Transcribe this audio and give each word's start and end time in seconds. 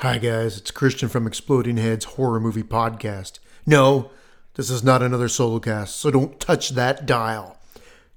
Hi, 0.00 0.18
guys. 0.18 0.58
It's 0.58 0.70
Christian 0.70 1.08
from 1.08 1.26
Exploding 1.26 1.78
Heads 1.78 2.04
Horror 2.04 2.38
Movie 2.38 2.62
Podcast. 2.62 3.38
No, 3.64 4.10
this 4.52 4.68
is 4.68 4.84
not 4.84 5.02
another 5.02 5.26
solo 5.26 5.58
cast, 5.58 5.96
so 5.96 6.10
don't 6.10 6.38
touch 6.38 6.70
that 6.70 7.06
dial. 7.06 7.56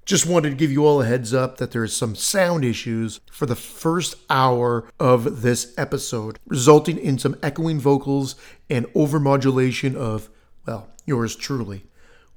Just 0.03 0.25
wanted 0.25 0.49
to 0.49 0.55
give 0.57 0.73
you 0.73 0.85
all 0.85 1.01
a 1.01 1.05
heads 1.05 1.33
up 1.33 1.55
that 1.57 1.71
there 1.71 1.85
is 1.85 1.95
some 1.95 2.15
sound 2.15 2.65
issues 2.65 3.21
for 3.31 3.45
the 3.45 3.55
first 3.55 4.15
hour 4.29 4.91
of 4.99 5.41
this 5.41 5.73
episode, 5.77 6.37
resulting 6.45 6.97
in 6.97 7.17
some 7.17 7.37
echoing 7.41 7.79
vocals 7.79 8.35
and 8.69 8.85
overmodulation 8.87 9.95
of, 9.95 10.29
well, 10.65 10.89
yours 11.05 11.33
truly. 11.33 11.85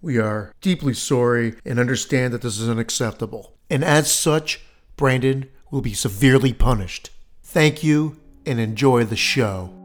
We 0.00 0.18
are 0.18 0.54
deeply 0.60 0.94
sorry 0.94 1.56
and 1.64 1.80
understand 1.80 2.32
that 2.32 2.42
this 2.42 2.60
is 2.60 2.68
unacceptable. 2.68 3.56
And 3.68 3.84
as 3.84 4.10
such, 4.10 4.60
Brandon 4.94 5.48
will 5.72 5.82
be 5.82 5.94
severely 5.94 6.52
punished. 6.52 7.10
Thank 7.42 7.82
you 7.82 8.21
and 8.46 8.60
enjoy 8.60 9.04
the 9.04 9.16
show. 9.16 9.81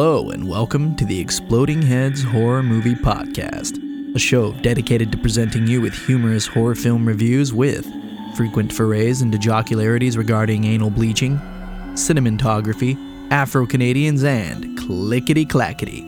Hello, 0.00 0.30
and 0.30 0.48
welcome 0.48 0.94
to 0.94 1.04
the 1.04 1.18
Exploding 1.18 1.82
Heads 1.82 2.22
Horror 2.22 2.62
Movie 2.62 2.94
Podcast, 2.94 4.14
a 4.14 4.18
show 4.20 4.52
dedicated 4.52 5.10
to 5.10 5.18
presenting 5.18 5.66
you 5.66 5.80
with 5.80 5.92
humorous 5.92 6.46
horror 6.46 6.76
film 6.76 7.04
reviews 7.04 7.52
with 7.52 7.84
frequent 8.36 8.72
forays 8.72 9.22
into 9.22 9.38
jocularities 9.38 10.16
regarding 10.16 10.62
anal 10.62 10.90
bleaching, 10.90 11.36
cinematography, 11.94 12.96
Afro 13.32 13.66
Canadians, 13.66 14.22
and 14.22 14.78
clickety 14.78 15.44
clackety. 15.44 16.02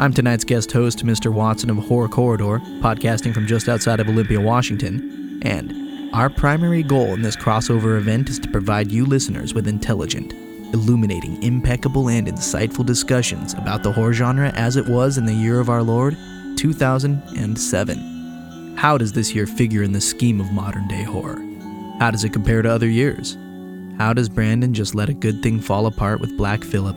I'm 0.00 0.12
tonight's 0.12 0.42
guest 0.42 0.72
host, 0.72 1.06
Mr. 1.06 1.32
Watson 1.32 1.70
of 1.70 1.76
Horror 1.76 2.08
Corridor, 2.08 2.58
podcasting 2.80 3.32
from 3.32 3.46
just 3.46 3.68
outside 3.68 4.00
of 4.00 4.08
Olympia, 4.08 4.40
Washington, 4.40 5.38
and 5.44 6.12
our 6.12 6.28
primary 6.28 6.82
goal 6.82 7.14
in 7.14 7.22
this 7.22 7.36
crossover 7.36 7.96
event 7.96 8.28
is 8.28 8.40
to 8.40 8.48
provide 8.48 8.90
you 8.90 9.06
listeners 9.06 9.54
with 9.54 9.68
intelligent, 9.68 10.34
illuminating, 10.74 11.42
impeccable, 11.42 12.10
and 12.10 12.26
insightful 12.26 12.84
discussions 12.84 13.54
about 13.54 13.82
the 13.82 13.92
horror 13.92 14.12
genre 14.12 14.50
as 14.50 14.76
it 14.76 14.86
was 14.86 15.16
in 15.16 15.24
the 15.24 15.32
year 15.32 15.60
of 15.60 15.70
our 15.70 15.82
Lord, 15.82 16.14
2007. 16.58 18.76
How 18.76 18.98
does 18.98 19.12
this 19.12 19.34
year 19.34 19.46
figure 19.46 19.82
in 19.82 19.92
the 19.92 20.00
scheme 20.00 20.40
of 20.40 20.52
modern 20.52 20.86
day 20.88 21.04
horror? 21.04 21.40
How 22.00 22.10
does 22.10 22.24
it 22.24 22.34
compare 22.34 22.60
to 22.60 22.70
other 22.70 22.88
years? 22.88 23.38
How 23.96 24.12
does 24.12 24.28
Brandon 24.28 24.74
just 24.74 24.94
let 24.94 25.08
a 25.08 25.14
good 25.14 25.42
thing 25.42 25.60
fall 25.60 25.86
apart 25.86 26.20
with 26.20 26.36
Black 26.36 26.64
Phillip? 26.64 26.96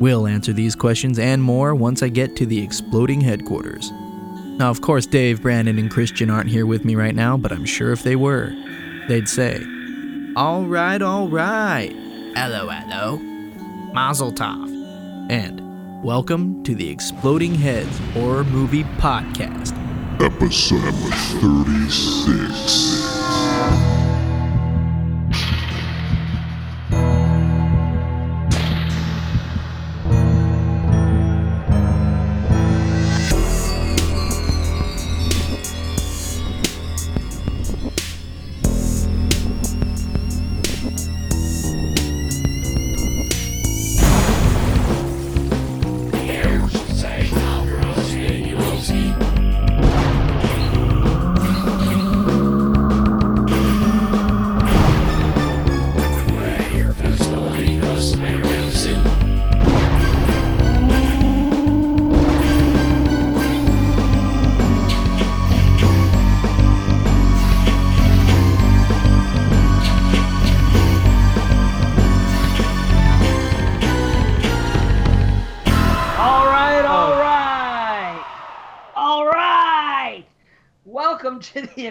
We'll 0.00 0.26
answer 0.26 0.52
these 0.52 0.74
questions 0.74 1.18
and 1.18 1.42
more 1.42 1.74
once 1.74 2.02
I 2.02 2.08
get 2.08 2.34
to 2.36 2.46
the 2.46 2.64
exploding 2.64 3.20
headquarters. 3.20 3.92
Now, 3.92 4.70
of 4.70 4.80
course, 4.80 5.06
Dave, 5.06 5.42
Brandon, 5.42 5.78
and 5.78 5.90
Christian 5.90 6.30
aren't 6.30 6.50
here 6.50 6.66
with 6.66 6.84
me 6.84 6.94
right 6.94 7.14
now, 7.14 7.36
but 7.36 7.52
I'm 7.52 7.66
sure 7.66 7.92
if 7.92 8.02
they 8.02 8.16
were, 8.16 8.52
they'd 9.06 9.28
say, 9.28 9.62
All 10.34 10.64
right, 10.64 11.02
all 11.02 11.28
right. 11.28 11.94
Hello, 12.34 12.68
hello. 12.68 13.18
Mazel 13.92 14.32
tov. 14.32 14.68
And 15.30 15.60
welcome 16.02 16.62
to 16.64 16.74
the 16.74 16.88
Exploding 16.88 17.54
Heads 17.54 17.98
Horror 18.14 18.44
Movie 18.44 18.84
Podcast. 18.98 19.76
Episode 20.20 20.94
36. 21.40 23.01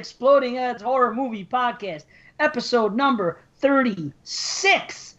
Exploding 0.02 0.56
Heads 0.56 0.82
Horror 0.82 1.14
Movie 1.14 1.46
Podcast, 1.46 2.06
episode 2.40 2.96
number 2.96 3.40
36. 3.58 5.16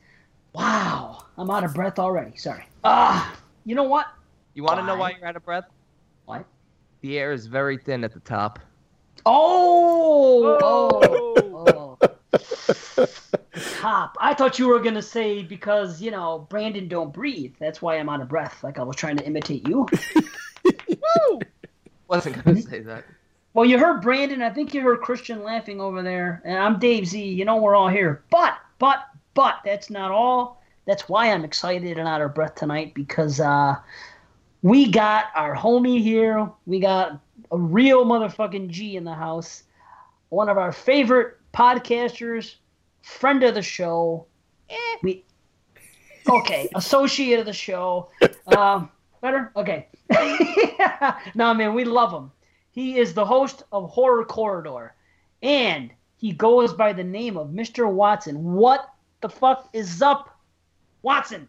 Wow, 0.55 1.23
I'm 1.39 1.49
out 1.51 1.63
of 1.63 1.73
breath 1.73 2.01
already. 2.01 2.37
Sorry. 2.37 2.65
Ah, 2.83 3.33
you 3.65 3.77
know 3.77 3.85
what? 3.85 4.09
You 4.55 4.65
want 4.65 4.81
to 4.81 4.85
know 4.85 4.97
Why? 4.97 5.13
you're 5.17 5.29
out 5.29 5.37
of 5.37 5.45
breath? 5.45 5.67
What? 6.25 6.45
The 7.01 7.17
air 7.17 7.31
is 7.31 7.47
very 7.47 7.79
thin 7.79 8.03
at 8.03 8.13
the 8.13 8.19
top. 8.19 8.59
Oh, 9.25 10.59
oh, 10.61 11.97
oh. 12.01 12.39
Top. 13.79 14.17
I 14.21 14.35
thought 14.35 14.59
you 14.59 14.67
were 14.67 14.81
gonna 14.81 15.01
say 15.01 15.45
because 15.45 16.03
you 16.03 16.11
know 16.11 16.45
Brandon 16.51 16.89
don't 16.89 17.13
breathe. 17.13 17.55
That's 17.61 17.81
why 17.81 17.99
I'm 18.01 18.09
out 18.09 18.21
of 18.21 18.29
breath. 18.29 18.65
Like 18.65 18.81
I 18.81 18.83
was 18.83 18.97
trying 18.97 19.17
to 19.19 19.25
imitate 19.25 19.69
you. 19.69 19.87
Woo! 20.89 21.39
Wasn't 22.09 22.45
gonna 22.45 22.61
say 22.61 22.81
that. 22.81 23.05
Well, 23.55 23.67
you 23.67 23.79
heard 23.79 24.01
Brandon. 24.01 24.43
I 24.43 24.51
think 24.51 24.73
you 24.73 24.81
heard 24.81 25.03
Christian 25.03 25.43
laughing 25.43 25.81
over 25.81 26.03
there. 26.03 26.41
And 26.45 26.59
I'm 26.59 26.79
Dave 26.79 27.07
Z. 27.07 27.23
You 27.23 27.45
know 27.45 27.57
we're 27.57 27.75
all 27.75 27.89
here. 27.89 28.25
But, 28.31 28.55
but, 28.79 29.05
but 29.35 29.57
that's 29.65 29.91
not 29.91 30.11
all. 30.11 30.63
That's 30.87 31.09
why 31.09 31.31
I'm 31.31 31.45
excited 31.45 31.99
and 31.99 32.09
out 32.09 32.23
of 32.23 32.35
breath 32.35 32.55
tonight 32.55 32.95
because 32.95 33.41
uh, 33.41 33.77
we 34.63 34.91
got 34.91 35.27
our 35.35 35.55
homie 35.55 36.03
here. 36.03 36.49
We 36.67 36.81
got 36.81 37.21
a 37.51 37.59
real 37.59 38.07
motherfucking 38.07 38.69
G 38.69 38.97
in 38.97 39.05
the 39.05 39.15
house. 39.15 39.65
One 40.31 40.49
of 40.49 40.57
our 40.57 40.73
favorite 40.73 41.37
podcasters, 41.53 42.55
friend 43.03 43.43
of 43.43 43.55
the 43.55 43.63
show. 43.63 44.27
Eh, 44.71 44.97
we 45.03 45.25
okay, 46.29 46.71
associate 46.75 47.39
of 47.39 47.45
the 47.47 47.53
show. 47.53 48.09
Um, 48.47 48.91
better? 49.21 49.53
Okay. 49.55 49.89
no, 51.35 51.53
man, 51.53 51.75
we 51.75 51.85
love 51.85 52.13
him. 52.13 52.31
He 52.73 52.99
is 52.99 53.13
the 53.13 53.25
host 53.25 53.65
of 53.71 53.91
Horror 53.91 54.25
Corridor, 54.25 54.95
and 55.43 55.91
he 56.17 56.33
goes 56.33 56.73
by 56.73 56.95
the 56.95 57.05
name 57.05 57.37
of 57.37 57.49
Mr. 57.49 57.91
Watson. 57.91 58.43
What 58.43 58.89
the 59.21 59.29
fuck 59.29 59.69
is 59.75 60.01
up, 60.01 60.41
Watson? 61.03 61.49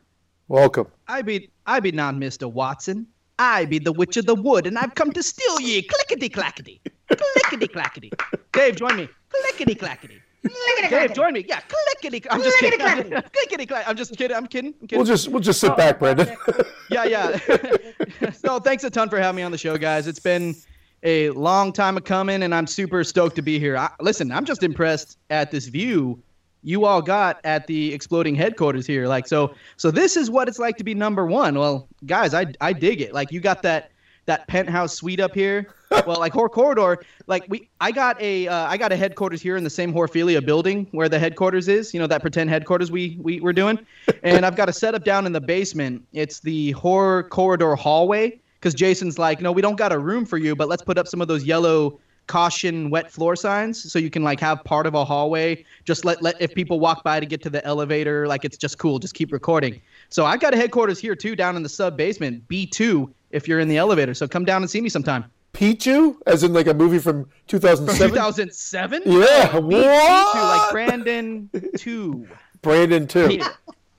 Welcome. 0.50 0.88
I 1.07 1.22
be 1.22 1.50
I 1.65 1.80
be 1.80 1.94
not 1.94 2.15
Mr. 2.15 2.51
Watson. 2.51 3.07
I 3.39 3.63
be 3.65 3.80
the 3.80 3.94
Witch 3.94 4.18
of 4.18 4.25
the 4.25 4.36
Wood, 4.36 4.68
and 4.68 4.77
I've 4.77 4.95
come 4.95 5.13
to 5.13 5.24
steal 5.24 5.62
ye. 5.62 5.81
Clickety 5.81 6.27
clackety. 6.27 6.81
Clickety 7.07 7.68
clackety. 7.69 8.12
Dave, 8.51 8.75
join 8.75 8.97
me. 8.97 9.07
Clickety 9.30 9.75
clackety. 9.75 10.21
Dave, 10.89 11.13
join 11.13 11.33
me. 11.33 11.45
Yeah, 11.47 11.62
clickety. 11.62 12.30
I'm 12.30 12.44
just 12.44 12.57
kidding. 12.59 12.81
I'm 12.81 13.09
just- 13.09 13.31
Clickety 13.31 13.65
clack. 13.65 13.88
I'm 13.88 13.95
just 13.95 14.18
kidding. 14.18 14.36
I'm 14.36 14.47
kidding. 14.47 14.74
I'm 14.81 14.88
kidding. 14.88 15.00
We'll 15.00 15.06
just 15.06 15.30
we'll 15.30 15.42
just 15.42 15.62
sit 15.62 15.71
oh, 15.71 15.75
back, 15.75 16.00
Brandon. 16.00 16.36
yeah, 16.89 17.06
yeah. 17.06 17.39
so 18.33 18.59
thanks 18.59 18.83
a 18.83 18.89
ton 18.89 19.09
for 19.09 19.19
having 19.19 19.38
me 19.38 19.44
on 19.44 19.53
the 19.53 19.57
show, 19.57 19.77
guys. 19.77 20.06
It's 20.06 20.19
been 20.19 20.53
a 21.03 21.29
long 21.31 21.71
time 21.71 21.97
of 21.97 22.03
coming, 22.03 22.44
and 22.44 22.55
I'm 22.55 22.67
super 22.67 23.03
stoked 23.03 23.35
to 23.35 23.41
be 23.41 23.59
here. 23.59 23.77
I, 23.77 23.89
listen, 24.00 24.31
I'm 24.31 24.45
just 24.45 24.63
impressed 24.63 25.17
at 25.29 25.51
this 25.51 25.67
view 25.67 26.21
you 26.63 26.85
all 26.85 27.01
got 27.01 27.39
at 27.44 27.67
the 27.67 27.94
exploding 27.94 28.35
headquarters 28.35 28.88
here. 28.88 29.07
Like, 29.07 29.27
so, 29.27 29.53
so 29.77 29.91
this 29.91 30.15
is 30.15 30.31
what 30.31 30.47
it's 30.47 30.59
like 30.59 30.77
to 30.77 30.83
be 30.83 30.94
number 30.94 31.25
one. 31.25 31.59
Well, 31.59 31.88
guys, 32.05 32.33
I 32.33 32.47
I 32.61 32.73
dig 32.73 33.01
it. 33.01 33.13
Like, 33.13 33.31
you 33.31 33.39
got 33.39 33.61
that 33.63 33.91
that 34.25 34.47
penthouse 34.47 34.95
suite 34.95 35.19
up 35.19 35.33
here. 35.33 35.73
Well, 36.07 36.19
like 36.19 36.33
Horror 36.33 36.50
Corridor, 36.50 37.03
like 37.27 37.45
we, 37.49 37.69
I 37.79 37.91
got 37.91 38.19
a, 38.19 38.47
uh, 38.47 38.65
I 38.65 38.77
got 38.77 38.91
a 38.91 38.95
headquarters 38.95 39.44
here 39.44 39.57
in 39.57 39.63
the 39.63 39.69
same 39.69 39.94
Horphilia 39.94 40.44
building 40.44 40.88
where 40.89 41.07
the 41.07 41.19
headquarters 41.19 41.67
is. 41.67 41.94
You 41.94 41.99
know 41.99 42.07
that 42.07 42.21
pretend 42.21 42.49
headquarters 42.49 42.91
we 42.91 43.17
we 43.21 43.39
were 43.41 43.53
doing, 43.53 43.77
and 44.23 44.44
I've 44.44 44.56
got 44.56 44.69
a 44.69 44.73
setup 44.73 45.03
down 45.03 45.27
in 45.27 45.33
the 45.33 45.41
basement. 45.41 46.03
It's 46.13 46.39
the 46.39 46.71
Horror 46.71 47.23
Corridor 47.23 47.75
hallway 47.75 48.39
because 48.63 48.74
Jason's 48.74 49.19
like, 49.19 49.42
no, 49.42 49.51
we 49.51 49.62
don't 49.62 49.75
got 49.75 49.92
a 49.92 50.00
room 50.00 50.25
for 50.25 50.38
you, 50.38 50.56
but 50.56 50.69
let's 50.69 50.81
put 50.81 50.98
up 50.98 51.06
some 51.06 51.19
of 51.19 51.27
those 51.27 51.44
yellow 51.44 52.00
caution 52.27 52.89
wet 52.89 53.12
floor 53.12 53.36
signs 53.36 53.92
so 53.92 54.00
you 54.00 54.10
can 54.10 54.24
like 54.24 54.39
have 54.39 54.63
part 54.63 54.88
of 54.88 54.95
a 54.95 55.04
hallway. 55.04 55.65
Just 55.83 56.06
let 56.06 56.21
let 56.21 56.42
if 56.42 56.56
people 56.56 56.80
walk 56.80 57.04
by 57.04 57.19
to 57.19 57.25
get 57.25 57.44
to 57.44 57.50
the 57.50 57.63
elevator, 57.65 58.25
like 58.25 58.45
it's 58.45 58.56
just 58.56 58.77
cool. 58.77 59.00
Just 59.00 59.15
keep 59.15 59.33
recording. 59.33 59.81
So 60.07 60.25
I've 60.25 60.39
got 60.39 60.54
a 60.54 60.57
headquarters 60.57 60.98
here 60.98 61.13
too, 61.13 61.36
down 61.36 61.57
in 61.57 61.63
the 61.63 61.68
sub 61.68 61.98
basement, 61.98 62.48
B 62.48 62.65
two. 62.65 63.13
If 63.31 63.50
you're 63.50 63.60
in 63.60 63.68
the 63.68 63.75
elevator, 63.75 64.13
so 64.13 64.30
come 64.30 64.45
down 64.45 64.62
and 64.62 64.71
see 64.71 64.80
me 64.80 64.88
sometime. 64.88 65.25
P2, 65.54 66.16
as 66.25 66.44
in 66.44 66.54
like 66.54 66.66
a 66.66 66.74
movie 66.74 66.98
from 66.98 67.30
2007. 67.48 68.09
2007. 68.09 69.04
Yeah, 69.06 69.51
B, 69.51 69.59
what? 69.59 70.36
B2, 70.36 70.57
like 70.57 70.71
Brandon 70.71 71.50
two. 71.77 72.27
Brandon 72.62 73.07
2 73.07 73.27
P- 73.27 73.44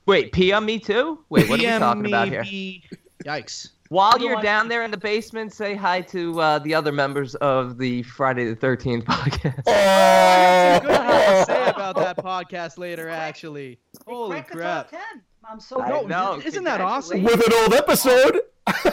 Wait, 0.06 0.32
pee 0.32 0.52
on 0.52 0.64
me 0.64 0.78
too? 0.78 1.22
Wait, 1.28 1.48
what 1.48 1.60
are 1.60 1.62
we 1.62 1.78
talking 1.78 2.06
about 2.06 2.28
here? 2.28 2.42
me 2.42 2.82
Yikes. 3.24 3.70
While 3.90 4.18
you're 4.18 4.40
down 4.40 4.68
there 4.68 4.82
in 4.82 4.90
the 4.90 4.96
basement, 4.96 5.52
say 5.52 5.74
hi 5.74 6.00
to 6.02 6.40
uh, 6.40 6.58
the 6.60 6.74
other 6.74 6.90
members 6.90 7.34
of 7.36 7.76
the 7.78 8.02
Friday 8.04 8.46
the 8.46 8.56
13th 8.56 9.04
podcast. 9.04 9.62
Oh, 9.66 10.80
Good 10.80 10.96
thing 10.96 11.36
to 11.38 11.44
say 11.46 11.68
about 11.68 11.96
that 11.96 12.16
podcast 12.16 12.78
later, 12.78 13.08
actually. 13.08 13.78
Holy 14.06 14.30
Crack 14.40 14.48
the 14.48 14.54
crap. 14.56 14.90
top 14.90 15.00
10. 15.12 15.22
I'm 15.50 15.60
so 15.60 15.80
I 15.80 15.90
good. 15.90 16.08
know. 16.08 16.40
isn't 16.44 16.64
that 16.64 16.80
awesome? 16.80 17.22
with 17.22 17.46
an 17.46 17.52
old 17.62 17.74
episode. 17.74 18.40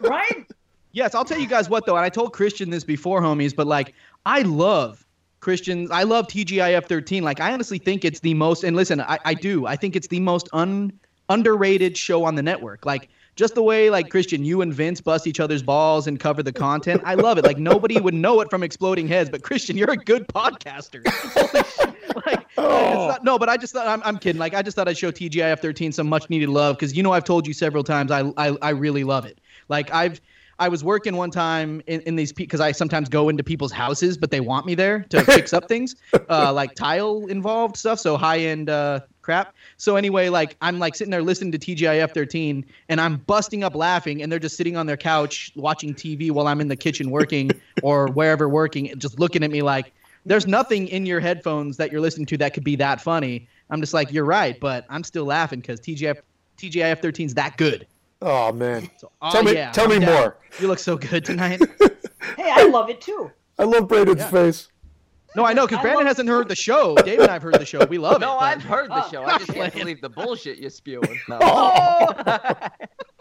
Right? 0.00 0.50
Yes, 0.92 1.14
I'll 1.14 1.26
tell 1.26 1.38
you 1.38 1.46
guys 1.46 1.68
what 1.68 1.84
though, 1.84 1.94
and 1.96 2.04
I 2.04 2.08
told 2.08 2.32
Christian 2.32 2.70
this 2.70 2.84
before, 2.84 3.20
homies, 3.20 3.54
but 3.54 3.66
like 3.66 3.94
I 4.24 4.40
love 4.42 5.06
Christians. 5.40 5.90
I 5.90 6.02
love 6.04 6.26
TGIF 6.26 6.86
13. 6.86 7.22
Like 7.22 7.38
I 7.38 7.52
honestly 7.52 7.78
think 7.78 8.04
it's 8.04 8.20
the 8.20 8.32
most. 8.34 8.64
And 8.64 8.74
listen, 8.76 9.00
I, 9.02 9.18
I 9.26 9.34
do. 9.34 9.66
I 9.66 9.76
think 9.76 9.94
it's 9.94 10.08
the 10.08 10.20
most 10.20 10.48
un 10.54 10.98
underrated 11.28 11.96
show 11.98 12.24
on 12.24 12.34
the 12.34 12.42
network. 12.42 12.86
Like 12.86 13.08
just 13.36 13.54
the 13.54 13.62
way 13.62 13.90
like 13.90 14.10
Christian, 14.10 14.44
you 14.44 14.60
and 14.60 14.72
Vince 14.72 15.00
bust 15.00 15.26
each 15.26 15.40
other's 15.40 15.62
balls 15.62 16.06
and 16.06 16.18
cover 16.18 16.42
the 16.42 16.52
content. 16.52 17.02
I 17.04 17.14
love 17.14 17.38
it. 17.38 17.44
Like 17.44 17.58
nobody 17.58 18.00
would 18.00 18.14
know 18.14 18.40
it 18.40 18.50
from 18.50 18.62
exploding 18.62 19.08
heads, 19.08 19.30
but 19.30 19.42
Christian, 19.42 19.76
you're 19.76 19.90
a 19.90 19.96
good 19.96 20.26
podcaster. 20.28 21.04
Like, 22.26 22.40
it's 22.40 22.58
oh. 22.58 23.08
not, 23.08 23.24
no, 23.24 23.38
but 23.38 23.48
I 23.48 23.56
just 23.56 23.72
thought 23.72 23.86
I'm, 23.86 24.02
I'm 24.04 24.18
kidding. 24.18 24.38
Like 24.38 24.52
I 24.52 24.62
just 24.62 24.74
thought 24.76 24.88
I'd 24.88 24.98
show 24.98 25.12
TGIF 25.12 25.60
13 25.60 25.92
some 25.92 26.08
much 26.08 26.28
needed 26.28 26.48
love 26.48 26.76
because 26.76 26.96
you 26.96 27.02
know 27.02 27.12
I've 27.12 27.24
told 27.24 27.46
you 27.46 27.52
several 27.52 27.84
times 27.84 28.10
I, 28.10 28.32
I 28.36 28.56
I 28.60 28.70
really 28.70 29.04
love 29.04 29.24
it. 29.26 29.40
Like 29.68 29.92
I've 29.94 30.20
I 30.60 30.68
was 30.68 30.84
working 30.84 31.16
one 31.16 31.30
time 31.30 31.82
in, 31.86 32.02
in 32.02 32.16
these 32.16 32.32
because 32.32 32.60
I 32.60 32.72
sometimes 32.72 33.08
go 33.08 33.30
into 33.30 33.42
people's 33.42 33.72
houses, 33.72 34.18
but 34.18 34.30
they 34.30 34.40
want 34.40 34.66
me 34.66 34.74
there 34.74 35.00
to 35.08 35.24
fix 35.24 35.54
up 35.54 35.68
things, 35.68 35.96
uh, 36.28 36.52
like 36.52 36.74
tile 36.74 37.26
involved 37.26 37.78
stuff, 37.78 37.98
so 37.98 38.18
high 38.18 38.40
end 38.40 38.68
uh, 38.68 39.00
crap. 39.22 39.54
So 39.78 39.96
anyway, 39.96 40.28
like 40.28 40.56
I'm 40.60 40.78
like 40.78 40.94
sitting 40.94 41.10
there 41.10 41.22
listening 41.22 41.50
to 41.52 41.58
TGIF 41.58 42.12
13, 42.12 42.66
and 42.90 43.00
I'm 43.00 43.16
busting 43.16 43.64
up 43.64 43.74
laughing, 43.74 44.22
and 44.22 44.30
they're 44.30 44.38
just 44.38 44.56
sitting 44.56 44.76
on 44.76 44.84
their 44.84 44.98
couch 44.98 45.50
watching 45.56 45.94
TV 45.94 46.30
while 46.30 46.46
I'm 46.46 46.60
in 46.60 46.68
the 46.68 46.76
kitchen 46.76 47.10
working 47.10 47.50
or 47.82 48.08
wherever 48.08 48.46
working, 48.46 48.92
just 48.98 49.18
looking 49.18 49.42
at 49.42 49.50
me 49.50 49.62
like. 49.62 49.92
There's 50.26 50.46
nothing 50.46 50.86
in 50.88 51.06
your 51.06 51.18
headphones 51.18 51.78
that 51.78 51.90
you're 51.90 52.02
listening 52.02 52.26
to 52.26 52.36
that 52.36 52.52
could 52.52 52.62
be 52.62 52.76
that 52.76 53.00
funny. 53.00 53.48
I'm 53.70 53.80
just 53.80 53.94
like, 53.94 54.12
you're 54.12 54.26
right, 54.26 54.60
but 54.60 54.84
I'm 54.90 55.02
still 55.02 55.24
laughing 55.24 55.60
because 55.60 55.80
TGIF 55.80 56.18
TGIF 56.58 57.00
13 57.00 57.26
is 57.26 57.34
that 57.34 57.56
good. 57.56 57.86
Oh 58.22 58.52
man, 58.52 58.90
So, 58.98 59.10
oh, 59.22 59.30
tell 59.32 59.42
me, 59.42 59.54
yeah, 59.54 59.70
tell 59.72 59.90
I'm 59.90 59.98
me 60.00 60.04
down. 60.04 60.12
more. 60.14 60.36
You 60.60 60.68
look 60.68 60.78
so 60.78 60.96
good 60.96 61.24
tonight. 61.24 61.60
Hey, 62.36 62.50
I 62.54 62.64
love 62.66 62.90
it 62.90 63.00
too. 63.00 63.30
I 63.58 63.64
love 63.64 63.88
Brandon's 63.88 64.24
face. 64.24 64.68
No, 65.34 65.44
I 65.44 65.52
know 65.54 65.66
because 65.66 65.78
I 65.78 65.82
Brandon 65.82 66.04
love- 66.04 66.10
hasn't 66.10 66.28
heard 66.28 66.48
the 66.48 66.54
show. 66.54 66.94
Dave 66.96 67.18
and 67.20 67.30
I've 67.30 67.42
heard 67.42 67.54
the 67.54 67.64
show. 67.64 67.84
We 67.86 67.96
love 67.98 68.20
no, 68.20 68.34
it. 68.36 68.40
but- 68.40 68.44
I've 68.44 68.62
heard 68.62 68.90
the 68.90 69.04
Oh, 69.06 69.08
show. 69.10 69.22
I 69.24 69.38
just 69.38 69.50
playing. 69.50 69.62
can't 69.70 69.74
believe 69.84 70.00
the 70.02 70.10
bullshit 70.10 70.58
you're 70.58 70.68
spewing. 70.70 71.18
No. 71.28 71.38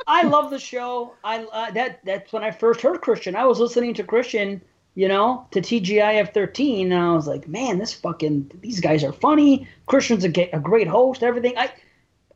I 0.07 0.24
love 0.24 0.50
the 0.50 0.60
show. 0.60 1.13
I 1.24 1.44
uh, 1.45 1.72
that 1.72 2.00
that's 2.06 2.31
when 2.34 2.44
I 2.44 2.52
first 2.52 2.81
heard 2.81 3.02
Christian. 3.02 3.36
I 3.36 3.45
was 3.45 3.60
listening 3.60 3.94
to 3.95 4.04
Christian, 4.04 4.62
you 4.95 5.07
know, 5.07 5.48
to 5.52 5.62
TGIF 5.62 6.34
13, 6.34 6.92
and 6.92 7.02
I 7.02 7.13
was 7.13 7.28
like, 7.28 7.48
man, 7.48 7.78
this 7.78 7.94
fucking 7.94 8.52
these 8.62 8.80
guys 8.80 9.04
are 9.04 9.13
funny. 9.13 9.68
Christian's 9.86 10.25
a, 10.25 10.50
a 10.54 10.60
great 10.60 10.88
host. 10.88 11.24
Everything. 11.24 11.57
I 11.57 11.72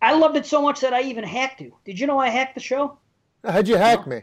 I 0.03 0.13
loved 0.13 0.35
it 0.35 0.45
so 0.45 0.61
much 0.61 0.81
that 0.81 0.93
I 0.93 1.01
even 1.03 1.23
hacked 1.23 1.61
you. 1.61 1.75
Did 1.85 1.99
you 1.99 2.07
know 2.07 2.19
I 2.19 2.29
hacked 2.29 2.55
the 2.55 2.61
show? 2.61 2.97
How'd 3.43 3.67
you 3.67 3.77
hack 3.77 4.05
me? 4.07 4.21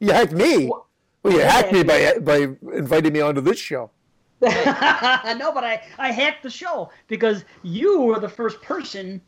You 0.00 0.12
hacked 0.12 0.32
me. 0.32 0.66
What- 0.66 0.84
Well, 1.22 1.32
you 1.34 1.40
Yeah, 1.40 1.50
hacked 1.52 1.72
me 1.72 1.82
by 1.82 2.18
by 2.30 2.38
inviting 2.82 3.12
me 3.12 3.20
onto 3.20 3.40
this 3.40 3.58
show. 3.58 3.90
no, 4.42 4.50
but 5.56 5.64
I, 5.64 5.82
I 5.98 6.10
hacked 6.12 6.42
the 6.42 6.50
show 6.50 6.90
because 7.08 7.44
you 7.62 8.00
were 8.02 8.18
the 8.20 8.28
first 8.28 8.60
person, 8.60 9.20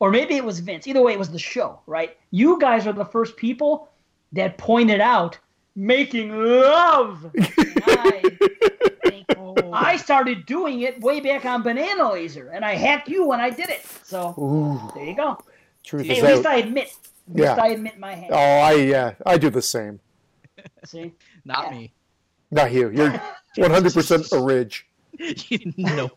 or 0.00 0.10
maybe 0.10 0.34
it 0.36 0.44
was 0.44 0.60
Vince. 0.60 0.86
Either 0.86 1.02
way, 1.02 1.12
it 1.12 1.18
was 1.18 1.30
the 1.30 1.38
show, 1.38 1.80
right? 1.86 2.16
You 2.30 2.58
guys 2.58 2.86
are 2.86 2.94
the 2.94 3.04
first 3.04 3.36
people 3.36 3.88
that 4.32 4.56
pointed 4.56 5.00
out 5.00 5.38
making 5.76 6.28
love. 6.34 7.30
I, 9.74 9.92
I 9.92 9.96
started 9.96 10.46
doing 10.46 10.80
it 10.82 11.00
way 11.00 11.20
back 11.20 11.44
on 11.44 11.62
Banana 11.62 12.12
Laser, 12.12 12.48
and 12.50 12.64
I 12.64 12.74
hacked 12.74 13.08
you 13.08 13.26
when 13.26 13.40
I 13.40 13.50
did 13.50 13.68
it. 13.70 13.84
So 14.04 14.34
Ooh, 14.38 14.92
there 14.94 15.04
you 15.04 15.16
go. 15.16 15.38
truth 15.84 16.06
Hey, 16.06 16.18
is 16.18 16.24
at 16.24 16.34
least 16.36 16.46
out. 16.46 16.52
I 16.52 16.56
admit. 16.58 16.96
At 17.30 17.36
least 17.36 17.58
I 17.58 17.68
admit 17.68 17.98
my 17.98 18.14
hack. 18.14 18.30
Oh, 18.32 18.36
I 18.36 18.72
yeah, 18.74 19.14
I 19.26 19.38
do 19.38 19.50
the 19.50 19.62
same. 19.62 20.00
See? 20.84 21.12
Not 21.44 21.70
me. 21.72 21.92
Not 22.50 22.72
you. 22.72 22.90
You're 22.90 23.10
100% 23.58 24.32
a 24.32 24.42
ridge. 24.42 24.86
no. 25.76 26.10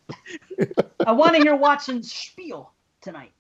I 1.05 1.11
want 1.11 1.35
to 1.35 1.41
hear 1.41 1.55
Watson's 1.55 2.11
spiel 2.13 2.71
tonight. 3.01 3.31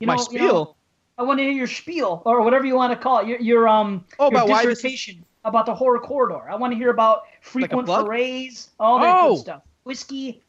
You 0.00 0.06
My 0.06 0.16
know, 0.16 0.22
spiel. 0.22 0.40
you 0.42 0.48
know, 0.48 0.76
I 1.18 1.22
want 1.24 1.38
to 1.38 1.42
hear 1.44 1.52
your 1.52 1.66
spiel 1.66 2.22
or 2.24 2.42
whatever 2.42 2.64
you 2.66 2.74
want 2.76 2.92
to 2.92 2.98
call 2.98 3.18
it. 3.20 3.26
Your, 3.28 3.40
your 3.40 3.68
um 3.68 4.04
Oh, 4.18 4.24
your 4.30 4.40
about 4.40 4.48
why 4.48 4.64
this 4.64 4.78
is- 4.78 4.82
dissertation 4.82 5.24
about 5.48 5.66
the 5.66 5.74
horror 5.74 5.98
corridor. 5.98 6.48
I 6.50 6.54
want 6.56 6.72
to 6.72 6.76
hear 6.78 6.90
about 6.90 7.22
frequent 7.40 7.86
plug? 7.86 8.04
forays, 8.06 8.70
all 8.78 8.98
that 9.00 9.16
Oh. 9.20 9.34
good 9.34 9.40
stuff. 9.40 9.62
Whiskey, 9.84 10.42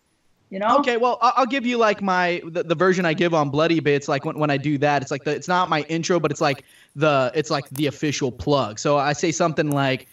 you 0.50 0.60
know. 0.60 0.78
Okay, 0.80 0.98
well, 0.98 1.18
I'll 1.22 1.46
give 1.46 1.66
you 1.66 1.78
like 1.78 2.02
my 2.02 2.42
the, 2.46 2.64
the 2.64 2.76
version 2.76 3.06
I 3.06 3.14
give 3.14 3.34
on 3.34 3.50
Bloody 3.50 3.80
Bits. 3.80 4.08
Like 4.08 4.26
when, 4.26 4.38
when 4.38 4.50
I 4.50 4.58
do 4.58 4.78
that, 4.80 5.02
it's 5.02 5.12
like 5.12 5.24
the 5.24 5.32
it's 5.32 5.48
not 5.48 5.70
my 5.70 5.82
intro, 5.84 6.20
but 6.20 6.30
it's 6.32 6.42
like 6.42 6.64
the 6.96 7.32
it's 7.36 7.50
like 7.50 7.70
the 7.70 7.88
official 7.88 8.32
plug. 8.32 8.80
So 8.80 8.98
I 8.98 9.14
say 9.14 9.32
something 9.32 9.72
like, 9.72 10.08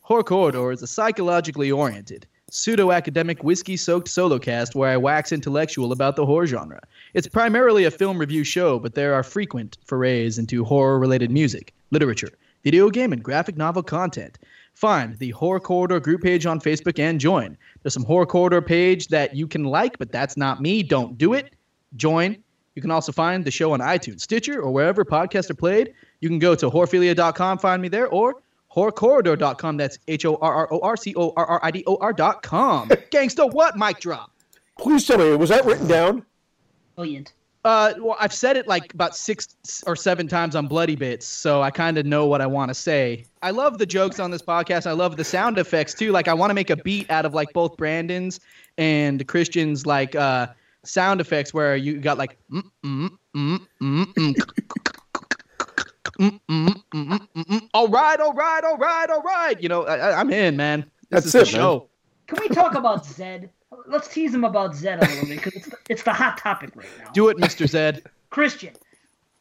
"Horror 0.00 0.24
Corridor 0.24 0.72
is 0.72 0.82
a 0.82 0.86
psychologically 0.86 1.70
oriented, 1.70 2.26
pseudo-academic 2.50 3.44
whiskey-soaked 3.44 4.08
solo 4.08 4.38
cast 4.38 4.74
where 4.74 4.90
I 4.90 4.96
wax 4.96 5.30
intellectual 5.32 5.92
about 5.92 6.16
the 6.16 6.26
horror 6.26 6.46
genre. 6.46 6.80
It's 7.14 7.28
primarily 7.28 7.84
a 7.84 7.90
film 7.90 8.18
review 8.18 8.44
show, 8.44 8.78
but 8.78 8.94
there 8.94 9.14
are 9.14 9.22
frequent 9.22 9.78
forays 9.84 10.38
into 10.38 10.64
horror-related 10.64 11.30
music, 11.30 11.72
literature, 11.92 12.30
video 12.62 12.90
game, 12.90 13.12
and 13.12 13.22
graphic 13.22 13.56
novel 13.56 13.82
content." 13.82 14.38
Find 14.74 15.18
the 15.18 15.30
Horror 15.30 15.60
Corridor 15.60 16.00
group 16.00 16.22
page 16.22 16.46
on 16.46 16.60
Facebook 16.60 16.98
and 16.98 17.20
join. 17.20 17.56
There's 17.82 17.94
some 17.94 18.04
Horror 18.04 18.26
Corridor 18.26 18.62
page 18.62 19.08
that 19.08 19.36
you 19.36 19.46
can 19.46 19.64
like, 19.64 19.98
but 19.98 20.10
that's 20.10 20.36
not 20.36 20.60
me. 20.60 20.82
Don't 20.82 21.18
do 21.18 21.34
it. 21.34 21.52
Join. 21.96 22.42
You 22.74 22.80
can 22.80 22.90
also 22.90 23.12
find 23.12 23.44
the 23.44 23.50
show 23.50 23.72
on 23.72 23.80
iTunes, 23.80 24.22
Stitcher, 24.22 24.60
or 24.60 24.70
wherever 24.72 25.04
podcasts 25.04 25.50
are 25.50 25.54
played. 25.54 25.92
You 26.20 26.28
can 26.28 26.38
go 26.38 26.54
to 26.54 26.70
horphilia.com, 26.70 27.58
find 27.58 27.82
me 27.82 27.88
there, 27.88 28.08
or 28.08 28.36
horrorcorridor.com. 28.74 29.76
That's 29.76 29.98
H 30.08 30.24
O 30.24 30.36
R 30.36 30.54
R 30.54 30.68
O 30.72 30.80
R 30.80 30.96
C 30.96 31.14
O 31.16 31.32
R 31.36 31.44
R 31.46 31.60
I 31.62 31.70
D 31.70 31.84
O 31.86 31.96
R.com. 31.96 32.88
Gangsta, 33.10 33.52
what? 33.52 33.76
Mic 33.76 34.00
drop. 34.00 34.30
Please 34.78 35.06
tell 35.06 35.18
me, 35.18 35.36
was 35.36 35.50
that 35.50 35.64
written 35.66 35.86
down? 35.86 36.24
Brilliant. 36.96 37.34
Uh, 37.64 37.94
well, 38.00 38.16
I've 38.18 38.32
said 38.32 38.56
it 38.56 38.66
like 38.66 38.92
about 38.92 39.14
six 39.14 39.54
or 39.86 39.94
seven 39.94 40.26
times 40.26 40.56
on 40.56 40.66
Bloody 40.66 40.96
Bits, 40.96 41.26
so 41.26 41.62
I 41.62 41.70
kind 41.70 41.96
of 41.96 42.04
know 42.04 42.26
what 42.26 42.40
I 42.40 42.46
want 42.46 42.70
to 42.70 42.74
say. 42.74 43.24
I 43.40 43.50
love 43.52 43.78
the 43.78 43.86
jokes 43.86 44.18
on 44.18 44.32
this 44.32 44.42
podcast. 44.42 44.86
I 44.86 44.92
love 44.92 45.16
the 45.16 45.22
sound 45.24 45.58
effects 45.58 45.94
too. 45.94 46.10
Like, 46.10 46.26
I 46.26 46.34
want 46.34 46.50
to 46.50 46.54
make 46.54 46.70
a 46.70 46.76
beat 46.76 47.08
out 47.10 47.24
of 47.24 47.34
like 47.34 47.52
both 47.52 47.76
Brandon's 47.76 48.40
and 48.78 49.26
Christian's 49.28 49.86
like 49.86 50.16
uh 50.16 50.48
sound 50.84 51.20
effects, 51.20 51.54
where 51.54 51.76
you 51.76 52.00
got 52.00 52.18
like 52.18 52.36
mm 52.50 52.62
mm 52.84 53.10
mm 53.36 53.66
mm 53.80 54.04
mm. 54.14 54.34
Mm, 56.18 56.40
mm, 56.48 56.68
mm, 56.68 56.82
mm, 56.92 57.28
mm, 57.34 57.44
mm. 57.44 57.68
All 57.74 57.88
right, 57.88 58.20
all 58.20 58.32
right, 58.34 58.62
all 58.64 58.76
right, 58.76 59.08
all 59.08 59.22
right. 59.22 59.60
You 59.62 59.68
know, 59.68 59.84
I, 59.84 59.96
I- 59.96 60.20
I'm 60.20 60.30
in, 60.30 60.56
man. 60.56 60.80
This 61.10 61.24
That's 61.24 61.26
is 61.26 61.32
the 61.32 61.38
it, 61.38 61.44
man. 61.44 61.52
show. 61.52 61.88
Can 62.26 62.38
we 62.40 62.48
talk 62.48 62.74
about 62.74 63.06
Zed? 63.06 63.50
Let's 63.86 64.08
tease 64.08 64.34
him 64.34 64.44
about 64.44 64.74
Zed 64.74 64.98
a 65.02 65.06
little 65.06 65.26
bit 65.26 65.36
because 65.36 65.54
it's 65.54 65.66
the, 65.66 65.76
it's 65.88 66.02
the 66.02 66.12
hot 66.12 66.38
topic 66.38 66.70
right 66.74 66.86
now. 66.98 67.10
Do 67.12 67.28
it, 67.28 67.36
Mr. 67.38 67.68
Zed. 67.68 68.02
Christian, 68.30 68.74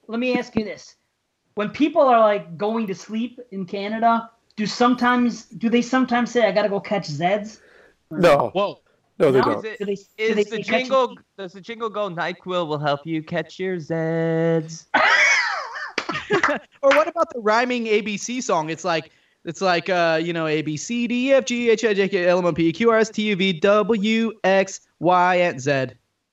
let 0.07 0.19
me 0.19 0.38
ask 0.38 0.55
you 0.55 0.63
this: 0.63 0.95
When 1.55 1.69
people 1.69 2.01
are 2.01 2.19
like 2.19 2.57
going 2.57 2.88
to 2.88 2.95
sleep 2.95 3.39
in 3.51 3.65
Canada, 3.65 4.29
do 4.55 4.65
sometimes 4.65 5.45
do 5.45 5.69
they 5.69 5.81
sometimes 5.81 6.31
say, 6.31 6.45
"I 6.48 6.51
gotta 6.51 6.69
go 6.69 6.79
catch 6.79 7.07
Zeds"? 7.10 7.60
No, 8.10 8.50
Whoa. 8.53 8.79
no, 9.19 9.31
they 9.31 9.39
No? 9.39 9.45
don't. 9.62 9.65
Is, 9.65 9.77
Do 9.77 9.86
they, 9.86 9.93
it, 9.93 10.07
do 10.17 10.33
they 10.36 10.43
the 10.43 10.50
say 10.50 10.63
catch- 10.63 10.79
jingle? 10.81 11.17
Does 11.38 11.53
the 11.53 11.62
jingle 11.62 11.89
go? 11.89 12.10
Nyquil 12.10 12.67
will 12.67 12.79
help 12.79 13.05
you 13.05 13.24
catch 13.24 13.60
your 13.60 13.77
Zeds. 13.77 14.86
Or 16.81 16.89
what 16.91 17.07
about 17.07 17.31
the 17.33 17.39
rhyming 17.41 17.86
ABC 17.86 18.41
song? 18.41 18.69
It's 18.69 18.83
like 18.86 19.12
it's 19.45 19.62
like 19.62 19.89
uh, 19.89 20.19
you 20.21 20.33
know, 20.33 20.48
A 20.48 20.62
B 20.62 20.77
C 20.77 21.07
D 21.07 21.29
E 21.29 21.33
F 21.33 21.45
G 21.45 21.69
H 21.69 21.83
I 21.86 21.93
J 21.93 22.10
K 22.10 22.27
L 22.27 22.39
M 22.39 22.45
N 22.45 22.53
P 22.55 22.71
Q 22.71 22.89
R 22.91 22.98
S 22.98 23.10
T 23.10 23.24
U 23.24 23.36
V 23.36 23.53
W 23.53 24.33
X 24.43 24.81
Y 25.00 25.36
and 25.36 25.60
Z. 25.60 25.88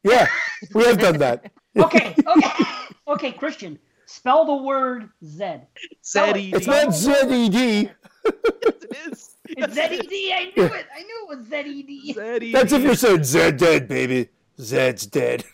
Yeah, 0.04 0.28
we 0.74 0.84
have 0.84 0.98
done 0.98 1.18
that. 1.18 1.50
Okay, 1.76 2.12
okay, 2.26 2.64
okay, 3.06 3.30
Christian. 3.32 3.78
Spell 4.06 4.44
the 4.46 4.62
word 4.64 5.10
Zed. 5.24 5.66
Z 6.04 6.18
E 6.34 6.50
It's 6.54 6.64
D. 6.64 6.70
not 6.72 6.92
Z 6.92 7.12
E 7.28 7.48
D. 7.48 7.90
It 8.24 8.84
is. 9.12 9.36
It's 9.50 9.74
Z 9.74 9.82
E 9.92 9.98
D. 10.08 10.32
I 10.34 10.52
knew 10.56 10.64
it. 10.64 10.86
I 10.96 11.02
knew 11.02 11.26
it 11.30 11.38
was 11.38 11.46
Z 11.46 11.60
E 11.60 11.82
D. 11.84 12.12
Z-E-D. 12.14 12.52
That's 12.52 12.72
if 12.72 12.82
you 12.82 12.94
said 12.96 13.24
Zed 13.24 13.58
dead, 13.58 13.86
baby. 13.86 14.28
Zed's 14.60 15.06
dead. 15.06 15.44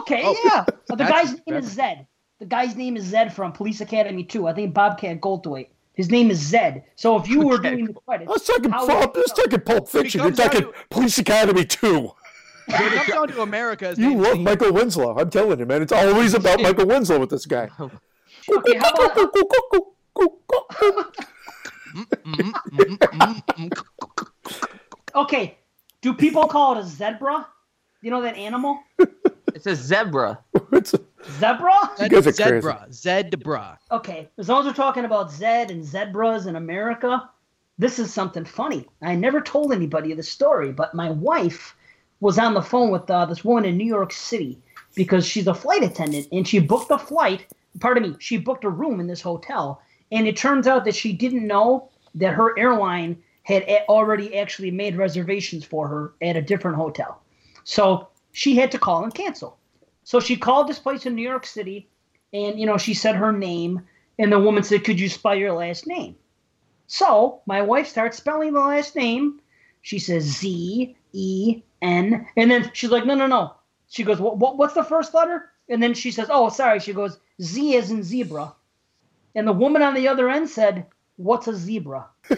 Okay, 0.00 0.22
Oh, 0.24 0.36
yeah. 0.44 0.64
But 0.88 0.98
the 0.98 1.04
guy's 1.04 1.32
name 1.46 1.56
is 1.56 1.66
Zed. 1.72 2.06
The 2.38 2.46
guy's 2.46 2.76
name 2.76 2.96
is 2.96 3.04
Zed 3.04 3.32
from 3.32 3.52
Police 3.52 3.80
Academy 3.80 4.24
2. 4.24 4.46
I 4.48 4.52
think 4.52 4.74
Bobcat 4.74 5.20
Goldthwait. 5.20 5.68
His 5.94 6.10
name 6.10 6.30
is 6.30 6.38
Zed. 6.38 6.84
So 6.96 7.18
if 7.18 7.28
you 7.28 7.40
were 7.46 7.56
Okay. 7.56 7.70
doing 7.72 7.84
the 7.86 7.94
credits, 7.94 8.30
Let's 8.30 8.46
talk 8.46 8.64
how 8.70 8.86
Pulp, 8.86 9.14
would 9.14 9.24
let's 9.26 9.32
talk 9.32 9.64
Pulp 9.64 9.88
Fiction. 9.88 10.20
You're 10.20 10.28
comes 10.28 10.38
down 10.38 10.50
talking 10.50 10.72
to- 10.72 10.74
Police 10.90 11.18
Academy 11.18 11.64
2. 11.66 12.10
When 12.66 12.80
it 12.82 12.92
comes 12.92 13.08
down 13.08 13.28
to 13.28 13.42
America, 13.42 13.94
You 13.98 14.10
name's 14.10 14.22
love 14.26 14.34
Z. 14.36 14.42
Michael 14.42 14.72
Winslow. 14.72 15.16
I'm 15.18 15.28
telling 15.30 15.58
you, 15.58 15.66
man. 15.66 15.82
It's 15.82 15.92
always 15.92 16.32
about 16.34 16.60
Michael 16.62 16.86
Winslow 16.86 17.18
with 17.18 17.30
this 17.30 17.46
guy. 17.46 17.68
Okay, 18.50 18.76
how 18.76 18.90
about 18.90 19.14
okay? 25.14 25.58
Do 26.00 26.14
people 26.14 26.46
call 26.48 26.76
it 26.76 26.80
a 26.80 26.84
zebra? 26.86 27.46
You 28.00 28.10
know 28.10 28.22
that 28.22 28.36
animal? 28.36 28.80
It's 29.54 29.66
a 29.66 29.76
zebra. 29.76 30.40
It's- 30.72 30.94
Zebra? 31.38 31.92
You 32.00 32.08
guys 32.08 32.26
are 32.26 32.32
Zebra. 32.32 32.86
Zebra. 32.92 33.78
Okay, 33.90 34.28
as 34.38 34.48
long 34.48 34.60
as 34.60 34.66
we're 34.66 34.72
talking 34.72 35.04
about 35.04 35.30
Zed 35.30 35.70
and 35.70 35.84
zebras 35.84 36.46
in 36.46 36.56
America, 36.56 37.28
this 37.78 37.98
is 37.98 38.12
something 38.12 38.44
funny. 38.44 38.86
I 39.02 39.14
never 39.14 39.40
told 39.40 39.72
anybody 39.72 40.12
the 40.14 40.22
story, 40.22 40.72
but 40.72 40.94
my 40.94 41.10
wife 41.10 41.74
was 42.20 42.38
on 42.38 42.54
the 42.54 42.62
phone 42.62 42.90
with 42.90 43.10
uh, 43.10 43.26
this 43.26 43.44
woman 43.44 43.64
in 43.64 43.76
New 43.76 43.86
York 43.86 44.12
City 44.12 44.58
because 44.94 45.26
she's 45.26 45.46
a 45.46 45.54
flight 45.54 45.82
attendant 45.82 46.28
and 46.32 46.46
she 46.46 46.58
booked 46.58 46.90
a 46.90 46.98
flight. 46.98 47.46
Pardon 47.80 48.02
me, 48.02 48.16
she 48.18 48.36
booked 48.36 48.64
a 48.64 48.70
room 48.70 49.00
in 49.00 49.06
this 49.06 49.20
hotel, 49.20 49.80
and 50.10 50.28
it 50.28 50.36
turns 50.36 50.66
out 50.66 50.84
that 50.84 50.94
she 50.94 51.12
didn't 51.12 51.46
know 51.46 51.88
that 52.14 52.34
her 52.34 52.56
airline 52.58 53.20
had 53.44 53.64
already 53.88 54.36
actually 54.36 54.70
made 54.70 54.96
reservations 54.96 55.64
for 55.64 55.88
her 55.88 56.12
at 56.20 56.36
a 56.36 56.42
different 56.42 56.76
hotel. 56.76 57.20
So 57.64 58.08
she 58.32 58.56
had 58.56 58.70
to 58.72 58.78
call 58.78 59.02
and 59.02 59.14
cancel. 59.14 59.58
So 60.04 60.20
she 60.20 60.36
called 60.36 60.68
this 60.68 60.78
place 60.78 61.06
in 61.06 61.14
New 61.14 61.28
York 61.28 61.46
City 61.46 61.88
and 62.32 62.58
you 62.58 62.66
know 62.66 62.78
she 62.78 62.94
said 62.94 63.16
her 63.16 63.32
name 63.32 63.82
and 64.18 64.32
the 64.32 64.38
woman 64.38 64.62
said 64.62 64.84
could 64.84 65.00
you 65.00 65.08
spell 65.08 65.34
your 65.34 65.52
last 65.52 65.86
name? 65.86 66.16
So 66.86 67.40
my 67.46 67.62
wife 67.62 67.88
starts 67.88 68.16
spelling 68.16 68.52
the 68.52 68.60
last 68.60 68.96
name. 68.96 69.40
She 69.82 69.98
says 69.98 70.24
z 70.24 70.96
e 71.12 71.62
n 71.80 72.26
and 72.36 72.50
then 72.50 72.70
she's 72.72 72.90
like 72.90 73.06
no 73.06 73.14
no 73.14 73.26
no. 73.26 73.54
She 73.88 74.04
goes 74.04 74.20
what, 74.20 74.38
what 74.38 74.58
what's 74.58 74.74
the 74.74 74.84
first 74.84 75.14
letter? 75.14 75.50
And 75.68 75.82
then 75.82 75.94
she 75.94 76.10
says 76.10 76.28
oh 76.30 76.48
sorry. 76.48 76.80
She 76.80 76.92
goes 76.92 77.18
z 77.40 77.74
is 77.74 77.90
in 77.90 78.02
zebra. 78.02 78.54
And 79.34 79.46
the 79.46 79.52
woman 79.52 79.82
on 79.82 79.94
the 79.94 80.08
other 80.08 80.28
end 80.28 80.48
said 80.48 80.86
what's 81.16 81.48
a 81.48 81.54
zebra? 81.54 82.08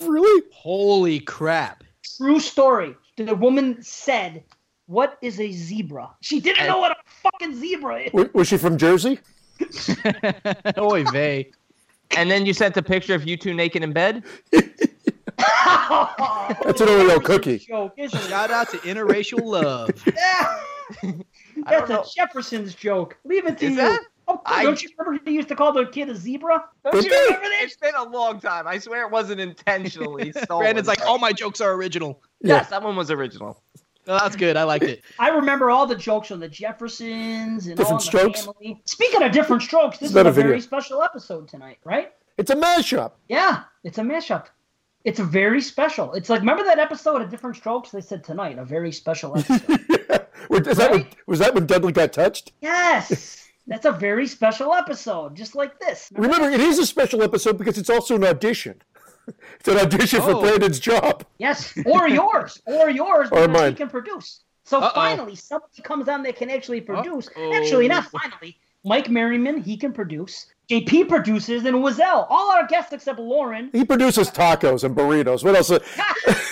Really? 0.00 0.42
Holy 0.52 1.20
crap. 1.20 1.84
true 2.16 2.40
story. 2.40 2.96
The 3.16 3.34
woman 3.34 3.82
said 3.82 4.44
what 4.90 5.16
is 5.22 5.38
a 5.38 5.52
zebra 5.52 6.10
she 6.20 6.40
didn't 6.40 6.66
know 6.66 6.78
what 6.78 6.90
a 6.90 6.96
fucking 7.22 7.54
zebra 7.54 8.00
is 8.00 8.10
W- 8.12 8.30
Was 8.34 8.48
she 8.48 8.56
from 8.56 8.76
Jersey? 8.76 9.20
Oy 10.78 11.04
vey. 11.12 11.50
And 12.16 12.28
then 12.30 12.44
you 12.44 12.52
sent 12.52 12.76
a 12.76 12.82
picture 12.82 13.14
of 13.14 13.24
you 13.26 13.36
two 13.36 13.54
naked 13.54 13.84
in 13.84 13.92
bed. 13.92 14.24
That's 14.50 14.66
an 16.80 16.88
Oreo 16.88 17.22
cookie. 17.22 17.58
joke. 17.58 17.94
Shout 18.08 18.50
out 18.50 18.68
to 18.70 18.78
interracial 18.78 19.44
love. 19.44 19.90
That's 21.68 21.88
know. 21.88 22.00
a 22.00 22.04
Jefferson's 22.16 22.74
joke. 22.74 23.16
Leave 23.24 23.46
it 23.46 23.58
to 23.58 23.66
Is 23.66 23.70
you. 23.72 23.76
that? 23.76 24.00
Oh, 24.28 24.40
I- 24.46 24.64
don't 24.64 24.82
you 24.82 24.88
remember 24.98 25.22
he 25.24 25.32
used 25.36 25.48
to 25.48 25.54
call 25.56 25.72
the 25.72 25.86
kid 25.86 26.08
a 26.08 26.16
zebra? 26.16 26.64
Don't 26.84 27.04
you 27.04 27.10
remember 27.10 27.46
that? 27.48 27.60
It's 27.62 27.76
been 27.76 27.94
a 27.94 28.04
long 28.04 28.40
time. 28.40 28.66
I 28.66 28.78
swear 28.78 29.04
it 29.04 29.10
wasn't 29.12 29.40
intentionally 29.40 30.32
stolen. 30.32 30.64
Brandon's 30.64 30.88
like, 30.88 31.02
all 31.02 31.18
my 31.18 31.32
jokes 31.32 31.60
are 31.60 31.72
original. 31.74 32.20
Yes, 32.40 32.70
that 32.70 32.82
one 32.82 32.96
was 32.96 33.10
original. 33.10 33.62
Oh, 34.10 34.18
that's 34.18 34.34
good. 34.34 34.56
I 34.56 34.64
liked 34.64 34.84
it. 34.84 35.02
I 35.20 35.28
remember 35.28 35.70
all 35.70 35.86
the 35.86 35.94
jokes 35.94 36.32
on 36.32 36.40
the 36.40 36.48
Jeffersons 36.48 37.66
and 37.68 37.78
all 37.78 37.84
Different 37.84 38.00
the 38.00 38.06
strokes? 38.06 38.44
family. 38.44 38.82
Speaking 38.84 39.22
of 39.22 39.30
different 39.30 39.62
strokes, 39.62 39.98
this 39.98 40.10
is 40.10 40.16
a 40.16 40.20
a 40.20 40.32
video. 40.32 40.48
very 40.48 40.60
special 40.60 41.00
episode 41.02 41.46
tonight, 41.46 41.78
right? 41.84 42.12
It's 42.36 42.50
a 42.50 42.56
mashup. 42.56 43.12
Yeah, 43.28 43.62
it's 43.84 43.98
a 43.98 44.02
mashup. 44.02 44.46
It's 45.04 45.20
a 45.20 45.24
very 45.24 45.60
special. 45.60 46.12
It's 46.14 46.28
like 46.28 46.40
remember 46.40 46.64
that 46.64 46.78
episode 46.80 47.22
of 47.22 47.30
Diff'rent 47.30 47.56
Strokes? 47.56 47.90
They 47.90 48.00
said 48.00 48.24
tonight, 48.24 48.58
a 48.58 48.64
very 48.64 48.90
special 48.92 49.38
episode. 49.38 49.86
Was 50.50 50.78
that, 50.78 50.90
when, 50.90 51.06
was 51.26 51.38
that 51.38 51.54
when 51.54 51.66
Dudley 51.66 51.92
got 51.92 52.12
touched? 52.12 52.52
yes, 52.60 53.48
that's 53.68 53.84
a 53.86 53.92
very 53.92 54.26
special 54.26 54.74
episode, 54.74 55.36
just 55.36 55.54
like 55.54 55.78
this. 55.78 56.10
Remember, 56.16 56.50
it 56.50 56.58
is 56.60 56.78
a 56.80 56.86
special 56.86 57.22
episode 57.22 57.56
because 57.56 57.78
it's 57.78 57.88
also 57.90 58.16
an 58.16 58.24
audition. 58.24 58.82
It's 59.58 59.68
an 59.68 59.78
audition 59.78 60.20
for 60.22 60.30
Oh. 60.34 60.40
Brandon's 60.40 60.80
job. 60.80 61.24
Yes, 61.38 61.72
or 61.86 62.08
yours, 62.08 62.60
or 62.66 62.90
yours, 62.90 63.28
Or 63.30 63.46
because 63.48 63.68
he 63.70 63.74
can 63.76 63.88
produce. 63.88 64.40
So 64.64 64.80
Uh-oh. 64.80 64.92
finally, 64.94 65.36
somebody 65.36 65.82
comes 65.82 66.08
on 66.08 66.22
that 66.24 66.36
can 66.36 66.50
actually 66.50 66.80
produce. 66.80 67.28
Uh-oh. 67.28 67.54
Actually, 67.54 67.88
not 67.88 68.04
finally. 68.04 68.56
Mike 68.84 69.10
Merriman, 69.10 69.60
he 69.60 69.76
can 69.76 69.92
produce. 69.92 70.46
JP 70.70 71.08
produces, 71.08 71.64
and 71.64 71.76
Wazell. 71.78 72.26
All 72.30 72.50
our 72.52 72.66
guests 72.66 72.92
except 72.92 73.18
Lauren. 73.18 73.70
He 73.72 73.84
produces 73.84 74.30
tacos 74.30 74.84
and 74.84 74.96
burritos. 74.96 75.44
What 75.44 75.56
else? 75.56 75.70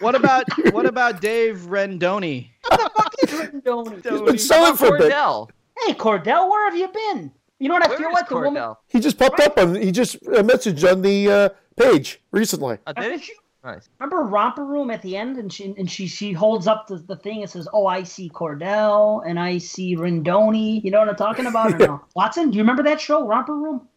What 0.00 0.14
about 0.14 0.44
what 0.72 0.84
about 0.84 1.20
Dave 1.22 1.56
Rendoni? 1.60 2.50
What 2.68 2.80
the 2.80 2.90
fuck 3.02 3.14
is 3.22 3.30
Rendoni? 3.30 4.02
He's 4.10 4.20
been 4.22 4.38
selling 4.38 4.76
for. 4.76 4.98
Cordell. 4.98 5.48
Hey, 5.86 5.94
Cordell, 5.94 6.50
where 6.50 6.64
have 6.70 6.76
you 6.76 6.88
been? 6.88 7.32
You 7.58 7.68
know 7.68 7.74
what 7.74 7.86
I 7.86 7.88
Where 7.88 7.98
feel 7.98 8.08
is 8.08 8.14
like 8.14 8.28
the 8.28 8.36
woman. 8.36 8.74
He 8.88 9.00
just 9.00 9.18
popped 9.18 9.40
up 9.40 9.56
on. 9.58 9.74
He 9.74 9.90
just 9.92 10.16
uh, 10.16 10.42
messaged 10.42 10.90
on 10.90 11.00
the 11.00 11.30
uh, 11.30 11.48
page 11.76 12.20
recently. 12.30 12.78
Oh, 12.86 12.92
I 12.96 13.00
did 13.00 13.12
it? 13.12 13.22
she- 13.22 13.32
Nice. 13.64 13.88
Remember 13.98 14.22
Romper 14.22 14.64
Room 14.64 14.92
at 14.92 15.02
the 15.02 15.16
end, 15.16 15.38
and 15.38 15.52
she 15.52 15.74
and 15.76 15.90
she 15.90 16.06
she 16.06 16.32
holds 16.32 16.68
up 16.68 16.86
the, 16.86 16.98
the 16.98 17.16
thing 17.16 17.42
and 17.42 17.50
says, 17.50 17.66
"Oh, 17.72 17.88
I 17.88 18.04
see 18.04 18.30
Cordell 18.30 19.28
and 19.28 19.40
I 19.40 19.58
see 19.58 19.96
Rendoni." 19.96 20.84
You 20.84 20.92
know 20.92 21.00
what 21.00 21.08
I'm 21.08 21.16
talking 21.16 21.46
about, 21.46 21.72
or 21.72 21.78
no? 21.78 22.00
Watson, 22.14 22.52
do 22.52 22.58
you 22.58 22.62
remember 22.62 22.84
that 22.84 23.00
show, 23.00 23.26
Romper 23.26 23.56
Room? 23.56 23.88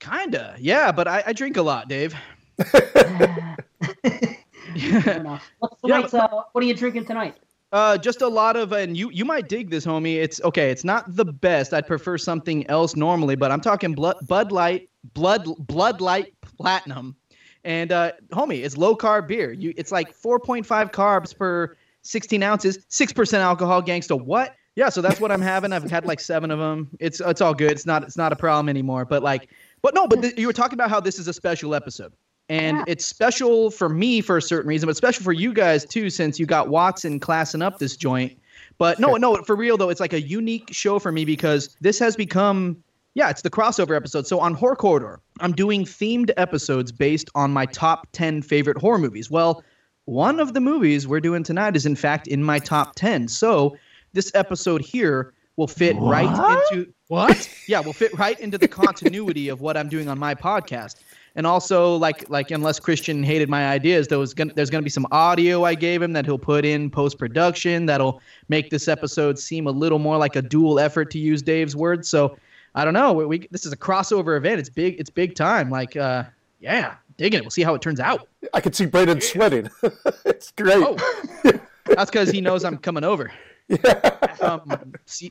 Kinda, 0.00 0.56
yeah, 0.58 0.90
but 0.90 1.06
I, 1.06 1.22
I 1.28 1.32
drink 1.32 1.56
a 1.56 1.62
lot, 1.62 1.86
Dave. 1.88 2.12
Fair 5.02 5.20
enough. 5.20 5.50
What's 5.60 5.76
Yeah, 5.84 5.96
tonight's, 5.96 6.14
uh, 6.14 6.28
what 6.50 6.64
are 6.64 6.66
you 6.66 6.74
drinking 6.74 7.04
tonight? 7.04 7.36
Uh, 7.72 7.98
just 7.98 8.20
a 8.22 8.28
lot 8.28 8.56
of, 8.56 8.72
and 8.72 8.96
you 8.96 9.10
you 9.10 9.24
might 9.24 9.48
dig 9.48 9.70
this, 9.70 9.84
homie. 9.86 10.16
It's 10.16 10.40
okay. 10.42 10.70
It's 10.70 10.84
not 10.84 11.04
the 11.16 11.24
best. 11.24 11.72
I'd 11.74 11.86
prefer 11.86 12.16
something 12.18 12.66
else 12.68 12.94
normally, 12.96 13.36
but 13.36 13.50
I'm 13.50 13.60
talking 13.60 13.94
blood, 13.94 14.16
Bud 14.28 14.52
Light, 14.52 14.88
blood, 15.12 15.46
Blood 15.58 16.00
Light 16.00 16.34
Platinum, 16.56 17.16
and 17.64 17.92
uh, 17.92 18.12
homie, 18.30 18.64
it's 18.64 18.76
low 18.76 18.96
carb 18.96 19.26
beer. 19.28 19.52
You, 19.52 19.72
it's 19.76 19.90
like 19.92 20.14
4.5 20.16 20.92
carbs 20.92 21.36
per 21.36 21.76
16 22.02 22.42
ounces, 22.42 22.78
six 22.88 23.12
percent 23.12 23.42
alcohol. 23.42 23.82
Gangsta, 23.82 24.20
what? 24.20 24.54
Yeah, 24.76 24.88
so 24.88 25.00
that's 25.00 25.20
what 25.20 25.30
I'm 25.30 25.40
having. 25.40 25.72
I've 25.72 25.88
had 25.90 26.04
like 26.04 26.18
seven 26.20 26.50
of 26.50 26.58
them. 26.58 26.90
It's 26.98 27.20
it's 27.20 27.40
all 27.40 27.54
good. 27.54 27.70
It's 27.72 27.86
not 27.86 28.02
it's 28.02 28.16
not 28.16 28.32
a 28.32 28.36
problem 28.36 28.68
anymore. 28.68 29.04
But 29.04 29.22
like, 29.22 29.48
but 29.82 29.94
no, 29.94 30.06
but 30.08 30.20
th- 30.20 30.36
you 30.36 30.46
were 30.48 30.52
talking 30.52 30.74
about 30.74 30.90
how 30.90 30.98
this 31.00 31.18
is 31.18 31.28
a 31.28 31.32
special 31.32 31.74
episode. 31.74 32.12
And 32.48 32.78
Yeah. 32.78 32.84
it's 32.88 33.06
special 33.06 33.70
for 33.70 33.88
me 33.88 34.20
for 34.20 34.36
a 34.36 34.42
certain 34.42 34.68
reason, 34.68 34.86
but 34.88 34.96
special 34.96 35.22
for 35.24 35.32
you 35.32 35.54
guys 35.54 35.84
too, 35.84 36.10
since 36.10 36.38
you 36.40 36.44
got 36.44 36.68
Watson 36.68 37.18
classing 37.20 37.62
up 37.62 37.78
this 37.78 37.96
joint. 37.96 38.36
But 38.76 38.98
no, 38.98 39.14
no, 39.16 39.36
for 39.44 39.54
real 39.56 39.76
though, 39.78 39.88
it's 39.88 40.00
like 40.00 40.12
a 40.12 40.20
unique 40.20 40.68
show 40.72 40.98
for 40.98 41.12
me 41.12 41.24
because 41.24 41.74
this 41.80 41.98
has 42.00 42.16
become, 42.16 42.82
yeah, 43.14 43.30
it's 43.30 43.42
the 43.42 43.50
crossover 43.50 43.96
episode. 43.96 44.26
So 44.26 44.40
on 44.40 44.54
Horror 44.54 44.76
Corridor, 44.76 45.20
I'm 45.40 45.52
doing 45.52 45.84
themed 45.84 46.30
episodes 46.36 46.92
based 46.92 47.30
on 47.34 47.52
my 47.52 47.66
top 47.66 48.08
10 48.12 48.42
favorite 48.42 48.78
horror 48.78 48.98
movies. 48.98 49.30
Well, 49.30 49.62
one 50.06 50.40
of 50.40 50.52
the 50.52 50.60
movies 50.60 51.08
we're 51.08 51.20
doing 51.20 51.42
tonight 51.42 51.76
is 51.76 51.86
in 51.86 51.96
fact 51.96 52.26
in 52.26 52.42
my 52.42 52.58
top 52.58 52.94
10. 52.96 53.28
So 53.28 53.76
this 54.12 54.30
episode 54.34 54.82
here 54.82 55.32
will 55.56 55.68
fit 55.68 55.96
right 55.98 56.28
into 56.72 56.92
what? 57.08 57.48
Yeah, 57.68 57.80
will 57.80 57.92
fit 57.92 58.16
right 58.18 58.38
into 58.40 58.58
the 58.58 58.66
continuity 58.68 59.48
of 59.48 59.60
what 59.60 59.76
I'm 59.76 59.88
doing 59.88 60.08
on 60.08 60.18
my 60.18 60.34
podcast. 60.34 60.96
And 61.36 61.46
also, 61.46 61.96
like, 61.96 62.28
like 62.30 62.50
unless 62.50 62.78
Christian 62.78 63.22
hated 63.22 63.48
my 63.48 63.68
ideas, 63.68 64.08
there 64.08 64.18
was 64.18 64.34
gonna, 64.34 64.52
there's 64.54 64.70
going 64.70 64.82
to 64.82 64.84
be 64.84 64.90
some 64.90 65.06
audio 65.10 65.64
I 65.64 65.74
gave 65.74 66.00
him 66.00 66.12
that 66.12 66.24
he'll 66.24 66.38
put 66.38 66.64
in 66.64 66.90
post 66.90 67.18
production 67.18 67.86
that'll 67.86 68.20
make 68.48 68.70
this 68.70 68.86
episode 68.86 69.38
seem 69.38 69.66
a 69.66 69.70
little 69.70 69.98
more 69.98 70.16
like 70.16 70.36
a 70.36 70.42
dual 70.42 70.78
effort, 70.78 71.10
to 71.12 71.18
use 71.18 71.42
Dave's 71.42 71.74
words. 71.74 72.08
So, 72.08 72.36
I 72.74 72.84
don't 72.84 72.94
know. 72.94 73.12
We, 73.12 73.24
we 73.26 73.48
this 73.50 73.66
is 73.66 73.72
a 73.72 73.76
crossover 73.76 74.36
event. 74.36 74.58
It's 74.58 74.68
big. 74.68 74.98
It's 74.98 75.10
big 75.10 75.34
time. 75.34 75.70
Like, 75.70 75.96
uh, 75.96 76.24
yeah, 76.60 76.94
digging 77.16 77.38
it. 77.38 77.42
We'll 77.42 77.50
see 77.50 77.62
how 77.62 77.74
it 77.74 77.82
turns 77.82 78.00
out. 78.00 78.28
I 78.52 78.60
could 78.60 78.74
see 78.74 78.86
Brandon 78.86 79.20
sweating. 79.20 79.70
it's 80.24 80.50
great. 80.52 80.84
Oh, 80.84 80.96
that's 81.86 82.10
because 82.10 82.30
he 82.30 82.40
knows 82.40 82.64
I'm 82.64 82.78
coming 82.78 83.04
over 83.04 83.32
from 84.36 84.82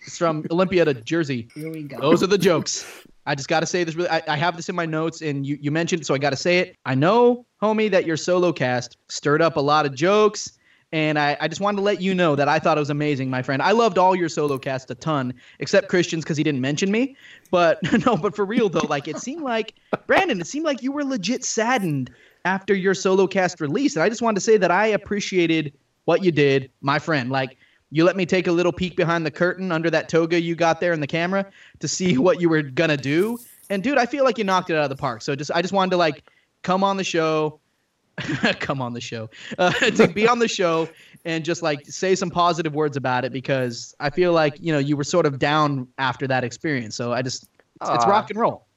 from 0.09 0.45
Olympia 0.51 0.85
to 0.85 0.93
Jersey. 0.93 1.47
Here 1.53 1.71
we 1.71 1.83
go. 1.83 1.99
Those 1.99 2.23
are 2.23 2.27
the 2.27 2.37
jokes. 2.37 3.05
I 3.25 3.35
just 3.35 3.47
got 3.47 3.61
to 3.61 3.65
say 3.65 3.83
this. 3.83 3.95
Really, 3.95 4.09
I, 4.09 4.21
I 4.27 4.35
have 4.35 4.57
this 4.57 4.69
in 4.69 4.75
my 4.75 4.85
notes, 4.85 5.21
and 5.21 5.45
you, 5.45 5.57
you 5.61 5.71
mentioned 5.71 6.01
it, 6.01 6.05
so 6.05 6.13
I 6.13 6.17
got 6.17 6.31
to 6.31 6.35
say 6.35 6.59
it. 6.59 6.75
I 6.85 6.95
know, 6.95 7.45
homie, 7.61 7.89
that 7.91 8.05
your 8.05 8.17
solo 8.17 8.51
cast 8.51 8.97
stirred 9.07 9.41
up 9.41 9.55
a 9.55 9.61
lot 9.61 9.85
of 9.85 9.95
jokes, 9.95 10.57
And 10.93 11.17
I, 11.17 11.35
I 11.41 11.47
just 11.47 11.59
wanted 11.59 11.77
to 11.77 11.81
let 11.81 12.01
you 12.01 12.13
know 12.13 12.35
that 12.35 12.47
I 12.47 12.59
thought 12.59 12.77
it 12.77 12.79
was 12.79 12.91
amazing, 12.91 13.31
my 13.31 13.41
friend. 13.41 13.63
I 13.63 13.71
loved 13.71 13.97
all 13.97 14.15
your 14.15 14.29
solo 14.29 14.59
cast 14.59 14.91
a 14.91 14.95
ton, 14.95 15.33
except 15.57 15.89
Christian's 15.89 16.23
because 16.23 16.37
he 16.37 16.43
didn't 16.43 16.61
mention 16.61 16.91
me. 16.91 17.17
But 17.49 17.79
no, 18.05 18.15
but 18.15 18.35
for 18.35 18.45
real 18.45 18.69
though, 18.69 18.85
like 18.87 19.07
it 19.07 19.17
seemed 19.17 19.41
like 19.41 19.73
Brandon, 20.05 20.39
it 20.39 20.45
seemed 20.45 20.67
like 20.67 20.83
you 20.83 20.91
were 20.91 21.03
legit 21.03 21.43
saddened 21.43 22.11
after 22.45 22.75
your 22.75 22.93
solo 22.93 23.25
cast 23.25 23.59
release. 23.59 23.95
And 23.95 24.03
I 24.03 24.09
just 24.09 24.21
wanted 24.21 24.35
to 24.35 24.41
say 24.41 24.55
that 24.57 24.69
I 24.69 24.85
appreciated 24.85 25.73
what 26.05 26.23
you 26.23 26.31
did, 26.31 26.69
my 26.81 26.99
friend. 26.99 27.31
Like 27.31 27.57
you 27.89 28.03
let 28.03 28.15
me 28.15 28.27
take 28.27 28.45
a 28.45 28.51
little 28.51 28.71
peek 28.71 28.95
behind 28.95 29.25
the 29.25 29.31
curtain 29.31 29.71
under 29.71 29.89
that 29.89 30.09
toga 30.09 30.39
you 30.39 30.53
got 30.53 30.79
there 30.79 30.93
in 30.93 30.99
the 30.99 31.07
camera 31.07 31.43
to 31.79 31.87
see 31.87 32.17
what 32.19 32.39
you 32.39 32.49
were 32.49 32.61
gonna 32.61 32.97
do. 32.97 33.39
And 33.71 33.81
dude, 33.81 33.97
I 33.97 34.05
feel 34.05 34.23
like 34.25 34.37
you 34.37 34.43
knocked 34.43 34.69
it 34.69 34.75
out 34.75 34.83
of 34.83 34.89
the 34.91 34.95
park. 34.95 35.23
So 35.23 35.35
just 35.35 35.49
I 35.55 35.63
just 35.63 35.73
wanted 35.73 35.89
to 35.91 35.97
like 35.97 36.23
come 36.61 36.83
on 36.83 36.97
the 36.97 37.03
show, 37.03 37.59
come 38.59 38.81
on 38.81 38.93
the 38.93 39.01
show, 39.01 39.29
uh, 39.57 39.71
to 39.91 40.07
be 40.07 40.27
on 40.27 40.39
the 40.39 40.47
show 40.47 40.87
and 41.25 41.43
just 41.43 41.61
like 41.61 41.85
say 41.85 42.15
some 42.15 42.29
positive 42.29 42.73
words 42.73 42.97
about 42.97 43.25
it 43.25 43.31
because 43.31 43.95
I 43.99 44.09
feel 44.09 44.33
like 44.33 44.55
you 44.59 44.71
know 44.71 44.79
you 44.79 44.95
were 44.95 45.03
sort 45.03 45.25
of 45.25 45.39
down 45.39 45.87
after 45.97 46.27
that 46.27 46.43
experience. 46.43 46.95
So 46.95 47.13
I 47.13 47.21
just 47.21 47.49
it's, 47.81 47.89
it's 47.89 48.05
rock 48.05 48.29
and 48.29 48.39
roll. 48.39 48.67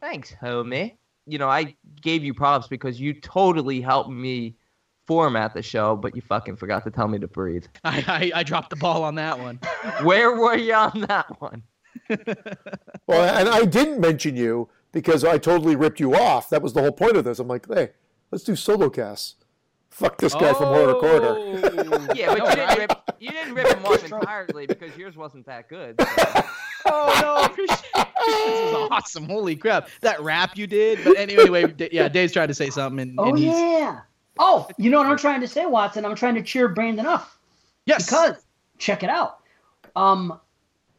Thanks, 0.00 0.34
homie. 0.42 0.94
You 1.26 1.38
know, 1.38 1.48
I 1.48 1.76
gave 2.00 2.24
you 2.24 2.34
props 2.34 2.66
because 2.66 3.00
you 3.00 3.14
totally 3.14 3.80
helped 3.80 4.10
me 4.10 4.56
format 5.06 5.54
the 5.54 5.62
show, 5.62 5.96
but 5.96 6.16
you 6.16 6.22
fucking 6.22 6.56
forgot 6.56 6.82
to 6.84 6.90
tell 6.90 7.06
me 7.06 7.18
to 7.18 7.28
breathe. 7.28 7.66
I, 7.84 8.04
I 8.34 8.40
I 8.40 8.42
dropped 8.42 8.70
the 8.70 8.76
ball 8.76 9.04
on 9.04 9.14
that 9.16 9.38
one. 9.38 9.60
Where 10.02 10.36
were 10.36 10.56
you 10.56 10.74
on 10.74 11.02
that 11.02 11.40
one? 11.40 11.62
Well, 13.06 13.36
and 13.36 13.48
I 13.48 13.64
didn't 13.64 14.00
mention 14.00 14.36
you 14.36 14.68
because 14.92 15.24
I 15.24 15.38
totally 15.38 15.76
ripped 15.76 16.00
you 16.00 16.14
off. 16.14 16.50
That 16.50 16.62
was 16.62 16.72
the 16.72 16.80
whole 16.80 16.92
point 16.92 17.16
of 17.16 17.24
this. 17.24 17.38
I'm 17.38 17.48
like, 17.48 17.66
hey, 17.72 17.90
let's 18.30 18.44
do 18.44 18.56
solo 18.56 18.90
casts. 18.90 19.36
Fuck 19.90 20.18
this 20.18 20.34
guy 20.34 20.54
from 20.54 20.66
Horror 20.66 20.94
Corridor. 20.94 22.14
Yeah, 22.14 22.34
but 22.34 22.38
you 22.38 22.56
didn't 22.56 22.78
rip 22.78 23.00
you 23.18 23.30
didn't 23.30 23.54
rip 23.54 23.76
him 23.76 23.84
off 23.84 24.04
entirely 24.12 24.66
because 24.66 24.96
yours 24.96 25.16
wasn't 25.16 25.46
that 25.46 25.68
good. 25.68 26.00
so. 26.00 26.42
Oh 26.86 27.18
no, 27.20 27.46
Christian, 27.52 27.90
this 28.26 28.70
is 28.70 28.74
awesome! 28.90 29.26
Holy 29.26 29.54
crap, 29.54 29.90
that 30.00 30.18
rap 30.22 30.56
you 30.56 30.66
did. 30.66 30.98
But 31.04 31.18
anyway, 31.18 31.66
D- 31.66 31.90
yeah, 31.92 32.08
Dave's 32.08 32.32
trying 32.32 32.48
to 32.48 32.54
say 32.54 32.70
something, 32.70 33.00
and, 33.00 33.20
Oh 33.20 33.28
and 33.28 33.38
he's 33.38 33.48
yeah. 33.48 34.00
Oh, 34.38 34.66
you 34.78 34.88
know 34.88 34.96
what 34.96 35.06
I'm 35.06 35.18
trying 35.18 35.42
to 35.42 35.46
say, 35.46 35.66
Watson? 35.66 36.06
I'm 36.06 36.14
trying 36.14 36.36
to 36.36 36.42
cheer 36.42 36.68
Brandon 36.68 37.04
up 37.04 37.30
yes, 37.84 38.06
because 38.06 38.36
check 38.78 39.02
it 39.02 39.10
out. 39.10 39.40
Um, 39.94 40.40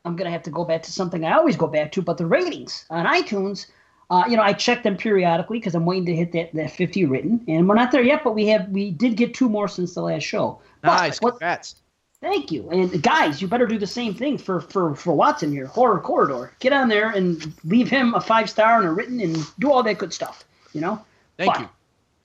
I'm 0.05 0.15
gonna 0.15 0.29
have 0.29 0.43
to 0.43 0.51
go 0.51 0.63
back 0.63 0.83
to 0.83 0.91
something 0.91 1.25
I 1.25 1.33
always 1.33 1.55
go 1.55 1.65
back 1.65 1.91
to, 1.93 2.01
but 2.03 2.19
the 2.19 2.27
ratings 2.27 2.85
on 2.91 3.07
iTunes. 3.07 3.65
Uh, 4.11 4.25
you 4.29 4.35
know, 4.35 4.43
I 4.43 4.51
check 4.51 4.83
them 4.83 4.97
periodically 4.97 5.57
because 5.57 5.73
I'm 5.73 5.85
waiting 5.85 6.05
to 6.07 6.15
hit 6.15 6.33
that, 6.33 6.53
that 6.53 6.71
50 6.71 7.05
written, 7.05 7.43
and 7.47 7.67
we're 7.67 7.75
not 7.75 7.91
there 7.93 8.03
yet. 8.03 8.23
But 8.25 8.35
we 8.35 8.45
have 8.47 8.67
we 8.69 8.91
did 8.91 9.15
get 9.15 9.33
two 9.33 9.47
more 9.47 9.67
since 9.69 9.93
the 9.95 10.01
last 10.01 10.23
show. 10.23 10.59
Nice, 10.83 11.19
what- 11.21 11.31
congrats. 11.31 11.75
Thank 12.21 12.51
you. 12.51 12.69
And 12.69 13.01
guys, 13.01 13.41
you 13.41 13.47
better 13.47 13.65
do 13.65 13.79
the 13.79 13.87
same 13.87 14.13
thing 14.13 14.37
for 14.37 14.61
for 14.61 14.93
for 14.95 15.13
Watson 15.15 15.51
here, 15.51 15.65
Horror 15.65 15.99
Corridor. 15.99 16.51
Get 16.59 16.71
on 16.71 16.87
there 16.87 17.09
and 17.09 17.51
leave 17.63 17.89
him 17.89 18.13
a 18.13 18.21
five 18.21 18.47
star 18.47 18.77
and 18.77 18.87
a 18.87 18.91
written 18.91 19.19
and 19.21 19.37
do 19.57 19.71
all 19.71 19.81
that 19.81 19.97
good 19.97 20.13
stuff. 20.13 20.43
You 20.73 20.81
know. 20.81 21.03
Thank 21.37 21.53
But, 21.53 21.61
you. 21.61 21.69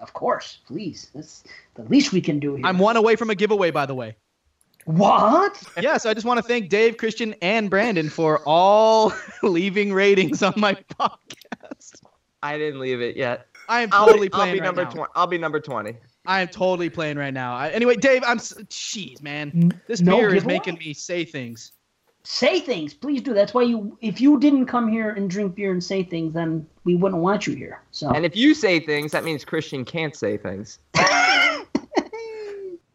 Of 0.00 0.12
course, 0.12 0.58
please. 0.66 1.10
That's 1.14 1.44
the 1.76 1.84
least 1.84 2.12
we 2.12 2.20
can 2.20 2.38
do 2.38 2.56
here. 2.56 2.66
I'm 2.66 2.78
one 2.78 2.96
away 2.96 3.16
from 3.16 3.30
a 3.30 3.34
giveaway, 3.34 3.70
by 3.70 3.86
the 3.86 3.94
way. 3.94 4.16
what? 4.84 5.62
Yes, 5.80 6.04
I 6.04 6.12
just 6.12 6.26
want 6.26 6.38
to 6.38 6.42
thank 6.42 6.68
Dave, 6.68 6.98
Christian, 6.98 7.34
and 7.40 7.70
Brandon 7.70 8.10
for 8.10 8.40
all 8.44 9.14
leaving 9.42 9.92
ratings 9.94 10.42
on 10.42 10.52
my 10.56 10.74
podcast. 10.74 11.45
I 12.46 12.58
didn't 12.58 12.80
leave 12.80 13.00
it 13.00 13.16
yet. 13.16 13.46
I 13.68 13.82
am 13.82 13.88
I'll, 13.92 14.06
totally 14.06 14.28
I'll 14.32 14.40
playing 14.40 14.54
be 14.54 14.60
right 14.60 14.66
number 14.66 14.84
now. 14.84 14.90
twenty. 14.90 15.10
I'll 15.14 15.26
be 15.26 15.38
number 15.38 15.60
twenty. 15.60 15.96
I 16.26 16.40
am 16.40 16.48
totally 16.48 16.90
playing 16.90 17.18
right 17.18 17.34
now. 17.34 17.56
I, 17.56 17.70
anyway, 17.70 17.96
Dave, 17.96 18.22
I'm. 18.26 18.38
s- 18.38 18.54
Jeez, 18.68 19.22
man, 19.22 19.72
this 19.86 20.00
No 20.00 20.18
beer 20.18 20.34
is 20.34 20.44
making 20.44 20.78
me 20.78 20.92
say 20.92 21.24
things. 21.24 21.72
Say 22.24 22.58
things, 22.58 22.92
please 22.92 23.22
do. 23.22 23.34
That's 23.34 23.54
why 23.54 23.62
you. 23.62 23.96
If 24.00 24.20
you 24.20 24.38
didn't 24.40 24.66
come 24.66 24.88
here 24.88 25.10
and 25.10 25.30
drink 25.30 25.54
beer 25.54 25.72
and 25.72 25.82
say 25.82 26.02
things, 26.02 26.34
then 26.34 26.66
we 26.84 26.96
wouldn't 26.96 27.22
want 27.22 27.46
you 27.46 27.54
here. 27.54 27.82
So. 27.90 28.10
And 28.10 28.24
if 28.24 28.34
you 28.34 28.54
say 28.54 28.80
things, 28.80 29.12
that 29.12 29.24
means 29.24 29.44
Christian 29.44 29.84
can't 29.84 30.14
say 30.14 30.36
things. 30.36 30.78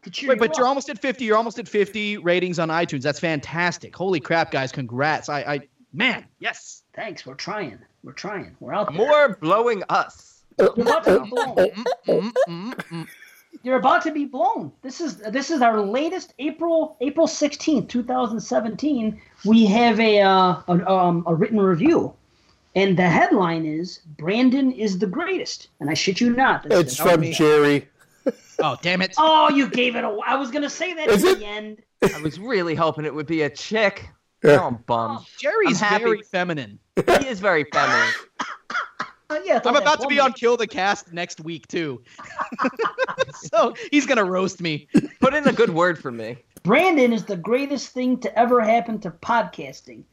Wait, 0.04 0.20
you 0.22 0.36
but 0.36 0.56
you're 0.58 0.66
almost 0.66 0.88
at 0.90 0.98
50. 0.98 1.24
You're 1.24 1.36
almost 1.36 1.58
at 1.58 1.68
50 1.68 2.18
ratings 2.18 2.58
on 2.58 2.68
iTunes. 2.68 3.02
That's 3.02 3.20
fantastic. 3.20 3.94
Holy 3.94 4.20
crap, 4.20 4.50
guys! 4.50 4.72
Congrats. 4.72 5.28
I, 5.28 5.40
I, 5.40 5.60
man, 5.92 6.26
yes. 6.38 6.82
Thanks. 6.94 7.24
We're 7.24 7.34
trying. 7.34 7.78
We're 8.02 8.12
trying. 8.12 8.56
We're 8.60 8.74
out 8.74 8.88
there. 8.88 8.96
More 8.98 9.36
blowing 9.36 9.82
us. 9.88 10.42
You're 10.58 10.70
about 10.76 11.04
to 11.04 11.20
be 11.20 11.30
blown. 11.30 11.54
Mm, 11.56 11.84
mm, 12.08 12.32
mm, 12.48 12.74
mm. 12.74 13.08
You're 13.62 13.76
about 13.76 14.02
to 14.02 14.10
be 14.12 14.24
blown. 14.24 14.72
This 14.82 15.00
is 15.00 15.16
this 15.18 15.50
is 15.50 15.62
our 15.62 15.80
latest 15.80 16.34
April 16.38 16.96
April 17.00 17.26
16th, 17.26 17.88
2017. 17.88 19.20
We 19.44 19.66
have 19.66 20.00
a 20.00 20.20
uh, 20.20 20.62
a, 20.68 20.90
um, 20.90 21.22
a 21.26 21.34
written 21.34 21.60
review, 21.60 22.12
and 22.74 22.96
the 22.98 23.08
headline 23.08 23.64
is 23.66 24.00
"Brandon 24.18 24.72
is 24.72 24.98
the 24.98 25.06
greatest," 25.06 25.68
and 25.80 25.88
I 25.90 25.94
shit 25.94 26.20
you 26.20 26.30
not. 26.34 26.64
That's 26.64 26.80
It's 26.80 26.96
the- 26.96 27.04
from 27.04 27.22
Jerry. 27.32 27.88
Oh, 28.64 28.76
damn 28.80 29.02
it. 29.02 29.12
Oh, 29.18 29.48
you 29.50 29.66
gave 29.68 29.96
it 29.96 30.04
away. 30.04 30.20
I 30.24 30.36
was 30.36 30.52
gonna 30.52 30.70
say 30.70 30.94
that 30.94 31.08
Is 31.08 31.24
at 31.24 31.30
it? 31.32 31.38
the 31.40 31.44
end. 31.46 31.82
I 32.14 32.20
was 32.20 32.38
really 32.38 32.76
hoping 32.76 33.04
it 33.04 33.12
would 33.12 33.26
be 33.26 33.42
a 33.42 33.50
chick. 33.50 34.08
Yeah. 34.42 34.58
Oh, 34.60 34.66
I'm 34.68 34.76
bummed. 34.86 35.20
Jerry's 35.38 35.82
I'm 35.82 36.00
very 36.00 36.22
feminine. 36.22 36.78
He 36.96 37.26
is 37.28 37.40
very 37.40 37.64
feminine. 37.72 38.08
Uh, 39.30 39.40
yeah, 39.46 39.56
I 39.56 39.58
thought 39.60 39.76
I'm 39.76 39.80
about 39.82 40.00
to 40.02 40.08
be 40.08 40.20
on 40.20 40.34
Kill 40.34 40.58
the 40.58 40.66
Cast 40.66 41.10
next 41.10 41.40
week 41.40 41.66
too. 41.66 42.02
so 43.34 43.74
he's 43.90 44.04
gonna 44.04 44.24
roast 44.24 44.60
me. 44.60 44.88
Put 45.20 45.32
in 45.32 45.48
a 45.48 45.52
good 45.54 45.70
word 45.70 45.98
for 45.98 46.10
me. 46.10 46.36
Brandon 46.64 47.14
is 47.14 47.24
the 47.24 47.36
greatest 47.36 47.94
thing 47.94 48.18
to 48.18 48.38
ever 48.38 48.60
happen 48.60 49.00
to 49.00 49.10
podcasting. 49.10 50.04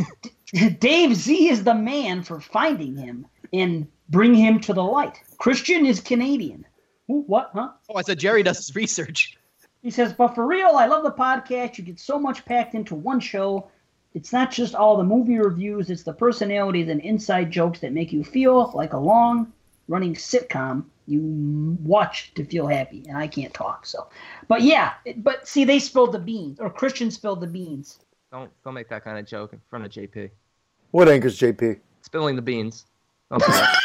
Dave 0.80 1.14
Z 1.14 1.48
is 1.48 1.64
the 1.64 1.74
man 1.74 2.22
for 2.22 2.40
finding 2.40 2.94
him 2.94 3.26
and 3.54 3.86
bring 4.10 4.34
him 4.34 4.60
to 4.60 4.74
the 4.74 4.84
light. 4.84 5.18
Christian 5.38 5.86
is 5.86 6.00
Canadian. 6.00 6.66
Ooh, 7.10 7.24
what? 7.26 7.50
Huh? 7.54 7.70
Oh, 7.88 7.94
I 7.96 8.02
said 8.02 8.18
Jerry 8.18 8.42
does 8.42 8.58
his 8.58 8.74
research. 8.76 9.37
He 9.82 9.90
says, 9.90 10.12
but 10.12 10.34
for 10.34 10.46
real, 10.46 10.70
I 10.76 10.86
love 10.86 11.04
the 11.04 11.12
podcast. 11.12 11.78
You 11.78 11.84
get 11.84 12.00
so 12.00 12.18
much 12.18 12.44
packed 12.44 12.74
into 12.74 12.94
one 12.94 13.20
show. 13.20 13.68
It's 14.14 14.32
not 14.32 14.50
just 14.50 14.74
all 14.74 14.96
the 14.96 15.04
movie 15.04 15.38
reviews, 15.38 15.90
it's 15.90 16.02
the 16.02 16.12
personalities 16.12 16.88
and 16.88 17.00
inside 17.00 17.50
jokes 17.50 17.78
that 17.80 17.92
make 17.92 18.12
you 18.12 18.24
feel 18.24 18.72
like 18.74 18.92
a 18.92 18.98
long 18.98 19.52
running 19.86 20.14
sitcom 20.14 20.84
you 21.06 21.76
watch 21.82 22.32
to 22.34 22.44
feel 22.44 22.66
happy. 22.66 23.04
And 23.08 23.16
I 23.16 23.26
can't 23.28 23.54
talk, 23.54 23.86
so. 23.86 24.08
But 24.48 24.62
yeah, 24.62 24.94
it- 25.04 25.22
but 25.22 25.46
see, 25.46 25.64
they 25.64 25.78
spilled 25.78 26.12
the 26.12 26.18
beans, 26.18 26.58
or 26.60 26.68
Christian 26.70 27.10
spilled 27.10 27.40
the 27.40 27.46
beans. 27.46 28.00
Don't 28.32 28.50
don't 28.64 28.74
make 28.74 28.88
that 28.90 29.04
kind 29.04 29.18
of 29.18 29.24
joke 29.26 29.52
in 29.54 29.60
front 29.70 29.84
of 29.86 29.90
JP. 29.90 30.30
What 30.90 31.08
anchors 31.08 31.38
JP? 31.38 31.78
Spilling 32.02 32.36
the 32.36 32.42
beans. 32.42 32.84
Don't 33.30 33.40
do 33.40 33.52
that. 33.52 33.77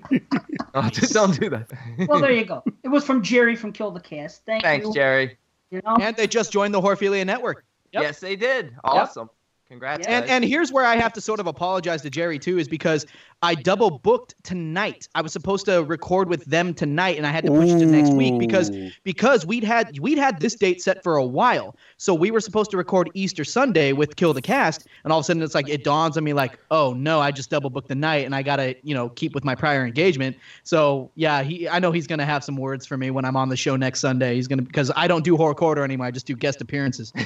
oh, 0.74 0.88
just 0.88 1.12
don't 1.12 1.38
do 1.38 1.48
that. 1.50 1.70
Well, 2.08 2.20
there 2.20 2.32
you 2.32 2.44
go. 2.44 2.62
It 2.82 2.88
was 2.88 3.04
from 3.04 3.22
Jerry 3.22 3.56
from 3.56 3.72
Kill 3.72 3.90
the 3.90 4.00
Cast. 4.00 4.44
Thank 4.44 4.62
Thanks, 4.62 4.86
you. 4.86 4.94
Jerry. 4.94 5.36
You 5.70 5.80
know? 5.84 5.96
And 6.00 6.16
they 6.16 6.26
just 6.26 6.52
joined 6.52 6.74
the 6.74 6.80
Horphilia 6.80 7.24
Network. 7.24 7.64
Yep. 7.92 8.02
Yes, 8.02 8.20
they 8.20 8.36
did. 8.36 8.74
Awesome. 8.84 9.28
Congrats, 9.72 10.06
And 10.06 10.26
guys. 10.26 10.30
and 10.30 10.44
here's 10.44 10.70
where 10.70 10.84
I 10.84 10.96
have 10.96 11.14
to 11.14 11.20
sort 11.22 11.40
of 11.40 11.46
apologize 11.46 12.02
to 12.02 12.10
Jerry 12.10 12.38
too, 12.38 12.58
is 12.58 12.68
because 12.68 13.06
I 13.40 13.54
double 13.54 13.90
booked 14.00 14.34
tonight. 14.42 15.08
I 15.14 15.22
was 15.22 15.32
supposed 15.32 15.64
to 15.64 15.82
record 15.82 16.28
with 16.28 16.44
them 16.44 16.74
tonight, 16.74 17.16
and 17.16 17.26
I 17.26 17.30
had 17.30 17.46
to 17.46 17.50
push 17.50 17.70
it 17.70 17.78
to 17.78 17.86
next 17.86 18.12
week 18.12 18.38
because 18.38 18.70
because 19.02 19.46
we'd 19.46 19.64
had 19.64 19.98
we'd 19.98 20.18
had 20.18 20.40
this 20.40 20.56
date 20.56 20.82
set 20.82 21.02
for 21.02 21.16
a 21.16 21.24
while. 21.24 21.74
So 21.96 22.12
we 22.12 22.30
were 22.30 22.40
supposed 22.40 22.70
to 22.72 22.76
record 22.76 23.08
Easter 23.14 23.44
Sunday 23.44 23.94
with 23.94 24.16
Kill 24.16 24.34
the 24.34 24.42
Cast, 24.42 24.86
and 25.04 25.12
all 25.12 25.20
of 25.20 25.22
a 25.22 25.24
sudden 25.24 25.42
it's 25.42 25.54
like 25.54 25.70
it 25.70 25.84
dawns 25.84 26.18
on 26.18 26.24
me 26.24 26.34
like, 26.34 26.58
oh 26.70 26.92
no, 26.92 27.20
I 27.20 27.30
just 27.30 27.48
double 27.48 27.70
booked 27.70 27.88
the 27.88 27.94
night, 27.94 28.26
and 28.26 28.34
I 28.34 28.42
gotta 28.42 28.76
you 28.82 28.94
know 28.94 29.08
keep 29.08 29.34
with 29.34 29.42
my 29.42 29.54
prior 29.54 29.86
engagement. 29.86 30.36
So 30.64 31.10
yeah, 31.14 31.42
he 31.42 31.66
I 31.66 31.78
know 31.78 31.92
he's 31.92 32.06
gonna 32.06 32.26
have 32.26 32.44
some 32.44 32.56
words 32.56 32.84
for 32.84 32.98
me 32.98 33.10
when 33.10 33.24
I'm 33.24 33.36
on 33.36 33.48
the 33.48 33.56
show 33.56 33.76
next 33.76 34.00
Sunday. 34.00 34.34
He's 34.34 34.48
gonna 34.48 34.60
because 34.60 34.92
I 34.94 35.06
don't 35.08 35.24
do 35.24 35.38
Horror 35.38 35.54
Corridor 35.54 35.82
anymore. 35.82 36.08
I 36.08 36.10
just 36.10 36.26
do 36.26 36.36
guest 36.36 36.60
appearances. 36.60 37.10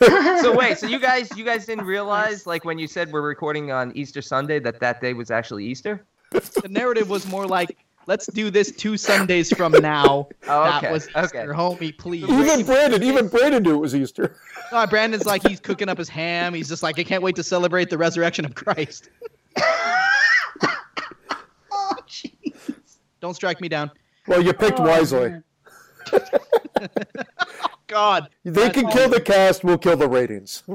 so 0.40 0.56
wait, 0.56 0.78
so 0.78 0.86
you 0.86 0.98
guys 0.98 1.30
you 1.36 1.44
guys 1.44 1.66
didn't 1.66 1.84
realize 1.86 2.46
like 2.46 2.64
when 2.64 2.78
you 2.78 2.86
said 2.86 3.12
we're 3.12 3.20
recording 3.22 3.70
on 3.70 3.92
Easter 3.96 4.22
Sunday 4.22 4.58
that 4.60 4.80
that 4.80 5.00
day 5.00 5.12
was 5.14 5.30
actually 5.30 5.64
Easter? 5.66 6.04
the 6.32 6.68
narrative 6.68 7.08
was 7.08 7.26
more 7.28 7.46
like, 7.46 7.76
let's 8.08 8.26
do 8.26 8.50
this 8.50 8.72
two 8.72 8.96
Sundays 8.96 9.52
from 9.56 9.70
now. 9.72 10.28
Oh, 10.48 10.64
That 10.64 10.82
okay, 10.84 10.92
was 10.92 11.06
okay. 11.08 11.24
Easter, 11.24 11.54
homie, 11.54 11.96
please. 11.96 12.24
Even 12.24 12.64
Brandon, 12.66 13.02
even 13.02 13.28
Brandon 13.28 13.62
knew 13.62 13.74
it 13.74 13.78
was 13.78 13.94
Easter. 13.94 14.36
Uh, 14.72 14.86
Brandon's 14.86 15.26
like, 15.26 15.46
he's 15.46 15.60
cooking 15.60 15.88
up 15.88 15.96
his 15.98 16.08
ham. 16.08 16.52
He's 16.54 16.68
just 16.68 16.82
like, 16.82 16.98
I 16.98 17.04
can't 17.04 17.22
wait 17.22 17.36
to 17.36 17.42
celebrate 17.44 17.88
the 17.90 17.96
resurrection 17.98 18.44
of 18.44 18.54
Christ. 18.54 19.10
Oh, 21.70 21.96
jeez. 22.08 22.54
Don't 23.20 23.34
strike 23.34 23.60
me 23.60 23.68
down. 23.68 23.90
Well, 24.26 24.42
you 24.42 24.52
picked 24.54 24.80
Oh, 24.80 24.84
wisely. 24.84 25.34
God. 27.94 28.28
They 28.44 28.70
can 28.70 28.88
kill 28.88 29.08
the 29.08 29.20
cast, 29.20 29.62
we'll 29.62 29.78
kill 29.78 29.96
the 29.96 30.08
ratings. 30.08 30.64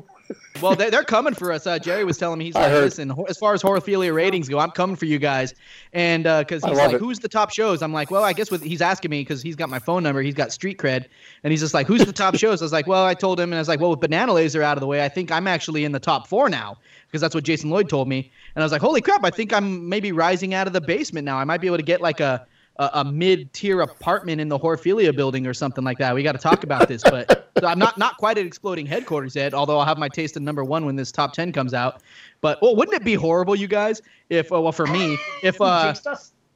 Well, 0.62 0.75
they, 0.75 0.91
they're 0.91 1.03
coming 1.03 1.34
for 1.34 1.51
us. 1.51 1.65
Uh, 1.65 1.79
Jerry 1.79 2.03
was 2.03 2.17
telling 2.17 2.38
me 2.38 2.45
he's 2.45 2.55
I 2.55 2.63
like, 2.63 2.71
heard. 2.71 2.84
listen, 2.84 3.12
as 3.27 3.38
far 3.38 3.55
as 3.55 3.63
horophilia 3.63 4.13
ratings 4.13 4.47
go, 4.47 4.60
I'm 4.60 4.69
coming 4.69 4.95
for 4.95 5.05
you 5.05 5.17
guys. 5.17 5.55
And 5.93 6.23
because 6.25 6.63
I 6.63 6.69
he's 6.69 6.77
like, 6.77 6.93
it. 6.93 6.99
who's 6.99 7.17
the 7.17 7.29
top 7.29 7.49
shows? 7.49 7.82
I'm 7.82 7.93
like, 7.93 8.12
well, 8.12 8.23
I 8.23 8.34
guess 8.34 8.51
with 8.51 8.62
he's 8.62 8.82
asking 8.82 9.10
me 9.10 9.21
because 9.21 9.41
he's 9.41 9.55
got 9.55 9.69
my 9.69 9.79
phone 9.79 10.03
number, 10.03 10.21
he's 10.21 10.36
got 10.36 10.51
street 10.51 10.77
cred, 10.77 11.05
and 11.43 11.49
he's 11.51 11.62
just 11.62 11.73
like, 11.73 11.88
who's 11.88 12.05
the 12.05 12.13
top 12.13 12.36
shows? 12.38 12.62
I 12.62 12.65
was 12.65 12.73
like, 12.73 12.86
well, 12.86 13.05
I 13.05 13.15
told 13.15 13.39
him, 13.39 13.51
and 13.51 13.55
I 13.55 13.62
was 13.62 13.67
like, 13.69 13.79
well, 13.79 13.89
with 13.89 14.01
Banana 14.01 14.34
Laser 14.34 14.62
out 14.62 14.77
of 14.77 14.82
the 14.82 14.88
way, 14.88 15.03
I 15.03 15.10
think 15.10 15.32
I'm 15.32 15.47
actually 15.47 15.84
in 15.84 15.93
the 15.93 15.99
top 15.99 16.27
four 16.27 16.47
now 16.47 16.77
because 17.08 17.21
that's 17.21 17.34
what 17.34 17.43
Jason 17.43 17.71
Lloyd 17.71 17.89
told 17.89 18.08
me. 18.08 18.29
And 18.53 18.62
I 18.62 18.65
was 18.65 18.71
like, 18.71 18.82
holy 18.82 19.01
crap, 19.01 19.23
I 19.23 19.32
think 19.32 19.51
I'm 19.51 19.89
maybe 19.89 20.12
rising 20.12 20.53
out 20.53 20.67
of 20.67 20.73
the 20.73 20.82
basement 20.82 21.25
now. 21.25 21.38
I 21.38 21.43
might 21.43 21.62
be 21.62 21.67
able 21.67 21.77
to 21.77 21.84
get 21.84 22.01
like 22.01 22.19
a 22.19 22.45
a, 22.80 22.89
a 22.96 23.04
mid-tier 23.06 23.82
apartment 23.82 24.42
in 24.42 24.48
the 24.50 24.58
Horphilia 24.58 25.15
building 25.15 25.46
or 25.46 25.54
something 25.54 25.84
like 25.84 25.98
that. 26.00 26.15
We 26.15 26.24
got 26.24 26.32
to 26.32 26.38
talk 26.39 26.63
about 26.63 26.88
this, 26.88 27.04
but 27.04 27.52
so 27.60 27.68
I'm 27.68 27.78
not 27.78 27.98
not 27.98 28.18
quite 28.18 28.38
at 28.38 28.46
exploding 28.46 28.86
headquarters 28.86 29.36
yet. 29.36 29.54
Although 29.54 29.78
I'll 29.78 29.86
have 29.86 29.98
my 29.98 30.10
taste 30.10 30.38
in 30.38 30.44
number 30.44 30.63
one 30.63 30.86
when 30.86 30.96
this 30.96 31.12
top 31.12 31.34
ten 31.34 31.52
comes 31.52 31.74
out. 31.74 32.02
But 32.42 32.62
well, 32.62 32.76
wouldn't 32.76 32.96
it 32.96 33.04
be 33.04 33.13
horrible, 33.15 33.56
you 33.56 33.68
guys? 33.68 34.02
If 34.30 34.52
uh, 34.52 34.60
well, 34.62 34.72
for 34.72 34.88
me, 34.88 35.18
if 35.44 35.60
uh, 35.62 35.94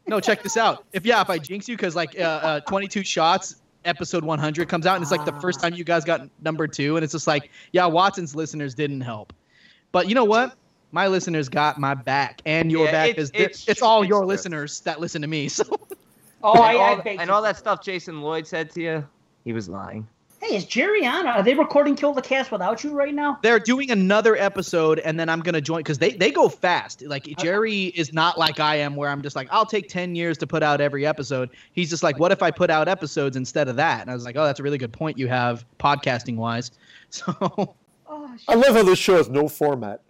no, 0.07 0.19
check 0.19 0.41
this 0.43 0.57
out. 0.57 0.85
If 0.93 1.05
yeah, 1.05 1.21
if 1.21 1.29
I 1.29 1.37
jinx 1.37 1.67
you, 1.69 1.75
because 1.75 1.95
like 1.95 2.17
uh, 2.17 2.23
uh, 2.23 2.59
22 2.61 3.03
shots, 3.03 3.61
episode 3.85 4.23
100 4.23 4.69
comes 4.69 4.85
out, 4.85 4.95
and 4.95 5.01
it's 5.03 5.11
like 5.11 5.25
the 5.25 5.39
first 5.41 5.59
time 5.59 5.73
you 5.73 5.83
guys 5.83 6.05
got 6.05 6.27
number 6.41 6.67
two, 6.67 6.95
and 6.95 7.03
it's 7.03 7.11
just 7.13 7.27
like, 7.27 7.51
yeah, 7.73 7.85
Watson's 7.85 8.33
listeners 8.35 8.73
didn't 8.73 9.01
help, 9.01 9.33
but 9.91 10.07
you 10.07 10.15
know 10.15 10.23
what? 10.25 10.55
My 10.91 11.07
listeners 11.07 11.49
got 11.49 11.79
my 11.79 11.95
back, 11.95 12.41
and 12.45 12.71
your 12.71 12.85
Yeah, 12.85 12.91
back 12.91 13.09
it's- 13.09 13.25
is 13.25 13.31
it's, 13.33 13.67
it's 13.67 13.81
all 13.81 14.05
your 14.05 14.25
listeners 14.25 14.79
that 14.81 14.99
listen 15.01 15.21
to 15.21 15.27
me. 15.27 15.49
So 15.49 15.63
Oh, 16.43 16.61
I, 16.61 16.73
and, 16.73 16.81
I 16.81 16.83
all, 16.83 17.01
beg 17.01 17.19
and 17.21 17.31
all 17.31 17.41
that 17.41 17.57
stuff 17.57 17.81
Jason 17.81 18.21
Lloyd 18.21 18.45
said 18.45 18.69
to 18.71 18.81
you, 18.81 19.07
he 19.45 19.53
was 19.53 19.69
lying. 19.69 20.07
Hey, 20.41 20.57
is 20.57 20.65
Jerry 20.65 21.05
on? 21.05 21.25
Are 21.25 21.41
they 21.41 21.53
recording 21.53 21.95
Kill 21.95 22.13
the 22.13 22.21
Cast 22.21 22.51
without 22.51 22.83
you 22.83 22.91
right 22.91 23.13
now? 23.13 23.39
they're 23.41 23.59
doing 23.59 23.91
another 23.91 24.35
episode, 24.35 24.99
and 24.99 25.17
then 25.17 25.29
I'm 25.29 25.39
gonna 25.39 25.61
join 25.61 25.79
because 25.79 25.99
they 25.99 26.11
they 26.11 26.31
go 26.31 26.49
fast. 26.49 27.01
Like 27.01 27.25
uh-huh. 27.25 27.41
Jerry 27.41 27.83
is 27.95 28.11
not 28.11 28.37
like 28.37 28.59
I 28.59 28.75
am, 28.75 28.97
where 28.97 29.09
I'm 29.09 29.21
just 29.21 29.37
like, 29.37 29.47
I'll 29.51 29.65
take 29.65 29.87
10 29.87 30.15
years 30.15 30.37
to 30.39 30.47
put 30.47 30.61
out 30.61 30.81
every 30.81 31.05
episode. 31.05 31.49
He's 31.71 31.89
just 31.89 32.03
like, 32.03 32.19
what 32.19 32.33
if 32.33 32.43
I 32.43 32.51
put 32.51 32.69
out 32.69 32.89
episodes 32.89 33.37
instead 33.37 33.69
of 33.69 33.77
that? 33.77 34.01
And 34.01 34.11
I 34.11 34.13
was 34.13 34.25
like, 34.25 34.35
oh, 34.35 34.43
that's 34.43 34.59
a 34.59 34.63
really 34.63 34.77
good 34.77 34.91
point 34.91 35.17
you 35.17 35.29
have 35.29 35.65
podcasting 35.79 36.35
wise. 36.35 36.71
So. 37.09 37.75
Oh. 38.07 38.35
I 38.47 38.55
love 38.55 38.75
how 38.75 38.81
this 38.81 38.97
show 38.97 39.17
has 39.17 39.29
no 39.29 39.47
format. 39.47 40.01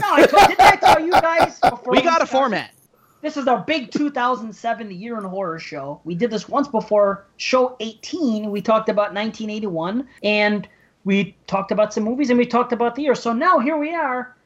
No, 0.00 0.14
I 0.14 0.26
told, 0.26 0.48
didn't 0.48 0.60
I 0.60 0.76
tell 0.76 1.00
you 1.00 1.12
guys? 1.12 1.60
Before 1.70 1.92
We 1.92 2.00
got 2.00 2.22
a 2.22 2.26
started? 2.26 2.30
format. 2.30 2.74
This 3.22 3.36
is 3.36 3.46
our 3.46 3.60
big 3.60 3.92
2007 3.92 4.88
The 4.88 4.94
Year 4.94 5.16
in 5.16 5.24
Horror 5.24 5.60
show. 5.60 6.00
We 6.04 6.14
did 6.16 6.30
this 6.30 6.48
once 6.48 6.66
before 6.66 7.24
show 7.36 7.76
18. 7.78 8.50
We 8.50 8.60
talked 8.60 8.88
about 8.88 9.14
1981 9.14 10.08
and 10.24 10.68
we 11.04 11.36
talked 11.46 11.70
about 11.70 11.94
some 11.94 12.02
movies 12.02 12.30
and 12.30 12.38
we 12.38 12.44
talked 12.46 12.72
about 12.72 12.96
the 12.96 13.02
year. 13.02 13.14
So 13.14 13.32
now 13.32 13.60
here 13.60 13.76
we 13.76 13.94
are, 13.94 14.36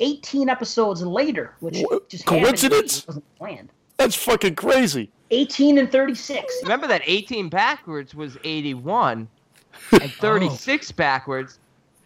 18 0.00 0.50
episodes 0.50 1.02
later, 1.02 1.54
which 1.60 1.78
Wha- 1.90 2.00
just 2.08 2.26
coincidence? 2.26 3.00
It 3.00 3.06
wasn't 3.08 3.36
planned. 3.36 3.70
That's 3.96 4.14
fucking 4.14 4.54
crazy. 4.56 5.10
18 5.30 5.78
and 5.78 5.90
36. 5.90 6.60
Remember 6.62 6.86
that 6.86 7.00
18 7.06 7.48
backwards 7.48 8.14
was 8.14 8.36
81, 8.44 9.28
Oh. 9.92 9.98
and 10.02 10.10
36 10.12 10.92
backwards 10.92 11.58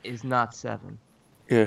is 0.05 0.23
not 0.25 0.55
seven. 0.55 0.97
Yeah. 1.49 1.67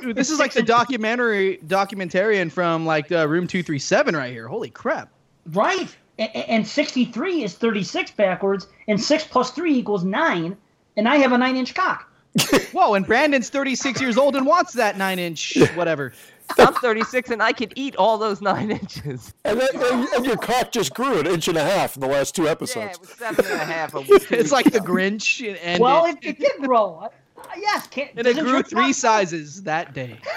Dude, 0.00 0.16
this 0.16 0.30
is 0.30 0.38
like 0.38 0.52
the 0.52 0.62
documentary 0.62 1.58
documentarian 1.66 2.50
from 2.50 2.84
like 2.84 3.10
uh, 3.12 3.26
Room 3.28 3.46
237 3.46 4.14
right 4.16 4.32
here. 4.32 4.48
Holy 4.48 4.70
crap. 4.70 5.10
Right. 5.52 5.94
A- 6.18 6.24
a- 6.24 6.50
And 6.50 6.66
63 6.66 7.42
is 7.44 7.54
36 7.54 8.10
backwards, 8.12 8.66
and 8.88 9.00
6 9.00 9.24
plus 9.24 9.50
3 9.52 9.74
equals 9.74 10.04
9, 10.04 10.56
and 10.96 11.08
I 11.08 11.16
have 11.16 11.32
a 11.32 11.38
9 11.38 11.56
inch 11.56 11.74
cock. 11.74 12.08
Whoa, 12.72 12.94
and 12.94 13.06
Brandon's 13.06 13.48
36 13.50 14.00
years 14.00 14.16
old 14.18 14.36
and 14.36 14.46
wants 14.46 14.72
that 14.74 14.96
9 14.98 15.18
inch 15.18 15.56
whatever. 15.74 16.12
I'm 16.58 16.74
36 16.74 17.30
and 17.30 17.42
I 17.42 17.52
could 17.52 17.72
eat 17.76 17.96
all 17.96 18.18
those 18.18 18.42
nine 18.42 18.70
inches. 18.72 19.32
And, 19.44 19.58
then, 19.58 19.68
and, 19.74 20.08
and 20.08 20.26
your 20.26 20.36
cock 20.36 20.70
just 20.70 20.92
grew 20.92 21.18
an 21.20 21.26
inch 21.26 21.48
and 21.48 21.56
a 21.56 21.62
half 21.64 21.94
in 21.96 22.00
the 22.02 22.08
last 22.08 22.34
two 22.34 22.46
episodes. 22.48 22.76
Yeah, 22.76 22.82
episodes. 22.90 23.20
it 23.20 23.28
was 23.28 23.36
seven 23.36 23.52
and 23.52 23.60
a 23.62 23.64
half. 23.72 23.94
a 23.94 24.00
week- 24.00 24.30
It's 24.32 24.52
like 24.52 24.66
weeks 24.66 24.76
the. 24.76 24.84
Grinch 24.84 25.48
and, 25.48 25.56
and 25.58 25.80
well, 25.80 26.04
it, 26.06 26.18
it, 26.20 26.30
it 26.30 26.38
did 26.40 26.60
grow. 26.60 27.08
Yes, 27.56 27.86
can't, 27.88 28.10
and 28.16 28.26
it 28.26 28.38
grew 28.38 28.62
three 28.62 28.86
cock- 28.86 28.94
sizes 28.94 29.62
that 29.64 29.92
day. 29.94 30.18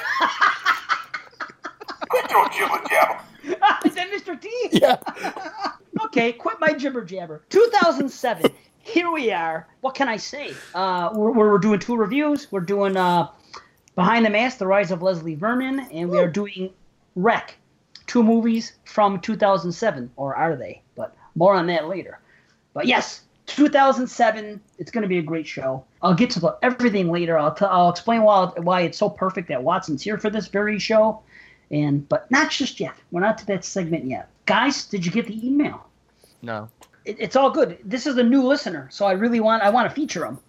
Quit 2.10 2.32
your 2.32 2.50
jibber 2.50 2.82
jabber. 2.90 3.20
Is 3.86 3.96
that 3.96 4.12
Mr. 4.12 4.40
T? 4.40 4.50
Yeah. 4.72 4.98
okay, 6.06 6.32
quit 6.34 6.60
my 6.60 6.74
jibber 6.74 7.04
jabber. 7.04 7.44
2007. 7.50 8.52
Here 8.80 9.12
we 9.12 9.32
are. 9.32 9.68
What 9.82 9.96
can 9.96 10.08
I 10.08 10.18
say? 10.18 10.54
Uh, 10.74 11.10
we're, 11.14 11.32
we're 11.32 11.58
doing 11.58 11.80
two 11.80 11.96
reviews. 11.96 12.52
We're 12.52 12.60
doing 12.62 12.96
uh, 12.98 13.30
Behind 13.96 14.26
the 14.26 14.30
Mask: 14.30 14.60
The 14.60 14.68
Rise 14.68 14.92
of 14.92 15.02
Leslie 15.02 15.36
Vernon, 15.36 15.80
and 15.92 16.10
we 16.10 16.18
are 16.20 16.28
doing 16.30 16.72
REC, 17.16 17.56
two 18.08 18.24
movies 18.24 18.74
from 18.86 19.20
2007, 19.20 20.12
or 20.16 20.36
are 20.36 20.56
they? 20.56 20.82
But 20.96 21.16
more 21.36 21.56
on 21.56 21.68
that 21.68 21.88
later. 21.88 22.20
But 22.74 22.86
yes, 22.88 23.22
2007. 23.48 24.62
It's 24.78 24.92
going 24.92 25.02
to 25.04 25.08
be 25.08 25.18
a 25.18 25.24
great 25.24 25.48
show. 25.48 25.84
I'll 26.02 26.14
get 26.14 26.30
to 26.32 26.40
the, 26.40 26.58
everything 26.62 27.12
later. 27.12 27.38
I'll 27.38 27.54
t- 27.54 27.66
I'll 27.66 27.90
explain 27.90 28.24
why 28.24 28.48
why 28.58 28.82
it's 28.82 28.98
so 28.98 29.10
perfect 29.10 29.48
that 29.50 29.64
Watson's 29.64 30.02
here 30.02 30.18
for 30.18 30.30
this 30.30 30.48
very 30.48 30.80
show, 30.80 31.22
and 31.72 32.08
but 32.08 32.30
not 32.32 32.52
just 32.52 32.80
yet. 32.80 32.96
We're 33.12 33.22
not 33.22 33.38
to 33.40 33.46
that 33.48 33.66
segment 33.66 34.06
yet. 34.06 34.30
Guys, 34.46 34.86
did 34.86 35.06
you 35.06 35.12
get 35.12 35.28
the 35.28 35.48
email? 35.48 35.88
No. 36.42 36.70
it, 37.06 37.18
it's 37.20 37.36
all 37.36 37.50
good. 37.50 37.78
This 37.84 38.06
is 38.06 38.18
a 38.18 38.24
new 38.24 38.44
listener, 38.44 38.88
so 38.92 39.06
I 39.06 39.14
really 39.14 39.40
want 39.40 39.64
I 39.64 39.70
want 39.70 39.90
to 39.90 39.96
feature 39.96 40.26
him 40.26 40.40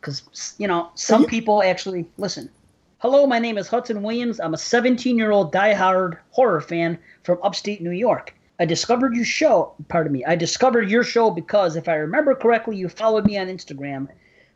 because 0.00 0.54
you 0.58 0.66
know 0.66 0.90
some 0.94 1.24
people 1.26 1.62
actually 1.62 2.06
listen. 2.16 2.50
Hello, 2.98 3.26
my 3.26 3.38
name 3.38 3.58
is 3.58 3.68
Hudson 3.68 4.02
Williams. 4.02 4.40
I'm 4.40 4.54
a 4.54 4.58
17 4.58 5.16
year 5.16 5.30
old 5.30 5.52
diehard 5.52 6.18
horror 6.30 6.60
fan 6.60 6.98
from 7.22 7.38
upstate 7.42 7.80
New 7.80 7.92
York. 7.92 8.34
I 8.60 8.64
discovered 8.64 9.14
your 9.14 9.24
show. 9.24 9.74
Pardon 9.88 10.12
me. 10.12 10.24
I 10.24 10.34
discovered 10.34 10.90
your 10.90 11.04
show 11.04 11.30
because, 11.30 11.76
if 11.76 11.88
I 11.88 11.94
remember 11.94 12.34
correctly, 12.34 12.76
you 12.76 12.88
followed 12.88 13.24
me 13.24 13.38
on 13.38 13.46
Instagram. 13.46 14.08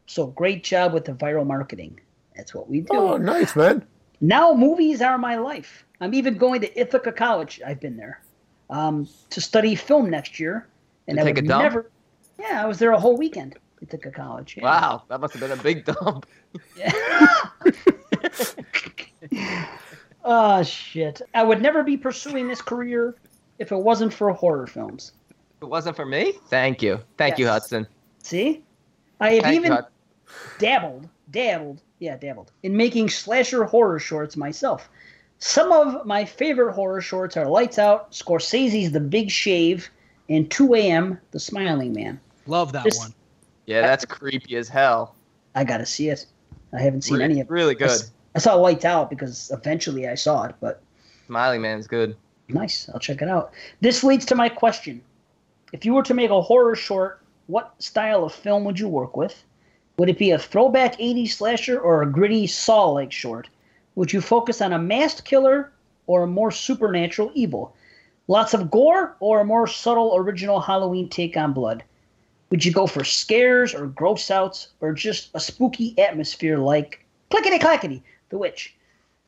So 0.07 0.27
great 0.27 0.65
job 0.65 0.93
with 0.93 1.05
the 1.05 1.13
viral 1.13 1.47
marketing. 1.47 2.01
That's 2.37 2.55
what 2.55 2.69
we 2.69 2.81
do. 2.81 2.89
Oh, 2.97 3.17
nice, 3.17 3.55
man. 3.55 3.87
Now 4.21 4.53
movies 4.55 5.01
are 5.03 5.19
my 5.19 5.37
life. 5.37 5.85
I'm 6.01 6.15
even 6.15 6.37
going 6.37 6.61
to 6.63 6.81
Ithaca 6.81 7.13
College. 7.13 7.61
I've 7.65 7.81
been 7.81 7.97
there 7.97 8.23
um, 8.71 9.09
to 9.31 9.41
study 9.41 9.75
film 9.75 10.11
next 10.11 10.41
year, 10.41 10.67
and 11.07 11.17
To 11.17 11.23
I 11.23 11.27
take 11.27 11.37
would 11.37 11.45
a 11.45 11.49
dump? 11.49 11.63
never. 11.63 11.91
Yeah, 12.41 12.63
I 12.63 12.67
was 12.67 12.79
there 12.79 12.93
a 12.93 12.99
whole 12.99 13.17
weekend. 13.17 13.57
Ithaca 13.81 14.11
College. 14.13 14.57
yeah. 14.57 14.65
Wow, 14.65 15.03
that 15.09 15.21
must 15.21 15.35
have 15.35 15.41
been 15.41 15.59
a 15.59 15.63
big 15.63 15.85
dump. 15.85 16.27
Oh 20.25 20.63
shit! 20.65 21.21
I 21.35 21.43
would 21.43 21.61
never 21.63 21.83
be 21.83 21.97
pursuing 21.97 22.49
this 22.49 22.63
career 22.63 23.17
if 23.59 23.73
it 23.73 23.77
wasn't 23.77 24.13
for 24.13 24.31
horror 24.33 24.67
films. 24.67 25.13
If 25.31 25.63
it 25.63 25.67
wasn't 25.69 25.97
for 25.97 26.07
me, 26.07 26.33
thank 26.49 26.83
you. 26.83 27.01
Thank 27.19 27.39
you, 27.39 27.47
Hudson. 27.47 27.87
See, 28.23 28.63
I 29.21 29.35
have 29.35 29.43
Thank 29.45 29.57
even 29.57 29.73
you, 29.73 29.79
dabbled, 30.59 31.09
dabbled, 31.31 31.83
yeah, 31.99 32.17
dabbled 32.17 32.53
in 32.63 32.77
making 32.77 33.09
slasher 33.11 33.65
horror 33.65 33.99
shorts 33.99 34.37
myself. 34.37 34.89
Some 35.39 35.73
of 35.73 36.07
my 36.07 36.25
favorite 36.25 36.73
horror 36.73 37.01
shorts 37.01 37.37
are 37.37 37.47
Lights 37.49 37.79
Out, 37.79 38.13
Scorsese's 38.13 38.93
The 38.93 39.01
Big 39.01 39.31
Shave, 39.31 39.91
and 40.29 40.49
2 40.51 40.75
A.M. 40.75 41.19
The 41.33 41.41
Smiling 41.41 41.93
Man. 41.93 42.21
Love 42.47 42.73
that 42.73 42.85
This- 42.85 42.99
one. 42.99 43.13
Yeah, 43.67 43.81
that's 43.83 44.05
creepy 44.05 44.57
as 44.57 44.69
hell. 44.69 45.15
I 45.55 45.63
gotta 45.65 45.87
see 45.87 46.09
it. 46.09 46.27
I 46.73 46.81
haven't 46.81 47.03
seen 47.03 47.19
Re- 47.19 47.25
any 47.25 47.41
of 47.41 47.47
it. 47.47 47.51
really 47.51 47.75
I 47.77 47.79
good. 47.79 47.91
s- 47.91 48.11
I 48.35 48.39
saw 48.39 48.55
Lights 48.55 48.85
Out 48.85 49.11
because 49.11 49.51
eventually 49.53 50.09
I 50.09 50.15
saw 50.17 50.45
it, 50.45 50.55
but 50.61 50.83
Smiley 51.27 51.59
Man's 51.59 51.87
good. 51.87 52.17
Nice. 52.49 52.89
I'll 52.93 53.01
check 53.01 53.23
it 53.23 53.29
out. 53.29 53.53
This 53.81 54.05
leads 54.05 54.27
to 54.27 54.35
my 54.35 54.49
question. 54.49 55.03
If 55.73 55.85
you 55.85 55.95
were 55.95 56.03
to 56.03 56.15
make 56.15 56.31
a 56.31 56.43
horror 56.43 56.77
short, 56.77 57.21
what 57.47 57.75
style 57.83 58.25
of 58.25 58.35
film 58.35 58.65
would 58.65 58.79
you 58.79 58.89
work 58.89 59.17
with? 59.17 59.43
Would 59.97 60.09
it 60.09 60.19
be 60.19 60.31
a 60.31 60.39
throwback 60.39 60.99
80s 60.99 61.31
slasher 61.33 61.79
or 61.79 62.03
a 62.03 62.11
gritty 62.11 62.47
Saw 62.47 62.91
like 62.91 63.13
short? 63.13 63.49
Would 63.95 64.13
you 64.13 64.21
focus 64.21 64.61
on 64.61 64.73
a 64.73 64.79
masked 64.79 65.25
killer 65.25 65.71
or 66.07 66.23
a 66.23 66.27
more 66.27 66.51
supernatural 66.51 67.31
evil? 67.35 67.75
Lots 68.29 68.55
of 68.55 68.71
gore 68.71 69.17
or 69.21 69.41
a 69.41 69.45
more 69.45 69.67
subtle 69.67 70.17
original 70.17 70.61
Halloween 70.61 71.09
take 71.09 71.37
on 71.37 71.53
blood? 71.53 71.83
Would 72.51 72.65
you 72.65 72.73
go 72.73 72.87
for 72.87 73.05
scares 73.05 73.75
or 73.75 73.87
gross 73.87 74.31
outs 74.31 74.69
or 74.81 74.93
just 74.93 75.31
a 75.35 75.41
spooky 75.41 75.99
atmosphere 75.99 76.59
like 76.59 77.05
clickety 77.31 77.59
clackety, 77.59 78.03
The 78.29 78.39
Witch? 78.39 78.75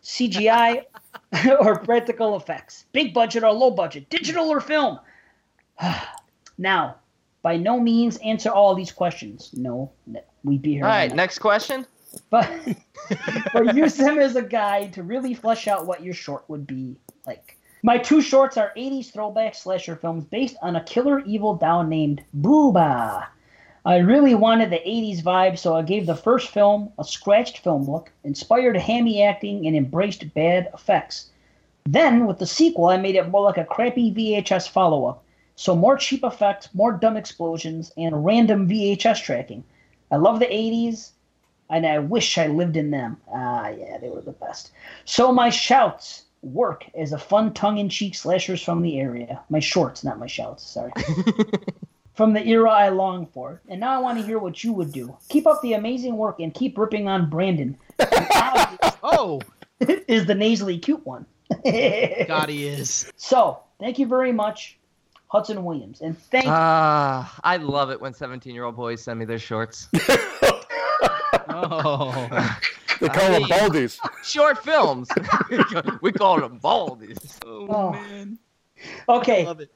CGI 0.05 0.85
or 1.61 1.79
practical 1.79 2.37
effects, 2.37 2.85
big 2.93 3.13
budget 3.13 3.43
or 3.43 3.53
low 3.53 3.71
budget, 3.71 4.09
digital 4.11 4.51
or 4.51 4.61
film. 4.61 5.01
now, 6.59 6.97
by 7.43 7.57
no 7.57 7.81
means 7.81 8.19
answer 8.19 8.51
all 8.51 8.75
these 8.75 8.93
questions. 8.93 9.51
No, 9.55 9.91
we'd 10.45 10.63
be 10.63 10.75
here. 10.75 10.85
All 10.85 10.91
right, 10.91 11.15
next 11.15 11.39
question. 11.39 11.87
But, 12.31 12.49
but 13.53 13.75
use 13.75 13.97
them 13.97 14.19
as 14.19 14.37
a 14.37 14.43
guide 14.43 14.93
to 14.95 15.03
really 15.03 15.35
flesh 15.35 15.67
out 15.67 15.87
what 15.87 16.03
your 16.03 16.15
short 16.15 16.45
would 16.49 16.67
be 16.67 16.97
like. 17.27 17.59
My 17.83 17.99
two 17.99 18.23
shorts 18.23 18.57
are 18.57 18.73
80s 18.77 19.13
throwback 19.13 19.55
slasher 19.55 19.97
films 19.97 20.25
based 20.25 20.57
on 20.63 20.77
a 20.77 20.85
killer 20.85 21.21
evil 21.21 21.55
doll 21.55 21.85
named 21.85 22.25
Booba. 22.41 23.27
I 23.87 23.99
really 23.99 24.35
wanted 24.35 24.71
the 24.71 24.77
80s 24.77 25.23
vibe, 25.23 25.59
so 25.59 25.77
I 25.77 25.83
gave 25.83 26.07
the 26.07 26.17
first 26.17 26.49
film 26.49 26.91
a 26.99 27.05
scratched 27.05 27.59
film 27.59 27.85
look, 27.85 28.11
inspired 28.25 28.79
hammy 28.79 29.23
acting, 29.23 29.67
and 29.67 29.77
embraced 29.77 30.33
bad 30.33 30.71
effects. 30.73 31.31
Then, 31.85 32.27
with 32.27 32.39
the 32.39 32.47
sequel, 32.47 32.87
I 32.87 32.97
made 32.97 33.15
it 33.15 33.29
more 33.29 33.43
like 33.43 33.59
a 33.59 33.65
crappy 33.65 34.11
VHS 34.11 34.71
follow 34.71 35.05
up. 35.05 35.23
So, 35.57 35.77
more 35.77 35.99
cheap 35.99 36.25
effects, 36.25 36.71
more 36.73 36.93
dumb 36.93 37.19
explosions, 37.19 37.93
and 37.99 38.25
random 38.25 38.67
VHS 38.67 39.23
tracking. 39.23 39.63
I 40.11 40.17
love 40.17 40.39
the 40.39 40.47
80s, 40.47 41.11
and 41.69 41.87
I 41.87 41.99
wish 41.99 42.39
I 42.39 42.47
lived 42.47 42.79
in 42.79 42.91
them. 42.91 43.19
Ah, 43.31 43.69
yeah, 43.69 43.99
they 43.99 44.09
were 44.09 44.23
the 44.23 44.33
best. 44.33 44.73
So, 45.05 45.31
my 45.31 45.51
shouts 45.51 46.25
work 46.43 46.87
as 46.95 47.13
a 47.13 47.19
fun 47.19 47.53
tongue 47.53 47.77
in 47.77 47.91
cheek 47.91 48.15
slashers 48.15 48.63
from 48.63 48.81
the 48.81 48.99
area. 48.99 49.41
My 49.51 49.61
shorts, 49.61 50.05
not 50.05 50.19
my 50.19 50.27
shouts, 50.27 50.65
sorry. 50.65 50.93
from 52.15 52.33
the 52.33 52.45
era 52.47 52.71
I 52.71 52.89
long 52.91 53.27
for. 53.27 53.61
And 53.69 53.81
now 53.81 53.93
I 53.93 53.99
want 53.99 54.19
to 54.21 54.25
hear 54.27 54.39
what 54.39 54.63
you 54.65 54.73
would 54.73 54.93
do. 54.93 55.17
Keep 55.29 55.47
up 55.47 55.61
the 55.63 55.73
amazing 55.75 56.17
work 56.17 56.41
and 56.41 56.53
keep 56.55 56.79
ripping 56.79 57.09
on 57.09 57.29
Brandon. 57.31 57.77
Oh, 59.07 59.39
is 59.81 60.25
the 60.25 60.35
nasally 60.35 60.79
cute 60.79 61.05
one. 61.05 61.27
God, 61.65 62.49
he 62.49 62.67
is. 62.67 63.13
So, 63.17 63.61
thank 63.79 63.99
you 63.99 64.07
very 64.07 64.33
much, 64.33 64.79
Hudson 65.29 65.63
Williams. 65.63 66.01
And 66.01 66.19
thank 66.19 66.47
Ah, 66.49 67.39
I 67.45 67.59
love 67.59 67.91
it 67.91 68.01
when 68.01 68.15
17 68.15 68.55
year 68.55 68.65
old 68.65 68.77
boys 68.77 69.03
send 69.03 69.19
me 69.19 69.27
their 69.27 69.39
shorts. 69.39 69.89
Oh, 71.49 72.29
They 73.01 73.09
call 73.09 73.31
them 73.33 73.43
mean- 73.43 73.51
baldies. 73.51 73.99
Short 74.23 74.65
films. 74.65 75.09
we 76.01 76.11
call 76.13 76.41
them 76.41 76.59
baldies. 76.61 77.39
Oh. 77.45 77.93
man, 77.93 78.39
Okay, 79.09 79.45
love 79.45 79.61
it. 79.61 79.71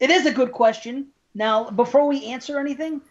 it 0.00 0.10
is 0.10 0.26
a 0.26 0.32
good 0.32 0.50
question. 0.52 1.06
Now, 1.36 1.68
before 1.68 2.08
we 2.08 2.24
answer 2.24 2.58
anything, 2.58 3.02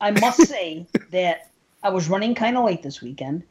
I 0.00 0.12
must 0.12 0.46
say 0.46 0.86
that 1.10 1.50
I 1.82 1.90
was 1.90 2.08
running 2.08 2.36
kind 2.36 2.56
of 2.56 2.64
late 2.64 2.84
this 2.84 3.02
weekend, 3.02 3.42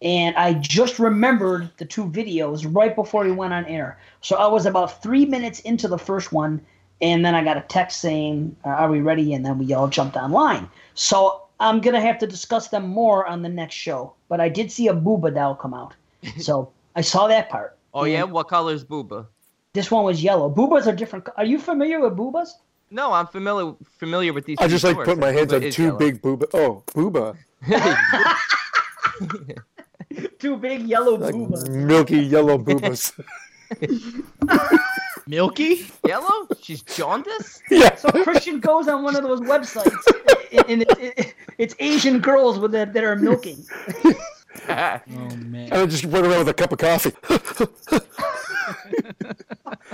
and 0.00 0.36
I 0.36 0.54
just 0.54 1.00
remembered 1.00 1.70
the 1.78 1.84
two 1.84 2.06
videos 2.06 2.64
right 2.64 2.94
before 2.94 3.24
we 3.24 3.32
went 3.32 3.52
on 3.52 3.64
air. 3.66 3.98
So 4.20 4.36
I 4.36 4.46
was 4.46 4.66
about 4.66 5.02
three 5.02 5.24
minutes 5.26 5.58
into 5.60 5.88
the 5.88 5.98
first 5.98 6.32
one, 6.32 6.64
and 7.00 7.24
then 7.24 7.34
I 7.34 7.42
got 7.42 7.56
a 7.56 7.62
text 7.62 8.00
saying, 8.00 8.54
"Are 8.64 8.88
we 8.88 9.00
ready?" 9.00 9.34
And 9.34 9.44
then 9.44 9.58
we 9.58 9.74
all 9.74 9.88
jumped 9.88 10.16
online. 10.16 10.70
So 10.94 11.42
I'm 11.58 11.80
gonna 11.80 12.00
have 12.00 12.18
to 12.18 12.26
discuss 12.28 12.68
them 12.68 12.86
more 12.86 13.26
on 13.26 13.42
the 13.42 13.48
next 13.48 13.74
show. 13.74 14.12
But 14.28 14.40
I 14.40 14.48
did 14.48 14.70
see 14.70 14.86
a 14.86 14.94
Booba 14.94 15.34
doll 15.34 15.56
come 15.56 15.74
out, 15.74 15.92
so 16.38 16.70
I 16.94 17.00
saw 17.00 17.26
that 17.26 17.48
part. 17.48 17.76
Oh, 17.92 18.04
yeah? 18.04 18.22
What 18.22 18.46
color's 18.46 18.84
Booba? 18.84 19.26
This 19.72 19.90
one 19.90 20.04
was 20.04 20.22
yellow. 20.22 20.48
Boobas 20.48 20.86
are 20.86 20.94
different. 20.94 21.28
Are 21.36 21.44
you 21.44 21.58
familiar 21.58 22.00
with 22.00 22.16
boobas? 22.16 22.50
No, 22.90 23.12
I'm 23.12 23.26
familiar 23.26 23.74
familiar 23.98 24.32
with 24.32 24.44
these. 24.46 24.58
I 24.60 24.68
just 24.68 24.84
like 24.84 24.94
stores. 24.94 25.08
put 25.08 25.18
my 25.18 25.32
hands 25.32 25.52
on 25.52 25.60
two 25.70 25.82
yellow. 25.84 25.98
big 25.98 26.22
booba. 26.22 26.44
Oh, 26.54 26.82
booba. 26.88 27.36
Two 30.38 30.56
big 30.56 30.82
yellow 30.82 31.16
Like 31.16 31.34
boobas. 31.34 31.68
milky 31.68 32.18
yellow 32.18 32.58
boobas. 32.66 33.12
Milky? 35.26 35.86
yellow? 36.06 36.46
She's 36.60 36.82
jaundiced? 36.82 37.62
yeah. 37.70 37.96
So 37.96 38.10
Christian 38.10 38.60
goes 38.60 38.86
on 38.86 39.02
one 39.02 39.16
of 39.16 39.24
those 39.24 39.40
websites, 39.40 39.90
and 40.68 40.82
it, 40.82 40.98
it, 41.18 41.34
it's 41.58 41.74
Asian 41.80 42.20
girls 42.20 42.60
with 42.60 42.70
that, 42.72 42.92
that 42.92 43.02
are 43.02 43.16
milking. 43.16 43.64
Oh 44.68 45.36
man. 45.36 45.64
And 45.70 45.74
I 45.74 45.86
just 45.86 46.04
run 46.04 46.24
around 46.26 46.38
with 46.40 46.48
a 46.48 46.54
cup 46.54 46.72
of 46.72 46.78
coffee. 46.78 47.12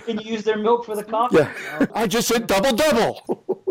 And 0.08 0.20
you 0.24 0.32
use 0.32 0.42
their 0.42 0.58
milk 0.58 0.84
for 0.84 0.96
the 0.96 1.04
coffee. 1.04 1.36
yeah. 1.36 1.86
I 1.94 2.06
just 2.06 2.28
hit 2.28 2.46
double 2.48 2.72
double. 2.74 3.22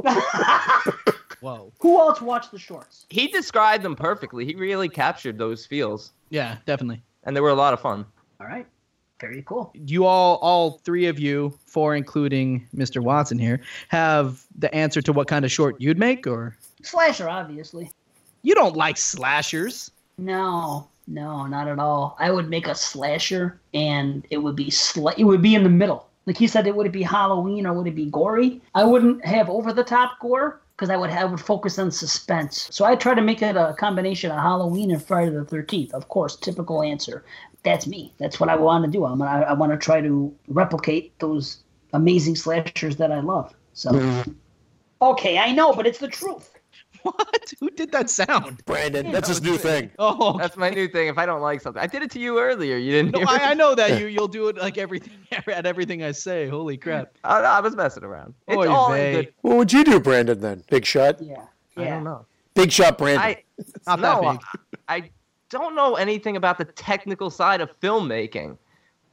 Whoa. 1.42 1.72
Who 1.80 2.00
else 2.00 2.22
watched 2.22 2.52
the 2.52 2.60
shorts? 2.60 3.06
he 3.10 3.28
described 3.28 3.84
them 3.84 3.96
perfectly. 3.96 4.46
He 4.46 4.56
really 4.56 4.88
captured 4.88 5.38
those 5.38 5.66
feels, 5.66 6.14
Yeah, 6.30 6.58
definitely. 6.66 7.02
and 7.24 7.36
they 7.36 7.42
were 7.42 7.50
a 7.50 7.56
lot 7.56 7.74
of 7.74 7.82
fun. 7.82 8.06
All 8.40 8.48
right, 8.48 8.66
very 9.20 9.42
cool. 9.46 9.72
You 9.74 10.06
all, 10.06 10.36
all 10.38 10.80
three 10.84 11.08
of 11.08 11.20
you, 11.20 11.58
four 11.66 11.96
including 11.96 12.68
Mr. 12.76 13.02
Watson 13.02 13.38
here, 13.40 13.60
have 13.90 14.46
the 14.58 14.74
answer 14.74 15.02
to 15.02 15.12
what 15.12 15.28
kind 15.28 15.44
of 15.44 15.52
short 15.52 15.76
you'd 15.82 15.98
make, 16.00 16.28
or 16.28 16.56
Slasher, 16.84 17.28
obviously. 17.28 17.92
you 18.44 18.54
don't 18.56 18.76
like 18.78 18.98
slashers? 18.98 19.92
No, 20.18 20.88
no, 21.08 21.46
not 21.48 21.68
at 21.68 21.80
all. 21.80 22.16
I 22.20 22.32
would 22.32 22.50
make 22.50 22.68
a 22.68 22.76
slasher, 22.76 23.60
and 23.74 24.26
it 24.30 24.38
would 24.38 24.56
be 24.56 24.68
sla- 24.68 25.18
It 25.18 25.24
would 25.24 25.42
be 25.42 25.56
in 25.56 25.64
the 25.64 25.70
middle. 25.70 26.08
Like 26.26 26.38
he 26.38 26.48
said, 26.48 26.68
it 26.68 26.76
would 26.76 26.86
it 26.86 26.92
be 26.92 27.02
Halloween 27.02 27.66
or 27.66 27.74
would 27.74 27.88
it 27.88 27.96
be 27.96 28.06
gory? 28.06 28.62
I 28.76 28.84
wouldn't 28.84 29.26
have 29.26 29.50
over 29.50 29.74
the 29.74 29.84
top 29.84 30.20
gore 30.20 30.62
because 30.76 30.90
I 30.92 30.96
would 30.96 31.10
have 31.10 31.32
would 31.32 31.40
focus 31.40 31.80
on 31.80 31.92
suspense. 31.92 32.68
So 32.72 32.86
I 32.86 32.96
try 32.96 33.16
to 33.16 33.22
make 33.22 33.42
it 33.42 33.56
a 33.58 33.76
combination 33.78 34.32
of 34.32 34.38
Halloween 34.38 34.92
and 34.92 35.04
Friday 35.04 35.32
the 35.32 35.46
Thirteenth. 35.46 35.94
Of 35.94 36.10
course, 36.10 36.36
typical 36.36 36.84
answer. 36.84 37.26
That's 37.64 37.88
me. 37.88 38.14
That's 38.20 38.40
what 38.40 38.50
I 38.50 38.56
want 38.56 38.86
to 38.86 38.92
do. 38.92 39.06
I'm 39.06 39.18
gonna, 39.20 39.30
I, 39.30 39.42
I 39.42 39.54
want 39.54 39.72
to 39.72 39.78
try 39.78 40.02
to 40.02 40.34
replicate 40.48 41.18
those 41.20 41.64
amazing 41.94 42.36
slashers 42.36 42.98
that 42.98 43.12
I 43.12 43.20
love. 43.20 43.54
So. 43.74 43.92
Mm-hmm. 43.92 44.32
Okay, 45.02 45.40
I 45.40 45.52
know, 45.52 45.74
but 45.74 45.88
it's 45.88 45.98
the 45.98 46.08
truth. 46.08 46.51
What? 47.12 47.54
Who 47.60 47.70
did 47.72 47.92
that 47.94 48.10
sound? 48.10 48.64
Brandon, 48.66 49.12
that's 49.12 49.28
his 49.28 49.42
new 49.42 49.58
thing. 49.58 49.90
Oh, 50.00 50.38
That's 50.38 50.56
my 50.58 50.70
new 50.70 50.88
thing. 50.88 51.08
If 51.08 51.18
I 51.18 51.26
don't 51.26 51.42
like 51.42 51.62
something, 51.62 51.82
I 51.82 51.88
did 51.88 52.04
it 52.04 52.12
to 52.12 52.20
you 52.20 52.40
earlier. 52.40 52.78
You 52.78 52.92
didn't 52.92 53.14
no, 53.14 53.20
hear 53.20 53.28
I. 53.28 53.52
I 53.52 53.54
know 53.54 53.76
that 53.76 54.00
you 54.00 54.08
you'll 54.08 54.28
do 54.28 54.48
it 54.50 54.58
like 54.58 54.78
everything 54.78 55.14
at 55.48 55.66
everything 55.66 56.04
I 56.04 56.12
say. 56.12 56.48
Holy 56.48 56.78
crap! 56.78 57.14
I, 57.24 57.40
I 57.40 57.60
was 57.60 57.76
messing 57.76 58.04
around. 58.04 58.34
It's 58.48 58.58
Oy 58.58 58.70
all 58.70 58.90
good. 58.90 59.34
What 59.42 59.58
would 59.58 59.74
you 59.74 59.84
do, 59.84 60.00
Brandon, 60.00 60.40
then? 60.40 60.64
Big 60.70 60.86
shot? 60.86 61.22
Yeah. 61.22 61.46
I 61.78 61.86
don't 61.86 62.04
know. 62.04 62.26
Big 62.54 62.72
shot, 62.72 62.98
Brandon. 62.98 63.22
I 63.24 63.44
Not 63.88 64.00
no, 64.00 64.22
that 64.22 64.32
big. 64.34 64.80
I, 64.88 64.96
I 64.96 65.10
don't 65.50 65.76
know 65.76 65.96
anything 65.96 66.38
about 66.38 66.58
the 66.58 66.66
technical 66.66 67.30
side 67.30 67.62
of 67.62 67.80
filmmaking, 67.80 68.58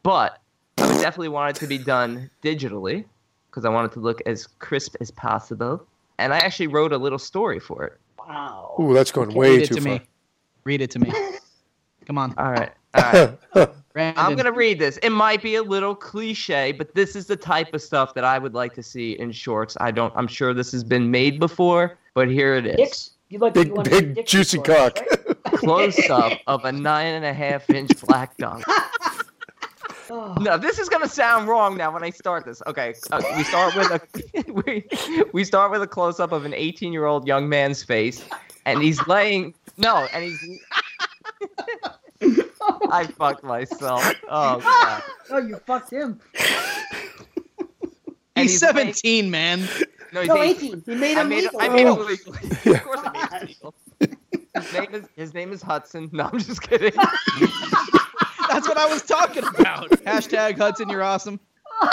but 0.03 0.41
I 0.79 0.87
definitely 1.01 1.29
want 1.29 1.57
it 1.57 1.61
to 1.61 1.67
be 1.67 1.79
done 1.79 2.31
digitally 2.43 3.05
because 3.51 3.65
I 3.65 3.69
want 3.71 3.91
it 3.91 3.95
to 3.95 4.01
look 4.01 4.21
as 4.27 4.47
crisp 4.47 4.97
as 5.01 5.11
possible. 5.11 5.87
And 6.19 6.33
I 6.33 6.39
actually 6.39 6.67
wrote 6.67 6.93
a 6.93 6.99
little 6.99 7.19
story 7.19 7.61
for 7.61 7.85
it. 7.85 7.99
Wow. 8.19 8.75
Ooh, 8.81 8.93
that's 8.95 9.13
going 9.13 9.29
Read 9.29 9.37
way 9.37 9.57
it 9.63 9.67
too 9.69 9.77
to 9.77 9.81
far. 9.81 9.93
me. 9.95 10.01
Read 10.65 10.81
it 10.81 10.91
to 10.93 10.99
me. 10.99 11.13
Come 12.07 12.19
on, 12.19 12.35
All 12.39 12.53
right. 12.53 12.71
All 12.95 13.13
right. 13.13 13.39
I'm 14.17 14.37
gonna 14.37 14.53
read 14.53 14.79
this. 14.79 14.97
It 14.99 15.11
might 15.11 15.43
be 15.43 15.57
a 15.57 15.63
little 15.63 15.95
cliche, 15.95 16.71
but 16.73 16.95
this 16.95 17.17
is 17.17 17.27
the 17.27 17.37
type 17.37 17.75
of 17.75 17.83
stuff 17.83 18.15
that 18.15 18.25
I 18.25 18.39
would 18.39 18.55
like 18.55 18.73
to 18.75 18.83
see 18.83 19.19
in 19.19 19.33
shorts. 19.33 19.77
I 19.81 19.91
don't. 19.91 20.13
I'm 20.17 20.29
sure 20.29 20.55
this 20.55 20.71
has 20.73 20.85
been 20.85 21.11
made 21.11 21.41
before, 21.41 21.99
but 22.15 22.29
here 22.29 22.55
it 22.55 22.65
is. 22.67 22.77
Dicks? 22.77 23.11
You 23.29 23.41
like 23.41 23.55
Big, 23.55 23.69
you 23.69 23.83
big, 23.83 24.25
juicy 24.27 24.59
before, 24.59 24.91
cock. 24.91 25.01
right? 25.01 25.43
Close 25.57 25.99
up 26.09 26.39
of 26.47 26.65
a 26.65 26.73
nine 26.73 27.15
and 27.15 27.25
a 27.25 27.33
half 27.33 27.69
inch 27.71 27.91
black 28.07 28.37
dog. 28.39 28.63
No, 30.11 30.57
this 30.59 30.79
is 30.79 30.89
gonna 30.89 31.09
sound 31.09 31.49
wrong 31.49 31.77
now 31.77 31.93
when 31.93 32.03
I 32.03 32.11
start 32.11 32.45
this. 32.45 32.63
Okay, 32.67 32.95
uh, 33.11 33.23
we 33.37 33.45
start 33.45 33.75
with 33.75 33.91
a 33.91 34.53
we, 34.53 34.85
we 35.33 35.45
start 35.45 35.71
with 35.71 35.83
a 35.83 35.87
close 35.87 36.19
up 36.21 36.33
of 36.33 36.45
an 36.45 36.55
18 36.55 36.93
year 36.93 37.05
old 37.05 37.27
young 37.27 37.49
man's 37.49 37.83
face, 37.83 38.25
and 38.65 38.83
he's 38.83 39.07
laying. 39.07 39.55
No, 39.77 40.07
and 40.13 40.25
he's. 40.25 40.61
I 42.91 43.07
fucked 43.07 43.45
myself. 43.45 44.03
Oh 44.29 44.59
god. 44.61 45.03
oh, 45.31 45.39
you 45.39 45.57
fucked 45.67 45.93
him. 45.93 46.21
And 48.37 48.49
He's 48.49 48.63
laying- 48.63 48.93
17, 48.95 49.31
man. 49.31 49.61
No, 50.13 50.21
he's 50.21 50.29
No, 50.29 50.43
18. 50.43 50.69
18. 50.75 50.83
He 50.87 50.95
made 50.95 51.17
I 51.17 51.21
him 51.23 51.29
made 51.29 51.43
legal. 51.45 51.61
I 51.61 51.69
made 51.69 51.87
it 51.87 51.89
Oh. 51.89 51.95
legal. 51.95 52.35
of 52.75 52.83
course, 52.85 53.01
I 53.05 53.11
made 53.13 53.43
it 53.43 53.49
legal. 53.49 53.75
His 54.55 54.73
name 54.73 54.95
is 54.95 55.05
his 55.17 55.35
name 55.35 55.53
is 55.53 55.61
Hudson. 55.63 56.09
No, 56.13 56.31
I'm 56.33 56.39
just 56.39 56.63
kidding. 56.63 56.93
That's 58.49 58.69
what 58.69 58.79
I 58.79 58.87
was 58.87 59.03
talking 59.03 59.45
about. 59.45 59.91
Hashtag 60.05 60.59
Hudson, 60.59 60.89
you're 60.89 61.03
awesome. 61.03 61.39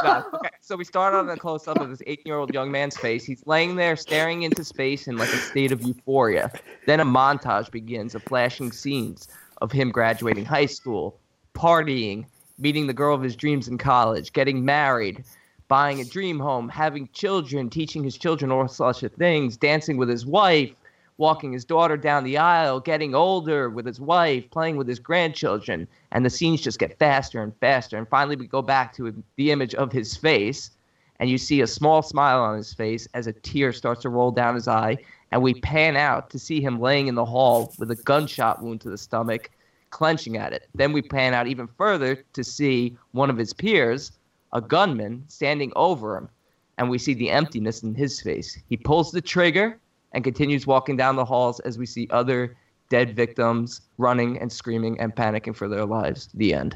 No, 0.04 0.24
okay, 0.34 0.50
so 0.62 0.76
we 0.76 0.84
start 0.84 1.14
on 1.14 1.30
a 1.30 1.38
close 1.38 1.68
up 1.68 1.80
of 1.80 1.90
this 1.90 2.02
18 2.08 2.24
year 2.26 2.38
old 2.38 2.54
young 2.54 2.72
man's 2.72 2.98
face. 2.98 3.24
He's 3.24 3.46
laying 3.46 3.76
there 3.76 3.96
staring 3.96 4.42
into 4.44 4.64
space 4.64 5.08
in 5.08 5.18
like 5.18 5.32
a 5.32 5.38
state 5.38 5.72
of 5.72 5.82
euphoria. 5.84 6.52
Then 6.88 7.00
a 7.00 7.06
montage 7.06 7.70
begins 7.70 8.16
of 8.16 8.24
flashing 8.24 8.72
scenes 8.72 9.28
of 9.62 9.72
him 9.72 9.92
graduating 9.92 10.46
high 10.46 10.66
school, 10.66 11.20
partying, 11.54 12.26
meeting 12.58 12.88
the 12.88 12.94
girl 12.94 13.14
of 13.14 13.22
his 13.22 13.36
dreams 13.36 13.68
in 13.68 13.78
college, 13.78 14.34
getting 14.34 14.66
married, 14.66 15.24
buying 15.68 16.02
a 16.02 16.06
dream 16.06 16.40
home, 16.40 16.70
having 16.70 17.10
children, 17.14 17.70
teaching 17.70 18.04
his 18.04 18.18
children 18.18 18.52
all 18.52 18.68
sorts 18.68 19.04
of 19.04 19.12
things, 19.14 19.58
dancing 19.58 19.98
with 19.98 20.10
his 20.10 20.26
wife, 20.26 20.74
walking 21.18 21.54
his 21.54 21.66
daughter 21.66 21.96
down 21.96 22.24
the 22.24 22.38
aisle, 22.38 22.80
getting 22.80 23.16
older 23.16 23.70
with 23.70 23.86
his 23.86 24.00
wife, 24.00 24.50
playing 24.52 24.76
with 24.76 24.88
his 24.88 25.00
grandchildren, 25.00 25.88
and 26.12 26.26
the 26.26 26.30
scenes 26.30 26.62
just 26.62 26.80
get 26.80 27.00
faster 27.00 27.42
and 27.42 27.56
faster. 27.58 27.98
And 27.98 28.08
finally, 28.08 28.36
we 28.36 28.48
go 28.48 28.62
back 28.62 28.94
to 28.96 29.24
the 29.38 29.52
image 29.52 29.76
of 29.76 29.92
his 29.92 30.16
face, 30.18 30.72
and 31.20 31.30
you 31.30 31.38
see 31.38 31.62
a 31.62 31.68
small 31.68 32.02
smile 32.02 32.42
on 32.42 32.58
his 32.58 32.74
face 32.74 33.08
as 33.14 33.28
a 33.28 33.34
tear 33.34 33.72
starts 33.72 34.02
to 34.02 34.10
roll 34.10 34.32
down 34.32 34.56
his 34.56 34.68
eye. 34.68 34.98
And 35.32 35.42
we 35.42 35.54
pan 35.54 35.96
out 35.96 36.30
to 36.32 36.40
see 36.40 36.62
him 36.62 36.80
laying 36.80 37.08
in 37.08 37.16
the 37.16 37.26
hall 37.26 37.74
with 37.80 37.92
a 37.92 37.96
gunshot 37.96 38.62
wound 38.62 38.82
to 38.82 38.90
the 38.90 38.98
stomach, 38.98 39.50
clenching 39.90 40.38
at 40.38 40.54
it. 40.54 40.68
Then 40.76 40.92
we 40.92 41.02
pan 41.02 41.34
out 41.34 41.48
even 41.48 41.68
further 41.68 42.24
to 42.34 42.44
see 42.44 42.98
one 43.12 43.30
of 43.30 43.38
his 43.38 43.54
peers, 43.54 44.12
a 44.52 44.62
gunman, 44.62 45.24
standing 45.28 45.72
over 45.76 46.18
him, 46.18 46.30
and 46.78 46.90
we 46.90 46.98
see 46.98 47.14
the 47.14 47.30
emptiness 47.30 47.84
in 47.84 47.96
his 47.96 48.20
face. 48.22 48.58
He 48.68 48.78
pulls 48.78 49.12
the 49.12 49.22
trigger, 49.22 49.80
and 50.16 50.24
continues 50.24 50.66
walking 50.66 50.98
down 50.98 51.16
the 51.16 51.26
halls 51.26 51.60
as 51.60 51.78
we 51.78 51.86
see 51.86 52.08
other 52.10 52.56
dead 52.90 53.16
victims 53.16 53.82
running 53.98 54.40
and 54.40 54.52
screaming 54.52 55.00
and 55.00 55.16
panicking 55.16 55.56
for 55.56 55.68
their 55.68 55.86
lives. 55.86 56.30
The 56.34 56.54
end. 56.54 56.76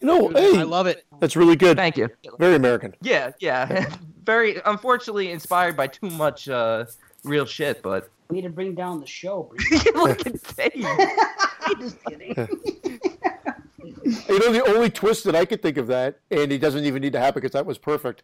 You 0.00 0.06
know, 0.08 0.28
hey, 0.28 0.58
I 0.58 0.62
love 0.64 0.86
it. 0.86 1.04
that's 1.20 1.36
really 1.36 1.56
good. 1.56 1.76
Thank 1.76 1.96
you. 1.96 2.08
Very 2.38 2.56
American. 2.56 2.94
Yeah, 3.00 3.30
yeah. 3.40 3.94
Very 4.24 4.60
unfortunately 4.64 5.30
inspired 5.30 5.76
by 5.76 5.86
too 5.86 6.10
much 6.10 6.48
uh, 6.48 6.86
real 7.22 7.44
shit, 7.46 7.82
but 7.82 8.10
We 8.28 8.36
need 8.36 8.42
to 8.42 8.50
bring 8.50 8.74
down 8.74 9.00
the 9.00 9.06
show. 9.06 9.50
Bree. 9.50 9.80
look 9.94 10.26
at 10.26 10.56
Dave. 10.56 10.84
I'm 11.60 11.80
just 11.80 12.02
kidding. 12.04 12.34
You 14.28 14.38
know, 14.38 14.52
the 14.52 14.64
only 14.66 14.90
twist 14.90 15.24
that 15.24 15.34
I 15.34 15.44
could 15.44 15.62
think 15.62 15.76
of 15.76 15.86
that, 15.88 16.20
and 16.30 16.52
it 16.52 16.58
doesn't 16.58 16.84
even 16.84 17.02
need 17.02 17.12
to 17.12 17.20
happen 17.20 17.40
because 17.40 17.52
that 17.52 17.66
was 17.66 17.78
perfect, 17.78 18.22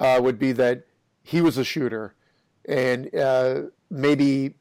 uh, 0.00 0.18
would 0.22 0.38
be 0.38 0.52
that 0.52 0.84
he 1.22 1.40
was 1.40 1.56
a 1.58 1.64
shooter, 1.64 2.14
and 2.66 3.14
uh, 3.14 3.62
maybe, 3.92 4.54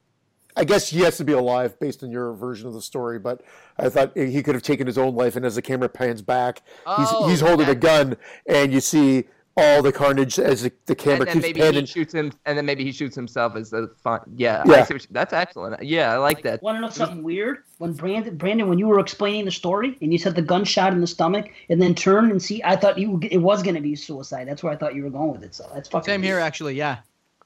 I 0.55 0.63
guess 0.65 0.89
he 0.89 0.99
has 0.99 1.17
to 1.17 1.23
be 1.23 1.33
alive 1.33 1.79
based 1.79 2.03
on 2.03 2.11
your 2.11 2.33
version 2.33 2.67
of 2.67 2.73
the 2.73 2.81
story. 2.81 3.17
But 3.17 3.41
I 3.79 3.89
thought 3.89 4.15
he 4.15 4.43
could 4.43 4.53
have 4.55 4.63
taken 4.63 4.85
his 4.85 4.97
own 4.97 5.15
life, 5.15 5.35
and 5.35 5.45
as 5.45 5.55
the 5.55 5.61
camera 5.61 5.89
pans 5.89 6.21
back, 6.21 6.61
Oh, 6.85 7.23
he's 7.25 7.31
he's 7.31 7.47
holding 7.47 7.69
a 7.69 7.75
gun, 7.75 8.17
and 8.45 8.71
you 8.73 8.81
see 8.81 9.25
all 9.57 9.81
the 9.81 9.91
carnage 9.91 10.39
as 10.39 10.61
the, 10.63 10.71
the 10.85 10.95
camera 10.95 11.19
and 11.19 11.27
then 11.27 11.33
keeps 11.35 11.43
maybe 11.43 11.59
panning. 11.59 11.81
he 11.81 11.85
shoots 11.85 12.13
him, 12.13 12.31
and 12.45 12.57
then 12.57 12.65
maybe 12.65 12.85
he 12.85 12.91
shoots 12.93 13.13
himself 13.15 13.55
as 13.57 13.69
the 13.69 13.93
fun. 14.01 14.21
Yeah, 14.37 14.63
Yeah. 14.65 14.75
I 14.75 14.83
see 14.83 14.93
you- 14.93 14.99
that's 15.11 15.33
excellent. 15.33 15.83
Yeah, 15.83 16.13
I 16.13 16.17
like 16.17 16.41
that. 16.43 16.63
Want 16.63 16.77
to 16.77 16.81
know 16.81 16.89
something 16.89 17.21
weird? 17.21 17.57
When 17.77 17.91
Brandon, 17.91 18.37
Brandon, 18.37 18.69
when 18.69 18.79
you 18.79 18.87
were 18.87 18.99
explaining 18.99 19.43
the 19.43 19.51
story 19.51 19.97
and 20.01 20.13
you 20.13 20.17
said 20.19 20.35
the 20.35 20.41
gunshot 20.41 20.93
in 20.93 21.01
the 21.01 21.07
stomach 21.07 21.49
and 21.69 21.81
then 21.81 21.93
turn 21.95 22.31
and 22.31 22.41
see, 22.41 22.61
I 22.63 22.77
thought 22.77 22.97
you 22.97 23.19
it 23.29 23.39
was 23.39 23.61
going 23.61 23.75
to 23.75 23.81
be 23.81 23.93
suicide. 23.93 24.47
That's 24.47 24.63
where 24.63 24.71
I 24.71 24.77
thought 24.77 24.95
you 24.95 25.03
were 25.03 25.09
going 25.09 25.31
with 25.33 25.43
it. 25.43 25.53
So 25.53 25.69
that's 25.73 25.89
fucking 25.89 26.05
Same 26.05 26.23
here, 26.23 26.39
actually. 26.39 26.75
Yeah. 26.75 26.99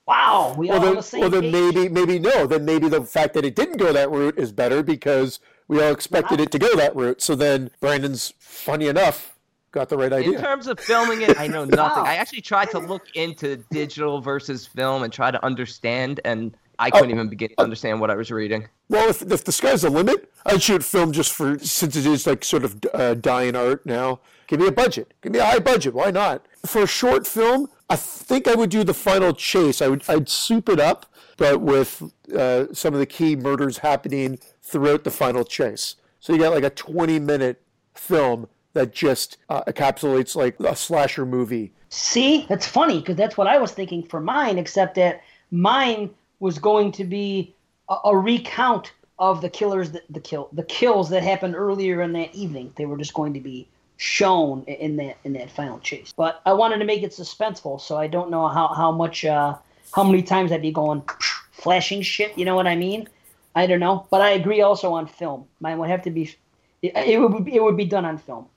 Wow, 0.08 0.54
we 0.58 0.68
Well, 0.70 0.78
all 0.78 0.82
on 0.82 0.88
then, 0.90 0.96
the 0.98 1.04
same 1.04 1.22
well, 1.22 1.30
then 1.30 1.42
page. 1.44 1.52
maybe, 1.54 1.90
maybe 1.90 2.20
no. 2.20 2.46
Then 2.46 2.64
maybe 2.66 2.88
the 2.90 3.02
fact 3.02 3.34
that 3.34 3.44
it 3.46 3.56
didn't 3.56 3.78
go 3.78 3.92
that 3.92 4.12
route 4.12 4.38
is 4.38 4.52
better 4.52 4.84
because 4.84 5.40
we 5.68 5.82
all 5.82 5.92
expected 5.92 6.40
it 6.40 6.52
to 6.52 6.60
go 6.60 6.76
that 6.76 6.96
route. 6.96 7.22
So 7.22 7.36
then 7.36 7.72
Brandon's, 7.80 8.34
funny 8.40 8.88
enough, 8.88 9.36
got 9.72 9.90
the 9.90 9.98
right 9.98 10.14
idea. 10.14 10.38
In 10.38 10.44
terms 10.44 10.68
of 10.68 10.80
filming 10.80 11.22
it, 11.24 11.40
I 11.40 11.48
know 11.48 11.66
nothing. 11.66 12.04
Wow. 12.04 12.10
I 12.10 12.16
actually 12.16 12.42
tried 12.42 12.70
to 12.72 12.80
look 12.80 13.08
into 13.16 13.58
digital 13.72 14.22
versus 14.22 14.68
film 14.68 15.02
and 15.02 15.12
try 15.12 15.32
to 15.32 15.44
understand, 15.44 16.20
and 16.24 16.56
Oh. 16.78 16.84
I 16.84 16.92
couldn't 16.92 17.12
even 17.12 17.30
begin 17.30 17.48
to 17.52 17.62
understand 17.62 18.02
what 18.02 18.12
I 18.12 18.16
was 18.16 18.32
reading. 18.32 18.68
Well, 18.90 19.10
if, 19.10 19.22
if 19.22 19.46
the 19.46 19.54
sky's 19.54 19.84
the 19.84 19.90
limit, 19.90 20.30
I'd 20.46 20.62
shoot 20.62 20.84
film 20.84 21.14
just 21.14 21.32
for 21.32 21.58
since 21.60 21.96
it 21.96 22.06
is 22.06 22.28
like 22.28 22.44
sort 22.44 22.66
of 22.66 22.76
uh, 22.94 23.14
dying 23.14 23.56
art 23.56 23.86
now. 23.86 24.20
Give 24.48 24.60
me 24.60 24.68
a 24.68 24.72
budget. 24.72 25.14
Give 25.22 25.32
me 25.32 25.40
a 25.40 25.46
high 25.46 25.60
budget. 25.60 25.94
Why 25.94 26.12
not? 26.12 26.46
For 26.66 26.84
a 26.84 26.88
short 26.88 27.26
film, 27.26 27.70
I 27.90 27.96
think 27.96 28.48
I 28.48 28.56
would 28.56 28.70
do 28.70 28.84
the 28.84 28.94
final 28.94 29.34
chase. 29.34 29.82
I 29.82 29.88
would 29.88 30.04
I'd 30.08 30.30
soup 30.30 30.70
it 30.70 30.80
up, 30.80 31.06
but 31.38 31.62
with 31.62 32.04
uh, 32.36 32.74
some 32.74 32.94
of 32.94 33.00
the 33.00 33.06
key 33.06 33.36
murders 33.36 33.80
happening 33.80 34.40
throughout 34.62 35.04
the 35.04 35.12
final 35.12 35.44
chase. 35.44 35.96
So 36.20 36.34
you 36.34 36.40
got 36.40 36.54
like 36.54 36.64
a 36.64 36.70
20 36.70 37.20
minute 37.20 37.62
film 37.94 38.48
that 38.74 38.94
just 38.94 39.38
uh, 39.50 39.64
encapsulates 39.64 40.36
like 40.36 40.60
a 40.60 40.76
slasher 40.76 41.26
movie. 41.26 41.72
See, 41.90 42.46
that's 42.50 42.68
funny 42.68 43.00
because 43.00 43.16
that's 43.16 43.38
what 43.38 43.48
I 43.48 43.58
was 43.58 43.72
thinking 43.72 44.04
for 44.04 44.20
mine, 44.20 44.58
except 44.58 44.96
that 44.96 45.22
mine 45.52 46.10
was 46.40 46.60
going 46.60 46.92
to 46.94 47.04
be 47.04 47.56
a, 47.90 47.96
a 48.06 48.18
recount 48.18 48.92
of 49.18 49.42
the 49.42 49.50
killers 49.50 49.92
that 49.92 50.04
the 50.10 50.20
kill 50.20 50.50
the 50.52 50.64
kills 50.64 51.10
that 51.10 51.24
happened 51.24 51.56
earlier 51.56 52.02
in 52.02 52.12
that 52.14 52.36
evening. 52.36 52.74
They 52.76 52.86
were 52.86 52.98
just 52.98 53.14
going 53.14 53.34
to 53.34 53.40
be 53.40 53.68
shown 53.98 54.64
in 54.64 54.98
that 54.98 55.18
in 55.24 55.34
that 55.34 55.50
final 55.52 55.80
chase. 55.80 56.14
But 56.16 56.42
I 56.46 56.54
wanted 56.54 56.80
to 56.80 56.86
make 56.86 57.04
it 57.04 57.12
suspenseful, 57.12 57.80
so 57.80 57.98
I 57.98 58.08
don't 58.08 58.30
know 58.30 58.48
how 58.48 58.68
how 58.68 58.92
much 58.92 59.26
uh, 59.26 59.56
how 59.94 60.04
many 60.04 60.22
times 60.22 60.52
I'd 60.52 60.62
be 60.62 60.72
going 60.72 61.04
flashing 61.52 62.02
shit. 62.02 62.38
You 62.38 62.46
know 62.46 62.56
what 62.56 62.68
I 62.68 62.76
mean? 62.76 63.08
I 63.56 63.68
don't 63.68 63.80
know, 63.80 64.06
but 64.12 64.22
I 64.22 64.32
agree 64.32 64.62
also 64.62 64.94
on 64.94 65.08
film. 65.08 65.46
Mine 65.62 65.78
would 65.78 65.90
have 65.90 66.02
to 66.04 66.10
be 66.10 66.36
it, 66.82 66.96
it 66.96 67.20
would 67.20 67.46
be, 67.46 67.56
it 67.56 67.64
would 67.64 67.78
be 67.78 67.86
done 67.86 68.06
on 68.06 68.18
film. 68.18 68.48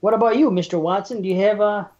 What 0.00 0.14
about 0.14 0.36
you, 0.36 0.50
Mr. 0.50 0.78
Watson? 0.80 1.22
Do 1.22 1.28
you 1.28 1.36
have 1.40 1.60
a 1.60 1.90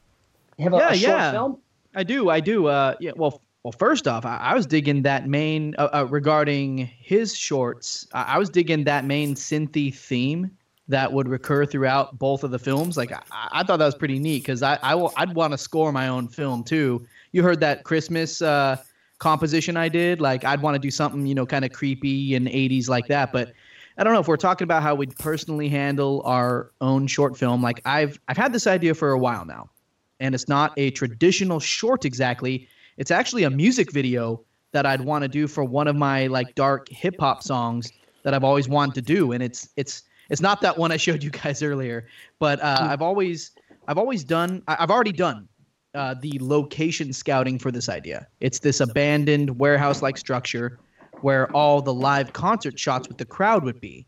have 0.59 0.75
a, 0.75 0.77
Yeah, 0.77 0.91
a 0.91 0.97
short 0.97 1.19
yeah. 1.19 1.31
film? 1.33 1.59
I 1.95 2.03
do. 2.03 2.29
I 2.29 2.41
do. 2.41 2.67
Uh, 2.67 2.95
yeah. 3.01 3.13
Well, 3.17 3.41
well. 3.63 3.73
First 3.73 4.07
off, 4.07 4.27
I, 4.27 4.37
I 4.37 4.55
was 4.55 4.67
digging 4.67 5.03
that 5.03 5.27
main 5.27 5.75
uh, 5.79 5.89
uh, 5.93 6.07
regarding 6.11 6.79
his 6.79 7.35
shorts. 7.35 8.07
I, 8.13 8.35
I 8.35 8.39
was 8.39 8.51
digging 8.51 8.85
that 8.85 9.05
main 9.07 9.35
synthy 9.35 9.95
theme 9.95 10.51
that 10.89 11.13
would 11.13 11.29
recur 11.29 11.65
throughout 11.65 12.19
both 12.19 12.45
of 12.45 12.51
the 12.51 12.59
films. 12.59 12.97
Like 12.97 13.13
I, 13.13 13.23
I 13.53 13.63
thought 13.63 13.79
that 13.79 13.87
was 13.87 13.95
pretty 13.95 14.19
neat 14.19 14.43
because 14.43 14.63
I, 14.63 14.79
I 14.83 14.95
will, 14.95 15.13
I'd 15.17 15.35
want 15.35 15.53
to 15.53 15.59
score 15.59 15.93
my 15.93 16.09
own 16.09 16.29
film 16.29 16.63
too. 16.63 17.07
You 17.33 17.43
heard 17.43 17.61
that 17.61 17.85
Christmas 17.85 18.43
uh, 18.43 18.77
composition 19.19 19.77
I 19.77 19.89
did? 19.89 20.21
Like 20.21 20.45
I'd 20.45 20.61
want 20.61 20.75
to 20.75 20.79
do 20.79 20.91
something 20.91 21.27
you 21.27 21.35
know 21.35 21.47
kind 21.47 21.65
of 21.65 21.73
creepy 21.73 22.35
and 22.35 22.47
80s 22.47 22.89
like 22.89 23.07
that. 23.09 23.33
But 23.33 23.53
I 23.97 24.05
don't 24.05 24.13
know 24.13 24.21
if 24.21 24.29
we're 24.29 24.37
talking 24.37 24.65
about 24.65 24.83
how 24.83 24.95
we'd 24.95 25.17
personally 25.19 25.69
handle 25.69 26.23
our 26.25 26.73
own 26.81 27.07
short 27.07 27.37
film. 27.37 27.63
Like 27.63 27.81
I've 27.85 28.21
I've 28.29 28.37
had 28.37 28.53
this 28.53 28.67
idea 28.67 28.95
for 28.95 29.11
a 29.11 29.19
while 29.19 29.45
now 29.45 29.71
and 30.21 30.35
it's 30.35 30.49
not 30.49 30.73
a 30.77 30.91
traditional 30.93 31.61
short 31.61 32.05
exactly. 32.05 32.69
It's 32.97 33.11
actually 33.11 33.45
a 33.45 33.51
music 33.51 33.93
video 33.93 34.41
that 34.73 34.87
I'd 34.87 35.01
want 35.01 35.23
to 35.23 35.29
do 35.29 35.47
for 35.47 35.65
one 35.65 35.87
of 35.87 35.97
my 35.97 36.27
like 36.29 36.55
dark 36.55 36.89
hip 36.89 37.17
hop 37.19 37.43
songs 37.43 37.93
that 38.23 38.35
I've 38.35 38.45
always 38.45 38.69
wanted 38.69 38.95
to 38.95 39.03
do, 39.03 39.33
and 39.33 39.43
it's 39.43 39.69
it's 39.77 40.03
it's 40.31 40.41
not 40.41 40.61
that 40.63 40.79
one 40.79 40.93
I 40.93 40.97
showed 40.97 41.23
you 41.23 41.31
guys 41.31 41.63
earlier, 41.63 42.07
but 42.39 42.61
uh, 42.61 42.79
I've 42.81 43.03
always 43.03 43.53
I've 43.89 43.99
always 43.99 44.25
done 44.25 44.63
I- 44.69 44.77
I've 44.81 44.91
already 44.91 45.13
done 45.13 45.49
uh, 45.95 46.15
the 46.21 46.39
location 46.41 47.13
scouting 47.13 47.59
for 47.59 47.71
this 47.71 47.89
idea. 47.89 48.27
It's 48.41 48.59
this 48.61 48.81
abandoned 48.81 49.59
warehouse 49.59 50.03
like 50.03 50.17
structure 50.17 50.79
where 51.21 51.51
all 51.53 51.81
the 51.81 51.95
live 51.95 52.33
concert 52.33 52.79
shots 52.79 53.09
with 53.09 53.19
the 53.19 53.25
crowd 53.25 53.65
would 53.65 53.81
be. 53.81 54.07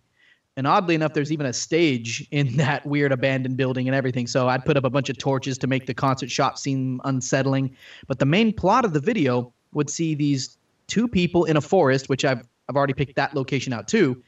And 0.58 0.66
oddly 0.66 0.94
enough, 0.94 1.12
there's 1.12 1.30
even 1.30 1.46
a 1.46 1.52
stage 1.52 2.26
in 2.30 2.56
that 2.56 2.84
weird 2.86 3.12
abandoned 3.12 3.56
building 3.56 3.88
and 3.88 3.94
everything. 3.94 4.26
So 4.26 4.48
I'd 4.48 4.64
put 4.64 4.76
up 4.76 4.84
a 4.84 4.90
bunch 4.90 5.08
of 5.10 5.18
torches 5.18 5.58
to 5.58 5.66
make 5.66 5.86
the 5.86 5.94
concert 5.94 6.30
shot 6.30 6.58
seem 6.58 7.00
unsettling. 7.04 7.76
But 8.06 8.18
the 8.18 8.26
main 8.26 8.52
plot 8.52 8.84
of 8.84 8.92
the 8.92 9.00
video 9.00 9.52
would 9.72 9.90
see 9.90 10.14
these 10.14 10.56
two 10.86 11.06
people 11.06 11.44
in 11.44 11.56
a 11.56 11.60
forest, 11.60 12.08
which 12.08 12.24
I've 12.24 12.46
I've 12.68 12.74
already 12.74 12.94
picked 12.94 13.14
that 13.14 13.32
location 13.34 13.72
out 13.72 13.86
too, 13.86 14.20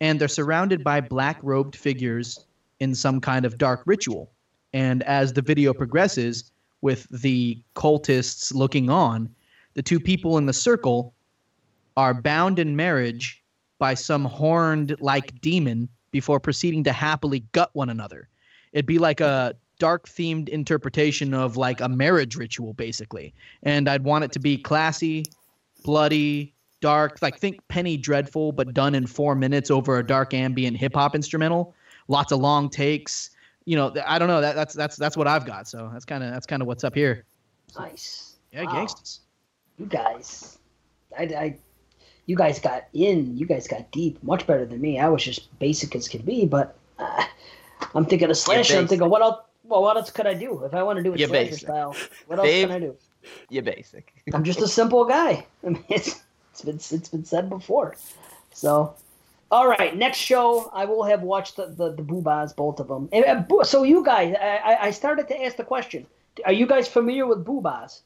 and 0.00 0.20
they're 0.20 0.28
surrounded 0.28 0.82
by 0.82 1.00
black 1.00 1.38
robed 1.42 1.76
figures 1.76 2.44
in 2.80 2.94
some 2.94 3.20
kind 3.20 3.44
of 3.44 3.58
dark 3.58 3.82
ritual. 3.86 4.30
And 4.72 5.02
as 5.02 5.32
the 5.32 5.42
video 5.42 5.74
progresses, 5.74 6.50
with 6.82 7.06
the 7.10 7.60
cultists 7.74 8.54
looking 8.54 8.88
on, 8.88 9.28
the 9.74 9.82
two 9.82 10.00
people 10.00 10.38
in 10.38 10.46
the 10.46 10.52
circle 10.52 11.14
are 11.96 12.14
bound 12.14 12.58
in 12.58 12.76
marriage 12.76 13.42
by 13.78 13.94
some 13.94 14.24
horned 14.24 14.96
like 15.00 15.38
demon 15.40 15.88
before 16.10 16.40
proceeding 16.40 16.84
to 16.84 16.92
happily 16.92 17.40
gut 17.52 17.70
one 17.74 17.90
another. 17.90 18.28
It'd 18.72 18.86
be 18.86 18.98
like 18.98 19.20
a 19.20 19.54
dark 19.78 20.08
themed 20.08 20.48
interpretation 20.48 21.34
of 21.34 21.56
like 21.56 21.80
a 21.80 21.88
marriage 21.88 22.36
ritual, 22.36 22.72
basically. 22.74 23.34
And 23.62 23.88
I'd 23.88 24.04
want 24.04 24.24
it 24.24 24.32
to 24.32 24.38
be 24.38 24.56
classy, 24.58 25.24
bloody, 25.84 26.54
dark, 26.80 27.18
like 27.22 27.38
think 27.38 27.66
Penny 27.68 27.96
Dreadful, 27.96 28.52
but 28.52 28.72
done 28.74 28.94
in 28.94 29.06
four 29.06 29.34
minutes 29.34 29.70
over 29.70 29.98
a 29.98 30.06
dark 30.06 30.34
ambient 30.34 30.76
hip 30.76 30.94
hop 30.94 31.14
instrumental. 31.14 31.74
Lots 32.08 32.32
of 32.32 32.40
long 32.40 32.68
takes. 32.70 33.30
You 33.66 33.76
know, 33.76 33.94
I 34.06 34.18
don't 34.18 34.28
know. 34.28 34.40
That, 34.40 34.54
that's 34.56 34.74
that's 34.74 34.96
that's 34.96 35.16
what 35.16 35.28
I've 35.28 35.44
got. 35.46 35.68
So 35.68 35.90
that's 35.92 36.04
kind 36.04 36.24
of 36.24 36.30
that's 36.32 36.46
kind 36.46 36.62
of 36.62 36.68
what's 36.68 36.82
up 36.84 36.94
here. 36.94 37.24
Nice. 37.78 38.36
Yeah, 38.52 38.64
Wow. 38.64 38.72
gangsters. 38.72 39.20
You 39.78 39.86
guys, 39.86 40.58
I, 41.16 41.22
I, 41.22 41.58
you 42.26 42.36
guys 42.36 42.58
got 42.58 42.86
in. 42.92 43.36
You 43.38 43.46
guys 43.46 43.66
got 43.68 43.90
deep. 43.92 44.22
Much 44.22 44.46
better 44.46 44.66
than 44.66 44.80
me. 44.80 44.98
I 44.98 45.08
was 45.08 45.22
just 45.24 45.56
basic 45.58 45.94
as 45.94 46.08
could 46.08 46.26
be. 46.26 46.46
But 46.46 46.76
uh, 46.98 47.24
I'm 47.94 48.04
thinking 48.06 48.28
of 48.28 48.36
slasher. 48.36 48.76
I'm 48.76 48.88
thinking, 48.88 49.08
what 49.08 49.22
else? 49.22 49.42
Well, 49.64 49.82
what 49.82 49.96
else 49.96 50.10
could 50.10 50.26
I 50.26 50.34
do 50.34 50.64
if 50.64 50.74
I 50.74 50.82
want 50.82 50.96
to 50.96 51.02
do 51.02 51.12
it 51.14 51.20
You're 51.20 51.28
slasher 51.28 51.44
basic. 51.50 51.60
style? 51.60 51.94
What 52.26 52.38
else 52.40 52.48
Dave? 52.48 52.66
can 52.68 52.76
I 52.76 52.80
do? 52.80 52.96
You're 53.50 53.62
basic. 53.62 54.12
I'm 54.34 54.42
just 54.42 54.60
a 54.60 54.66
simple 54.80 55.04
guy. 55.04 55.46
I 55.64 55.68
mean, 55.70 55.84
it's 55.88 56.22
it's 56.64 56.90
been 56.90 56.98
it's 56.98 57.08
been 57.08 57.24
said 57.24 57.48
before. 57.48 57.96
So, 58.52 58.94
all 59.50 59.68
right, 59.68 59.96
next 59.96 60.18
show 60.18 60.70
I 60.74 60.84
will 60.84 61.04
have 61.04 61.22
watched 61.22 61.56
the 61.56 61.66
the, 61.66 61.92
the 61.92 62.02
Boohbahs, 62.02 62.54
both 62.54 62.80
of 62.80 62.88
them. 62.88 63.08
And, 63.12 63.46
Boo- 63.48 63.64
so 63.64 63.82
you 63.82 64.04
guys, 64.04 64.34
I, 64.40 64.56
I- 64.72 64.82
I 64.86 64.90
started 64.90 65.28
to 65.28 65.42
ask 65.44 65.56
the 65.56 65.64
question: 65.64 66.06
Are 66.44 66.52
you 66.52 66.66
guys 66.66 66.88
familiar 66.88 67.26
with 67.26 67.44
Boohbahs? 67.44 68.00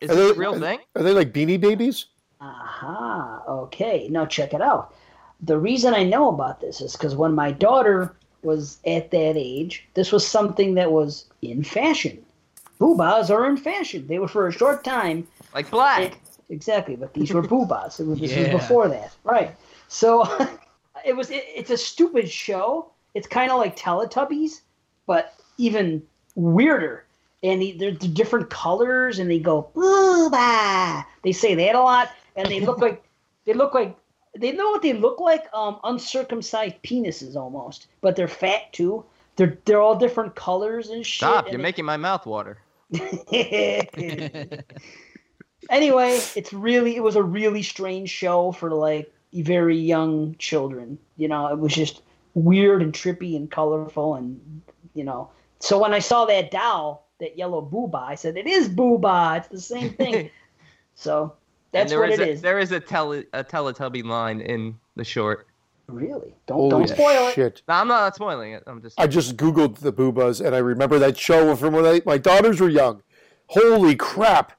Is 0.00 0.10
Are 0.10 0.14
they- 0.14 0.30
a 0.30 0.34
real 0.34 0.58
thing? 0.58 0.80
Are 0.96 1.02
they 1.02 1.12
like 1.12 1.32
beanie 1.32 1.60
babies? 1.60 2.06
Aha. 2.40 3.42
Okay. 3.48 4.08
Now 4.10 4.26
check 4.26 4.52
it 4.54 4.60
out. 4.60 4.94
The 5.40 5.58
reason 5.58 5.94
I 5.94 6.02
know 6.04 6.28
about 6.28 6.60
this 6.60 6.80
is 6.80 6.92
because 6.92 7.14
when 7.16 7.34
my 7.34 7.50
daughter 7.52 8.14
was 8.42 8.78
at 8.86 9.10
that 9.12 9.34
age, 9.36 9.84
this 9.94 10.10
was 10.12 10.26
something 10.26 10.74
that 10.74 10.90
was 10.90 11.26
in 11.42 11.62
fashion. 11.62 12.24
Boohbahs 12.80 13.30
are 13.30 13.46
in 13.48 13.56
fashion. 13.56 14.06
They 14.08 14.18
were 14.18 14.26
for 14.28 14.48
a 14.48 14.52
short 14.52 14.82
time. 14.82 15.26
Like 15.54 15.70
black? 15.70 16.18
Exactly, 16.52 16.94
but 16.96 17.14
these 17.14 17.32
were 17.32 17.42
boobas. 17.42 17.98
It 17.98 18.06
was, 18.06 18.20
this 18.20 18.30
Yeah. 18.30 18.52
was 18.52 18.62
before 18.62 18.86
that, 18.88 19.12
right? 19.24 19.56
So 19.88 20.22
it 21.04 21.16
was. 21.16 21.30
It, 21.30 21.44
it's 21.48 21.70
a 21.70 21.76
stupid 21.78 22.30
show. 22.30 22.90
It's 23.14 23.26
kind 23.26 23.50
of 23.50 23.58
like 23.58 23.76
Teletubbies, 23.76 24.60
but 25.06 25.34
even 25.58 26.02
weirder. 26.34 27.04
And 27.42 27.60
the, 27.60 27.72
they're, 27.72 27.90
they're 27.92 28.08
different 28.10 28.50
colors, 28.50 29.18
and 29.18 29.28
they 29.30 29.38
go 29.40 29.68
booba. 29.74 31.04
They 31.24 31.32
say 31.32 31.54
that 31.56 31.74
a 31.74 31.80
lot, 31.80 32.10
and 32.36 32.46
they 32.48 32.60
look 32.60 32.78
like 32.78 33.02
They 33.44 33.54
look 33.54 33.74
like 33.74 33.96
they 34.38 34.52
know 34.52 34.70
what 34.70 34.82
they 34.82 34.92
look 34.92 35.18
like. 35.20 35.46
Um, 35.52 35.80
uncircumcised 35.84 36.76
penises 36.84 37.34
almost, 37.34 37.88
but 38.02 38.14
they're 38.14 38.28
fat 38.28 38.72
too. 38.72 39.04
They're 39.36 39.58
they're 39.64 39.80
all 39.80 39.96
different 39.96 40.34
colors 40.36 40.90
and 40.90 41.04
shit. 41.04 41.16
Stop! 41.26 41.46
and 41.46 41.52
You're 41.54 41.60
it- 41.60 41.62
making 41.64 41.84
my 41.86 41.96
mouth 41.96 42.24
water. 42.26 42.58
anyway, 45.72 46.20
it's 46.36 46.52
really 46.52 46.94
it 46.94 47.02
was 47.02 47.16
a 47.16 47.22
really 47.22 47.62
strange 47.62 48.10
show 48.10 48.52
for 48.52 48.70
like 48.70 49.12
very 49.34 49.76
young 49.76 50.36
children. 50.38 50.98
You 51.16 51.28
know, 51.28 51.48
it 51.48 51.58
was 51.58 51.74
just 51.74 52.02
weird 52.34 52.82
and 52.82 52.92
trippy 52.92 53.36
and 53.36 53.50
colorful 53.50 54.14
and 54.14 54.62
you 54.94 55.02
know. 55.02 55.30
So 55.58 55.78
when 55.78 55.92
I 55.92 55.98
saw 55.98 56.26
that 56.26 56.50
doll, 56.50 57.08
that 57.18 57.36
yellow 57.36 57.62
booba, 57.62 58.02
I 58.02 58.14
said 58.14 58.36
it 58.36 58.46
is 58.46 58.68
booba. 58.68 59.38
It's 59.38 59.48
the 59.48 59.60
same 59.60 59.90
thing. 59.94 60.30
so 60.94 61.34
that's 61.72 61.90
there 61.90 62.00
what 62.00 62.10
is 62.10 62.20
it 62.20 62.28
a, 62.28 62.30
is. 62.30 62.40
There 62.42 62.58
is 62.60 62.70
a 62.70 62.80
tele 62.80 63.24
a 63.32 63.42
Teletubby 63.42 64.04
line 64.04 64.40
in 64.40 64.78
the 64.94 65.04
short. 65.04 65.48
Really? 65.88 66.34
Don't 66.46 66.58
Holy 66.58 66.70
don't 66.70 66.88
spoil 66.88 67.32
it. 67.36 67.62
No, 67.68 67.74
I'm 67.74 67.88
not 67.88 68.14
spoiling 68.14 68.52
it. 68.52 68.62
I'm 68.66 68.80
just. 68.80 68.98
I 68.98 69.06
just 69.06 69.36
Googled 69.36 69.78
the 69.78 69.92
Boohbahs 69.92 70.44
and 70.44 70.54
I 70.54 70.58
remember 70.58 70.98
that 71.00 71.18
show 71.18 71.54
from 71.56 71.74
when 71.74 71.84
I, 71.84 72.00
my 72.06 72.18
daughters 72.18 72.60
were 72.60 72.68
young. 72.68 73.02
Holy 73.48 73.96
crap. 73.96 74.52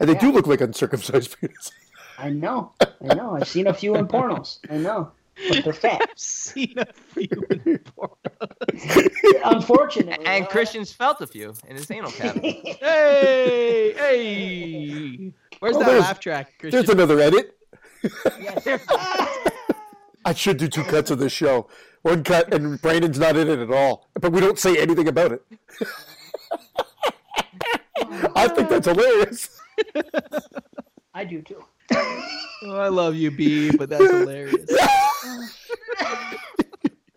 And 0.00 0.08
they 0.08 0.14
do 0.14 0.32
look 0.32 0.46
like 0.46 0.60
uncircumcised 0.60 1.36
penis. 1.40 1.70
I 2.18 2.30
know. 2.30 2.72
I 2.80 3.14
know. 3.14 3.36
I've 3.36 3.48
seen 3.48 3.66
a 3.66 3.74
few 3.74 3.94
in 3.96 4.06
pornos. 4.08 4.58
I 4.70 4.76
know. 4.78 5.12
But 5.48 5.64
they're 5.64 5.72
fat. 5.72 6.02
I've 6.10 6.18
seen 6.18 6.74
a 6.76 6.86
few. 6.92 7.28
In 7.50 7.78
pornos. 7.96 9.40
Unfortunately. 9.44 10.26
and 10.26 10.44
uh, 10.44 10.48
Christian's 10.48 10.92
felt 10.92 11.20
a 11.20 11.26
few 11.26 11.54
in 11.68 11.76
his 11.76 11.90
anal 11.90 12.10
cavity. 12.10 12.76
hey, 12.80 13.92
hey. 13.96 15.32
Where's 15.60 15.76
Oh, 15.76 15.80
that 15.80 16.00
laugh 16.00 16.20
track, 16.20 16.52
Christian? 16.58 16.78
There's 16.84 16.90
another 16.90 17.20
edit. 17.20 17.56
yes. 18.40 18.86
I 20.24 20.34
should 20.34 20.56
do 20.58 20.68
two 20.68 20.84
cuts 20.84 21.10
of 21.10 21.18
this 21.18 21.32
show. 21.32 21.68
One 22.02 22.22
cut 22.24 22.52
and 22.52 22.80
Brandon's 22.80 23.18
not 23.18 23.36
in 23.36 23.48
it 23.48 23.58
at 23.58 23.70
all. 23.70 24.08
But 24.20 24.32
we 24.32 24.40
don't 24.40 24.58
say 24.58 24.76
anything 24.76 25.08
about 25.08 25.32
it. 25.32 25.42
I 28.36 28.48
think 28.48 28.68
that's 28.68 28.86
hilarious. 28.86 29.58
I 31.14 31.24
do 31.24 31.42
too. 31.42 31.64
Oh, 31.92 32.76
I 32.76 32.88
love 32.88 33.14
you, 33.14 33.30
B, 33.30 33.70
but 33.76 33.88
that's 33.88 34.04
hilarious. 34.04 34.64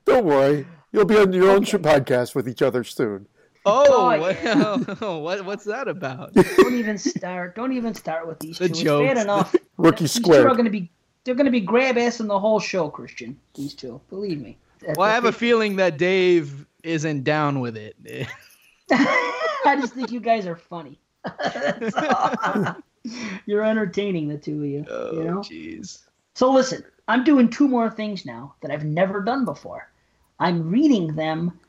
Don't 0.05 0.25
worry. 0.25 0.65
You'll 0.91 1.05
be 1.05 1.17
on 1.17 1.33
your 1.33 1.49
own 1.49 1.63
sh 1.63 1.75
podcast 1.75 2.35
with 2.35 2.47
each 2.47 2.61
other 2.61 2.83
soon. 2.83 3.27
Oh, 3.65 3.85
Oh, 3.89 4.19
what, 4.19 5.01
what, 5.21 5.45
what's 5.45 5.63
that 5.65 5.87
about? 5.87 6.33
Don't 6.33 6.75
even 6.75 6.97
start. 6.97 7.55
Don't 7.55 7.73
even 7.73 7.93
start 7.93 8.27
with 8.27 8.39
these 8.39 8.57
The 8.57 8.69
two. 8.69 8.99
It's 9.01 9.13
bad 9.13 9.17
enough. 9.17 9.55
Rookie 9.77 10.03
These 10.05 10.21
two 10.21 10.33
are 10.33 10.51
going 10.51 10.65
to 10.65 10.71
be. 10.71 10.91
They're 11.23 11.35
going 11.35 11.45
to 11.45 11.51
be 11.51 11.61
grab 11.61 11.97
ass 11.97 12.19
in 12.19 12.27
the 12.27 12.37
whole 12.37 12.59
show, 12.59 12.89
Christian. 12.89 13.39
These 13.53 13.75
two, 13.75 14.01
believe 14.09 14.41
me. 14.41 14.57
Well, 14.97 15.07
I 15.07 15.13
have 15.13 15.23
a 15.23 15.31
feeling 15.31 15.77
that 15.77 15.97
Dave 15.97 16.65
isn't 16.83 17.23
down 17.23 17.61
with 17.61 17.77
it. 17.77 17.95
I 18.91 19.77
just 19.79 19.93
think 19.93 20.11
you 20.11 20.19
guys 20.19 20.45
are 20.45 20.57
funny. 20.57 20.99
You're 23.45 23.63
entertaining, 23.63 24.27
the 24.27 24.37
two 24.37 24.59
of 24.59 24.65
you. 24.65 24.85
Oh, 24.89 25.11
you 25.13 25.23
know. 25.23 25.37
jeez. 25.39 26.03
So 26.35 26.51
listen, 26.51 26.83
I'm 27.07 27.23
doing 27.23 27.49
two 27.49 27.67
more 27.67 27.89
things 27.89 28.25
now 28.25 28.55
that 28.61 28.71
I've 28.71 28.85
never 28.85 29.21
done 29.21 29.45
before. 29.45 29.89
I'm 30.39 30.69
reading 30.69 31.15
them 31.15 31.59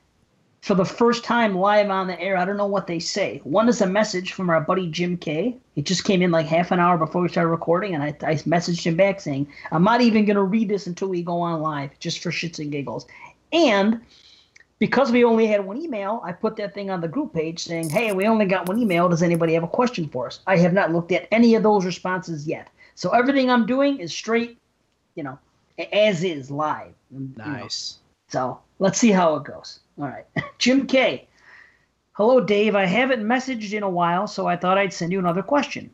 for 0.62 0.74
the 0.74 0.84
first 0.84 1.24
time 1.24 1.55
live 1.55 1.90
on 1.90 2.07
the 2.07 2.18
air. 2.18 2.38
I 2.38 2.44
don't 2.46 2.57
know 2.57 2.66
what 2.66 2.86
they 2.86 2.98
say. 2.98 3.40
One 3.44 3.68
is 3.68 3.82
a 3.82 3.86
message 3.86 4.32
from 4.32 4.48
our 4.48 4.62
buddy 4.62 4.88
Jim 4.88 5.18
Kay. 5.18 5.59
It 5.76 5.84
just 5.84 6.05
came 6.05 6.22
in 6.22 6.30
like 6.30 6.46
half 6.46 6.70
an 6.70 6.80
hour 6.80 6.96
before 6.96 7.20
we 7.20 7.28
started 7.28 7.50
recording, 7.50 7.94
and 7.94 8.02
I, 8.02 8.16
I 8.22 8.36
messaged 8.36 8.84
him 8.84 8.96
back 8.96 9.20
saying, 9.20 9.46
I'm 9.72 9.84
not 9.84 10.00
even 10.00 10.24
going 10.24 10.36
to 10.36 10.42
read 10.42 10.70
this 10.70 10.86
until 10.86 11.09
we 11.09 11.22
go 11.22 11.40
on 11.40 11.61
live, 11.61 11.90
just 11.98 12.20
for 12.20 12.30
shits 12.30 12.59
and 12.59 12.72
giggles. 12.72 13.07
And 13.52 14.00
because 14.79 15.12
we 15.12 15.25
only 15.25 15.47
had 15.47 15.64
one 15.64 15.81
email, 15.81 16.20
I 16.25 16.33
put 16.33 16.57
that 16.57 16.75
thing 16.75 16.91
on 16.91 17.01
the 17.01 17.09
group 17.09 17.33
page 17.33 17.61
saying, 17.61 17.91
Hey, 17.91 18.12
we 18.12 18.27
only 18.27 18.47
got 18.47 18.68
one 18.68 18.79
email. 18.79 19.09
Does 19.09 19.22
anybody 19.22 19.55
have 19.55 19.62
a 19.62 19.68
question 19.68 20.09
for 20.09 20.27
us? 20.27 20.41
I 20.47 20.57
have 20.57 20.72
not 20.72 20.93
looked 20.93 21.12
at 21.12 21.29
any 21.31 21.55
of 21.55 21.62
those 21.62 21.85
responses 21.85 22.47
yet. 22.47 22.68
So 22.95 23.11
everything 23.11 23.51
I'm 23.51 23.66
doing 23.66 23.99
is 23.99 24.12
straight, 24.12 24.59
you 25.14 25.22
know, 25.22 25.39
as 25.93 26.22
is 26.25 26.51
live. 26.51 26.95
you 27.11 27.33
know. 27.37 27.45
Nice. 27.45 27.99
So 28.29 28.61
let's 28.79 28.99
see 28.99 29.11
how 29.11 29.37
it 29.37 29.45
goes. 29.45 29.81
All 29.99 30.07
right. 30.07 30.27
Jim 30.59 30.87
K. 30.87 31.29
Hello, 32.12 32.41
Dave. 32.41 32.77
I 32.77 32.85
haven't 32.85 33.25
messaged 33.25 33.72
in 33.72 33.83
a 33.83 33.89
while, 33.89 34.27
so 34.27 34.47
I 34.47 34.57
thought 34.57 34.79
I'd 34.79 34.93
send 34.93 35.12
you 35.12 35.18
another 35.18 35.43
question. 35.43 35.91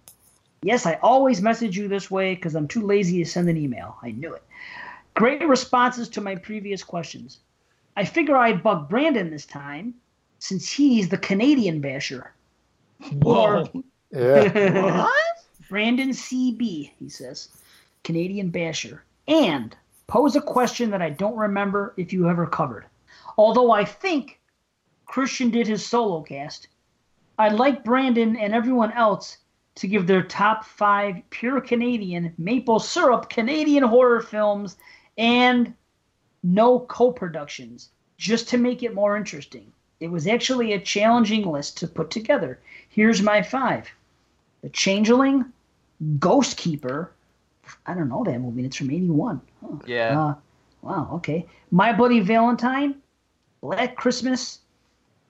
Yes, 0.62 0.85
I 0.85 0.99
always 1.03 1.41
message 1.41 1.78
you 1.78 1.89
this 1.89 2.11
way 2.11 2.35
because 2.35 2.55
I'm 2.55 2.68
too 2.68 2.83
lazy 2.83 3.24
to 3.24 3.31
send 3.31 3.49
an 3.49 3.57
email. 3.57 3.97
I 4.03 4.11
knew 4.11 4.35
it. 4.35 4.43
Great 5.14 5.47
responses 5.47 6.09
to 6.11 6.20
my 6.20 6.35
previous 6.37 6.83
questions. 6.83 7.41
I 8.01 8.05
figure 8.05 8.34
I'd 8.34 8.62
bug 8.62 8.88
Brandon 8.88 9.28
this 9.28 9.44
time 9.44 9.92
since 10.38 10.72
he's 10.72 11.11
the 11.11 11.18
Canadian 11.18 11.82
basher. 11.82 12.32
Whoa. 13.12 13.68
Yeah. 14.11 15.07
Brandon 15.68 16.09
CB, 16.09 16.92
he 16.98 17.09
says, 17.11 17.51
Canadian 18.03 18.48
basher, 18.48 19.05
and 19.28 19.76
pose 20.07 20.34
a 20.34 20.40
question 20.40 20.88
that 20.92 21.03
I 21.03 21.11
don't 21.11 21.36
remember 21.36 21.92
if 21.98 22.11
you 22.11 22.26
ever 22.26 22.46
covered. 22.46 22.86
Although 23.36 23.70
I 23.70 23.84
think 23.84 24.40
Christian 25.05 25.51
did 25.51 25.66
his 25.66 25.84
solo 25.84 26.22
cast, 26.22 26.68
I'd 27.38 27.53
like 27.53 27.84
Brandon 27.84 28.34
and 28.34 28.55
everyone 28.55 28.92
else 28.92 29.36
to 29.74 29.86
give 29.86 30.07
their 30.07 30.22
top 30.22 30.64
five 30.64 31.16
pure 31.28 31.61
Canadian 31.61 32.32
maple 32.38 32.78
syrup 32.78 33.28
Canadian 33.28 33.84
horror 33.84 34.22
films 34.22 34.78
and 35.18 35.74
no 36.43 36.80
co 36.80 37.12
productions, 37.12 37.91
just 38.16 38.49
to 38.49 38.59
make 38.59 38.82
it 38.82 38.95
more 38.95 39.16
interesting. 39.16 39.72
It 40.01 40.11
was 40.11 40.26
actually 40.26 40.72
a 40.72 40.80
challenging 40.80 41.45
list 41.45 41.76
to 41.78 41.86
put 41.86 42.11
together. 42.11 42.59
Here's 42.88 43.22
my 43.22 43.43
five 43.43 43.91
The 44.62 44.70
Changeling, 44.70 45.45
Ghost 46.18 46.57
Keeper. 46.57 47.12
I 47.86 47.95
don't 47.95 48.09
know 48.09 48.24
that 48.24 48.41
movie. 48.41 48.64
It's 48.64 48.76
from 48.76 48.91
81. 48.91 49.41
Huh. 49.61 49.76
Yeah. 49.86 50.20
Uh, 50.20 50.34
wow, 50.82 51.11
okay. 51.14 51.47
My 51.70 51.93
Bloody 51.93 52.20
Valentine, 52.20 52.97
Black 53.61 53.97
Christmas, 53.97 54.61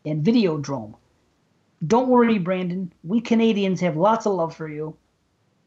and 0.07 0.25
Videodrome. 0.25 0.95
Don't 1.87 2.09
worry, 2.09 2.39
Brandon. 2.39 2.93
We 3.05 3.21
Canadians 3.21 3.81
have 3.81 3.97
lots 3.97 4.27
of 4.27 4.35
love 4.35 4.55
for 4.55 4.69
you. 4.69 4.97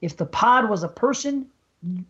If 0.02 0.18
the 0.18 0.26
pod 0.26 0.70
was 0.70 0.84
a 0.84 0.88
person, 0.88 1.48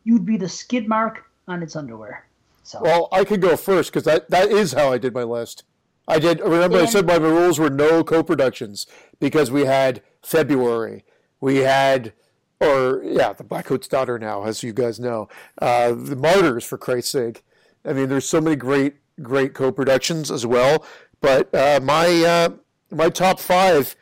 you'd 0.03 0.25
be 0.25 0.38
the 0.38 0.49
skid 0.49 0.88
mark 0.88 1.25
on 1.47 1.63
its 1.63 1.75
underwear. 1.75 2.25
So 2.64 2.80
Well, 2.82 3.09
I 3.11 3.24
could 3.26 3.41
go 3.41 3.55
first 3.57 3.91
because 3.91 4.03
that, 4.05 4.30
that 4.30 4.49
is 4.51 4.74
how 4.74 4.91
I 4.91 4.97
did 4.97 5.14
my 5.14 5.24
list. 5.24 5.64
I 6.07 6.20
did. 6.20 6.39
Remember, 6.41 6.78
I 6.78 6.82
And- 6.82 6.89
said 6.89 7.05
my 7.05 7.16
rules 7.16 7.59
were 7.59 7.70
no 7.70 8.03
co-productions 8.03 8.88
because 9.20 9.51
we 9.51 9.66
had 9.66 10.01
February, 10.22 11.05
we 11.39 11.57
had, 11.57 12.14
or 12.59 13.01
yeah, 13.05 13.32
the 13.34 13.43
Black 13.43 13.66
Coat's 13.66 13.88
daughter 13.88 14.18
now, 14.20 14.43
as 14.43 14.64
you 14.64 14.74
guys 14.74 14.99
know, 14.99 15.30
uh, 15.61 15.93
the 15.93 16.16
Martyrs 16.16 16.64
for 16.66 16.78
Christ's 16.78 17.11
sake. 17.11 17.43
I 17.86 17.93
mean, 17.93 18.09
there's 18.09 18.28
so 18.28 18.41
many 18.41 18.55
great, 18.55 18.95
great 19.22 19.53
co-productions 19.53 20.32
as 20.32 20.45
well. 20.45 20.86
But 21.22 21.53
uh, 21.55 21.80
my 21.82 22.07
uh, 22.24 22.49
my 22.91 23.09
top 23.09 23.39
five, 23.39 23.95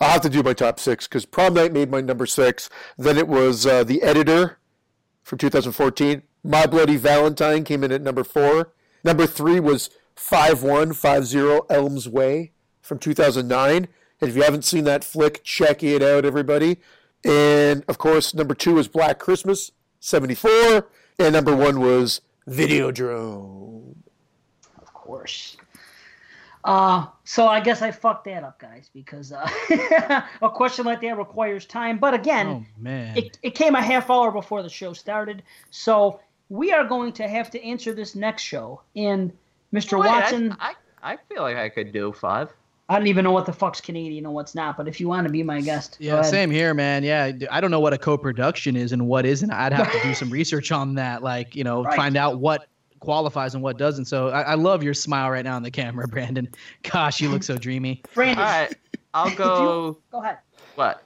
I'll 0.00 0.10
have 0.10 0.20
to 0.22 0.28
do 0.28 0.42
my 0.44 0.52
top 0.52 0.78
six 0.78 1.08
because 1.08 1.26
Prom 1.26 1.54
Night 1.54 1.72
made 1.72 1.90
my 1.90 2.00
number 2.00 2.26
six. 2.26 2.68
Then 2.96 3.18
it 3.18 3.26
was 3.28 3.66
uh, 3.66 3.82
the 3.84 4.02
Editor 4.02 4.58
from 5.24 5.38
2014. 5.38 6.22
My 6.46 6.64
Bloody 6.66 6.96
Valentine 6.96 7.64
came 7.64 7.82
in 7.82 7.90
at 7.90 8.00
number 8.02 8.22
four. 8.22 8.72
Number 9.02 9.26
three 9.26 9.58
was 9.60 9.90
5150 10.14 11.66
Elms 11.74 12.08
Way 12.08 12.52
from 12.80 12.98
2009. 12.98 13.88
And 14.20 14.30
if 14.30 14.36
you 14.36 14.42
haven't 14.42 14.64
seen 14.64 14.84
that 14.84 15.02
flick, 15.04 15.42
check 15.44 15.82
it 15.82 16.02
out, 16.02 16.24
everybody. 16.24 16.78
And 17.24 17.84
of 17.88 17.98
course, 17.98 18.32
number 18.32 18.54
two 18.54 18.74
was 18.74 18.86
Black 18.88 19.18
Christmas, 19.18 19.72
74. 20.00 20.88
And 21.18 21.32
number 21.32 21.54
one 21.54 21.80
was 21.80 22.20
Videodrome. 22.48 23.96
of 24.80 24.92
course. 24.94 25.56
Uh, 26.64 27.06
so 27.24 27.46
I 27.46 27.60
guess 27.60 27.80
I 27.82 27.90
fucked 27.92 28.24
that 28.24 28.42
up, 28.42 28.58
guys, 28.58 28.90
because 28.92 29.32
uh, 29.32 29.48
a 30.42 30.50
question 30.50 30.84
like 30.84 31.00
that 31.00 31.16
requires 31.16 31.64
time. 31.66 31.98
But 31.98 32.14
again, 32.14 32.46
Oh, 32.48 32.64
man. 32.78 33.16
it, 33.16 33.38
it 33.42 33.54
came 33.54 33.74
a 33.74 33.82
half 33.82 34.10
hour 34.10 34.30
before 34.32 34.62
the 34.62 34.68
show 34.68 34.92
started. 34.92 35.42
So 35.70 36.20
we 36.48 36.72
are 36.72 36.84
going 36.84 37.12
to 37.14 37.28
have 37.28 37.50
to 37.50 37.62
answer 37.64 37.92
this 37.94 38.14
next 38.14 38.42
show. 38.42 38.82
And 38.94 39.32
Mr. 39.72 39.98
Wait, 40.00 40.06
Watson, 40.08 40.56
I, 40.60 40.74
I 41.02 41.16
feel 41.28 41.42
like 41.42 41.56
I 41.56 41.68
could 41.68 41.92
do 41.92 42.12
five. 42.12 42.52
I 42.88 42.98
don't 42.98 43.08
even 43.08 43.24
know 43.24 43.32
what 43.32 43.46
the 43.46 43.52
fuck's 43.52 43.80
Canadian 43.80 44.26
and 44.26 44.32
what's 44.34 44.54
not, 44.54 44.76
but 44.76 44.86
if 44.86 45.00
you 45.00 45.08
want 45.08 45.26
to 45.26 45.32
be 45.32 45.42
my 45.42 45.60
guest, 45.60 45.98
go 45.98 46.06
Yeah, 46.06 46.14
ahead. 46.20 46.26
same 46.30 46.50
here, 46.52 46.72
man. 46.72 47.02
Yeah, 47.02 47.32
I 47.50 47.60
don't 47.60 47.72
know 47.72 47.80
what 47.80 47.92
a 47.92 47.98
co-production 47.98 48.76
is 48.76 48.92
and 48.92 49.08
what 49.08 49.26
isn't. 49.26 49.50
I'd 49.50 49.72
have 49.72 49.90
to 49.90 50.00
do 50.00 50.14
some 50.14 50.30
research 50.32 50.70
on 50.70 50.94
that, 50.94 51.20
like 51.24 51.56
you 51.56 51.64
know, 51.64 51.82
Right. 51.82 51.96
find 51.96 52.16
out 52.16 52.38
what 52.38 52.68
qualifies 53.00 53.54
and 53.54 53.62
what 53.62 53.76
doesn't. 53.76 54.04
So 54.04 54.28
I, 54.28 54.42
I 54.42 54.54
love 54.54 54.84
your 54.84 54.94
smile 54.94 55.30
right 55.30 55.44
now 55.44 55.56
on 55.56 55.64
the 55.64 55.70
camera, 55.70 56.06
Brandon. 56.10 56.48
Gosh, 56.84 57.20
you 57.20 57.28
look 57.28 57.42
so 57.42 57.56
dreamy. 57.58 58.04
Brandon, 58.14 58.38
All 58.44 58.50
right. 58.50 58.76
I'll 59.14 59.30
go. 59.34 59.98
go 60.12 60.22
ahead. 60.22 60.38
What? 60.76 61.02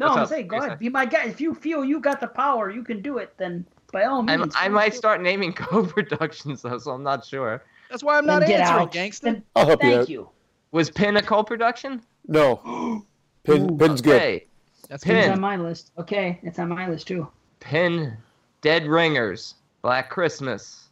No, 0.00 0.06
What's 0.06 0.16
I'm 0.16 0.22
up? 0.24 0.28
saying, 0.30 0.48
go 0.48 0.56
Yes, 0.56 0.64
ahead. 0.64 0.74
sir. 0.74 0.80
Be 0.80 0.88
my 0.88 1.06
guest. 1.06 1.28
If 1.28 1.40
you 1.40 1.54
feel 1.54 1.84
you 1.84 2.00
got 2.00 2.20
the 2.20 2.26
power, 2.26 2.70
you 2.70 2.82
can 2.82 3.00
do 3.02 3.18
it, 3.18 3.34
then 3.38 3.64
by 3.94 4.04
all 4.04 4.28
I, 4.28 4.36
means. 4.36 4.54
I 4.56 4.68
might 4.68 4.92
start 4.94 5.22
naming 5.22 5.52
co-productions 5.54 6.60
though, 6.62 6.76
so 6.78 6.90
I'm 6.90 7.02
not 7.02 7.24
sure. 7.24 7.62
That's 7.88 8.02
why 8.04 8.18
I'm 8.18 8.26
not 8.26 8.40
Then 8.40 8.48
get 8.50 8.60
answering, 8.60 8.82
out. 8.82 8.92
gangsta. 8.92 9.20
Then 9.22 9.42
I'll 9.56 9.66
help 9.66 9.82
you 9.82 9.90
thank 9.90 10.00
out. 10.02 10.08
you. 10.10 10.28
Was 10.72 10.90
Pin 10.90 11.16
a 11.16 11.22
co-production? 11.22 12.02
No. 12.28 13.04
Pin, 13.44 13.78
pin's 13.78 14.00
good. 14.02 14.16
Okay. 14.16 14.46
That's 14.88 15.04
Pin. 15.04 15.16
It's 15.16 15.28
on 15.28 15.40
my 15.40 15.56
list. 15.56 15.92
Okay, 15.98 16.38
it's 16.42 16.58
on 16.58 16.68
my 16.68 16.88
list 16.88 17.06
too. 17.06 17.28
Pin, 17.60 18.16
Dead 18.60 18.86
Ringers, 18.86 19.54
Black 19.80 20.10
Christmas. 20.10 20.88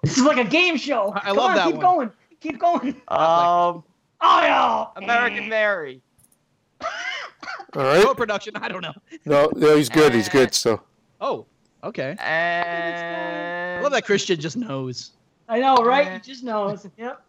This 0.03 0.17
is 0.17 0.23
like 0.25 0.35
a 0.37 0.43
game 0.49 0.75
show. 0.75 1.13
I 1.15 1.19
Come 1.27 1.37
love 1.37 1.49
on, 1.51 1.55
that 1.55 1.65
keep 1.67 1.75
one. 1.75 1.81
going. 1.81 2.11
Keep 2.41 2.59
going. 2.59 3.01
Um, 3.07 3.83
Oh 4.25 4.41
yeah. 4.41 4.85
American 4.97 5.47
Mary. 5.49 6.01
All 6.81 6.87
right. 7.83 8.03
Co-production. 8.03 8.55
I 8.57 8.67
don't 8.67 8.81
know. 8.81 8.93
No, 9.25 9.49
no, 9.55 9.75
he's 9.77 9.87
good. 9.89 10.13
He's 10.13 10.27
good. 10.29 10.53
So 10.53 10.81
Oh, 11.23 11.45
okay. 11.85 12.15
And 12.19 13.79
I 13.79 13.81
love 13.81 13.93
that 13.93 14.05
Christian 14.05 14.39
just 14.39 14.57
knows. 14.57 15.11
I 15.47 15.59
know, 15.59 15.77
right? 15.77 16.11
He 16.13 16.19
just 16.31 16.43
knows. 16.43 16.85
Yep. 16.97 17.21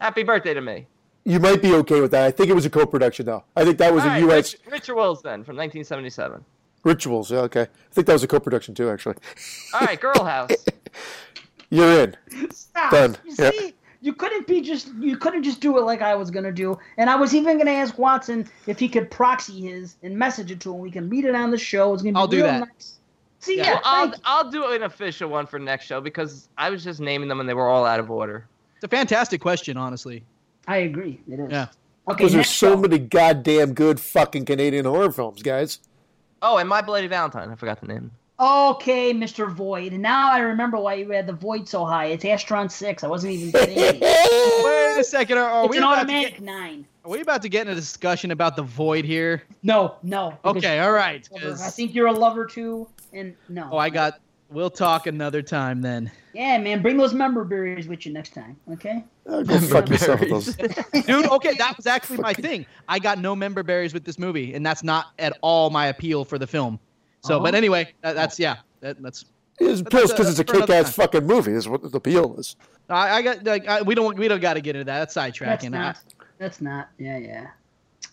Happy 0.00 0.22
birthday 0.22 0.54
to 0.54 0.60
me. 0.60 0.86
you 1.24 1.38
might 1.38 1.62
be 1.62 1.74
okay 1.74 2.00
with 2.00 2.10
that. 2.10 2.24
I 2.24 2.30
think 2.30 2.50
it 2.50 2.54
was 2.54 2.66
a 2.66 2.70
co-production 2.70 3.26
though. 3.26 3.44
I 3.56 3.64
think 3.64 3.78
that 3.78 3.92
was 3.94 4.02
All 4.04 4.08
a 4.10 4.12
right, 4.14 4.20
U.S. 4.22 4.54
Rich- 4.54 4.72
Rituals 4.72 5.22
then 5.22 5.44
from 5.44 5.56
1977. 5.56 6.44
Rituals. 6.84 7.30
Yeah, 7.30 7.38
okay. 7.40 7.62
I 7.62 7.68
think 7.92 8.06
that 8.08 8.12
was 8.12 8.24
a 8.24 8.28
co-production 8.28 8.74
too. 8.74 8.90
Actually, 8.90 9.14
All 9.74 9.80
right, 9.86 10.00
Girl 10.00 10.24
House. 10.24 10.50
you're 11.70 12.00
in. 12.00 12.16
Stop. 12.52 12.90
Done. 12.90 13.16
You 13.24 13.34
Yep. 13.38 13.54
see, 13.54 13.74
you 14.02 14.12
couldn't 14.12 14.46
be 14.46 14.60
just 14.60 14.88
you 14.98 15.16
couldn't 15.16 15.44
just 15.44 15.60
do 15.60 15.78
it 15.78 15.82
like 15.82 16.02
I 16.02 16.14
was 16.14 16.30
gonna 16.30 16.52
do. 16.52 16.78
And 16.98 17.08
I 17.08 17.14
was 17.16 17.34
even 17.34 17.56
gonna 17.56 17.70
ask 17.70 17.96
Watson 17.98 18.46
if 18.66 18.78
he 18.78 18.88
could 18.88 19.10
proxy 19.10 19.60
his 19.60 19.96
and 20.02 20.18
message 20.18 20.50
it 20.50 20.60
to 20.60 20.74
him. 20.74 20.80
We 20.80 20.90
can 20.90 21.08
read 21.08 21.24
it 21.24 21.34
on 21.34 21.50
the 21.50 21.58
show. 21.58 21.94
It's 21.94 22.02
gonna 22.02 22.12
be 22.12 22.18
I'll 22.18 22.26
do 22.26 22.42
that. 22.42 22.60
nice. 22.68 22.98
See, 23.38 23.56
Yeah. 23.56 23.64
yeah, 23.64 23.72
Well, 23.74 23.80
I'll 23.84 24.06
you. 24.08 24.14
I'll 24.24 24.50
do 24.50 24.64
an 24.72 24.82
official 24.82 25.28
one 25.30 25.46
for 25.46 25.58
next 25.58 25.86
show 25.86 26.00
because 26.00 26.48
I 26.58 26.68
was 26.70 26.84
just 26.84 27.00
naming 27.00 27.28
them 27.28 27.40
and 27.40 27.48
they 27.48 27.54
were 27.54 27.68
all 27.68 27.84
out 27.86 27.98
of 28.00 28.10
order. 28.10 28.46
It's 28.76 28.84
a 28.84 28.88
fantastic 28.88 29.40
question, 29.40 29.76
honestly. 29.76 30.24
I 30.68 30.78
agree. 30.78 31.20
It 31.30 31.38
is. 31.40 31.50
Yeah. 31.50 31.66
Okay. 32.08 32.16
Because 32.24 32.32
there's 32.32 32.50
so 32.50 32.74
show. 32.74 32.80
many 32.80 32.98
goddamn 32.98 33.74
good 33.74 34.00
fucking 34.00 34.44
Canadian 34.44 34.84
horror 34.84 35.12
films, 35.12 35.42
guys. 35.42 35.78
Oh, 36.40 36.56
and 36.58 36.68
My 36.68 36.82
Bloody 36.82 37.06
Valentine. 37.06 37.50
I 37.50 37.54
forgot 37.54 37.80
the 37.80 37.86
name. 37.86 38.10
Okay, 38.42 39.14
Mr. 39.14 39.48
Void. 39.48 39.92
And 39.92 40.02
now 40.02 40.32
I 40.32 40.40
remember 40.40 40.76
why 40.76 40.94
you 40.94 41.08
had 41.10 41.28
the 41.28 41.32
Void 41.32 41.68
so 41.68 41.84
high. 41.84 42.06
It's 42.06 42.24
Astron 42.24 42.68
Six. 42.72 43.04
I 43.04 43.06
wasn't 43.06 43.34
even 43.34 43.52
thinking. 43.52 43.76
Wait 44.00 44.96
a 44.98 45.04
second. 45.04 45.38
Are, 45.38 45.48
are 45.48 45.64
it's 45.66 45.70
we 45.70 45.76
an 45.76 45.84
about 45.84 45.94
to 45.94 46.00
automatic 46.00 46.32
get, 46.34 46.42
nine. 46.42 46.84
are 47.04 47.10
we 47.12 47.20
about 47.20 47.42
to 47.42 47.48
get 47.48 47.68
in 47.68 47.72
a 47.72 47.76
discussion 47.76 48.32
about 48.32 48.56
the 48.56 48.62
void 48.64 49.04
here? 49.04 49.44
No, 49.62 49.94
no. 50.02 50.36
Okay, 50.44 50.80
all 50.80 50.90
right. 50.90 51.28
you're 51.30 51.38
a 51.40 51.44
lover. 51.44 51.50
'cause- 51.56 51.62
I 51.62 51.70
think 51.70 51.94
you're 51.94 52.08
a 52.08 52.12
lover 52.12 52.44
too. 52.44 52.88
And 53.12 53.36
no. 53.48 53.68
oh, 53.70 53.78
I 53.78 53.90
got. 53.90 54.18
We'll 54.50 54.70
talk 54.70 55.06
another 55.06 55.40
time 55.40 55.80
then. 55.80 56.10
Yeah, 56.34 56.58
man. 56.58 56.82
Bring 56.82 56.96
those 56.98 57.14
member 57.14 57.44
berries 57.44 57.86
with 57.88 58.04
you 58.04 58.12
next 58.12 58.34
time. 58.34 58.56
Okay. 58.72 59.02
Oh, 59.26 59.42
go 59.44 59.58
fuck 59.60 59.88
yourself 59.88 60.20
with 60.20 60.28
those. 60.28 60.56
Dude, 61.06 61.26
okay, 61.26 61.54
that 61.54 61.74
was 61.76 61.86
actually 61.86 62.18
my 62.18 62.34
thing. 62.34 62.66
I 62.88 62.98
got 62.98 63.18
no 63.18 63.34
member 63.36 63.62
berries 63.62 63.94
with 63.94 64.04
this 64.04 64.18
movie, 64.18 64.52
and 64.52 64.66
that's 64.66 64.82
not 64.82 65.12
at 65.20 65.38
all 65.42 65.70
my 65.70 65.86
appeal 65.86 66.24
for 66.24 66.38
the 66.38 66.46
film. 66.46 66.78
So, 67.22 67.40
but 67.40 67.54
Oh. 67.54 67.58
anyway, 67.58 67.92
that, 68.02 68.14
that's 68.14 68.38
yeah, 68.38 68.56
that, 68.80 69.00
that's. 69.02 69.24
It's 69.60 69.82
But 69.82 69.90
because 69.90 70.28
it's 70.28 70.38
a 70.38 70.44
kick-ass 70.44 70.94
fucking 70.94 71.26
movie. 71.26 71.52
Is 71.52 71.68
what 71.68 71.82
the 71.82 71.96
appeal 71.96 72.36
is. 72.38 72.56
I, 72.88 73.18
I 73.18 73.22
got 73.22 73.44
like 73.44 73.68
I, 73.68 73.82
we 73.82 73.94
don't 73.94 74.18
we 74.18 74.26
don't 74.26 74.40
got 74.40 74.54
to 74.54 74.60
get 74.60 74.74
into 74.74 74.84
that. 74.84 74.98
That's 74.98 75.14
sidetracking. 75.14 75.46
That's 75.46 75.64
sidetracking. 75.64 75.70
not. 75.70 75.98
That's 76.38 76.60
not. 76.60 76.88
Yeah, 76.98 77.18
yeah. 77.18 77.46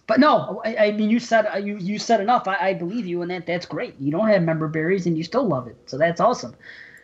But 0.05 0.19
no, 0.19 0.61
I, 0.65 0.75
I 0.75 0.91
mean, 0.91 1.09
you 1.09 1.19
said 1.19 1.47
uh, 1.51 1.57
you 1.57 1.77
you 1.77 1.97
said 1.97 2.19
enough. 2.19 2.47
I, 2.47 2.69
I 2.69 2.73
believe 2.73 3.05
you, 3.05 3.21
and 3.21 3.31
that 3.31 3.45
that's 3.47 3.65
great. 3.65 3.95
You 3.99 4.11
don't 4.11 4.27
have 4.27 4.43
member 4.43 4.67
berries, 4.67 5.07
and 5.07 5.17
you 5.17 5.23
still 5.23 5.47
love 5.47 5.67
it, 5.67 5.77
so 5.85 5.97
that's 5.97 6.19
awesome. 6.21 6.55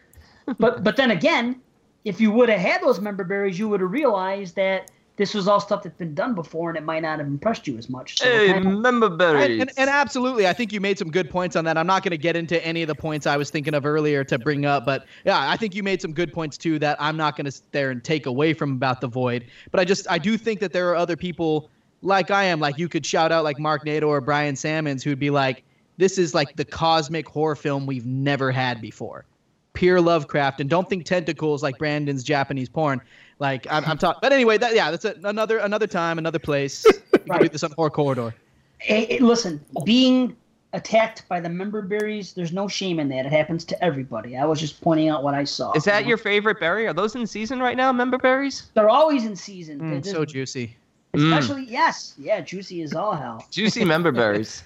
but 0.60 0.84
but 0.84 0.96
then 0.96 1.12
again, 1.12 1.62
if 2.04 2.22
you 2.22 2.32
would 2.32 2.50
have 2.50 2.60
had 2.60 2.82
those 2.82 3.00
member 3.00 3.24
berries, 3.24 3.58
you 3.58 3.70
would 3.70 3.82
have 3.82 3.92
realized 3.92 4.56
that 4.58 4.92
this 5.18 5.34
was 5.34 5.48
all 5.48 5.60
stuff 5.60 5.84
that's 5.84 5.98
been 5.98 6.14
done 6.14 6.36
before, 6.36 6.70
and 6.70 6.78
it 6.78 6.84
might 6.84 7.02
not 7.02 7.20
have 7.20 7.28
impressed 7.28 7.68
you 7.68 7.78
as 7.78 7.90
much. 7.90 8.18
So 8.20 8.26
Hey, 8.26 8.52
kind 8.52 8.68
of- 8.68 8.80
member 8.80 9.10
berries. 9.10 9.52
And, 9.52 9.62
and, 9.62 9.72
and 9.78 9.90
absolutely, 9.90 10.48
I 10.48 10.54
think 10.54 10.74
you 10.74 10.82
made 10.82 11.00
some 11.00 11.10
good 11.10 11.30
points 11.30 11.56
on 11.56 11.64
that. 11.66 11.78
I'm 11.78 11.88
not 11.88 12.04
going 12.04 12.12
to 12.12 12.18
get 12.18 12.36
into 12.36 12.64
any 12.66 12.82
of 12.82 12.88
the 12.88 12.96
points 12.96 13.26
I 13.26 13.38
was 13.38 13.50
thinking 13.50 13.74
of 13.74 13.86
earlier 13.86 14.24
to 14.26 14.38
bring 14.38 14.66
up, 14.66 14.86
but 14.86 15.06
yeah, 15.26 15.50
I 15.50 15.56
think 15.56 15.74
you 15.74 15.84
made 15.84 16.02
some 16.02 16.12
good 16.14 16.34
points 16.34 16.58
too 16.58 16.80
that 16.80 16.98
I'm 17.00 17.16
not 17.16 17.38
going 17.38 17.46
to 17.46 17.52
sit 17.52 17.72
there 17.72 17.92
and 17.92 18.04
take 18.04 18.26
away 18.26 18.54
from 18.54 18.74
about 18.74 19.00
the 19.00 19.08
void. 19.08 19.46
But 19.72 19.80
I 19.80 19.86
just 19.86 20.06
I 20.10 20.18
do 20.18 20.38
think 20.38 20.60
that 20.60 20.74
there 20.74 20.90
are 20.90 20.96
other 20.96 21.16
people 21.16 21.70
like 22.02 22.30
I 22.30 22.44
am, 22.44 22.60
like 22.60 22.78
you 22.78 22.90
could 22.90 23.06
shout 23.06 23.32
out 23.32 23.44
like 23.44 23.58
Mark 23.58 23.86
Nato 23.86 24.08
or 24.08 24.22
Brian 24.22 24.56
Sammons, 24.56 25.02
who'd 25.02 25.18
be 25.18 25.30
like, 25.30 25.64
"This 25.98 26.18
is 26.18 26.36
like 26.36 26.56
the 26.56 26.66
cosmic 26.66 27.28
horror 27.28 27.56
film 27.56 27.86
we've 27.86 28.06
never 28.06 28.52
had 28.52 28.82
before." 28.82 29.26
Pure 29.74 30.02
Lovecraft, 30.02 30.62
and 30.62 30.70
don't 30.70 30.90
think 30.90 31.06
tentacles 31.06 31.62
like 31.64 31.78
Brandon's 31.78 32.24
Japanese 32.24 32.70
porn. 32.70 33.02
Like 33.40 33.68
I'm, 33.70 33.84
I'm 33.86 33.98
talking, 34.00 34.20
but 34.22 34.34
anyway, 34.34 34.58
that 34.58 34.76
yeah, 34.76 34.92
that's 34.92 35.06
a, 35.06 35.16
another 35.24 35.60
another 35.60 35.88
time, 35.88 36.18
another 36.18 36.40
place. 36.40 36.86
We 37.26 37.32
can 37.32 37.42
do 37.42 37.50
this 37.50 37.64
on 37.64 37.72
Horror 37.72 37.90
Corridor. 37.90 38.36
Hey, 38.78 39.06
hey, 39.06 39.18
listen, 39.18 39.60
being 39.84 40.36
attacked 40.74 41.28
by 41.28 41.40
the 41.40 41.50
member 41.50 41.82
berries, 41.82 42.34
there's 42.34 42.52
no 42.52 42.68
shame 42.68 43.00
in 43.00 43.10
that. 43.10 43.26
It 43.26 43.32
happens 43.32 43.66
to 43.66 43.84
everybody. 43.84 44.38
I 44.38 44.46
was 44.46 44.60
just 44.60 44.80
pointing 44.80 45.10
out 45.10 45.24
what 45.24 45.34
I 45.34 45.44
saw. 45.44 45.72
Is 45.74 45.86
that 45.86 46.00
you 46.00 46.04
know? 46.04 46.10
your 46.10 46.18
favorite 46.20 46.60
berry? 46.60 46.86
Are 46.86 46.94
those 46.94 47.16
in 47.16 47.26
season 47.26 47.60
right 47.60 47.76
now, 47.76 47.92
member 47.92 48.20
berries? 48.20 48.70
They're 48.76 48.92
always 48.92 49.26
in 49.26 49.36
season. 49.36 49.90
They're 49.90 50.02
Mm, 50.02 50.06
so 50.06 50.24
juicy. 50.24 50.78
especially 51.16 51.64
yes, 51.66 52.14
yeah, 52.20 52.42
juicy 52.42 52.84
as 52.84 52.94
all 52.94 53.16
hell. 53.16 53.44
Juicy 53.52 53.86
member 53.86 54.12
berries. 54.12 54.64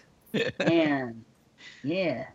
Man. 0.60 1.24
yeah, 1.84 2.26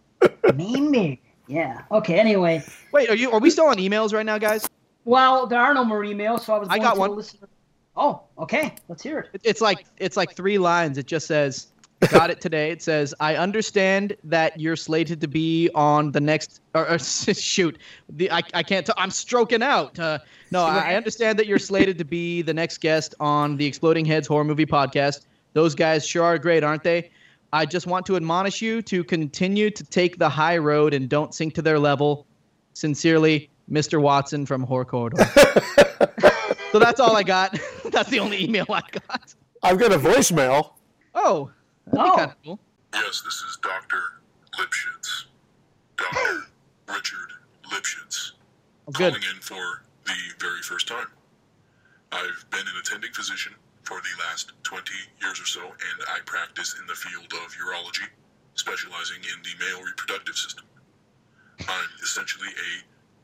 member. 0.55 1.16
Yeah. 1.49 1.82
Okay. 1.91 2.18
Anyway, 2.18 2.62
Wait, 2.93 3.11
are 3.11 3.14
you? 3.14 3.30
Are 3.30 3.41
we 3.41 3.51
still 3.51 3.66
on 3.66 3.76
emails 3.76 4.14
right 4.14 4.24
now, 4.24 4.39
guys? 4.39 4.66
Well, 5.05 5.46
there 5.46 5.61
are 5.61 5.74
no 5.74 5.84
more 5.84 6.02
emails, 6.02 6.40
so 6.40 6.55
I 6.55 6.59
was. 6.59 6.68
I 6.68 6.78
Going 6.78 6.82
got 6.82 6.94
to 6.94 7.00
one. 7.00 7.16
Listener. 7.16 7.48
Oh, 7.96 8.22
okay. 8.38 8.74
Let's 8.88 9.02
hear 9.02 9.20
it. 9.20 9.30
It- 9.34 9.40
It's 9.44 9.61
like 9.61 9.86
it's 9.98 10.16
like 10.16 10.34
three 10.34 10.59
lines. 10.59 10.98
It 10.98 11.07
just 11.07 11.26
says, 11.26 11.68
"Got 12.11 12.30
it 12.30 12.40
today." 12.40 12.70
It 12.70 12.82
says, 12.82 13.14
"I 13.20 13.36
understand 13.36 14.16
that 14.24 14.59
you're 14.59 14.74
slated 14.76 15.20
to 15.20 15.28
be 15.28 15.70
on 15.74 16.11
the 16.12 16.20
next." 16.20 16.61
Or, 16.74 16.88
or 16.90 16.98
shoot, 16.98 17.78
the 18.09 18.30
I, 18.32 18.42
I 18.52 18.62
can't. 18.62 18.88
i 18.90 18.94
I'm 18.96 19.11
stroking 19.11 19.62
out. 19.62 19.96
Uh, 19.98 20.18
no, 20.50 20.64
I, 20.64 20.92
I 20.92 20.94
understand 20.96 21.38
that 21.38 21.46
you're 21.46 21.59
slated 21.61 21.98
to 21.98 22.05
be 22.05 22.42
the 22.42 22.55
next 22.55 22.78
guest 22.78 23.14
on 23.20 23.57
the 23.57 23.64
Exploding 23.66 24.05
Heads 24.05 24.26
horror 24.26 24.44
movie 24.44 24.66
podcast. 24.66 25.26
Those 25.52 25.74
guys 25.76 26.05
sure 26.05 26.24
are 26.24 26.38
great, 26.38 26.64
aren't 26.64 26.82
they? 26.82 27.11
I 27.52 27.64
just 27.64 27.86
want 27.86 28.05
to 28.07 28.16
admonish 28.16 28.61
you 28.61 28.82
to 28.82 29.05
continue 29.05 29.70
to 29.70 29.84
take 29.84 30.18
the 30.18 30.28
high 30.28 30.59
road 30.59 30.92
and 30.94 31.09
don't 31.09 31.32
sink 31.32 31.55
to 31.55 31.62
their 31.62 31.78
level. 31.78 32.26
Sincerely, 32.72 33.48
Mr. 33.71 34.01
Watson 34.01 34.45
from 34.47 34.62
Horror 34.62 34.85
Corridor. 34.85 35.25
so 36.73 36.79
that's 36.79 37.01
all 37.01 37.17
I 37.17 37.23
got. 37.23 37.59
that's 37.91 38.11
the 38.11 38.19
only 38.21 38.43
email 38.45 38.67
I 38.69 38.83
got. 39.09 39.35
I've 39.62 39.79
got 39.79 39.93
a 39.93 39.99
voicemail. 39.99 40.73
Oh, 41.15 41.51
that'd 41.87 42.01
Oh. 42.01 42.11
be 42.12 42.17
kind 42.19 42.31
of 42.31 42.37
cool. 42.45 42.61
Yes, 42.93 43.23
this 43.25 43.35
is 43.35 43.59
Dr. 43.62 44.01
Lipschitz. 44.59 45.25
Dr. 45.97 46.47
Richard 46.89 47.33
Lipschitz. 47.73 48.33
Oh, 48.89 48.93
good. 48.93 49.15
Calling 49.15 49.27
in 49.35 49.41
for 49.41 49.83
the 50.07 50.15
very 50.39 50.61
first 50.62 50.87
time. 50.87 51.07
I've 52.12 52.45
been 52.51 52.61
an 52.61 52.75
attending 52.81 53.12
physician 53.12 53.55
for 53.83 54.01
the 54.01 54.23
last 54.29 54.53
20 54.62 54.93
years 55.21 55.41
or 55.41 55.47
so, 55.47 55.62
and 55.62 55.99
I 56.09 56.19
practice 56.27 56.77
in 56.81 56.87
the 56.87 56.95
field 56.95 57.33
of 57.45 57.53
urology, 57.57 58.07
specializing 58.55 59.19
in 59.25 59.43
the 59.43 59.51
male 59.65 59.83
reproductive 59.85 60.37
system. 60.37 60.65
I'm 61.69 61.89
essentially 62.03 62.49
a 62.49 62.71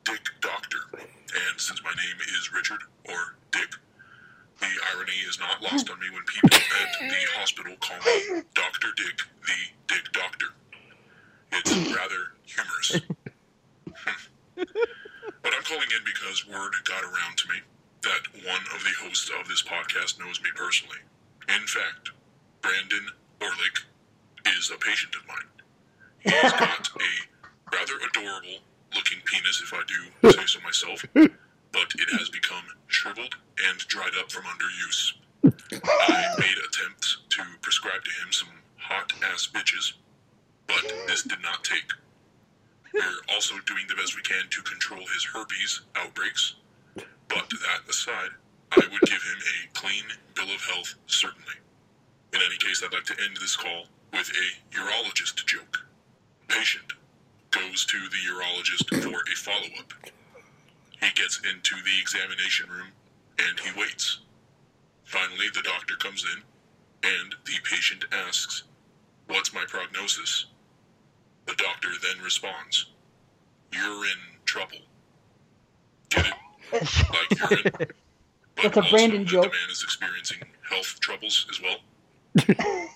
dick 0.05 0.25
doctor, 0.41 0.79
and 0.99 1.55
since 1.61 1.83
my 1.83 1.91
name 1.91 2.19
is 2.21 2.53
Richard, 2.53 2.81
or 3.09 3.37
Dick, 3.53 3.71
the 4.61 4.71
irony 4.95 5.19
is 5.29 5.39
not 5.39 5.63
lost 5.63 5.91
on 5.91 5.99
me 6.01 6.07
when 6.11 6.23
people 6.25 6.51
at 6.57 6.93
the 7.01 7.23
hospital 7.39 7.75
call 7.81 7.97
me 8.05 8.43
Dr. 8.55 8.89
Dick, 8.97 9.19
the 9.47 9.95
Dick 9.95 10.13
Doctor. 10.13 10.47
It's 11.53 11.73
rather 11.95 12.37
humorous. 12.45 13.01
but 14.55 15.53
I'm 15.55 15.65
calling 15.65 15.89
in 15.91 16.05
because 16.05 16.47
word 16.47 16.73
got 16.85 17.03
around 17.03 17.37
to 17.39 17.49
me 17.49 17.61
that 18.03 18.23
one 18.47 18.63
of 18.75 18.83
the 18.85 18.95
hosts 19.03 19.31
of 19.41 19.49
this 19.49 19.63
podcast 19.63 20.19
knows 20.19 20.41
me 20.43 20.51
personally. 20.55 20.99
In 21.49 21.67
fact, 21.67 22.11
Brandon 22.63 23.09
Orlick 23.41 23.85
is 24.59 24.71
a 24.71 24.79
patient 24.79 25.15
of 25.17 25.27
mine. 25.27 25.51
He's 26.21 26.53
got 26.53 26.89
a 26.89 27.77
rather 27.77 27.95
adorable 28.09 28.61
looking 28.95 29.19
penis, 29.25 29.63
if 29.63 29.73
I 29.73 29.83
do 29.87 30.31
say 30.31 30.47
so 30.47 30.61
myself, 30.61 31.05
but 31.15 31.89
it 31.99 32.09
has 32.19 32.29
become 32.29 32.65
shriveled 32.89 33.37
and 33.69 33.79
dried 33.89 34.13
up 34.19 34.31
from 34.31 34.45
underuse. 34.45 35.13
I 35.45 36.35
made 36.39 36.59
attempts 36.69 37.19
to 37.31 37.43
prescribe 37.63 38.05
to 38.05 38.11
him 38.11 38.33
some 38.33 38.49
hot 38.77 39.13
ass 39.33 39.49
bitches, 39.53 39.95
but 40.67 40.83
this 41.07 41.23
did 41.23 41.43
not 41.43 41.65
take. 41.65 41.93
We're 42.93 43.35
also 43.35 43.55
doing 43.67 43.87
the 43.89 43.95
best 43.95 44.17
we 44.17 44.23
can 44.23 44.49
to 44.51 44.63
control 44.63 45.01
his 45.01 45.25
herpes 45.25 45.81
outbreaks, 45.95 46.57
but 46.95 47.49
that 47.51 47.89
aside, 47.89 48.31
I 48.73 48.83
would 48.91 49.03
give 49.03 49.23
him 49.23 49.39
a 49.39 49.79
clean 49.79 50.05
bill 50.35 50.53
of 50.55 50.63
health, 50.63 50.95
certainly. 51.07 51.55
In 52.33 52.41
any 52.41 52.57
case, 52.59 52.83
I'd 52.85 52.93
like 52.93 53.05
to 53.05 53.17
end 53.25 53.37
this 53.37 53.57
call 53.57 53.87
with 54.13 54.31
a 54.31 54.77
urologist 54.77 55.45
joke. 55.47 55.87
Patient 56.49 56.93
goes 57.51 57.85
to 57.87 57.99
the 57.99 58.17
urologist 58.33 58.89
for 59.03 59.19
a 59.21 59.37
follow 59.37 59.69
up. 59.79 59.93
He 61.01 61.11
gets 61.15 61.41
into 61.51 61.77
the 61.77 62.01
examination 62.01 62.71
room 62.71 62.89
and 63.39 63.59
he 63.61 63.79
waits. 63.79 64.21
Finally, 65.05 65.47
the 65.55 65.63
doctor 65.63 65.97
comes 65.97 66.25
in 66.25 66.43
and 67.11 67.35
the 67.47 67.55
patient 67.65 68.05
asks, 68.13 68.65
What's 69.27 69.53
my 69.55 69.65
prognosis? 69.67 70.47
The 71.47 71.55
doctor 71.55 71.89
then 72.03 72.23
responds, 72.23 72.87
You're 73.73 74.05
in 74.05 74.19
trouble. 74.45 74.79
Get 76.11 76.27
it? 76.27 76.35
Like 77.11 77.51
urine. 77.51 77.63
But 78.57 78.75
That's 78.75 78.77
a 78.77 78.81
also 78.83 78.97
Brandon 78.97 79.23
that 79.23 79.29
joke. 79.29 79.43
The 79.45 79.49
man 79.49 79.71
is 79.71 79.83
experiencing 79.83 80.39
health 80.69 81.01
troubles 81.01 81.47
as. 81.51 81.61
Well, 81.63 81.77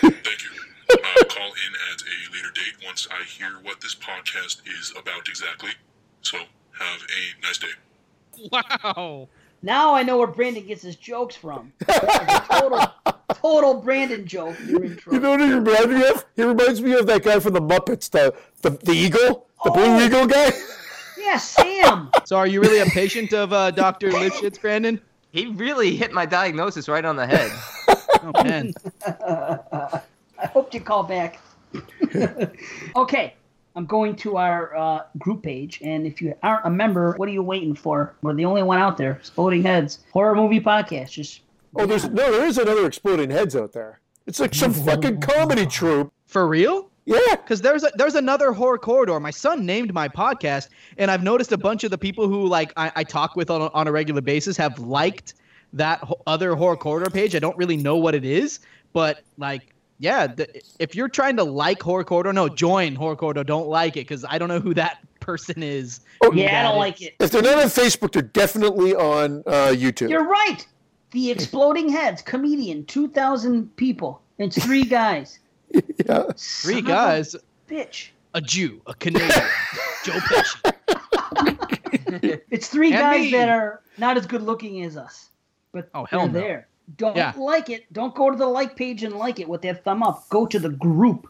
thank 0.00 0.42
you. 0.42 0.50
I'll 0.90 1.23
call 1.34 1.46
in 1.46 1.72
at 1.92 2.00
a 2.02 2.32
later 2.32 2.50
date 2.54 2.84
once 2.86 3.08
I 3.10 3.24
hear 3.24 3.50
what 3.62 3.80
this 3.80 3.94
podcast 3.94 4.60
is 4.78 4.92
about 4.98 5.28
exactly. 5.28 5.70
So, 6.22 6.38
have 6.38 7.00
a 7.02 7.42
nice 7.46 7.58
day. 7.58 7.68
Wow. 8.50 9.28
Now 9.62 9.94
I 9.94 10.02
know 10.02 10.18
where 10.18 10.26
Brandon 10.26 10.66
gets 10.66 10.82
his 10.82 10.96
jokes 10.96 11.34
from. 11.36 11.72
It's 11.80 11.98
a 11.98 12.44
total, 12.50 12.80
total 13.34 13.74
Brandon 13.80 14.26
joke. 14.26 14.56
You're 14.66 14.84
in 14.84 14.98
You 15.10 15.20
know 15.20 15.30
what 15.30 15.40
he 15.40 15.52
reminds 15.52 15.86
me 15.86 16.06
of? 16.08 16.24
He 16.36 16.42
reminds 16.42 16.82
me 16.82 16.92
of 16.92 17.06
that 17.06 17.22
guy 17.22 17.38
from 17.40 17.54
the 17.54 17.60
Muppets, 17.62 18.10
the 18.10 18.34
the, 18.62 18.70
the 18.70 18.92
eagle, 18.92 19.46
the 19.64 19.70
blue 19.70 19.84
Oh. 19.86 20.00
eagle 20.04 20.26
guy. 20.26 20.52
Yeah, 21.18 21.38
Sam. 21.38 22.10
So 22.26 22.36
are 22.36 22.46
you 22.46 22.60
really 22.60 22.80
a 22.80 22.86
patient 22.86 23.32
of 23.32 23.52
uh, 23.52 23.70
Dr. 23.70 24.10
Lipschitz, 24.10 24.60
Brandon? 24.60 25.00
He 25.32 25.46
really 25.46 25.96
hit 25.96 26.12
my 26.12 26.26
diagnosis 26.26 26.88
right 26.88 27.04
on 27.04 27.16
the 27.16 27.26
head. 27.26 27.50
Oh 28.26 28.42
man. 28.42 28.72
I 30.38 30.46
hope 30.46 30.74
you 30.74 30.80
call 30.80 31.02
back. 31.02 31.40
okay, 32.96 33.34
I'm 33.76 33.86
going 33.86 34.16
to 34.16 34.36
our 34.36 34.76
uh, 34.76 35.02
group 35.18 35.42
page, 35.42 35.80
and 35.82 36.06
if 36.06 36.22
you 36.22 36.34
aren't 36.42 36.66
a 36.66 36.70
member, 36.70 37.14
what 37.16 37.28
are 37.28 37.32
you 37.32 37.42
waiting 37.42 37.74
for? 37.74 38.14
We're 38.22 38.34
the 38.34 38.44
only 38.44 38.62
one 38.62 38.78
out 38.78 38.96
there. 38.96 39.12
Exploding 39.12 39.62
Heads 39.62 40.00
Horror 40.12 40.34
Movie 40.34 40.60
Podcast. 40.60 41.10
Just 41.10 41.40
Oh, 41.76 41.86
there's 41.86 42.08
no, 42.08 42.30
there 42.30 42.46
is 42.46 42.58
another 42.58 42.86
exploding 42.86 43.30
heads 43.30 43.56
out 43.56 43.72
there. 43.72 44.00
It's 44.26 44.40
like 44.40 44.54
some 44.54 44.72
fucking 44.72 45.20
comedy 45.20 45.66
troupe. 45.66 46.12
For 46.26 46.48
real? 46.48 46.90
Yeah. 47.04 47.18
Because 47.36 47.60
there's 47.60 47.84
a, 47.84 47.90
there's 47.96 48.14
another 48.14 48.52
horror 48.52 48.78
corridor. 48.78 49.20
My 49.20 49.30
son 49.30 49.66
named 49.66 49.92
my 49.92 50.08
podcast, 50.08 50.68
and 50.98 51.10
I've 51.10 51.22
noticed 51.22 51.52
a 51.52 51.58
bunch 51.58 51.84
of 51.84 51.90
the 51.90 51.98
people 51.98 52.28
who 52.28 52.46
like 52.46 52.72
I, 52.76 52.90
I 52.96 53.04
talk 53.04 53.36
with 53.36 53.50
on 53.50 53.60
a, 53.60 53.68
on 53.68 53.86
a 53.86 53.92
regular 53.92 54.20
basis 54.20 54.56
have 54.56 54.78
liked 54.78 55.34
that 55.72 55.98
ho- 56.00 56.20
other 56.26 56.54
horror 56.54 56.76
corridor 56.76 57.10
page. 57.10 57.34
I 57.34 57.40
don't 57.40 57.56
really 57.56 57.76
know 57.76 57.96
what 57.96 58.14
it 58.14 58.24
is, 58.24 58.60
but 58.92 59.22
like 59.36 59.73
yeah, 59.98 60.26
the, 60.26 60.48
if 60.78 60.94
you're 60.94 61.08
trying 61.08 61.36
to 61.36 61.44
like 61.44 61.82
horror 61.82 62.04
corridor, 62.04 62.32
no, 62.32 62.48
join 62.48 62.94
horror 62.94 63.16
corridor. 63.16 63.44
Don't 63.44 63.68
like 63.68 63.96
it 63.96 64.00
because 64.08 64.24
I 64.28 64.38
don't 64.38 64.48
know 64.48 64.60
who 64.60 64.74
that 64.74 64.98
person 65.20 65.62
is. 65.62 66.00
who 66.22 66.34
yeah, 66.34 66.60
I 66.60 66.62
don't 66.64 66.74
is. 66.74 66.78
like 66.78 67.02
it. 67.02 67.14
If 67.20 67.30
they're 67.30 67.42
not 67.42 67.54
on 67.58 67.68
Facebook, 67.68 68.12
they're 68.12 68.22
definitely 68.22 68.94
on 68.94 69.42
uh, 69.46 69.68
YouTube. 69.74 70.10
You're 70.10 70.26
right. 70.28 70.66
The 71.12 71.30
Exploding 71.30 71.88
Heads 71.88 72.22
comedian, 72.22 72.84
two 72.86 73.08
thousand 73.08 73.74
people. 73.76 74.20
It's 74.38 74.62
three 74.64 74.84
guys. 74.84 75.38
yeah. 75.72 76.24
Three 76.36 76.36
Son 76.36 76.78
of 76.78 76.78
a 76.78 76.82
guys, 76.82 77.36
bitch. 77.68 78.08
a 78.34 78.40
Jew, 78.40 78.82
a 78.86 78.94
Canadian, 78.94 79.30
Joe 80.04 80.12
Pesci. 80.12 80.72
It's 82.50 82.68
three 82.68 82.88
And 82.92 82.98
guys 83.00 83.20
me. 83.22 83.30
that 83.32 83.48
are 83.48 83.80
not 83.98 84.16
as 84.16 84.26
good 84.26 84.42
looking 84.42 84.82
as 84.84 84.96
us, 84.96 85.28
but 85.72 85.88
Oh, 85.94 86.04
hell 86.04 86.20
they're 86.20 86.28
no. 86.28 86.40
there. 86.40 86.68
Don't 86.96 87.16
Yeah. 87.16 87.32
like 87.36 87.70
it. 87.70 87.90
Don't 87.92 88.14
go 88.14 88.30
to 88.30 88.36
the 88.36 88.46
like 88.46 88.76
page 88.76 89.02
and 89.02 89.14
like 89.16 89.40
it 89.40 89.48
with 89.48 89.62
that 89.62 89.84
thumb 89.84 90.02
up. 90.02 90.28
Go 90.28 90.46
to 90.46 90.58
the 90.58 90.68
group 90.70 91.28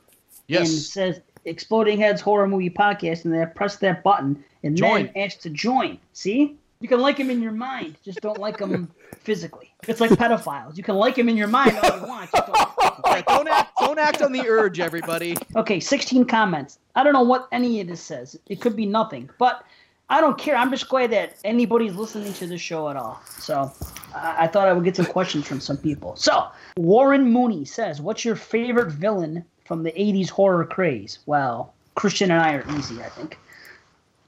and 0.49 0.57
it 0.57 0.61
Yes. 0.61 0.71
says 0.87 1.21
Exploding 1.47 1.99
Heads 1.99 2.21
Horror 2.21 2.49
Movie 2.49 2.71
Podcast, 2.71 3.25
and 3.25 3.35
then 3.35 3.51
press 3.55 3.77
that 3.77 4.03
button 4.03 4.43
and 4.63 4.77
Join. 4.77 5.07
then 5.07 5.13
ask 5.25 5.41
to 5.41 5.51
join. 5.51 5.99
See, 6.15 6.57
you 6.81 6.89
can 6.89 7.01
like 7.01 7.19
them 7.19 7.31
in 7.31 7.43
your 7.43 7.53
mind, 7.53 7.97
just 8.05 8.21
don't 8.23 8.39
like 8.39 8.57
them 8.59 8.91
physically. 9.21 9.71
It's 9.87 10.01
like 10.01 10.11
pedophiles. 10.13 10.77
You 10.79 10.83
can 10.83 10.95
like 10.97 11.15
them 11.17 11.29
in 11.29 11.37
your 11.37 11.49
mind 11.49 11.79
all 11.83 11.99
you 12.01 12.07
want. 12.07 12.31
Don't 12.33 12.49
like 13.05 13.27
Don't 13.27 13.47
act, 13.49 13.73
don't 13.79 13.99
act 13.99 14.23
on 14.23 14.33
the 14.33 14.49
urge, 14.49 14.81
everybody. 14.81 15.37
Okay, 15.55 15.81
16 15.81 16.25
comments. 16.25 16.79
I 16.97 17.05
don't 17.05 17.13
know 17.13 17.23
what 17.23 17.47
any 17.53 17.81
of 17.83 17.89
this 17.89 18.01
says. 18.01 18.39
It 18.49 18.61
could 18.63 18.75
be 18.77 18.87
nothing, 18.87 19.29
but 19.39 19.65
I 20.11 20.21
don't 20.21 20.37
care. 20.39 20.55
I'm 20.57 20.71
just 20.71 20.89
glad 20.89 21.11
that 21.13 21.37
anybody's 21.45 21.95
listening 21.95 22.33
to 22.35 22.47
the 22.47 22.59
show 22.59 22.89
at 22.91 22.97
all. 22.97 23.21
So 23.39 23.73
I, 24.15 24.45
I 24.45 24.47
thought 24.47 24.69
I 24.69 24.73
would 24.73 24.85
get 24.85 24.97
some 24.97 25.07
questions 25.07 25.47
from 25.47 25.61
some 25.61 25.77
people. 25.79 26.15
So 26.17 26.49
Warren 26.77 27.25
Mooney 27.33 27.65
says, 27.65 28.01
What's 28.03 28.25
your 28.25 28.37
favorite 28.37 28.91
villain 28.93 29.45
from 29.65 29.83
the 29.83 29.93
80s 29.93 30.29
horror 30.29 30.65
craze? 30.67 31.21
Well, 31.27 31.73
Christian 31.95 32.31
and 32.31 32.41
I 32.43 32.55
are 32.55 32.65
easy, 32.77 33.01
I 33.03 33.09
think. 33.09 33.39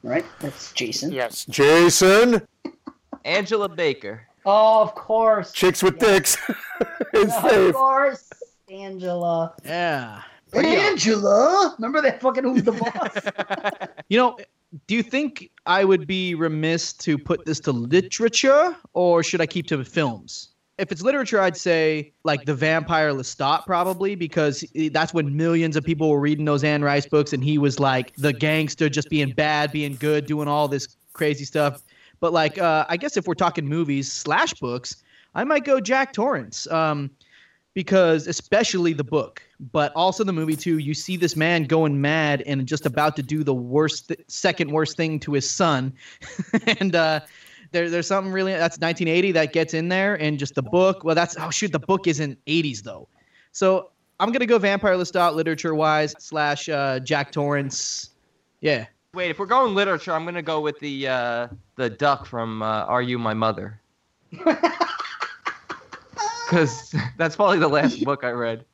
Right? 0.02 0.24
That's 0.40 0.72
Jason. 0.72 1.12
Yes. 1.12 1.44
Jason, 1.46 2.46
Angela 3.24 3.68
Baker. 3.68 4.22
Oh, 4.46 4.82
of 4.82 4.94
course. 4.94 5.52
chicks 5.52 5.82
with 5.82 5.98
dicks. 5.98 6.36
His 7.12 7.24
Of 7.24 7.42
fave. 7.42 7.72
course. 7.74 8.30
Angela. 8.70 9.52
Yeah. 9.64 10.22
Angela? 10.54 11.74
Remember 11.78 12.00
that 12.02 12.20
fucking 12.20 12.44
Who's 12.44 12.62
the 12.62 12.72
Boss? 12.72 13.88
You 14.08 14.18
know, 14.18 14.38
do 14.86 14.94
you 14.94 15.02
think 15.02 15.50
I 15.66 15.84
would 15.84 16.06
be 16.06 16.34
remiss 16.34 16.92
to 16.94 17.18
put 17.18 17.44
this 17.44 17.60
to 17.60 17.72
literature 17.72 18.76
or 18.92 19.22
should 19.22 19.40
I 19.40 19.46
keep 19.46 19.66
to 19.68 19.84
films? 19.84 20.50
If 20.78 20.92
it's 20.92 21.00
literature, 21.00 21.40
I'd 21.40 21.56
say 21.56 22.12
like 22.24 22.44
The 22.44 22.54
Vampire 22.54 23.12
Lestat, 23.12 23.64
probably, 23.64 24.14
because 24.14 24.64
that's 24.92 25.14
when 25.14 25.34
millions 25.34 25.74
of 25.74 25.84
people 25.84 26.10
were 26.10 26.20
reading 26.20 26.44
those 26.44 26.64
Anne 26.64 26.82
Rice 26.82 27.06
books 27.06 27.32
and 27.32 27.42
he 27.42 27.56
was 27.56 27.80
like 27.80 28.14
the 28.16 28.32
gangster, 28.32 28.88
just 28.88 29.08
being 29.08 29.32
bad, 29.32 29.72
being 29.72 29.96
good, 29.96 30.26
doing 30.26 30.48
all 30.48 30.68
this 30.68 30.96
crazy 31.14 31.44
stuff. 31.46 31.82
But 32.20 32.32
like, 32.32 32.58
uh, 32.58 32.84
I 32.88 32.98
guess 32.98 33.16
if 33.16 33.26
we're 33.26 33.34
talking 33.34 33.66
movies 33.66 34.12
slash 34.12 34.52
books, 34.54 34.96
I 35.34 35.44
might 35.44 35.64
go 35.64 35.80
Jack 35.80 36.12
Torrance. 36.12 36.66
Um, 36.70 37.10
because 37.76 38.26
especially 38.26 38.94
the 38.94 39.04
book, 39.04 39.42
but 39.58 39.92
also 39.94 40.24
the 40.24 40.32
movie 40.32 40.56
too. 40.56 40.78
You 40.78 40.94
see 40.94 41.16
this 41.16 41.36
man 41.36 41.64
going 41.64 42.00
mad 42.00 42.42
and 42.46 42.66
just 42.66 42.86
about 42.86 43.16
to 43.16 43.22
do 43.22 43.44
the 43.44 43.54
worst, 43.54 44.08
th- 44.08 44.20
second 44.28 44.70
worst 44.70 44.96
thing 44.96 45.20
to 45.20 45.32
his 45.32 45.48
son, 45.48 45.92
and 46.78 46.94
uh, 46.94 47.20
there, 47.72 47.90
there's 47.90 48.06
something 48.06 48.32
really 48.32 48.52
that's 48.52 48.78
1980 48.78 49.32
that 49.32 49.52
gets 49.52 49.74
in 49.74 49.88
there, 49.88 50.14
and 50.16 50.38
just 50.38 50.54
the 50.54 50.62
book. 50.62 51.04
Well, 51.04 51.14
that's 51.14 51.36
oh 51.38 51.50
shoot, 51.50 51.72
the 51.72 51.78
book 51.78 52.06
isn't 52.06 52.38
80s 52.46 52.82
though, 52.82 53.08
so 53.52 53.90
I'm 54.20 54.32
gonna 54.32 54.46
go 54.46 54.58
Vampire 54.58 54.94
Lestat 54.94 55.34
literature 55.34 55.74
wise 55.74 56.14
slash 56.18 56.68
uh, 56.68 57.00
Jack 57.00 57.32
Torrance. 57.32 58.10
Yeah, 58.60 58.86
Wait, 59.16 59.30
if 59.30 59.38
we're 59.38 59.46
going 59.46 59.74
literature, 59.74 60.12
I'm 60.12 60.26
gonna 60.26 60.42
go 60.42 60.60
with 60.60 60.78
the 60.80 61.08
uh, 61.08 61.48
the 61.76 61.88
duck 61.88 62.26
from 62.26 62.62
uh, 62.62 62.84
Are 62.84 63.00
You 63.00 63.18
My 63.18 63.32
Mother? 63.32 63.80
Because 66.46 66.94
that's 67.16 67.34
probably 67.34 67.58
the 67.58 67.66
last 67.66 68.04
book 68.04 68.22
I 68.22 68.30
read. 68.30 68.64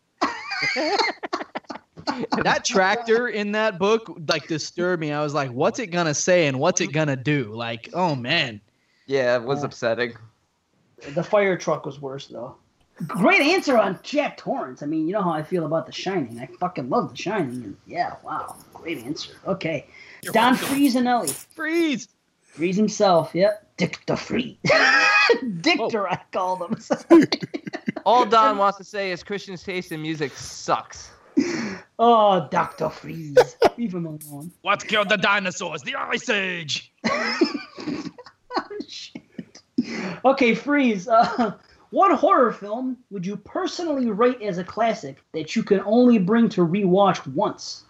That 2.43 2.65
tractor 2.65 3.29
in 3.29 3.53
that 3.53 3.79
book 3.79 4.19
like 4.29 4.47
disturbed 4.49 5.01
me. 5.01 5.13
I 5.13 5.23
was 5.23 5.35
like, 5.35 5.51
what's 5.51 5.79
it 5.79 5.89
gonna 5.89 6.15
say 6.15 6.47
and 6.47 6.59
what's 6.59 6.81
it 6.81 6.93
gonna 6.93 7.17
do? 7.17 7.53
Like, 7.55 7.89
oh 7.95 8.15
man. 8.15 8.61
Yeah, 9.07 9.37
it 9.37 9.43
was 9.43 9.63
upsetting. 9.63 10.15
The 11.15 11.25
fire 11.25 11.57
truck 11.57 11.87
was 11.87 12.01
worse 12.01 12.29
though. 12.29 12.57
Great 13.07 13.41
answer 13.41 13.79
on 13.79 13.99
Jack 14.03 14.37
Torrance. 14.37 14.83
I 14.83 14.87
mean, 14.87 15.07
you 15.07 15.13
know 15.13 15.23
how 15.23 15.33
I 15.33 15.43
feel 15.43 15.67
about 15.67 15.87
The 15.87 15.93
Shining. 15.93 16.39
I 16.39 16.47
fucking 16.61 16.89
love 16.89 17.11
The 17.11 17.17
Shining. 17.17 17.65
And 17.65 17.77
yeah, 17.87 18.15
wow, 18.23 18.57
great 18.73 18.99
answer. 18.99 19.33
Okay, 19.47 19.87
Don 20.23 20.55
Friesenelli. 20.57 21.31
Freeze. 21.31 22.09
Freeze 22.43 22.77
himself. 22.77 23.35
Yep, 23.35 23.77
Dick 23.79 24.01
the 24.07 24.17
Free. 24.17 24.59
Dictor, 24.67 26.07
I 26.07 26.21
called 26.33 26.63
him. 26.63 26.77
All 28.05 28.27
Don 28.27 28.59
wants 28.59 28.79
to 28.79 28.85
say 28.85 29.13
is 29.13 29.23
Christian's 29.23 29.63
taste 29.63 29.93
in 29.93 30.03
music 30.03 30.33
sucks. 30.33 31.11
oh, 31.99 32.49
Doctor 32.51 32.91
Freeze. 32.91 33.57
Leave 33.79 33.95
him 33.95 34.07
alone. 34.07 34.51
What 34.63 34.87
killed 34.87 35.09
the 35.09 35.17
dinosaurs? 35.17 35.83
The 35.83 35.95
Ice 35.95 36.29
Age. 36.29 36.93
Shit. 38.89 39.63
Okay, 40.25 40.55
Freeze. 40.55 41.09
Uh, 41.09 41.55
what 41.91 42.17
horror 42.19 42.53
film 42.53 42.97
would 43.11 43.27
you 43.27 43.37
personally 43.37 44.11
rate 44.11 44.41
as 44.43 44.59
a 44.59 44.65
classic 44.65 45.23
that 45.33 45.55
you 45.57 45.63
can 45.63 45.81
only 45.81 46.19
bring 46.19 46.49
to 46.51 46.67
rewatch 46.67 47.27
once? 47.35 47.85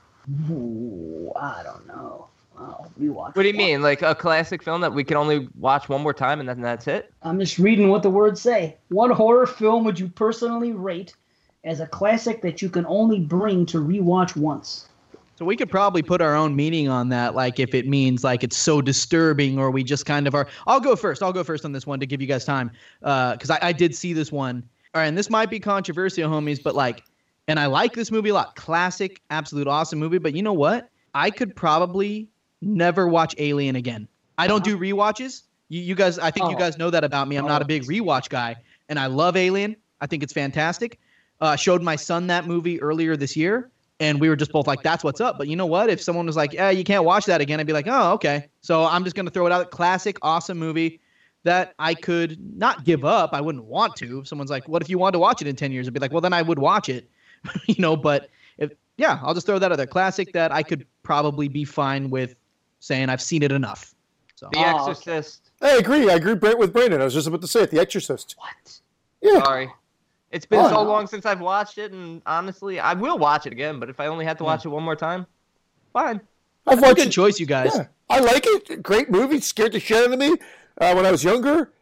Ooh, 0.50 1.32
I 1.36 1.62
don't 1.62 1.86
know. 1.86 2.28
Wow, 2.62 2.86
rewatch. 3.00 3.34
What 3.34 3.42
do 3.42 3.48
you 3.48 3.54
once. 3.54 3.58
mean? 3.58 3.82
Like 3.82 4.02
a 4.02 4.14
classic 4.14 4.62
film 4.62 4.80
that 4.82 4.92
we 4.92 5.02
can 5.04 5.16
only 5.16 5.48
watch 5.58 5.88
one 5.88 6.00
more 6.00 6.14
time 6.14 6.40
and 6.40 6.48
then 6.48 6.60
that's 6.60 6.86
it? 6.86 7.12
I'm 7.22 7.38
just 7.40 7.58
reading 7.58 7.88
what 7.88 8.02
the 8.02 8.10
words 8.10 8.40
say. 8.40 8.76
What 8.88 9.10
horror 9.10 9.46
film 9.46 9.84
would 9.84 9.98
you 9.98 10.08
personally 10.08 10.72
rate 10.72 11.16
as 11.64 11.80
a 11.80 11.86
classic 11.86 12.40
that 12.42 12.62
you 12.62 12.68
can 12.68 12.86
only 12.86 13.20
bring 13.20 13.66
to 13.66 13.78
rewatch 13.78 14.36
once? 14.36 14.88
So 15.36 15.44
we 15.44 15.56
could 15.56 15.70
probably 15.70 16.02
put 16.02 16.20
our 16.20 16.36
own 16.36 16.54
meaning 16.54 16.88
on 16.88 17.08
that, 17.08 17.34
like 17.34 17.58
if 17.58 17.74
it 17.74 17.88
means 17.88 18.22
like 18.22 18.44
it's 18.44 18.56
so 18.56 18.80
disturbing, 18.80 19.58
or 19.58 19.72
we 19.72 19.82
just 19.82 20.06
kind 20.06 20.28
of 20.28 20.34
are. 20.34 20.46
I'll 20.68 20.78
go 20.78 20.94
first. 20.94 21.20
I'll 21.20 21.32
go 21.32 21.42
first 21.42 21.64
on 21.64 21.72
this 21.72 21.84
one 21.84 21.98
to 21.98 22.06
give 22.06 22.20
you 22.20 22.28
guys 22.28 22.44
time, 22.44 22.70
uh, 23.02 23.32
because 23.32 23.50
I, 23.50 23.58
I 23.60 23.72
did 23.72 23.96
see 23.96 24.12
this 24.12 24.30
one. 24.30 24.62
All 24.94 25.00
right, 25.00 25.08
and 25.08 25.18
this 25.18 25.30
might 25.30 25.50
be 25.50 25.58
controversial, 25.58 26.30
homies, 26.30 26.62
but 26.62 26.76
like 26.76 27.02
and 27.48 27.58
I 27.58 27.66
like 27.66 27.94
this 27.94 28.12
movie 28.12 28.28
a 28.28 28.34
lot. 28.34 28.54
Classic, 28.56 29.20
absolute 29.30 29.66
awesome 29.66 29.98
movie. 29.98 30.18
But 30.18 30.34
you 30.34 30.42
know 30.42 30.52
what? 30.52 30.90
I 31.14 31.30
could 31.30 31.56
probably 31.56 32.28
never 32.62 33.08
watch 33.08 33.34
Alien 33.38 33.76
again. 33.76 34.08
I 34.38 34.46
don't 34.46 34.64
do 34.64 34.78
rewatches. 34.78 35.42
You, 35.68 35.82
you 35.82 35.94
guys, 35.94 36.18
I 36.18 36.30
think 36.30 36.48
you 36.48 36.56
Oh. 36.56 36.58
guys 36.58 36.78
know 36.78 36.90
that 36.90 37.04
about 37.04 37.28
me. 37.28 37.36
I'm 37.36 37.46
not 37.46 37.62
a 37.62 37.64
big 37.64 37.84
rewatch 37.84 38.28
guy, 38.28 38.56
and 38.88 38.98
I 38.98 39.06
love 39.06 39.36
Alien. 39.36 39.76
I 40.00 40.06
think 40.06 40.22
it's 40.22 40.32
fantastic. 40.32 40.98
Uh, 41.40 41.56
showed 41.56 41.82
my 41.82 41.96
son 41.96 42.28
that 42.28 42.46
movie 42.46 42.80
earlier 42.80 43.16
this 43.16 43.36
year, 43.36 43.70
and 44.00 44.20
we 44.20 44.28
were 44.28 44.36
just 44.36 44.52
both 44.52 44.66
like, 44.66 44.82
"That's 44.82 45.02
what's 45.04 45.20
up." 45.20 45.38
But 45.38 45.48
you 45.48 45.56
know 45.56 45.66
what? 45.66 45.90
If 45.90 46.00
someone 46.00 46.26
was 46.26 46.36
like, 46.36 46.52
"Yeah, 46.52 46.70
you 46.70 46.84
can't 46.84 47.04
watch 47.04 47.26
that 47.26 47.40
again," 47.40 47.58
I'd 47.60 47.66
be 47.66 47.72
like, 47.72 47.88
"Oh, 47.88 48.12
okay." 48.12 48.48
So 48.60 48.84
I'm 48.84 49.02
just 49.04 49.16
gonna 49.16 49.30
throw 49.30 49.46
it 49.46 49.52
out. 49.52 49.70
Classic, 49.70 50.16
awesome 50.22 50.58
movie 50.58 51.00
that 51.44 51.74
I 51.78 51.94
could 51.94 52.38
not 52.56 52.84
give 52.84 53.04
up. 53.04 53.30
I 53.32 53.40
wouldn't 53.40 53.64
want 53.64 53.96
to. 53.96 54.20
If 54.20 54.28
someone's 54.28 54.50
like, 54.50 54.68
"What 54.68 54.82
if 54.82 54.88
you 54.90 54.98
wanted 54.98 55.12
to 55.12 55.18
watch 55.18 55.42
it 55.42 55.48
in 55.48 55.56
ten 55.56 55.72
years?" 55.72 55.88
I'd 55.88 55.94
be 55.94 56.00
like, 56.00 56.12
"Well, 56.12 56.20
then 56.20 56.32
I 56.32 56.42
would 56.42 56.58
watch 56.58 56.88
it." 56.88 57.08
you 57.66 57.76
know, 57.78 57.96
but 57.96 58.30
if 58.58 58.70
yeah, 58.96 59.18
I'll 59.22 59.34
just 59.34 59.46
throw 59.46 59.58
that 59.58 59.72
out 59.72 59.76
there. 59.78 59.86
Classic 59.86 60.32
that 60.32 60.52
I 60.52 60.62
could 60.62 60.86
probably 61.02 61.48
be 61.48 61.64
fine 61.64 62.10
with 62.10 62.36
saying 62.82 63.08
I've 63.08 63.22
seen 63.22 63.42
it 63.44 63.52
enough. 63.52 63.94
So 64.34 64.48
The 64.52 64.58
Oh, 64.58 64.60
okay. 64.60 64.90
Exorcist. 64.90 65.50
I 65.62 65.76
agree. 65.76 66.10
I 66.10 66.14
agree 66.14 66.34
Brent, 66.34 66.58
with 66.58 66.72
Brandon. 66.72 67.00
I 67.00 67.04
was 67.04 67.14
just 67.14 67.28
about 67.28 67.40
to 67.42 67.46
say 67.46 67.62
it. 67.62 67.70
The 67.70 67.78
Exorcist. 67.80 68.34
What? 68.38 68.80
Yeah. 69.20 69.42
Sorry. 69.44 69.70
It's 70.32 70.46
been 70.46 70.58
Oh, 70.60 70.68
so 70.68 70.74
no. 70.76 70.82
long 70.82 71.06
since 71.06 71.24
I've 71.24 71.40
watched 71.40 71.78
it, 71.78 71.92
and 71.92 72.20
honestly, 72.26 72.80
I 72.80 72.94
will 72.94 73.18
watch 73.18 73.46
it 73.46 73.52
again. 73.52 73.78
But 73.78 73.88
if 73.88 74.00
I 74.00 74.06
only 74.06 74.24
had 74.24 74.36
to 74.38 74.44
watch 74.44 74.64
it 74.64 74.68
one 74.70 74.82
more 74.82 74.96
time, 74.96 75.26
fine. 75.92 76.20
I've 76.66 76.80
That's 76.80 76.92
a 76.92 76.94
good 76.96 77.06
it. 77.08 77.10
choice, 77.10 77.38
you 77.38 77.46
guys. 77.46 77.70
Yeah, 77.74 77.86
I 78.10 78.18
like 78.20 78.44
it. 78.46 78.82
Great 78.82 79.10
movie. 79.10 79.40
Scared 79.40 79.72
the 79.72 79.80
shit 79.80 80.04
out 80.04 80.12
of 80.12 80.18
me 80.18 80.32
uh, 80.80 80.92
when 80.94 81.06
I 81.06 81.10
was 81.12 81.22
younger. 81.22 81.72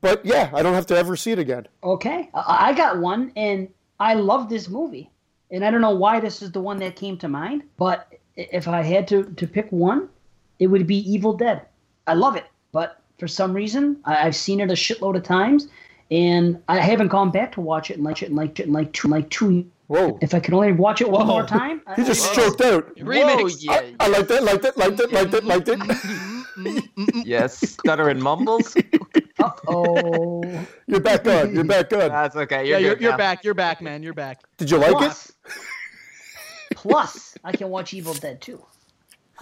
But 0.00 0.24
yeah, 0.24 0.50
I 0.54 0.62
don't 0.62 0.74
have 0.74 0.86
to 0.86 0.96
ever 0.96 1.14
see 1.16 1.30
it 1.32 1.38
again. 1.38 1.68
Okay, 1.84 2.30
I 2.34 2.70
I 2.70 2.72
got 2.72 2.98
one, 2.98 3.30
and 3.36 3.68
I 4.00 4.14
love 4.14 4.48
this 4.48 4.68
movie, 4.68 5.10
and 5.52 5.64
I 5.64 5.70
don't 5.70 5.80
know 5.82 5.94
why 5.96 6.18
this 6.18 6.42
is 6.42 6.50
the 6.50 6.60
one 6.60 6.78
that 6.78 6.96
came 6.96 7.16
to 7.18 7.28
mind, 7.28 7.62
but 7.76 8.08
i- 8.36 8.48
if 8.52 8.66
I 8.68 8.82
had 8.82 9.06
to 9.08 9.24
to 9.24 9.46
pick 9.46 9.70
one, 9.70 10.08
it 10.58 10.66
would 10.66 10.86
be 10.86 10.98
Evil 11.10 11.32
Dead. 11.32 11.62
I 12.06 12.14
love 12.14 12.36
it, 12.36 12.44
but 12.72 13.00
for 13.18 13.28
some 13.28 13.52
reason, 13.52 13.98
I, 14.04 14.26
I've 14.26 14.36
seen 14.36 14.60
it 14.60 14.70
a 14.70 14.74
shitload 14.74 15.16
of 15.16 15.22
times, 15.22 15.68
and 16.10 16.62
I 16.68 16.78
haven't 16.80 17.08
gone 17.08 17.30
back 17.30 17.52
to 17.52 17.60
watch 17.60 17.90
it 17.90 17.94
and 17.94 18.04
like 18.04 18.22
it 18.22 18.26
and 18.26 18.34
like 18.36 18.58
it 18.60 18.66
in 18.66 18.72
like 18.72 18.92
two 18.92 19.08
like 19.08 19.28
two. 19.30 19.70
Whoa. 19.88 20.18
If 20.20 20.34
I 20.34 20.40
could 20.40 20.52
only 20.52 20.72
watch 20.72 21.00
it 21.00 21.10
one 21.10 21.26
Whoa. 21.26 21.32
more 21.32 21.46
time, 21.46 21.80
I- 21.86 21.94
He 21.94 22.04
just 22.04 22.30
I- 22.30 22.34
choked 22.34 22.60
out. 22.60 22.94
Remix. 22.96 23.66
Whoa, 23.66 23.74
yeah. 23.74 23.90
I 23.98 24.08
like 24.08 24.28
that, 24.28 24.42
like 24.44 24.60
that, 24.62 24.76
like 24.76 24.96
that, 24.96 25.12
like 25.12 25.30
that, 25.30 25.44
like 25.44 25.64
that. 25.64 26.84
yes, 27.24 27.56
stutter 27.58 28.08
and 28.10 28.22
mumbles. 28.22 28.76
Uh-oh. 29.38 30.42
You're 30.86 31.00
back 31.00 31.26
on. 31.26 31.54
You're 31.54 31.64
back 31.64 31.92
on. 31.92 32.08
That's 32.08 32.36
okay. 32.36 32.68
Yeah, 32.68 32.78
You're, 32.78 32.90
you're, 32.90 33.00
you're 33.00 33.16
back. 33.16 33.44
You're 33.44 33.54
back, 33.54 33.80
man. 33.80 34.02
You're 34.02 34.12
back. 34.14 34.40
Did 34.58 34.70
you 34.70 34.76
like 34.78 34.90
it? 34.90 34.96
Plus, 34.96 35.32
plus, 36.74 37.38
I 37.44 37.52
can 37.52 37.68
watch 37.70 37.94
Evil 37.94 38.14
Dead 38.14 38.40
too. 38.40 38.62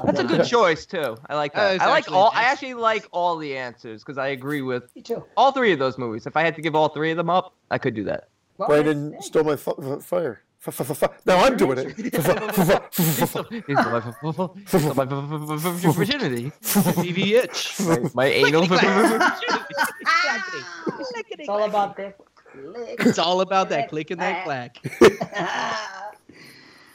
That's 0.05 0.21
a 0.21 0.25
good 0.25 0.47
choice 0.47 0.85
too. 0.87 1.17
I 1.29 1.35
like 1.37 1.57
Uh, 1.57 1.61
that. 1.61 1.75
it's 1.77 1.85
I 1.85 1.89
like 1.89 1.99
actually- 2.05 2.17
all. 2.17 2.31
I 2.35 2.43
actually 2.45 2.75
like 2.75 3.07
all 3.13 3.37
the 3.39 3.57
answers 3.57 4.03
because 4.05 4.19
I 4.19 4.29
agree 4.29 4.61
with 4.63 4.95
Me 4.95 5.03
too. 5.03 5.25
all 5.37 5.53
three 5.53 5.73
of 5.73 5.79
those 5.79 5.97
movies. 5.99 6.27
If 6.27 6.37
I 6.37 6.43
had 6.43 6.55
to 6.57 6.63
give 6.63 6.75
all 6.75 6.89
three 6.91 7.11
of 7.11 7.17
them 7.17 7.31
up, 7.31 7.55
I 7.71 7.79
could 7.79 7.95
do 7.95 8.05
that. 8.05 8.29
Well, 8.59 8.69
Brandon 8.69 9.11
that's- 9.11 9.27
stole 9.27 9.45
my 9.45 9.57
fu- 9.57 10.01
fire. 10.01 10.43
F- 10.67 10.81
f- 10.81 10.91
f- 10.91 11.03
f- 11.05 11.27
Now 11.27 11.45
I'm 11.45 11.57
doing 11.57 11.79
it. 11.79 11.97
My 11.97 12.03
virginity. 15.93 16.51
TV 16.63 17.35
itch. 17.35 17.79
My, 17.81 17.99
my 18.15 18.27
anal. 18.27 18.67
It's 21.39 21.49
all 21.49 21.65
about 21.65 21.97
that. 21.97 22.17
It's 22.55 23.19
all 23.19 23.41
about 23.43 23.69
that 23.69 23.89
click 23.91 24.11
and 24.11 24.21
that 24.21 24.45
clack. 24.45 24.79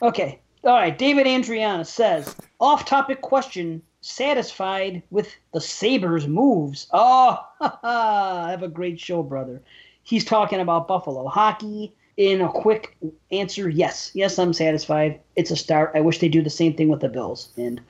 okay. 0.01 0.39
All 0.63 0.73
right. 0.73 0.95
David 0.95 1.25
Andriana 1.25 1.85
says, 1.85 2.35
off 2.59 2.85
topic 2.85 3.21
question. 3.21 3.81
Satisfied 4.01 5.03
with 5.11 5.35
the 5.53 5.61
Sabres 5.61 6.27
moves. 6.27 6.87
Oh, 6.91 7.37
have 7.83 8.63
a 8.63 8.67
great 8.67 8.99
show, 8.99 9.21
brother. 9.21 9.61
He's 10.03 10.25
talking 10.25 10.59
about 10.59 10.87
Buffalo 10.87 11.27
hockey. 11.27 11.95
In 12.17 12.41
a 12.41 12.49
quick 12.49 12.97
answer, 13.31 13.69
yes. 13.69 14.11
Yes, 14.13 14.37
I'm 14.37 14.53
satisfied. 14.53 15.21
It's 15.35 15.49
a 15.49 15.55
start. 15.55 15.91
I 15.95 16.01
wish 16.01 16.19
they 16.19 16.29
do 16.29 16.41
the 16.41 16.49
same 16.49 16.73
thing 16.75 16.89
with 16.89 16.99
the 16.99 17.09
Bills. 17.09 17.49
And 17.57 17.81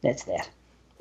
that's 0.00 0.24
that. 0.24 0.48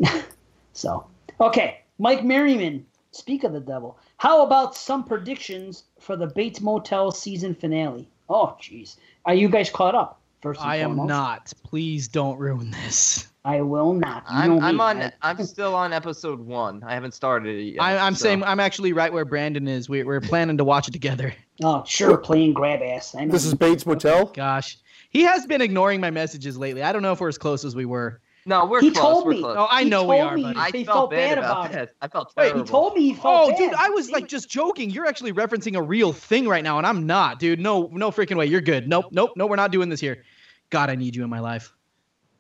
so, 0.74 1.08
okay. 1.40 1.82
Mike 1.98 2.24
Merriman, 2.24 2.86
speak 3.12 3.44
of 3.44 3.54
the 3.54 3.60
devil. 3.60 3.98
How 4.18 4.44
about 4.44 4.76
some 4.76 5.04
predictions 5.04 5.86
for 6.00 6.16
the 6.16 6.28
Bates 6.28 6.62
Motel 6.62 7.12
season 7.12 7.56
finale? 7.56 8.08
Oh, 8.30 8.58
jeez. 8.62 8.98
Are 9.26 9.36
you 9.36 9.50
guys 9.50 9.70
caught 9.70 9.96
up? 9.96 10.20
First 10.46 10.62
and 10.62 10.70
I 10.70 10.76
am 10.76 11.08
not. 11.08 11.52
Please 11.64 12.08
don't 12.08 12.38
ruin 12.38 12.70
this. 12.70 13.30
I 13.44 13.62
will 13.62 13.94
not. 13.94 14.22
You 14.30 14.36
I'm, 14.38 14.60
I'm 14.64 14.80
on. 14.80 15.02
I- 15.02 15.12
I'm 15.24 15.44
still 15.44 15.74
on 15.74 15.92
episode 15.92 16.40
one. 16.40 16.84
I 16.86 16.94
haven't 16.94 17.16
started 17.16 17.56
it 17.56 17.62
yet. 17.64 17.82
I, 17.82 17.98
I'm 17.98 18.14
so- 18.14 18.26
saying 18.26 18.44
I'm 18.44 18.60
actually 18.60 18.94
right 18.94 19.12
where 19.12 19.26
Brandon 19.26 19.68
is. 19.68 19.90
We, 19.90 20.04
we're 20.04 20.22
planning 20.22 20.56
to 20.60 20.64
watch 20.64 20.88
it 20.88 20.92
together. 20.92 21.34
oh, 21.64 21.84
sure, 21.88 22.16
playing 22.16 22.54
grab 22.54 22.84
ass. 22.84 23.16
I 23.16 23.26
know. 23.26 23.32
This 23.32 23.44
is 23.44 23.56
Bates 23.56 23.88
Motel. 23.88 24.26
Gosh, 24.36 24.78
he 25.10 25.24
has 25.24 25.48
been 25.48 25.62
ignoring 25.62 26.00
my 26.00 26.12
messages 26.12 26.60
lately. 26.60 26.84
I 26.84 26.92
don't 26.94 27.02
know 27.02 27.12
if 27.12 27.20
we're 27.20 27.30
as 27.30 27.40
close 27.40 27.66
as 27.66 27.76
we 27.76 27.86
were. 27.86 28.22
No, 28.48 28.68
we're 28.68 28.80
He 28.82 28.92
close. 28.92 29.02
told 29.02 29.26
we're 29.26 29.32
me. 29.32 29.42
close. 29.42 29.56
Oh, 29.58 29.68
I 29.72 29.82
He 29.86 29.90
know 29.90 30.06
we 30.06 30.20
are, 30.20 30.36
me 30.36 30.44
buddy. 30.44 30.60
I 30.60 30.70
he 30.70 30.84
felt 30.84 30.96
felt 30.96 31.10
bad 31.10 31.30
bad 31.30 31.38
about 31.40 31.66
about 31.66 31.72
it. 31.72 31.74
that. 31.74 31.96
I 32.04 32.08
felt 32.08 32.36
terrible. 32.36 32.60
Wait, 32.60 32.64
he 32.68 32.72
told 32.72 32.94
me 32.94 33.02
he 33.02 33.14
felt 33.16 33.26
Oh, 33.26 33.50
bad. 33.50 33.58
dude, 33.58 33.74
I 33.74 33.90
was 33.90 34.12
like 34.12 34.28
just 34.28 34.50
joking. 34.52 34.92
You're 34.92 35.08
actually 35.08 35.34
referencing 35.34 35.76
a 35.76 35.82
real 35.82 36.14
thing 36.14 36.48
right 36.48 36.64
now, 36.64 36.78
and 36.78 36.86
I'm 36.86 37.08
not, 37.08 37.40
dude. 37.40 37.60
No, 37.60 37.90
no 37.92 38.12
freaking 38.12 38.38
way. 38.38 38.46
You're 38.46 38.62
good. 38.62 38.88
Nope, 38.88 39.06
nope, 39.10 39.32
no. 39.36 39.48
We're 39.48 39.56
not 39.56 39.72
doing 39.72 39.90
this 39.90 40.00
here. 40.00 40.24
God, 40.70 40.90
I 40.90 40.96
need 40.96 41.16
you 41.16 41.24
in 41.24 41.30
my 41.30 41.40
life. 41.40 41.74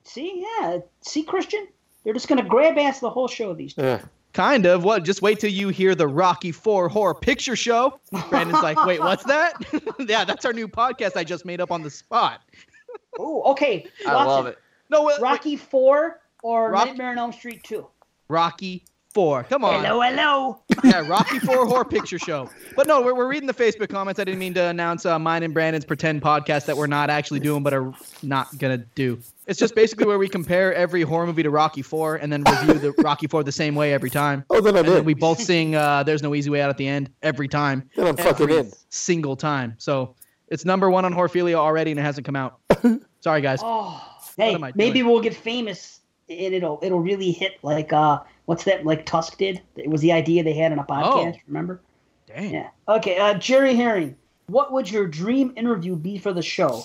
See, 0.03 0.45
yeah. 0.59 0.79
See, 1.01 1.23
Christian? 1.23 1.67
They're 2.03 2.13
just 2.13 2.27
going 2.27 2.41
to 2.41 2.47
grab 2.47 2.77
ass 2.77 2.99
the 2.99 3.09
whole 3.09 3.27
show, 3.27 3.53
these 3.53 3.73
two. 3.73 3.81
Yeah. 3.81 4.01
Kind 4.33 4.65
of. 4.65 4.83
What? 4.83 5.03
Just 5.03 5.21
wait 5.21 5.39
till 5.39 5.49
you 5.49 5.69
hear 5.69 5.95
the 5.95 6.07
Rocky 6.07 6.51
Four 6.51 6.89
Horror 6.89 7.15
Picture 7.15 7.55
Show. 7.55 7.99
Brandon's 8.29 8.61
like, 8.61 8.83
wait, 8.85 8.99
what's 8.99 9.23
that? 9.27 9.53
yeah, 10.07 10.25
that's 10.25 10.45
our 10.45 10.53
new 10.53 10.67
podcast 10.67 11.15
I 11.15 11.23
just 11.23 11.45
made 11.45 11.61
up 11.61 11.71
on 11.71 11.81
the 11.81 11.89
spot. 11.89 12.41
Oh, 13.17 13.43
okay. 13.53 13.87
I 14.05 14.11
love 14.25 14.45
it. 14.45 14.57
No, 14.89 15.03
wait, 15.03 15.15
wait. 15.17 15.21
Rocky 15.23 15.55
4 15.55 16.19
or 16.43 16.71
Rock- 16.71 16.87
Nightmare 16.87 17.11
on 17.11 17.17
Elm 17.17 17.31
Street 17.33 17.63
2? 17.63 17.87
Rocky 18.27 18.83
Four. 19.15 19.45
Come 19.45 19.63
on. 19.63 19.81
Hello, 19.81 20.01
hello. 20.01 20.59
yeah, 20.83 21.07
Rocky 21.07 21.39
Four 21.39 21.65
Horror 21.65 21.85
Picture 21.85 22.19
Show. 22.19 22.49
But 22.75 22.85
no, 22.85 23.01
we're, 23.01 23.15
we're 23.15 23.29
reading 23.29 23.47
the 23.47 23.53
Facebook 23.53 23.87
comments. 23.87 24.19
I 24.19 24.25
didn't 24.25 24.39
mean 24.39 24.53
to 24.55 24.65
announce 24.65 25.05
uh, 25.05 25.17
mine 25.17 25.41
and 25.43 25.53
Brandon's 25.53 25.85
pretend 25.85 26.21
podcast 26.21 26.65
that 26.65 26.75
we're 26.75 26.87
not 26.87 27.09
actually 27.09 27.39
doing, 27.39 27.63
but 27.63 27.73
are 27.73 27.93
not 28.23 28.57
gonna 28.57 28.79
do. 28.79 29.17
It's 29.47 29.57
just 29.57 29.73
basically 29.73 30.05
where 30.05 30.19
we 30.19 30.27
compare 30.27 30.73
every 30.73 31.03
horror 31.03 31.25
movie 31.25 31.43
to 31.43 31.49
Rocky 31.49 31.81
Four 31.81 32.17
and 32.17 32.29
then 32.29 32.43
review 32.43 32.73
the 32.73 32.91
Rocky 33.01 33.27
Four 33.27 33.45
the 33.45 33.53
same 33.53 33.73
way 33.73 33.93
every 33.93 34.09
time. 34.09 34.43
Oh, 34.49 34.59
then 34.59 34.75
I'm 34.75 34.83
And 34.83 34.95
then 34.95 35.05
we 35.05 35.13
both 35.13 35.39
sing 35.39 35.75
uh, 35.75 36.03
"There's 36.03 36.21
No 36.21 36.35
Easy 36.35 36.49
Way 36.49 36.61
Out" 36.61 36.69
at 36.69 36.75
the 36.75 36.85
end 36.85 37.09
every 37.23 37.47
time. 37.47 37.89
Then 37.95 38.07
I'm 38.07 38.17
fucking 38.17 38.49
in. 38.49 38.69
Single 38.89 39.37
time. 39.37 39.75
So 39.77 40.13
it's 40.49 40.65
number 40.65 40.89
one 40.89 41.05
on 41.05 41.13
Horphilia 41.13 41.55
already, 41.55 41.91
and 41.91 41.99
it 42.01 42.03
hasn't 42.03 42.25
come 42.25 42.35
out. 42.35 42.59
Sorry, 43.21 43.39
guys. 43.39 43.61
Oh, 43.63 44.03
hey, 44.35 44.57
maybe 44.75 44.99
doing? 44.99 45.09
we'll 45.09 45.21
get 45.21 45.33
famous 45.33 46.01
and 46.27 46.53
it'll 46.53 46.79
it'll 46.81 46.99
really 46.99 47.31
hit 47.31 47.53
like 47.61 47.93
uh 47.93 48.19
what's 48.45 48.63
that 48.65 48.85
like 48.85 49.05
Tusk 49.05 49.37
did? 49.37 49.61
It 49.75 49.89
was 49.89 50.01
the 50.01 50.11
idea 50.11 50.43
they 50.43 50.53
had 50.53 50.71
in 50.71 50.79
a 50.79 50.83
podcast, 50.83 51.35
Oh. 51.37 51.41
remember? 51.47 51.81
Dang. 52.27 52.53
Yeah. 52.53 52.69
Okay, 52.87 53.17
uh 53.17 53.33
Jerry 53.35 53.75
Herring, 53.75 54.15
what 54.47 54.71
would 54.71 54.89
your 54.89 55.07
dream 55.07 55.53
interview 55.55 55.95
be 55.95 56.17
for 56.17 56.33
the 56.33 56.41
show? 56.41 56.83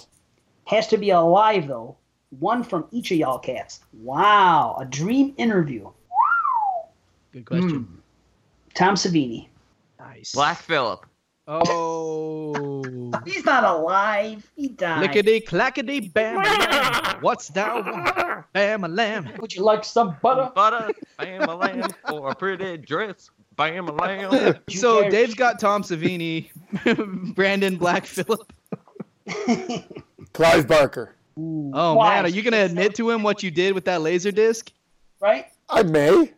Has 0.67 0.87
to 0.89 0.97
be 0.99 1.11
alive 1.11 1.67
though. 1.69 1.97
One 2.39 2.63
from 2.63 2.87
each 2.93 3.11
of 3.11 3.17
y'all 3.19 3.39
cats. 3.39 3.81
Wow, 3.93 4.77
a 4.81 4.85
dream 4.85 5.35
interview. 5.37 5.91
Good 7.33 7.45
question. 7.45 7.71
Hmm. 7.85 7.95
Tom 8.75 8.95
Savini. 8.95 9.49
Nice. 9.99 10.33
Black 10.33 10.59
Phillip. 10.59 11.05
Oh. 11.53 13.13
He's 13.27 13.45
not 13.45 13.65
alive. 13.65 14.49
He 14.55 14.69
died. 14.69 15.01
Lickety 15.01 15.41
clackety 15.41 15.99
bam. 16.01 16.37
lamb. 16.37 17.17
What's 17.23 17.49
that? 17.49 17.75
want? 17.85 18.45
Bam 18.53 18.85
a 18.85 18.89
lamb. 18.89 19.29
Would 19.41 19.55
you 19.55 19.65
like 19.65 19.85
some 19.85 20.17
butter? 20.23 20.53
Butter, 20.55 20.91
bam 21.19 21.43
a 21.49 21.55
lamb 21.57 21.91
for 22.09 22.31
a 22.31 22.35
pretty 22.37 22.77
dress, 22.79 23.31
bam 23.57 23.89
a 23.89 23.93
lamb. 23.93 24.59
So 24.71 25.03
care- 25.03 25.11
Dave's 25.11 25.35
got 25.35 25.59
Tom 25.59 25.83
Savini, 25.83 26.51
Brandon 27.35 27.77
Black 27.77 28.07
Phillip. 28.07 28.53
Clive 30.33 30.69
Barker. 30.69 31.17
Oh 31.37 31.95
Why? 31.95 32.15
man, 32.17 32.27
are 32.27 32.29
you 32.29 32.43
gonna 32.43 32.65
admit 32.65 32.95
to 32.97 33.11
him 33.11 33.23
what 33.25 33.43
you 33.43 33.51
did 33.51 33.75
with 33.75 33.85
that 33.87 34.03
laser 34.03 34.31
disc? 34.31 34.71
Right? 35.21 35.47
I 35.69 35.83
may. 35.83 36.09
Oh 36.11 36.29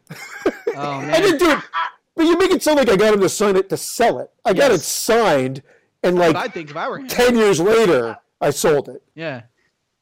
man. 0.74 1.10
I 1.14 1.20
didn't 1.20 1.38
do 1.38 1.50
it. 1.50 1.58
But 2.22 2.28
you 2.28 2.38
make 2.38 2.52
it 2.52 2.62
sound 2.62 2.78
like 2.78 2.88
I 2.88 2.94
got 2.94 3.14
him 3.14 3.20
to 3.20 3.28
sign 3.28 3.56
it 3.56 3.68
to 3.70 3.76
sell 3.76 4.20
it. 4.20 4.30
I 4.44 4.52
got 4.52 4.70
it 4.70 4.80
signed, 4.80 5.60
and 6.04 6.16
What 6.16 6.36
like 6.36 6.44
I'd 6.44 6.54
think 6.54 6.70
if 6.70 6.76
I 6.76 6.88
were 6.88 6.98
him. 7.00 7.08
ten 7.08 7.36
years 7.36 7.58
later, 7.58 8.16
I 8.40 8.50
sold 8.50 8.88
it. 8.88 9.02
Yeah. 9.16 9.42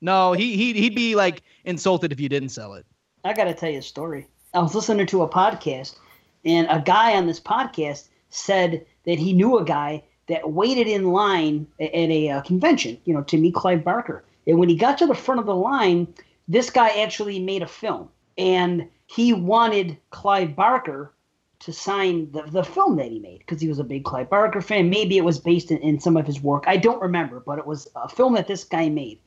No, 0.03 0.35
he 0.35 0.55
he 0.55 0.75
he'd 0.75 0.95
be 0.95 1.15
like 1.17 1.43
insulted 1.65 2.13
if 2.13 2.21
you 2.21 2.29
didn't 2.29 2.51
sell 2.51 2.75
it. 2.75 2.85
I 3.25 3.33
got 3.33 3.45
to 3.45 3.55
tell 3.55 3.71
you 3.71 3.79
a 3.79 3.83
story. 3.83 4.27
I 4.53 4.59
was 4.59 4.75
listening 4.75 5.07
to 5.07 5.23
a 5.23 5.29
podcast, 5.31 5.97
and 6.45 6.67
a 6.69 6.83
guy 6.85 7.17
on 7.17 7.27
this 7.27 7.41
podcast 7.41 8.09
said 8.29 8.85
that 9.07 9.19
he 9.19 9.33
knew 9.33 9.57
a 9.57 9.65
guy 9.65 10.05
that 10.29 10.51
waited 10.53 10.89
in 10.89 11.13
line 11.13 11.67
a- 11.79 11.85
at 11.85 12.11
a 12.11 12.29
uh, 12.29 12.41
convention, 12.43 12.99
you 13.07 13.15
know, 13.15 13.23
to 13.23 13.39
meet 13.39 13.55
Clive 13.55 13.83
Barker. 13.83 14.25
And 14.47 14.59
when 14.59 14.69
he 14.69 14.77
got 14.77 14.99
to 14.99 15.07
the 15.07 15.15
front 15.15 15.41
of 15.41 15.47
the 15.47 15.55
line, 15.57 16.07
this 16.49 16.69
guy 16.69 17.01
actually 17.01 17.39
made 17.41 17.63
a 17.63 17.67
film, 17.67 18.11
and 18.37 18.87
he 19.07 19.33
wanted 19.33 19.97
Clive 20.11 20.55
Barker 20.55 21.15
to 21.61 21.73
sign 21.73 22.31
the, 22.33 22.43
the 22.43 22.65
film 22.65 22.97
that 22.97 23.11
he 23.11 23.19
made 23.19 23.39
because 23.39 23.61
he 23.61 23.69
was 23.69 23.79
a 23.79 23.85
big 23.85 24.05
Clive 24.05 24.31
Barker 24.31 24.61
fan. 24.61 24.91
Maybe 24.91 25.17
it 25.19 25.25
was 25.25 25.39
based 25.39 25.71
in, 25.71 25.79
in 25.79 26.01
some 26.01 26.17
of 26.17 26.27
his 26.27 26.43
work. 26.43 26.65
I 26.67 26.77
don't 26.77 27.01
remember, 27.01 27.41
but 27.41 27.59
it 27.59 27.67
was 27.67 27.87
a 27.95 28.09
film 28.09 28.35
that 28.35 28.49
this 28.49 28.65
guy 28.65 28.89
made. 28.89 29.21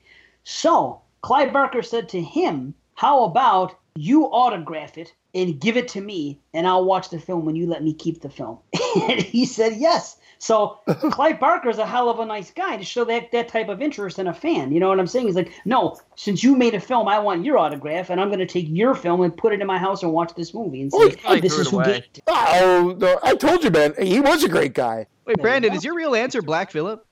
So 0.44 1.02
Clive 1.22 1.54
Barker 1.54 1.82
said 1.82 2.10
to 2.10 2.22
him, 2.22 2.74
How 2.96 3.24
about 3.24 3.76
you 3.96 4.26
autograph 4.26 4.98
it 4.98 5.14
and 5.36 5.60
give 5.60 5.78
it 5.78 5.88
to 5.90 6.02
me, 6.02 6.40
and 6.54 6.68
I'll 6.68 6.86
watch 6.86 7.10
the 7.10 7.20
film 7.20 7.46
when 7.46 7.56
you 7.56 7.68
let 7.68 7.84
me 7.84 7.94
keep 7.94 8.22
the 8.22 8.30
film? 8.30 8.58
and 9.08 9.20
he 9.22 9.46
said, 9.46 9.74
Yes. 9.78 10.18
So 10.44 10.80
Clive 11.12 11.40
Barker 11.40 11.70
is 11.70 11.78
a 11.78 11.86
hell 11.86 12.10
of 12.10 12.20
a 12.20 12.26
nice 12.26 12.52
guy 12.52 12.76
to 12.76 12.84
show 12.84 13.06
that 13.06 13.32
that 13.32 13.48
type 13.48 13.70
of 13.70 13.82
interest 13.82 14.20
in 14.20 14.28
a 14.28 14.34
fan. 14.34 14.74
You 14.74 14.80
know 14.82 14.90
what 14.90 15.00
I'm 15.00 15.08
saying? 15.08 15.28
He's 15.28 15.38
like, 15.38 15.54
no, 15.64 15.98
since 16.16 16.44
you 16.44 16.58
made 16.58 16.76
a 16.76 16.82
film, 16.82 17.08
I 17.08 17.18
want 17.18 17.46
your 17.46 17.58
autograph, 17.58 18.10
and 18.10 18.20
I'm 18.20 18.28
going 18.28 18.40
to 18.40 18.46
take 18.46 18.66
your 18.68 18.94
film 18.94 19.22
and 19.22 19.36
put 19.36 19.54
it 19.54 19.62
in 19.62 19.68
my 19.68 19.78
house 19.78 20.04
and 20.04 20.12
watch 20.12 20.36
this 20.36 20.54
movie 20.54 20.82
and 20.82 20.92
say, 20.92 21.16
probably 21.16 21.40
this 21.40 21.58
is 21.58 21.70
who 21.70 21.78
away. 21.78 21.86
gave 21.86 21.96
it. 21.96 22.20
Oh, 22.28 22.94
no, 23.00 23.20
I 23.24 23.36
told 23.36 23.64
you, 23.64 23.72
man. 23.72 23.94
He 23.98 24.20
was 24.20 24.44
a 24.44 24.50
great 24.50 24.74
guy. 24.74 25.08
Wait, 25.26 25.38
Brandon, 25.38 25.74
is 25.74 25.86
your 25.86 25.96
real 25.96 26.14
answer 26.14 26.42
Black 26.42 26.72
Phillip? 26.72 27.06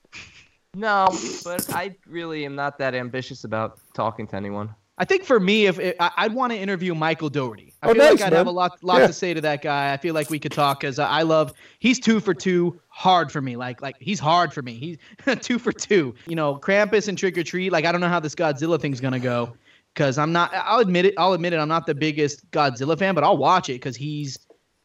No, 0.75 1.07
but 1.45 1.73
I 1.73 1.95
really 2.07 2.43
am 2.43 2.55
not 2.55 2.79
that 2.79 2.95
ambitious 2.95 3.45
about 3.45 3.79
talking 3.93 4.27
to 4.27 4.35
anyone. 4.35 4.75
I 5.01 5.05
think 5.05 5.23
for 5.23 5.39
me, 5.39 5.65
if 5.65 5.79
it, 5.79 5.95
I, 5.99 6.11
I'd 6.15 6.33
want 6.33 6.53
to 6.53 6.59
interview 6.59 6.93
Michael 6.93 7.29
Dougherty. 7.29 7.73
I 7.81 7.89
Oh, 7.89 7.93
feel 7.93 8.03
nice, 8.03 8.19
like 8.19 8.27
I'd 8.27 8.33
have 8.33 8.45
a 8.45 8.51
lot, 8.51 8.83
lot 8.83 8.99
Yeah. 9.01 9.07
to 9.07 9.13
say 9.13 9.33
to 9.33 9.41
that 9.41 9.63
guy. 9.63 9.91
I 9.91 9.97
feel 9.97 10.13
like 10.13 10.29
we 10.29 10.37
could 10.37 10.51
talk 10.51 10.81
because 10.81 10.99
I, 10.99 11.07
I 11.07 11.21
love. 11.23 11.53
He's 11.79 11.99
two 11.99 12.19
for 12.19 12.35
two, 12.35 12.79
hard 12.89 13.31
for 13.31 13.41
me. 13.41 13.55
Like, 13.55 13.81
like 13.81 13.95
he's 13.99 14.19
hard 14.19 14.53
for 14.53 14.61
me. 14.61 14.73
He's 14.75 14.97
two 15.41 15.57
for 15.57 15.71
two. 15.71 16.13
You 16.27 16.35
know, 16.35 16.55
Krampus 16.55 17.07
and 17.07 17.17
Trick 17.17 17.35
or 17.39 17.43
Treat. 17.43 17.71
Like, 17.71 17.85
I 17.85 17.91
don't 17.91 17.99
know 17.99 18.09
how 18.09 18.19
this 18.19 18.35
Godzilla 18.35 18.79
thing's 18.79 19.01
gonna 19.01 19.19
go 19.19 19.53
because 19.95 20.19
I'm 20.19 20.31
not. 20.31 20.51
I'll 20.53 20.81
admit 20.81 21.05
it. 21.05 21.15
I'll 21.17 21.33
admit 21.33 21.53
it. 21.53 21.57
I'm 21.57 21.67
not 21.67 21.87
the 21.87 21.95
biggest 21.95 22.49
Godzilla 22.51 22.95
fan, 22.97 23.15
but 23.15 23.23
I'll 23.23 23.37
watch 23.37 23.69
it 23.69 23.73
because 23.73 23.95
he's 23.95 24.37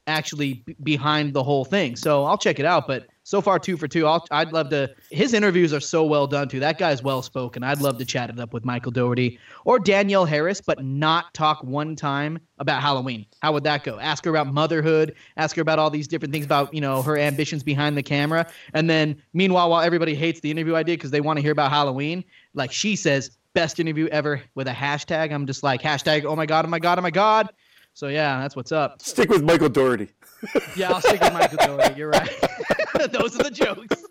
actually 0.06 0.54
b- 0.64 0.76
behind 0.82 1.34
the 1.34 1.42
whole 1.42 1.66
thing. 1.66 1.94
So 1.94 2.24
I'll 2.24 2.38
check 2.38 2.58
it 2.58 2.64
out. 2.64 2.86
But 2.86 3.06
so 3.26 3.40
far, 3.40 3.58
two 3.58 3.76
for 3.76 3.88
two. 3.88 4.06
I'll, 4.06 4.24
I'd 4.30 4.52
love 4.52 4.70
to. 4.70 4.94
His 5.10 5.34
interviews 5.34 5.72
are 5.72 5.80
so 5.80 6.04
well 6.04 6.28
done 6.28 6.48
too. 6.48 6.60
That 6.60 6.78
guy's 6.78 7.02
well 7.02 7.22
spoken. 7.22 7.64
I'd 7.64 7.80
love 7.80 7.98
to 7.98 8.04
chat 8.04 8.30
it 8.30 8.38
up 8.38 8.52
with 8.52 8.64
Michael 8.64 8.92
Dougherty 8.92 9.40
or 9.64 9.80
Danielle 9.80 10.26
Harris, 10.26 10.60
but 10.60 10.84
not 10.84 11.34
talk 11.34 11.60
one 11.64 11.96
time 11.96 12.38
about 12.60 12.82
Halloween. 12.82 13.26
How 13.42 13.52
would 13.52 13.64
that 13.64 13.82
go? 13.82 13.98
Ask 13.98 14.24
her 14.26 14.30
about 14.30 14.54
motherhood. 14.54 15.16
Ask 15.36 15.56
her 15.56 15.62
about 15.62 15.80
all 15.80 15.90
these 15.90 16.06
different 16.06 16.32
things 16.32 16.44
about 16.44 16.72
you 16.72 16.80
know 16.80 17.02
her 17.02 17.18
ambitions 17.18 17.64
behind 17.64 17.96
the 17.96 18.02
camera. 18.02 18.46
And 18.74 18.88
then 18.88 19.20
meanwhile, 19.32 19.70
while 19.70 19.80
everybody 19.80 20.14
hates 20.14 20.38
the 20.38 20.52
interview 20.52 20.76
I 20.76 20.84
did 20.84 21.00
because 21.00 21.10
they 21.10 21.20
want 21.20 21.38
to 21.38 21.42
hear 21.42 21.52
about 21.52 21.72
Halloween, 21.72 22.22
like 22.54 22.70
she 22.70 22.94
says, 22.94 23.36
best 23.54 23.80
interview 23.80 24.06
ever 24.12 24.40
with 24.54 24.68
a 24.68 24.72
hashtag. 24.72 25.32
I'm 25.32 25.46
just 25.46 25.64
like 25.64 25.82
hashtag. 25.82 26.24
Oh 26.24 26.36
my 26.36 26.46
god! 26.46 26.64
Oh 26.64 26.68
my 26.68 26.78
god! 26.78 27.00
Oh 27.00 27.02
my 27.02 27.10
god! 27.10 27.50
So 27.92 28.06
yeah, 28.06 28.38
that's 28.40 28.54
what's 28.54 28.70
up. 28.70 29.02
Stick 29.02 29.30
with 29.30 29.42
Michael 29.42 29.68
Dougherty. 29.68 30.10
Yeah, 30.76 30.92
I'll 30.92 31.00
stick 31.00 31.20
with 31.20 31.32
Michael 31.32 31.56
Dougherty. 31.58 31.98
You're 31.98 32.10
right. 32.10 32.28
Those 33.10 33.38
are 33.38 33.42
the 33.44 33.50
jokes. 33.50 34.04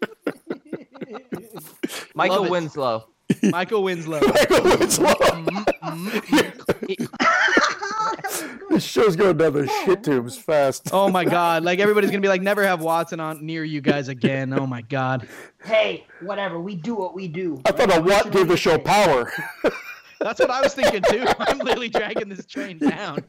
Michael 2.15 2.37
Love 2.37 2.47
it. 2.47 2.51
Winslow. 2.51 3.07
Michael 3.43 3.83
Winslow. 3.83 4.21
Michael 4.21 4.63
Winslow. 4.63 5.13
Mm-hmm, 5.85 7.03
this 8.69 8.83
show's 8.83 9.15
going 9.15 9.37
down 9.37 9.53
the 9.53 9.67
shit 9.85 10.03
tubes 10.03 10.37
fast. 10.37 10.89
Oh 10.91 11.09
my 11.09 11.25
god! 11.25 11.63
Like 11.63 11.79
everybody's 11.79 12.11
gonna 12.11 12.21
be 12.21 12.27
like, 12.27 12.41
never 12.41 12.63
have 12.63 12.81
Watson 12.81 13.19
on 13.19 13.45
near 13.45 13.63
you 13.63 13.81
guys 13.81 14.07
again. 14.07 14.53
Oh 14.53 14.67
my 14.67 14.81
god. 14.81 15.27
Hey, 15.63 16.05
whatever. 16.21 16.59
We 16.59 16.75
do 16.75 16.95
what 16.95 17.15
we 17.15 17.27
do. 17.27 17.61
I 17.65 17.71
thought 17.71 17.95
a 17.95 18.01
Watt 18.01 18.31
gave 18.31 18.47
the 18.47 18.57
show 18.57 18.77
power. 18.77 19.31
That's 20.19 20.39
what 20.39 20.49
I 20.49 20.61
was 20.61 20.73
thinking 20.73 21.01
too. 21.03 21.25
I'm 21.39 21.59
literally 21.59 21.89
dragging 21.89 22.29
this 22.29 22.45
train 22.45 22.77
down. 22.79 23.23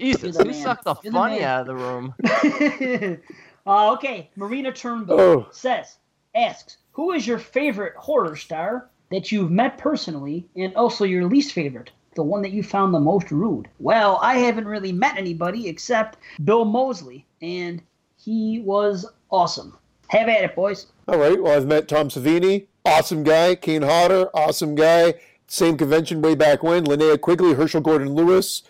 Jesus, 0.00 0.36
the 0.36 0.44
who 0.44 0.50
man. 0.50 0.62
sucked 0.62 0.84
the 0.84 0.94
You're 1.02 1.12
the 1.12 1.18
funny 1.18 1.38
man. 1.40 1.44
out 1.48 1.60
of 1.60 1.66
the 1.66 1.74
room? 1.76 2.14
uh, 3.66 3.92
okay, 3.92 4.30
Marina 4.36 4.72
Turnbull 4.72 5.20
Oh. 5.20 5.46
says, 5.52 5.98
asks, 6.34 6.78
who 6.92 7.12
is 7.12 7.26
your 7.26 7.38
favorite 7.38 7.94
horror 7.96 8.36
star 8.36 8.88
that 9.10 9.30
you've 9.32 9.50
met 9.50 9.78
personally, 9.78 10.46
and 10.56 10.74
also 10.76 11.04
your 11.04 11.24
least 11.26 11.52
favorite, 11.52 11.90
the 12.14 12.22
one 12.22 12.42
that 12.42 12.52
you 12.52 12.62
found 12.62 12.92
the 12.94 13.00
most 13.00 13.30
rude? 13.30 13.68
Well, 13.78 14.18
I 14.22 14.38
haven't 14.38 14.66
really 14.66 14.92
met 14.92 15.16
anybody 15.16 15.68
except 15.68 16.18
Bill 16.44 16.64
Moseley, 16.64 17.26
and 17.42 17.82
he 18.16 18.60
was 18.64 19.06
awesome. 19.30 19.76
Have 20.08 20.28
at 20.28 20.42
it, 20.44 20.54
boys. 20.56 20.86
All 21.08 21.18
right. 21.18 21.40
Well, 21.40 21.56
I've 21.56 21.66
met 21.66 21.86
Tom 21.88 22.08
Savini, 22.08 22.66
awesome 22.84 23.22
guy. 23.22 23.54
Kane 23.54 23.82
Hodder, 23.82 24.28
awesome 24.34 24.74
guy. 24.74 25.14
Same 25.46 25.76
convention 25.76 26.20
way 26.22 26.34
back 26.34 26.62
when. 26.62 26.84
Linnea 26.84 27.20
Quigley, 27.20 27.54
Herschell 27.54 27.80
Gordon 27.80 28.14
Lewis. 28.14 28.62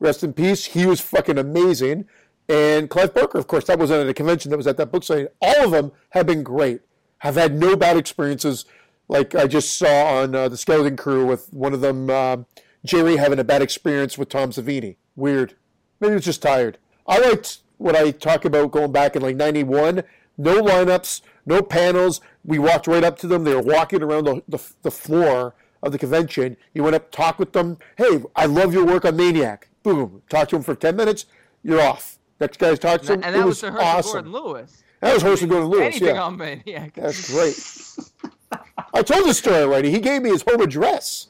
Rest 0.00 0.24
in 0.24 0.32
peace. 0.32 0.66
He 0.66 0.86
was 0.86 1.00
fucking 1.00 1.38
amazing. 1.38 2.06
And 2.48 2.90
Clive 2.90 3.14
Barker, 3.14 3.38
of 3.38 3.46
course, 3.46 3.64
that 3.64 3.78
wasn't 3.78 4.02
at 4.02 4.08
a 4.08 4.14
convention. 4.14 4.50
That 4.50 4.56
was 4.56 4.66
at 4.66 4.76
that 4.76 4.92
book 4.92 5.02
signing. 5.02 5.28
All 5.40 5.64
of 5.64 5.70
them 5.70 5.92
have 6.10 6.26
been 6.26 6.42
great. 6.42 6.82
Have 7.18 7.36
had 7.36 7.54
no 7.54 7.76
bad 7.76 7.96
experiences. 7.96 8.66
Like 9.08 9.34
I 9.34 9.46
just 9.46 9.78
saw 9.78 10.20
on 10.20 10.34
uh, 10.34 10.48
the 10.48 10.56
Skeleton 10.56 10.96
Crew 10.96 11.26
with 11.26 11.52
one 11.52 11.72
of 11.72 11.80
them, 11.80 12.10
uh, 12.10 12.38
Jerry 12.84 13.16
having 13.16 13.38
a 13.38 13.44
bad 13.44 13.62
experience 13.62 14.18
with 14.18 14.28
Tom 14.28 14.50
Savini. 14.50 14.96
Weird. 15.16 15.54
Maybe 16.00 16.14
was 16.14 16.24
just 16.24 16.42
tired. 16.42 16.78
I 17.06 17.18
liked 17.18 17.58
what 17.78 17.96
I 17.96 18.10
talk 18.10 18.44
about 18.44 18.72
going 18.72 18.92
back 18.92 19.16
in 19.16 19.22
like 19.22 19.36
'91. 19.36 20.02
No 20.36 20.60
lineups, 20.60 21.22
no 21.46 21.62
panels. 21.62 22.20
We 22.44 22.58
walked 22.58 22.86
right 22.86 23.04
up 23.04 23.18
to 23.20 23.26
them. 23.26 23.44
They 23.44 23.54
were 23.54 23.62
walking 23.62 24.02
around 24.02 24.24
the, 24.24 24.42
the, 24.48 24.58
the 24.82 24.90
floor 24.90 25.54
of 25.82 25.92
the 25.92 25.98
convention. 25.98 26.56
You 26.74 26.82
went 26.82 26.96
up, 26.96 27.10
talked 27.10 27.38
with 27.38 27.52
them. 27.52 27.78
Hey, 27.96 28.22
I 28.34 28.46
love 28.46 28.74
your 28.74 28.84
work 28.84 29.04
on 29.04 29.16
Maniac. 29.16 29.68
Boom. 29.84 30.22
Talk 30.28 30.48
to 30.48 30.56
him 30.56 30.62
for 30.62 30.74
10 30.74 30.96
minutes. 30.96 31.26
You're 31.62 31.80
off. 31.80 32.18
Next 32.40 32.58
guy's 32.58 32.80
talk 32.80 33.02
to 33.02 33.06
them. 33.08 33.20
And 33.22 33.36
it 33.36 33.38
that 33.38 33.46
was, 33.46 33.62
was 33.62 33.72
the 33.72 33.80
awesome. 33.80 34.12
Gordon 34.12 34.32
Lewis. 34.32 34.82
That 35.00 35.14
was 35.14 35.22
Herschell 35.22 35.48
Gordon 35.48 35.68
Lewis. 35.68 35.86
Anything 35.94 36.16
Yeah. 36.16 36.22
on 36.22 36.36
Maniac. 36.36 36.94
That's 36.94 37.30
great. 37.30 38.60
I 38.94 39.02
told 39.02 39.28
the 39.28 39.34
story 39.34 39.62
already. 39.62 39.90
He 39.90 40.00
gave 40.00 40.22
me 40.22 40.30
his 40.30 40.42
home 40.42 40.60
address. 40.60 41.28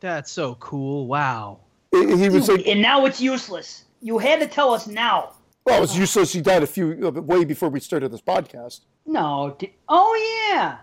That's 0.00 0.30
so 0.30 0.54
cool. 0.56 1.06
Wow. 1.08 1.58
He 1.90 2.16
he 2.16 2.28
was 2.28 2.48
like, 2.48 2.66
and 2.66 2.80
now 2.82 3.06
it's 3.06 3.20
useless. 3.20 3.84
You 4.00 4.18
had 4.18 4.38
to 4.40 4.46
tell 4.46 4.72
us 4.74 4.86
now. 4.86 5.32
well, 5.64 5.78
it 5.78 5.80
was 5.80 5.96
useless. 5.96 6.32
He 6.32 6.40
died 6.42 6.62
a 6.62 6.66
few, 6.66 7.08
uh, 7.08 7.20
way 7.22 7.44
before 7.44 7.68
we 7.70 7.80
started 7.80 8.12
this 8.12 8.20
podcast. 8.20 8.80
No. 9.06 9.56
di- 9.58 9.72
oh, 9.88 10.48
yeah. 10.50 10.78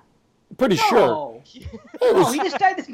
Pretty 0.57 0.77
sure. 0.77 1.41
No. 1.51 2.23
Oh, 2.25 2.31
he 2.31 2.39
just 2.39 2.57
died 2.57 2.77
this. 2.77 2.89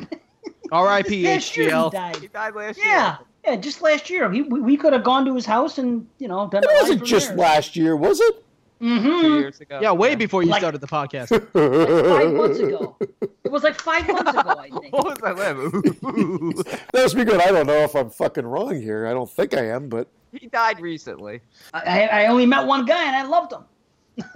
R.I.P. 0.72 1.24
last 1.24 1.50
he 1.56 1.62
HGL. 1.68 1.92
died. 1.92 2.16
He 2.18 2.28
died 2.28 2.56
last 2.56 2.78
Yeah, 2.78 3.06
year. 3.06 3.18
Yeah, 3.48 3.56
just 3.56 3.82
last 3.82 4.10
year. 4.10 4.32
He, 4.32 4.42
we, 4.42 4.60
we 4.60 4.78
could 4.78 4.94
have 4.94 5.04
gone 5.04 5.26
to 5.26 5.34
his 5.36 5.46
house 5.46 5.78
and 5.78 6.06
you 6.20 6.28
know 6.28 6.50
done. 6.50 6.64
It 6.64 6.70
wasn't 6.82 7.04
just 7.06 7.36
last 7.36 7.76
year, 7.76 7.96
was 7.96 8.20
it? 8.20 8.44
Mm-hmm. 8.82 9.34
years 9.40 9.60
ago. 9.60 9.80
Yeah, 9.82 9.92
way 9.92 10.14
before 10.14 10.44
you 10.44 10.50
Like- 10.52 10.60
started 10.62 10.82
the 10.82 10.88
podcast. 10.88 11.30
Five 11.54 12.34
months 12.34 12.60
ago. 12.60 12.96
It 13.44 13.52
was 13.52 13.64
like 13.64 13.80
five 13.82 14.06
months 14.08 14.30
ago, 14.30 14.50
I 14.50 14.70
think. 14.70 14.86
What 14.94 15.06
was 15.06 15.18
that 15.24 15.36
live? 15.38 15.58
Ooh. 16.04 16.54
That 16.94 17.04
was 17.04 17.16
me 17.16 17.24
good. 17.24 17.42
I 17.42 17.48
don't 17.52 17.66
know 17.66 17.78
if 17.78 17.96
I'm 17.96 18.10
fucking 18.10 18.46
wrong 18.46 18.80
here. 18.80 19.08
I 19.08 19.14
don't 19.14 19.30
think 19.30 19.56
I 19.56 19.68
am, 19.70 19.90
but 19.90 20.08
he 20.32 20.48
died 20.48 20.80
recently. 20.80 21.42
I, 21.74 22.04
I 22.08 22.26
only 22.28 22.46
met 22.46 22.68
one 22.68 22.86
guy 22.86 23.06
and 23.06 23.16
I 23.16 23.24
loved 23.24 23.54
him. 23.54 23.64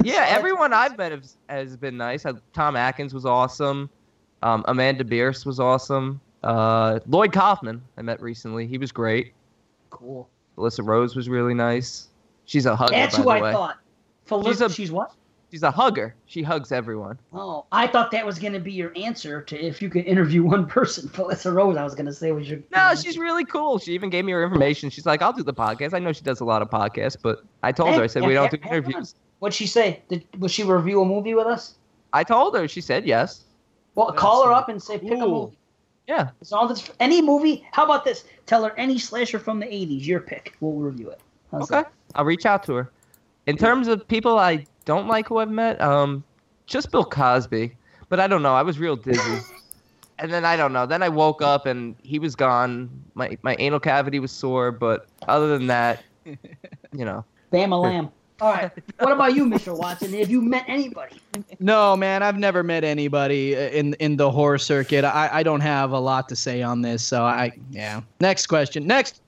Yeah, 0.03 0.25
everyone 0.29 0.73
I've 0.73 0.97
met 0.97 1.11
has, 1.11 1.37
has 1.49 1.75
been 1.77 1.97
nice. 1.97 2.25
Uh, 2.25 2.33
Tom 2.53 2.75
Atkins 2.75 3.13
was 3.13 3.25
awesome. 3.25 3.89
Um, 4.41 4.63
Amanda 4.67 5.03
Bierce 5.03 5.45
was 5.45 5.59
awesome. 5.59 6.19
Uh, 6.43 6.99
Lloyd 7.07 7.31
Kaufman 7.33 7.81
I 7.97 8.01
met 8.01 8.21
recently. 8.21 8.67
He 8.67 8.77
was 8.77 8.91
great. 8.91 9.33
Cool. 9.89 10.29
Felissa 10.57 10.85
Rose 10.85 11.15
was 11.15 11.29
really 11.29 11.53
nice. 11.53 12.07
She's 12.45 12.65
a 12.65 12.75
hugger, 12.75 12.93
That's 12.93 13.15
by 13.17 13.21
who 13.21 13.23
the 13.25 13.29
I 13.35 13.41
way. 13.41 13.51
thought. 13.51 13.77
Felicity, 14.25 14.51
She's 14.53 14.61
a- 14.61 14.73
she's 14.73 14.91
what? 14.91 15.13
She's 15.51 15.63
a 15.63 15.71
hugger. 15.71 16.15
She 16.27 16.43
hugs 16.43 16.71
everyone. 16.71 17.19
Oh, 17.33 17.65
I 17.73 17.85
thought 17.85 18.09
that 18.11 18.25
was 18.25 18.39
going 18.39 18.53
to 18.53 18.59
be 18.61 18.71
your 18.71 18.93
answer 18.95 19.41
to 19.41 19.59
if 19.61 19.81
you 19.81 19.89
could 19.89 20.05
interview 20.05 20.43
one 20.45 20.65
person. 20.65 21.09
Felissa 21.09 21.53
Rose, 21.53 21.75
I 21.75 21.83
was 21.83 21.93
going 21.93 22.05
to 22.05 22.13
say 22.13 22.31
was 22.31 22.49
your. 22.49 22.59
No, 22.71 22.95
she's 22.95 23.17
really 23.17 23.43
cool. 23.43 23.77
She 23.77 23.91
even 23.93 24.09
gave 24.09 24.23
me 24.23 24.31
her 24.31 24.43
information. 24.43 24.89
She's 24.89 25.05
like, 25.05 25.21
I'll 25.21 25.33
do 25.33 25.43
the 25.43 25.53
podcast. 25.53 25.93
I 25.93 25.99
know 25.99 26.13
she 26.13 26.21
does 26.23 26.39
a 26.39 26.45
lot 26.45 26.61
of 26.61 26.69
podcasts, 26.69 27.17
but 27.21 27.43
I 27.63 27.73
told 27.73 27.95
her, 27.95 28.01
I 28.03 28.07
said, 28.07 28.23
we 28.25 28.33
don't 28.33 28.49
do 28.49 28.55
Hey, 28.57 28.63
hey, 28.63 28.69
hey, 28.69 28.77
interviews. 28.77 29.15
What'd 29.39 29.53
she 29.53 29.67
say? 29.67 30.01
Did, 30.07 30.25
will 30.39 30.47
she 30.47 30.63
review 30.63 31.01
a 31.01 31.05
movie 31.05 31.33
with 31.33 31.47
us? 31.47 31.75
I 32.13 32.23
told 32.23 32.55
her. 32.55 32.67
She 32.69 32.79
said 32.79 33.05
yes. 33.05 33.43
Well, 33.95 34.07
That's 34.07 34.19
call 34.19 34.45
her 34.45 34.53
up 34.53 34.69
and 34.69 34.81
say 34.81 34.99
pick 34.99 35.11
a 35.11 35.27
movie. 35.27 35.57
Yeah. 36.07 36.29
As 36.41 36.51
long 36.51 36.71
as 36.71 36.89
any 36.99 37.21
movie. 37.21 37.65
How 37.71 37.85
about 37.85 38.03
this? 38.03 38.25
Tell 38.45 38.63
her 38.63 38.71
any 38.77 38.97
slasher 38.97 39.39
from 39.39 39.59
the 39.59 39.65
'80s. 39.65 40.05
Your 40.05 40.19
pick. 40.19 40.55
We'll 40.59 40.73
review 40.73 41.09
it. 41.09 41.19
How's 41.51 41.71
Okay. 41.71 41.83
that? 41.83 41.91
I'll 42.15 42.25
reach 42.25 42.45
out 42.45 42.63
to 42.63 42.73
her. 42.73 42.91
In 43.47 43.57
terms 43.57 43.87
of 43.87 44.07
people 44.07 44.37
I 44.37 44.65
don't 44.85 45.07
like 45.07 45.27
who 45.27 45.37
I've 45.37 45.49
met, 45.49 45.79
um, 45.81 46.23
just 46.65 46.91
Bill 46.91 47.05
Cosby. 47.05 47.75
But 48.09 48.19
I 48.19 48.27
don't 48.27 48.41
know. 48.41 48.53
I 48.53 48.61
was 48.61 48.77
real 48.79 48.95
dizzy. 48.95 49.39
and 50.19 50.31
then 50.33 50.43
I 50.43 50.57
don't 50.57 50.73
know. 50.73 50.85
Then 50.85 51.01
I 51.01 51.09
woke 51.09 51.41
up 51.41 51.65
and 51.65 51.95
he 52.03 52.19
was 52.19 52.35
gone. 52.35 52.89
My 53.13 53.37
my 53.41 53.55
anal 53.59 53.79
cavity 53.79 54.19
was 54.19 54.31
sore, 54.31 54.71
but 54.71 55.07
other 55.27 55.47
than 55.57 55.67
that, 55.67 56.03
you 56.25 57.05
know. 57.05 57.23
Bam 57.51 57.71
a 57.73 57.79
lamb. 57.79 58.11
All 58.41 58.51
right. 58.51 58.71
What 58.97 59.11
about 59.11 59.35
you, 59.35 59.45
Mr. 59.45 59.77
Watson? 59.77 60.13
Have 60.13 60.31
you 60.31 60.41
met 60.41 60.65
anybody? 60.67 61.21
No, 61.59 61.95
man, 61.95 62.23
I've 62.23 62.39
never 62.39 62.63
met 62.63 62.83
anybody 62.83 63.53
in 63.53 63.93
in 63.95 64.17
the 64.17 64.31
horror 64.31 64.57
circuit. 64.57 65.05
I, 65.05 65.29
I 65.31 65.43
don't 65.43 65.61
have 65.61 65.91
a 65.91 65.99
lot 65.99 66.27
to 66.29 66.35
say 66.35 66.63
on 66.63 66.81
this, 66.81 67.03
so 67.03 67.23
I 67.23 67.51
yeah. 67.69 68.01
Next 68.19 68.47
question. 68.47 68.87
Next. 68.87 69.21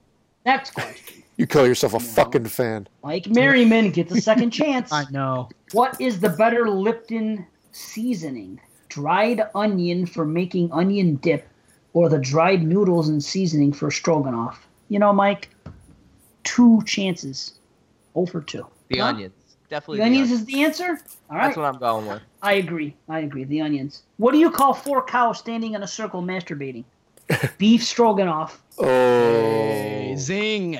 Next 0.47 0.73
question. 0.73 1.23
You 1.37 1.45
call 1.45 1.67
yourself 1.67 1.93
a 1.93 1.99
fucking 1.99 2.45
fan. 2.45 2.87
Mike 3.03 3.27
Merriman 3.27 3.91
gets 3.91 4.11
a 4.11 4.19
second 4.19 4.49
chance. 4.49 4.91
I 4.91 5.05
know. 5.11 5.47
What 5.73 5.99
is 6.01 6.19
the 6.19 6.29
better 6.29 6.67
Lipton 6.67 7.45
seasoning? 7.71 8.59
Dried 8.89 9.41
onion 9.53 10.07
for 10.07 10.25
making 10.25 10.71
onion 10.71 11.15
dip, 11.17 11.47
or 11.93 12.09
the 12.09 12.19
dried 12.19 12.63
noodles 12.63 13.09
and 13.09 13.23
seasoning 13.23 13.73
for 13.73 13.91
stroganoff? 13.91 14.67
You 14.89 14.97
know, 14.97 15.13
Mike, 15.13 15.49
two 16.43 16.81
chances. 16.85 17.53
For 18.13 18.41
two. 18.41 18.67
The 18.93 18.99
Huh? 18.99 19.07
onions. 19.07 19.33
Definitely 19.69 19.97
The 19.99 20.03
onions 20.05 20.31
is 20.31 20.45
the 20.45 20.63
answer? 20.63 20.99
All 21.29 21.37
right. 21.37 21.45
That's 21.45 21.57
what 21.57 21.65
I'm 21.65 21.79
going 21.79 22.05
with. 22.05 22.21
I 22.43 22.53
agree. 22.53 22.95
I 23.09 23.19
agree. 23.21 23.43
The 23.43 23.61
onions. 23.61 24.03
What 24.17 24.31
do 24.33 24.37
you 24.37 24.51
call 24.51 24.73
four 24.73 25.03
cows 25.03 25.39
standing 25.39 25.73
in 25.73 25.81
a 25.81 25.87
circle 25.87 26.21
masturbating? 26.21 26.83
Beef 27.57 27.83
stroganoff. 27.83 28.61
Hey, 28.79 30.11
Oh, 30.13 30.15
zing. 30.17 30.79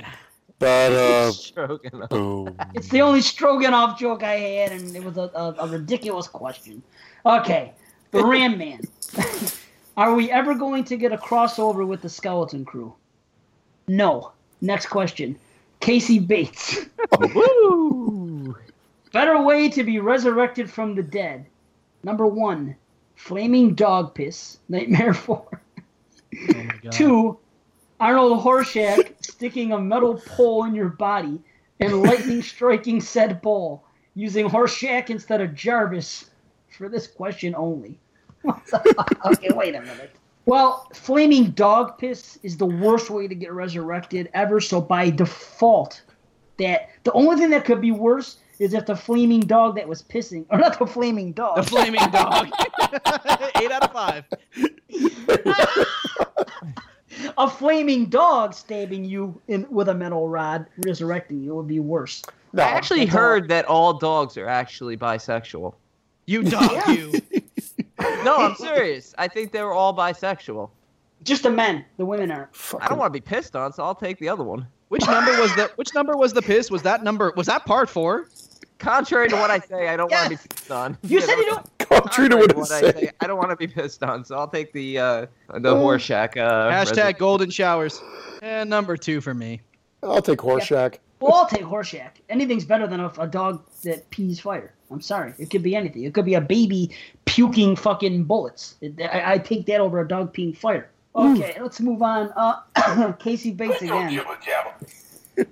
but 0.60 0.92
uh, 0.94 1.32
Stroganoff. 1.32 2.54
It's 2.76 2.90
the 2.90 3.02
only 3.02 3.22
stroganoff 3.22 4.00
joke 4.00 4.22
I 4.24 4.34
had, 4.36 4.72
and 4.74 4.96
it 4.96 5.04
was 5.04 5.18
a, 5.18 5.32
a, 5.34 5.56
a 5.60 5.68
ridiculous 5.68 6.28
question. 6.28 6.84
Okay, 7.26 7.74
the 8.12 8.24
Ram 8.26 8.58
Man. 8.60 8.82
Are 9.98 10.14
we 10.14 10.30
ever 10.32 10.54
going 10.54 10.84
to 10.86 10.98
get 10.98 11.12
a 11.14 11.18
crossover 11.18 11.88
with 11.88 12.02
the 12.02 12.10
Skeleton 12.10 12.66
Crew? 12.66 12.94
No. 13.88 14.32
Next 14.62 14.88
question. 14.88 15.38
Casey 15.82 16.18
Bates. 16.20 16.78
Woo! 17.64 18.56
Better 19.12 19.42
way 19.42 19.70
to 19.70 19.84
be 19.84 20.00
resurrected 20.00 20.70
from 20.70 20.96
the 20.96 21.04
dead. 21.04 21.46
Number 22.04 22.28
one, 22.28 22.76
flaming 23.16 23.76
dog 23.76 24.16
piss. 24.16 24.60
Nightmare 24.70 25.14
four. 25.14 25.62
Oh 26.50 26.54
my 26.54 26.76
God. 26.84 26.92
Two, 26.92 27.40
Arnold 28.00 28.44
Horshack 28.44 29.24
sticking 29.24 29.72
a 29.72 29.80
metal 29.80 30.16
pole 30.16 30.66
in 30.66 30.76
your 30.76 30.90
body 30.90 31.40
and 31.80 32.02
lightning 32.02 32.42
striking 32.44 33.00
said 33.00 33.42
pole 33.42 33.84
using 34.16 34.48
Horshack 34.48 35.10
instead 35.10 35.42
of 35.42 35.56
Jarvis 35.56 36.30
for 36.76 36.90
this 36.90 37.08
question 37.08 37.56
only. 37.56 38.00
What 38.42 38.66
the 38.66 38.80
fuck? 38.80 39.26
okay, 39.26 39.50
wait 39.54 39.76
a 39.76 39.82
minute. 39.82 40.12
Well, 40.46 40.90
flaming 40.94 41.52
dog 41.52 41.98
piss 41.98 42.38
is 42.44 42.58
the 42.58 42.66
worst 42.66 43.10
way 43.10 43.28
to 43.28 43.36
get 43.36 43.54
resurrected 43.54 44.30
ever, 44.34 44.60
so 44.60 44.82
by 44.82 45.10
default, 45.10 46.02
that 46.58 46.90
the 47.04 47.12
only 47.14 47.36
thing 47.38 47.50
that 47.52 47.66
could 47.66 47.82
be 47.82 47.92
worse 47.92 48.38
is 48.60 48.74
if 48.74 48.86
the 48.86 48.96
flaming 48.96 49.40
dog 49.42 49.76
that 49.76 49.88
was 49.88 50.04
pissing, 50.04 50.46
or 50.50 50.58
not 50.60 50.78
the 50.80 50.86
flaming 50.86 51.32
dog, 51.34 51.58
The 51.58 51.64
flaming 51.64 52.00
dog. 52.12 52.48
Eight 53.62 53.72
out 53.72 53.84
of 53.84 53.92
five. 53.92 54.26
a 57.38 57.50
flaming 57.50 58.06
dog 58.06 58.54
stabbing 58.54 59.04
you 59.06 59.40
in 59.48 59.66
with 59.70 59.90
a 59.90 59.94
metal 59.94 60.30
rod, 60.30 60.66
resurrecting 60.86 61.42
you 61.42 61.56
would 61.56 61.68
be 61.68 61.80
worse. 61.80 62.22
No, 62.54 62.64
I 62.64 62.68
actually 62.68 63.06
that's 63.06 63.16
all. 63.16 63.22
heard 63.22 63.50
that 63.50 63.66
all 63.66 63.94
dogs 63.94 64.38
are 64.38 64.48
actually 64.48 64.98
bisexual. 64.98 65.74
You 66.26 66.44
dog, 66.50 66.88
you. 66.88 67.14
No, 68.24 68.38
I'm 68.38 68.56
serious. 68.56 69.14
I 69.18 69.28
think 69.28 69.52
they 69.52 69.62
were 69.62 69.74
all 69.74 69.96
bisexual. 69.96 70.70
Just 71.24 71.44
the 71.44 71.50
men, 71.50 71.86
the 71.98 72.06
women 72.06 72.32
aren't. 72.32 72.50
I 72.80 72.88
don't 72.88 72.98
want 72.98 73.14
to 73.14 73.20
be 73.20 73.22
pissed 73.26 73.56
on, 73.56 73.74
so 73.74 73.84
I'll 73.84 73.96
take 73.96 74.20
the 74.20 74.30
other 74.30 74.44
one. 74.44 74.68
Which 74.90 75.06
number 75.08 75.32
was 75.40 75.56
the 75.56 75.72
Which 75.76 75.94
number 75.94 76.16
was 76.16 76.34
the 76.34 76.42
piss? 76.42 76.70
Was 76.70 76.82
that 76.84 77.04
number? 77.04 77.34
Was 77.36 77.48
that 77.48 77.66
part 77.66 77.90
four? 77.90 78.28
Contrary 78.80 79.30
to 79.30 79.36
what 79.38 79.50
I 79.50 79.60
say, 79.60 79.88
I 79.88 79.96
don't 79.96 80.12
want 80.12 80.26
to 80.26 80.30
be 80.32 80.36
pissed 80.36 80.70
on. 80.72 80.98
You 81.04 81.22
said 81.22 81.36
you 81.38 81.46
don't. 81.46 81.66
Contrary 81.80 82.30
to 82.30 82.36
Contrary 82.36 82.40
what 82.42 82.50
to 82.50 82.56
I 82.56 82.60
what 82.60 82.72
I 82.72 82.82
say. 82.82 82.92
say, 83.06 83.12
I 83.22 83.28
don't 83.28 83.38
want 83.38 83.50
to 83.52 83.56
be 83.56 83.68
pissed 83.68 84.04
on, 84.04 84.26
so 84.26 84.36
I'll 84.38 84.48
take 84.48 84.74
the 84.74 85.00
uh, 85.00 85.26
the 85.54 85.74
Horshack. 85.74 86.36
Uh, 86.38 86.70
Hashtag 86.70 87.18
golden 87.18 87.50
showers. 87.50 88.02
And 88.42 88.70
number 88.70 88.98
two 88.98 89.22
for 89.22 89.34
me. 89.34 89.62
I'll 90.02 90.22
take 90.22 90.40
Horshack. 90.40 90.98
Well, 91.22 91.34
I'll 91.34 91.48
take 91.48 91.62
Horshack. 91.62 92.10
Anything's 92.28 92.66
better 92.66 92.86
than 92.86 93.00
a, 93.00 93.08
a 93.18 93.28
dog 93.28 93.64
that 93.84 94.10
pees 94.10 94.42
fire. 94.42 94.74
I'm 94.92 95.00
sorry. 95.00 95.34
It 95.40 95.50
could 95.50 95.64
be 95.64 95.76
anything. 95.78 96.04
It 96.04 96.14
could 96.14 96.26
be 96.26 96.34
a 96.34 96.42
baby 96.42 96.92
puking 97.24 97.78
fucking 97.78 98.26
bullets. 98.26 98.76
It, 98.82 99.00
I, 99.02 99.34
I 99.34 99.38
take 99.38 99.66
that 99.68 99.80
over 99.80 100.02
a 100.02 100.08
dog 100.08 100.34
peeing 100.34 100.58
fire. 100.58 100.90
Okay, 101.16 101.58
let's 101.62 101.80
move 101.80 102.02
on. 102.02 102.32
Uh, 102.36 103.12
Casey 103.20 103.52
Bates 103.52 103.82
again. 103.82 104.12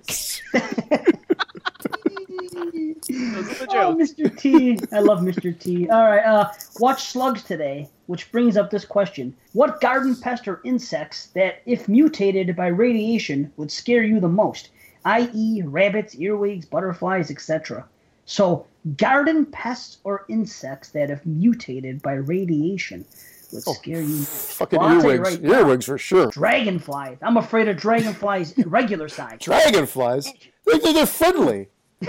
Those 3.12 3.62
are 3.62 3.66
the 3.66 3.66
Oh. 3.70 3.94
Mr. 3.94 4.36
T. 4.38 4.78
I 4.92 5.00
love 5.00 5.20
Mr. 5.20 5.58
T. 5.58 5.88
All 5.88 6.02
right. 6.04 6.24
Uh, 6.24 6.50
watch 6.78 7.04
slugs 7.04 7.42
today, 7.42 7.88
which 8.06 8.30
brings 8.32 8.56
up 8.56 8.70
this 8.70 8.84
question: 8.84 9.34
What 9.52 9.80
garden 9.80 10.16
pest 10.16 10.46
or 10.48 10.60
insects 10.64 11.26
that, 11.34 11.62
if 11.66 11.88
mutated 11.88 12.54
by 12.56 12.68
radiation, 12.68 13.52
would 13.56 13.70
scare 13.70 14.02
you 14.02 14.20
the 14.20 14.28
most? 14.28 14.70
I.e., 15.04 15.62
rabbits, 15.64 16.14
earwigs, 16.16 16.64
butterflies, 16.66 17.30
etc. 17.30 17.84
So, 18.24 18.66
garden 18.96 19.46
pests 19.46 19.98
or 20.04 20.24
insects 20.28 20.90
that, 20.90 21.10
if 21.10 21.24
mutated 21.26 22.02
by 22.02 22.14
radiation, 22.14 23.04
would 23.52 23.62
scare 23.62 24.00
you. 24.02 24.24
Fucking 24.24 24.78
Well, 24.78 24.88
I'll 24.88 24.94
you 25.02 25.10
earwigs. 25.10 25.30
right 25.30 25.42
now. 25.42 25.52
earwigs 25.60 25.86
for 25.86 25.98
sure. 25.98 26.26
Dragonflies. 26.30 27.18
I'm 27.22 27.36
afraid 27.36 27.68
of 27.68 27.76
dragonflies 27.76 28.54
regular 28.66 29.08
size. 29.08 29.38
Dragonflies. 29.40 30.32
They're, 30.66 30.78
they're 30.92 31.06
friendly. 31.06 31.68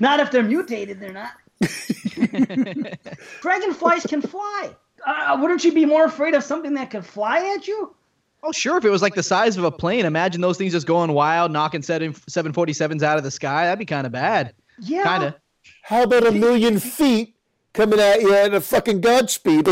not 0.00 0.20
if 0.20 0.30
they're 0.30 0.42
mutated, 0.42 1.00
they're 1.00 1.12
not. 1.12 1.32
Dragonflies 3.40 4.04
can 4.06 4.22
fly. 4.22 4.70
Uh, 5.06 5.38
wouldn't 5.40 5.64
you 5.64 5.72
be 5.72 5.84
more 5.84 6.04
afraid 6.04 6.34
of 6.34 6.42
something 6.44 6.74
that 6.74 6.90
could 6.90 7.04
fly 7.04 7.54
at 7.56 7.66
you? 7.66 7.94
Oh, 8.42 8.52
sure. 8.52 8.78
If 8.78 8.84
it 8.84 8.90
was 8.90 9.02
like 9.02 9.14
the 9.14 9.22
size 9.22 9.56
of 9.56 9.64
a 9.64 9.70
plane, 9.70 10.04
imagine 10.04 10.40
those 10.40 10.56
things 10.58 10.72
just 10.72 10.86
going 10.86 11.12
wild, 11.12 11.50
knocking 11.50 11.82
seven 11.82 12.12
747s 12.12 13.02
out 13.02 13.18
of 13.18 13.24
the 13.24 13.30
sky. 13.30 13.64
That'd 13.64 13.78
be 13.80 13.84
kind 13.86 14.06
of 14.06 14.12
bad. 14.12 14.54
Yeah. 14.80 15.02
Kind 15.02 15.24
of. 15.24 15.34
How 15.82 16.02
about 16.04 16.26
a 16.26 16.32
million 16.32 16.78
feet 16.78 17.34
coming 17.72 17.98
at 17.98 18.20
you 18.20 18.32
at 18.34 18.54
a 18.54 18.60
fucking 18.60 19.00
Godspeed? 19.00 19.66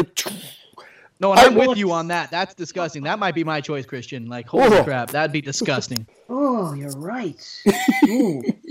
Like, 1.18 1.20
No, 1.20 1.30
and 1.32 1.40
I 1.40 1.44
I'm 1.46 1.54
will- 1.54 1.68
with 1.70 1.78
you 1.78 1.92
on 1.92 2.08
that. 2.08 2.30
That's 2.30 2.54
disgusting. 2.54 3.02
That 3.04 3.18
might 3.18 3.34
be 3.34 3.42
my 3.44 3.60
choice, 3.60 3.86
Christian. 3.86 4.26
Like, 4.26 4.46
holy 4.46 4.68
Whoa. 4.70 4.84
crap, 4.84 5.10
that'd 5.10 5.32
be 5.32 5.40
disgusting. 5.40 6.06
Oh, 6.28 6.74
you're 6.74 6.90
right. 6.98 7.40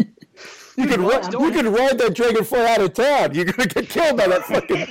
You 0.77 0.87
could 0.87 0.99
what? 0.99 1.31
you 1.31 1.51
can 1.51 1.71
ride 1.71 1.97
that 1.99 2.13
dragonfly 2.15 2.59
out 2.59 2.81
of 2.81 2.93
town. 2.93 3.33
You're 3.33 3.45
gonna 3.45 3.65
get 3.69 3.87
killed 3.87 4.17
by 4.17 4.27
that 4.27 4.43
fucking. 4.45 4.87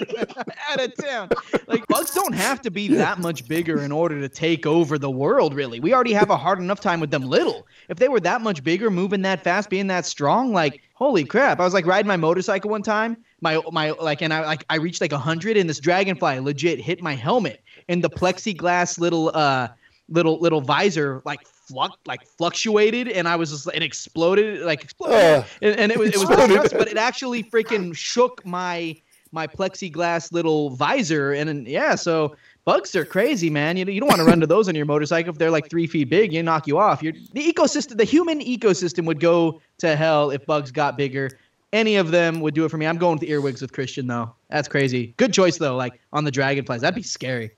Out 0.71 0.81
of 0.83 0.95
town. 0.97 1.29
Like, 1.67 1.87
bugs 1.89 2.13
don't 2.15 2.33
have 2.33 2.63
to 2.63 2.71
be 2.71 2.89
that 2.95 3.19
much 3.19 3.47
bigger 3.47 3.83
in 3.83 3.93
order 3.93 4.19
to 4.19 4.29
take 4.31 4.65
over 4.65 4.97
the 4.99 5.11
world, 5.11 5.53
really. 5.53 5.81
We 5.81 5.93
already 5.93 6.15
have 6.15 6.31
a 6.31 6.39
hard 6.39 6.59
enough 6.59 6.81
time 6.81 7.01
with 7.01 7.11
them 7.11 7.23
little. 7.25 7.67
If 7.91 7.99
they 7.99 8.09
were 8.09 8.21
that 8.21 8.41
much 8.41 8.65
bigger, 8.65 8.89
moving 8.91 9.21
that 9.23 9.45
fast, 9.45 9.69
being 9.69 9.89
that 9.89 10.07
strong, 10.07 10.55
like, 10.55 10.81
holy 10.95 11.25
crap. 11.25 11.61
I 11.61 11.65
was 11.65 11.75
like 11.75 11.85
riding 11.85 12.09
my 12.09 12.17
motorcycle 12.17 12.71
one 12.71 12.83
time. 12.83 13.19
My 13.45 13.61
my 13.71 13.91
like 13.91 14.23
and 14.23 14.33
I 14.33 14.41
like 14.47 14.65
I 14.71 14.77
reached 14.77 15.03
like 15.03 15.13
a 15.13 15.19
hundred 15.19 15.59
and 15.59 15.69
this 15.69 15.79
dragonfly 15.79 16.41
legit 16.41 16.81
hit 16.81 17.03
my 17.03 17.15
helmet. 17.15 17.63
And 17.91 18.03
the 18.03 18.09
plexiglass 18.09 18.99
little 18.99 19.31
uh 19.35 19.69
little 20.09 20.41
little 20.41 20.63
visor 20.63 21.21
like 21.27 21.41
fluc 21.71 21.91
like 22.07 22.27
fluctuated. 22.39 23.07
And 23.07 23.29
I 23.29 23.37
was 23.37 23.51
just 23.51 23.69
and 23.75 23.85
exploded 23.85 24.63
like 24.63 24.83
exploded. 24.83 25.19
Uh, 25.19 25.45
and, 25.61 25.79
and 25.79 25.93
it 25.93 25.99
was 25.99 26.09
it 26.09 26.27
was 26.27 26.29
disgusting, 26.29 26.79
but 26.79 26.89
it 26.89 26.97
actually 26.97 27.45
freaking 27.45 27.95
shook 27.95 28.45
my 28.47 28.97
my 29.31 29.47
plexiglass 29.47 30.33
little 30.33 30.71
visor. 30.71 31.35
And, 31.35 31.51
and 31.51 31.69
yeah 31.69 31.97
so 31.97 32.37
bugs 32.65 32.97
are 32.97 33.05
crazy 33.05 33.51
man. 33.51 33.77
You, 33.77 33.85
you 33.85 34.01
don't 34.01 34.09
want 34.09 34.21
to 34.21 34.25
run 34.25 34.41
to 34.41 34.47
those 34.47 34.71
on 34.71 34.75
your 34.75 34.87
motorcycle. 34.87 35.31
If 35.35 35.39
they're 35.39 35.51
like 35.51 35.69
three 35.69 35.87
feet 35.87 36.09
big 36.09 36.33
you 36.33 36.43
knock 36.43 36.67
you 36.67 36.79
off. 36.79 37.03
You're, 37.03 37.13
the 37.35 37.53
ecosystem 37.53 37.99
the 37.99 38.05
human 38.05 38.41
ecosystem 38.41 39.05
would 39.05 39.21
go 39.21 39.61
to 39.79 39.97
hell 39.97 40.31
if 40.31 40.47
bugs 40.47 40.71
got 40.71 40.97
bigger 40.97 41.29
any 41.75 41.97
of 41.97 42.11
them 42.11 42.41
would 42.41 42.55
do 42.55 42.65
it 42.65 42.71
for 42.71 42.79
me 42.79 42.87
i'm 42.87 42.97
going 42.97 43.15
with 43.15 43.21
the 43.21 43.31
earwigs 43.31 43.61
with 43.61 43.73
christian 43.73 44.07
though 44.07 44.33
that's 44.49 44.69
crazy 44.69 45.13
good 45.17 45.33
choice 45.33 45.59
though 45.59 45.77
like 45.77 46.01
on 46.13 46.25
the 46.25 46.31
dragonflies 46.31 46.81
that'd 46.81 46.95
be 46.95 47.03
scary 47.03 47.51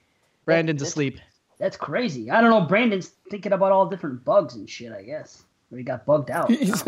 brandon's 0.45 0.83
asleep 0.83 1.21
That's 1.59 1.77
crazy. 1.79 2.31
I 2.31 2.43
don't 2.43 2.51
know. 2.51 2.61
Brandon's 2.61 3.12
thinking 3.31 3.53
about 3.53 3.73
all 3.73 3.87
different 3.89 4.23
bugs 4.27 4.57
and 4.57 4.69
shit, 4.69 4.93
I 4.93 5.03
guess. 5.03 5.45
Or 5.73 5.79
he 5.79 5.85
got 5.85 6.05
bugged 6.05 6.31
out. 6.31 6.51
he's, 6.51 6.85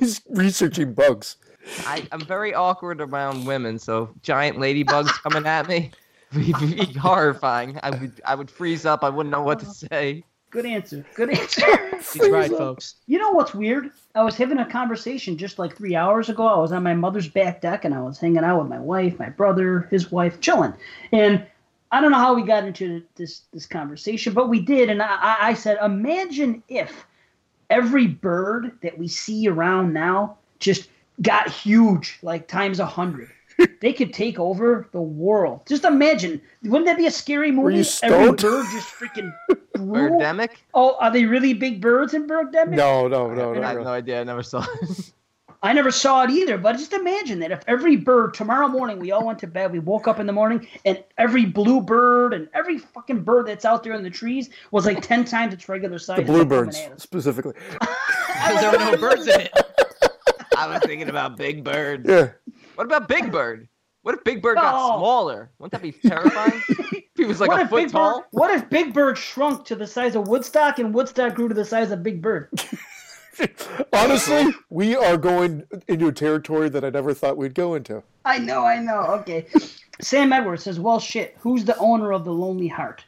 he's 0.00 0.22
researching 0.30 0.94
bugs. 0.94 1.36
I, 1.80 2.06
I'm 2.12 2.24
very 2.24 2.54
awkward 2.54 3.02
around 3.02 3.44
women, 3.44 3.78
so 3.78 4.08
giant 4.22 4.56
ladybugs 4.56 5.10
coming 5.22 5.46
at 5.46 5.68
me 5.68 5.90
would 6.34 6.76
be 6.76 6.92
horrifying. 6.94 7.78
I 7.82 7.90
would 7.90 8.20
I 8.24 8.34
would 8.34 8.50
freeze 8.50 8.86
up. 8.86 9.04
I 9.04 9.10
wouldn't 9.10 9.32
know 9.32 9.42
what 9.42 9.60
to 9.60 9.66
say. 9.90 10.24
Good 10.56 10.64
answer. 10.64 11.04
Good 11.14 11.30
answer. 11.38 11.96
he's 11.98 12.30
right 12.30 12.50
folks 12.50 12.94
You 13.06 13.18
know 13.18 13.30
what's 13.32 13.52
weird? 13.52 13.90
I 14.14 14.22
was 14.22 14.36
having 14.38 14.56
a 14.58 14.64
conversation 14.64 15.36
just 15.36 15.58
like 15.58 15.76
three 15.76 15.94
hours 15.94 16.30
ago. 16.30 16.46
I 16.46 16.56
was 16.58 16.72
on 16.72 16.82
my 16.82 16.94
mother's 16.94 17.28
back 17.28 17.60
deck 17.60 17.84
and 17.84 17.92
I 17.94 18.00
was 18.00 18.18
hanging 18.18 18.42
out 18.42 18.60
with 18.60 18.68
my 18.70 18.78
wife, 18.78 19.18
my 19.18 19.28
brother, 19.28 19.86
his 19.90 20.10
wife, 20.10 20.40
chilling. 20.40 20.72
And 21.12 21.44
I 21.92 22.00
don't 22.00 22.10
know 22.10 22.16
how 22.18 22.32
we 22.34 22.42
got 22.42 22.64
into 22.64 23.02
this 23.16 23.42
this 23.52 23.66
conversation, 23.66 24.32
but 24.32 24.48
we 24.48 24.60
did. 24.60 24.88
And 24.88 25.02
I, 25.02 25.08
I- 25.20 25.48
I 25.48 25.54
said, 25.54 25.76
imagine 25.84 26.62
if 26.68 27.04
every 27.68 28.06
bird 28.06 28.78
that 28.82 28.96
we 28.96 29.08
see 29.08 29.46
around 29.48 29.92
now 29.92 30.38
just 30.58 30.88
got 31.20 31.50
huge, 31.50 32.18
like 32.22 32.48
times 32.48 32.80
a 32.80 32.86
hundred. 32.86 33.30
They 33.80 33.92
could 33.92 34.12
take 34.12 34.38
over 34.38 34.88
the 34.92 35.00
world. 35.00 35.62
Just 35.66 35.84
imagine, 35.84 36.40
wouldn't 36.64 36.86
that 36.86 36.96
be 36.96 37.06
a 37.06 37.10
scary 37.10 37.50
movie? 37.50 37.62
Were 37.62 37.70
you 37.70 37.76
Every 37.78 37.84
stoned? 37.84 38.42
bird 38.42 38.66
just 38.72 38.88
freaking 38.94 39.32
grew. 39.76 40.10
Birdemic? 40.10 40.50
Oh, 40.74 40.96
are 41.00 41.10
they 41.10 41.24
really 41.24 41.54
big 41.54 41.80
birds 41.80 42.14
in 42.14 42.26
Birdemic? 42.26 42.70
No, 42.70 43.08
no, 43.08 43.32
no, 43.32 43.52
I 43.52 43.56
no. 43.56 43.62
have 43.62 43.76
no. 43.76 43.82
no 43.84 43.90
idea. 43.90 44.20
I 44.20 44.24
never 44.24 44.42
saw 44.42 44.64
it. 44.82 45.12
I 45.62 45.72
never 45.72 45.90
saw 45.90 46.22
it 46.22 46.30
either, 46.30 46.58
but 46.58 46.74
just 46.74 46.92
imagine 46.92 47.38
that 47.40 47.50
if 47.50 47.60
every 47.66 47.96
bird 47.96 48.34
tomorrow 48.34 48.68
morning 48.68 48.98
we 49.00 49.10
all 49.10 49.26
went 49.26 49.38
to 49.40 49.46
bed, 49.46 49.72
we 49.72 49.78
woke 49.80 50.06
up 50.06 50.20
in 50.20 50.26
the 50.26 50.32
morning, 50.32 50.68
and 50.84 51.02
every 51.18 51.46
blue 51.46 51.80
bird 51.80 52.34
and 52.34 52.46
every 52.54 52.78
fucking 52.78 53.22
bird 53.22 53.46
that's 53.46 53.64
out 53.64 53.82
there 53.82 53.94
in 53.94 54.02
the 54.02 54.10
trees 54.10 54.50
was 54.70 54.84
like 54.84 55.00
ten 55.02 55.24
times 55.24 55.54
its 55.54 55.68
regular 55.68 55.98
size. 55.98 56.16
The 56.16 56.22
It's 56.22 56.28
like 56.30 56.36
bluebirds 56.48 56.76
coming 56.76 56.90
at 56.92 56.96
us. 56.98 57.02
specifically. 57.02 57.54
Because 57.70 58.60
there 58.60 58.70
were 58.72 58.78
no 58.78 58.96
birds 58.98 59.26
in 59.26 59.40
it. 59.40 59.52
I 60.56 60.68
was 60.68 60.80
thinking 60.84 61.08
about 61.08 61.36
Big 61.36 61.64
Bird. 61.64 62.06
Yeah. 62.06 62.28
What 62.76 62.84
about 62.86 63.08
Big 63.08 63.32
Bird? 63.32 63.68
What 64.02 64.14
if 64.14 64.22
Big 64.24 64.40
Bird 64.40 64.54
got 64.56 64.72
Oh. 64.74 64.98
smaller? 64.98 65.50
Wouldn't 65.58 65.72
that 65.72 65.82
be 65.82 65.92
terrifying? 65.92 66.62
if 66.68 67.04
he 67.16 67.24
was 67.24 67.40
like 67.40 67.48
what 67.48 67.58
a 67.60 67.64
if 67.64 67.70
foot 67.70 67.76
Big 67.84 67.90
tall? 67.90 68.20
Bird? 68.20 68.26
What 68.30 68.50
if 68.52 68.70
Big 68.70 68.94
Bird 68.94 69.18
shrunk 69.18 69.64
to 69.66 69.74
the 69.74 69.86
size 69.86 70.14
of 70.14 70.28
Woodstock 70.28 70.78
and 70.78 70.94
Woodstock 70.94 71.34
grew 71.34 71.48
to 71.48 71.54
the 71.54 71.64
size 71.64 71.90
of 71.90 72.02
Big 72.04 72.22
Bird? 72.22 72.48
Honestly, 73.92 74.46
we 74.70 74.96
are 74.96 75.16
going 75.16 75.64
into 75.88 76.08
a 76.08 76.12
territory 76.12 76.68
that 76.70 76.84
I 76.84 76.90
never 76.90 77.12
thought 77.12 77.36
we'd 77.36 77.54
go 77.54 77.74
into. 77.74 78.02
I 78.24 78.38
know, 78.38 78.64
I 78.64 78.78
know. 78.78 79.00
Okay. 79.20 79.46
Sam 80.00 80.32
Edwards 80.32 80.62
says, 80.64 80.78
"Well, 80.80 81.00
shit. 81.00 81.36
Who's 81.40 81.64
the 81.64 81.76
owner 81.78 82.12
of 82.12 82.24
the 82.24 82.32
Lonely 82.32 82.68
Heart?" 82.68 83.04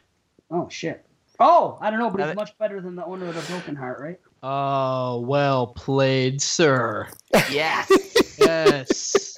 Oh 0.51 0.67
shit. 0.69 1.05
Oh, 1.39 1.77
I 1.81 1.89
don't 1.89 1.99
know, 1.99 2.09
but 2.09 2.17
Now 2.17 2.25
he's 2.25 2.31
that- 2.31 2.35
much 2.35 2.57
better 2.57 2.81
than 2.81 2.95
the 2.95 3.05
owner 3.05 3.27
of 3.27 3.35
the 3.35 3.41
Broken 3.51 3.75
Heart, 3.75 3.99
right? 4.01 4.19
Oh, 4.43 5.21
well 5.21 5.67
played, 5.67 6.41
sir. 6.41 7.07
Yes. 7.51 7.89
Yes. 8.39 9.37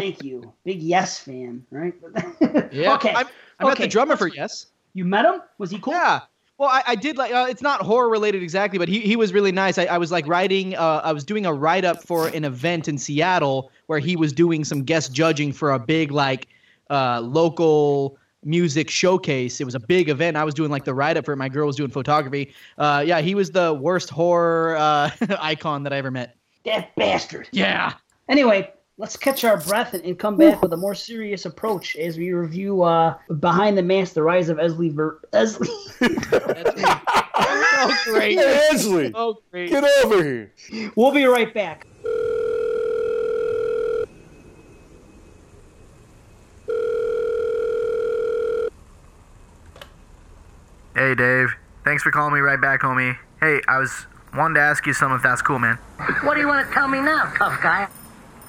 Thank 0.00 0.24
you, 0.24 0.52
big 0.64 0.82
Yes 0.82 1.18
fan, 1.18 1.64
right? 1.70 1.94
Yeah. 2.72 2.94
Okay. 2.94 3.12
I, 3.14 3.24
I 3.58 3.64
met 3.64 3.72
Okay, 3.72 3.84
the 3.84 3.88
drummer 3.88 4.16
for. 4.16 4.28
Yes. 4.28 4.66
You 4.94 5.04
met 5.04 5.24
him? 5.24 5.42
Was 5.58 5.70
he 5.70 5.78
cool? 5.78 5.92
Yeah. 5.92 6.20
Well, 6.58 6.68
I, 6.68 6.82
I 6.88 6.94
did 6.94 7.16
like. 7.16 7.32
Uh, 7.32 7.46
it's 7.48 7.62
not 7.62 7.80
horror 7.80 8.10
related 8.10 8.42
exactly, 8.42 8.78
but 8.78 8.88
he, 8.88 9.00
he 9.00 9.16
was 9.16 9.32
really 9.32 9.52
nice. 9.52 9.78
I, 9.78 9.86
I 9.86 9.98
was 9.98 10.12
like 10.12 10.26
writing. 10.26 10.76
Uh, 10.76 11.00
I 11.02 11.12
was 11.12 11.24
doing 11.24 11.46
a 11.46 11.52
write 11.52 11.84
up 11.84 12.02
for 12.02 12.28
an 12.28 12.44
event 12.44 12.88
in 12.88 12.98
Seattle 12.98 13.70
where 13.86 13.98
he 13.98 14.16
was 14.16 14.32
doing 14.32 14.64
some 14.64 14.82
guest 14.82 15.12
judging 15.12 15.52
for 15.52 15.70
a 15.70 15.78
big 15.78 16.10
like 16.10 16.48
uh, 16.90 17.20
local 17.20 18.18
music 18.44 18.90
showcase. 18.90 19.60
It 19.60 19.64
was 19.64 19.74
a 19.74 19.80
big 19.80 20.08
event. 20.08 20.36
I 20.36 20.44
was 20.44 20.54
doing 20.54 20.70
like 20.70 20.84
the 20.84 20.94
write 20.94 21.16
up 21.16 21.24
for 21.24 21.32
it. 21.32 21.36
My 21.36 21.48
girl 21.48 21.66
was 21.66 21.76
doing 21.76 21.90
photography. 21.90 22.52
Uh, 22.78 23.02
yeah, 23.06 23.20
he 23.20 23.34
was 23.34 23.50
the 23.50 23.74
worst 23.74 24.10
horror 24.10 24.76
uh, 24.76 25.10
icon 25.40 25.82
that 25.84 25.92
I 25.92 25.96
ever 25.96 26.10
met. 26.10 26.36
That 26.64 26.94
bastard. 26.96 27.48
Yeah. 27.52 27.94
Anyway, 28.28 28.70
let's 29.00 29.16
catch 29.16 29.44
our 29.44 29.56
breath 29.56 29.94
and, 29.94 30.04
and 30.04 30.18
come 30.18 30.36
back 30.36 30.60
with 30.60 30.72
a 30.74 30.76
more 30.76 30.94
serious 30.94 31.46
approach 31.46 31.96
as 31.96 32.18
we 32.18 32.32
review 32.32 32.82
uh, 32.82 33.16
Behind 33.40 33.76
the 33.76 33.82
Mask: 33.82 34.12
The 34.12 34.22
Rise 34.22 34.48
of 34.50 34.58
Esley. 34.58 34.92
Ver- 34.92 35.18
Esley. 35.32 35.68
Oh, 37.82 37.96
great. 38.04 38.38
Hey, 38.38 38.68
Ansley, 38.70 39.10
Oh, 39.14 39.38
great. 39.50 39.70
get 39.70 39.82
over 40.04 40.22
here. 40.22 40.52
we'll 40.96 41.12
be 41.12 41.24
right 41.24 41.52
back. 41.54 41.86
Hey, 50.94 51.14
Dave. 51.14 51.54
Thanks 51.84 52.02
for 52.02 52.10
calling 52.10 52.34
me 52.34 52.40
right 52.40 52.60
back, 52.60 52.80
homie. 52.82 53.16
Hey, 53.40 53.60
I 53.68 53.78
was 53.78 54.06
wanted 54.34 54.54
to 54.54 54.60
ask 54.60 54.86
you 54.86 54.92
something 54.92 55.16
if 55.16 55.22
that's 55.22 55.42
cool, 55.42 55.58
man. 55.58 55.76
What 56.22 56.34
do 56.34 56.40
you 56.40 56.46
want 56.48 56.66
to 56.68 56.74
tell 56.74 56.88
me 56.88 57.00
now, 57.00 57.32
tough 57.36 57.60
guy? 57.62 57.88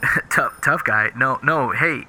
tough, 0.29 0.53
tough 0.63 0.83
guy. 0.83 1.11
No, 1.15 1.39
no. 1.43 1.71
Hey, 1.71 2.05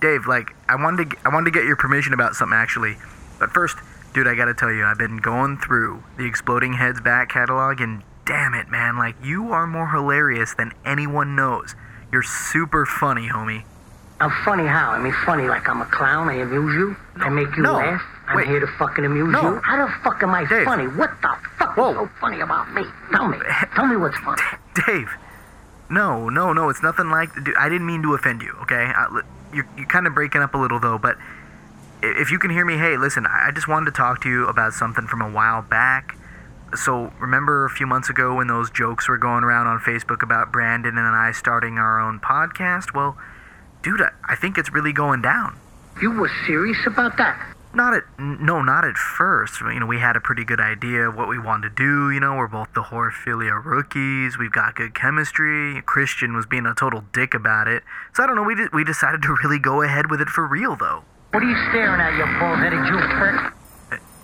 Dave. 0.00 0.26
Like, 0.26 0.54
I 0.68 0.76
wanted 0.76 1.10
to, 1.10 1.16
I 1.24 1.28
wanted 1.32 1.46
to 1.52 1.58
get 1.58 1.64
your 1.64 1.76
permission 1.76 2.12
about 2.12 2.34
something 2.34 2.56
actually. 2.56 2.96
But 3.38 3.50
first, 3.50 3.76
dude, 4.14 4.26
I 4.26 4.34
gotta 4.34 4.54
tell 4.54 4.72
you, 4.72 4.84
I've 4.84 4.98
been 4.98 5.18
going 5.18 5.58
through 5.58 6.02
the 6.16 6.24
Exploding 6.26 6.74
Heads 6.74 7.00
back 7.00 7.28
catalog, 7.30 7.80
and 7.80 8.02
damn 8.26 8.54
it, 8.54 8.68
man, 8.68 8.96
like 8.98 9.14
you 9.22 9.52
are 9.52 9.66
more 9.66 9.88
hilarious 9.88 10.54
than 10.54 10.72
anyone 10.84 11.36
knows. 11.36 11.74
You're 12.10 12.22
super 12.22 12.84
funny, 12.86 13.28
homie. 13.28 13.64
I'm 14.20 14.32
funny 14.44 14.66
how? 14.66 14.90
I 14.90 14.98
mean, 14.98 15.14
funny 15.24 15.46
like 15.46 15.68
I'm 15.68 15.80
a 15.80 15.86
clown. 15.86 16.28
I 16.28 16.34
amuse 16.34 16.74
you. 16.74 16.96
I 17.16 17.28
make 17.28 17.54
you 17.56 17.62
no. 17.62 17.74
laugh. 17.74 18.02
I'm 18.26 18.36
Wait. 18.36 18.46
here 18.48 18.60
to 18.60 18.66
fucking 18.66 19.04
amuse 19.04 19.30
No. 19.32 19.40
you. 19.42 19.60
How 19.60 19.86
the 19.86 19.92
fuck 20.02 20.22
am 20.22 20.30
I 20.34 20.44
Dave. 20.44 20.64
funny? 20.64 20.88
What 20.88 21.10
the 21.22 21.36
fuck 21.56 21.76
Whoa. 21.76 21.90
is 21.90 21.96
so 21.96 22.10
funny 22.20 22.40
about 22.40 22.72
me? 22.74 22.82
Tell 23.12 23.28
me. 23.28 23.38
Tell 23.76 23.86
me 23.86 23.96
what's 23.96 24.18
funny. 24.18 24.42
Dave. 24.86 25.08
No, 25.90 26.28
no, 26.28 26.52
no. 26.52 26.68
It's 26.68 26.82
nothing 26.82 27.08
like. 27.10 27.32
Dude, 27.34 27.56
I 27.56 27.68
didn't 27.68 27.86
mean 27.86 28.02
to 28.02 28.14
offend 28.14 28.42
you. 28.42 28.52
Okay, 28.62 28.92
li- 29.12 29.22
you're 29.52 29.68
you're 29.76 29.86
kind 29.86 30.06
of 30.06 30.14
breaking 30.14 30.42
up 30.42 30.54
a 30.54 30.58
little 30.58 30.78
though. 30.78 30.98
But 30.98 31.16
if 32.02 32.30
you 32.30 32.38
can 32.38 32.50
hear 32.50 32.64
me, 32.64 32.76
hey, 32.76 32.96
listen. 32.96 33.26
I 33.26 33.48
I 33.48 33.50
just 33.50 33.68
wanted 33.68 33.86
to 33.86 33.92
talk 33.96 34.20
to 34.22 34.28
you 34.28 34.46
about 34.46 34.72
something 34.74 35.06
from 35.06 35.22
a 35.22 35.30
while 35.30 35.62
back. 35.62 36.16
So 36.74 37.12
remember 37.18 37.64
a 37.64 37.70
few 37.70 37.86
months 37.86 38.10
ago 38.10 38.34
when 38.34 38.46
those 38.46 38.70
jokes 38.70 39.08
were 39.08 39.16
going 39.16 39.42
around 39.42 39.68
on 39.68 39.78
Facebook 39.78 40.22
about 40.22 40.52
Brandon 40.52 40.98
and 40.98 41.06
I 41.06 41.32
starting 41.32 41.78
our 41.78 41.98
own 41.98 42.20
podcast? 42.20 42.92
Well, 42.94 43.16
dude, 43.82 44.02
I, 44.02 44.10
I 44.28 44.36
think 44.36 44.58
it's 44.58 44.70
really 44.70 44.92
going 44.92 45.22
down. 45.22 45.58
You 46.02 46.10
were 46.10 46.30
serious 46.46 46.78
about 46.86 47.16
that? 47.16 47.40
Not 47.74 47.94
at 47.94 48.02
no, 48.18 48.62
not 48.62 48.84
at 48.84 48.96
first. 48.96 49.60
You 49.60 49.80
know, 49.80 49.86
we 49.86 49.98
had 49.98 50.16
a 50.16 50.20
pretty 50.20 50.44
good 50.44 50.60
idea 50.60 51.08
of 51.08 51.16
what 51.16 51.28
we 51.28 51.38
wanted 51.38 51.76
to 51.76 51.82
do. 51.82 52.10
You 52.10 52.18
know, 52.18 52.36
we're 52.36 52.48
both 52.48 52.72
the 52.74 52.84
Horphilia 52.84 53.62
rookies. 53.62 54.38
We've 54.38 54.52
got 54.52 54.74
good 54.74 54.94
chemistry. 54.94 55.82
Christian 55.82 56.34
was 56.34 56.46
being 56.46 56.66
a 56.66 56.74
total 56.74 57.04
dick 57.12 57.34
about 57.34 57.68
it. 57.68 57.82
So 58.14 58.24
I 58.24 58.26
don't 58.26 58.36
know. 58.36 58.42
We 58.42 58.56
we 58.72 58.84
decided 58.84 59.22
to 59.22 59.36
really 59.44 59.58
go 59.58 59.82
ahead 59.82 60.10
with 60.10 60.20
it 60.20 60.28
for 60.28 60.46
real, 60.46 60.76
though. 60.76 61.04
What 61.32 61.42
are 61.42 61.50
you 61.50 61.56
staring 61.68 62.00
at, 62.00 62.16
you 62.16 62.24
bald-headed 62.40 62.86
Jew 62.86 63.00
prick? 63.18 63.52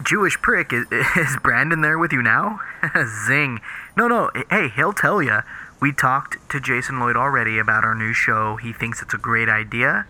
Jewish 0.02 0.40
prick 0.40 0.72
uh, 0.72 0.84
is, 0.90 1.06
is 1.16 1.36
Brandon 1.42 1.80
there 1.80 1.98
with 1.98 2.12
you 2.12 2.22
now? 2.22 2.60
Zing. 3.26 3.60
No, 3.96 4.08
no. 4.08 4.30
Hey, 4.50 4.68
he'll 4.74 4.92
tell 4.92 5.22
you. 5.22 5.40
We 5.80 5.92
talked 5.92 6.38
to 6.50 6.60
Jason 6.60 6.98
Lloyd 6.98 7.16
already 7.16 7.58
about 7.58 7.84
our 7.84 7.94
new 7.94 8.12
show. 8.14 8.56
He 8.56 8.72
thinks 8.72 9.02
it's 9.02 9.12
a 9.12 9.18
great 9.18 9.48
idea, 9.50 10.06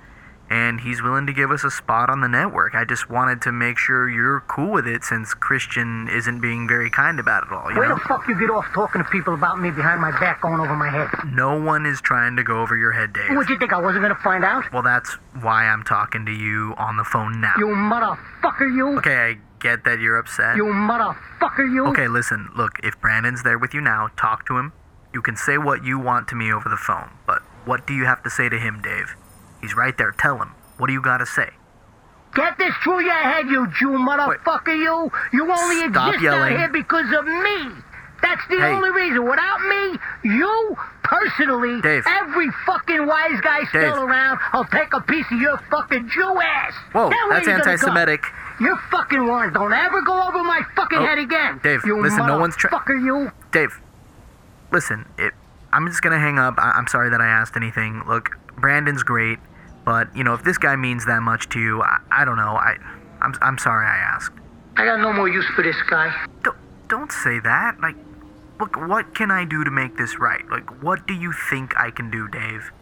and 0.50 0.80
he's 0.80 1.00
willing 1.02 1.26
to 1.26 1.32
give 1.32 1.50
us 1.50 1.64
a 1.64 1.70
spot 1.70 2.10
on 2.10 2.20
the 2.20 2.28
network. 2.28 2.74
I 2.74 2.84
just 2.84 3.08
wanted 3.08 3.40
to 3.42 3.52
make 3.52 3.78
sure 3.78 4.08
you're 4.08 4.40
cool 4.46 4.72
with 4.72 4.86
it 4.86 5.02
since 5.02 5.32
Christian 5.34 6.08
isn't 6.08 6.40
being 6.40 6.68
very 6.68 6.90
kind 6.90 7.18
about 7.18 7.44
it 7.44 7.52
all, 7.52 7.70
you 7.70 7.78
Where 7.78 7.88
know? 7.88 7.94
the 7.94 8.00
fuck 8.02 8.28
you 8.28 8.38
get 8.38 8.50
off 8.50 8.66
talking 8.74 9.02
to 9.02 9.08
people 9.08 9.34
about 9.34 9.58
me 9.60 9.70
behind 9.70 10.00
my 10.00 10.10
back 10.20 10.42
going 10.42 10.60
over 10.60 10.76
my 10.76 10.90
head? 10.90 11.08
No 11.32 11.58
one 11.58 11.86
is 11.86 12.00
trying 12.00 12.36
to 12.36 12.42
go 12.42 12.60
over 12.60 12.76
your 12.76 12.92
head, 12.92 13.12
Dave. 13.12 13.30
What'd 13.30 13.48
you 13.48 13.58
think 13.58 13.72
I 13.72 13.80
wasn't 13.80 14.02
gonna 14.02 14.14
find 14.16 14.44
out? 14.44 14.70
Well, 14.72 14.82
that's 14.82 15.12
why 15.40 15.64
I'm 15.66 15.82
talking 15.82 16.26
to 16.26 16.32
you 16.32 16.74
on 16.76 16.96
the 16.96 17.04
phone 17.04 17.40
now. 17.40 17.54
You 17.58 17.66
motherfucker, 17.66 18.74
you! 18.74 18.98
Okay, 18.98 19.16
I 19.16 19.38
get 19.60 19.84
that 19.84 19.98
you're 20.00 20.18
upset. 20.18 20.56
You 20.56 20.64
motherfucker, 20.64 21.72
you! 21.72 21.86
Okay, 21.86 22.08
listen, 22.08 22.50
look, 22.54 22.78
if 22.82 23.00
Brandon's 23.00 23.42
there 23.42 23.58
with 23.58 23.72
you 23.74 23.80
now, 23.80 24.08
talk 24.16 24.46
to 24.46 24.58
him. 24.58 24.72
You 25.12 25.22
can 25.22 25.36
say 25.36 25.58
what 25.58 25.84
you 25.84 25.98
want 25.98 26.28
to 26.28 26.34
me 26.34 26.52
over 26.52 26.68
the 26.68 26.76
phone, 26.76 27.08
but 27.26 27.40
what 27.64 27.86
do 27.86 27.94
you 27.94 28.04
have 28.04 28.22
to 28.24 28.30
say 28.30 28.48
to 28.48 28.58
him, 28.58 28.82
Dave? 28.82 29.14
He's 29.64 29.74
right 29.74 29.96
there. 29.96 30.12
Tell 30.12 30.36
him. 30.36 30.52
What 30.76 30.88
do 30.88 30.92
you 30.92 31.00
got 31.00 31.18
to 31.18 31.26
say? 31.26 31.48
Get 32.34 32.58
this 32.58 32.74
through 32.82 33.02
your 33.02 33.14
head, 33.14 33.48
you 33.48 33.66
Jew 33.78 33.90
motherfucker, 33.96 34.76
you! 34.76 35.10
You 35.32 35.50
only 35.50 35.88
Stop 35.88 36.08
exist 36.08 36.22
yelling. 36.24 36.52
out 36.52 36.58
here 36.58 36.68
because 36.68 37.06
of 37.16 37.24
me! 37.24 37.70
That's 38.20 38.42
the 38.50 38.56
Hey. 38.58 38.74
only 38.74 38.90
reason. 38.90 39.24
Without 39.24 39.60
me, 39.62 39.98
you, 40.24 40.76
personally, 41.04 41.80
Dave. 41.80 42.04
every 42.06 42.50
fucking 42.66 43.06
wise 43.06 43.40
guy 43.40 43.64
still 43.68 44.02
around, 44.04 44.40
I'll 44.52 44.64
take 44.66 44.92
a 44.92 45.00
piece 45.00 45.24
of 45.30 45.40
your 45.40 45.56
fucking 45.70 46.08
Jew 46.10 46.40
ass! 46.42 46.74
Whoa, 46.92 47.08
where 47.08 47.28
that's 47.30 47.46
you 47.46 47.52
gonna 47.52 47.64
go? 47.64 47.70
anti-Semitic. 47.70 48.24
You're 48.60 48.80
fucking 48.90 49.26
warned. 49.26 49.54
Don't 49.54 49.72
ever 49.72 50.02
go 50.02 50.20
over 50.28 50.42
my 50.42 50.60
fucking 50.76 50.98
Oh, 50.98 51.06
head 51.06 51.18
again! 51.18 51.60
Dave, 51.62 51.84
you 51.86 52.00
listen, 52.02 52.26
no 52.26 52.38
one's 52.38 52.56
try- 52.56 52.70
Fucker, 52.70 53.00
you! 53.00 53.30
Dave, 53.52 53.80
listen, 54.72 55.06
it, 55.18 55.32
I'm 55.72 55.86
just 55.86 56.02
gonna 56.02 56.18
hang 56.18 56.38
up. 56.40 56.54
I, 56.58 56.72
I'm 56.72 56.88
sorry 56.88 57.10
that 57.10 57.20
I 57.20 57.26
asked 57.28 57.56
anything. 57.56 58.02
Look, 58.08 58.30
Brandon's 58.56 59.02
great, 59.04 59.38
but 59.84 60.14
you 60.16 60.24
know, 60.24 60.34
if 60.34 60.42
this 60.42 60.58
guy 60.58 60.76
means 60.76 61.06
that 61.06 61.20
much 61.20 61.48
to 61.50 61.60
you, 61.60 61.82
I, 61.82 62.00
I 62.10 62.24
don't 62.24 62.36
know. 62.36 62.56
I, 62.56 62.76
I'm, 63.20 63.34
I'm 63.40 63.58
sorry 63.58 63.86
I 63.86 63.96
asked. 63.96 64.36
I 64.76 64.84
got 64.84 65.00
no 65.00 65.12
more 65.12 65.28
use 65.28 65.46
for 65.54 65.62
this 65.62 65.76
guy. 65.88 66.12
Don't, 66.42 66.56
don't 66.88 67.12
say 67.12 67.38
that. 67.40 67.80
Like, 67.80 67.96
look, 68.58 68.76
what 68.88 69.14
can 69.14 69.30
I 69.30 69.44
do 69.44 69.64
to 69.64 69.70
make 69.70 69.96
this 69.96 70.18
right? 70.18 70.46
Like, 70.50 70.82
what 70.82 71.06
do 71.06 71.14
you 71.14 71.32
think 71.32 71.76
I 71.78 71.90
can 71.90 72.10
do, 72.10 72.28
Dave? 72.28 72.72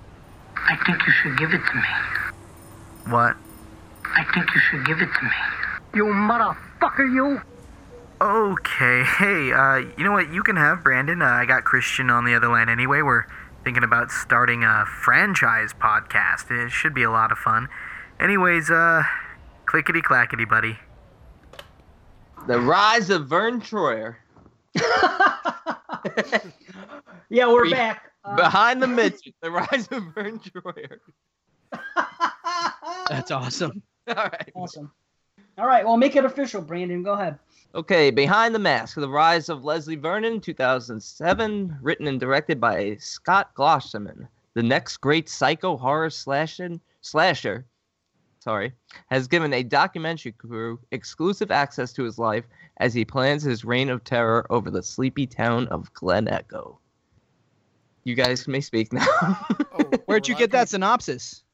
I 0.57 0.77
think 0.87 1.07
you 1.07 1.13
should 1.23 1.39
give 1.39 1.53
it 1.53 1.61
to 1.67 1.75
me. 1.75 3.13
What? 3.13 3.37
I 4.05 4.25
think 4.33 4.55
you 4.55 4.61
should 4.71 4.87
give 4.87 5.01
it 5.01 5.09
to 5.13 5.25
me. 5.25 5.31
You 5.95 6.05
motherfucker, 6.05 7.13
you! 7.13 7.43
Okay, 8.21 9.03
hey, 9.03 9.53
uh, 9.53 9.77
you 9.99 10.05
know 10.05 10.13
what? 10.13 10.33
You 10.33 10.45
can 10.45 10.55
have 10.57 10.85
Brandon. 10.85 11.21
Uh, 11.21 11.27
I 11.27 11.45
got 11.45 11.65
Christian 11.65 12.09
on 12.09 12.25
the 12.25 12.35
other 12.35 12.49
line 12.49 12.69
anyway. 12.69 13.03
We're 13.03 13.27
thinking 13.65 13.85
about 13.85 14.11
starting 14.11 14.65
a 14.65 14.85
franchise 14.87 15.73
podcast. 15.73 16.51
It 16.51 16.71
should 16.71 16.95
be 16.95 17.03
a 17.03 17.11
lot 17.11 17.33
of 17.33 17.39
fun. 17.39 17.69
Anyways, 18.21 18.71
uh, 18.71 19.03
clickety 19.67 20.03
clackety, 20.03 20.45
buddy. 20.45 20.79
The 22.47 22.61
rise 22.61 23.11
of 23.11 23.27
Vern 23.29 23.61
Troyer. 23.61 24.17
Yeah, 27.33 27.47
we're 27.51 27.63
Re- 27.63 27.71
back. 27.71 28.13
Behind 28.37 28.83
the 28.83 28.87
midget, 28.89 29.35
the 29.41 29.51
rise 29.51 29.89
of 29.91 30.03
Vern 30.15 30.39
Troyer. 30.39 30.99
That's 33.09 33.31
awesome. 33.31 33.83
All 34.07 34.15
right. 34.15 34.53
awesome. 34.55 34.93
All 35.57 35.67
right, 35.67 35.83
well, 35.85 35.97
make 35.97 36.15
it 36.15 36.27
official, 36.27 36.61
Brandon. 36.61 37.03
Go 37.03 37.13
ahead. 37.15 37.39
Okay, 37.75 38.11
Behind 38.11 38.55
the 38.55 38.59
Mask, 38.59 38.97
The 38.97 39.09
Rise 39.09 39.49
of 39.49 39.65
Leslie 39.65 39.97
Vernon, 39.97 40.41
2007, 40.41 41.79
written 41.81 42.07
and 42.07 42.21
directed 42.21 42.61
by 42.61 42.97
Scott 42.97 43.55
Glosserman. 43.55 44.29
The 44.55 44.63
next 44.63 44.99
great 44.99 45.29
psycho 45.29 45.77
horror 45.77 46.11
slasher, 46.11 46.79
slasher 47.01 47.65
sorry, 48.43 48.73
has 49.07 49.29
given 49.29 49.53
a 49.55 49.63
documentary 49.63 50.33
crew 50.33 50.79
exclusive 50.91 51.51
access 51.51 51.93
to 51.93 52.03
his 52.03 52.19
life 52.19 52.45
as 52.79 52.93
he 52.93 53.05
plans 53.05 53.43
his 53.43 53.65
reign 53.65 53.89
of 53.89 54.03
terror 54.03 54.47
over 54.51 54.71
the 54.71 54.83
sleepy 54.83 55.27
town 55.27 55.69
of 55.69 55.93
Glen 55.95 56.29
Echo. 56.29 56.79
You 58.05 58.17
guys 58.17 58.49
may 58.49 58.61
speak 58.61 58.93
now. 58.93 59.07
Oh, 59.11 59.91
Where'd 60.07 60.27
you 60.27 60.35
get 60.35 60.51
that 60.51 60.69
synopsis? 60.69 61.45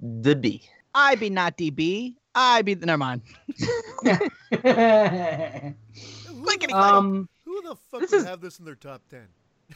the 0.00 0.36
B. 0.36 0.62
I 0.94 1.16
be 1.16 1.28
not 1.28 1.58
DB. 1.58 2.14
I 2.34 2.62
be. 2.62 2.74
Never 2.74 2.98
mind. 2.98 3.22
Clickety 6.42 6.72
um, 6.72 7.28
Who 7.44 7.62
the 7.62 7.76
fuck 7.90 8.00
This 8.00 8.10
would 8.12 8.20
is- 8.20 8.26
have 8.26 8.40
this 8.40 8.58
in 8.58 8.64
their 8.64 8.74
top 8.74 9.02
ten? 9.10 9.26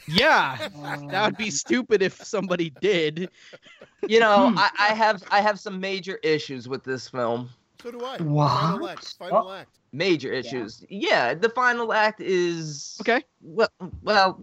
Yeah, 0.07 0.57
that 1.11 1.25
would 1.25 1.37
be 1.37 1.51
stupid 1.51 2.01
if 2.01 2.13
somebody 2.23 2.71
did. 2.81 3.29
You 4.07 4.19
know, 4.19 4.49
Hmm. 4.49 4.57
I, 4.57 4.69
I 4.79 4.87
have 4.93 5.23
I 5.31 5.41
have 5.41 5.59
some 5.59 5.79
major 5.79 6.19
issues 6.23 6.67
with 6.67 6.83
this 6.83 7.07
film. 7.07 7.49
So 7.81 7.91
do 7.91 7.99
I. 8.03 8.17
What? 8.17 8.49
Final 8.49 8.87
act. 8.89 9.15
Final 9.19 9.47
Oh. 9.49 9.53
act. 9.53 9.69
Major 9.91 10.31
issues. 10.33 10.83
Yeah, 10.89 11.35
the 11.35 11.49
final 11.49 11.93
act 11.93 12.19
is 12.21 12.97
Okay. 13.01 13.23
Well, 13.41 13.69
well, 14.01 14.41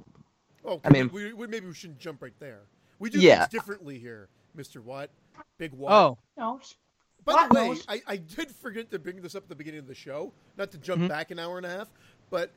Oh, 0.64 0.80
I 0.84 0.90
mean- 0.90 1.10
we, 1.12 1.32
we, 1.32 1.46
maybe 1.46 1.66
we 1.66 1.74
shouldn't 1.74 1.98
jump 1.98 2.22
right 2.22 2.34
there. 2.38 2.60
We 3.00 3.08
do 3.10 3.18
Yeah. 3.18 3.38
things 3.40 3.48
differently 3.50 3.98
here, 3.98 4.28
Mister 4.54 4.80
Watt. 4.82 5.10
Big 5.58 5.72
Watt. 5.72 5.92
Oh, 5.92 6.18
no, 6.36 6.60
By 7.24 7.32
Watt 7.34 7.51
the 7.51 7.55
way, 7.55 7.68
knows. 7.68 7.84
I, 7.88 8.01
I 8.06 8.16
did 8.16 8.51
forget 8.51 8.90
to 8.90 8.98
bring 8.98 9.20
this 9.20 9.34
up 9.34 9.42
at 9.44 9.48
the 9.48 9.55
beginning 9.55 9.80
of 9.80 9.86
the 9.86 9.94
show, 9.94 10.32
not 10.56 10.70
to 10.72 10.78
jump 10.78 11.02
Mhm. 11.02 11.09
back 11.09 11.30
an 11.30 11.38
hour 11.38 11.56
and 11.59 11.66
a 11.66 11.70
half, 11.70 11.88
but 12.30 12.51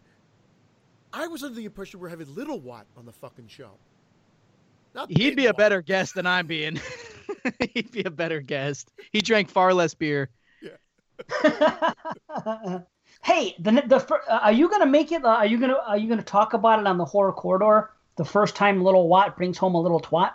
I 1.11 1.27
was 1.27 1.43
under 1.43 1.55
the 1.55 1.65
impression 1.65 1.99
we're 1.99 2.09
having 2.09 2.33
Little 2.33 2.59
Watt 2.59 2.85
on 2.97 3.05
the 3.05 3.11
fucking 3.11 3.47
show. 3.47 3.71
Not 4.95 5.09
he'd 5.09 5.17
Big 5.17 5.35
be 5.37 5.45
a 5.47 5.53
better 5.53 5.81
guest 5.81 6.15
than 6.15 6.25
I'm 6.25 6.47
being. 6.47 6.79
he'd 7.73 7.91
be 7.91 8.03
a 8.03 8.09
better 8.11 8.41
guest. 8.41 8.91
He 9.11 9.21
drank 9.21 9.49
far 9.49 9.73
less 9.73 9.93
beer. 9.93 10.29
Yeah. 10.61 10.71
hey, 13.23 13.55
the 13.59 13.71
the 13.87 14.19
uh, 14.29 14.39
are 14.43 14.51
you 14.51 14.69
gonna 14.69 14.85
make 14.85 15.11
it? 15.11 15.23
Uh, 15.25 15.29
are 15.29 15.45
you 15.45 15.59
gonna 15.59 15.77
are 15.85 15.97
you 15.97 16.07
gonna 16.07 16.21
talk 16.23 16.53
about 16.53 16.79
it 16.79 16.87
on 16.87 16.97
the 16.97 17.05
horror 17.05 17.33
corridor? 17.33 17.91
The 18.17 18.25
first 18.25 18.55
time 18.55 18.83
little 18.83 19.07
Watt 19.07 19.35
brings 19.35 19.57
home 19.57 19.73
a 19.75 19.81
little 19.81 19.99
twat. 19.99 20.33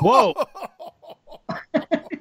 Whoa. 0.00 0.34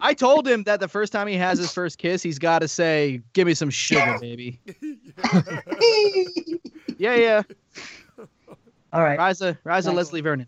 I 0.01 0.13
told 0.13 0.47
him 0.47 0.63
that 0.63 0.79
the 0.79 0.87
first 0.87 1.11
time 1.11 1.27
he 1.27 1.35
has 1.35 1.59
his 1.59 1.73
first 1.73 1.97
kiss, 1.97 2.23
he's 2.23 2.39
got 2.39 2.59
to 2.59 2.67
say, 2.67 3.21
"Give 3.33 3.45
me 3.47 3.53
some 3.53 3.69
sugar, 3.69 4.17
baby." 4.19 4.59
yeah, 6.97 7.15
yeah. 7.15 7.41
All 8.91 9.01
right. 9.03 9.19
Riza, 9.19 9.57
Riza 9.63 9.89
Nice. 9.89 9.95
Leslie 9.95 10.21
Vernon. 10.21 10.47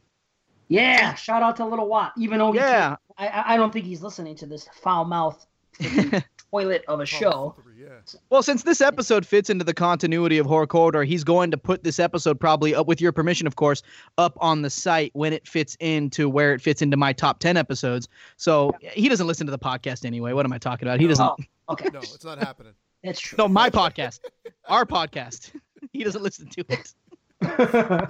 Yeah. 0.67 1.13
Shout 1.15 1.43
out 1.43 1.55
to 1.57 1.65
little 1.65 1.87
Watt. 1.87 2.13
Even 2.17 2.39
though 2.39 2.53
Yeah. 2.53 2.89
can't- 2.89 2.99
I 3.17 3.27
I- 3.27 3.53
I 3.53 3.57
don't 3.57 3.71
think 3.73 3.85
he's 3.85 4.01
listening 4.01 4.35
to 4.37 4.45
this 4.45 4.67
foul 4.81 5.05
mouth 5.05 5.45
toilet 6.51 6.83
of 6.87 6.99
a 6.99 7.03
oh, 7.03 7.05
show. 7.05 7.55
Yeah. 7.77 7.87
Well, 8.29 8.43
since 8.43 8.63
this 8.63 8.81
episode 8.81 9.25
fits 9.25 9.49
into 9.49 9.63
the 9.63 9.73
continuity 9.73 10.37
of 10.37 10.45
Horror 10.45 10.67
Corridor, 10.67 11.03
he's 11.03 11.23
going 11.23 11.51
to 11.51 11.57
put 11.57 11.83
this 11.83 11.99
episode 11.99 12.39
probably 12.39 12.75
up, 12.75 12.87
with 12.87 13.01
your 13.01 13.11
permission, 13.11 13.47
of 13.47 13.55
course, 13.55 13.81
up 14.17 14.37
on 14.41 14.61
the 14.61 14.69
site 14.69 15.11
when 15.13 15.33
it 15.33 15.47
fits 15.47 15.77
into 15.79 16.29
where 16.29 16.53
it 16.53 16.61
fits 16.61 16.81
into 16.81 16.97
my 16.97 17.13
top 17.13 17.39
10 17.39 17.57
episodes. 17.57 18.07
So 18.37 18.73
he 18.81 19.09
doesn't 19.09 19.27
listen 19.27 19.47
to 19.47 19.51
the 19.51 19.59
podcast 19.59 20.05
anyway. 20.05 20.33
What 20.33 20.45
am 20.45 20.53
I 20.53 20.57
talking 20.57 20.87
about? 20.87 20.99
He 20.99 21.07
doesn't. 21.07 21.25
Oh, 21.25 21.37
okay. 21.69 21.89
No, 21.91 21.99
it's 21.99 22.25
not 22.25 22.37
happening. 22.37 22.73
That's 23.03 23.19
true. 23.19 23.37
No, 23.37 23.47
my 23.47 23.69
podcast, 23.69 24.19
our 24.65 24.85
podcast. 24.85 25.51
He 25.93 26.03
doesn't 26.03 26.21
listen 26.21 26.47
to 26.49 26.63
it. 26.69 26.93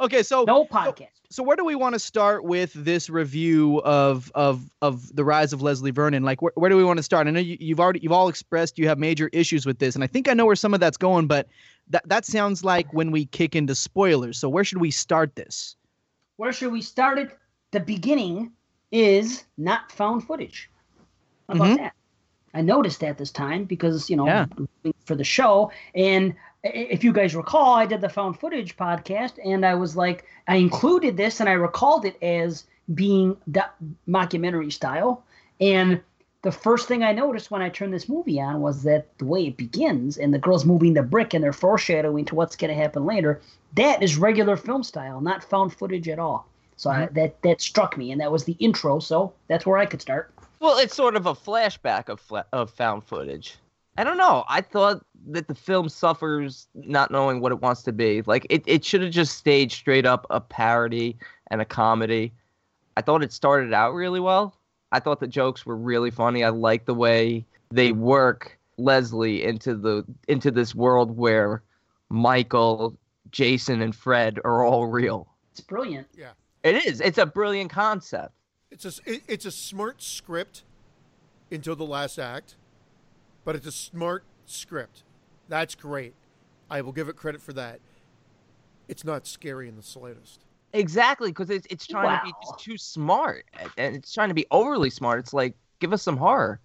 Okay, 0.00 0.22
so 0.22 0.44
no 0.44 0.64
podcast. 0.64 1.08
so 1.30 1.42
where 1.42 1.56
do 1.56 1.64
we 1.64 1.74
want 1.74 1.94
to 1.94 1.98
start 1.98 2.44
with 2.44 2.72
this 2.74 3.08
review 3.08 3.80
of 3.84 4.30
of 4.34 4.70
of 4.82 5.14
the 5.14 5.24
rise 5.24 5.52
of 5.52 5.62
Leslie 5.62 5.90
Vernon? 5.90 6.22
Like, 6.22 6.42
where, 6.42 6.52
where 6.56 6.68
do 6.70 6.76
we 6.76 6.84
want 6.84 6.98
to 6.98 7.02
start? 7.02 7.26
I 7.26 7.30
know 7.30 7.40
you, 7.40 7.56
you've 7.60 7.80
already 7.80 8.00
you've 8.02 8.12
all 8.12 8.28
expressed 8.28 8.78
you 8.78 8.86
have 8.88 8.98
major 8.98 9.30
issues 9.32 9.64
with 9.66 9.78
this, 9.78 9.94
and 9.94 10.04
I 10.04 10.06
think 10.06 10.28
I 10.28 10.34
know 10.34 10.46
where 10.46 10.56
some 10.56 10.74
of 10.74 10.80
that's 10.80 10.96
going, 10.96 11.26
but 11.26 11.48
that 11.88 12.08
that 12.08 12.24
sounds 12.26 12.64
like 12.64 12.92
when 12.92 13.10
we 13.10 13.26
kick 13.26 13.54
into 13.56 13.74
spoilers. 13.74 14.38
So 14.38 14.48
where 14.48 14.64
should 14.64 14.78
we 14.80 14.90
start 14.90 15.34
this? 15.36 15.76
Where 16.36 16.52
should 16.52 16.72
we 16.72 16.82
start 16.82 17.18
it? 17.18 17.36
The 17.70 17.80
beginning 17.80 18.52
is 18.92 19.44
not 19.56 19.90
found 19.92 20.26
footage. 20.26 20.70
How 21.48 21.54
about 21.56 21.68
Mhm. 21.68 21.76
that? 21.78 21.94
I 22.54 22.60
noticed 22.60 23.00
that 23.00 23.18
this 23.18 23.32
time 23.32 23.64
because 23.64 24.08
you 24.10 24.16
know 24.16 24.26
Yeah. 24.26 24.46
for 25.06 25.14
the 25.14 25.24
show, 25.24 25.70
and 25.94 26.34
if 26.64 27.04
you 27.04 27.12
guys 27.12 27.34
recall, 27.34 27.74
I 27.74 27.86
did 27.86 28.00
the 28.00 28.08
found 28.08 28.38
footage 28.40 28.76
podcast, 28.76 29.38
and 29.44 29.64
I 29.64 29.74
was 29.74 29.96
like, 29.96 30.24
I 30.48 30.56
included 30.56 31.16
this, 31.16 31.40
and 31.40 31.48
I 31.48 31.52
recalled 31.52 32.04
it 32.04 32.20
as 32.22 32.66
being 32.94 33.36
the 33.46 33.66
mockumentary 34.08 34.72
style, 34.72 35.22
and 35.60 36.00
the 36.42 36.52
first 36.52 36.88
thing 36.88 37.02
I 37.02 37.12
noticed 37.12 37.50
when 37.50 37.62
I 37.62 37.70
turned 37.70 37.94
this 37.94 38.06
movie 38.06 38.38
on 38.38 38.60
was 38.60 38.82
that 38.82 39.06
the 39.16 39.24
way 39.24 39.46
it 39.46 39.56
begins 39.56 40.18
and 40.18 40.32
the 40.32 40.38
girls 40.38 40.66
moving 40.66 40.92
the 40.92 41.02
brick 41.02 41.32
and 41.32 41.42
they're 41.42 41.54
foreshadowing 41.54 42.26
to 42.26 42.34
what's 42.34 42.54
going 42.54 42.68
to 42.68 42.74
happen 42.74 43.06
later. 43.06 43.40
That 43.76 44.02
is 44.02 44.18
regular 44.18 44.58
film 44.58 44.82
style, 44.82 45.22
not 45.22 45.42
found 45.42 45.72
footage 45.72 46.06
at 46.06 46.18
all. 46.18 46.46
So 46.76 46.90
I, 46.90 47.06
mm-hmm. 47.06 47.14
that 47.14 47.40
that 47.42 47.62
struck 47.62 47.96
me, 47.96 48.12
and 48.12 48.20
that 48.20 48.30
was 48.30 48.44
the 48.44 48.56
intro. 48.58 48.98
So 48.98 49.32
that's 49.48 49.64
where 49.64 49.78
I 49.78 49.86
could 49.86 50.02
start. 50.02 50.32
Well, 50.60 50.76
it's 50.78 50.94
sort 50.94 51.16
of 51.16 51.26
a 51.26 51.34
flashback 51.34 52.08
of 52.08 52.20
fla- 52.20 52.46
of 52.52 52.70
found 52.70 53.04
footage. 53.04 53.56
I 53.96 54.04
don't 54.04 54.18
know. 54.18 54.44
I 54.48 54.60
thought 54.60 55.04
that 55.28 55.48
the 55.48 55.54
film 55.54 55.88
suffers 55.88 56.66
not 56.74 57.10
knowing 57.10 57.40
what 57.40 57.52
it 57.52 57.60
wants 57.60 57.82
to 57.84 57.92
be. 57.92 58.22
Like 58.22 58.46
it, 58.50 58.62
it 58.66 58.84
should 58.84 59.02
have 59.02 59.12
just 59.12 59.36
stayed 59.36 59.72
straight 59.72 60.06
up 60.06 60.26
a 60.30 60.40
parody 60.40 61.16
and 61.50 61.60
a 61.60 61.64
comedy. 61.64 62.32
I 62.96 63.02
thought 63.02 63.22
it 63.22 63.32
started 63.32 63.72
out 63.72 63.92
really 63.92 64.20
well. 64.20 64.56
I 64.92 65.00
thought 65.00 65.20
the 65.20 65.26
jokes 65.26 65.66
were 65.66 65.76
really 65.76 66.10
funny. 66.10 66.44
I 66.44 66.50
like 66.50 66.86
the 66.86 66.94
way 66.94 67.44
they 67.70 67.92
work 67.92 68.58
Leslie 68.76 69.44
into 69.44 69.74
the 69.74 70.04
into 70.28 70.50
this 70.50 70.74
world 70.74 71.16
where 71.16 71.62
Michael, 72.08 72.96
Jason, 73.30 73.80
and 73.80 73.94
Fred 73.94 74.38
are 74.44 74.64
all 74.64 74.86
real. 74.86 75.28
It's 75.52 75.60
brilliant. 75.60 76.08
Yeah. 76.16 76.30
It 76.62 76.86
is. 76.86 77.00
It's 77.00 77.18
a 77.18 77.26
brilliant 77.26 77.70
concept. 77.70 78.32
It's 78.70 78.84
a 78.84 78.92
it, 79.04 79.22
it's 79.28 79.44
a 79.44 79.50
smart 79.50 80.02
script 80.02 80.62
until 81.50 81.76
the 81.76 81.84
last 81.84 82.18
act, 82.18 82.56
but 83.44 83.54
it's 83.56 83.66
a 83.66 83.72
smart 83.72 84.24
script. 84.46 85.02
That's 85.48 85.74
great. 85.74 86.14
I 86.70 86.80
will 86.80 86.92
give 86.92 87.08
it 87.08 87.16
credit 87.16 87.40
for 87.42 87.52
that. 87.52 87.80
It's 88.88 89.04
not 89.04 89.26
scary 89.26 89.68
in 89.68 89.76
the 89.76 89.82
slightest. 89.82 90.44
Exactly, 90.72 91.30
because 91.30 91.50
it's 91.50 91.66
it's 91.70 91.86
trying 91.86 92.18
to 92.18 92.24
be 92.24 92.32
just 92.42 92.58
too 92.58 92.76
smart, 92.76 93.44
and- 93.52 93.70
and 93.76 93.96
it's 93.96 94.12
trying 94.12 94.28
to 94.28 94.34
be 94.34 94.46
overly 94.50 94.90
smart. 94.90 95.20
It's 95.20 95.32
like 95.32 95.54
give 95.78 95.92
us 95.92 96.02
some 96.02 96.16
horror. 96.16 96.60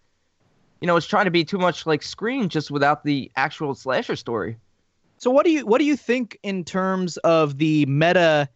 You 0.82 0.88
know, 0.88 0.96
it's 0.96 1.06
trying 1.06 1.26
to 1.26 1.32
be 1.32 1.44
too 1.46 1.58
much 1.58 1.86
like 1.86 2.02
Scream, 2.02 2.50
just 2.50 2.72
without 2.72 3.04
the 3.04 3.32
actual 3.36 3.76
slasher 3.76 4.16
story. 4.16 4.58
So 5.18 5.30
what 5.30 5.46
do 5.46 5.52
you 5.52 5.66
what 5.66 5.78
do 5.80 5.86
you 5.86 5.96
think 5.98 6.40
in 6.44 6.64
terms 6.64 7.18
of 7.18 7.58
the 7.58 7.86
meta 7.86 8.50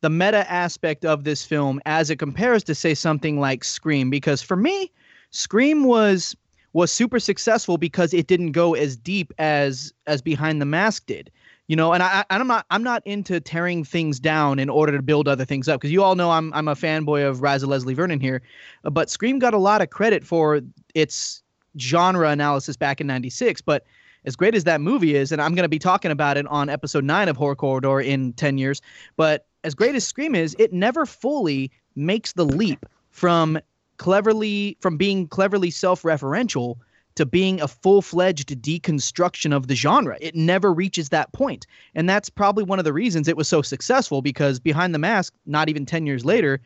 the 0.00 0.10
meta 0.10 0.50
aspect 0.50 1.04
of 1.04 1.24
this 1.24 1.44
film 1.44 1.80
as 1.84 2.08
it 2.10 2.16
compares 2.16 2.64
to 2.64 2.74
say 2.74 2.94
something 2.94 3.38
like 3.38 3.62
Scream 3.64 4.10
because 4.10 4.40
for 4.42 4.56
me 4.56 4.90
Scream 5.30 5.84
was 5.84 6.34
was 6.72 6.92
super 6.92 7.18
successful 7.18 7.78
because 7.78 8.12
it 8.12 8.26
didn't 8.26 8.52
go 8.52 8.74
as 8.74 8.96
deep 8.96 9.32
as 9.38 9.92
as 10.06 10.22
Behind 10.22 10.60
the 10.60 10.66
Mask 10.66 11.06
did. 11.06 11.30
You 11.66 11.76
know, 11.76 11.92
and 11.92 12.02
I, 12.02 12.20
I 12.20 12.24
I'm 12.30 12.46
not 12.46 12.66
I'm 12.70 12.82
not 12.82 13.02
into 13.06 13.40
tearing 13.40 13.84
things 13.84 14.18
down 14.20 14.58
in 14.58 14.70
order 14.70 14.96
to 14.96 15.02
build 15.02 15.28
other 15.28 15.44
things 15.44 15.68
up 15.68 15.80
because 15.80 15.92
you 15.92 16.02
all 16.02 16.14
know 16.14 16.30
I'm 16.30 16.52
I'm 16.54 16.68
a 16.68 16.74
fanboy 16.74 17.28
of 17.28 17.38
Raza 17.38 17.66
Leslie 17.66 17.94
Vernon 17.94 18.20
here, 18.20 18.42
uh, 18.84 18.90
but 18.90 19.10
Scream 19.10 19.38
got 19.38 19.54
a 19.54 19.58
lot 19.58 19.82
of 19.82 19.90
credit 19.90 20.24
for 20.24 20.60
its 20.94 21.42
genre 21.78 22.30
analysis 22.30 22.76
back 22.76 23.00
in 23.00 23.06
'96. 23.06 23.60
But 23.60 23.84
as 24.24 24.36
great 24.36 24.54
as 24.54 24.64
that 24.64 24.80
movie 24.80 25.14
is, 25.14 25.32
and 25.32 25.40
I'm 25.40 25.54
going 25.54 25.64
to 25.64 25.68
be 25.68 25.78
talking 25.78 26.10
about 26.10 26.36
it 26.36 26.46
on 26.48 26.68
episode 26.68 27.04
nine 27.04 27.28
of 27.28 27.36
Horror 27.36 27.56
Corridor 27.56 28.00
in 28.00 28.32
10 28.34 28.58
years, 28.58 28.82
but 29.16 29.46
as 29.64 29.74
great 29.74 29.94
as 29.94 30.06
Scream 30.06 30.34
is, 30.34 30.54
it 30.58 30.72
never 30.72 31.06
fully 31.06 31.70
makes 31.94 32.32
the 32.32 32.44
leap 32.44 32.84
from 33.10 33.58
cleverly 33.98 34.76
from 34.80 34.96
being 34.96 35.28
cleverly 35.28 35.70
self-referential 35.70 36.76
to 37.16 37.26
being 37.26 37.60
a 37.60 37.66
full-fledged 37.68 38.62
deconstruction 38.62 39.52
of 39.52 39.66
the 39.66 39.74
genre. 39.74 40.16
It 40.20 40.36
never 40.36 40.72
reaches 40.72 41.08
that 41.08 41.32
point. 41.32 41.66
And 41.96 42.08
that's 42.08 42.30
probably 42.30 42.62
one 42.62 42.78
of 42.78 42.84
the 42.84 42.92
reasons 42.92 43.26
it 43.26 43.36
was 43.36 43.48
so 43.48 43.60
successful 43.60 44.22
because 44.22 44.60
Behind 44.60 44.94
the 44.94 45.00
Mask, 45.00 45.34
not 45.44 45.68
even 45.68 45.84
10 45.84 46.06
years 46.06 46.24
later, 46.24 46.60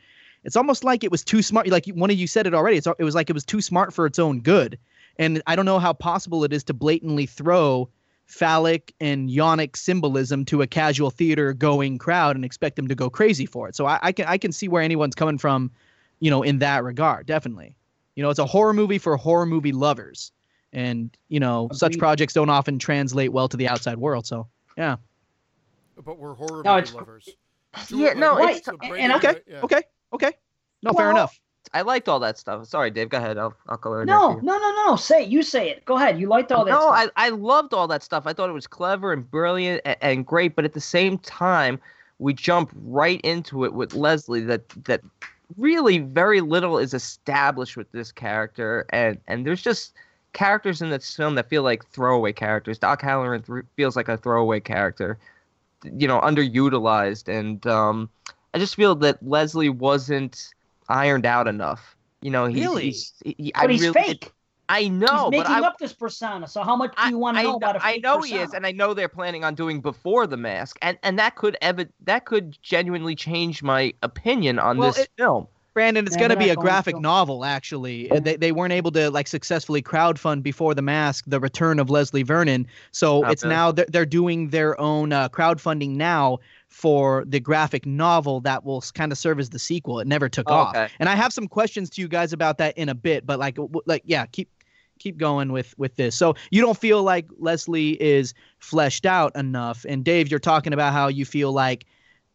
it's 0.44 0.56
almost 0.56 0.84
like 0.84 1.04
it 1.04 1.10
was 1.10 1.24
too 1.24 1.40
smart. 1.40 1.68
Like 1.68 1.86
one 1.86 2.10
of 2.10 2.16
you 2.16 2.26
said 2.26 2.46
it 2.46 2.52
already. 2.52 2.76
It 2.76 3.02
was 3.02 3.14
like 3.14 3.30
it 3.30 3.34
was 3.34 3.44
too 3.44 3.62
smart 3.62 3.94
for 3.94 4.04
its 4.04 4.18
own 4.18 4.40
good. 4.40 4.78
And 5.18 5.42
I 5.46 5.56
don't 5.56 5.64
know 5.64 5.78
how 5.78 5.92
possible 5.92 6.44
it 6.44 6.52
is 6.52 6.64
to 6.64 6.74
blatantly 6.74 7.26
throw 7.26 7.88
phallic 8.26 8.94
and 9.00 9.28
yonic 9.28 9.76
symbolism 9.76 10.44
to 10.46 10.62
a 10.62 10.66
casual 10.66 11.10
theater 11.10 11.52
going 11.52 11.98
crowd 11.98 12.36
and 12.36 12.44
expect 12.44 12.76
them 12.76 12.88
to 12.88 12.94
go 12.94 13.10
crazy 13.10 13.46
for 13.46 13.68
it. 13.68 13.76
So 13.76 13.86
I, 13.86 13.98
I 14.02 14.12
can 14.12 14.26
I 14.26 14.38
can 14.38 14.52
see 14.52 14.68
where 14.68 14.82
anyone's 14.82 15.14
coming 15.14 15.38
from, 15.38 15.70
you 16.22 16.30
know, 16.30 16.42
in 16.42 16.60
that 16.60 16.84
regard, 16.84 17.26
definitely. 17.26 17.74
You 18.14 18.22
know, 18.22 18.30
it's 18.30 18.38
a 18.38 18.46
horror 18.46 18.72
movie 18.72 18.98
for 18.98 19.16
horror 19.16 19.44
movie 19.46 19.72
lovers. 19.72 20.30
And, 20.72 21.10
you 21.28 21.40
know, 21.40 21.68
such 21.72 21.98
projects 21.98 22.32
don't 22.32 22.48
often 22.48 22.78
translate 22.78 23.32
well 23.32 23.48
to 23.48 23.56
the 23.56 23.68
outside 23.68 23.98
world. 23.98 24.24
So 24.26 24.46
yeah. 24.78 24.96
But 26.02 26.18
we're 26.18 26.34
horror 26.34 26.62
No, 26.64 26.74
movie 26.76 26.82
it's- 26.82 26.94
lovers. 26.94 27.28
Yeah, 27.88 28.12
no, 28.14 28.36
Right. 28.38 28.56
it's, 28.56 28.66
So 28.66 28.76
and 28.82 29.12
Okay. 29.14 29.40
yeah. 29.48 29.60
Okay. 29.62 29.82
Okay. 30.12 30.32
No, 30.82 30.92
fair 30.92 31.10
enough. 31.10 31.38
I 31.74 31.80
liked 31.82 32.08
all 32.08 32.20
that 32.20 32.38
stuff. 32.38 32.66
Sorry, 32.66 32.90
Dave. 32.90 33.08
Go 33.08 33.16
ahead. 33.18 33.38
I'll 33.38 33.54
I'll 33.68 33.78
color 33.78 34.02
it. 34.02 34.06
No, 34.06 34.34
no, 34.34 34.58
no, 34.58 34.84
no. 34.86 34.96
Say 34.96 35.22
it. 35.24 35.28
You 35.30 35.42
say 35.42 35.70
it. 35.70 35.84
Go 35.86 35.96
ahead. 35.96 36.20
You 36.20 36.28
liked 36.28 36.52
all 36.52 36.64
that. 36.66 36.70
no, 36.70 36.80
stuff. 36.92 37.10
I, 37.16 37.26
I 37.26 37.28
loved 37.30 37.72
all 37.74 37.88
that 37.88 38.02
stuff. 38.02 38.26
I 38.26 38.32
thought 38.34 38.50
it 38.50 38.52
was 38.52 38.66
clever 38.66 39.12
and 39.12 39.28
brilliant 39.30 39.80
and, 39.86 39.96
and 40.02 40.26
great, 40.26 40.54
but 40.54 40.64
at 40.66 40.74
the 40.74 40.80
same 40.80 41.16
time, 41.18 41.80
we 42.18 42.34
jump 42.34 42.70
right 42.84 43.20
into 43.22 43.64
it 43.64 43.72
with 43.72 43.94
Leslie 43.94 44.42
that 44.42 44.68
that 44.84 45.00
really 45.56 45.98
very 45.98 46.40
little 46.40 46.78
is 46.78 46.94
established 46.94 47.76
with 47.76 47.90
this 47.92 48.12
character 48.12 48.86
and 48.90 49.18
and 49.26 49.46
there's 49.46 49.62
just 49.62 49.94
characters 50.32 50.80
in 50.80 50.90
this 50.90 51.14
film 51.14 51.34
that 51.34 51.48
feel 51.48 51.62
like 51.62 51.84
throwaway 51.86 52.32
characters. 52.32 52.78
Doc 52.78 53.02
Halloran 53.02 53.42
th- 53.42 53.64
feels 53.76 53.96
like 53.96 54.08
a 54.08 54.16
throwaway 54.16 54.60
character, 54.60 55.18
you 55.84 56.08
know, 56.08 56.20
underutilized 56.20 57.28
and 57.28 57.66
um 57.66 58.08
I 58.54 58.58
just 58.58 58.74
feel 58.76 58.94
that 58.96 59.26
Leslie 59.26 59.68
wasn't 59.70 60.52
ironed 60.88 61.26
out 61.26 61.48
enough. 61.48 61.96
You 62.20 62.30
know, 62.30 62.46
he's, 62.46 62.60
Really? 62.60 62.84
he's 62.84 63.12
he, 63.24 63.52
but 63.54 63.68
I 63.68 63.72
he's 63.72 63.82
really, 63.82 63.94
fake. 63.94 64.32
I 64.68 64.88
know, 64.88 65.06
he's 65.06 65.20
but 65.22 65.30
making 65.30 65.52
I, 65.52 65.60
up 65.60 65.78
this 65.78 65.92
persona. 65.92 66.46
So 66.46 66.62
how 66.62 66.76
much 66.76 66.94
do 66.96 67.08
you 67.10 67.18
want 67.18 67.36
to 67.36 67.40
I 67.40 67.42
know 67.44 67.50
know, 67.50 67.56
about 67.56 67.76
a 67.76 67.84
I 67.84 67.92
fake 67.94 68.02
know 68.02 68.18
persona? 68.18 68.36
he 68.38 68.42
is, 68.42 68.54
and 68.54 68.66
I 68.66 68.72
know 68.72 68.94
they're 68.94 69.08
planning 69.08 69.44
on 69.44 69.54
doing 69.54 69.80
before 69.80 70.26
the 70.26 70.36
mask, 70.36 70.78
and 70.82 70.98
and 71.02 71.18
that 71.18 71.36
could 71.36 71.56
ever 71.60 71.84
that 72.04 72.24
could 72.24 72.56
genuinely 72.62 73.14
change 73.14 73.62
my 73.62 73.92
opinion 74.02 74.58
on 74.58 74.78
Well, 74.78 74.88
this 74.92 75.00
it- 75.00 75.10
film. 75.18 75.46
Brandon, 75.74 76.06
it's 76.06 76.16
going 76.18 76.28
to 76.28 76.36
be 76.36 76.50
a 76.50 76.56
graphic 76.56 76.96
to. 76.96 77.00
novel. 77.00 77.46
Actually, 77.46 78.06
they 78.08 78.36
they 78.36 78.52
weren't 78.52 78.74
able 78.74 78.90
to 78.92 79.10
like 79.10 79.26
successfully 79.26 79.80
crowdfund 79.80 80.42
before 80.42 80.74
the 80.74 80.82
mask, 80.82 81.24
the 81.26 81.40
return 81.40 81.78
of 81.78 81.88
Leslie 81.88 82.22
Vernon. 82.22 82.66
So 82.90 83.26
it's 83.30 83.42
really? 83.42 83.54
now 83.54 83.72
they're, 83.72 83.86
they're 83.88 84.04
doing 84.04 84.50
their 84.50 84.78
own 84.78 85.14
uh, 85.14 85.30
crowdfunding 85.30 85.92
now 85.96 86.40
for 86.72 87.24
the 87.26 87.38
graphic 87.38 87.84
novel 87.86 88.40
that 88.40 88.64
will 88.64 88.82
kind 88.94 89.12
of 89.12 89.18
serve 89.18 89.38
as 89.38 89.50
the 89.50 89.58
sequel. 89.58 90.00
It 90.00 90.06
never 90.06 90.28
took 90.28 90.48
Oh, 90.50 90.54
off, 90.54 90.74
okay. 90.74 90.88
and 90.98 91.08
I 91.08 91.14
have 91.14 91.32
some 91.32 91.46
questions 91.46 91.90
to 91.90 92.00
you 92.00 92.08
guys 92.08 92.32
about 92.32 92.58
that 92.58 92.76
in 92.78 92.88
a 92.88 92.94
bit. 92.94 93.26
But 93.26 93.38
like, 93.38 93.58
like 93.86 94.02
yeah, 94.06 94.26
keep 94.26 94.48
keep 94.98 95.16
going 95.18 95.52
with 95.52 95.76
with 95.78 95.96
this. 95.96 96.14
So 96.16 96.34
you 96.50 96.60
don't 96.62 96.76
feel 96.78 97.02
like 97.02 97.26
Leslie 97.38 98.00
is 98.02 98.34
fleshed 98.58 99.04
out 99.06 99.34
enough, 99.36 99.84
and 99.88 100.02
Dave, 100.04 100.28
you're 100.30 100.40
talking 100.40 100.72
about 100.72 100.92
how 100.92 101.08
you 101.08 101.24
feel 101.24 101.52
like 101.52 101.84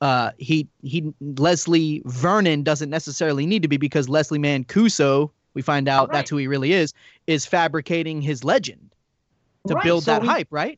uh, 0.01 0.31
he 0.37 0.67
he 0.83 1.11
Leslie 1.19 2.03
Vernon 2.05 2.61
doesn't 2.63 2.89
necessarily 2.91 3.45
need 3.47 3.63
to 3.63 3.67
be 3.67 3.77
because 3.77 4.07
Leslie 4.07 4.37
Mancuso, 4.39 5.31
we 5.55 5.61
find 5.63 5.87
out 5.87 6.11
that's 6.11 6.29
who 6.29 6.37
he 6.37 6.47
really 6.47 6.73
is, 6.73 6.93
is 7.25 7.45
fabricating 7.47 8.21
his 8.21 8.43
legend 8.43 8.93
to 9.67 9.73
Right, 9.73 9.83
build 9.83 10.03
so 10.03 10.11
that 10.11 10.21
we- 10.21 10.27
hype, 10.27 10.47
right? 10.51 10.77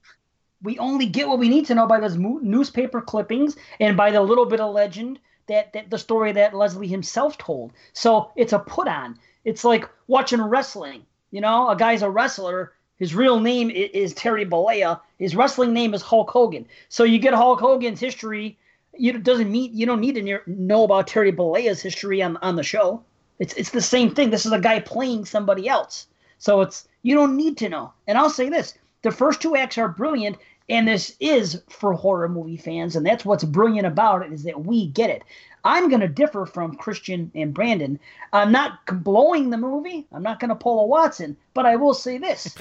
We 0.61 0.77
only 0.79 1.05
get 1.05 1.27
what 1.27 1.39
we 1.39 1.49
need 1.49 1.65
to 1.67 1.75
know 1.75 1.87
by 1.87 1.99
those 1.99 2.17
mo- 2.17 2.39
newspaper 2.41 3.01
clippings 3.01 3.55
and 3.79 3.95
by 3.95 4.11
the 4.11 4.21
little 4.21 4.45
bit 4.45 4.59
of 4.59 4.73
legend 4.73 5.19
that, 5.47 5.73
that 5.73 5.89
the 5.89 5.97
story 5.97 6.31
that 6.33 6.53
Leslie 6.53 6.87
himself 6.87 7.37
told. 7.37 7.71
So 7.93 8.31
it's 8.35 8.53
a 8.53 8.59
put 8.59 8.87
on. 8.87 9.17
It's 9.45 9.63
like 9.63 9.89
watching 10.07 10.41
wrestling. 10.41 11.05
You 11.31 11.41
know, 11.41 11.69
a 11.69 11.75
guy's 11.75 12.01
a 12.01 12.09
wrestler. 12.09 12.73
His 12.97 13.15
real 13.15 13.39
name 13.39 13.69
is, 13.69 13.89
is 13.93 14.13
Terry 14.13 14.45
Bollea. 14.45 14.99
His 15.17 15.35
wrestling 15.35 15.73
name 15.73 15.93
is 15.93 16.01
Hulk 16.01 16.29
Hogan. 16.29 16.65
So 16.89 17.03
you 17.03 17.19
get 17.19 17.33
Hulk 17.33 17.59
Hogan's 17.59 17.99
history. 17.99 18.57
You 18.97 19.17
doesn't 19.17 19.51
mean 19.51 19.71
you 19.73 19.85
don't 19.85 20.01
need 20.01 20.15
to 20.15 20.21
near, 20.21 20.43
know 20.45 20.83
about 20.83 21.07
Terry 21.07 21.31
Bollea's 21.31 21.81
history 21.81 22.21
on 22.21 22.37
on 22.37 22.55
the 22.55 22.63
show. 22.63 23.03
It's 23.39 23.53
it's 23.53 23.69
the 23.69 23.81
same 23.81 24.13
thing. 24.13 24.29
This 24.29 24.45
is 24.45 24.51
a 24.51 24.59
guy 24.59 24.79
playing 24.81 25.25
somebody 25.25 25.69
else. 25.69 26.07
So 26.37 26.61
it's 26.61 26.87
you 27.03 27.15
don't 27.15 27.37
need 27.37 27.57
to 27.59 27.69
know. 27.69 27.93
And 28.07 28.17
I'll 28.17 28.29
say 28.29 28.49
this: 28.49 28.73
the 29.01 29.11
first 29.11 29.41
two 29.41 29.55
acts 29.55 29.77
are 29.77 29.87
brilliant, 29.87 30.37
and 30.69 30.87
this 30.87 31.15
is 31.19 31.61
for 31.67 31.93
horror 31.93 32.29
movie 32.29 32.57
fans, 32.57 32.95
and 32.95 33.05
that's 33.05 33.25
what's 33.25 33.43
brilliant 33.43 33.87
about 33.87 34.23
it 34.23 34.31
is 34.31 34.43
that 34.43 34.65
we 34.65 34.87
get 34.87 35.09
it. 35.09 35.23
I'm 35.63 35.89
going 35.89 36.01
to 36.01 36.07
differ 36.07 36.45
from 36.45 36.75
Christian 36.75 37.31
and 37.35 37.53
Brandon. 37.53 37.99
I'm 38.31 38.51
not 38.51 38.79
blowing 39.03 39.49
the 39.49 39.57
movie. 39.57 40.07
I'm 40.11 40.23
not 40.23 40.39
going 40.39 40.49
to 40.49 40.55
pull 40.55 40.79
a 40.79 40.85
Watson, 40.85 41.35
but 41.53 41.65
I 41.65 41.75
will 41.75 41.93
say 41.93 42.17
this: 42.17 42.55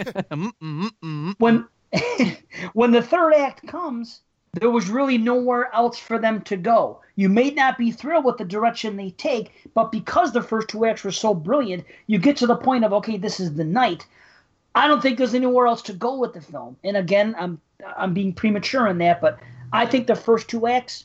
when 1.39 1.69
when 2.73 2.91
the 2.93 3.03
third 3.03 3.35
act 3.35 3.67
comes, 3.67 4.21
there 4.55 4.71
was 4.71 4.89
really 4.89 5.19
nowhere 5.19 5.73
else 5.75 5.99
for 5.99 6.19
them 6.19 6.41
to 6.43 6.57
go. 6.57 7.01
You 7.17 7.29
may 7.29 7.51
not 7.51 7.79
be 7.79 7.91
thrilled 7.91 8.25
with 8.25 8.39
the 8.39 8.45
direction 8.45 8.97
they 8.97 9.11
take, 9.11 9.71
but 9.75 9.93
because 9.93 10.33
the 10.33 10.43
first 10.43 10.69
two 10.69 10.85
acts 10.85 11.05
were 11.05 11.13
so 11.13 11.35
brilliant, 11.35 11.85
you 12.07 12.19
get 12.19 12.39
to 12.39 12.47
the 12.47 12.57
point 12.57 12.85
of 12.85 12.93
okay, 12.95 13.19
this 13.19 13.39
is 13.39 13.55
the 13.55 13.65
night. 13.65 14.07
I 14.75 14.87
don't 14.87 15.03
think 15.03 15.19
there's 15.19 15.35
anywhere 15.35 15.67
else 15.67 15.83
to 15.83 15.93
go 15.93 16.19
with 16.19 16.35
the 16.35 16.41
film. 16.41 16.77
And 16.85 16.97
again, 16.97 17.35
I'm 17.39 17.61
I'm 17.97 18.13
being 18.15 18.33
premature 18.33 18.89
in 18.89 18.99
that, 18.99 19.21
but 19.21 19.39
I 19.73 19.87
think 19.87 20.07
the 20.07 20.17
first 20.17 20.49
two 20.49 20.67
acts 20.67 21.05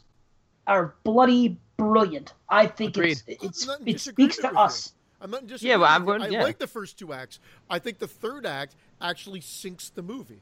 are 0.68 0.96
bloody 1.04 1.58
brilliant. 1.78 2.34
I 2.50 2.68
think 2.68 2.98
it's 2.98 3.24
it's 3.28 3.68
it 3.86 4.00
speaks 4.00 4.38
to 4.38 4.48
with 4.48 4.54
you. 4.54 4.60
us. 4.60 4.94
I'm 5.22 5.32
not 5.32 5.44
in 5.44 5.50
Yeah, 5.60 5.78
well, 5.78 5.90
I'm 5.90 6.06
with 6.06 6.22
you. 6.24 6.30
going- 6.30 6.42
I 6.42 6.44
like 6.44 6.60
the 6.60 6.68
first 6.68 6.98
two 6.98 7.14
acts. 7.14 7.40
I 7.70 7.80
think 7.80 8.00
the 8.00 8.08
third 8.08 8.46
act 8.46 8.76
actually 9.02 9.42
sinks 9.42 9.90
the 9.90 10.02
movie. 10.02 10.42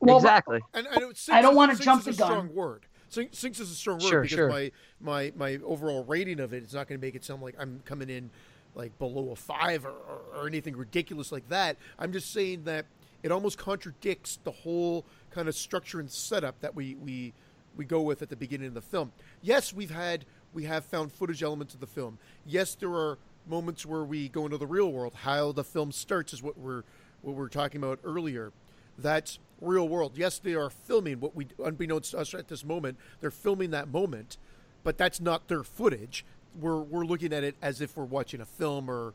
Well, 0.00 0.16
exactly. 0.18 0.60
And, 0.74 0.86
and 0.86 0.96
it, 1.02 1.16
sinks 1.16 1.28
I 1.30 1.42
don't 1.42 1.56
wanna 1.56 1.74
jump 1.74 2.06
is 2.06 2.16
the 2.16 2.24
a 2.24 2.26
gun. 2.26 2.28
strong 2.30 2.54
word. 2.54 2.86
Sink, 3.10 3.30
sinks 3.32 3.58
is 3.58 3.70
a 3.70 3.74
strong 3.74 3.98
word 3.98 4.08
Sure, 4.08 4.22
because 4.22 4.36
sure. 4.36 4.48
my 4.50 4.70
my 5.00 5.32
my 5.36 5.58
overall 5.64 6.04
rating 6.04 6.40
of 6.40 6.52
it 6.52 6.62
is 6.62 6.74
not 6.74 6.86
going 6.88 7.00
to 7.00 7.04
make 7.06 7.14
it 7.14 7.24
sound 7.24 7.42
like 7.42 7.54
I'm 7.58 7.80
coming 7.86 8.10
in 8.10 8.28
like 8.74 8.96
below 8.98 9.30
a 9.30 9.36
five 9.36 9.86
or, 9.86 9.90
or, 9.90 10.20
or 10.42 10.46
anything 10.46 10.76
ridiculous 10.76 11.32
like 11.32 11.48
that. 11.48 11.78
I'm 11.98 12.12
just 12.12 12.30
saying 12.32 12.64
that 12.64 12.84
it 13.22 13.32
almost 13.32 13.56
contradicts 13.56 14.38
the 14.44 14.50
whole 14.50 15.06
kind 15.30 15.48
of 15.48 15.54
structure 15.54 16.00
and 16.00 16.10
setup 16.10 16.60
that 16.60 16.74
we 16.74 16.94
we 16.96 17.32
we 17.76 17.84
go 17.84 18.00
with 18.00 18.22
at 18.22 18.28
the 18.28 18.36
beginning 18.36 18.68
of 18.68 18.74
the 18.74 18.82
film. 18.82 19.12
Yes, 19.40 19.72
we've 19.72 19.90
had 19.90 20.24
we 20.52 20.64
have 20.64 20.84
found 20.84 21.12
footage 21.12 21.42
elements 21.42 21.74
of 21.74 21.80
the 21.80 21.86
film. 21.86 22.18
Yes, 22.44 22.74
there 22.74 22.92
are 22.92 23.18
moments 23.46 23.86
where 23.86 24.04
we 24.04 24.28
go 24.28 24.44
into 24.44 24.58
the 24.58 24.66
real 24.66 24.92
world. 24.92 25.14
How 25.14 25.52
the 25.52 25.64
film 25.64 25.92
starts 25.92 26.32
is 26.32 26.42
what 26.42 26.58
we're 26.58 26.82
what 27.22 27.32
we 27.32 27.38
we're 27.38 27.48
talking 27.48 27.82
about 27.82 28.00
earlier. 28.04 28.52
That's 28.98 29.38
real 29.60 29.88
world. 29.88 30.12
Yes, 30.16 30.38
they 30.38 30.54
are 30.54 30.70
filming 30.70 31.20
what 31.20 31.34
we, 31.34 31.46
unbeknownst 31.64 32.12
to 32.12 32.18
us 32.18 32.34
at 32.34 32.48
this 32.48 32.64
moment, 32.64 32.98
they're 33.20 33.30
filming 33.30 33.70
that 33.70 33.88
moment, 33.88 34.38
but 34.82 34.98
that's 34.98 35.20
not 35.20 35.48
their 35.48 35.62
footage. 35.62 36.24
We're 36.58 36.80
we're 36.80 37.04
looking 37.04 37.32
at 37.32 37.44
it 37.44 37.56
as 37.62 37.80
if 37.80 37.96
we're 37.96 38.04
watching 38.04 38.40
a 38.40 38.46
film 38.46 38.90
or 38.90 39.14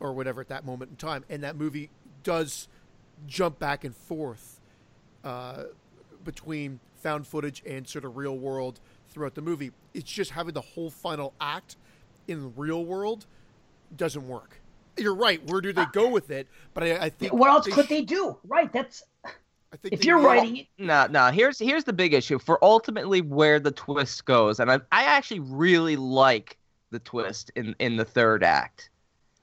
or 0.00 0.12
whatever 0.12 0.40
at 0.40 0.48
that 0.48 0.64
moment 0.64 0.92
in 0.92 0.96
time, 0.96 1.24
and 1.28 1.42
that 1.42 1.56
movie 1.56 1.90
does 2.22 2.68
jump 3.26 3.58
back 3.58 3.84
and 3.84 3.96
forth 3.96 4.53
uh, 5.24 5.64
between 6.24 6.78
found 6.96 7.26
footage 7.26 7.62
and 7.66 7.86
sort 7.88 8.04
of 8.04 8.16
real 8.16 8.36
world 8.38 8.80
throughout 9.10 9.34
the 9.34 9.42
movie. 9.42 9.72
It's 9.92 10.10
just 10.10 10.30
having 10.30 10.54
the 10.54 10.60
whole 10.60 10.90
final 10.90 11.34
act 11.40 11.76
in 12.28 12.40
the 12.40 12.48
real 12.48 12.84
world 12.84 13.26
doesn't 13.96 14.26
work. 14.26 14.60
You're 14.96 15.14
right. 15.14 15.44
Where 15.50 15.60
do 15.60 15.72
they 15.72 15.86
go 15.92 16.08
with 16.08 16.30
it? 16.30 16.46
But 16.72 16.84
I, 16.84 16.96
I 17.06 17.08
think 17.10 17.32
What 17.32 17.50
else 17.50 17.64
they 17.66 17.72
could 17.72 17.86
sh- 17.86 17.88
they 17.88 18.02
do? 18.02 18.38
Right. 18.46 18.72
That's 18.72 19.02
I 19.24 19.76
think 19.76 19.92
if 19.94 20.04
you're 20.04 20.18
need- 20.18 20.24
writing 20.24 20.56
it. 20.58 20.66
No, 20.78 21.06
no. 21.08 21.30
Here's 21.32 21.58
here's 21.58 21.82
the 21.84 21.92
big 21.92 22.14
issue 22.14 22.38
for 22.38 22.62
ultimately 22.64 23.20
where 23.20 23.58
the 23.58 23.72
twist 23.72 24.24
goes, 24.24 24.60
and 24.60 24.70
I 24.70 24.76
I 24.92 25.04
actually 25.04 25.40
really 25.40 25.96
like 25.96 26.56
the 26.90 27.00
twist 27.00 27.50
in 27.56 27.74
in 27.80 27.96
the 27.96 28.04
third 28.04 28.44
act, 28.44 28.88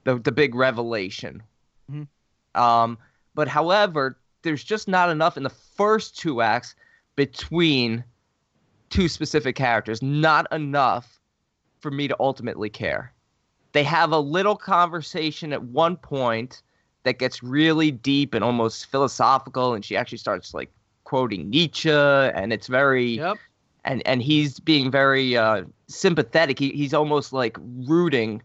the 0.05 0.17
the 0.19 0.31
big 0.31 0.55
revelation. 0.55 1.43
Mhm. 1.91 2.07
Um, 2.55 2.97
but 3.35 3.49
however, 3.49 4.17
there's 4.43 4.63
just 4.63 4.88
not 4.88 5.09
enough 5.09 5.38
in 5.38 5.43
the 5.43 5.49
first 5.49 6.18
two 6.18 6.41
acts 6.41 6.76
between 7.15 8.03
two 8.89 9.07
specific 9.07 9.55
characters. 9.55 10.01
Not 10.01 10.51
enough 10.51 11.19
for 11.80 11.91
me 11.91 12.07
to 12.07 12.15
ultimately 12.19 12.69
care. 12.69 13.13
They 13.73 13.84
have 13.84 14.11
a 14.11 14.19
little 14.19 14.55
conversation 14.55 15.53
at 15.53 15.63
one 15.63 15.95
point 15.97 16.61
that 17.03 17.19
gets 17.19 17.41
really 17.41 17.89
deep 17.91 18.34
and 18.34 18.43
almost 18.43 18.85
philosophical 18.88 19.73
and 19.73 19.84
she 19.84 19.95
actually 19.97 20.18
starts 20.19 20.53
like 20.53 20.72
quoting 21.03 21.49
Nietzsche 21.49 21.89
and 21.89 22.53
it's 22.53 22.68
very 22.68 23.18
Yep. 23.18 23.38
and 23.85 24.05
and 24.05 24.22
he's 24.22 24.59
being 24.59 24.91
very 24.91 25.35
uh 25.35 25.63
sympathetic 25.88 26.59
he, 26.59 26.69
he's 26.72 26.93
almost 26.93 27.34
like 27.34 27.57
rooting 27.88 28.41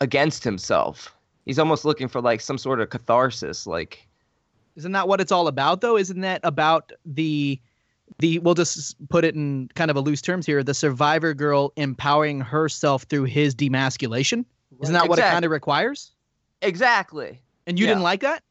against 0.00 0.42
himself 0.42 1.14
he's 1.44 1.58
almost 1.58 1.84
looking 1.84 2.08
for 2.08 2.20
like 2.22 2.40
some 2.40 2.56
sort 2.56 2.80
of 2.80 2.88
catharsis 2.88 3.66
like 3.66 4.08
Isn't 4.76 4.92
that 4.92 5.08
what 5.08 5.20
it's 5.20 5.32
all 5.32 5.48
about, 5.48 5.80
though? 5.80 5.96
Isn't 5.96 6.20
that 6.20 6.40
about 6.44 6.92
the 7.04 7.60
the? 8.18 8.38
We'll 8.38 8.54
just 8.54 8.96
put 9.08 9.24
it 9.24 9.34
in 9.34 9.68
kind 9.74 9.90
of 9.90 9.96
a 9.96 10.00
loose 10.00 10.22
terms 10.22 10.46
here. 10.46 10.62
The 10.62 10.74
survivor 10.74 11.34
girl 11.34 11.72
empowering 11.76 12.40
herself 12.40 13.04
through 13.04 13.24
his 13.24 13.54
demasculation. 13.54 14.44
Isn't 14.82 14.92
that 14.92 15.08
what 15.08 15.18
it 15.18 15.22
kind 15.22 15.44
of 15.44 15.50
requires? 15.50 16.12
exactly 16.62 17.38
And 17.66 17.78
you 17.78 17.84
Yeah. 17.84 17.90
didn't 17.92 18.02
like 18.02 18.20
that? 18.20 18.42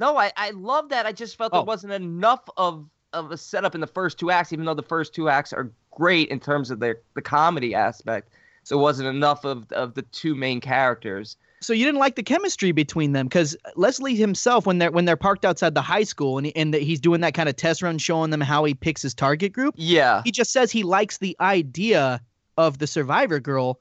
No, 0.00 0.16
I, 0.16 0.32
I 0.36 0.50
love 0.50 0.88
that. 0.88 1.04
I 1.06 1.12
just 1.12 1.36
felt 1.36 1.52
Oh. 1.52 1.58
there 1.58 1.64
wasn't 1.64 1.92
enough 1.92 2.42
of 2.56 2.88
of 3.12 3.30
a 3.30 3.36
setup 3.36 3.74
in 3.76 3.80
the 3.80 3.86
first 3.86 4.18
two 4.18 4.30
acts, 4.30 4.52
even 4.52 4.64
though 4.64 4.74
the 4.74 4.82
first 4.82 5.14
two 5.14 5.28
acts 5.28 5.52
are 5.52 5.70
great 5.92 6.28
in 6.30 6.40
terms 6.40 6.70
of 6.70 6.80
their 6.80 7.00
the 7.14 7.22
comedy 7.22 7.74
aspect. 7.74 8.30
So 8.64 8.78
it 8.78 8.82
wasn't 8.82 9.08
enough 9.08 9.44
of 9.44 9.70
of 9.72 9.94
the 9.94 10.02
two 10.02 10.34
main 10.34 10.60
characters. 10.60 11.36
So 11.64 11.72
you 11.72 11.84
didn't 11.84 12.00
like 12.00 12.14
the 12.16 12.22
chemistry 12.22 12.72
between 12.72 13.12
them 13.12 13.26
because 13.26 13.56
Leslie 13.76 14.14
himself, 14.14 14.66
when 14.66 14.78
they're 14.78 14.90
when 14.90 15.04
they're 15.04 15.16
parked 15.16 15.44
outside 15.44 15.74
the 15.74 15.82
high 15.82 16.04
school 16.04 16.38
and 16.38 16.46
he, 16.46 16.56
and 16.56 16.74
he's 16.74 17.00
doing 17.00 17.22
that 17.22 17.34
kind 17.34 17.48
of 17.48 17.56
test 17.56 17.82
run, 17.82 17.98
showing 17.98 18.30
them 18.30 18.40
how 18.40 18.64
he 18.64 18.74
picks 18.74 19.02
his 19.02 19.14
target 19.14 19.52
group, 19.52 19.74
Yeah. 19.78 20.22
he 20.24 20.30
just 20.30 20.52
says 20.52 20.70
he 20.70 20.82
likes 20.82 21.18
the 21.18 21.36
idea 21.40 22.20
of 22.56 22.78
the 22.78 22.86
survivor 22.86 23.40
girl, 23.40 23.80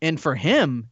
and 0.00 0.18
for 0.20 0.34
him, 0.34 0.88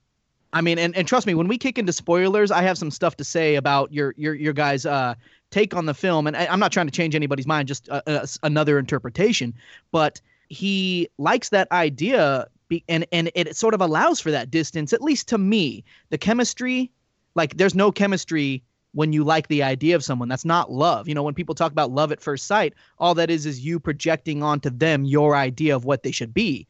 I 0.53 0.61
mean, 0.61 0.79
and, 0.79 0.95
and 0.95 1.09
trust 1.09 1.27
me, 1.27 1.35
when 1.35 1.49
we 1.49 1.57
kick 1.57 1.79
into 1.79 1.93
spoilers, 1.93 2.51
I 2.51 2.63
have 2.63 2.77
some 2.77 2.91
stuff 2.91 3.17
to 3.17 3.25
say 3.25 3.55
about 3.55 3.93
your 3.93 4.13
your 4.19 4.35
your 4.35 4.53
guys' 4.53 4.85
uh, 4.85 5.15
take 5.51 5.75
on 5.75 5.87
the 5.87 5.95
film, 5.95 6.27
and 6.27 6.37
I, 6.37 6.47
I'm 6.47 6.61
not 6.61 6.73
trying 6.73 6.87
to 6.89 6.93
change 6.93 7.15
anybody's 7.15 7.47
mind, 7.47 7.69
just 7.69 7.89
uh, 7.89 8.03
uh, 8.07 8.27
another 8.43 8.79
interpretation, 8.79 9.55
but 9.93 10.21
he 10.49 11.09
likes 11.17 11.49
that 11.51 11.71
idea, 11.73 12.49
be, 12.73 12.85
and 12.89 13.07
and 13.13 13.31
it 13.35 13.57
sort 13.57 13.75
of 13.75 13.81
allows 13.81 14.21
for 14.21 14.31
that 14.31 14.51
distance, 14.51 14.93
at 14.93 15.03
least 15.03 15.29
to 15.29 15.39
me. 15.39 15.85
The 16.11 16.19
chemistry, 16.19 16.91
like 17.35 17.57
there's 17.57 17.75
no 17.75 17.93
chemistry 17.93 18.63
when 18.95 19.13
you 19.13 19.25
like 19.25 19.49
the 19.49 19.63
idea 19.63 19.97
of 19.97 20.05
someone. 20.05 20.29
That's 20.29 20.45
not 20.45 20.71
love. 20.71 21.09
You 21.09 21.15
know, 21.15 21.23
when 21.23 21.35
people 21.35 21.55
talk 21.55 21.73
about 21.73 21.91
love 21.91 22.13
at 22.13 22.21
first 22.21 22.47
sight, 22.47 22.75
all 22.99 23.15
that 23.15 23.31
is 23.31 23.47
is 23.47 23.65
you 23.65 23.79
projecting 23.79 24.43
onto 24.43 24.71
them 24.71 25.05
your 25.05 25.37
idea 25.37 25.77
of 25.77 25.85
what 25.85 26.03
they 26.03 26.11
should 26.11 26.35
be. 26.35 26.67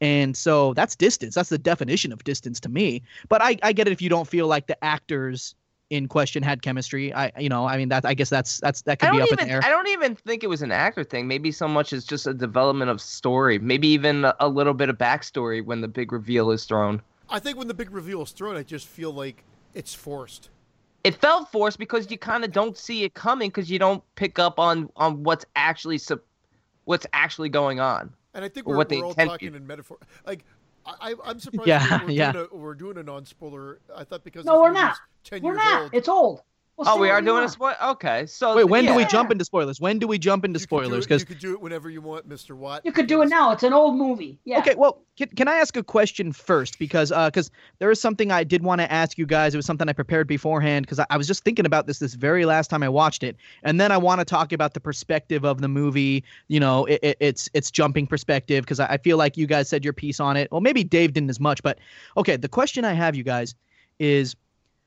And 0.00 0.36
so 0.36 0.74
that's 0.74 0.94
distance. 0.94 1.34
That's 1.34 1.48
the 1.48 1.58
definition 1.58 2.12
of 2.12 2.22
distance 2.24 2.60
to 2.60 2.68
me. 2.68 3.02
But 3.28 3.40
I, 3.42 3.56
I 3.62 3.72
get 3.72 3.86
it 3.86 3.92
if 3.92 4.02
you 4.02 4.10
don't 4.10 4.28
feel 4.28 4.46
like 4.46 4.66
the 4.66 4.82
actors 4.84 5.54
in 5.90 6.08
question 6.08 6.42
had 6.42 6.62
chemistry. 6.62 7.12
I 7.14 7.32
you 7.38 7.48
know, 7.48 7.66
I 7.66 7.76
mean 7.76 7.88
that 7.90 8.04
I 8.04 8.14
guess 8.14 8.30
that's 8.30 8.58
that's 8.60 8.82
that 8.82 8.98
could 8.98 9.10
be 9.10 9.18
don't 9.18 9.22
up 9.22 9.32
even 9.32 9.38
in 9.40 9.48
the 9.48 9.54
air. 9.54 9.60
I 9.64 9.68
don't 9.68 9.88
even 9.88 10.16
think 10.16 10.42
it 10.42 10.48
was 10.48 10.62
an 10.62 10.72
actor 10.72 11.04
thing. 11.04 11.28
Maybe 11.28 11.52
so 11.52 11.68
much 11.68 11.92
as 11.92 12.04
just 12.04 12.26
a 12.26 12.34
development 12.34 12.90
of 12.90 13.00
story. 13.00 13.58
Maybe 13.58 13.88
even 13.88 14.24
a, 14.24 14.34
a 14.40 14.48
little 14.48 14.74
bit 14.74 14.88
of 14.88 14.98
backstory 14.98 15.64
when 15.64 15.80
the 15.80 15.88
big 15.88 16.12
reveal 16.12 16.50
is 16.50 16.64
thrown. 16.64 17.00
I 17.28 17.38
think 17.38 17.58
when 17.58 17.68
the 17.68 17.74
big 17.74 17.90
reveal 17.90 18.22
is 18.22 18.30
thrown, 18.30 18.56
I 18.56 18.62
just 18.62 18.86
feel 18.86 19.12
like 19.12 19.44
it's 19.74 19.94
forced. 19.94 20.50
It 21.04 21.14
felt 21.14 21.50
forced 21.52 21.78
because 21.78 22.10
you 22.10 22.18
kind 22.18 22.44
of 22.44 22.50
don't 22.50 22.76
see 22.76 23.04
it 23.04 23.14
coming 23.14 23.50
because 23.50 23.70
you 23.70 23.78
don't 23.78 24.02
pick 24.16 24.38
up 24.38 24.58
on 24.58 24.90
on 24.96 25.22
what's 25.22 25.44
actually 25.54 25.98
sup- 25.98 26.24
what's 26.84 27.06
actually 27.12 27.48
going 27.48 27.78
on. 27.80 28.12
And 28.34 28.44
I 28.44 28.48
think 28.48 28.66
we're, 28.66 28.76
what 28.76 28.90
they 28.90 28.98
we're 28.98 29.04
all 29.04 29.10
intend 29.10 29.30
talking 29.30 29.52
to. 29.52 29.56
in 29.56 29.66
metaphor. 29.66 29.96
Like, 30.26 30.44
I, 30.86 31.10
I- 31.10 31.14
I'm 31.24 31.38
surprised 31.40 31.66
Yeah, 31.68 32.00
we're, 32.00 32.06
we're, 32.06 32.10
yeah. 32.12 32.32
Doing 32.32 32.48
a, 32.52 32.56
we're 32.56 32.74
doing 32.74 32.96
a 32.98 33.02
non-spoiler. 33.02 33.80
I 33.94 34.04
thought 34.04 34.24
because 34.24 34.44
No, 34.44 34.60
we're 34.60 34.72
not. 34.72 34.96
Ten 35.24 35.42
We're 35.42 35.52
years 35.54 35.64
not. 35.64 35.82
old. 35.82 35.90
It's 35.94 36.08
old. 36.08 36.42
We'll 36.76 36.88
Oh, 36.90 37.00
we 37.00 37.08
are 37.08 37.14
what 37.14 37.24
doing 37.24 37.36
a 37.38 37.40
want. 37.40 37.52
spoil. 37.52 37.74
Okay, 37.82 38.26
so 38.26 38.54
Wait, 38.54 38.64
when 38.64 38.84
do 38.84 38.94
we 38.94 39.06
jump 39.06 39.30
into 39.30 39.46
spoilers? 39.46 39.80
When 39.80 39.98
do 39.98 40.06
we 40.06 40.18
jump 40.18 40.44
into 40.44 40.58
you 40.58 40.62
spoilers? 40.62 41.06
Because 41.06 41.22
you 41.22 41.26
could 41.26 41.38
do 41.38 41.52
it 41.52 41.60
whenever 41.62 41.88
you 41.88 42.02
want, 42.02 42.28
Mr. 42.28 42.54
Watt. 42.54 42.82
You 42.84 42.92
could 42.92 43.06
do 43.06 43.22
it 43.22 43.30
now. 43.30 43.50
It's 43.52 43.62
an 43.62 43.72
old 43.72 43.96
movie. 43.96 44.38
Yeah. 44.44 44.58
Okay, 44.58 44.74
well, 44.74 45.00
can, 45.16 45.28
can 45.30 45.48
I 45.48 45.56
ask 45.56 45.74
a 45.78 45.82
question 45.82 46.32
first? 46.32 46.78
Because 46.78 47.10
uh, 47.12 47.30
cause 47.30 47.50
there 47.78 47.90
is 47.90 47.98
something 47.98 48.30
I 48.30 48.44
did 48.44 48.62
want 48.62 48.82
to 48.82 48.92
ask 48.92 49.16
you 49.16 49.24
guys. 49.24 49.54
It 49.54 49.56
was 49.56 49.64
something 49.64 49.88
I 49.88 49.94
prepared 49.94 50.28
beforehand 50.28 50.84
because 50.84 50.98
I, 50.98 51.06
I 51.08 51.16
was 51.16 51.26
just 51.26 51.44
thinking 51.44 51.64
about 51.64 51.86
this 51.86 51.98
this 51.98 52.12
very 52.12 52.44
last 52.44 52.68
time 52.68 52.82
I 52.82 52.90
watched 52.90 53.22
it, 53.22 53.36
and 53.62 53.80
then 53.80 53.90
I 53.90 53.96
want 53.96 54.20
to 54.20 54.26
talk 54.26 54.52
about 54.52 54.74
the 54.74 54.80
perspective 54.80 55.46
of 55.46 55.62
the 55.62 55.68
movie. 55.68 56.24
You 56.48 56.60
know, 56.60 56.84
it, 56.84 57.00
it, 57.02 57.16
it's 57.20 57.48
it's 57.54 57.70
jumping 57.70 58.06
perspective 58.06 58.64
because 58.64 58.80
I, 58.80 58.86
I 58.86 58.96
feel 58.98 59.16
like 59.16 59.38
you 59.38 59.46
guys 59.46 59.70
said 59.70 59.82
your 59.82 59.94
piece 59.94 60.20
on 60.20 60.36
it. 60.36 60.52
Well, 60.52 60.60
maybe 60.60 60.84
Dave 60.84 61.14
didn't 61.14 61.30
as 61.30 61.40
much, 61.40 61.62
but 61.62 61.78
okay. 62.18 62.36
The 62.36 62.48
question 62.50 62.84
I 62.84 62.92
have, 62.92 63.16
you 63.16 63.22
guys, 63.22 63.54
is 63.98 64.36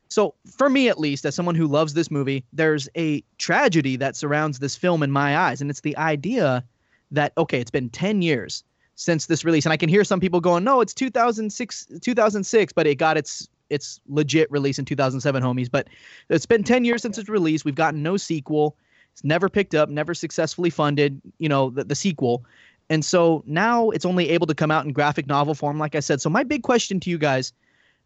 so 0.10 0.34
for 0.45 0.69
me 0.69 0.90
at 0.90 0.99
least, 0.99 1.26
as 1.26 1.36
someone 1.36 1.56
who 1.56 1.68
loves 1.68 1.94
this 1.94 2.11
movie, 2.11 2.44
there's 2.52 2.90
a 2.98 3.23
tragedy 3.38 3.95
that 3.98 4.15
surrounds 4.15 4.60
this 4.60 4.76
film 4.76 5.03
in 5.03 5.11
my 5.11 5.38
eyes, 5.38 5.61
and 5.61 5.69
it's 5.69 5.81
the 5.81 5.95
idea 5.98 6.64
that 7.11 7.34
okay, 7.38 7.60
it's 7.60 7.72
been 7.72 7.90
ten 7.90 8.22
years 8.22 8.64
since 8.95 9.27
this 9.27 9.45
release 9.45 9.65
and 9.65 9.72
i 9.72 9.77
can 9.77 9.88
hear 9.88 10.03
some 10.03 10.19
people 10.19 10.41
going 10.41 10.61
no 10.61 10.81
it's 10.81 10.94
2006 10.94 11.88
2006 12.02 12.73
but 12.73 12.86
it 12.86 12.95
got 12.95 13.15
its 13.15 13.48
its 13.69 13.99
legit 14.07 14.49
release 14.52 14.80
in 14.80 14.86
2007 14.86 15.44
homies. 15.44 15.69
But 15.72 15.88
it's 16.30 16.45
been 16.45 16.64
10 16.64 16.86
years 16.86 17.02
since 17.02 17.18
its 17.18 17.30
release 17.30 17.64
we've 17.64 17.76
gotten 17.76 18.03
no 18.03 18.18
sequel. 18.18 18.76
It's 19.14 19.23
never 19.23 19.49
picked 19.49 19.76
up 19.76 19.90
never 19.90 20.14
successfully 20.14 20.69
funded 20.69 21.22
you 21.38 21.49
know 21.49 21.69
the, 21.69 21.84
the 21.84 21.95
sequel. 21.95 22.44
And 22.91 23.06
so 23.06 23.44
now 23.45 23.90
it's 23.91 24.06
only 24.06 24.30
able 24.30 24.48
to 24.48 24.56
come 24.56 24.72
out 24.72 24.86
in 24.86 24.94
graphic 24.94 25.27
novel 25.27 25.53
form 25.53 25.80
like 25.80 25.95
i 25.95 25.99
said. 25.99 26.22
So 26.22 26.30
my 26.30 26.44
big 26.44 26.64
question 26.64 26.99
to 27.02 27.10
you 27.10 27.18
guys 27.18 27.53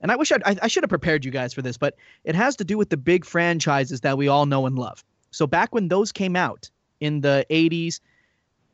and 0.04 0.12
i 0.12 0.16
wish 0.16 0.32
I'd, 0.32 0.44
i 0.44 0.56
I 0.62 0.68
should 0.68 0.84
have 0.84 0.90
prepared 0.90 1.26
you 1.26 1.32
guys 1.32 1.54
for 1.54 1.64
this 1.64 1.78
but 1.78 1.96
it 2.24 2.36
has 2.36 2.56
to 2.58 2.64
do 2.64 2.78
with 2.78 2.90
the 2.90 2.98
big 2.98 3.26
franchises 3.26 4.02
that 4.02 4.18
we 4.18 4.28
all 4.28 4.46
know 4.46 4.68
and 4.68 4.78
love 4.78 5.04
so 5.32 5.48
back 5.48 5.74
when 5.74 5.88
those 5.88 6.12
came 6.12 6.36
out 6.36 6.70
in 7.00 7.22
the 7.22 7.46
80s 7.50 8.00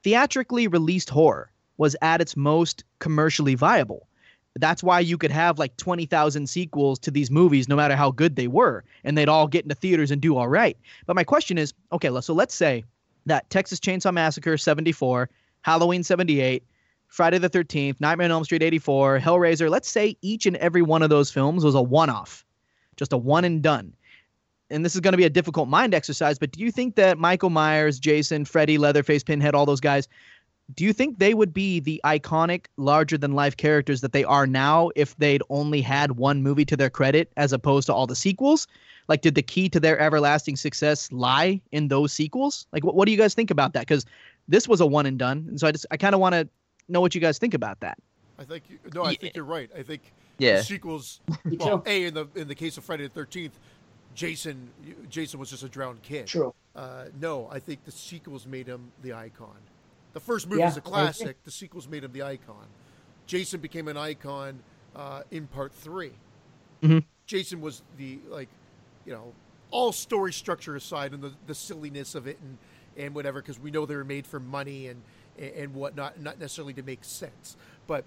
theatrically 0.04 0.68
released 0.68 1.10
horror 1.10 1.52
was 1.78 1.96
at 2.02 2.22
its 2.22 2.36
most 2.36 2.84
commercially 3.00 3.56
viable. 3.56 4.08
That's 4.56 4.84
why 4.84 5.00
you 5.00 5.18
could 5.18 5.32
have 5.32 5.58
like 5.58 5.78
20,000 5.78 6.48
sequels 6.48 7.00
to 7.00 7.12
these 7.12 7.32
movies, 7.32 7.70
no 7.70 7.76
matter 7.76 7.96
how 7.96 8.12
good 8.12 8.36
they 8.36 8.48
were, 8.48 8.84
and 9.04 9.18
they'd 9.18 9.30
all 9.30 9.48
get 9.48 9.64
into 9.64 9.76
theaters 9.76 10.12
and 10.12 10.22
do 10.22 10.36
all 10.36 10.50
right. 10.50 10.78
But 11.06 11.16
my 11.16 11.24
question 11.24 11.58
is 11.58 11.74
okay, 11.92 12.10
so 12.22 12.34
let's 12.34 12.56
say 12.56 12.84
that 13.26 13.50
Texas 13.50 13.80
Chainsaw 13.80 14.14
Massacre 14.14 14.58
74, 14.58 15.30
Halloween 15.62 16.04
78, 16.04 16.64
Friday 17.10 17.40
the 17.40 17.50
13th, 17.50 18.00
Nightmare 18.00 18.26
on 18.26 18.32
Elm 18.32 18.44
Street 18.44 18.64
84, 18.64 19.20
Hellraiser, 19.20 19.70
let's 19.70 19.90
say 19.90 20.16
each 20.22 20.46
and 20.46 20.56
every 20.58 20.84
one 20.84 21.02
of 21.02 21.10
those 21.10 21.32
films 21.32 21.66
was 21.66 21.76
a 21.76 21.82
one 21.82 22.10
off, 22.10 22.46
just 22.98 23.12
a 23.12 23.18
one 23.18 23.44
and 23.44 23.62
done. 23.62 23.94
And 24.70 24.86
this 24.86 24.94
is 24.94 25.02
going 25.02 25.14
to 25.14 25.18
be 25.18 25.26
a 25.26 25.30
difficult 25.30 25.68
mind 25.68 25.96
exercise, 25.96 26.38
but 26.38 26.52
do 26.52 26.62
you 26.62 26.72
think 26.72 26.96
that 26.96 27.18
Michael 27.18 27.50
Myers, 27.50 28.00
Jason, 28.00 28.46
Freddy, 28.46 28.78
Leatherface, 28.78 29.24
Pinhead, 29.24 29.56
all 29.56 29.66
those 29.66 29.80
guys, 29.80 30.08
do 30.76 30.84
you 30.84 30.94
think 30.94 31.18
they 31.18 31.34
would 31.34 31.52
be 31.52 31.80
the 31.80 32.00
iconic, 32.06 32.68
larger 32.78 33.18
than 33.18 33.34
life 33.34 33.58
characters 33.58 34.02
that 34.02 34.14
they 34.14 34.24
are 34.24 34.46
now 34.46 34.92
if 34.96 35.18
they'd 35.18 35.42
only 35.50 35.82
had 35.82 36.12
one 36.14 36.44
movie 36.44 36.66
to 36.66 36.78
their 36.78 36.92
credit 36.92 37.32
as 37.38 37.52
opposed 37.52 37.88
to 37.88 37.94
all 37.94 38.06
the 38.06 38.16
sequels? 38.16 38.68
Like, 39.08 39.22
did 39.22 39.34
the 39.34 39.42
key 39.42 39.68
to 39.70 39.80
their 39.80 40.00
everlasting 40.00 40.56
success 40.56 41.12
lie 41.12 41.60
in 41.72 41.88
those 41.88 42.14
sequels? 42.14 42.68
Like, 42.72 42.84
what, 42.84 42.94
what 42.94 43.08
do 43.08 43.12
you 43.12 43.18
guys 43.18 43.34
think 43.34 43.50
about 43.50 43.74
that? 43.74 43.82
Because 43.82 44.06
this 44.48 44.68
was 44.68 44.80
a 44.80 44.86
one 44.86 45.08
and 45.08 45.18
done, 45.18 45.46
and 45.48 45.60
so 45.60 45.68
I 45.68 45.72
just 45.72 45.88
I 45.90 45.98
kind 45.98 46.14
of 46.14 46.22
want 46.22 46.34
to 46.34 46.48
know 46.90 47.02
what 47.02 47.16
you 47.16 47.22
guys 47.22 47.38
think 47.38 47.54
about 47.54 47.80
that. 47.82 47.98
I 48.38 48.44
think 48.44 48.64
you, 48.70 48.80
no, 48.94 49.04
I 49.04 49.16
think 49.16 49.36
you're 49.36 49.46
right. 49.46 49.70
I 49.78 49.84
think 49.84 50.02
Yeah. 50.38 50.58
the 50.58 50.64
sequels. 50.64 51.20
Well, 51.60 51.84
a 51.86 52.06
in 52.06 52.14
the 52.14 52.28
in 52.36 52.48
the 52.48 52.56
case 52.56 52.78
of 52.78 52.84
Friday 52.84 53.04
the 53.04 53.10
Thirteenth, 53.14 53.58
Jason 54.16 54.70
Jason 55.10 55.40
was 55.40 55.50
just 55.50 55.64
a 55.64 55.70
drowned 55.70 56.02
kid. 56.02 56.28
True. 56.28 56.54
Uh, 56.76 57.06
no, 57.20 57.48
I 57.52 57.60
think 57.60 57.84
the 57.86 57.92
sequels 57.92 58.46
made 58.46 58.68
him 58.68 58.92
the 59.02 59.14
icon. 59.14 59.58
The 60.14 60.20
first 60.20 60.48
movie 60.48 60.62
Yeah, 60.62 60.70
is 60.70 60.78
a 60.78 60.82
classic. 60.82 61.44
The 61.44 61.52
sequels 61.52 61.88
made 61.88 62.04
him 62.04 62.12
the 62.14 62.24
icon. 62.24 62.66
Jason 63.28 63.60
became 63.60 63.88
an 63.88 63.98
icon 63.98 64.60
uh, 64.96 65.22
in 65.32 65.46
part 65.48 65.72
3 65.74 66.12
Mhm. 66.82 67.04
Jason 67.28 67.62
was 67.62 67.84
the 67.98 68.20
like, 68.30 68.48
you 69.06 69.12
know, 69.14 69.34
all 69.70 69.92
story 69.92 70.34
structure 70.34 70.76
aside 70.76 71.14
and 71.14 71.22
the, 71.22 71.32
the 71.46 71.54
silliness 71.54 72.16
of 72.16 72.26
it 72.26 72.40
and 72.42 72.58
and 72.98 73.14
whatever 73.14 73.42
because 73.42 73.60
we 73.60 73.70
know 73.70 73.86
they 73.86 73.96
were 73.96 74.04
made 74.04 74.26
for 74.26 74.40
money 74.40 74.88
and 74.88 75.02
and 75.40 75.74
whatnot, 75.74 76.20
not 76.20 76.40
necessarily 76.40 76.74
to 76.74 76.84
make 76.84 77.04
sense. 77.04 77.56
But 77.88 78.04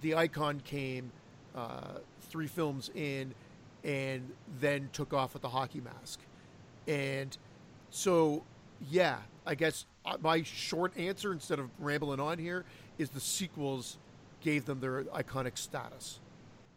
the 0.00 0.14
icon 0.14 0.60
came 0.60 1.12
uh, 1.54 1.98
three 2.22 2.46
films 2.46 2.90
in 2.94 3.34
and 3.84 4.30
then 4.60 4.88
took 4.92 5.12
off 5.12 5.32
with 5.32 5.42
the 5.42 5.48
hockey 5.48 5.80
mask. 5.80 6.20
And 6.86 7.36
so, 7.90 8.42
yeah, 8.90 9.18
I 9.46 9.54
guess 9.54 9.86
uh, 10.04 10.16
my 10.20 10.42
short 10.42 10.96
answer, 10.96 11.32
instead 11.32 11.58
of 11.58 11.68
rambling 11.78 12.20
on 12.20 12.38
here, 12.38 12.64
is 12.98 13.10
the 13.10 13.20
sequels 13.20 13.98
gave 14.40 14.64
them 14.64 14.80
their 14.80 15.04
iconic 15.04 15.56
status. 15.56 16.18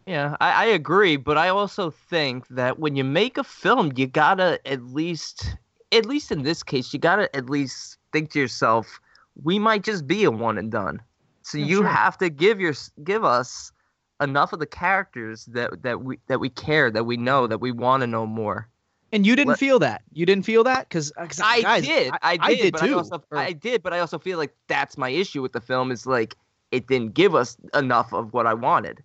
Yeah, 0.06 0.36
I, 0.40 0.52
I 0.52 0.64
agree, 0.66 1.16
but 1.16 1.36
I 1.36 1.48
also 1.48 1.90
think 1.90 2.46
that 2.48 2.78
when 2.78 2.94
you 2.94 3.02
make 3.02 3.38
a 3.38 3.44
film, 3.44 3.92
you 3.96 4.06
gotta 4.06 4.60
at 4.64 4.82
least, 4.84 5.56
at 5.90 6.06
least 6.06 6.30
in 6.30 6.42
this 6.42 6.62
case, 6.62 6.92
you 6.92 7.00
gotta 7.00 7.34
at 7.34 7.50
least 7.50 7.98
think 8.12 8.30
to 8.30 8.38
yourself, 8.38 9.00
we 9.42 9.58
might 9.58 9.82
just 9.84 10.06
be 10.06 10.24
a 10.24 10.30
one 10.30 10.58
and 10.58 10.70
done. 10.70 11.00
So 11.42 11.58
you 11.58 11.76
sure. 11.78 11.86
have 11.86 12.18
to 12.18 12.28
give 12.28 12.60
your 12.60 12.74
give 13.04 13.24
us 13.24 13.72
enough 14.20 14.52
of 14.52 14.58
the 14.58 14.66
characters 14.66 15.44
that 15.46 15.82
that 15.82 16.02
we 16.02 16.18
that 16.26 16.40
we 16.40 16.48
care, 16.50 16.90
that 16.90 17.04
we 17.04 17.16
know, 17.16 17.46
that 17.46 17.58
we 17.60 17.72
want 17.72 18.00
to 18.02 18.06
know 18.06 18.26
more. 18.26 18.68
And 19.12 19.24
you 19.24 19.36
didn't 19.36 19.50
Let- 19.50 19.58
feel 19.60 19.78
that. 19.78 20.02
You 20.12 20.26
didn't 20.26 20.44
feel 20.44 20.64
that 20.64 20.88
because 20.88 21.12
I 21.18 21.62
guys, 21.62 21.84
did, 21.86 22.10
I, 22.22 22.38
I 22.40 22.54
did, 22.54 22.62
did 22.62 22.72
but 22.72 22.80
too. 22.80 22.94
I 22.94 22.98
also, 22.98 23.22
Or- 23.30 23.38
I 23.38 23.52
did, 23.52 23.82
but 23.82 23.92
I 23.92 24.00
also 24.00 24.18
feel 24.18 24.36
like 24.36 24.54
that's 24.66 24.98
my 24.98 25.10
issue 25.10 25.42
with 25.42 25.52
the 25.52 25.60
film 25.60 25.92
is 25.92 26.06
like 26.06 26.36
it 26.72 26.88
didn't 26.88 27.14
give 27.14 27.34
us 27.34 27.56
enough 27.74 28.12
of 28.12 28.32
what 28.32 28.46
I 28.46 28.54
wanted. 28.54 29.02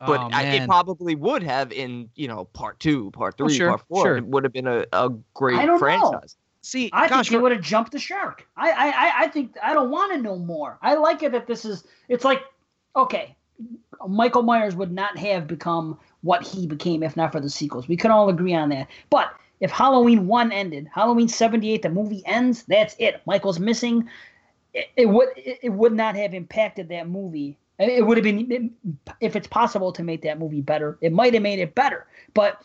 But 0.00 0.20
Oh, 0.20 0.28
I, 0.32 0.42
it 0.44 0.66
probably 0.66 1.14
would 1.16 1.42
have 1.42 1.72
in 1.72 2.08
you 2.14 2.28
know 2.28 2.46
part 2.46 2.80
two, 2.80 3.10
part 3.12 3.34
Oh, 3.40 3.46
three, 3.46 3.56
sure, 3.56 3.68
part 3.70 3.82
four. 3.88 4.04
sure. 4.04 4.16
It 4.16 4.26
would 4.26 4.44
have 4.44 4.52
been 4.52 4.66
a, 4.66 4.84
a 4.92 5.10
great 5.34 5.58
I 5.58 5.66
don't 5.66 5.80
know. 5.80 6.20
See. 6.68 6.90
I 6.92 7.08
gosh, 7.08 7.26
think 7.28 7.32
you 7.32 7.40
would 7.40 7.52
have 7.52 7.60
jumped 7.62 7.92
the 7.92 7.98
shark. 7.98 8.46
I, 8.56 8.70
I, 8.70 8.86
I- 8.88 9.24
I 9.24 9.28
think 9.28 9.56
I 9.62 9.74
don't 9.74 9.90
want 9.90 10.12
to 10.12 10.18
know 10.18 10.36
more. 10.36 10.78
I 10.82 10.94
like 10.94 11.22
it 11.22 11.32
that 11.32 11.46
this 11.46 11.64
is. 11.64 11.84
It's 12.08 12.24
like, 12.24 12.42
okay, 12.94 13.36
Michael 14.06 14.42
Myers 14.42 14.76
would 14.76 14.92
not 14.92 15.16
have 15.18 15.46
become 15.46 15.98
what 16.22 16.42
he 16.46 16.66
became 16.66 17.02
if 17.02 17.16
not 17.16 17.32
for 17.32 17.40
the 17.40 17.50
sequels. 17.50 17.88
We 17.88 17.96
can 17.96 18.10
all 18.10 18.28
agree 18.28 18.54
on 18.54 18.68
that. 18.70 18.88
But 19.10 19.32
if 19.60 19.70
Halloween 19.70 20.26
one 20.26 20.52
ended, 20.52 20.88
Halloween 20.92 21.28
seventy 21.28 21.72
eight, 21.72 21.82
the 21.82 21.90
movie 21.90 22.22
ends. 22.26 22.64
That's 22.68 22.94
it. 22.98 23.20
Michael's 23.26 23.58
missing. 23.58 24.08
It, 24.74 24.88
it 24.96 25.06
would 25.06 25.28
it, 25.36 25.58
it 25.62 25.70
would 25.70 25.92
not 25.94 26.14
have 26.16 26.34
impacted 26.34 26.88
that 26.90 27.08
movie. 27.08 27.58
It 27.80 28.04
would 28.04 28.16
have 28.16 28.24
been 28.24 28.72
if 29.20 29.36
it's 29.36 29.46
possible 29.46 29.92
to 29.92 30.02
make 30.02 30.22
that 30.22 30.38
movie 30.40 30.60
better. 30.60 30.98
It 31.00 31.12
might 31.12 31.32
have 31.34 31.44
made 31.44 31.60
it 31.60 31.76
better, 31.76 32.06
but 32.34 32.60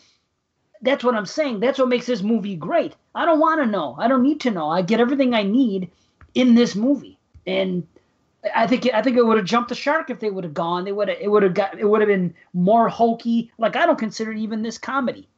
that's 0.83 1.03
what 1.03 1.15
I'm 1.15 1.25
saying. 1.25 1.61
That's 1.61 1.79
what 1.79 1.87
makes 1.87 2.05
this 2.05 2.21
movie 2.21 2.55
great. 2.55 2.95
I 3.15 3.25
don't 3.25 3.39
want 3.39 3.61
to 3.61 3.65
know. 3.65 3.95
I 3.97 4.07
don't 4.07 4.21
need 4.21 4.41
to 4.41 4.51
know. 4.51 4.69
I 4.69 4.81
get 4.81 4.99
everything 4.99 5.33
I 5.33 5.43
need 5.43 5.89
in 6.35 6.55
this 6.55 6.75
movie, 6.75 7.17
and 7.47 7.87
I 8.53 8.67
think 8.67 8.87
I 8.93 9.01
think 9.01 9.15
it 9.17 9.25
would 9.25 9.37
have 9.37 9.45
jumped 9.45 9.69
the 9.69 9.75
shark 9.75 10.09
if 10.09 10.19
they 10.19 10.29
would 10.29 10.43
have 10.43 10.53
gone. 10.53 10.83
They 10.83 10.91
would 10.91 11.07
have 11.07 11.17
it 11.19 11.29
would 11.29 11.43
have 11.43 11.53
got 11.53 11.79
it 11.79 11.85
would 11.85 12.01
have 12.01 12.09
been 12.09 12.33
more 12.53 12.89
hokey. 12.89 13.51
Like 13.57 13.75
I 13.75 13.85
don't 13.85 13.97
consider 13.97 14.33
it 14.33 14.39
even 14.39 14.61
this 14.61 14.77
comedy. 14.77 15.29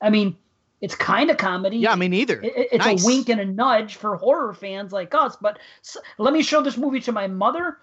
I 0.00 0.10
mean, 0.10 0.36
it's 0.80 0.94
kind 0.94 1.30
of 1.30 1.36
comedy. 1.36 1.78
Yeah, 1.78 1.96
me 1.96 2.06
neither. 2.06 2.40
It, 2.40 2.68
it's 2.72 2.84
nice. 2.84 3.02
a 3.02 3.06
wink 3.06 3.28
and 3.28 3.40
a 3.40 3.44
nudge 3.44 3.96
for 3.96 4.16
horror 4.16 4.54
fans 4.54 4.92
like 4.92 5.14
us. 5.14 5.36
But 5.40 5.58
so, 5.82 6.00
let 6.18 6.32
me 6.32 6.42
show 6.42 6.62
this 6.62 6.76
movie 6.76 7.00
to 7.00 7.12
my 7.12 7.26
mother. 7.26 7.78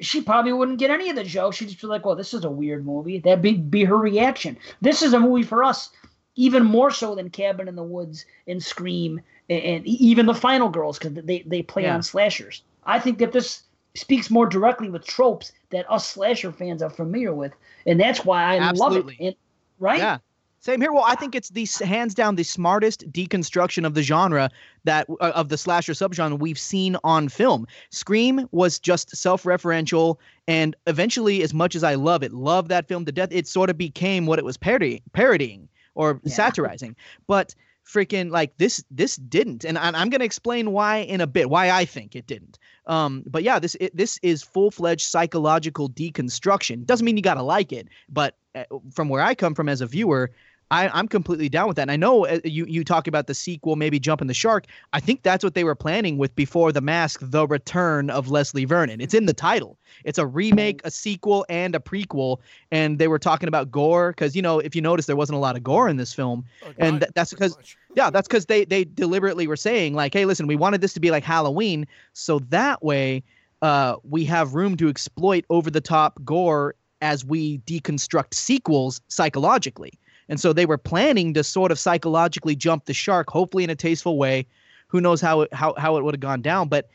She 0.00 0.22
probably 0.22 0.52
wouldn't 0.54 0.78
get 0.78 0.90
any 0.90 1.10
of 1.10 1.16
the 1.16 1.24
jokes. 1.24 1.56
She'd 1.56 1.68
just 1.68 1.80
be 1.80 1.86
like, 1.86 2.04
"Well, 2.04 2.16
this 2.16 2.34
is 2.34 2.44
a 2.44 2.50
weird 2.50 2.84
movie." 2.84 3.18
That'd 3.18 3.42
be, 3.42 3.54
be 3.54 3.84
her 3.84 3.96
reaction. 3.96 4.58
This 4.82 5.02
is 5.02 5.14
a 5.14 5.20
movie 5.20 5.42
for 5.42 5.64
us 5.64 5.90
even 6.36 6.64
more 6.64 6.90
so 6.90 7.14
than 7.14 7.30
Cabin 7.30 7.68
in 7.68 7.76
the 7.76 7.82
Woods 7.82 8.24
and 8.46 8.62
Scream 8.62 9.20
and, 9.48 9.62
and 9.62 9.86
even 9.86 10.26
the 10.26 10.34
Final 10.34 10.68
Girls 10.68 10.98
because 10.98 11.14
they 11.24 11.42
they 11.46 11.62
play 11.62 11.82
yeah. 11.82 11.94
on 11.94 12.02
slashers. 12.02 12.62
I 12.84 12.98
think 12.98 13.18
that 13.18 13.32
this 13.32 13.62
speaks 13.94 14.30
more 14.30 14.46
directly 14.46 14.88
with 14.88 15.04
tropes 15.04 15.52
that 15.70 15.90
us 15.90 16.08
slasher 16.08 16.52
fans 16.52 16.82
are 16.82 16.90
familiar 16.90 17.34
with, 17.34 17.52
and 17.86 18.00
that's 18.00 18.24
why 18.24 18.42
I 18.42 18.58
Absolutely. 18.58 19.00
love 19.00 19.20
it. 19.20 19.26
And, 19.26 19.36
right? 19.78 19.98
Yeah. 19.98 20.18
Same 20.62 20.78
here. 20.82 20.92
Well, 20.92 21.04
I 21.06 21.14
think 21.14 21.34
it's 21.34 21.48
the 21.48 21.66
hands 21.86 22.14
down 22.14 22.34
the 22.34 22.42
smartest 22.42 23.10
deconstruction 23.10 23.86
of 23.86 23.94
the 23.94 24.02
genre 24.02 24.50
that 24.84 25.06
uh, 25.08 25.32
of 25.34 25.48
the 25.48 25.56
slasher 25.56 25.94
subgenre 25.94 26.38
we've 26.38 26.58
seen 26.58 26.98
on 27.02 27.30
film. 27.30 27.66
Scream 27.88 28.46
was 28.52 28.78
just 28.78 29.16
self-referential, 29.16 30.18
and 30.46 30.76
eventually, 30.86 31.42
as 31.42 31.54
much 31.54 31.74
as 31.74 31.82
I 31.82 31.94
love 31.94 32.22
it, 32.22 32.34
love 32.34 32.68
that 32.68 32.88
film 32.88 33.06
to 33.06 33.12
death, 33.12 33.30
it 33.32 33.48
sort 33.48 33.70
of 33.70 33.78
became 33.78 34.26
what 34.26 34.38
it 34.38 34.44
was 34.44 34.58
parodying. 34.58 35.00
parodying 35.14 35.66
or 35.94 36.20
yeah. 36.24 36.32
satirizing. 36.32 36.96
But 37.26 37.54
freaking 37.86 38.30
like 38.30 38.56
this 38.56 38.84
this 38.90 39.16
didn't 39.16 39.64
and 39.64 39.76
i'm 39.78 40.10
going 40.10 40.20
to 40.20 40.24
explain 40.24 40.70
why 40.70 40.98
in 40.98 41.20
a 41.20 41.26
bit 41.26 41.50
why 41.50 41.70
i 41.70 41.84
think 41.84 42.14
it 42.14 42.26
didn't 42.26 42.58
um 42.86 43.24
but 43.26 43.42
yeah 43.42 43.58
this 43.58 43.74
it, 43.80 43.96
this 43.96 44.18
is 44.22 44.42
full-fledged 44.42 45.06
psychological 45.06 45.88
deconstruction 45.88 46.84
doesn't 46.84 47.04
mean 47.04 47.16
you 47.16 47.22
got 47.22 47.34
to 47.34 47.42
like 47.42 47.72
it 47.72 47.88
but 48.08 48.36
uh, 48.54 48.64
from 48.92 49.08
where 49.08 49.22
i 49.22 49.34
come 49.34 49.54
from 49.54 49.68
as 49.68 49.80
a 49.80 49.86
viewer 49.86 50.30
I, 50.70 50.98
am 50.98 51.08
completely 51.08 51.48
down 51.48 51.66
with 51.66 51.76
that. 51.76 51.82
And 51.82 51.90
I 51.90 51.96
know 51.96 52.26
uh, 52.26 52.38
you 52.44 52.64
you 52.66 52.84
talk 52.84 53.06
about 53.06 53.26
the 53.26 53.34
sequel, 53.34 53.76
maybe 53.76 53.98
jumping 53.98 54.28
the 54.28 54.34
shark. 54.34 54.66
I 54.92 55.00
think 55.00 55.22
that's 55.22 55.42
what 55.42 55.54
they 55.54 55.64
were 55.64 55.74
planning 55.74 56.16
with 56.16 56.34
Before 56.36 56.70
the 56.72 56.80
Mask, 56.80 57.20
The 57.22 57.46
Return 57.46 58.10
of 58.10 58.28
Leslie 58.28 58.64
Vernon. 58.64 59.00
It's 59.00 59.14
in 59.14 59.26
the 59.26 59.34
title. 59.34 59.78
It's 60.04 60.18
a 60.18 60.26
remake, 60.26 60.80
a 60.84 60.90
sequel, 60.90 61.44
and 61.48 61.74
a 61.74 61.80
prequel. 61.80 62.38
And 62.70 62.98
they 62.98 63.08
were 63.08 63.18
talking 63.18 63.48
about 63.48 63.70
gore 63.70 64.12
because 64.12 64.36
you 64.36 64.42
know 64.42 64.58
if 64.60 64.74
you 64.74 64.82
notice 64.82 65.06
there 65.06 65.16
wasn't 65.16 65.36
a 65.36 65.40
lot 65.40 65.56
of 65.56 65.62
gore 65.64 65.88
in 65.88 65.96
this 65.96 66.12
film, 66.12 66.44
oh, 66.64 66.72
and 66.78 67.00
th- 67.00 67.12
that's 67.14 67.30
because 67.30 67.56
yeah, 67.96 68.10
that's 68.10 68.28
because 68.28 68.46
they 68.46 68.64
they 68.64 68.84
deliberately 68.84 69.46
were 69.46 69.56
saying 69.56 69.94
like, 69.94 70.14
hey, 70.14 70.24
listen, 70.24 70.46
we 70.46 70.56
wanted 70.56 70.80
this 70.80 70.92
to 70.94 71.00
be 71.00 71.10
like 71.10 71.24
Halloween, 71.24 71.86
so 72.12 72.38
that 72.50 72.82
way. 72.82 73.22
Uh, 73.62 73.96
we 74.04 74.24
have 74.24 74.54
room 74.54 74.74
to 74.74 74.88
exploit 74.88 75.44
over 75.50 75.70
the 75.70 75.82
top 75.82 76.18
gore 76.24 76.74
as 77.02 77.26
we 77.26 77.58
deconstruct 77.58 78.32
sequels 78.32 79.02
psychologically. 79.08 79.92
And 80.30 80.40
so 80.40 80.52
they 80.52 80.64
were 80.64 80.78
planning 80.78 81.34
to 81.34 81.44
sort 81.44 81.72
of 81.72 81.78
psychologically 81.78 82.56
jump 82.56 82.86
the 82.86 82.94
shark, 82.94 83.28
hopefully 83.28 83.64
in 83.64 83.70
a 83.70 83.74
tasteful 83.74 84.16
way. 84.16 84.46
Who 84.88 85.00
knows 85.00 85.20
how 85.20 85.42
it, 85.42 85.52
how, 85.52 85.74
how 85.76 85.96
it 85.96 86.04
would 86.04 86.14
have 86.14 86.20
gone 86.20 86.40
down. 86.40 86.68
But 86.68 86.88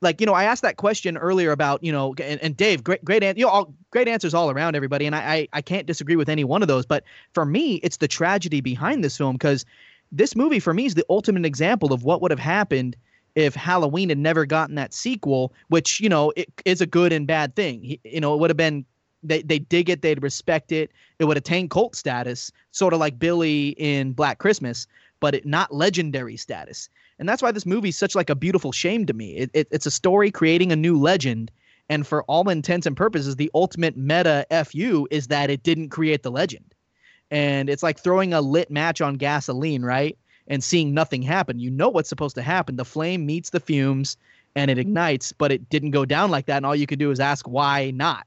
like, 0.00 0.20
you 0.20 0.26
know, 0.26 0.34
I 0.34 0.44
asked 0.44 0.62
that 0.62 0.76
question 0.76 1.16
earlier 1.16 1.50
about, 1.50 1.82
you 1.82 1.90
know, 1.90 2.14
and, 2.22 2.40
and 2.40 2.56
Dave, 2.56 2.84
great, 2.84 3.04
great, 3.04 3.22
you 3.36 3.44
know, 3.44 3.50
all, 3.50 3.74
great 3.90 4.08
answers 4.08 4.34
all 4.34 4.50
around 4.50 4.76
everybody. 4.76 5.04
And 5.04 5.16
I, 5.16 5.18
I, 5.18 5.48
I 5.54 5.62
can't 5.62 5.86
disagree 5.86 6.16
with 6.16 6.28
any 6.28 6.44
one 6.44 6.62
of 6.62 6.68
those. 6.68 6.86
But 6.86 7.02
for 7.34 7.44
me, 7.44 7.76
it's 7.76 7.96
the 7.96 8.08
tragedy 8.08 8.60
behind 8.60 9.02
this 9.02 9.16
film 9.16 9.34
because 9.34 9.66
this 10.12 10.36
movie 10.36 10.60
for 10.60 10.72
me 10.72 10.86
is 10.86 10.94
the 10.94 11.04
ultimate 11.10 11.44
example 11.44 11.92
of 11.92 12.04
what 12.04 12.22
would 12.22 12.30
have 12.30 12.40
happened 12.40 12.96
if 13.34 13.54
Halloween 13.54 14.08
had 14.08 14.18
never 14.18 14.46
gotten 14.46 14.76
that 14.76 14.94
sequel, 14.94 15.52
which 15.68 16.00
you 16.00 16.08
know 16.08 16.32
it 16.36 16.48
is 16.64 16.80
a 16.80 16.86
good 16.86 17.12
and 17.12 17.26
bad 17.26 17.54
thing. 17.54 17.98
You 18.04 18.20
know, 18.20 18.32
it 18.34 18.40
would 18.40 18.50
have 18.50 18.56
been 18.56 18.84
they 19.28 19.42
they 19.42 19.58
dig 19.58 19.90
it, 19.90 20.02
they'd 20.02 20.22
respect 20.22 20.72
it. 20.72 20.90
It 21.18 21.24
would 21.24 21.36
attain 21.36 21.68
cult 21.68 21.96
status, 21.96 22.52
sort 22.72 22.92
of 22.92 23.00
like 23.00 23.18
Billy 23.18 23.70
in 23.78 24.12
Black 24.12 24.38
Christmas, 24.38 24.86
but 25.20 25.34
it 25.34 25.46
not 25.46 25.74
legendary 25.74 26.36
status. 26.36 26.88
And 27.18 27.28
that's 27.28 27.42
why 27.42 27.52
this 27.52 27.66
movie 27.66 27.88
is 27.88 27.96
such 27.96 28.14
like 28.14 28.30
a 28.30 28.34
beautiful 28.34 28.72
shame 28.72 29.06
to 29.06 29.14
me. 29.14 29.36
It, 29.36 29.50
it, 29.54 29.68
it's 29.70 29.86
a 29.86 29.90
story 29.90 30.30
creating 30.30 30.72
a 30.72 30.76
new 30.76 30.98
legend, 30.98 31.50
and 31.88 32.06
for 32.06 32.22
all 32.24 32.48
intents 32.48 32.86
and 32.86 32.96
purposes, 32.96 33.36
the 33.36 33.50
ultimate 33.54 33.96
meta 33.96 34.46
fu 34.66 35.06
is 35.10 35.28
that 35.28 35.50
it 35.50 35.62
didn't 35.62 35.90
create 35.90 36.22
the 36.22 36.30
legend. 36.30 36.74
And 37.30 37.68
it's 37.68 37.82
like 37.82 37.98
throwing 37.98 38.32
a 38.32 38.40
lit 38.40 38.70
match 38.70 39.00
on 39.00 39.14
gasoline, 39.14 39.82
right? 39.82 40.16
And 40.48 40.62
seeing 40.62 40.94
nothing 40.94 41.22
happen. 41.22 41.58
You 41.58 41.70
know 41.70 41.88
what's 41.88 42.08
supposed 42.08 42.36
to 42.36 42.42
happen. 42.42 42.76
The 42.76 42.84
flame 42.84 43.26
meets 43.26 43.50
the 43.50 43.60
fumes 43.60 44.16
and 44.54 44.70
it 44.70 44.78
ignites, 44.78 45.32
but 45.32 45.52
it 45.52 45.68
didn't 45.68 45.90
go 45.90 46.04
down 46.04 46.30
like 46.30 46.46
that. 46.46 46.58
And 46.58 46.66
all 46.66 46.76
you 46.76 46.86
could 46.86 46.98
do 46.98 47.10
is 47.10 47.20
ask 47.20 47.46
why 47.48 47.90
not. 47.90 48.26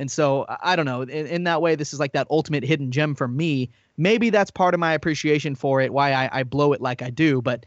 And 0.00 0.10
so 0.10 0.46
I 0.62 0.76
don't 0.76 0.86
know. 0.86 1.02
In, 1.02 1.26
in, 1.26 1.44
that 1.44 1.60
way, 1.60 1.74
this 1.74 1.92
is 1.92 2.00
like 2.00 2.12
that 2.12 2.26
ultimate 2.30 2.64
hidden 2.64 2.90
gem 2.90 3.14
for 3.14 3.28
me. 3.28 3.68
Maybe 3.98 4.30
that's 4.30 4.50
part 4.50 4.72
of 4.72 4.80
my 4.80 4.94
appreciation 4.94 5.54
for 5.54 5.82
it, 5.82 5.92
why 5.92 6.14
I, 6.14 6.40
I 6.40 6.42
blow 6.42 6.72
it 6.72 6.80
like 6.80 7.02
I 7.02 7.10
do. 7.10 7.42
But 7.42 7.66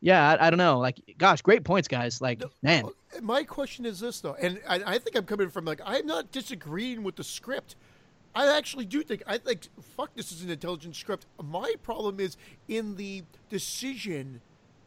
yeah, 0.00 0.30
I, 0.30 0.46
I 0.46 0.50
don't 0.50 0.58
know. 0.58 0.78
Like, 0.78 1.00
gosh, 1.18 1.42
great 1.42 1.64
points, 1.64 1.88
guys. 1.88 2.20
Like, 2.20 2.40
man. 2.62 2.84
My 3.20 3.42
question 3.42 3.84
is 3.84 3.98
this 3.98 4.20
though, 4.20 4.36
and 4.40 4.60
I, 4.68 4.94
I 4.94 4.98
think 4.98 5.16
I'm 5.16 5.24
coming 5.24 5.50
from 5.50 5.64
like 5.64 5.80
I'm 5.84 6.06
not 6.06 6.30
disagreeing 6.30 7.02
with 7.02 7.16
the 7.16 7.24
script. 7.24 7.74
I 8.32 8.56
actually 8.56 8.84
do 8.84 9.02
think 9.02 9.24
I 9.26 9.38
think 9.38 9.66
fuck 9.96 10.14
this 10.14 10.30
is 10.30 10.44
an 10.44 10.50
intelligent 10.50 10.94
script. 10.94 11.26
My 11.42 11.74
problem 11.82 12.20
is 12.20 12.36
in 12.68 12.94
the 12.94 13.24
decision 13.50 14.40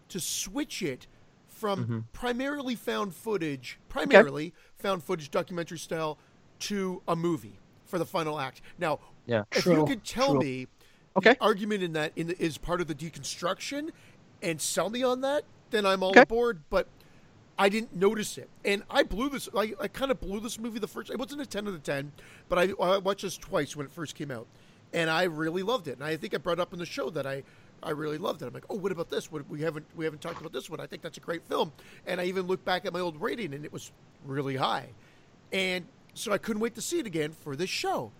to 0.07 0.21
switch 0.21 0.81
it 0.81 1.07
from 1.49 1.83
mm-hmm. 1.83 1.99
primarily 2.13 2.75
found 2.75 3.13
footage, 3.13 3.79
primarily 3.89 4.47
okay. 4.47 4.55
found 4.77 5.03
footage 5.03 5.29
documentary 5.29 5.77
style 5.77 6.17
to 6.65 7.01
a 7.07 7.15
movie 7.15 7.59
for 7.85 7.99
the 7.99 8.05
final 8.05 8.39
act. 8.39 8.61
Now, 8.77 8.99
yeah. 9.25 9.43
if 9.51 9.63
True. 9.63 9.77
you 9.77 9.85
could 9.85 10.03
tell 10.03 10.31
True. 10.31 10.39
me 10.39 10.67
okay. 11.17 11.33
the 11.33 11.41
argument 11.41 11.83
in 11.83 11.93
that 11.93 12.11
in 12.15 12.27
the, 12.27 12.43
is 12.43 12.57
part 12.57 12.81
of 12.81 12.87
the 12.87 12.95
deconstruction 12.95 13.89
and 14.41 14.61
sell 14.61 14.89
me 14.89 15.03
on 15.03 15.21
that, 15.21 15.43
then 15.71 15.85
I'm 15.85 16.03
all 16.03 16.09
okay. 16.09 16.21
aboard. 16.21 16.61
But 16.69 16.87
I 17.57 17.69
didn't 17.69 17.95
notice 17.95 18.37
it, 18.37 18.49
and 18.63 18.83
I 18.89 19.03
blew 19.03 19.29
this. 19.29 19.47
I, 19.55 19.73
I 19.79 19.87
kind 19.87 20.11
of 20.11 20.19
blew 20.19 20.39
this 20.39 20.59
movie 20.59 20.79
the 20.79 20.87
first. 20.87 21.09
It 21.09 21.17
wasn't 21.17 21.41
a 21.41 21.45
ten 21.45 21.67
out 21.67 21.73
of 21.73 21.83
ten, 21.83 22.11
but 22.49 22.59
I, 22.59 22.73
I 22.81 22.97
watched 22.97 23.21
this 23.21 23.37
twice 23.37 23.75
when 23.75 23.85
it 23.85 23.91
first 23.91 24.15
came 24.15 24.31
out, 24.31 24.47
and 24.93 25.09
I 25.09 25.23
really 25.23 25.63
loved 25.63 25.87
it. 25.87 25.97
And 25.97 26.03
I 26.03 26.17
think 26.17 26.33
I 26.33 26.37
brought 26.37 26.59
up 26.59 26.73
in 26.73 26.79
the 26.79 26.85
show 26.85 27.09
that 27.11 27.25
I 27.25 27.43
I 27.81 27.91
really 27.91 28.17
loved 28.17 28.41
it. 28.41 28.47
I'm 28.47 28.53
like, 28.53 28.65
oh, 28.69 28.75
what 28.75 28.91
about 28.91 29.09
this? 29.09 29.31
What, 29.31 29.47
we 29.49 29.61
haven't 29.61 29.85
we 29.95 30.05
haven't 30.05 30.21
talked 30.21 30.39
about 30.39 30.51
this 30.51 30.69
one. 30.69 30.79
I 30.79 30.87
think 30.87 31.01
that's 31.01 31.17
a 31.17 31.21
great 31.21 31.43
film. 31.47 31.71
And 32.05 32.19
I 32.19 32.25
even 32.25 32.47
looked 32.47 32.65
back 32.65 32.85
at 32.85 32.93
my 32.93 32.99
old 32.99 33.21
rating, 33.21 33.53
and 33.53 33.63
it 33.63 33.71
was 33.71 33.91
really 34.25 34.55
high. 34.55 34.89
And 35.53 35.85
so 36.15 36.31
I 36.31 36.37
couldn't 36.37 36.61
wait 36.61 36.73
to 36.75 36.81
see 36.81 36.99
it 36.99 37.05
again 37.05 37.31
for 37.31 37.55
this 37.55 37.69
show. 37.69 38.11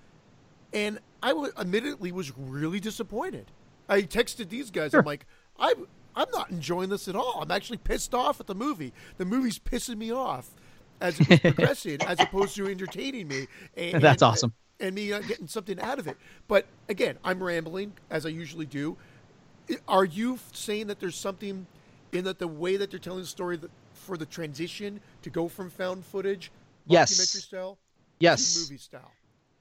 And 0.74 1.00
I 1.24 1.30
w- 1.30 1.52
admittedly 1.58 2.12
was 2.12 2.38
really 2.38 2.80
disappointed. 2.80 3.50
I 3.90 4.04
texted 4.04 4.50
these 4.50 4.70
guys. 4.70 4.92
Sure. 4.92 5.00
I'm 5.00 5.06
like, 5.06 5.26
I'm 5.58 5.88
I'm 6.16 6.30
not 6.32 6.50
enjoying 6.50 6.90
this 6.90 7.08
at 7.08 7.16
all. 7.16 7.40
I'm 7.42 7.52
actually 7.52 7.78
pissed 7.78 8.14
off 8.14 8.40
at 8.40 8.48
the 8.48 8.56
movie. 8.56 8.94
The 9.18 9.26
movie's 9.26 9.60
pissing 9.60 9.98
me 9.98 10.12
off 10.12 10.50
as 11.02 11.20
it's 11.20 11.40
progressing, 11.42 12.02
as 12.04 12.20
opposed 12.20 12.56
to 12.56 12.68
entertaining 12.68 13.28
me. 13.28 13.48
And, 13.76 14.02
That's 14.02 14.22
and, 14.22 14.32
awesome. 14.32 14.54
And 14.80 14.96
me 14.96 15.12
uh, 15.12 15.20
getting 15.22 15.48
something 15.48 15.80
out 15.80 16.00
of 16.00 16.08
it. 16.08 16.18
But 16.48 16.68
again, 16.88 17.18
I'm 17.24 17.44
rambling 17.44 17.94
as 18.10 18.26
I 18.26 18.30
usually 18.30 18.66
do. 18.66 18.98
Are 19.88 20.06
you 20.06 20.40
saying 20.54 20.88
that 20.88 21.00
there's 21.00 21.16
something 21.16 21.66
in 22.12 22.24
that 22.26 22.40
the 22.40 22.48
way 22.48 22.78
that 22.78 22.92
they're 22.92 23.00
telling 23.00 23.22
the 23.22 23.28
story 23.28 23.60
for 23.94 24.18
the 24.18 24.26
transition 24.26 25.02
to 25.24 25.30
go 25.30 25.48
from 25.48 25.70
found 25.70 26.06
footage, 26.06 26.52
yes. 26.86 27.10
documentary 27.10 27.42
style, 27.42 27.78
yes. 28.20 28.58
movie 28.58 28.78
style. 28.78 29.12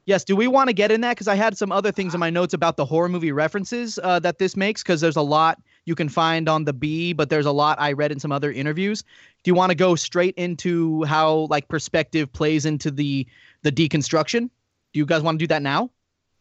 Yes. 0.06 0.24
Do 0.24 0.36
we 0.36 0.47
want 0.47 0.68
to 0.68 0.74
get 0.74 0.90
in 0.90 1.01
that? 1.01 1.12
Because 1.12 1.28
I 1.28 1.35
had 1.35 1.56
some 1.56 1.72
other 1.72 1.90
things 1.90 2.12
in 2.12 2.20
my 2.20 2.31
notes 2.31 2.52
about 2.52 2.76
the 2.76 2.85
horror 2.85 3.09
movie 3.09 3.32
references 3.32 3.98
uh, 4.02 4.18
that 4.20 4.39
this 4.39 4.56
makes. 4.56 4.82
Because 4.82 5.01
there's 5.01 5.16
a 5.16 5.22
lot 5.22 5.60
you 5.86 5.94
can 5.94 6.09
find 6.09 6.48
on 6.48 6.64
the 6.64 6.72
B, 6.72 7.12
but 7.12 7.31
there's 7.31 7.47
a 7.47 7.52
lot 7.52 7.81
I 7.81 7.93
read 7.93 8.12
in 8.12 8.18
some 8.18 8.32
other 8.32 8.52
interviews. 8.52 9.02
Do 9.43 9.51
you 9.51 9.55
want 9.55 9.70
to 9.70 9.74
go 9.74 9.94
straight 9.94 10.35
into 10.36 11.05
how 11.05 11.47
like 11.51 11.68
perspective 11.68 12.32
plays 12.32 12.66
into 12.66 12.90
the 12.90 13.26
the 13.62 13.72
deconstruction? 13.72 14.51
Do 14.93 14.98
you 14.98 15.06
guys 15.06 15.22
want 15.22 15.39
to 15.39 15.43
do 15.43 15.48
that 15.48 15.62
now? 15.62 15.90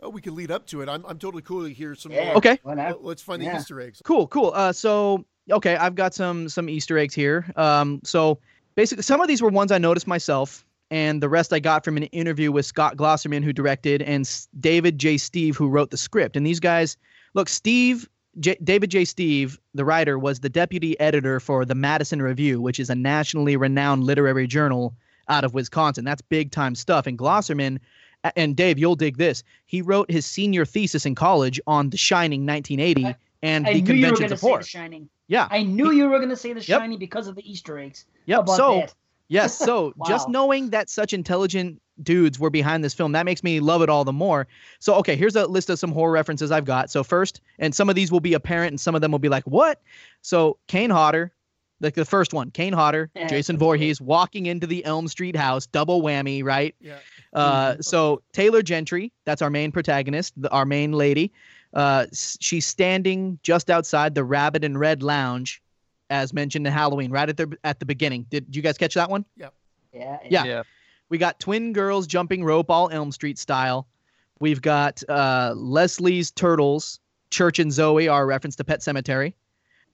Oh, 0.02 0.10
we 0.10 0.22
can 0.22 0.36
lead 0.36 0.52
up 0.52 0.68
to 0.68 0.82
it. 0.82 0.90
I'm, 0.90 1.06
I'm 1.06 1.18
totally 1.18 1.42
cool 1.44 1.64
to 1.64 1.74
hear 1.74 1.96
some 1.96 2.12
yeah, 2.12 2.26
more. 2.26 2.38
Okay. 2.38 2.60
Let's 3.02 3.22
find 3.22 3.42
the 3.42 3.46
yeah. 3.46 3.60
Easter 3.60 3.80
eggs. 3.80 4.02
Cool, 4.04 4.28
cool. 4.28 4.52
Uh, 4.54 4.74
so 4.74 5.24
okay, 5.50 5.78
I've 5.78 5.96
got 5.96 6.14
some 6.14 6.50
some 6.50 6.70
Easter 6.70 6.98
eggs 6.98 7.16
here. 7.16 7.46
Um, 7.56 8.02
so 8.04 8.40
basically, 8.76 9.04
some 9.04 9.22
of 9.22 9.28
these 9.28 9.42
were 9.42 9.50
ones 9.50 9.72
I 9.72 9.78
noticed 9.78 10.08
myself 10.08 10.66
and 10.94 11.24
the 11.24 11.28
rest 11.30 11.52
I 11.52 11.60
got 11.60 11.84
from 11.84 11.98
an 11.98 12.04
interview 12.04 12.52
with 12.52 12.68
Scott 12.68 12.98
Glosserman, 12.98 13.44
who 13.44 13.52
directed, 13.52 14.04
and 14.04 14.30
David 14.60 15.00
J. 15.00 15.18
Stieve, 15.18 15.56
who 15.58 15.68
wrote 15.68 15.90
the 15.90 15.98
script. 15.98 16.36
And 16.38 16.46
these 16.46 16.60
guys, 16.60 16.98
look, 17.34 17.50
Steve 17.50 18.08
J- 18.40 18.58
David 18.64 18.92
J. 18.92 19.04
Stieve, 19.06 19.60
the 19.74 19.86
writer, 19.86 20.20
was 20.20 20.40
the 20.42 20.50
deputy 20.50 21.00
editor 21.00 21.40
for 21.40 21.66
the 21.66 21.74
Madison 21.76 22.22
Review, 22.22 22.62
which 22.62 22.80
is 22.80 22.92
a 22.92 22.96
nationally 22.96 23.58
renowned 23.58 24.04
literary 24.04 24.46
journal 24.46 24.94
out 25.30 25.44
of 25.44 25.54
Wisconsin. 25.56 26.06
That's 26.06 26.22
big 26.22 26.52
time 26.52 26.76
stuff. 26.76 27.08
And 27.08 27.18
Glosserman, 27.18 27.80
and 28.36 28.56
Dave, 28.56 28.78
you'll 28.78 28.96
dig 28.96 29.18
this. 29.18 29.44
He 29.66 29.82
wrote 29.82 30.12
his 30.12 30.26
senior 30.28 30.64
thesis 30.64 31.06
in 31.08 31.16
college 31.16 31.60
on 31.66 31.90
The 31.90 31.98
Shining 31.98 32.46
1980 32.46 33.06
I- 33.08 33.16
and 33.42 33.66
I 33.68 33.74
the 33.74 33.82
knew 33.82 33.94
you 33.94 34.02
were 34.06 34.16
Conventions 34.16 34.20
going 34.20 34.28
to 34.30 34.34
of 34.36 34.40
say 34.40 34.48
Horror. 34.48 34.62
The 34.62 34.68
Shining. 34.68 35.10
Yeah. 35.28 35.48
I 35.50 35.64
knew 35.64 35.92
you 35.92 36.08
were 36.08 36.18
going 36.20 36.30
to 36.30 36.36
say 36.36 36.54
The 36.54 36.62
Yep. 36.62 36.82
Shining 36.82 37.00
because 37.00 37.28
of 37.28 37.36
the 37.36 37.50
Easter 37.52 37.80
eggs. 37.80 38.06
Yep. 38.28 38.48
So 38.50 38.76
that? 38.82 38.94
Yes. 39.30 39.58
So 39.66 39.94
just 40.08 40.30
knowing 40.30 40.70
that 40.72 40.90
such 40.90 41.14
intelligent 41.14 41.82
dudes 42.02 42.40
were 42.40 42.50
behind 42.50 42.84
this 42.84 42.94
film, 42.94 43.12
that 43.14 43.26
makes 43.26 43.44
me 43.44 43.60
love 43.60 43.82
it 43.82 43.90
all 43.90 44.04
the 44.04 44.12
more. 44.14 44.48
So, 44.80 44.96
okay, 44.96 45.16
here's 45.16 45.36
a 45.36 45.46
list 45.48 45.70
of 45.70 45.78
some 45.80 45.92
horror 45.92 46.12
references 46.12 46.52
I've 46.52 46.66
got. 46.66 46.90
So, 46.92 47.04
first, 47.04 47.42
and 47.60 47.74
some 47.74 47.90
of 47.90 47.96
these 47.96 48.12
will 48.12 48.20
be 48.20 48.34
apparent 48.34 48.72
and 48.72 48.80
some 48.80 48.96
of 48.96 49.02
them 49.02 49.12
will 49.12 49.20
be 49.20 49.30
like, 49.30 49.44
what? 49.46 49.82
So, 50.22 50.58
Kane 50.68 50.90
Hodder, 50.90 51.32
like 51.82 51.96
the 51.96 52.06
first 52.06 52.34
one, 52.34 52.50
Kane 52.52 52.74
Hodder, 52.74 53.10
Yeah, 53.16 53.28
Jason 53.28 53.56
that's 53.56 53.60
Voorhees 53.62 54.00
walking 54.02 54.46
into 54.46 54.66
the 54.68 54.84
Elm 54.86 55.08
Street 55.08 55.36
house, 55.36 55.66
double 55.68 56.02
whammy, 56.02 56.44
right? 56.44 56.76
Yeah. 56.80 56.98
Uh, 57.34 57.76
so 57.82 58.22
Taylor 58.34 58.62
Gentry, 58.62 59.12
that's 59.26 59.42
our 59.42 59.50
main 59.50 59.72
protagonist, 59.72 60.34
the, 60.40 60.50
our 60.52 60.66
main 60.66 60.92
lady. 60.94 61.32
Uh, 61.74 62.06
s- 62.12 62.38
she's 62.40 62.66
standing 62.68 63.40
just 63.42 63.70
outside 63.72 64.14
the 64.16 64.24
Rabbit 64.24 64.64
in 64.64 64.78
Red 64.78 65.02
Lounge, 65.02 65.62
as 66.14 66.32
mentioned 66.32 66.68
in 66.68 66.72
Halloween, 66.72 67.10
right 67.10 67.28
at 67.28 67.38
the 67.38 67.58
at 67.64 67.80
the 67.80 67.86
beginning. 67.86 68.28
Did 68.30 68.56
you 68.56 68.62
guys 68.62 68.78
catch 68.78 68.94
that 68.94 69.10
one? 69.10 69.26
Yep. 69.36 69.54
Yeah. 69.92 70.20
Yeah. 70.46 70.64
We 71.10 71.18
got 71.18 71.40
twin 71.40 71.74
girls 71.74 72.06
jumping 72.06 72.44
rope, 72.44 72.70
all 72.70 72.90
Elm 72.90 73.12
Street 73.12 73.40
style. 73.40 73.88
We've 74.40 74.62
got 74.62 75.02
uh, 75.10 75.54
Leslie's 75.56 76.32
Turtles, 76.32 77.00
Church 77.32 77.60
and 77.60 77.74
Zoe, 77.74 78.08
our 78.08 78.26
reference 78.26 78.56
to 78.58 78.64
Pet 78.64 78.82
Sematary. 78.82 79.34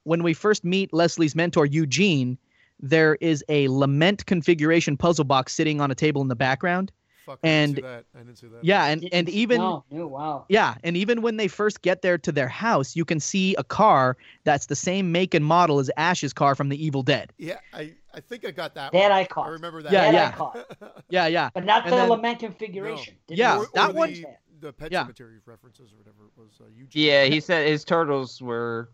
When 0.04 0.22
we 0.24 0.34
first 0.34 0.64
meet 0.64 0.94
Leslie's 0.94 1.36
mentor, 1.36 1.66
Eugene, 1.66 2.38
there 2.80 3.16
is 3.22 3.44
a 3.50 3.68
lament 3.70 4.26
configuration 4.26 4.98
puzzle 4.98 5.26
box 5.26 5.54
sitting 5.54 5.80
on 5.82 5.90
a 5.92 5.96
table 5.96 6.22
in 6.22 6.28
the 6.28 6.36
background. 6.36 6.92
Fuck, 7.30 7.40
I 7.44 7.48
And- 7.48 7.76
didn't 7.76 7.86
see 7.86 7.90
that. 7.92 8.06
I 8.16 8.18
didn't 8.24 8.36
see 8.38 8.48
that. 8.48 8.64
Yeah, 8.64 8.86
and, 8.86 9.08
and 9.12 9.30
even 9.30 9.60
No, 9.60 9.84
no, 9.92 10.08
wow. 10.08 10.46
yeah, 10.50 10.76
and 10.84 10.98
even 10.98 11.22
when 11.22 11.38
they 11.38 11.48
first 11.48 11.84
get 11.84 12.02
there 12.02 12.18
to 12.18 12.32
their 12.32 12.48
house, 12.48 12.96
you 12.96 13.06
can 13.06 13.20
see 13.20 13.54
a 13.56 13.64
car 13.64 14.18
that's 14.46 14.66
the 14.66 14.76
same 14.76 15.12
make 15.12 15.36
and 15.36 15.46
model 15.46 15.78
as 15.78 15.92
Ash's 15.96 16.34
car 16.34 16.56
from 16.56 16.70
The 16.70 16.84
Evil 16.84 17.04
Dead. 17.04 17.32
Yeah, 17.38 17.60
I, 17.72 17.94
I 18.16 18.20
think 18.20 18.46
I 18.48 18.52
got 18.52 18.74
that. 18.74 18.94
That 18.94 19.00
one. 19.10 19.12
I 19.12 19.26
caught. 19.26 19.46
I 19.46 19.50
remember 19.50 19.84
that. 19.84 19.92
Yeah, 19.92 20.12
That 20.12 20.14
yeah. 20.16 20.32
caught. 20.32 21.04
Yeah, 21.10 21.28
yeah. 21.28 21.50
But 21.54 21.66
not 21.66 21.84
And 21.84 21.94
the 21.94 21.98
then- 21.98 22.10
lament 22.10 22.40
configuration. 22.40 23.14
Didn't 23.28 23.38
Yeah, 23.38 23.58
you? 23.58 23.62
Or- 23.62 23.68
that 23.76 23.90
or 23.92 23.94
one- 23.94 24.14
The, 24.14 24.26
the 24.62 24.74
Pet 24.74 24.92
Yeah. 24.92 25.04
Cemetery 25.04 25.38
references 25.46 25.94
or 25.94 25.98
whatever 25.98 26.26
it 26.26 26.32
was. 26.36 26.50
Uh, 26.60 26.64
Eugene. 26.76 27.06
Yeah, 27.06 27.26
he 27.26 27.40
said 27.48 27.68
his 27.68 27.84
turtles 27.86 28.42
were 28.42 28.90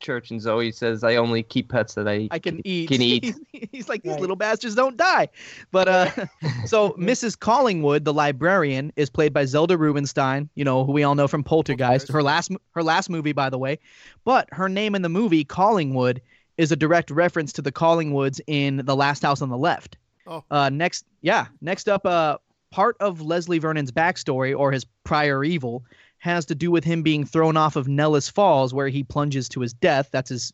Church 0.00 0.30
and 0.30 0.40
Zoe 0.40 0.72
says 0.72 1.04
I 1.04 1.16
only 1.16 1.42
keep 1.42 1.68
pets 1.70 1.94
that 1.94 2.08
I 2.08 2.28
I 2.30 2.38
can 2.38 2.60
eat. 2.66 2.88
Can 2.88 3.00
eat. 3.02 3.24
He's, 3.24 3.68
he's 3.72 3.88
like 3.88 4.02
these 4.02 4.12
Right. 4.12 4.20
little 4.20 4.36
bastards 4.36 4.74
don't 4.74 4.96
die. 4.96 5.28
But 5.70 5.88
uh, 5.88 6.10
so 6.66 6.90
Mrs. 6.92 7.38
Collingwood, 7.38 8.04
the 8.04 8.12
librarian, 8.12 8.92
is 8.96 9.08
played 9.10 9.32
by 9.32 9.44
Zelda 9.44 9.76
Rubinstein. 9.78 10.48
You 10.54 10.64
know 10.64 10.84
who 10.84 10.92
we 10.92 11.02
all 11.04 11.14
know 11.14 11.28
from 11.28 11.44
Poltergeist. 11.44 12.08
Poltergeist. 12.08 12.12
Her 12.12 12.22
last 12.22 12.50
her 12.74 12.82
last 12.82 13.10
movie, 13.10 13.32
by 13.32 13.50
the 13.50 13.58
way. 13.58 13.78
But 14.24 14.48
her 14.52 14.68
name 14.68 14.94
in 14.94 15.02
the 15.02 15.08
movie 15.08 15.44
Collingwood 15.44 16.20
is 16.58 16.72
a 16.72 16.76
direct 16.76 17.10
reference 17.10 17.52
to 17.54 17.62
the 17.62 17.72
Collingwoods 17.72 18.40
in 18.46 18.78
The 18.84 18.94
Last 18.96 19.22
House 19.22 19.40
on 19.40 19.48
the 19.48 19.56
Left. 19.56 19.96
Oh. 20.26 20.44
Uh, 20.50 20.68
next, 20.68 21.06
yeah, 21.22 21.46
next 21.62 21.88
up, 21.88 22.04
uh, 22.04 22.36
part 22.70 22.96
of 23.00 23.22
Leslie 23.22 23.58
Vernon's 23.58 23.90
backstory 23.90 24.56
or 24.56 24.70
his 24.70 24.84
prior 25.02 25.42
evil 25.42 25.82
has 26.20 26.44
to 26.46 26.54
do 26.54 26.70
with 26.70 26.84
him 26.84 27.02
being 27.02 27.24
thrown 27.24 27.56
off 27.56 27.76
of 27.76 27.88
Nellis 27.88 28.28
Falls, 28.28 28.72
where 28.72 28.88
he 28.88 29.02
plunges 29.02 29.48
to 29.48 29.60
his 29.60 29.72
death. 29.72 30.10
That's 30.12 30.28
his, 30.28 30.52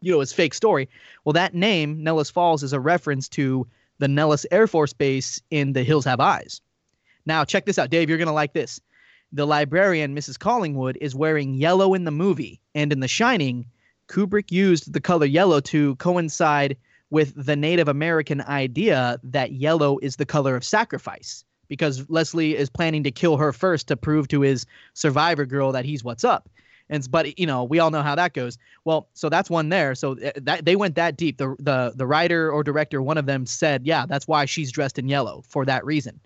you 0.00 0.12
know, 0.12 0.20
his 0.20 0.32
fake 0.32 0.54
story. 0.54 0.88
Well, 1.24 1.32
that 1.32 1.54
name, 1.54 2.02
Nellis 2.02 2.30
Falls, 2.30 2.62
is 2.62 2.74
a 2.74 2.80
reference 2.80 3.28
to 3.30 3.66
the 3.98 4.08
Nellis 4.08 4.46
Air 4.50 4.66
Force 4.66 4.92
Base 4.92 5.40
in 5.50 5.72
The 5.72 5.82
Hills 5.82 6.04
Have 6.04 6.20
Eyes. 6.20 6.60
Now, 7.24 7.44
check 7.44 7.64
this 7.64 7.78
out, 7.78 7.90
Dave. 7.90 8.08
You're 8.08 8.18
gonna 8.18 8.32
like 8.32 8.52
this. 8.52 8.78
The 9.32 9.46
librarian, 9.46 10.14
Mrs. 10.14 10.38
Collingwood, 10.38 10.98
is 11.00 11.14
wearing 11.14 11.54
yellow 11.54 11.94
in 11.94 12.04
the 12.04 12.10
movie, 12.10 12.60
and 12.74 12.92
in 12.92 13.00
The 13.00 13.08
Shining, 13.08 13.66
Kubrick 14.08 14.52
used 14.52 14.92
the 14.92 15.00
color 15.00 15.26
yellow 15.26 15.60
to 15.60 15.96
coincide 15.96 16.76
with 17.08 17.32
the 17.34 17.56
Native 17.56 17.88
American 17.88 18.42
idea 18.42 19.18
that 19.22 19.52
yellow 19.52 19.98
is 20.02 20.16
the 20.16 20.26
color 20.26 20.56
of 20.56 20.64
sacrifice 20.64 21.42
because 21.68 22.08
Leslie 22.08 22.56
is 22.56 22.70
planning 22.70 23.02
to 23.04 23.10
kill 23.10 23.36
her 23.36 23.52
first 23.52 23.88
to 23.88 23.96
prove 23.96 24.28
to 24.28 24.40
his 24.42 24.66
survivor 24.94 25.46
girl 25.46 25.72
that 25.72 25.84
he's 25.84 26.04
what's 26.04 26.24
up. 26.24 26.48
And 26.88 27.10
but 27.10 27.38
you 27.38 27.46
know, 27.46 27.64
we 27.64 27.80
all 27.80 27.90
know 27.90 28.02
how 28.02 28.14
that 28.14 28.32
goes. 28.32 28.58
Well, 28.84 29.08
so 29.14 29.28
that's 29.28 29.50
one 29.50 29.70
there. 29.70 29.94
So 29.96 30.14
that 30.14 30.64
they 30.64 30.76
went 30.76 30.94
that 30.94 31.16
deep. 31.16 31.38
The 31.38 31.56
the 31.58 31.92
the 31.96 32.06
writer 32.06 32.50
or 32.50 32.62
director, 32.62 33.02
one 33.02 33.18
of 33.18 33.26
them 33.26 33.44
said, 33.44 33.84
"Yeah, 33.84 34.06
that's 34.06 34.28
why 34.28 34.44
she's 34.44 34.70
dressed 34.70 34.96
in 34.98 35.08
yellow 35.08 35.42
for 35.48 35.64
that 35.64 35.84
reason, 35.84 36.20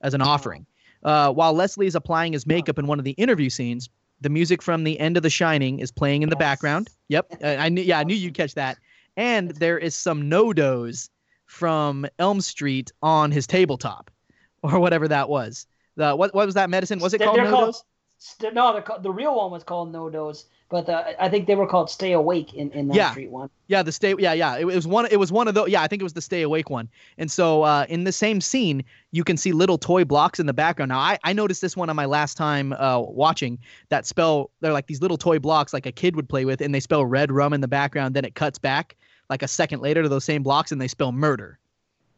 as 0.00 0.12
an 0.12 0.20
offering." 0.20 0.66
Uh, 1.04 1.32
while 1.32 1.52
Leslie 1.54 1.86
is 1.86 1.94
applying 1.94 2.32
his 2.32 2.44
makeup 2.46 2.78
in 2.78 2.86
one 2.88 2.98
of 2.98 3.04
the 3.04 3.12
interview 3.12 3.48
scenes, 3.48 3.88
the 4.20 4.28
music 4.28 4.62
from 4.62 4.82
the 4.82 4.98
end 4.98 5.16
of 5.16 5.22
The 5.22 5.30
Shining 5.30 5.78
is 5.78 5.92
playing 5.92 6.22
in 6.22 6.28
the 6.28 6.34
Yes. 6.36 6.40
background. 6.40 6.90
Yep, 7.08 7.36
I 7.44 7.68
knew. 7.68 7.82
Yeah, 7.82 8.00
I 8.00 8.04
knew 8.04 8.16
you'd 8.16 8.34
catch 8.34 8.54
that. 8.54 8.78
And 9.16 9.52
there 9.52 9.78
is 9.78 9.94
some 9.94 10.28
no 10.28 10.52
dos 10.52 11.08
from 11.46 12.04
Elm 12.18 12.40
Street 12.40 12.90
on 13.02 13.30
his 13.30 13.46
tabletop, 13.46 14.10
or 14.72 14.78
whatever 14.80 15.08
that 15.08 15.28
was. 15.28 15.66
The 15.96 16.14
what 16.14 16.34
what 16.34 16.46
was 16.46 16.54
that 16.54 16.70
medicine? 16.70 16.98
Was 17.00 17.14
it 17.14 17.18
They're- 17.18 17.26
called 17.26 17.38
they're 17.38 17.44
no 17.44 17.50
called- 17.50 17.66
dos? 17.74 17.84
St- 18.22 18.52
no, 18.52 18.70
they're 18.74 18.82
called, 18.82 19.02
the 19.02 19.10
real 19.10 19.34
one 19.34 19.50
was 19.50 19.64
called 19.64 19.90
NoDoz, 19.94 20.44
but 20.68 20.86
uh, 20.90 21.04
I 21.18 21.30
think 21.30 21.46
they 21.46 21.54
were 21.54 21.66
called 21.66 21.88
Stay 21.88 22.12
Awake 22.12 22.52
in, 22.52 22.70
in 22.72 22.88
that 22.88 22.94
Yeah. 22.94 23.10
street 23.12 23.30
one. 23.30 23.48
Yeah, 23.66 23.82
the 23.82 23.92
stay. 23.92 24.14
Yeah, 24.18 24.34
yeah. 24.34 24.56
It, 24.56 24.60
it 24.60 24.66
was 24.66 24.86
one. 24.86 25.06
It 25.10 25.16
was 25.16 25.32
one 25.32 25.48
of 25.48 25.54
those. 25.54 25.70
Yeah, 25.70 25.80
I 25.80 25.86
think 25.86 26.02
it 26.02 26.02
was 26.02 26.12
the 26.12 26.20
stay 26.20 26.42
awake 26.42 26.68
one. 26.68 26.86
And 27.16 27.30
so 27.30 27.62
uh, 27.62 27.86
in 27.88 28.04
the 28.04 28.12
same 28.12 28.42
scene, 28.42 28.84
you 29.10 29.24
can 29.24 29.38
see 29.38 29.52
little 29.52 29.78
toy 29.78 30.04
blocks 30.04 30.38
in 30.38 30.44
the 30.44 30.52
background. 30.52 30.90
Now, 30.90 30.98
I, 30.98 31.16
I 31.24 31.32
noticed 31.32 31.62
this 31.62 31.78
one 31.78 31.88
on 31.88 31.96
my 31.96 32.04
last 32.04 32.36
time 32.36 32.74
uh, 32.74 33.00
watching. 33.00 33.58
That 33.88 34.04
spell. 34.04 34.50
They're 34.60 34.74
like 34.74 34.86
these 34.86 35.00
little 35.00 35.16
toy 35.16 35.38
blocks, 35.38 35.72
like 35.72 35.86
a 35.86 35.92
kid 35.92 36.14
would 36.14 36.28
play 36.28 36.44
with, 36.44 36.60
and 36.60 36.74
they 36.74 36.80
spell 36.80 37.06
red 37.06 37.32
rum 37.32 37.54
in 37.54 37.62
the 37.62 37.68
background. 37.68 38.14
Then 38.14 38.26
it 38.26 38.34
cuts 38.34 38.58
back 38.58 38.96
like 39.30 39.42
a 39.42 39.48
second 39.48 39.80
later 39.80 40.02
to 40.02 40.10
those 40.10 40.24
same 40.26 40.42
blocks, 40.42 40.72
and 40.72 40.78
they 40.80 40.88
spell 40.88 41.10
murder. 41.10 41.58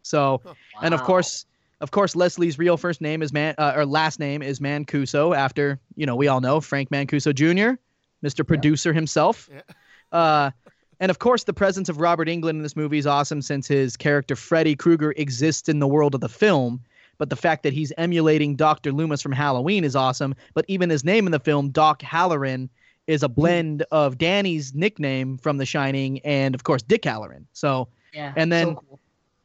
So, 0.03 0.41
and 0.83 0.95
of 0.95 1.05
course. 1.05 1.47
Of 1.83 1.91
course, 1.91 2.15
Leslie's 2.17 2.59
real 2.59 2.77
first 2.77 3.01
name 3.01 3.23
is 3.23 3.33
Man, 3.33 3.57
uh, 3.59 3.73
or 3.77 3.85
last 3.85 4.21
name 4.21 4.41
is 4.41 4.61
Mancuso, 4.61 5.37
after 5.37 5.79
you 5.97 6.07
know 6.07 6.17
we 6.17 6.29
all 6.29 6.41
know 6.41 6.61
Frank 6.61 6.91
Mancuso 6.91 7.35
Jr., 7.35 7.77
Mr. 8.27 8.47
Producer 8.47 8.93
himself. 8.93 9.51
Yeah. 9.53 9.61
Uh, 10.13 10.51
and 11.01 11.11
of 11.11 11.19
course, 11.21 11.45
the 11.45 11.55
presence 11.55 11.89
of 11.89 11.99
Robert 11.99 12.29
Englund 12.29 12.51
in 12.51 12.63
this 12.63 12.77
movie 12.77 12.99
is 12.99 13.07
awesome 13.07 13.41
since 13.41 13.67
his 13.67 13.97
character 13.97 14.37
Freddy 14.37 14.77
Krueger 14.77 15.15
exists 15.17 15.71
in 15.71 15.79
the 15.79 15.87
world 15.87 16.15
of 16.15 16.21
the 16.21 16.29
film. 16.29 16.83
But 17.17 17.31
the 17.31 17.37
fact 17.37 17.63
that 17.63 17.73
he's 17.73 17.95
emulating 17.97 18.55
Dr. 18.55 18.93
Loomis 18.93 19.23
from 19.23 19.33
Halloween 19.33 19.85
is 19.85 19.97
awesome. 19.97 20.35
But 20.53 20.67
even 20.69 20.91
his 20.91 21.03
name 21.03 21.25
in 21.25 21.33
the 21.33 21.41
film, 21.41 21.71
Doc 21.71 22.03
Halloran, 22.03 22.69
is 23.07 23.23
a 23.23 23.29
blend 23.31 23.85
of 23.91 24.19
Danny's 24.19 24.75
nickname 24.75 25.39
from 25.39 25.57
The 25.57 25.65
Shining 25.65 26.19
and, 26.27 26.55
of 26.55 26.65
course, 26.65 26.83
Dick 26.83 27.05
Hallorann. 27.05 27.47
So, 27.55 27.89
Yeah. 28.13 28.35
And 28.37 28.53
then- 28.53 28.67
so 28.67 28.85
cool. 28.87 29.01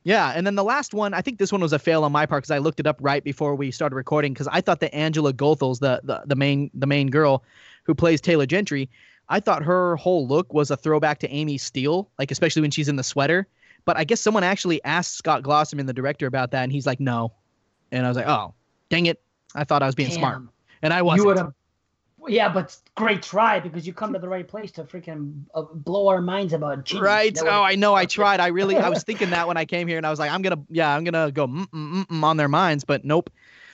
Yeah. 0.08 0.32
And 0.34 0.48
then 0.48 0.56
the 0.56 0.64
last 0.64 0.94
one, 0.94 1.14
I 1.14 1.22
think 1.22 1.38
this 1.38 1.52
one 1.52 1.60
was 1.60 1.74
a 1.74 1.80
fail 1.80 2.06
on 2.06 2.14
my 2.14 2.26
part 2.26 2.44
because 2.44 2.52
I 2.52 2.60
looked 2.60 2.80
it 2.80 2.88
up 2.88 2.96
right 3.02 3.22
before 3.22 3.56
we 3.56 3.72
started 3.72 3.94
recording 3.94 4.32
because 4.32 4.48
I 4.48 4.62
thought 4.62 4.80
that 4.80 4.96
Angela 4.96 5.34
Goethals, 5.34 5.80
the, 5.80 6.00
the 6.02 6.24
the 6.26 6.36
main 6.36 6.72
the 6.74 6.88
main 6.88 7.08
girl 7.08 7.44
who 7.84 7.94
plays 7.94 8.22
Taylor 8.22 8.46
Gentry, 8.46 8.90
I 9.28 9.42
thought 9.42 9.64
her 9.64 9.98
whole 9.98 10.26
look 10.26 10.54
was 10.54 10.72
a 10.72 10.78
throwback 10.78 11.20
to 11.20 11.30
Amy 11.30 11.58
Steel, 11.58 12.10
like 12.18 12.32
especially 12.32 12.62
when 12.62 12.72
she's 12.72 12.88
in 12.88 12.96
the 12.96 13.04
sweater. 13.04 13.50
But 13.84 13.98
I 13.98 14.06
guess 14.06 14.22
someone 14.22 14.46
actually 14.46 14.82
asked 14.86 15.16
Scott 15.16 15.44
Glosserman, 15.44 15.88
the 15.88 15.94
director, 15.94 16.26
about 16.26 16.52
that, 16.52 16.64
and 16.64 16.72
he's 16.72 16.86
like, 16.86 17.02
no. 17.02 17.34
And 17.92 18.06
I 18.06 18.08
was 18.08 18.16
like, 18.16 18.28
oh, 18.28 18.54
dang 18.88 19.08
it! 19.08 19.22
I 19.56 19.66
thought 19.66 19.84
I 19.84 19.88
was 19.88 19.96
being 19.96 20.12
smart, 20.12 20.42
and 20.82 20.94
I 20.94 21.02
wasn't. 21.02 21.24
You 21.24 21.28
would 21.28 21.38
have. 21.38 21.54
Yeah, 22.28 22.50
but 22.50 22.76
great 22.96 23.22
try 23.22 23.60
because 23.60 23.86
you 23.86 23.94
come 23.94 24.14
to 24.14 24.20
the 24.20 24.28
right 24.28 24.48
place 24.48 24.72
to 24.74 24.84
freaking 24.84 25.44
uh, 25.54 25.64
blow 25.74 26.08
our 26.08 26.22
minds 26.22 26.54
about 26.54 26.84
Jesus. 26.84 27.02
Right. 27.02 27.34
That 27.36 27.46
Oh, 27.46 27.64
I 27.64 27.76
know. 27.76 27.96
I 27.96 28.06
tried. 28.20 28.40
I 28.40 28.48
really, 28.48 28.76
I 28.76 28.90
was 28.90 29.04
thinking 29.06 29.30
that 29.32 29.48
when 29.48 29.58
I 29.58 29.66
came 29.66 29.88
here, 29.88 29.98
and 29.98 30.06
I 30.06 30.10
was 30.10 30.20
like, 30.20 30.32
I'm 30.32 30.42
gonna, 30.42 30.62
yeah, 30.70 30.96
I'm 30.96 31.04
gonna 31.04 31.32
go 31.32 31.48
mm 31.48 31.68
mm 31.70 31.94
mm 31.94 32.06
mm 32.08 32.24
on 32.24 32.38
their 32.38 32.50
minds, 32.50 32.84
but 32.84 33.06
nope. 33.06 33.30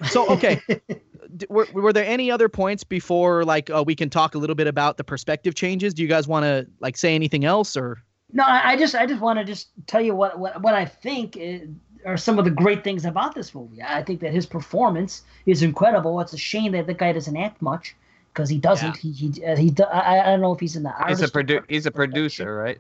So 0.09 0.27
okay, 0.30 0.61
D- 1.38 1.45
were, 1.49 1.67
were 1.73 1.93
there 1.93 2.05
any 2.05 2.30
other 2.31 2.49
points 2.49 2.84
before 2.84 3.45
like 3.45 3.69
uh, 3.69 3.84
we 3.85 3.95
can 3.95 4.09
talk 4.09 4.35
a 4.35 4.38
little 4.38 4.55
bit 4.55 4.67
about 4.67 4.97
the 4.97 5.03
perspective 5.03 5.55
changes? 5.55 5.93
Do 5.93 6.01
you 6.01 6.07
guys 6.07 6.27
want 6.27 6.43
to 6.43 6.67
like 6.80 6.97
say 6.97 7.15
anything 7.15 7.45
else 7.45 7.77
or? 7.77 8.03
No, 8.31 8.43
I, 8.43 8.71
I 8.71 8.75
just 8.75 8.95
I 8.95 9.05
just 9.05 9.21
want 9.21 9.39
to 9.39 9.45
just 9.45 9.69
tell 9.88 10.01
you 10.01 10.15
what 10.15 10.39
what, 10.39 10.61
what 10.61 10.73
I 10.73 10.85
think 10.85 11.38
is, 11.38 11.69
are 12.05 12.17
some 12.17 12.39
of 12.39 12.45
the 12.45 12.51
great 12.51 12.84
things 12.84 13.05
about 13.05 13.35
this 13.35 13.53
movie. 13.55 13.81
I 13.81 14.03
think 14.03 14.19
that 14.21 14.34
his 14.34 14.45
performance 14.45 15.23
is 15.45 15.63
incredible. 15.63 16.19
It's 16.19 16.34
a 16.34 16.38
shame 16.38 16.73
that 16.73 16.88
the 16.88 16.93
guy 16.93 17.13
doesn't 17.13 17.38
act 17.38 17.61
much 17.61 17.95
because 18.34 18.49
he 18.49 18.57
doesn't. 18.57 18.97
He 18.97 19.11
he 19.11 19.45
uh, 19.45 19.55
he. 19.55 19.69
do- 19.69 19.84
I, 19.84 20.22
I 20.22 20.26
don't 20.31 20.41
know 20.41 20.53
if 20.53 20.60
he's 20.60 20.76
in 20.76 20.84
the 20.84 20.89
He's 21.07 21.19
a 21.19 21.23
artist 21.26 21.34
produ- 21.34 21.65
he's 21.69 21.85
a 21.85 21.91
producer, 21.91 22.55
right? 22.55 22.80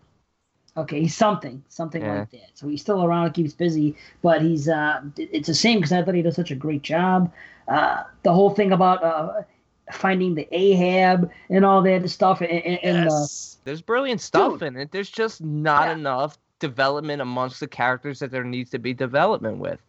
Okay, 0.75 1.01
he's 1.01 1.15
something, 1.15 1.63
something 1.69 2.01
Yeah. 2.01 2.19
like 2.21 2.31
that. 2.31 2.49
So 2.55 2.67
he's 2.67 2.81
still 2.81 3.03
around, 3.05 3.31
keeps 3.33 3.53
busy, 3.53 3.95
but 4.23 4.41
he's. 4.41 4.67
Uh, 4.67 5.01
it's 5.17 5.47
a 5.49 5.53
shame 5.53 5.77
because 5.77 5.91
I 5.91 6.01
thought 6.03 6.15
he 6.15 6.23
does 6.23 6.35
such 6.35 6.49
a 6.51 6.55
great 6.55 6.81
job. 6.81 7.31
Uh, 7.67 8.03
the 8.23 8.33
whole 8.33 8.49
thing 8.49 8.71
about 8.71 9.03
uh, 9.03 9.43
finding 9.91 10.33
the 10.33 10.47
Ahab 10.51 11.29
and 11.49 11.63
all 11.63 11.83
that 11.83 12.09
stuff, 12.09 12.41
and, 12.41 12.49
and, 12.49 12.79
and 12.83 12.97
uh, 13.07 13.11
Yes. 13.13 13.57
There's 13.65 13.81
brilliant 13.81 14.19
stuff 14.19 14.53
Dude. 14.53 14.63
in 14.63 14.77
it. 14.77 14.91
There's 14.91 15.09
just 15.11 15.41
not 15.41 15.87
Yeah. 15.87 15.93
enough 15.93 16.37
development 16.59 17.21
amongst 17.21 17.59
the 17.59 17.67
characters 17.67 18.19
that 18.19 18.31
there 18.31 18.43
needs 18.43 18.71
to 18.71 18.79
be 18.79 18.93
development 18.93 19.57
with. 19.59 19.79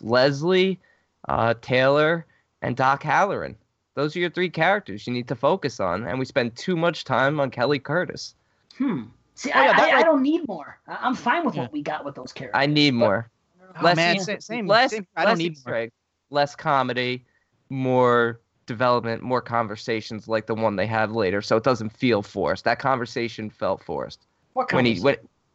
Leslie, 0.00 0.80
uh, 1.28 1.54
Taylor, 1.60 2.24
and 2.62 2.74
Doc 2.76 3.02
Halloran. 3.02 3.56
Those 3.94 4.16
are 4.16 4.20
your 4.20 4.30
three 4.30 4.48
characters 4.50 5.06
you 5.06 5.12
need 5.12 5.28
to 5.28 5.36
focus 5.36 5.78
on, 5.80 6.06
and 6.06 6.18
we 6.18 6.24
spend 6.24 6.56
too 6.56 6.76
much 6.76 7.04
time 7.04 7.38
on 7.40 7.50
Kelly 7.50 7.78
Curtis. 7.78 8.34
hmm. 8.78 9.02
See, 9.34 9.50
Oh, 9.54 9.62
yeah, 9.62 9.70
I, 9.70 9.76
that 9.76 9.80
I, 9.80 9.90
I 9.90 9.94
right- 9.96 10.04
don't 10.04 10.22
need 10.22 10.46
more. 10.46 10.78
I- 10.86 10.98
I'm 11.02 11.14
fine 11.14 11.44
with 11.46 11.54
Yeah. 11.54 11.62
what 11.62 11.72
we 11.72 11.82
got 11.82 12.04
with 12.04 12.14
those 12.14 12.32
characters. 12.32 12.58
I 12.60 12.66
need 12.66 12.92
more. 12.94 13.28
Oh, 13.62 13.82
less, 13.82 13.96
man, 13.96 14.16
Eas- 14.16 14.44
same- 14.44 14.66
less, 14.66 14.90
same- 14.90 15.06
I 15.16 15.24
don't 15.24 15.38
need 15.38 15.56
more. 15.66 15.88
less 16.30 16.54
comedy, 16.54 17.24
more 17.70 18.40
development, 18.66 19.22
more 19.22 19.40
conversations 19.40 20.28
like 20.28 20.46
the 20.46 20.54
one 20.54 20.76
they 20.76 20.86
have 20.86 21.12
later, 21.12 21.40
so 21.42 21.56
it 21.56 21.64
doesn't 21.64 21.90
feel 21.90 22.22
forced. 22.22 22.64
That 22.64 22.78
conversation 22.78 23.48
felt 23.50 23.82
forced. 23.82 24.26
What 24.52 24.70
when 24.72 24.84
he 24.84 24.96
conversation? 24.96 25.04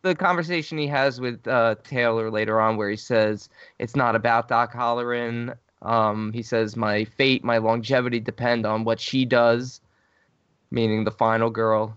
when 0.03 0.11
the 0.11 0.15
conversation 0.15 0.77
he 0.79 0.87
has 0.87 1.21
with 1.21 1.47
uh, 1.47 1.75
Taylor 1.83 2.29
later 2.31 2.59
on, 2.59 2.77
where 2.77 2.89
he 2.89 2.95
says 2.97 3.47
it's 3.79 3.95
not 3.95 4.15
about 4.15 4.47
Doc 4.47 4.73
Halloran. 4.73 5.53
Um, 5.81 6.33
he 6.33 6.41
says 6.41 6.75
my 6.75 7.05
fate, 7.05 7.43
my 7.43 7.57
longevity 7.59 8.19
depend 8.19 8.65
on 8.65 8.83
what 8.83 8.99
she 8.99 9.25
does, 9.25 9.79
meaning 10.71 11.03
the 11.03 11.11
final 11.11 11.49
girl. 11.49 11.95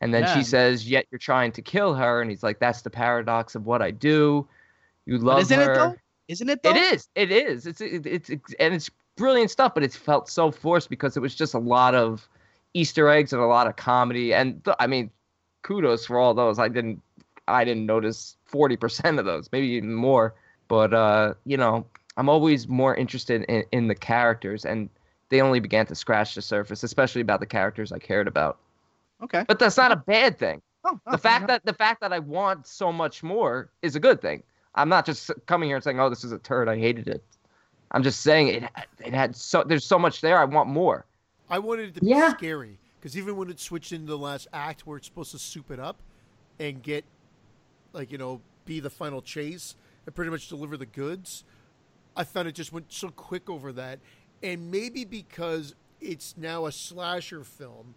And 0.00 0.12
then 0.14 0.22
Yeah. 0.22 0.34
she 0.34 0.42
says, 0.44 0.88
"Yet 0.88 1.06
you're 1.10 1.18
trying 1.18 1.52
to 1.52 1.62
kill 1.62 1.94
her," 1.94 2.20
and 2.20 2.30
he's 2.30 2.42
like, 2.42 2.58
"That's 2.60 2.82
the 2.82 2.90
paradox 2.90 3.54
of 3.54 3.66
what 3.66 3.82
I 3.82 3.90
do. 3.90 4.46
You 5.06 5.18
But 5.18 5.24
love 5.24 5.40
isn't 5.40 5.58
her." 5.58 5.72
it 5.72 5.74
though? 5.74 5.94
Isn't 6.28 6.48
it 6.50 6.62
though? 6.62 6.70
It 6.70 6.76
is. 6.76 7.08
It 7.14 7.32
is. 7.32 7.66
It's 7.66 7.80
it, 7.80 8.06
it's 8.06 8.30
it's 8.30 8.54
and 8.60 8.74
it's 8.74 8.90
brilliant 9.16 9.50
stuff, 9.50 9.74
but 9.74 9.82
it's 9.82 9.96
felt 9.96 10.28
so 10.28 10.50
forced 10.50 10.90
because 10.90 11.16
it 11.16 11.20
was 11.20 11.34
just 11.34 11.54
a 11.54 11.58
lot 11.58 11.94
of 11.94 12.28
Easter 12.74 13.08
eggs 13.08 13.32
and 13.32 13.42
a 13.42 13.46
lot 13.46 13.66
of 13.66 13.76
comedy. 13.76 14.34
And 14.34 14.62
th- 14.64 14.76
I 14.78 14.86
mean, 14.86 15.10
kudos 15.62 16.06
for 16.06 16.18
all 16.18 16.34
those. 16.34 16.58
I 16.58 16.68
didn't 16.68 17.02
I 17.48 17.64
didn't 17.64 17.86
notice 17.86 18.36
forty 18.44 18.76
percent 18.76 19.18
of 19.18 19.24
those, 19.24 19.48
maybe 19.50 19.68
even 19.68 19.94
more. 19.94 20.34
But 20.68 20.92
uh, 20.94 21.34
you 21.44 21.56
know, 21.56 21.86
I'm 22.18 22.28
always 22.28 22.68
more 22.68 22.94
interested 22.94 23.44
in, 23.44 23.64
in 23.72 23.88
the 23.88 23.94
characters, 23.94 24.66
and 24.66 24.90
they 25.30 25.40
only 25.40 25.60
began 25.60 25.86
to 25.86 25.94
scratch 25.94 26.34
the 26.34 26.42
surface, 26.42 26.82
especially 26.82 27.22
about 27.22 27.40
the 27.40 27.46
characters 27.46 27.92
I 27.92 27.98
cared 27.98 28.26
about. 28.28 28.58
Okay. 29.22 29.44
But 29.48 29.58
that's 29.58 29.76
not 29.76 29.92
a 29.92 29.96
bad 29.96 30.38
thing 30.38 30.60
Oh, 30.84 30.98
the 31.10 31.18
fact 31.18 31.48
that 31.48 31.64
the 31.64 31.72
fact 31.72 32.00
that 32.00 32.12
I 32.12 32.18
want 32.18 32.66
so 32.66 32.92
much 32.92 33.22
more 33.22 33.70
is 33.82 33.96
a 33.96 34.00
good 34.00 34.20
thing. 34.20 34.42
I'm 34.74 34.88
not 34.88 35.04
just 35.04 35.30
coming 35.46 35.68
here 35.68 35.76
and 35.76 35.82
saying, 35.84 35.98
"Oh, 35.98 36.08
this 36.08 36.22
is 36.24 36.32
a 36.32 36.38
turd. 36.38 36.68
I 36.68 36.78
hated 36.78 37.08
it." 37.08 37.22
I'm 37.90 38.02
just 38.02 38.20
saying 38.20 38.48
it. 38.48 38.64
It 39.04 39.12
had 39.12 39.34
so 39.34 39.64
there's 39.64 39.84
so 39.84 39.98
much 39.98 40.20
there. 40.20 40.38
I 40.38 40.44
want 40.44 40.68
more. 40.68 41.04
I 41.50 41.58
wanted 41.58 41.88
it 41.90 41.94
to 41.96 42.00
be 42.00 42.08
Yeah. 42.08 42.32
scary 42.32 42.78
because 43.00 43.16
even 43.18 43.36
when 43.36 43.50
it 43.50 43.58
switched 43.58 43.92
into 43.92 44.06
the 44.06 44.18
last 44.18 44.46
act 44.52 44.86
where 44.86 44.96
it's 44.98 45.06
supposed 45.06 45.32
to 45.32 45.38
soup 45.38 45.70
it 45.70 45.80
up 45.80 45.96
and 46.60 46.82
get, 46.82 47.04
like, 47.92 48.12
you 48.12 48.18
know, 48.18 48.40
be 48.64 48.80
the 48.80 48.90
final 48.90 49.20
chase 49.22 49.74
and 50.06 50.14
pretty 50.14 50.30
much 50.30 50.48
deliver 50.48 50.76
the 50.76 50.86
goods, 50.86 51.44
I 52.18 52.24
found 52.24 52.48
it 52.48 52.56
just 52.56 52.72
went 52.72 52.92
so 52.92 53.10
quick 53.10 53.48
over 53.48 53.72
that. 53.74 54.00
And 54.42 54.70
maybe 54.70 55.04
because 55.04 55.74
it's 56.00 56.34
now 56.36 56.66
a 56.66 56.72
slasher 56.72 57.44
film, 57.44 57.94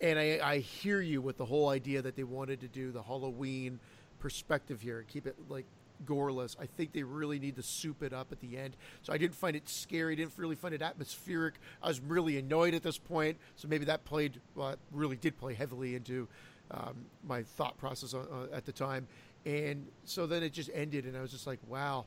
and 0.00 0.18
I, 0.18 0.40
I 0.42 0.58
hear 0.58 1.00
you 1.00 1.22
with 1.22 1.38
the 1.38 1.46
whole 1.46 1.70
idea 1.70 2.02
that 2.02 2.16
they 2.16 2.22
wanted 2.22 2.60
to 2.60 2.68
do 2.68 2.92
the 2.92 3.02
Halloween 3.02 3.80
perspective 4.18 4.82
here, 4.82 5.04
keep 5.08 5.26
it 5.26 5.36
like 5.48 5.64
goreless. 6.06 6.56
I 6.60 6.66
think 6.66 6.92
they 6.92 7.02
really 7.02 7.38
need 7.38 7.56
to 7.56 7.62
soup 7.62 8.02
it 8.02 8.12
up 8.12 8.30
at 8.30 8.40
the 8.40 8.58
end. 8.58 8.76
So 9.02 9.12
I 9.12 9.18
didn't 9.18 9.34
find 9.34 9.56
it 9.56 9.68
scary. 9.68 10.16
Didn't 10.16 10.32
really 10.36 10.54
find 10.54 10.74
it 10.74 10.82
atmospheric. 10.82 11.54
I 11.82 11.88
was 11.88 12.00
really 12.00 12.38
annoyed 12.38 12.74
at 12.74 12.82
this 12.82 12.98
point. 12.98 13.38
So 13.56 13.68
maybe 13.68 13.86
that 13.86 14.04
played, 14.04 14.40
well, 14.54 14.76
really 14.92 15.16
did 15.16 15.38
play 15.38 15.54
heavily 15.54 15.94
into 15.94 16.28
um, 16.70 17.04
my 17.26 17.42
thought 17.42 17.76
process 17.78 18.14
uh, 18.14 18.18
uh, 18.18 18.54
at 18.54 18.64
the 18.64 18.72
time. 18.72 19.06
And 19.46 19.86
so 20.04 20.26
then 20.26 20.42
it 20.42 20.52
just 20.52 20.70
ended, 20.74 21.06
and 21.06 21.16
I 21.16 21.22
was 21.22 21.30
just 21.30 21.46
like, 21.46 21.58
wow, 21.66 22.04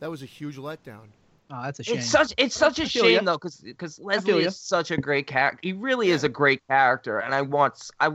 that 0.00 0.10
was 0.10 0.22
a 0.22 0.26
huge 0.26 0.56
letdown. 0.56 1.08
Oh, 1.50 1.62
that's 1.62 1.80
a 1.80 1.82
shame. 1.82 1.98
It's 1.98 2.06
such 2.06 2.32
it's 2.36 2.56
such 2.56 2.78
a 2.78 2.86
feel 2.86 3.08
ya. 3.08 3.18
shame 3.18 3.24
though, 3.24 3.36
because 3.36 3.56
because 3.56 3.98
Leslie 3.98 4.44
is 4.44 4.58
such 4.58 4.90
a 4.90 4.96
great 4.96 5.26
character. 5.26 5.58
He 5.62 5.72
really 5.72 6.10
is 6.10 6.24
a 6.24 6.28
great 6.28 6.60
character, 6.68 7.18
and 7.18 7.34
I 7.34 7.42
want 7.42 7.90
I 7.98 8.10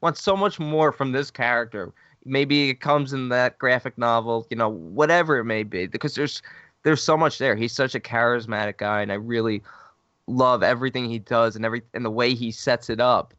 want 0.00 0.18
so 0.18 0.36
much 0.36 0.58
more 0.58 0.92
from 0.92 1.12
this 1.12 1.30
character. 1.30 1.92
Maybe 2.24 2.68
it 2.68 2.80
comes 2.80 3.12
in 3.12 3.30
that 3.30 3.58
graphic 3.58 3.96
novel, 3.96 4.46
you 4.50 4.56
know, 4.56 4.68
whatever 4.68 5.38
it 5.38 5.44
may 5.44 5.62
be, 5.62 5.86
because 5.86 6.14
there's 6.14 6.42
there's 6.82 7.02
so 7.02 7.16
much 7.16 7.38
there. 7.38 7.56
He's 7.56 7.72
such 7.72 7.94
a 7.94 8.00
charismatic 8.00 8.76
guy, 8.78 9.00
and 9.00 9.10
I 9.10 9.16
really 9.16 9.62
love 10.26 10.62
everything 10.62 11.08
he 11.08 11.18
does 11.18 11.56
and 11.56 11.64
every 11.64 11.82
and 11.94 12.04
the 12.04 12.10
way 12.10 12.34
he 12.34 12.50
sets 12.50 12.90
it 12.90 13.00
up. 13.00 13.32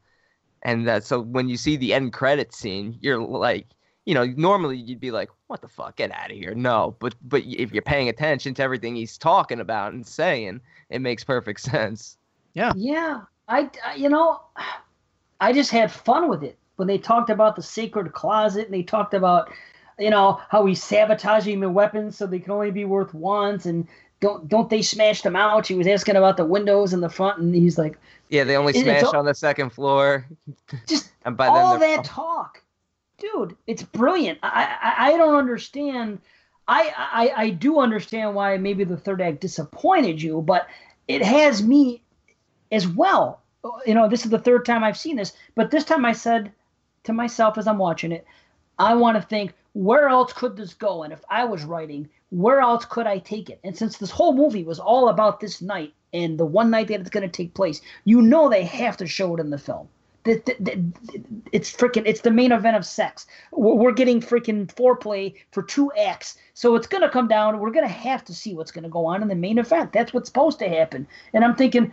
And 0.64 0.88
that 0.88 1.04
so 1.04 1.22
when 1.22 1.48
you 1.48 1.56
see 1.56 1.78
the 1.78 1.94
end 1.94 2.14
credit 2.14 2.54
scene, 2.54 2.98
you're 3.00 3.20
like, 3.22 3.68
you 4.06 4.16
know, 4.16 4.26
normally 4.26 4.78
you'd 4.78 5.00
be 5.00 5.12
like, 5.12 5.30
"What 5.50 5.62
the 5.62 5.68
fuck? 5.68 5.96
Get 5.98 6.12
out 6.12 6.30
of 6.32 6.38
here!" 6.38 6.54
No, 6.56 6.96
but 7.00 7.16
but 7.24 7.42
if 7.46 7.72
you're 7.74 7.82
paying 7.82 8.08
attention 8.08 8.54
to 8.54 8.64
everything 8.64 8.96
he's 8.96 9.18
talking 9.18 9.60
about 9.60 9.94
and 9.94 10.06
saying, 10.06 10.62
it 10.90 11.00
makes 11.02 11.24
perfect 11.24 11.60
sense. 11.72 12.18
Yeah, 12.54 13.22
I, 13.48 13.70
I- 13.86 13.96
you 13.96 14.10
know, 14.10 14.42
I 15.42 15.52
just 15.54 15.72
had 15.72 15.92
fun 15.92 16.30
with 16.30 16.44
it 16.44 16.58
when 16.76 16.88
they 16.88 16.98
talked 16.98 17.30
about 17.30 17.56
the 17.56 17.64
sacred 17.64 18.14
closet 18.14 18.66
and 18.66 18.74
they 18.74 18.84
talked 18.84 19.14
about, 19.14 19.52
you 19.98 20.10
know, 20.10 20.40
how 20.50 20.66
he's 20.66 20.84
sabotaging 20.84 21.60
the 21.62 21.70
weapons 21.70 22.16
so 22.18 22.28
they 22.28 22.40
can 22.40 22.52
only 22.52 22.72
be 22.72 22.86
worth 22.86 23.14
once 23.14 23.66
and 23.66 23.88
don't 24.20 24.48
don't 24.50 24.70
they 24.70 24.82
smash 24.82 25.22
them 25.24 25.36
out? 25.36 25.66
He 25.66 25.76
was 25.76 25.88
asking 25.88 26.16
about 26.18 26.38
the 26.38 26.46
windows 26.46 26.94
in 26.94 27.00
the 27.02 27.10
front 27.10 27.40
and 27.40 27.56
he's 27.56 27.78
like, 27.78 27.98
Yeah, 28.30 28.44
they 28.44 28.56
only 28.56 28.74
smash 28.74 29.04
all- 29.04 29.16
on 29.18 29.26
the 29.26 29.34
second 29.34 29.72
floor, 29.72 30.28
just 30.88 31.10
and 31.26 31.36
by 31.36 31.48
all 31.48 31.72
then 31.72 31.80
they're- 31.80 31.98
that 31.98 32.06
talk, 32.06 32.62
dude, 33.20 33.56
it's 33.68 33.84
brilliant. 33.84 34.40
I 34.44 34.78
I, 34.82 35.08
I 35.08 35.18
don't 35.18 35.36
understand. 35.36 36.20
I, 36.68 36.94
I 36.98 37.34
I 37.36 37.50
do 37.50 37.80
understand 37.80 38.36
why 38.36 38.58
maybe 38.58 38.84
the 38.84 38.98
third 38.98 39.22
act 39.22 39.42
disappointed 39.42 40.22
you, 40.22 40.42
but 40.42 40.68
it 41.08 41.24
has 41.24 41.64
me 41.64 42.04
as 42.72 42.88
well. 42.88 43.42
You 43.86 43.94
know, 43.94 44.08
this 44.08 44.26
is 44.26 44.32
the 44.32 44.40
third 44.40 44.66
time 44.66 44.84
I've 44.84 44.98
seen 44.98 45.16
this, 45.16 45.34
but 45.56 45.72
this 45.72 45.84
time 45.84 46.06
I 46.06 46.14
said 46.14 46.52
to 47.04 47.14
myself 47.14 47.58
as 47.58 47.68
I'm 47.68 47.78
watching 47.78 48.12
it, 48.12 48.26
I 48.78 48.96
want 48.96 49.18
to 49.18 49.22
think 49.22 49.54
where 49.74 50.10
else 50.10 50.34
could 50.34 50.56
this 50.56 50.74
go? 50.74 51.04
And 51.04 51.14
if 51.14 51.22
I 51.30 51.46
was 51.46 51.64
writing, 51.64 52.10
where 52.30 52.60
else 52.60 52.86
could 52.86 53.08
I 53.08 53.20
take 53.20 53.50
it? 53.50 53.60
And 53.64 53.78
since 53.78 53.98
this 53.98 54.12
whole 54.12 54.34
movie 54.34 54.64
was 54.64 54.80
all 54.80 55.10
about 55.10 55.40
this 55.40 55.62
night 55.62 55.94
and 56.14 56.38
the 56.38 56.46
one 56.46 56.70
night 56.70 56.88
that 56.88 57.02
it's 57.02 57.10
going 57.10 57.30
to 57.30 57.38
take 57.38 57.54
place, 57.54 57.82
you 58.06 58.22
know 58.22 58.50
they 58.50 58.64
have 58.64 58.98
to 58.98 59.08
show 59.08 59.36
it 59.36 59.40
in 59.40 59.50
the 59.50 59.58
film. 59.58 59.90
That- 60.30 60.46
that- 60.46 60.66
that- 60.66 61.26
It's 61.52 61.76
freaking. 61.76 62.04
It's 62.06 62.22
the 62.22 62.32
main 62.32 62.52
event 62.52 62.78
of 62.78 62.86
sex. 62.86 63.26
We're 63.52 63.74
we're 63.74 63.92
getting 63.92 64.22
freaking 64.22 64.68
foreplay 64.68 65.34
for 65.52 65.64
two 65.64 65.92
acts, 65.94 66.38
so 66.54 66.76
it's 66.76 66.88
gonna 66.88 67.10
come 67.10 67.28
down. 67.28 67.60
We're 67.60 67.72
gonna 67.72 67.88
have 67.88 68.24
to 68.26 68.34
see 68.34 68.54
what's 68.56 68.72
gonna 68.72 68.90
go 68.90 69.06
on 69.06 69.22
in 69.22 69.28
the 69.28 69.36
main 69.36 69.58
event. 69.58 69.92
That's 69.92 70.14
what's 70.14 70.30
supposed 70.30 70.60
to 70.60 70.70
happen. 70.70 71.08
And 71.34 71.44
I'm 71.44 71.56
thinking, 71.56 71.92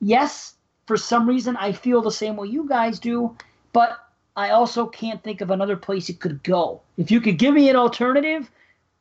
yes, 0.00 0.54
for 0.86 0.96
some 0.96 1.28
reason 1.28 1.56
I 1.56 1.72
feel 1.72 2.00
the 2.02 2.12
same 2.12 2.36
way 2.36 2.48
you 2.48 2.68
guys 2.68 2.98
do, 3.00 3.36
but 3.72 3.98
I 4.36 4.50
also 4.50 4.86
can't 4.86 5.22
think 5.22 5.40
of 5.40 5.50
another 5.50 5.76
place 5.76 6.08
it 6.08 6.20
could 6.20 6.42
go. 6.42 6.80
If 6.96 7.10
you 7.10 7.20
could 7.20 7.38
give 7.38 7.54
me 7.54 7.68
an 7.68 7.76
alternative, 7.76 8.50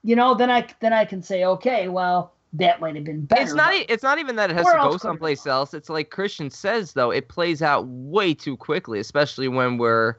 you 0.04 0.16
know, 0.16 0.34
then 0.34 0.50
I 0.50 0.66
then 0.80 0.94
I 0.94 1.06
can 1.06 1.22
say, 1.22 1.46
okay, 1.46 1.88
well, 1.88 2.34
that 2.54 2.82
might 2.82 2.96
have 2.96 3.04
been 3.06 3.26
better. 3.26 3.42
It's 3.42 3.54
not. 3.54 3.72
but- 3.72 3.86
It's 3.90 4.04
not 4.04 4.20
even 4.20 4.36
that 4.36 4.50
it 4.50 4.56
has 4.56 4.66
to 4.66 4.72
go 4.74 4.98
someplace 4.98 5.44
go? 5.44 5.52
else. 5.52 5.74
It's 5.74 5.90
like 5.90 6.10
Christian 6.10 6.50
says, 6.50 6.94
though. 6.94 7.12
It 7.12 7.30
plays 7.30 7.62
out 7.62 7.86
way 7.88 8.34
too 8.34 8.58
quickly, 8.58 9.00
especially 9.00 9.48
when 9.48 9.78
we're 9.78 10.16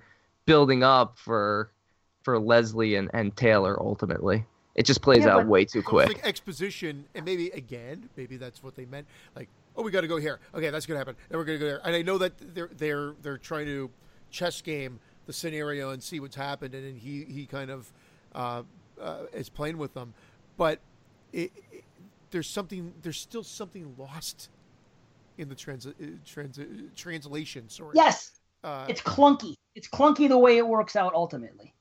building 0.47 0.83
up 0.83 1.19
for 1.19 1.71
for 2.23 2.39
Leslie 2.39 2.95
and, 2.95 3.11
and 3.13 3.37
Taylor. 3.37 3.81
Ultimately, 3.83 4.45
it 4.75 4.85
just 4.87 5.03
plays 5.03 5.25
Yeah, 5.25 5.35
out 5.35 5.37
but- 5.41 5.47
way 5.49 5.65
too 5.65 5.83
quick. 5.83 6.09
Like 6.09 6.25
exposition, 6.27 7.05
and 7.15 7.25
maybe 7.25 7.51
again, 7.51 8.09
maybe 8.17 8.37
that's 8.37 8.63
what 8.63 8.75
they 8.77 8.87
meant. 8.87 9.07
Like, 9.37 9.49
oh, 9.77 9.83
we 9.83 9.91
got 9.91 10.01
to 10.03 10.09
go 10.09 10.17
here. 10.17 10.41
Okay, 10.55 10.71
that's 10.71 10.87
gonna 10.87 10.99
happen. 10.99 11.17
Then 11.29 11.39
we're 11.39 11.45
gonna 11.45 11.59
go 11.59 11.67
there. 11.67 11.81
And 11.85 11.95
I 11.95 12.03
know 12.03 12.17
that 12.19 12.33
they're 12.55 12.71
they're 12.77 13.15
they're 13.23 13.39
trying 13.39 13.67
to 13.67 13.91
chess 14.31 14.63
game 14.63 14.99
the 15.27 15.33
scenario 15.33 15.91
and 15.91 16.03
see 16.03 16.19
what's 16.19 16.37
happened, 16.37 16.75
and 16.75 16.85
then 16.85 16.97
he 16.97 17.25
he 17.25 17.45
kind 17.47 17.71
of 17.71 17.93
uh, 18.35 18.63
uh, 19.01 19.25
is 19.35 19.49
playing 19.51 19.77
with 19.77 19.93
them, 19.95 20.15
but 20.57 20.79
it, 21.33 21.53
it, 21.71 21.85
there's 22.33 22.49
something 22.49 22.93
there's 23.03 23.19
still 23.19 23.45
something 23.45 23.95
lost 23.97 24.49
in 25.39 25.49
the 25.49 25.55
trans, 25.55 25.87
uh, 25.87 25.93
trans 26.27 26.59
uh, 26.59 26.65
translation. 26.97 27.69
Sorry. 27.69 27.93
yes, 27.95 28.33
Uh, 28.65 28.87
it's 28.89 29.01
clunky. 29.01 29.55
It's 29.75 29.89
clunky 29.89 30.29
the 30.29 30.39
way 30.39 30.59
it 30.59 30.67
works 30.67 30.97
out 30.97 31.15
ultimately. 31.15 31.73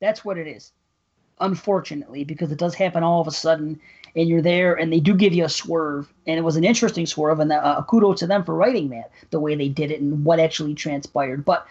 That's 0.00 0.24
what 0.24 0.38
it 0.38 0.46
is. 0.46 0.72
Unfortunately, 1.40 2.24
because 2.24 2.50
it 2.50 2.58
does 2.58 2.74
happen 2.74 3.02
all 3.02 3.20
of 3.20 3.26
a 3.26 3.30
sudden, 3.30 3.78
and 4.14 4.28
you're 4.28 4.42
there, 4.42 4.74
and 4.74 4.90
they 4.90 5.00
do 5.00 5.14
give 5.14 5.34
you 5.34 5.44
a 5.44 5.48
swerve, 5.48 6.12
and 6.26 6.38
it 6.38 6.42
was 6.42 6.56
an 6.56 6.64
interesting 6.64 7.04
swerve, 7.04 7.40
and 7.40 7.52
uh, 7.52 7.82
kudos 7.86 8.20
to 8.20 8.26
them 8.26 8.42
for 8.42 8.54
writing 8.54 8.88
that 8.90 9.10
the 9.30 9.40
way 9.40 9.54
they 9.54 9.68
did 9.68 9.90
it 9.90 10.00
and 10.00 10.24
what 10.24 10.40
actually 10.40 10.74
transpired. 10.74 11.44
But 11.44 11.66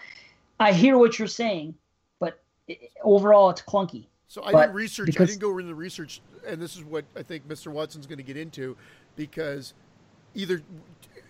I 0.60 0.72
hear 0.72 0.96
what 0.96 1.18
you're 1.18 1.28
saying, 1.28 1.74
but 2.20 2.40
i 2.70 2.78
overall, 3.02 3.50
it's 3.50 3.62
clunky. 3.62 4.06
So 4.28 4.42
I 4.42 4.52
But 4.52 4.60
didn't 4.62 4.74
research. 4.76 5.06
because- 5.06 5.28
I 5.28 5.32
didn't 5.32 5.40
go 5.40 5.58
into 5.58 5.68
the 5.68 5.74
research, 5.74 6.20
and 6.46 6.60
this 6.60 6.76
is 6.76 6.84
what 6.84 7.04
I 7.14 7.22
think 7.22 7.46
Mr. 7.48 7.68
Watson's 7.68 8.06
going 8.06 8.18
to 8.18 8.24
get 8.24 8.36
into, 8.36 8.76
because 9.14 9.72
either 10.34 10.62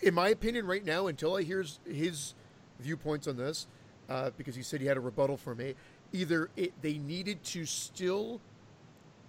in 0.03 0.15
my 0.15 0.29
opinion, 0.29 0.67
right 0.67 0.85
now, 0.85 1.07
until 1.07 1.37
I 1.37 1.43
hear 1.43 1.63
his, 1.63 1.79
his 1.87 2.35
viewpoints 2.81 3.27
on 3.27 3.37
this, 3.37 3.67
uh, 4.09 4.31
because 4.37 4.55
he 4.55 4.63
said 4.63 4.81
he 4.81 4.87
had 4.87 4.97
a 4.97 5.01
rebuttal 5.01 5.37
for 5.37 5.55
me, 5.55 5.75
either 6.13 6.51
it, 6.57 6.73
they 6.83 6.99
needed 6.99 7.43
to 7.45 7.65
still 7.67 8.41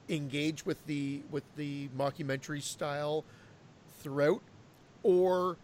engage 0.10 0.66
with 0.66 0.86
the 0.86 1.22
with 1.32 1.44
the 1.58 1.90
mockumentary 1.90 2.62
style 2.62 3.26
throughout, 4.00 4.42
or 5.04 5.58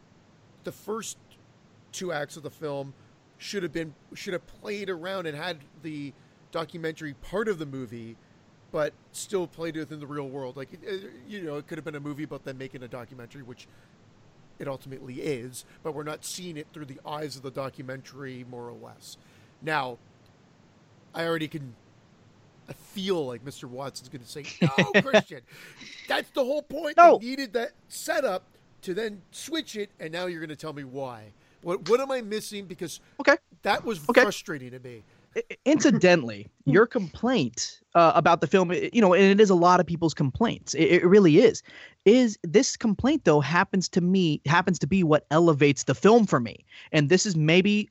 the 0.65 0.71
first 0.71 1.17
two 1.93 2.11
acts 2.11 2.35
of 2.35 2.43
the 2.43 2.49
film 2.49 2.93
should 3.37 3.63
have 3.63 3.71
been 3.73 3.93
should 4.13 4.33
have 4.33 4.45
played 4.47 4.89
around 4.89 5.25
and 5.27 5.37
had 5.37 5.59
the 5.83 6.13
documentary 6.53 7.15
part 7.15 7.49
of 7.49 7.59
the 7.59 7.65
movie, 7.65 8.15
but 8.71 8.93
still 9.11 9.47
played 9.47 9.75
within 9.75 9.99
the 9.99 10.07
real 10.07 10.29
world. 10.29 10.55
Like 10.55 10.69
you 11.27 11.41
know, 11.41 11.57
it 11.57 11.67
could 11.67 11.77
have 11.77 11.83
been 11.83 11.95
a 11.95 11.99
movie 11.99 12.23
about 12.23 12.45
them 12.45 12.57
making 12.57 12.83
a 12.83 12.87
documentary, 12.87 13.43
which 13.43 13.67
it 14.59 14.67
ultimately 14.69 15.15
is, 15.15 15.65
but 15.83 15.93
we're 15.93 16.03
not 16.03 16.23
seeing 16.23 16.55
it 16.55 16.67
through 16.73 16.85
the 16.85 16.99
eyes 17.05 17.35
of 17.35 17.41
the 17.41 17.51
documentary, 17.51 18.45
more 18.49 18.69
or 18.69 18.73
less. 18.73 19.17
Now, 19.61 19.97
I 21.13 21.25
already 21.25 21.49
can. 21.49 21.75
I 22.69 22.73
feel 22.73 23.25
like 23.25 23.43
Mr. 23.43 23.65
Watson's 23.65 24.07
going 24.09 24.21
to 24.23 24.29
say, 24.29 24.45
"No, 24.61 24.93
Christian, 25.01 25.41
that's 26.07 26.29
the 26.29 26.45
whole 26.45 26.61
point. 26.61 26.95
No. 26.97 27.17
They 27.17 27.25
needed 27.25 27.53
that 27.53 27.71
setup 27.89 28.43
to 28.83 28.93
then 28.93 29.21
switch 29.31 29.75
it, 29.75 29.89
and 29.99 30.13
now 30.13 30.27
you're 30.27 30.39
going 30.39 30.49
to 30.49 30.55
tell 30.55 30.73
me 30.73 30.83
why. 30.83 31.33
What 31.61 31.89
What 31.89 31.99
am 31.99 32.11
I 32.11 32.21
missing? 32.21 32.65
Because 32.65 32.99
Okay. 33.19 33.37
that 33.63 33.83
was 33.83 33.99
Okay. 34.09 34.21
frustrating 34.21 34.71
to 34.71 34.79
me. 34.79 35.03
I- 35.35 35.43
Incidentally, 35.65 36.47
your 36.65 36.85
complaint 36.85 37.79
uh, 37.95 38.11
about 38.15 38.41
the 38.41 38.47
film, 38.47 38.71
you 38.71 39.01
know, 39.01 39.13
and 39.13 39.23
it 39.23 39.39
is 39.39 39.49
a 39.49 39.55
lot 39.55 39.79
of 39.79 39.85
people's 39.85 40.13
complaints. 40.13 40.73
It, 40.73 41.03
it 41.03 41.05
really 41.05 41.37
is. 41.39 41.63
Is 42.05 42.37
this 42.43 42.75
complaint 42.75 43.25
though 43.25 43.39
happens 43.39 43.87
to 43.89 44.01
me 44.01 44.41
happens 44.45 44.79
to 44.79 44.87
be 44.87 45.03
what 45.03 45.25
elevates 45.31 45.83
the 45.83 45.95
film 45.95 46.25
for 46.25 46.39
me, 46.39 46.65
and 46.91 47.09
this 47.09 47.25
is 47.25 47.35
maybe 47.35 47.89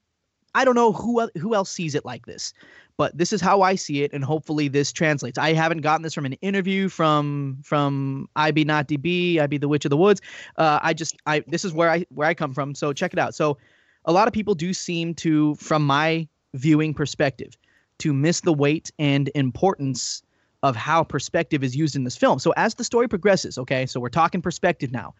I 0.55 0.64
don't 0.64 0.74
know 0.74 0.93
who 0.93 1.28
who 1.39 1.55
else 1.55 1.70
sees 1.70 1.94
it 1.94 2.05
like 2.05 2.27
this, 2.27 2.52
but 2.98 3.16
this 3.16 3.32
is 3.32 3.40
how 3.40 3.62
I 3.62 3.74
see 3.74 4.02
it, 4.02 4.12
and 4.12 4.23
hopefully 4.23 4.69
this 4.69 4.93
translates. 4.93 5.39
I 5.39 5.55
haven't 5.55 5.81
gotten 5.81 6.02
this 6.02 6.14
from 6.14 6.27
an 6.27 6.35
interview 6.35 6.89
from 6.89 7.59
from 7.62 8.28
IB 8.36 8.64
not 8.64 8.89
DB, 8.89 9.39
IB 9.39 9.59
the 9.59 9.69
Witch 9.69 9.86
of 9.86 9.90
the 9.90 9.97
Woods. 9.97 10.20
Uh, 10.56 10.78
I 10.82 10.93
just 10.93 11.16
I 11.27 11.43
this 11.48 11.64
is 11.64 11.73
where 11.73 11.90
I 11.90 12.05
where 12.10 12.28
I 12.28 12.35
come 12.35 12.52
from. 12.52 12.74
So 12.74 12.93
check 12.93 13.12
it 13.12 13.19
out. 13.19 13.35
So 13.35 13.56
a 14.05 14.12
lot 14.12 14.27
of 14.27 14.35
people 14.35 14.55
do 14.55 14.73
seem 14.73 15.14
to, 15.14 15.55
from 15.56 15.86
my 15.86 16.27
viewing 16.54 16.94
perspective, 16.94 17.56
to 17.98 18.12
miss 18.12 18.40
the 18.40 18.52
weight 18.52 18.90
and 18.98 19.30
importance 19.34 20.22
of 20.62 20.76
how 20.76 21.02
perspective 21.02 21.64
is 21.64 21.76
used 21.76 21.96
in 21.96 22.04
this 22.04 22.16
film. 22.16 22.38
So 22.38 22.52
as 22.56 22.74
the 22.74 22.84
story 22.84 23.08
progresses, 23.08 23.58
okay, 23.58 23.86
so 23.86 24.00
we're 24.00 24.08
talking 24.08 24.42
perspective 24.42 24.92
now. 24.92 25.14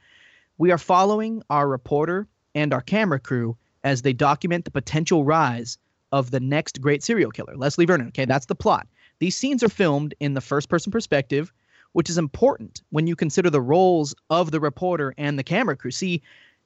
We 0.59 0.71
are 0.71 0.79
following 0.79 1.43
our 1.51 1.69
reporter 1.69 2.29
and 2.55 2.73
our 2.73 2.81
camera 2.81 3.19
crew 3.19 3.57
as 3.85 4.03
they 4.03 4.13
document 4.13 4.65
the 4.65 4.71
potential 4.71 5.25
rise 5.25 5.79
of 6.13 6.31
the 6.31 6.41
next 6.41 6.81
great 6.81 7.03
serial 7.03 7.31
killer, 7.31 7.57
Leslie 7.57 7.87
Vernon. 7.87 8.09
Okay, 8.09 8.27
that's 8.27 8.47
the 8.47 8.55
plot. 8.55 8.87
These 9.19 9.37
scenes 9.37 9.63
are 9.63 9.69
filmed 9.69 10.15
in 10.21 10.35
the 10.35 10.41
first 10.41 10.69
person 10.69 10.93
perspective, 10.93 11.53
which 11.93 12.11
is 12.11 12.19
important 12.19 12.83
when 12.91 13.07
you 13.07 13.17
consider 13.17 13.51
the 13.51 13.61
roles 13.61 14.15
of 14.31 14.51
the 14.51 14.61
reporter 14.61 15.15
and 15.19 15.39
the 15.39 15.43
camera 15.43 15.77
crew. 15.77 15.91
See, 15.91 16.23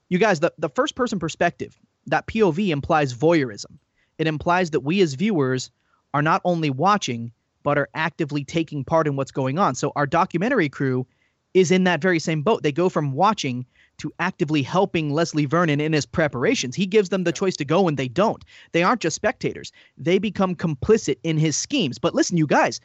you 0.09 0.18
guys, 0.18 0.40
the, 0.40 0.52
the 0.59 0.68
first 0.68 0.94
person 0.94 1.18
perspective, 1.18 1.78
that 2.06 2.26
POV 2.26 2.68
implies 2.68 3.14
voyeurism. 3.14 3.78
It 4.18 4.26
implies 4.26 4.70
that 4.70 4.80
we 4.80 5.01
as 5.01 5.14
viewers 5.14 5.70
are 6.14 6.22
not 6.22 6.40
only 6.44 6.70
watching, 6.70 7.32
but 7.62 7.78
are 7.78 7.88
actively 7.94 8.44
taking 8.44 8.84
part 8.84 9.06
in 9.06 9.16
what's 9.16 9.32
going 9.32 9.59
on. 9.59 9.74
So 9.74 9.93
our 9.97 10.06
documentary 10.06 10.68
crew 10.68 11.06
is 11.55 11.70
in 11.70 11.84
that 11.84 12.02
very 12.02 12.18
same 12.18 12.43
boat. 12.43 12.62
They 12.62 12.72
go 12.72 12.88
from 12.88 13.12
watching 13.12 13.66
to 13.98 14.12
actively 14.18 14.62
helping 14.62 15.12
Leslie 15.12 15.47
Vernon 15.47 15.80
in 15.80 15.93
his 15.93 16.06
preparations. 16.06 16.76
He 16.76 16.86
gives 16.86 17.09
them 17.09 17.24
the 17.24 17.32
choice 17.32 17.56
to 17.56 17.64
go 17.64 17.88
and 17.88 17.97
they 17.97 18.09
don't. 18.09 18.44
They 18.72 18.82
aren't 18.82 19.01
just 19.01 19.16
spectators. 19.16 19.72
They 19.97 20.18
become 20.18 20.55
complicit 20.55 21.16
in 21.22 21.38
his 21.38 21.56
schemes. 21.56 21.98
But 21.98 22.14
listen, 22.14 22.36
you 22.36 22.47
guys, 22.47 22.80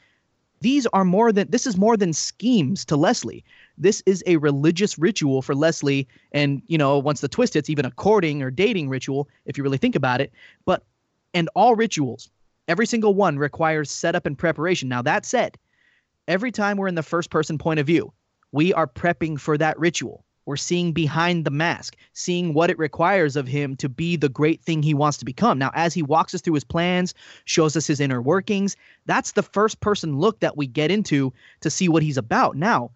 these 0.62 0.88
are 0.88 1.04
more 1.04 1.32
than 1.32 1.50
this 1.50 1.68
is 1.68 1.76
more 1.76 1.98
than 1.98 2.14
schemes 2.14 2.86
to 2.86 2.96
Leslie. 2.96 3.44
This 3.78 4.02
is 4.06 4.24
a 4.26 4.38
religious 4.38 4.98
ritual 4.98 5.42
for 5.42 5.56
Leslie 5.56 6.08
and 6.32 6.62
you 6.68 6.78
know, 6.78 6.98
once 6.98 7.20
the 7.22 7.28
twist 7.28 7.56
hits 7.56 7.70
even 7.70 7.86
a 7.86 7.92
courting 7.92 8.42
or 8.42 8.52
dating 8.52 8.88
ritual 8.88 9.28
if 9.46 9.58
you 9.58 9.64
really 9.64 9.80
think 9.80 9.96
about 9.96 10.22
it. 10.22 10.32
But 10.66 10.84
and 11.34 11.50
all 11.56 11.76
rituals, 11.76 12.30
every 12.68 12.86
single 12.86 13.14
one 13.14 13.38
requires 13.38 13.92
setup 13.92 14.26
and 14.26 14.38
preparation. 14.38 14.90
Now 14.90 15.02
that 15.02 15.26
said, 15.26 15.58
every 16.28 16.52
time 16.52 16.78
we're 16.78 16.88
in 16.88 16.96
the 16.96 17.04
first 17.04 17.30
person 17.30 17.58
point 17.58 17.80
of 17.80 17.88
view, 17.88 18.14
we 18.52 18.74
are 18.74 18.88
prepping 18.88 19.40
for 19.40 19.58
that 19.58 19.80
ritual. 19.80 20.26
We're 20.46 20.58
seeing 20.58 20.92
behind 20.92 21.46
the 21.46 21.52
mask, 21.52 21.96
seeing 22.14 22.54
what 22.54 22.72
it 22.72 22.80
requires 22.80 23.36
of 23.36 23.48
him 23.48 23.76
to 23.78 23.88
be 23.88 24.16
the 24.16 24.28
great 24.28 24.62
thing 24.62 24.82
he 24.82 24.94
wants 24.94 25.18
to 25.20 25.26
become. 25.26 25.60
Now, 25.60 25.72
as 25.76 25.94
he 25.94 26.02
walks 26.02 26.34
us 26.34 26.42
through 26.42 26.56
his 26.56 26.64
plans, 26.64 27.14
shows 27.46 27.78
us 27.78 27.88
his 27.88 28.00
inner 28.00 28.22
workings, 28.22 28.76
that's 29.06 29.34
the 29.34 29.44
first 29.44 29.80
person 29.82 30.18
look 30.18 30.40
that 30.40 30.58
we 30.58 30.66
get 30.66 30.92
into 30.92 31.32
to 31.62 31.70
see 31.70 31.88
what 31.88 32.04
he's 32.04 32.18
about. 32.18 32.56
Now, 32.56 32.92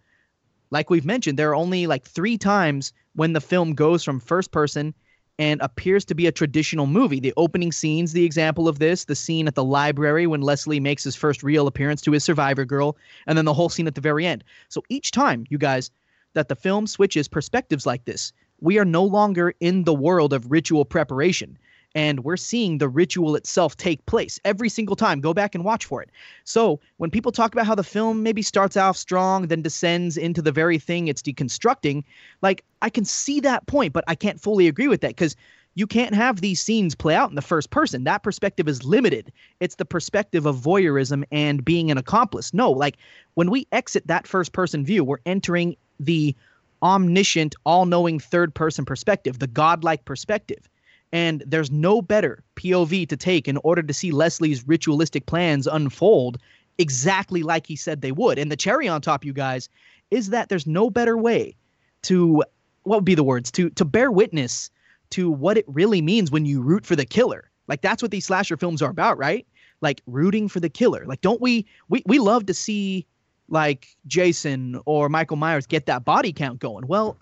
like 0.72 0.90
we've 0.90 1.06
mentioned, 1.06 1.38
there 1.38 1.52
are 1.52 1.56
only 1.56 1.86
like 1.86 2.04
three 2.04 2.38
times 2.38 2.92
when 3.14 3.34
the 3.34 3.42
film 3.42 3.74
goes 3.74 4.04
from 4.04 4.20
first 4.20 4.52
person 4.52 4.94
and 5.38 5.62
appears 5.62 6.06
to 6.06 6.16
be 6.16 6.28
a 6.28 6.32
traditional 6.32 6.88
movie. 6.88 7.20
The 7.20 7.34
opening 7.36 7.72
scene's 7.72 8.14
the 8.14 8.24
example 8.24 8.68
of 8.68 8.80
this, 8.80 9.06
the 9.06 9.16
scene 9.16 9.48
at 9.48 9.56
the 9.56 9.64
library 9.64 10.28
when 10.28 10.42
Leslie 10.42 10.80
makes 10.80 11.04
his 11.04 11.16
first 11.16 11.44
real 11.44 11.68
appearance 11.68 12.02
to 12.02 12.12
his 12.12 12.24
survivor 12.24 12.66
girl, 12.66 12.96
and 13.28 13.38
then 13.38 13.46
the 13.46 13.54
whole 13.54 13.70
scene 13.70 13.88
at 13.88 13.96
the 13.96 14.02
very 14.02 14.26
end. 14.26 14.44
So 14.70 14.84
each 14.90 15.12
time, 15.12 15.46
you 15.50 15.58
guys, 15.58 15.92
that 16.34 16.48
the 16.48 16.56
film 16.56 16.88
switches 16.88 17.28
perspectives 17.28 17.86
like 17.86 18.06
this, 18.06 18.32
we 18.62 18.80
are 18.80 18.86
no 18.86 19.04
longer 19.04 19.54
in 19.60 19.84
the 19.84 19.94
world 19.94 20.32
of 20.32 20.52
ritual 20.52 20.86
preparation. 20.86 21.58
And 21.96 22.24
we're 22.24 22.38
seeing 22.38 22.78
the 22.78 22.90
ritual 22.90 23.36
itself 23.36 23.78
take 23.78 24.06
place 24.06 24.40
every 24.46 24.70
single 24.70 24.96
time. 24.96 25.22
Go 25.22 25.34
back 25.34 25.56
and 25.56 25.64
watch 25.64 25.86
for 25.86 26.02
it. 26.02 26.12
So, 26.44 26.80
when 26.98 27.10
people 27.10 27.32
talk 27.32 27.54
about 27.54 27.66
how 27.66 27.76
the 27.76 27.84
film 27.84 28.22
maybe 28.22 28.42
starts 28.42 28.78
off 28.78 28.98
strong, 28.98 29.48
then 29.48 29.62
descends 29.62 30.18
into 30.18 30.42
the 30.42 30.52
very 30.52 30.78
thing 30.78 31.08
it's 31.08 31.22
deconstructing, 31.22 32.04
like 32.42 32.64
I 32.82 32.90
can 32.90 33.06
see 33.06 33.40
that 33.40 33.66
point, 33.66 33.94
but 33.94 34.04
I 34.08 34.16
can't 34.16 34.40
fully 34.40 34.68
agree 34.68 34.88
with 34.88 35.02
that 35.02 35.16
because 35.16 35.36
you 35.76 35.86
can't 35.86 36.16
have 36.16 36.40
these 36.42 36.62
scenes 36.62 36.96
play 36.96 37.16
out 37.16 37.30
in 37.30 37.36
the 37.36 37.42
first 37.42 37.70
person. 37.70 38.06
That 38.06 38.24
perspective 38.24 38.68
is 38.68 38.84
limited. 38.86 39.32
It's 39.60 39.76
the 39.76 39.86
perspective 39.86 40.46
of 40.46 40.56
voyeurism 40.56 41.24
and 41.32 41.64
being 41.64 41.92
an 41.92 41.98
accomplice. 41.98 42.54
No, 42.54 42.72
like 42.72 42.98
when 43.36 43.52
we 43.52 43.68
exit 43.72 44.08
that 44.08 44.26
first 44.26 44.54
person 44.54 44.86
view, 44.86 45.04
we're 45.04 45.18
entering 45.26 45.76
the 46.00 46.34
omniscient, 46.82 47.56
all 47.66 47.86
knowing 47.86 48.20
third 48.20 48.54
person 48.54 48.86
perspective, 48.86 49.40
the 49.40 49.48
godlike 49.48 50.06
perspective. 50.06 50.70
And 51.16 51.46
there's 51.48 51.72
no 51.72 52.02
better 52.02 52.44
POV 52.58 53.08
to 53.08 53.16
take 53.16 53.48
in 53.48 53.56
order 53.64 53.82
to 53.82 53.94
see 53.94 54.12
Leslie's 54.12 54.68
ritualistic 54.68 55.28
plans 55.28 55.66
unfold 55.66 56.38
exactly 56.78 57.42
like 57.42 57.66
he 57.66 57.78
said 57.78 58.02
they 58.02 58.12
would. 58.12 58.38
And 58.38 58.52
the 58.52 58.58
cherry 58.58 58.90
on 58.90 59.00
top, 59.00 59.24
you 59.24 59.32
guys, 59.32 59.70
is 60.12 60.32
that 60.32 60.50
there's 60.50 60.68
no 60.68 60.90
better 60.90 61.18
way 61.18 61.56
to 62.02 62.44
what 62.84 62.98
would 62.98 63.06
be 63.06 63.16
the 63.16 63.24
words 63.24 63.50
to 63.52 63.70
to 63.70 63.86
bear 63.86 64.12
witness 64.12 64.70
to 65.12 65.32
what 65.32 65.58
it 65.58 65.64
really 65.70 66.02
means 66.02 66.32
when 66.32 66.46
you 66.46 66.62
root 66.62 66.86
for 66.86 66.98
the 66.98 67.06
killer. 67.06 67.50
Like 67.70 67.80
that's 67.80 68.02
what 68.02 68.12
these 68.12 68.26
slasher 68.26 68.58
films 68.58 68.82
are 68.82 68.92
about, 68.92 69.18
right? 69.18 69.48
Like 69.80 70.02
rooting 70.08 70.50
for 70.50 70.60
the 70.60 70.70
killer. 70.70 71.06
Like 71.06 71.22
don't 71.22 71.40
we 71.40 71.66
we 71.88 72.04
we 72.06 72.20
love 72.20 72.46
to 72.48 72.54
see 72.54 73.06
like 73.48 73.88
Jason 74.06 74.82
or 74.86 75.08
Michael 75.08 75.38
Myers 75.38 75.66
get 75.66 75.86
that 75.86 76.04
body 76.04 76.34
count 76.34 76.60
going. 76.60 76.86
Well, 76.88 77.18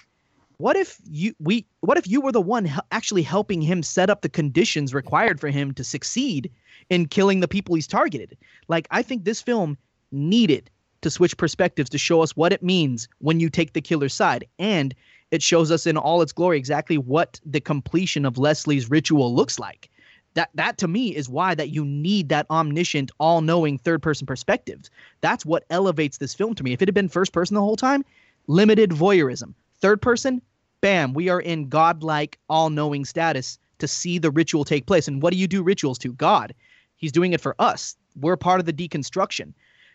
what 0.58 0.76
if 0.76 1.00
you 1.10 1.34
we 1.40 1.66
what 1.82 1.98
if 1.98 2.08
you 2.08 2.22
were 2.22 2.32
the 2.32 2.42
one 2.42 2.72
actually 2.92 3.24
helping 3.24 3.62
him 3.62 3.84
set 3.84 4.10
up 4.10 4.22
the 4.22 4.30
conditions 4.30 4.94
required 4.94 5.40
for 5.40 5.50
him 5.50 5.74
to 5.74 5.84
succeed 5.84 6.52
in 6.90 7.08
killing 7.08 7.40
the 7.40 7.48
people 7.48 7.76
he's 7.76 7.88
targeted? 7.88 8.38
Like 8.68 8.88
I 8.92 9.02
think 9.02 9.24
this 9.24 9.42
film 9.42 9.78
needed 10.12 10.70
to 11.02 11.10
switch 11.10 11.36
perspectives 11.38 11.90
to 11.90 11.98
show 11.98 12.22
us 12.22 12.36
what 12.36 12.54
it 12.54 12.64
means 12.64 13.08
when 13.20 13.40
you 13.40 13.50
take 13.50 13.74
the 13.74 13.82
killer's 13.82 14.14
side 14.14 14.46
and 14.60 14.96
it 15.32 15.42
shows 15.42 15.72
us 15.72 15.88
in 15.88 15.98
all 15.98 16.22
its 16.22 16.32
glory 16.32 16.58
exactly 16.58 16.98
what 16.98 17.40
the 17.46 17.60
completion 17.60 18.26
of 18.26 18.38
Leslie's 18.38 18.90
ritual 18.90 19.34
looks 19.36 19.60
like. 19.60 19.90
That 20.36 20.50
that 20.56 20.78
to 20.80 20.88
me 20.88 21.16
is 21.16 21.30
why 21.30 21.56
that 21.56 21.70
you 21.70 21.86
need 21.86 22.30
that 22.30 22.50
omniscient, 22.50 23.12
all-knowing 23.20 23.78
third-person 23.78 24.26
perspective. 24.26 24.90
That's 25.22 25.46
what 25.46 25.66
elevates 25.70 26.18
this 26.18 26.34
film 26.34 26.56
to 26.56 26.64
me. 26.64 26.74
If 26.74 26.82
it 26.82 26.88
had 26.88 26.96
been 26.96 27.10
first 27.10 27.34
person 27.34 27.56
the 27.56 27.62
whole 27.62 27.76
time, 27.76 28.04
limited 28.48 28.92
voyeurism. 28.92 29.54
Third 29.84 30.02
person, 30.02 30.42
bam, 30.80 31.14
we 31.14 31.28
are 31.28 31.42
in 31.42 31.68
godlike, 31.68 32.40
all-knowing 32.48 33.04
status 33.04 33.60
to 33.80 33.88
see 33.90 34.18
the 34.18 34.32
ritual 34.32 34.64
take 34.64 34.86
place. 34.86 35.10
And 35.10 35.22
what 35.22 35.34
do 35.34 35.38
you 35.38 35.46
do 35.46 35.62
rituals 35.62 35.98
to? 36.00 36.14
God. 36.14 36.56
He's 36.96 37.12
doing 37.12 37.34
it 37.34 37.42
for 37.42 37.54
us. 37.60 37.98
We're 38.16 38.38
part 38.38 38.62
of 38.62 38.66
the 38.66 38.72
deconstruction. 38.72 39.52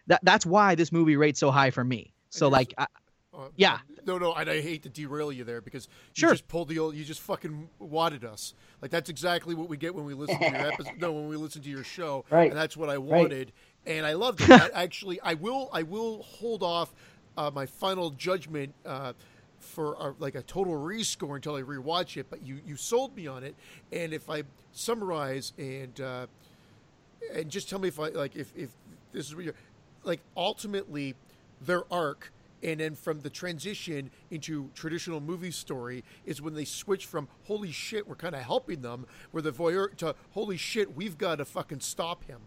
That 0.06 0.20
that's 0.24 0.44
why 0.44 0.74
this 0.74 0.92
movie 0.92 1.16
rates 1.16 1.40
so 1.40 1.50
high 1.50 1.70
for 1.70 1.84
me. 1.84 2.12
So 2.28 2.48
And 2.48 2.52
like 2.52 2.74
I, 2.76 2.86
Uh, 3.32 3.48
Yeah. 3.56 3.78
No, 4.04 4.18
no, 4.18 4.34
and 4.34 4.50
I 4.50 4.60
hate 4.60 4.82
to 4.82 4.90
derail 4.90 5.32
you 5.32 5.42
there 5.44 5.62
because 5.62 5.88
you 6.14 6.20
Sure. 6.20 6.32
just 6.32 6.48
pulled 6.48 6.68
the 6.68 6.78
old, 6.78 6.94
you 6.94 7.02
just 7.06 7.22
fucking 7.22 7.70
wadded 7.78 8.26
us. 8.26 8.52
Like 8.82 8.90
that's 8.90 9.08
exactly 9.08 9.54
what 9.54 9.70
we 9.70 9.78
get 9.78 9.94
when 9.94 10.04
we 10.04 10.12
listen 10.12 10.38
to 10.38 10.50
your 10.50 10.66
episode. 10.66 10.92
no, 11.00 11.12
when 11.12 11.28
we 11.28 11.36
listen 11.36 11.62
to 11.62 11.70
your 11.70 11.82
show, 11.84 12.26
Right. 12.28 12.50
And 12.50 12.60
that's 12.60 12.76
what 12.76 12.90
I 12.90 12.96
Right. 12.96 13.22
wanted, 13.22 13.52
and 13.86 14.04
I 14.04 14.12
loved 14.12 14.42
it. 14.42 14.50
I, 14.50 14.68
actually, 14.84 15.18
I 15.22 15.32
will, 15.32 15.70
I 15.72 15.82
will 15.82 16.24
hold 16.24 16.62
off 16.62 16.92
uh, 17.38 17.50
my 17.54 17.64
final 17.64 18.10
judgment 18.10 18.74
uh, 18.84 19.14
for 19.68 19.94
a, 19.94 20.14
like 20.18 20.34
a 20.34 20.42
total 20.42 20.74
rescore 20.74 21.36
until 21.36 21.54
I 21.54 21.62
rewatch 21.62 22.16
it. 22.16 22.26
But 22.30 22.44
you 22.44 22.60
you 22.66 22.76
sold 22.76 23.14
me 23.14 23.26
on 23.26 23.44
it, 23.44 23.54
and 23.92 24.12
if 24.12 24.28
I 24.28 24.42
summarize 24.72 25.52
and 25.58 26.00
uh, 26.00 26.26
and 27.34 27.50
just 27.50 27.68
tell 27.68 27.78
me 27.78 27.88
if 27.88 28.00
I 28.00 28.08
like 28.08 28.36
if 28.36 28.52
if 28.56 28.70
this 29.12 29.26
is 29.26 29.34
what 29.34 29.44
you're 29.44 29.54
like 30.04 30.20
ultimately 30.36 31.14
their 31.60 31.82
arc 31.92 32.32
and 32.62 32.80
then 32.80 32.94
from 32.94 33.20
the 33.20 33.30
transition 33.30 34.10
into 34.30 34.70
traditional 34.74 35.20
movie 35.20 35.50
story 35.50 36.04
is 36.24 36.42
when 36.42 36.54
they 36.54 36.64
switch 36.64 37.06
from 37.06 37.28
holy 37.44 37.70
shit 37.70 38.06
we're 38.08 38.14
kind 38.14 38.34
of 38.34 38.42
helping 38.42 38.82
them 38.82 39.06
where 39.30 39.42
the 39.42 39.52
voyeur 39.52 39.94
to 39.96 40.14
holy 40.32 40.56
shit 40.56 40.96
we've 40.96 41.18
got 41.18 41.36
to 41.36 41.44
fucking 41.44 41.80
stop 41.80 42.24
him 42.24 42.40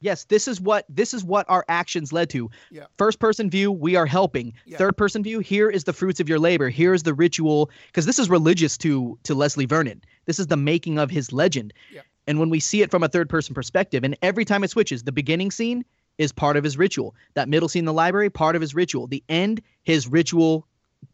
Yes, 0.00 0.24
this 0.24 0.48
is 0.48 0.60
what 0.60 0.84
this 0.88 1.14
is 1.14 1.24
what 1.24 1.46
our 1.48 1.64
actions 1.68 2.12
led 2.12 2.30
to. 2.30 2.50
Yeah. 2.70 2.84
First 2.96 3.18
person 3.18 3.50
view, 3.50 3.72
we 3.72 3.96
are 3.96 4.06
helping. 4.06 4.52
Yeah. 4.66 4.78
Third 4.78 4.96
person 4.96 5.22
view, 5.22 5.40
here 5.40 5.68
is 5.68 5.84
the 5.84 5.92
fruits 5.92 6.20
of 6.20 6.28
your 6.28 6.38
labor. 6.38 6.68
Here 6.68 6.94
is 6.94 7.02
the 7.02 7.14
ritual 7.14 7.70
because 7.86 8.06
this 8.06 8.18
is 8.18 8.30
religious 8.30 8.78
to 8.78 9.18
to 9.24 9.34
Leslie 9.34 9.66
Vernon. 9.66 10.02
This 10.26 10.38
is 10.38 10.46
the 10.46 10.56
making 10.56 10.98
of 10.98 11.10
his 11.10 11.32
legend. 11.32 11.72
Yeah. 11.92 12.02
And 12.26 12.38
when 12.38 12.50
we 12.50 12.60
see 12.60 12.82
it 12.82 12.90
from 12.90 13.02
a 13.02 13.08
third 13.08 13.30
person 13.30 13.54
perspective, 13.54 14.04
and 14.04 14.16
every 14.20 14.44
time 14.44 14.62
it 14.62 14.68
switches, 14.68 15.02
the 15.02 15.12
beginning 15.12 15.50
scene 15.50 15.84
is 16.18 16.30
part 16.30 16.56
of 16.56 16.64
his 16.64 16.76
ritual. 16.76 17.14
That 17.34 17.48
middle 17.48 17.68
scene 17.68 17.80
in 17.80 17.86
the 17.86 17.92
library, 17.92 18.28
part 18.28 18.54
of 18.54 18.60
his 18.60 18.74
ritual. 18.74 19.06
The 19.06 19.24
end, 19.28 19.62
his 19.84 20.06
ritual 20.06 20.67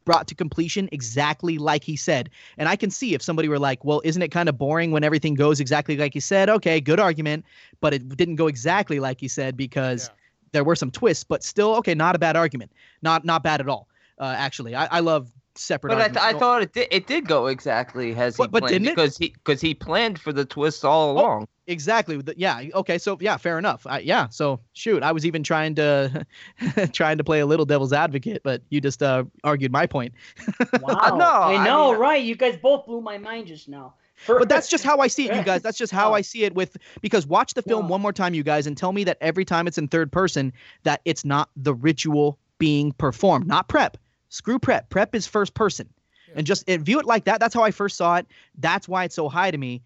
brought 0.05 0.27
to 0.29 0.35
completion 0.35 0.89
exactly 0.93 1.59
like 1.59 1.85
he 1.85 1.97
said. 1.97 2.31
And 2.59 2.69
I 2.69 2.77
can 2.77 2.91
see 2.91 3.15
if 3.15 3.23
somebody 3.23 3.49
were 3.49 3.59
like, 3.59 3.85
well, 3.85 4.01
isn't 4.05 4.21
it 4.23 4.29
kind 4.31 4.49
of 4.49 4.59
boring 4.59 4.91
when 4.91 5.05
everything 5.05 5.35
goes 5.35 5.61
exactly 5.61 5.97
like 5.97 6.15
he 6.15 6.21
said? 6.21 6.51
Okay, 6.51 6.81
good 6.81 7.01
argument. 7.01 7.45
But 7.81 7.95
it 7.95 8.17
didn't 8.17 8.37
go 8.37 8.47
exactly 8.47 9.01
like 9.01 9.21
he 9.21 9.29
said 9.29 9.57
because 9.57 10.09
Yeah. 10.09 10.15
there 10.53 10.65
were 10.65 10.77
some 10.77 10.91
twists, 10.91 11.25
but 11.25 11.43
still, 11.43 11.75
okay, 11.77 11.95
not 11.95 12.15
a 12.15 12.19
bad 12.19 12.37
argument. 12.37 12.73
Not 13.03 13.25
not 13.25 13.43
bad 13.43 13.61
at 13.61 13.69
all. 13.69 13.89
Uh, 14.19 14.35
actually, 14.37 14.75
I, 14.77 14.87
I 14.87 15.01
love 15.01 15.29
separate 15.57 15.91
But 15.91 16.01
I, 16.01 16.09
th- 16.09 16.17
I 16.35 16.39
thought 16.39 16.63
it 16.63 16.73
did, 16.73 16.89
it 16.91 17.07
did 17.07 17.27
go 17.27 17.47
exactly 17.47 18.15
as 18.15 18.37
he 18.37 18.43
But- 18.43 18.51
but 18.51 18.61
planned 18.61 18.73
didn't 18.73 18.89
it? 18.89 18.97
because 18.97 19.17
he 19.17 19.29
because 19.31 19.61
he 19.61 19.75
planned 19.75 20.19
for 20.19 20.33
the 20.33 20.45
twists 20.45 20.85
all 20.85 21.13
along. 21.13 21.47
Exactly. 21.67 22.21
Yeah. 22.37 22.63
Okay. 22.75 22.99
So 22.99 23.17
yeah, 23.21 23.37
fair 23.39 23.59
enough. 23.59 23.87
I, 23.87 24.01
yeah. 24.01 24.29
So 24.29 24.61
shoot, 24.75 25.03
I 25.03 25.13
was 25.13 25.25
even 25.25 25.43
trying 25.43 25.75
to 25.77 26.27
trying 26.93 27.19
to 27.19 27.25
play 27.25 27.41
a 27.41 27.47
little 27.47 27.65
devil's 27.65 27.93
advocate, 27.93 28.43
but 28.45 28.63
you 28.71 28.81
just 28.81 29.03
uh, 29.03 29.25
argued 29.45 29.73
my 29.73 29.87
point. 29.87 30.13
Wow. 30.81 31.17
No, 31.17 31.25
I 31.25 31.57
I 31.57 31.65
know, 31.65 31.93
mean- 31.93 32.01
right? 32.01 32.23
You 32.23 32.35
guys 32.37 32.57
both 32.57 32.85
blew 32.87 33.01
my 33.01 33.17
mind 33.19 33.47
just 33.47 33.69
now. 33.69 33.95
But 34.29 34.49
that's 34.49 34.69
just 34.69 34.85
how 34.85 34.99
I 34.99 35.09
see 35.09 35.29
it, 35.29 35.35
you 35.37 35.43
guys. 35.43 35.61
That's 35.63 35.77
just 35.77 35.93
how 35.93 36.15
I 36.15 36.21
see 36.21 36.45
it. 36.45 36.55
With 36.55 36.77
because 37.01 37.27
watch 37.27 37.55
the 37.55 37.63
film 37.63 37.87
No. 37.87 37.91
one 37.91 38.01
more 38.01 38.13
time, 38.13 38.33
you 38.33 38.43
guys, 38.45 38.67
and 38.67 38.77
tell 38.77 38.93
me 38.93 39.03
that 39.05 39.19
every 39.21 39.45
time 39.45 39.67
it's 39.67 39.77
in 39.77 39.89
third 39.89 40.13
person, 40.13 40.53
that 40.85 41.01
it's 41.05 41.25
not 41.25 41.51
the 41.57 41.75
ritual 41.75 42.39
being 42.59 42.93
performed, 42.93 43.47
not 43.49 43.69
prep. 43.69 43.97
Screw 44.35 44.59
prep. 44.59 44.91
Prep 44.91 45.15
is 45.15 45.29
first 45.29 45.55
person, 45.55 45.89
and 46.35 46.45
just 46.45 46.65
and 46.69 46.85
view 46.85 46.99
it 46.99 47.07
like 47.07 47.23
that. 47.27 47.39
That's 47.39 47.55
how 47.55 47.63
I 47.63 47.71
first 47.71 47.97
saw 47.97 48.17
it. 48.17 48.27
That's 48.59 48.89
why 48.89 49.05
it's 49.05 49.15
so 49.15 49.29
high 49.29 49.53
to 49.53 49.59
me, 49.59 49.81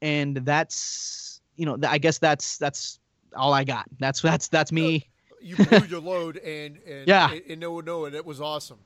and 0.00 0.38
that's 0.38 1.40
you 1.54 1.66
know, 1.66 1.78
I 1.86 1.98
guess 1.98 2.18
that's 2.18 2.58
that's 2.58 2.98
all 3.36 3.54
I 3.54 3.62
got. 3.62 3.86
That's 4.00 4.20
that's 4.20 4.48
that's 4.48 4.72
me. 4.72 5.08
you 5.40 5.54
blew 5.54 5.84
your 5.86 6.00
load 6.00 6.38
and 6.38 6.78
and 6.84 7.06
Yeah. 7.06 7.30
and, 7.30 7.42
and 7.48 7.60
no 7.60 7.78
no 7.78 8.06
and 8.06 8.14
it 8.16 8.24
was 8.26 8.40
awesome 8.40 8.78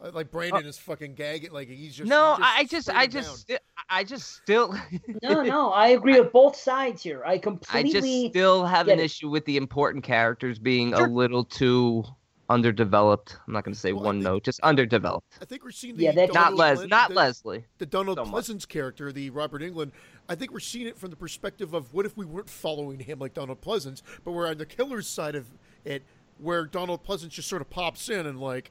Uh, 0.00 0.10
like 0.12 0.30
brandon 0.30 0.64
is 0.66 0.78
fucking 0.78 1.14
gagging 1.14 1.50
like 1.52 1.68
he's 1.68 1.94
just 1.94 2.08
no, 2.08 2.34
he 2.36 2.42
I 2.44 2.64
just 2.64 2.90
I 2.90 3.06
just 3.06 3.46
down. 3.48 3.58
I 3.88 4.02
just 4.04 4.34
still 4.36 4.74
no, 5.22 5.42
no. 5.42 5.70
I 5.84 5.88
agree 5.88 6.18
with 6.20 6.32
both 6.32 6.56
sides 6.56 7.02
here. 7.04 7.22
I 7.24 7.38
completely. 7.38 7.78
I 7.78 7.82
completely. 7.82 8.22
just 8.22 8.32
still 8.32 8.64
have 8.66 8.88
an 8.88 8.98
it. 8.98 9.04
issue 9.04 9.28
with 9.28 9.44
the 9.44 9.56
important 9.56 10.02
characters 10.04 10.58
being 10.58 10.90
Sure. 10.90 11.06
a 11.06 11.08
little 11.10 11.44
too 11.44 12.02
underdeveloped. 12.50 13.36
I'm 13.46 13.52
not 13.54 13.64
going 13.64 13.72
to 13.74 13.80
say 13.80 13.92
Well, 13.92 14.04
one 14.04 14.16
think- 14.16 14.24
note, 14.24 14.44
just 14.44 14.60
underdeveloped. 14.60 15.38
I 15.40 15.44
think 15.46 15.64
we're 15.64 15.70
seeing 15.70 15.96
the 15.96 16.04
Yeah, 16.04 16.12
that- 16.12 16.34
Not 16.34 16.56
Donald 16.56 16.58
Les, 16.58 16.86
not 16.88 17.08
the, 17.08 17.14
Leslie. 17.14 17.64
the 17.78 17.86
Donald 17.86 18.18
so 18.18 18.24
much. 18.26 18.44
Pleasence 18.44 18.68
character, 18.68 19.12
the 19.12 19.30
Robert 19.30 19.62
Englund. 19.62 19.92
I 20.28 20.34
think 20.34 20.52
we're 20.52 20.60
seeing 20.60 20.86
it 20.86 20.98
from 20.98 21.10
the 21.10 21.16
perspective 21.16 21.72
of 21.72 21.94
what 21.94 22.04
if 22.06 22.16
we 22.16 22.26
weren't 22.26 22.50
following 22.50 23.00
him 23.00 23.18
like 23.18 23.32
Donald 23.34 23.60
Pleasence, 23.62 24.02
but 24.24 24.32
we're 24.32 24.48
on 24.48 24.58
the 24.58 24.66
killer's 24.66 25.06
side 25.06 25.34
of 25.34 25.46
it, 25.84 26.02
where 26.38 26.66
Donald 26.66 27.04
Pleasence 27.04 27.30
just 27.30 27.48
sort 27.48 27.62
of 27.62 27.70
pops 27.70 28.08
in 28.10 28.26
and 28.26 28.38
like, 28.40 28.70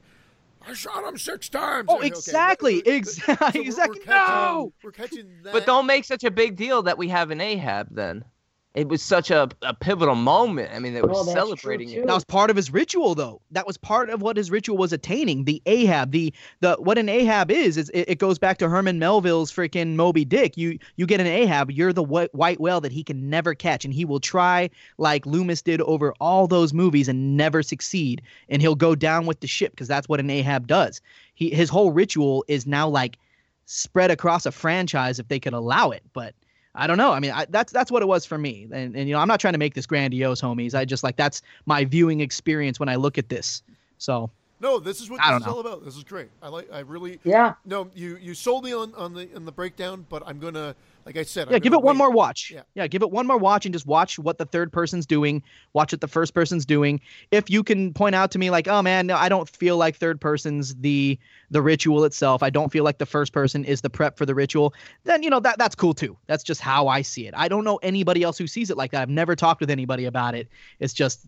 I 0.66 0.74
shot 0.74 1.02
him 1.04 1.16
six 1.16 1.48
times. 1.48 1.86
Oh, 1.90 1.96
Okay, 1.98 2.08
exactly, 2.08 2.82
so 2.84 2.92
exactly, 2.92 3.60
we're- 3.60 3.66
exactly. 3.66 4.00
We're 4.00 4.04
catching, 4.04 4.44
No! 4.44 4.72
we're 4.82 4.92
catching 4.92 5.30
that. 5.44 5.52
But 5.54 5.64
don't 5.66 5.86
make 5.86 6.04
such 6.04 6.22
a 6.24 6.30
big 6.30 6.56
deal 6.56 6.82
that 6.82 6.98
we 6.98 7.08
have 7.08 7.30
an 7.30 7.40
Ahab 7.40 7.88
then. 7.90 8.24
It 8.72 8.88
was 8.88 9.02
such 9.02 9.32
a, 9.32 9.48
a 9.62 9.74
pivotal 9.74 10.14
moment. 10.14 10.70
I 10.72 10.78
mean, 10.78 10.94
they 10.94 11.02
were 11.02 11.08
Well, 11.08 11.24
that's 11.24 11.34
true, 11.34 11.56
celebrating 11.56 11.90
it. 11.90 12.06
That 12.06 12.14
was 12.14 12.24
part 12.24 12.50
of 12.50 12.56
his 12.56 12.72
ritual, 12.72 13.16
though. 13.16 13.40
That 13.50 13.66
was 13.66 13.76
part 13.76 14.10
of 14.10 14.22
what 14.22 14.36
his 14.36 14.48
ritual 14.48 14.76
was 14.76 14.92
attaining. 14.92 15.44
The 15.44 15.60
Ahab, 15.66 16.12
the 16.12 16.32
the 16.60 16.76
what 16.76 16.96
an 16.96 17.08
Ahab 17.08 17.50
is, 17.50 17.76
is 17.76 17.88
it, 17.90 18.10
it 18.10 18.18
goes 18.20 18.38
back 18.38 18.58
to 18.58 18.68
Herman 18.68 19.00
Melville's 19.00 19.50
freaking 19.50 19.96
Moby 19.96 20.24
Dick. 20.24 20.56
You 20.56 20.78
you 20.94 21.04
get 21.06 21.18
an 21.18 21.26
Ahab, 21.26 21.72
you're 21.72 21.92
the 21.92 22.04
white, 22.04 22.32
white 22.32 22.60
whale 22.60 22.80
that 22.80 22.92
he 22.92 23.02
can 23.02 23.28
never 23.28 23.56
catch, 23.56 23.84
and 23.84 23.92
he 23.92 24.04
will 24.04 24.20
try 24.20 24.70
like 24.98 25.26
Loomis 25.26 25.62
did 25.62 25.80
over 25.80 26.14
all 26.20 26.46
those 26.46 26.72
movies 26.72 27.08
and 27.08 27.36
never 27.36 27.64
succeed. 27.64 28.22
And 28.48 28.62
he'll 28.62 28.76
go 28.76 28.94
down 28.94 29.26
with 29.26 29.40
the 29.40 29.48
ship 29.48 29.72
because 29.72 29.88
that's 29.88 30.08
what 30.08 30.20
an 30.20 30.30
Ahab 30.30 30.68
does. 30.68 31.00
He 31.34 31.50
his 31.50 31.70
whole 31.70 31.90
ritual 31.90 32.44
is 32.46 32.68
now 32.68 32.88
like 32.88 33.18
spread 33.66 34.12
across 34.12 34.46
a 34.46 34.52
franchise 34.52 35.18
if 35.18 35.26
they 35.26 35.40
could 35.40 35.54
allow 35.54 35.90
it, 35.90 36.04
but. 36.12 36.36
I 36.74 36.86
don't 36.86 36.98
know. 36.98 37.12
I 37.12 37.20
mean, 37.20 37.32
I, 37.32 37.46
that's 37.50 37.72
that's 37.72 37.90
what 37.90 38.02
it 38.02 38.06
was 38.06 38.24
for 38.24 38.38
me. 38.38 38.68
And, 38.72 38.94
and 38.94 39.08
you 39.08 39.14
know, 39.14 39.20
I'm 39.20 39.28
not 39.28 39.40
trying 39.40 39.54
to 39.54 39.58
make 39.58 39.74
this 39.74 39.86
grandiose, 39.86 40.40
homies. 40.40 40.74
I 40.74 40.84
just 40.84 41.02
like 41.02 41.16
that's 41.16 41.42
my 41.66 41.84
viewing 41.84 42.20
experience 42.20 42.78
when 42.78 42.88
I 42.88 42.94
look 42.96 43.18
at 43.18 43.28
this. 43.28 43.62
So 43.98 44.30
No, 44.60 44.78
this 44.78 45.00
is 45.00 45.10
what 45.10 45.20
I 45.20 45.24
this 45.24 45.30
don't 45.30 45.40
is 45.40 45.46
know. 45.46 45.52
all 45.52 45.60
about. 45.60 45.84
This 45.84 45.96
is 45.96 46.04
great. 46.04 46.28
I 46.42 46.48
like. 46.48 46.68
I 46.72 46.80
really. 46.80 47.18
Yeah. 47.24 47.54
No, 47.64 47.90
you 47.94 48.16
you 48.20 48.34
sold 48.34 48.64
me 48.64 48.72
on 48.72 48.94
on 48.94 49.14
the 49.14 49.28
on 49.34 49.44
the 49.44 49.52
breakdown, 49.52 50.06
but 50.08 50.22
I'm 50.26 50.38
gonna 50.38 50.76
like 51.06 51.16
I 51.16 51.22
said. 51.22 51.48
yeah, 51.48 51.56
I'm 51.56 51.60
give 51.60 51.72
gonna 51.72 51.82
it 51.82 51.84
one 51.84 51.96
more 51.96 52.10
watch. 52.10 52.50
Yeah. 52.54 52.62
yeah, 52.74 52.86
give 52.86 53.02
it 53.02 53.10
one 53.10 53.26
more 53.26 53.36
watch 53.38 53.66
and 53.66 53.72
just 53.72 53.86
watch 53.86 54.18
what 54.18 54.38
the 54.38 54.44
third 54.44 54.72
person's 54.72 55.06
doing. 55.06 55.42
Watch 55.72 55.92
what 55.92 56.00
the 56.00 56.08
first 56.08 56.34
person's 56.34 56.64
doing. 56.66 57.00
If 57.30 57.48
you 57.50 57.62
can 57.62 57.92
point 57.92 58.14
out 58.14 58.30
to 58.32 58.38
me 58.38 58.50
like, 58.50 58.68
oh 58.68 58.82
man, 58.82 59.06
no, 59.06 59.16
I 59.16 59.28
don't 59.28 59.48
feel 59.48 59.76
like 59.76 59.96
third 59.96 60.20
person's 60.20 60.74
the 60.76 61.18
the 61.50 61.62
ritual 61.62 62.04
itself. 62.04 62.42
I 62.42 62.50
don't 62.50 62.70
feel 62.70 62.84
like 62.84 62.98
the 62.98 63.06
first 63.06 63.32
person 63.32 63.64
is 63.64 63.80
the 63.80 63.90
prep 63.90 64.16
for 64.18 64.26
the 64.26 64.34
ritual. 64.34 64.74
Then 65.04 65.22
you 65.22 65.30
know 65.30 65.40
that 65.40 65.58
that's 65.58 65.74
cool 65.74 65.94
too. 65.94 66.16
That's 66.26 66.44
just 66.44 66.60
how 66.60 66.88
I 66.88 67.02
see 67.02 67.26
it. 67.26 67.34
I 67.36 67.48
don't 67.48 67.64
know 67.64 67.76
anybody 67.82 68.22
else 68.22 68.36
who 68.38 68.46
sees 68.46 68.70
it 68.70 68.76
like 68.76 68.90
that. 68.92 69.02
I've 69.02 69.08
never 69.08 69.34
talked 69.34 69.60
with 69.60 69.70
anybody 69.70 70.04
about 70.04 70.34
it. 70.34 70.48
It's 70.78 70.92
just 70.92 71.20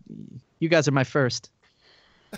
you 0.59 0.69
guys 0.69 0.87
are 0.87 0.91
my 0.91 1.03
first. 1.03 1.49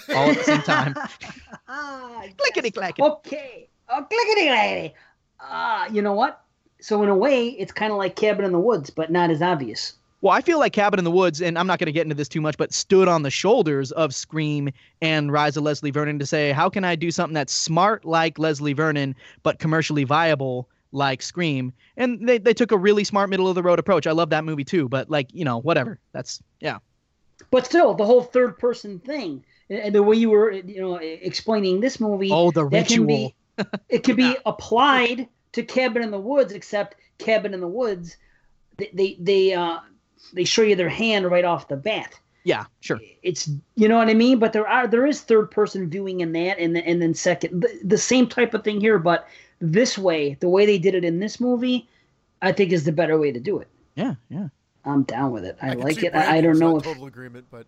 All 0.10 0.30
at 0.30 0.38
the 0.38 0.44
same 0.44 0.62
time. 0.62 0.96
Ah, 1.68 2.24
Clickety 2.38 2.68
yes. 2.68 2.74
clackety. 2.74 3.02
Okay. 3.02 3.70
Oh, 3.90 4.04
clickety 4.10 4.48
clackety. 4.48 4.94
Ah, 5.40 5.88
you 5.88 6.02
know 6.04 6.14
what? 6.14 6.45
So 6.86 7.02
in 7.02 7.10
a 7.10 7.16
way, 7.16 7.48
it's 7.48 7.72
kind 7.72 7.92
of 7.92 7.98
like 7.98 8.16
Cabin 8.16 8.46
in 8.46 8.52
the 8.52 8.60
Woods, 8.60 8.92
but 8.92 9.12
not 9.12 9.32
as 9.32 9.42
obvious. 9.42 9.94
Well, 10.22 10.36
I 10.36 10.42
feel 10.42 10.60
like 10.60 10.72
Cabin 10.72 11.00
in 11.00 11.04
the 11.04 11.10
Woods, 11.10 11.42
and 11.42 11.58
I'm 11.58 11.66
not 11.66 11.80
going 11.80 11.88
to 11.88 11.92
get 11.92 12.04
into 12.04 12.14
this 12.14 12.30
too 12.30 12.42
much, 12.42 12.60
but 12.60 12.72
stood 12.72 13.08
on 13.08 13.24
the 13.24 13.32
shoulders 13.32 13.92
of 13.94 14.14
Scream 14.14 14.70
and 15.02 15.32
Rise 15.32 15.58
of 15.58 15.64
Leslie 15.64 15.90
Vernon 15.90 16.20
to 16.20 16.28
say, 16.28 16.52
how 16.52 16.70
can 16.70 16.84
I 16.84 16.96
do 16.96 17.10
something 17.10 17.34
that's 17.34 17.54
smart 17.54 18.06
like 18.06 18.38
Leslie 18.38 18.74
Vernon, 18.74 19.16
but 19.42 19.58
commercially 19.58 20.04
viable 20.04 20.70
like 20.92 21.24
Scream? 21.24 21.74
And 21.98 22.30
they, 22.30 22.38
they 22.38 22.54
took 22.54 22.72
a 22.72 22.78
really 22.78 23.04
smart 23.04 23.32
middle 23.32 23.48
of 23.48 23.56
the 23.56 23.64
road 23.64 23.80
approach. 23.80 24.06
I 24.06 24.12
love 24.12 24.30
that 24.30 24.44
movie 24.44 24.64
too, 24.64 24.88
but 24.88 25.10
like, 25.10 25.34
you 25.34 25.44
know, 25.44 25.58
whatever. 25.58 25.98
That's, 26.12 26.40
yeah. 26.60 26.78
But 27.50 27.66
still, 27.66 27.96
the 27.96 28.06
whole 28.06 28.22
third 28.22 28.60
person 28.60 29.00
thing, 29.00 29.44
and 29.72 29.96
the 29.96 30.04
way 30.04 30.18
you 30.18 30.30
were, 30.30 30.52
you 30.52 30.82
know, 30.82 30.98
explaining 30.98 31.80
this 31.80 32.00
movie. 32.00 32.30
Oh, 32.32 32.52
the 32.52 32.70
that 32.70 32.88
can 32.88 33.08
ritual. 33.08 33.34
be, 33.58 33.66
it 33.90 34.04
can 34.04 34.16
be 34.16 34.38
applied 34.46 35.28
to 35.56 35.64
Cabin 35.64 36.04
in 36.04 36.12
the 36.12 36.20
Woods, 36.20 36.54
except 36.54 36.96
Cabin 37.18 37.54
in 37.54 37.60
the 37.62 37.68
Woods, 37.68 38.18
they 38.78 38.90
they 38.94 39.18
they, 39.20 39.54
uh, 39.54 39.80
they 40.34 40.44
show 40.44 40.62
you 40.62 40.76
their 40.76 40.90
hand 40.90 41.30
right 41.30 41.46
off 41.46 41.68
the 41.68 41.78
bat. 41.78 42.20
Yeah, 42.44 42.66
sure. 42.82 43.00
It's 43.24 43.50
you 43.76 43.88
know 43.88 43.98
what 43.98 44.08
I 44.10 44.14
mean, 44.14 44.38
but 44.38 44.54
there 44.54 44.68
are 44.68 44.86
there 44.88 45.06
is 45.06 45.22
third 45.22 45.50
person 45.50 45.90
viewing 45.90 46.20
in 46.22 46.32
that, 46.34 46.60
and 46.60 46.76
then 46.76 46.84
and 46.84 47.02
then 47.02 47.14
second 47.14 47.62
the, 47.62 47.80
the 47.84 47.98
same 47.98 48.28
type 48.28 48.54
of 48.54 48.64
thing 48.64 48.80
here, 48.80 49.00
but 49.00 49.28
this 49.60 49.98
way, 49.98 50.38
the 50.42 50.50
way 50.50 50.66
they 50.66 50.78
did 50.78 50.94
it 50.94 51.04
in 51.06 51.20
this 51.20 51.40
movie, 51.40 51.88
I 52.42 52.52
think 52.52 52.72
is 52.72 52.84
the 52.84 52.92
better 52.92 53.18
way 53.18 53.32
to 53.32 53.40
do 53.40 53.58
it. 53.60 53.68
Yeah, 53.96 54.16
yeah. 54.30 54.50
I'm 54.84 55.04
down 55.04 55.32
with 55.32 55.46
it. 55.46 55.58
I, 55.62 55.70
can 55.70 55.80
like 55.80 56.04
it. 56.04 56.14
I, 56.14 56.38
I 56.38 56.42
don't 56.42 56.60
know 56.60 56.74
not 56.74 56.78
if 56.80 56.84
total 56.84 57.08
agreement, 57.08 57.46
but 57.50 57.66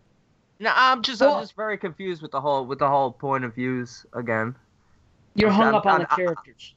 No, 0.60 0.72
I'm 0.76 1.02
just 1.02 1.22
Well- 1.22 1.36
I'm 1.36 1.42
just 1.44 1.56
very 1.56 1.78
confused 1.78 2.22
with 2.22 2.32
the 2.32 2.42
whole 2.42 2.66
with 2.66 2.78
the 2.80 2.88
whole 2.90 3.12
point 3.12 3.46
of 3.46 3.56
views 3.56 4.06
again. 4.14 4.54
you're 5.34 5.50
hung 5.50 5.68
I'm- 5.68 5.76
up 5.76 5.86
on 5.88 6.02
I'm- 6.02 6.08
the 6.10 6.16
characters. 6.16 6.74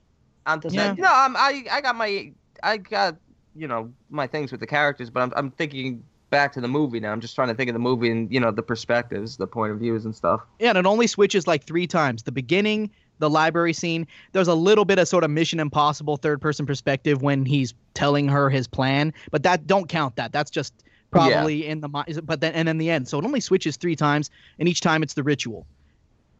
Does 0.60 0.74
no, 0.74 0.94
I'm 0.98 1.36
I 1.36 1.64
I 1.70 1.80
got 1.80 1.96
my 1.96 2.32
I 2.62 2.76
got 2.78 3.16
you 3.54 3.68
know 3.68 3.92
my 4.08 4.26
things 4.26 4.50
with 4.50 4.60
the 4.60 4.66
characters, 4.66 5.10
but 5.10 5.20
I'm 5.20 5.32
I'm 5.36 5.50
thinking 5.50 6.02
back 6.30 6.52
to 6.52 6.60
the 6.60 6.68
movie 6.68 7.00
now. 7.00 7.12
I'm 7.12 7.20
just 7.20 7.34
trying 7.34 7.48
to 7.48 7.54
think 7.54 7.68
of 7.68 7.74
the 7.74 7.80
movie 7.80 8.10
and 8.10 8.32
you 8.32 8.40
know 8.40 8.50
the 8.50 8.62
perspectives, 8.62 9.36
the 9.36 9.46
point 9.46 9.72
of 9.72 9.78
views 9.78 10.04
and 10.04 10.14
stuff. 10.14 10.40
Yeah, 10.58 10.70
and 10.70 10.78
it 10.78 10.86
only 10.86 11.06
switches 11.06 11.46
like 11.46 11.64
three 11.64 11.86
times. 11.86 12.22
The 12.22 12.32
beginning, 12.32 12.90
the 13.18 13.30
library 13.30 13.72
scene. 13.72 14.06
There's 14.32 14.48
a 14.48 14.54
little 14.54 14.84
bit 14.84 14.98
of 14.98 15.08
sort 15.08 15.24
of 15.24 15.30
Mission 15.30 15.60
Impossible 15.60 16.16
third 16.16 16.40
person 16.40 16.66
perspective 16.66 17.22
when 17.22 17.44
he's 17.44 17.74
telling 17.94 18.28
her 18.28 18.48
his 18.50 18.66
plan, 18.66 19.12
but 19.30 19.42
that 19.42 19.66
don't 19.66 19.88
count 19.88 20.16
that. 20.16 20.32
That's 20.32 20.50
just 20.50 20.72
probably 21.10 21.66
in 21.66 21.80
the 21.80 21.88
but 21.88 22.40
then 22.40 22.54
and 22.54 22.68
then 22.68 22.78
the 22.78 22.90
end. 22.90 23.08
So 23.08 23.18
it 23.18 23.24
only 23.24 23.40
switches 23.40 23.76
three 23.76 23.96
times, 23.96 24.30
and 24.58 24.68
each 24.68 24.80
time 24.80 25.02
it's 25.02 25.14
the 25.14 25.22
ritual. 25.22 25.66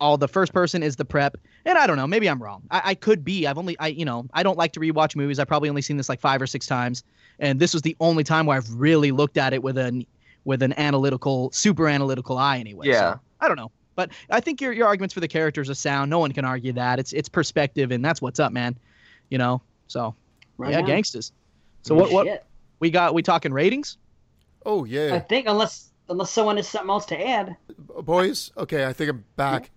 All 0.00 0.16
the 0.16 0.28
first 0.28 0.52
person 0.52 0.82
is 0.82 0.96
the 0.96 1.04
prep. 1.04 1.36
And 1.64 1.76
I 1.76 1.86
don't 1.86 1.96
know, 1.96 2.06
maybe 2.06 2.28
I'm 2.28 2.42
wrong. 2.42 2.62
I, 2.70 2.82
I 2.86 2.94
could 2.94 3.24
be. 3.24 3.46
I've 3.46 3.58
only 3.58 3.78
I 3.78 3.88
you 3.88 4.04
know 4.04 4.26
I 4.34 4.42
don't 4.42 4.58
like 4.58 4.72
to 4.72 4.80
rewatch 4.80 5.14
movies. 5.16 5.38
I've 5.38 5.48
probably 5.48 5.68
only 5.68 5.82
seen 5.82 5.96
this 5.96 6.08
like 6.08 6.20
five 6.20 6.40
or 6.40 6.46
six 6.46 6.66
times, 6.66 7.04
and 7.38 7.60
this 7.60 7.72
was 7.74 7.82
the 7.82 7.96
only 8.00 8.24
time 8.24 8.46
where 8.46 8.56
I've 8.56 8.72
really 8.74 9.12
looked 9.12 9.36
at 9.36 9.52
it 9.52 9.62
with 9.62 9.78
an 9.78 10.06
with 10.44 10.62
an 10.62 10.72
analytical, 10.78 11.50
super 11.52 11.86
analytical 11.86 12.38
eye. 12.38 12.58
Anyway, 12.58 12.86
Yeah. 12.88 13.14
So, 13.14 13.20
I 13.42 13.48
don't 13.48 13.56
know. 13.58 13.70
But 13.96 14.10
I 14.30 14.40
think 14.40 14.60
your 14.60 14.72
your 14.72 14.86
arguments 14.86 15.12
for 15.12 15.20
the 15.20 15.28
characters 15.28 15.68
are 15.68 15.74
sound. 15.74 16.10
No 16.10 16.18
one 16.18 16.32
can 16.32 16.44
argue 16.44 16.72
that. 16.72 16.98
It's 16.98 17.12
it's 17.12 17.28
perspective, 17.28 17.90
and 17.90 18.02
that's 18.04 18.22
what's 18.22 18.40
up, 18.40 18.52
man. 18.52 18.78
You 19.28 19.38
know. 19.38 19.60
So 19.88 20.14
Right 20.56 20.72
yeah, 20.72 20.78
on. 20.80 20.86
gangsters. 20.86 21.32
So 21.82 21.94
what 21.94 22.10
what 22.12 22.26
Shit. 22.26 22.44
we 22.80 22.90
got? 22.90 23.12
We 23.14 23.22
talking 23.22 23.52
ratings? 23.52 23.98
Oh 24.64 24.84
yeah. 24.84 25.14
I 25.14 25.18
think 25.20 25.46
unless 25.48 25.90
unless 26.08 26.30
someone 26.30 26.56
has 26.56 26.68
something 26.68 26.90
else 26.90 27.06
to 27.06 27.28
add. 27.28 27.56
boys. 28.02 28.50
Okay, 28.56 28.86
I 28.86 28.92
think 28.92 29.10
I'm 29.10 29.24
back. 29.36 29.70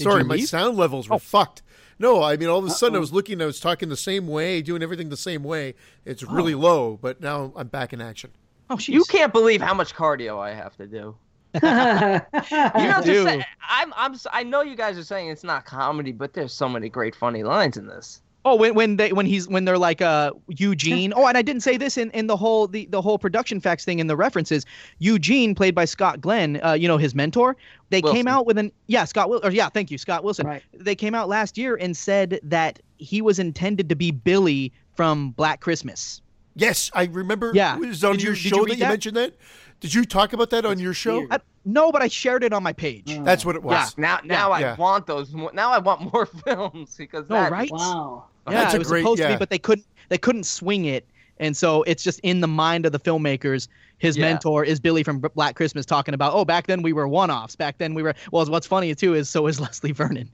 Did 0.00 0.10
Sorry, 0.10 0.24
my 0.24 0.38
sound 0.40 0.76
levels 0.76 1.08
were 1.08 1.16
Oh. 1.16 1.18
fucked. 1.18 1.62
No, 1.98 2.22
I 2.22 2.36
mean 2.36 2.48
all 2.48 2.58
of 2.58 2.64
a 2.64 2.70
sudden 2.70 2.94
I 2.94 2.96
Uh-oh. 2.96 3.00
was 3.00 3.12
looking, 3.12 3.42
I 3.42 3.46
was 3.46 3.60
talking 3.60 3.88
the 3.90 3.96
same 3.96 4.26
way, 4.26 4.62
doing 4.62 4.82
everything 4.82 5.10
the 5.10 5.16
same 5.16 5.42
way. 5.44 5.74
It's 6.06 6.24
oh. 6.24 6.32
really 6.32 6.54
Oh. 6.54 6.58
low, 6.58 6.98
but 7.02 7.20
now 7.20 7.52
I'm 7.54 7.68
back 7.68 7.92
in 7.92 8.00
action. 8.00 8.30
Oh, 8.70 8.76
jeez. 8.76 8.88
You 8.88 9.04
can't 9.04 9.32
believe 9.32 9.60
how 9.60 9.74
much 9.74 9.94
cardio 9.94 10.38
I 10.38 10.52
have 10.54 10.76
to 10.78 10.86
do. 10.86 11.14
You 11.62 12.88
know, 12.88 13.00
do. 13.04 13.24
say- 13.24 13.44
I'm, 13.68 13.92
I'm, 13.96 14.14
s- 14.14 14.26
I 14.32 14.42
know 14.44 14.62
you 14.62 14.76
guys 14.76 14.96
are 14.98 15.04
saying 15.04 15.28
it's 15.30 15.44
not 15.44 15.64
comedy, 15.64 16.12
but 16.12 16.32
there's 16.32 16.52
so 16.52 16.68
many 16.68 16.88
great 16.88 17.14
funny 17.14 17.42
lines 17.42 17.76
in 17.76 17.86
this. 17.86 18.22
Oh, 18.44 18.54
when 18.56 18.74
when 18.74 18.96
they 18.96 19.12
when 19.12 19.26
he's 19.26 19.46
when 19.48 19.66
they're 19.66 19.76
like 19.76 20.00
uh 20.00 20.30
Eugene. 20.48 21.12
Oh, 21.14 21.26
and 21.26 21.36
I 21.36 21.42
didn't 21.42 21.60
say 21.62 21.76
this 21.76 21.98
in, 21.98 22.10
in 22.12 22.26
the 22.26 22.36
whole 22.36 22.66
the, 22.66 22.86
the 22.86 23.02
whole 23.02 23.18
production 23.18 23.60
facts 23.60 23.84
thing 23.84 23.98
in 23.98 24.06
the 24.06 24.16
references. 24.16 24.64
Eugene, 24.98 25.54
played 25.54 25.74
by 25.74 25.84
Scott 25.84 26.20
Glenn, 26.22 26.58
uh, 26.64 26.72
you 26.72 26.88
know 26.88 26.96
his 26.96 27.14
mentor. 27.14 27.54
They 27.90 28.00
Wilson. 28.00 28.16
came 28.16 28.28
out 28.28 28.46
with 28.46 28.56
an 28.56 28.72
yeah 28.86 29.04
Scott 29.04 29.28
Wil- 29.28 29.40
or 29.44 29.50
yeah 29.50 29.68
thank 29.68 29.90
you 29.90 29.98
Scott 29.98 30.24
Wilson. 30.24 30.46
Right. 30.46 30.62
They 30.72 30.94
came 30.94 31.14
out 31.14 31.28
last 31.28 31.58
year 31.58 31.76
and 31.76 31.94
said 31.96 32.40
that 32.42 32.78
he 32.96 33.20
was 33.20 33.38
intended 33.38 33.88
to 33.90 33.94
be 33.94 34.10
Billy 34.10 34.72
from 34.94 35.32
Black 35.32 35.60
Christmas. 35.60 36.22
Yes, 36.56 36.90
I 36.94 37.04
remember. 37.04 37.52
Yeah. 37.54 37.76
it 37.76 37.80
was 37.80 38.02
on 38.04 38.12
Did 38.16 38.22
your 38.22 38.32
you 38.32 38.36
show 38.36 38.58
read 38.60 38.68
that 38.70 38.74
you 38.74 38.80
that? 38.80 38.88
mentioned 38.88 39.16
that. 39.18 39.34
Did 39.80 39.94
you 39.94 40.04
talk 40.04 40.32
about 40.34 40.50
that 40.50 40.66
on 40.66 40.78
your 40.78 40.92
show? 40.92 41.26
I, 41.30 41.38
no, 41.64 41.90
but 41.92 42.02
I 42.02 42.08
shared 42.08 42.42
it 42.44 42.52
on 42.52 42.62
my 42.62 42.72
page. 42.72 43.16
Oh. 43.18 43.22
That's 43.22 43.44
what 43.46 43.54
it 43.56 43.62
was. 43.62 43.94
Yeah, 43.96 44.02
now, 44.02 44.20
now 44.24 44.58
Yeah. 44.58 44.72
I 44.72 44.74
want 44.74 45.06
those. 45.06 45.32
More, 45.32 45.50
now 45.54 45.70
I 45.70 45.78
want 45.78 46.12
more 46.12 46.26
films 46.44 46.96
because 46.96 47.30
No, 47.30 47.36
that, 47.36 47.52
right? 47.52 47.70
Wow. 47.70 48.24
Yeah, 48.48 48.54
That's 48.62 48.74
it 48.74 48.78
was 48.78 48.88
great- 48.88 49.00
supposed 49.02 49.22
to 49.22 49.28
be, 49.28 49.36
but 49.36 49.50
they 49.50 49.58
couldn't 49.58 49.86
they 50.08 50.18
couldn't 50.18 50.44
swing 50.44 50.86
it, 50.86 51.06
and 51.38 51.56
so 51.56 51.82
it's 51.84 52.02
just 52.02 52.18
in 52.20 52.40
the 52.40 52.48
mind 52.48 52.86
of 52.86 52.92
the 52.92 52.98
filmmakers. 53.00 53.68
His 53.98 54.16
Yeah. 54.16 54.30
mentor 54.30 54.64
is 54.64 54.80
Billy 54.80 55.02
from 55.02 55.18
Black 55.20 55.54
Christmas 55.56 55.84
talking 55.84 56.14
about, 56.14 56.32
oh, 56.32 56.42
back 56.44 56.66
then 56.66 56.80
we 56.80 56.94
were 56.94 57.06
one 57.06 57.30
offs. 57.30 57.54
Back 57.54 57.76
then 57.76 57.92
we 57.92 58.02
were. 58.02 58.14
Well, 58.32 58.46
what's 58.46 58.66
funny 58.66 58.94
too 58.94 59.14
is 59.14 59.28
so 59.28 59.46
is 59.46 59.60
Leslie 59.64 59.92
Vernon, 59.92 60.30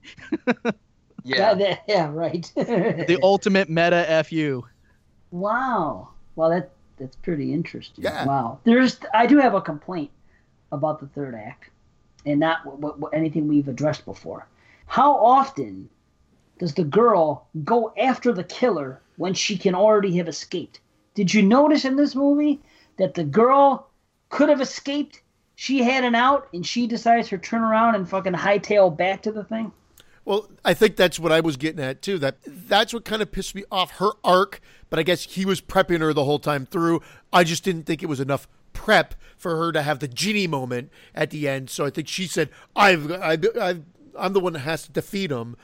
Yeah, 1.23 1.53
Yeah, 1.57 1.77
yeah 1.87 2.09
right. 2.11 2.49
the 2.55 3.19
ultimate 3.21 3.69
meta 3.69 4.23
fu. 4.27 4.65
wow. 5.31 6.09
Well, 6.35 6.49
that 6.51 6.69
that's 6.97 7.15
pretty 7.17 7.53
interesting. 7.53 8.03
Yeah. 8.03 8.25
Wow. 8.25 8.59
There's 8.63 8.99
I 9.13 9.25
do 9.27 9.37
have 9.37 9.53
a 9.53 9.61
complaint 9.61 10.11
about 10.71 10.99
the 10.99 11.07
third 11.07 11.35
act, 11.35 11.69
and 12.25 12.39
not 12.39 12.65
what, 12.65 12.99
what, 12.99 13.13
anything 13.13 13.47
we've 13.47 13.67
addressed 13.67 14.05
before. 14.05 14.47
How 14.85 15.13
often 15.15 15.89
does 16.59 16.73
the 16.73 16.83
girl 16.83 17.47
go 17.63 17.93
after 17.97 18.33
the 18.33 18.43
killer 18.43 19.01
when 19.17 19.33
she 19.33 19.57
can 19.57 19.75
already 19.75 20.17
have 20.17 20.27
escaped? 20.27 20.79
Did 21.13 21.33
you 21.33 21.41
notice 21.41 21.85
in 21.85 21.95
this 21.95 22.15
movie 22.15 22.61
that 22.97 23.13
the 23.13 23.23
girl 23.23 23.89
could 24.29 24.49
have 24.49 24.61
escaped? 24.61 25.21
She 25.55 25.81
had 25.81 26.03
an 26.03 26.13
out, 26.13 26.47
and 26.53 26.65
she 26.65 26.85
decides 26.85 27.29
to 27.29 27.37
turn 27.37 27.61
around 27.61 27.95
and 27.95 28.07
fucking 28.07 28.33
hightail 28.33 28.95
back 28.95 29.23
to 29.23 29.31
the 29.31 29.43
thing. 29.43 29.71
Well, 30.23 30.49
I 30.65 30.73
think 30.73 30.97
that's 30.97 31.19
what 31.19 31.31
I 31.31 31.39
was 31.39 31.55
getting 31.55 31.83
at 31.83 32.01
too. 32.01 32.19
That 32.19 32.37
that's 32.45 32.93
what 32.93 33.05
kind 33.05 33.21
of 33.21 33.31
pissed 33.31 33.55
me 33.55 33.63
off. 33.71 33.91
Her 33.91 34.11
arc, 34.23 34.59
but 34.89 34.99
I 34.99 35.03
guess 35.03 35.23
he 35.23 35.45
was 35.45 35.61
prepping 35.61 36.01
her 36.01 36.13
the 36.13 36.25
whole 36.25 36.37
time 36.37 36.65
through. 36.65 37.01
I 37.31 37.45
just 37.45 37.63
didn't 37.63 37.83
think 37.83 38.03
it 38.03 38.07
was 38.07 38.19
enough 38.19 38.47
prep 38.73 39.15
for 39.37 39.55
her 39.55 39.71
to 39.71 39.81
have 39.81 39.99
the 39.99 40.07
genie 40.07 40.45
moment 40.45 40.91
at 41.15 41.29
the 41.29 41.47
end. 41.47 41.69
So 41.69 41.85
I 41.85 41.89
think 41.89 42.09
she 42.09 42.27
said, 42.27 42.49
"I've, 42.75 43.09
I've, 43.09 43.45
I've 43.59 43.83
I'm 44.19 44.33
the 44.33 44.41
one 44.41 44.53
that 44.53 44.59
has 44.59 44.83
to 44.83 44.91
defeat 44.91 45.31
him." 45.31 45.55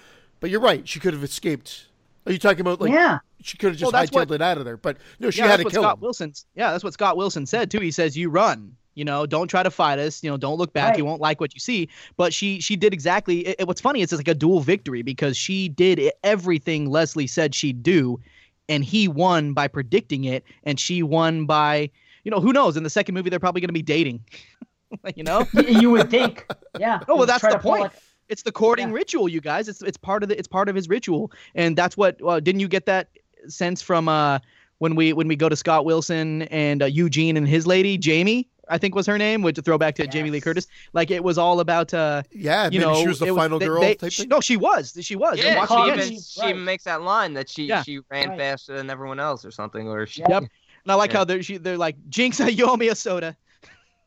But 0.44 0.50
you're 0.52 0.60
right. 0.60 0.86
She 0.86 1.00
could 1.00 1.14
have 1.14 1.24
escaped. 1.24 1.86
Are 2.26 2.34
you 2.34 2.38
talking 2.38 2.60
about 2.60 2.82
like? 2.82 2.92
Yeah. 2.92 3.20
She 3.42 3.58
could 3.58 3.68
have 3.70 3.78
just 3.78 3.84
Well, 3.94 3.94
that's 3.94 4.12
hightailed 4.12 4.28
what- 4.28 4.32
it 4.32 4.42
out 4.42 4.58
of 4.58 4.66
there. 4.66 4.76
But 4.76 4.98
no, 5.18 5.30
she 5.32 5.40
yeah, 5.40 5.46
had 5.48 5.52
that's 5.52 5.60
to 5.62 5.64
what 5.68 5.72
kill 5.74 5.84
Scott 5.84 5.98
him. 5.98 6.02
Wilson's. 6.02 6.46
Yeah, 6.54 6.72
that's 6.72 6.84
what 6.84 6.92
Scott 6.92 7.16
Wilson 7.16 7.46
said 7.46 7.72
too. 7.72 7.80
He 7.80 7.92
says, 7.92 8.18
"You 8.18 8.30
run." 8.30 8.76
You 8.96 9.06
know, 9.06 9.26
don't 9.26 9.48
try 9.48 9.64
to 9.64 9.72
fight 9.72 10.00
us. 10.00 10.22
You 10.22 10.30
know, 10.30 10.36
don't 10.36 10.58
look 10.58 10.74
back. 10.74 10.98
You 10.98 11.06
won't 11.06 11.22
like 11.22 11.40
what 11.40 11.54
you 11.54 11.62
see. 11.62 11.88
But 12.18 12.34
she 12.34 12.60
she 12.60 12.76
did 12.76 12.92
exactly. 12.92 13.48
It, 13.48 13.56
it- 13.60 13.68
what's 13.70 13.80
funny 13.80 14.02
is 14.02 14.12
it's 14.12 14.20
like 14.20 14.28
a 14.28 14.34
dual 14.36 14.60
victory 14.60 15.02
because 15.02 15.38
she 15.38 15.70
did 15.70 16.12
everything 16.26 16.90
Leslie 16.90 17.26
said 17.26 17.56
she'd 17.56 17.82
do, 17.82 18.20
and 18.68 18.84
he 18.84 19.08
won 19.08 19.54
by 19.54 19.70
predicting 19.70 20.26
it, 20.26 20.44
and 20.66 20.78
she 20.78 21.04
won 21.04 21.46
by 21.46 21.90
you 22.26 22.32
know 22.32 22.42
who 22.42 22.52
knows. 22.52 22.76
In 22.76 22.84
the 22.84 22.90
second 22.90 23.16
movie, 23.16 23.30
they're 23.30 23.40
probably 23.40 23.62
going 23.62 23.70
to 23.70 23.74
be 23.74 23.82
dating. 23.82 24.26
you 25.16 25.24
know. 25.24 25.48
You 25.68 25.90
would 25.92 26.10
think. 26.12 26.46
Yeah. 26.78 27.00
Oh 27.08 27.16
well, 27.16 27.26
that's 27.28 27.42
the 27.48 27.60
point. 27.60 27.84
like- 27.84 27.94
it's 28.30 28.44
the 28.44 28.52
courting 28.52 28.90
Yeah. 28.90 28.96
ritual, 28.96 29.28
you 29.30 29.42
guys. 29.42 29.68
It's 29.68 29.82
it's 29.82 29.98
part 29.98 30.24
of 30.24 30.30
the 30.30 30.38
it's 30.38 30.48
part 30.48 30.70
of 30.70 30.76
his 30.76 30.88
ritual, 30.90 31.32
and 31.56 31.76
that's 31.78 31.96
what. 31.98 32.20
Uh, 32.26 32.40
didn't 32.40 32.62
you 32.62 32.68
get 32.68 32.86
that 32.86 33.10
sense 33.48 33.82
from 33.82 34.08
uh 34.08 34.40
when 34.80 34.96
we 34.96 35.14
when 35.14 35.28
we 35.28 35.36
go 35.36 35.50
to 35.50 35.56
Scott 35.56 35.86
Wilson 35.86 36.44
and 36.44 36.82
uh, 36.82 36.86
Eugene 36.86 37.38
and 37.38 37.48
his 37.48 37.68
lady 37.68 37.98
Jamie? 37.98 38.48
I 38.70 38.78
think 38.78 38.96
was 38.96 39.06
her 39.08 39.18
name, 39.18 39.42
which 39.42 39.58
a 39.58 39.62
throwback 39.62 39.96
to 39.96 40.08
Jamie 40.08 40.30
Lee 40.32 40.40
Curtis. 40.40 40.68
Like 40.94 41.12
it 41.12 41.22
was 41.22 41.38
all 41.38 41.60
about. 41.60 41.94
uh 41.94 42.24
Yeah, 42.32 42.66
you 42.72 42.80
maybe 42.80 42.92
know, 42.92 43.02
she 43.02 43.08
was 43.10 43.20
the 43.20 43.26
it 43.28 43.36
final 43.36 43.60
they- 43.60 43.66
girl 43.66 43.82
they- 43.82 43.96
type 43.96 44.12
she- 44.12 44.22
thing. 44.22 44.30
No, 44.30 44.40
she 44.40 44.56
was. 44.56 44.98
She 45.02 45.18
was. 45.18 45.34
And 45.34 45.44
yeah. 45.44 45.58
watch 45.58 45.70
She 45.70 45.76
it 45.76 46.08
even, 46.08 46.22
she 46.22 46.42
right. 46.42 46.58
makes 46.58 46.86
that 46.86 47.02
line 47.02 47.34
that 47.34 47.50
she 47.50 47.66
Yeah. 47.66 47.84
she 47.84 48.00
ran 48.10 48.30
Right. 48.30 48.40
faster 48.40 48.74
than 48.78 48.90
everyone 48.90 49.20
else 49.20 49.44
or 49.44 49.52
something, 49.52 49.90
or 49.90 50.08
she. 50.08 50.22
Yep. 50.22 50.30
Yep. 50.30 50.44
And 50.44 50.92
I 50.92 50.96
like 50.96 51.12
Yeah. 51.12 51.18
how 51.18 51.24
they're 51.26 51.44
she, 51.44 51.58
they're 51.58 51.78
like 51.78 51.98
Jinx, 52.10 52.40
you 52.58 52.66
owe 52.66 52.78
me 52.78 52.88
a 52.88 52.96
soda. 52.96 53.36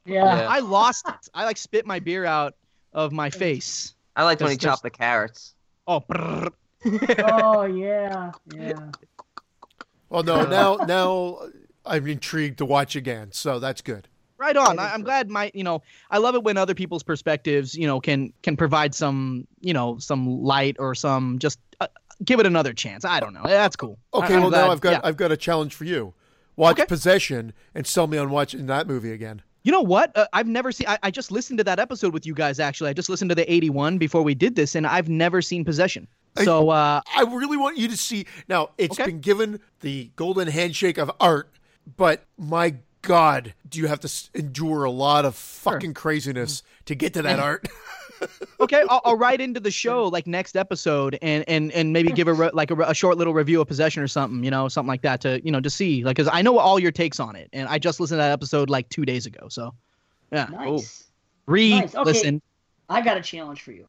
Yeah. 0.06 0.24
Yeah. 0.24 0.48
I 0.48 0.60
lost 0.60 1.06
it. 1.06 1.28
I 1.34 1.44
like 1.44 1.58
spit 1.58 1.84
my 1.86 1.98
beer 1.98 2.24
out 2.24 2.54
of 2.94 3.12
my 3.12 3.28
face. 3.28 3.94
I 4.16 4.24
liked 4.24 4.40
when 4.40 4.50
he 4.50 4.56
That's 4.56 4.64
chopped 4.64 4.82
the 4.82 4.90
carrots. 4.90 5.54
Oh, 5.86 6.00
brrr. 6.00 6.48
oh 7.30 7.64
yeah. 7.66 8.32
Yeah. 8.54 8.72
Well, 10.08 10.22
no, 10.22 10.44
now 10.44 10.76
now 10.86 11.38
I'm 11.84 12.06
intrigued 12.06 12.58
to 12.58 12.64
watch 12.64 12.96
again. 12.96 13.28
So 13.32 13.58
that's 13.58 13.82
good. 13.82 14.08
Right 14.38 14.56
on. 14.56 14.78
I, 14.78 14.92
I'm 14.92 15.02
glad 15.02 15.30
my, 15.30 15.50
you 15.54 15.64
know, 15.64 15.82
I 16.10 16.18
love 16.18 16.34
it 16.34 16.42
when 16.44 16.56
other 16.58 16.74
people's 16.74 17.02
perspectives, 17.02 17.74
you 17.74 17.86
know, 17.86 18.00
can 18.00 18.32
can 18.42 18.56
provide 18.56 18.94
some, 18.94 19.46
you 19.60 19.72
know, 19.72 19.98
some 19.98 20.42
light 20.42 20.76
or 20.78 20.94
some 20.94 21.38
just 21.38 21.58
uh, 21.80 21.86
give 22.24 22.38
it 22.40 22.46
another 22.46 22.72
chance. 22.72 23.04
I 23.04 23.20
don't 23.20 23.32
know. 23.34 23.42
That's 23.44 23.76
cool. 23.76 23.98
I- 24.12 24.18
Okay, 24.18 24.34
I'm 24.34 24.40
well 24.42 24.50
glad- 24.50 24.66
now 24.66 24.72
I've 24.72 24.80
got 24.80 24.90
yeah. 24.92 25.00
I've 25.04 25.16
got 25.16 25.32
a 25.32 25.36
challenge 25.36 25.74
for 25.74 25.84
you. 25.84 26.14
Watch 26.56 26.78
Okay. 26.78 26.86
Possession 26.86 27.52
and 27.74 27.86
sell 27.86 28.06
me 28.06 28.16
on 28.16 28.30
watching 28.30 28.66
that 28.66 28.86
movie 28.86 29.12
again. 29.12 29.42
You 29.66 29.72
know 29.72 29.80
what? 29.82 30.16
Uh, 30.16 30.28
I've 30.32 30.46
never 30.46 30.70
seen. 30.70 30.86
I, 30.86 30.96
I 31.02 31.10
just 31.10 31.32
listened 31.32 31.58
to 31.58 31.64
that 31.64 31.80
episode 31.80 32.14
with 32.14 32.24
you 32.24 32.34
guys. 32.34 32.60
Actually, 32.60 32.90
I 32.90 32.92
just 32.92 33.08
listened 33.08 33.30
to 33.30 33.34
the 33.34 33.52
81 33.52 33.98
before 33.98 34.22
we 34.22 34.32
did 34.32 34.54
this, 34.54 34.76
and 34.76 34.86
I've 34.86 35.08
never 35.08 35.42
seen 35.42 35.64
Possession. 35.64 36.06
So, 36.44 36.68
uh, 36.70 37.00
I 37.16 37.22
really 37.22 37.56
want 37.56 37.76
you 37.76 37.88
to 37.88 37.96
see. 37.96 38.26
Now, 38.48 38.70
it's 38.78 38.92
Okay. 39.00 39.06
been 39.10 39.20
given 39.20 39.58
the 39.80 40.12
golden 40.14 40.46
handshake 40.46 40.98
of 40.98 41.10
art, 41.18 41.50
but 41.96 42.22
my 42.38 42.76
God, 43.02 43.54
do 43.68 43.80
you 43.80 43.88
have 43.88 43.98
to 44.00 44.12
endure 44.34 44.84
a 44.84 44.90
lot 44.92 45.24
of 45.24 45.34
fucking 45.34 45.94
craziness 45.94 46.62
to 46.84 46.94
get 46.94 47.12
to 47.14 47.22
that 47.22 47.40
art? 47.40 47.66
Okay, 48.60 48.84
I'll, 48.88 49.00
I'll 49.04 49.16
write 49.16 49.40
into 49.40 49.60
the 49.60 49.70
show 49.70 50.06
like 50.08 50.26
next 50.26 50.56
episode, 50.56 51.18
and 51.22 51.44
and 51.48 51.72
and 51.72 51.92
maybe 51.92 52.10
give 52.12 52.28
a 52.28 52.32
re- 52.32 52.50
like 52.52 52.70
a, 52.70 52.76
a 52.76 52.94
short 52.94 53.18
little 53.18 53.34
review 53.34 53.60
of 53.60 53.68
Possession 53.68 54.02
or 54.02 54.08
something, 54.08 54.42
you 54.44 54.50
know, 54.50 54.68
something 54.68 54.88
like 54.88 55.02
that 55.02 55.20
to 55.22 55.40
you 55.44 55.50
know 55.52 55.60
to 55.60 55.70
see 55.70 56.04
like 56.04 56.16
because 56.16 56.30
I 56.32 56.42
know 56.42 56.58
all 56.58 56.78
your 56.78 56.92
takes 56.92 57.20
on 57.20 57.36
it, 57.36 57.48
and 57.52 57.68
I 57.68 57.78
just 57.78 58.00
listened 58.00 58.18
to 58.18 58.22
that 58.22 58.32
episode 58.32 58.70
like 58.70 58.88
two 58.88 59.04
days 59.04 59.26
ago. 59.26 59.48
So, 59.48 59.74
yeah, 60.32 60.46
Nice. 60.50 61.04
read, 61.46 61.70
Nice. 61.70 61.94
Okay. 61.94 62.04
listen. 62.04 62.42
I 62.88 63.00
got 63.00 63.16
a 63.16 63.20
challenge 63.22 63.62
for 63.62 63.72
you. 63.72 63.86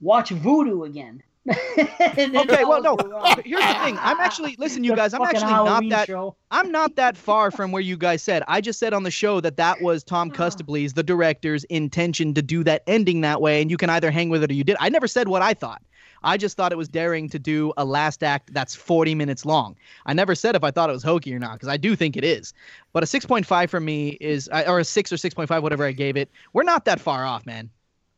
Watch 0.00 0.30
Voodoo 0.30 0.82
again. 0.82 1.22
And 1.46 2.34
then 2.34 2.50
Okay, 2.50 2.64
well, 2.64 2.82
no. 2.82 2.90
all 2.90 2.96
go 2.96 3.08
wrong. 3.08 3.42
Here's 3.44 3.60
the 3.66 3.74
thing. 3.84 3.98
I'm 4.00 4.20
actually 4.20 4.54
listen, 4.58 4.84
you 4.84 4.94
guys. 4.94 5.12
I'm 5.12 5.20
fucking 5.20 5.36
actually 5.36 5.52
not 5.52 5.88
that. 5.90 6.06
show. 6.06 6.36
I'm 6.50 6.70
not 6.70 6.96
that 6.96 7.16
far 7.16 7.50
from 7.50 7.72
where 7.72 7.82
you 7.82 7.96
guys 7.96 8.22
said. 8.22 8.42
I 8.46 8.60
just 8.60 8.78
said 8.78 8.92
on 8.94 9.02
the 9.02 9.10
show 9.10 9.40
that 9.40 9.56
that 9.56 9.80
was 9.82 10.04
Tom 10.04 10.30
Costabile's, 10.30 10.92
the 10.92 11.02
director's 11.02 11.64
intention 11.64 12.34
to 12.34 12.42
do 12.42 12.62
that 12.64 12.82
ending 12.86 13.22
that 13.22 13.40
way, 13.40 13.60
and 13.60 13.70
you 13.70 13.76
can 13.76 13.90
either 13.90 14.10
hang 14.10 14.28
with 14.28 14.44
it 14.44 14.50
or 14.50 14.54
you 14.54 14.64
did. 14.64 14.76
I 14.78 14.88
never 14.88 15.08
said 15.08 15.28
what 15.28 15.42
I 15.42 15.54
thought. 15.54 15.82
I 16.24 16.36
just 16.36 16.56
thought 16.56 16.70
it 16.70 16.78
was 16.78 16.88
daring 16.88 17.28
to 17.30 17.38
do 17.40 17.72
a 17.76 17.84
last 17.84 18.22
act 18.22 18.54
that's 18.54 18.76
40 18.76 19.16
minutes 19.16 19.44
long. 19.44 19.74
I 20.06 20.12
never 20.12 20.36
said 20.36 20.54
if 20.54 20.62
I 20.62 20.70
thought 20.70 20.88
it 20.88 20.92
was 20.92 21.02
hokey 21.02 21.34
or 21.34 21.40
not, 21.40 21.54
because 21.54 21.68
I 21.68 21.76
do 21.76 21.96
think 21.96 22.16
it 22.16 22.22
is. 22.22 22.54
But 22.92 23.02
a 23.02 23.06
6.5 23.06 23.68
for 23.68 23.80
me 23.80 24.10
is, 24.20 24.48
or 24.48 24.78
a 24.78 24.84
6 24.84 25.12
or 25.12 25.16
6.5, 25.16 25.62
whatever 25.62 25.84
I 25.84 25.90
gave 25.90 26.16
it. 26.16 26.30
We're 26.52 26.62
not 26.62 26.84
that 26.84 27.00
far 27.00 27.24
off, 27.24 27.44
man. 27.44 27.70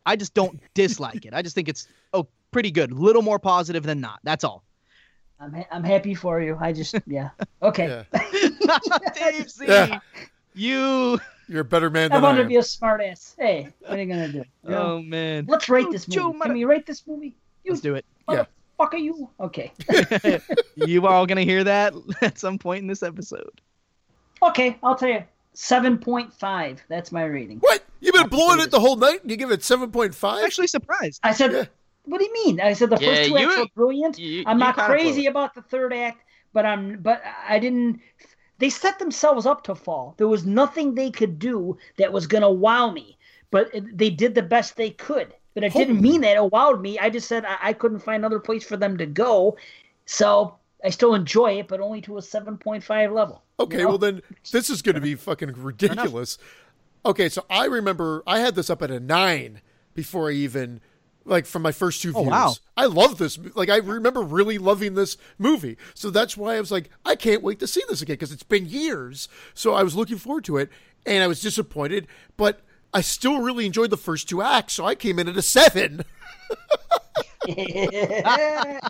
I 0.04 0.16
just 0.16 0.34
don't 0.34 0.60
dislike 0.74 1.24
it. 1.24 1.32
I 1.32 1.40
just 1.40 1.54
think 1.54 1.66
it's 1.66 1.88
oh 2.12 2.28
pretty 2.54 2.70
good. 2.70 2.92
Little 2.92 3.20
more 3.20 3.38
positive 3.40 3.82
than 3.82 4.00
not. 4.00 4.20
That's 4.22 4.44
all. 4.44 4.62
I'm, 5.40 5.52
ha- 5.52 5.66
I'm 5.72 5.82
happy 5.84 6.14
for 6.14 6.40
you. 6.40 6.56
I 6.60 6.72
just, 6.72 6.94
yeah. 7.06 7.30
Okay. 7.60 8.04
Yeah. 8.14 8.78
Dave 9.14 9.50
Z, 9.50 9.64
Yeah. 9.66 9.98
you 10.54 11.18
You're 11.48 11.62
a 11.62 11.64
better 11.64 11.90
man 11.90 12.12
I 12.12 12.16
than 12.16 12.24
I, 12.24 12.28
wanted 12.28 12.36
to 12.38 12.42
am. 12.44 12.48
be 12.48 12.56
a 12.56 12.62
smart 12.62 13.00
ass. 13.02 13.34
Hey, 13.38 13.68
what 13.80 13.98
are 13.98 14.00
you 14.00 14.06
gonna 14.06 14.28
do? 14.28 14.38
You 14.38 14.44
know? 14.70 14.82
Oh 14.94 15.02
man. 15.02 15.46
Let's 15.48 15.68
rate 15.68 15.86
You 15.86 15.92
this 15.92 16.06
Joe 16.06 16.26
movie. 16.28 16.38
mother- 16.38 16.48
Can 16.50 16.54
we 16.58 16.64
rate 16.64 16.86
this 16.86 17.04
movie? 17.06 17.36
You 17.64 17.72
Let's 17.72 17.82
do 17.82 17.96
it. 17.96 18.04
Yeah. 18.30 18.44
motherfucker, 18.78 19.00
you. 19.02 19.28
Okay. 19.40 19.72
You 20.76 21.04
are 21.06 21.12
all 21.12 21.26
gonna 21.26 21.42
hear 21.42 21.64
that 21.64 21.92
at 22.22 22.38
some 22.38 22.56
point 22.58 22.82
in 22.82 22.86
this 22.86 23.02
episode. 23.02 23.60
okay, 24.42 24.78
I'll 24.82 24.94
tell 24.96 25.08
you. 25.10 25.24
Seven 25.56 25.98
point 25.98 26.32
five. 26.32 26.82
That's 26.88 27.10
my 27.12 27.24
rating. 27.24 27.58
What? 27.58 27.82
You've 28.00 28.14
been 28.14 28.28
blowing 28.28 28.60
it 28.60 28.70
the 28.70 28.80
whole 28.80 28.96
night 28.96 29.22
and 29.22 29.30
you 29.30 29.36
give 29.36 29.50
it 29.50 29.60
7.5? 29.60 30.38
I'm 30.38 30.44
actually 30.44 30.66
surprised. 30.66 31.20
I 31.22 31.32
said, 31.32 31.52
Yeah. 31.52 31.64
"What 32.04 32.18
do 32.18 32.24
you 32.24 32.32
mean?" 32.32 32.60
I 32.60 32.72
said 32.74 32.90
the 32.90 32.98
Yeah, 33.00 33.08
first 33.08 33.28
two 33.28 33.36
acts 33.36 33.54
you- 33.54 33.60
were 33.60 33.68
brilliant. 33.74 34.18
you- 34.18 34.44
I'm 34.46 34.58
not 34.58 34.76
crazy 34.76 35.26
about 35.26 35.54
the 35.54 35.62
third 35.62 35.92
act, 35.92 36.22
but 36.52 36.64
I'm. 36.66 37.00
But 37.00 37.22
I 37.48 37.58
didn't. 37.58 38.00
They 38.58 38.70
set 38.70 38.98
themselves 38.98 39.46
up 39.46 39.64
to 39.64 39.74
fall. 39.74 40.14
There 40.16 40.28
was 40.28 40.46
nothing 40.46 40.94
they 40.94 41.10
could 41.10 41.38
do 41.38 41.76
that 41.98 42.12
was 42.12 42.26
gonna 42.26 42.50
wow 42.50 42.90
me. 42.90 43.18
But 43.50 43.74
it- 43.74 43.96
they 43.98 44.10
did 44.10 44.34
the 44.34 44.42
best 44.42 44.76
they 44.76 44.90
could. 44.90 45.34
But 45.54 45.62
it 45.64 45.72
didn't 45.72 46.00
mean 46.00 46.20
that 46.22 46.36
it 46.36 46.50
wowed 46.50 46.80
me. 46.80 46.98
I 46.98 47.10
just 47.10 47.28
said 47.28 47.44
I, 47.44 47.56
I 47.62 47.72
couldn't 47.72 48.00
find 48.00 48.20
another 48.20 48.40
place 48.40 48.64
for 48.64 48.76
them 48.76 48.96
to 48.98 49.06
go. 49.06 49.56
So 50.06 50.56
I 50.84 50.90
still 50.90 51.14
enjoy 51.14 51.58
it, 51.60 51.68
but 51.68 51.80
only 51.80 52.00
to 52.02 52.18
a 52.18 52.22
7.5 52.22 53.12
level. 53.12 53.42
Okay, 53.60 53.78
you 53.78 53.82
know? 53.84 53.88
well 53.90 53.98
then 53.98 54.20
this 54.52 54.68
is 54.68 54.82
going 54.82 54.96
to 54.96 55.00
be 55.00 55.14
fucking 55.14 55.52
ridiculous. 55.56 56.38
Okay, 57.06 57.28
so 57.28 57.44
I 57.48 57.66
remember 57.66 58.22
I 58.26 58.40
had 58.40 58.54
this 58.56 58.68
up 58.68 58.82
at 58.82 58.90
a 58.90 58.98
nine 58.98 59.60
before 59.94 60.28
I 60.30 60.32
even 60.32 60.80
like 61.24 61.46
from 61.46 61.62
my 61.62 61.72
first 61.72 62.02
two 62.02 62.12
views. 62.12 62.26
Oh, 62.26 62.30
wow. 62.30 62.54
I 62.76 62.86
love 62.86 63.18
this. 63.18 63.38
Like 63.54 63.70
I 63.70 63.76
remember 63.76 64.20
really 64.22 64.58
loving 64.58 64.94
this 64.94 65.16
movie, 65.38 65.76
so 65.94 66.10
that's 66.10 66.36
why 66.36 66.56
I 66.56 66.60
was 66.60 66.70
like, 66.70 66.90
I 67.04 67.16
can't 67.16 67.42
wait 67.42 67.58
to 67.60 67.66
see 67.66 67.82
this 67.88 68.02
again 68.02 68.14
because 68.14 68.32
it's 68.32 68.42
been 68.42 68.66
years. 68.66 69.28
So 69.54 69.74
I 69.74 69.82
was 69.82 69.94
looking 69.96 70.18
forward 70.18 70.44
to 70.44 70.56
it, 70.58 70.70
and 71.06 71.22
I 71.22 71.26
was 71.26 71.40
disappointed, 71.40 72.06
but 72.36 72.60
I 72.92 73.00
still 73.00 73.40
really 73.40 73.66
enjoyed 73.66 73.90
the 73.90 73.96
first 73.96 74.28
two 74.28 74.42
acts. 74.42 74.74
So 74.74 74.84
I 74.84 74.94
came 74.94 75.18
in 75.18 75.28
at 75.28 75.36
a 75.36 75.42
seven. 75.42 76.04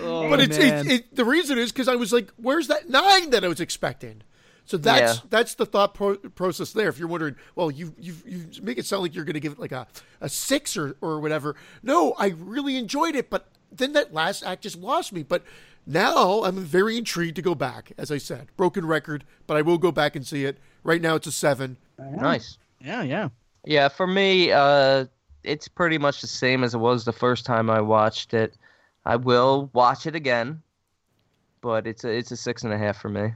Oh, 0.00 0.30
But 0.30 0.40
it's 0.40 0.58
man. 0.58 0.86
it, 0.86 0.92
it, 0.92 1.14
the 1.14 1.24
reason 1.26 1.58
is 1.58 1.70
because 1.72 1.88
I 1.88 1.96
was 1.96 2.10
like, 2.12 2.30
"Where's 2.36 2.68
that 2.68 2.88
nine 2.88 3.30
that 3.30 3.44
I 3.44 3.48
was 3.48 3.60
expecting?" 3.60 4.22
So 4.68 4.76
that's 4.76 5.16
Yeah. 5.16 5.20
that's 5.30 5.54
the 5.54 5.64
thought 5.64 5.94
pro- 5.94 6.16
process 6.18 6.72
there. 6.74 6.88
If 6.90 6.98
you're 6.98 7.08
wondering, 7.08 7.36
well, 7.56 7.70
you 7.70 7.94
you 7.98 8.14
you 8.26 8.44
make 8.62 8.76
it 8.76 8.84
sound 8.84 9.02
like 9.02 9.14
you're 9.14 9.24
going 9.24 9.32
to 9.32 9.40
give 9.40 9.52
it 9.52 9.58
like 9.58 9.72
a 9.72 9.86
a 10.20 10.28
six 10.28 10.76
or 10.76 10.94
or 11.00 11.20
whatever. 11.20 11.56
No, 11.82 12.12
I 12.18 12.28
really 12.38 12.76
enjoyed 12.76 13.16
it, 13.16 13.30
but 13.30 13.48
then 13.72 13.94
that 13.94 14.12
last 14.12 14.42
act 14.42 14.62
just 14.64 14.76
lost 14.76 15.10
me. 15.12 15.22
But 15.22 15.42
now 15.86 16.42
I'm 16.44 16.58
very 16.58 16.98
intrigued 16.98 17.36
to 17.36 17.42
go 17.42 17.54
back. 17.54 17.92
As 17.96 18.10
I 18.10 18.18
said, 18.18 18.48
broken 18.58 18.84
record, 18.84 19.24
but 19.46 19.56
I 19.56 19.62
will 19.62 19.78
go 19.78 19.90
back 19.90 20.14
and 20.14 20.26
see 20.26 20.44
it. 20.44 20.58
Right 20.84 21.00
now, 21.00 21.14
it's 21.14 21.26
a 21.26 21.32
seven. 21.32 21.78
Nice. 21.98 22.58
yeah, 22.78 23.02
yeah. 23.02 23.30
Yeah, 23.64 23.88
for 23.88 24.06
me, 24.06 24.52
uh, 24.52 25.06
it's 25.44 25.66
pretty 25.66 25.96
much 25.96 26.20
the 26.20 26.26
same 26.26 26.62
as 26.62 26.74
it 26.74 26.78
was 26.78 27.06
the 27.06 27.12
first 27.12 27.46
time 27.46 27.70
I 27.70 27.80
watched 27.80 28.34
it. 28.34 28.54
I 29.06 29.16
will 29.16 29.70
watch 29.72 30.06
it 30.06 30.14
again, 30.14 30.60
but 31.62 31.86
it's 31.86 32.04
a 32.04 32.10
it's 32.10 32.30
a 32.32 32.36
six 32.36 32.64
and 32.64 32.72
a 32.74 32.78
half 32.78 33.00
for 33.00 33.08
me. 33.08 33.32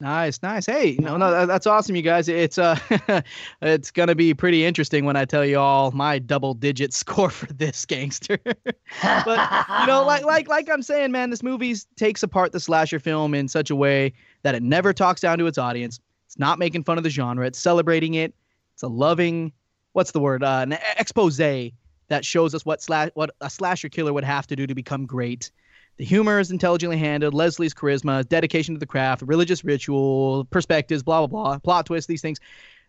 Nice, 0.00 0.40
nice. 0.42 0.64
Hey, 0.66 0.96
no, 1.00 1.16
no, 1.16 1.30
that- 1.32 1.46
that's 1.46 1.66
awesome, 1.66 1.96
you 1.96 2.02
guys. 2.02 2.28
It's 2.28 2.56
uh, 2.56 2.78
it's 3.62 3.90
gonna 3.90 4.14
be 4.14 4.32
pretty 4.32 4.64
interesting 4.64 5.04
when 5.04 5.16
I 5.16 5.24
tell 5.24 5.44
you 5.44 5.58
all 5.58 5.90
my 5.90 6.20
double-digit 6.20 6.92
score 6.94 7.30
for 7.30 7.46
this 7.52 7.84
gangster. 7.84 8.38
but 8.44 9.66
you 9.80 9.86
know, 9.86 10.04
like 10.06 10.24
like 10.24 10.46
like 10.48 10.70
I'm 10.70 10.82
saying, 10.82 11.10
man, 11.10 11.30
this 11.30 11.42
movie 11.42 11.74
takes 11.96 12.22
apart 12.22 12.52
the 12.52 12.60
slasher 12.60 13.00
film 13.00 13.34
in 13.34 13.48
such 13.48 13.70
a 13.70 13.76
way 13.76 14.12
that 14.42 14.54
it 14.54 14.62
never 14.62 14.92
talks 14.92 15.20
down 15.20 15.38
to 15.38 15.46
its 15.46 15.58
audience. 15.58 15.98
It's 16.26 16.38
not 16.38 16.60
making 16.60 16.84
fun 16.84 16.98
of 16.98 17.04
the 17.04 17.10
genre. 17.10 17.44
It's 17.46 17.58
celebrating 17.58 18.14
it. 18.14 18.32
It's 18.74 18.84
a 18.84 18.88
loving, 18.88 19.52
what's 19.94 20.12
the 20.12 20.20
word? 20.20 20.44
Uh, 20.44 20.66
an 20.68 20.78
expose 20.96 21.38
that 21.38 22.24
shows 22.24 22.54
us 22.54 22.64
what 22.64 22.80
slash 22.82 23.10
what 23.14 23.30
a 23.40 23.50
slasher 23.50 23.88
killer 23.88 24.12
would 24.12 24.24
have 24.24 24.46
to 24.46 24.54
do 24.56 24.66
to 24.66 24.74
become 24.74 25.06
great. 25.06 25.50
The 25.98 26.04
humor 26.04 26.38
is 26.38 26.50
intelligently 26.50 26.96
handled. 26.96 27.34
Leslie's 27.34 27.74
charisma, 27.74 28.26
dedication 28.28 28.74
to 28.74 28.78
the 28.78 28.86
craft, 28.86 29.22
religious 29.26 29.64
ritual, 29.64 30.44
perspectives, 30.46 31.02
blah 31.02 31.26
blah 31.26 31.26
blah, 31.26 31.58
plot 31.58 31.86
twists, 31.86 32.06
these 32.06 32.22
things. 32.22 32.38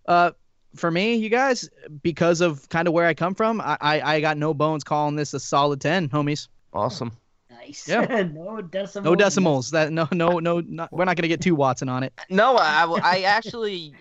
Uh, 0.07 0.31
for 0.75 0.91
me, 0.91 1.15
you 1.15 1.29
guys, 1.29 1.67
because 2.03 2.39
of 2.41 2.69
kind 2.69 2.87
of 2.87 2.93
where 2.93 3.07
I 3.07 3.15
come 3.15 3.33
from, 3.33 3.59
I, 3.61 3.77
I 3.81 4.01
I 4.15 4.21
got 4.21 4.37
no 4.37 4.53
bones 4.53 4.83
calling 4.83 5.15
this 5.15 5.33
a 5.33 5.39
solid 5.39 5.81
ten, 5.81 6.07
homies. 6.09 6.47
Awesome. 6.71 7.11
nice. 7.49 7.87
Yeah. 7.87 8.01
no 8.31 8.61
decimals. 8.61 9.05
No 9.05 9.15
decimals. 9.15 9.71
That 9.71 9.91
no 9.91 10.07
no 10.11 10.37
no. 10.39 10.59
Not, 10.59 10.91
we're 10.93 11.05
not 11.05 11.15
gonna 11.17 11.27
get 11.27 11.41
two 11.41 11.55
Watson 11.55 11.89
on 11.89 12.03
it. 12.03 12.13
No, 12.29 12.57
I, 12.57 12.83
I 13.03 13.21
actually, 13.23 13.95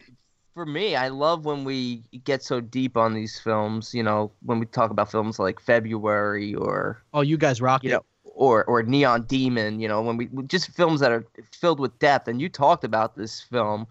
for 0.53 0.67
me, 0.67 0.95
I 0.97 1.09
love 1.09 1.47
when 1.47 1.65
we 1.65 2.03
get 2.25 2.43
so 2.43 2.61
deep 2.61 2.99
on 2.99 3.15
these 3.15 3.39
films. 3.41 3.95
You 3.95 4.03
know, 4.03 4.33
when 4.43 4.59
we 4.59 4.67
talk 4.67 4.91
about 4.91 5.11
films 5.11 5.39
like 5.39 5.61
February 5.61 6.55
or 6.55 7.03
Oh, 7.15 7.23
you 7.23 7.39
guys 7.39 7.63
rock 7.63 7.83
you 7.85 7.89
it. 7.89 7.93
know, 7.95 8.05
or 8.39 8.65
or 8.65 8.83
Neon 8.83 9.25
Demon. 9.25 9.81
You 9.81 9.89
know, 9.89 10.01
when 10.01 10.17
we 10.17 10.29
just 10.47 10.71
films 10.71 11.01
that 11.01 11.13
are 11.13 11.27
filled 11.53 11.81
with 11.81 11.99
depth. 11.99 12.29
And 12.29 12.41
you 12.41 12.49
talked 12.49 12.85
about 12.85 13.17
this 13.17 13.41
film 13.41 13.87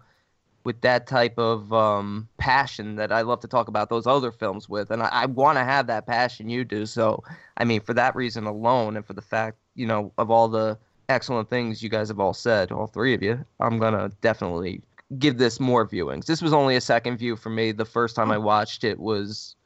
with 0.64 0.80
that 0.80 1.06
type 1.06 1.38
of 1.38 1.72
um, 1.72 2.28
passion 2.38 2.96
that 2.96 3.12
I 3.12 3.20
love 3.22 3.40
to 3.40 3.48
talk 3.48 3.68
about 3.68 3.88
those 3.88 4.06
other 4.06 4.32
films 4.32 4.68
with, 4.68 4.90
and 4.90 5.02
I, 5.02 5.08
I 5.08 5.26
want 5.26 5.56
to 5.56 5.64
have 5.64 5.86
that 5.86 6.06
passion 6.06 6.50
you 6.50 6.64
do. 6.64 6.84
So, 6.84 7.22
I 7.56 7.64
mean, 7.64 7.80
for 7.80 7.94
that 7.94 8.16
reason 8.16 8.44
alone, 8.44 8.96
and 8.96 9.06
for 9.06 9.12
the 9.12 9.22
fact, 9.22 9.56
you 9.76 9.86
know, 9.86 10.12
of 10.18 10.30
all 10.30 10.48
the 10.48 10.76
excellent 11.08 11.48
things 11.48 11.82
you 11.82 11.88
guys 11.88 12.08
have 12.08 12.20
all 12.20 12.34
said, 12.34 12.72
all 12.72 12.86
three 12.86 13.14
of 13.14 13.22
you, 13.22 13.44
I'm 13.60 13.78
gonna 13.78 14.10
definitely 14.20 14.82
give 15.18 15.38
this 15.38 15.60
more 15.60 15.86
viewings. 15.86 16.26
This 16.26 16.42
was 16.42 16.52
only 16.52 16.76
a 16.76 16.80
second 16.80 17.18
view 17.18 17.36
for 17.36 17.50
me. 17.50 17.72
The 17.72 17.84
first 17.84 18.16
time 18.16 18.30
I 18.30 18.38
watched 18.38 18.84
it 18.84 18.98
was 18.98 19.56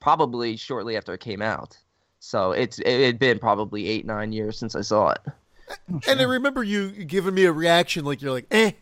probably 0.00 0.56
shortly 0.56 0.96
after 0.96 1.14
it 1.14 1.20
came 1.20 1.42
out. 1.42 1.78
So 2.20 2.52
it's 2.52 2.78
it 2.78 3.04
had 3.04 3.18
been 3.18 3.38
probably 3.38 3.88
eight 3.88 4.06
nine 4.06 4.30
years 4.32 4.58
since 4.58 4.76
I 4.76 4.82
saw 4.82 5.10
it. 5.10 5.20
And 6.08 6.20
I 6.20 6.24
remember 6.24 6.62
you 6.62 6.90
giving 7.04 7.34
me 7.34 7.44
a 7.44 7.52
reaction 7.52 8.04
like 8.04 8.20
you're 8.20 8.32
like, 8.32 8.46
eh, 8.50 8.72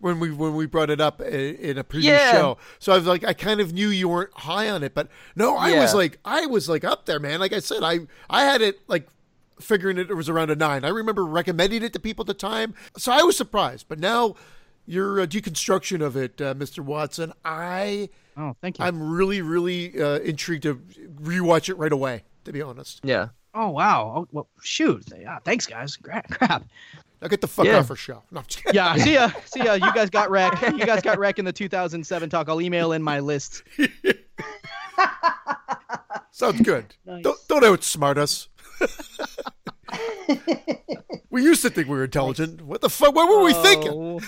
when 0.00 0.18
we 0.20 0.30
when 0.32 0.54
we 0.56 0.66
brought 0.66 0.88
it 0.90 1.00
up 1.00 1.20
in 1.20 1.78
a 1.78 1.84
previous 1.84 2.20
Yeah. 2.20 2.30
show. 2.32 2.58
So 2.78 2.92
I 2.92 2.96
was 2.96 3.06
like, 3.06 3.24
I 3.24 3.32
kind 3.32 3.60
of 3.60 3.72
knew 3.72 3.88
you 3.88 4.08
weren't 4.08 4.32
high 4.34 4.68
on 4.70 4.82
it, 4.82 4.94
but 4.94 5.08
no, 5.36 5.56
I 5.56 5.78
was 5.78 5.94
like, 5.94 6.18
I 6.24 6.46
was 6.46 6.68
like 6.68 6.82
up 6.84 7.06
there, 7.06 7.20
man. 7.20 7.40
Like 7.40 7.52
I 7.52 7.60
said, 7.60 7.82
I 7.82 8.00
I 8.28 8.44
had 8.44 8.60
it 8.62 8.80
like 8.88 9.06
figuring 9.60 9.98
it, 9.98 10.10
it 10.10 10.14
was 10.14 10.28
around 10.30 10.50
a 10.50 10.56
nine. 10.56 10.84
I 10.84 10.88
remember 10.88 11.24
recommending 11.24 11.82
it 11.82 11.92
to 11.92 12.00
people 12.00 12.22
at 12.22 12.26
the 12.26 12.34
time, 12.34 12.74
so 12.96 13.12
I 13.12 13.22
was 13.22 13.36
surprised. 13.36 13.86
But 13.88 13.98
now 14.00 14.34
your 14.86 15.20
uh, 15.20 15.26
deconstruction 15.26 16.00
of 16.00 16.16
it, 16.16 16.40
uh, 16.40 16.54
Mr. 16.54 16.80
Watson, 16.80 17.32
I 17.44 18.08
Oh, 18.36 18.56
thank 18.62 18.78
you. 18.78 18.84
I'm 18.86 19.12
really 19.12 19.42
really 19.42 20.00
uh, 20.02 20.18
intrigued 20.20 20.62
to 20.64 20.76
rewatch 21.22 21.68
it 21.68 21.74
right 21.74 21.92
away. 21.92 22.22
To 22.44 22.52
be 22.52 22.62
honest, 22.62 23.00
Yeah. 23.04 23.28
oh 23.54 23.70
wow. 23.70 24.12
Oh, 24.16 24.28
well, 24.32 24.48
shoot. 24.62 25.04
Yeah, 25.16 25.38
thanks, 25.44 25.66
guys. 25.66 25.96
Gra- 25.96 26.22
Crap. 26.30 26.64
now 27.20 27.28
get 27.28 27.40
the 27.40 27.48
fuck 27.48 27.66
Yeah. 27.66 27.78
off 27.78 27.90
our 27.90 27.96
show. 27.96 28.22
No, 28.30 28.40
I'm 28.40 28.46
just 28.46 28.62
kidding. 28.64 28.74
Yeah. 28.76 28.94
See 28.96 29.14
ya. 29.14 29.30
See 29.44 29.64
ya. 29.64 29.74
You 29.74 29.92
guys 29.92 30.10
got 30.10 30.30
wrecked. 30.30 30.62
You 30.80 30.86
guys 30.86 31.02
got 31.02 31.18
wrecked 31.18 31.38
in 31.38 31.44
the 31.44 31.52
2007 31.52 32.30
talk. 32.30 32.48
I'll 32.48 32.60
email 32.60 32.92
in 32.92 33.02
my 33.02 33.20
list. 33.20 33.62
Sounds 36.32 36.60
good. 36.62 36.94
Nice. 37.04 37.22
Don't, 37.22 37.38
don't 37.48 37.62
outsmart 37.64 38.16
us. 38.16 38.48
we 41.30 41.42
used 41.42 41.60
to 41.62 41.70
think 41.70 41.88
we 41.88 41.96
were 41.96 42.04
intelligent. 42.04 42.62
What 42.62 42.80
the 42.80 42.88
fuck? 42.88 43.14
What 43.14 43.28
were 43.28 43.44
we 43.44 43.52
oh. 43.54 43.62
thinking? 43.62 43.92
Oh, 43.92 44.20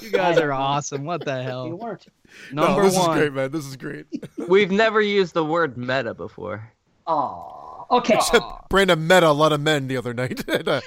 you 0.00 0.10
guys 0.10 0.38
are 0.38 0.52
awesome. 0.52 1.04
What 1.04 1.24
the 1.24 1.42
hell? 1.42 1.66
You 1.66 1.76
hell? 1.76 1.78
weren't. 1.78 2.06
No, 2.52 2.66
Number 2.68 2.82
this 2.84 2.96
one. 2.96 3.10
is 3.10 3.16
great, 3.16 3.32
man. 3.34 3.50
This 3.50 3.66
is 3.66 3.76
great. 3.76 4.06
We've 4.48 4.70
never 4.70 5.00
used 5.02 5.34
the 5.34 5.44
word 5.44 5.76
meta 5.76 6.14
before. 6.14 6.72
Oh, 7.06 7.86
okay. 7.90 8.14
Except 8.14 8.68
Brandon 8.68 9.06
met 9.06 9.22
a 9.22 9.32
lot 9.32 9.52
of 9.52 9.60
men 9.60 9.88
the 9.88 9.96
other 9.96 10.14
night 10.14 10.48
at 10.48 10.68
a 10.68 10.82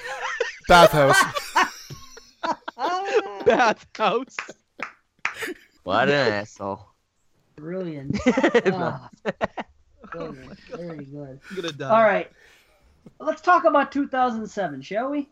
bathhouse. 0.68 1.22
Bathhouse. 3.44 4.36
What 5.82 6.08
an 6.08 6.32
asshole. 6.32 6.80
Brilliant. 7.56 8.18
Brilliant. 10.12 10.58
Very 10.70 11.04
good. 11.04 11.40
I'm 11.50 11.56
gonna 11.56 11.72
die. 11.72 11.90
All 11.90 12.02
right. 12.02 12.30
Let's 13.20 13.42
talk 13.42 13.64
about 13.64 13.92
2007, 13.92 14.80
shall 14.82 15.10
we? 15.10 15.28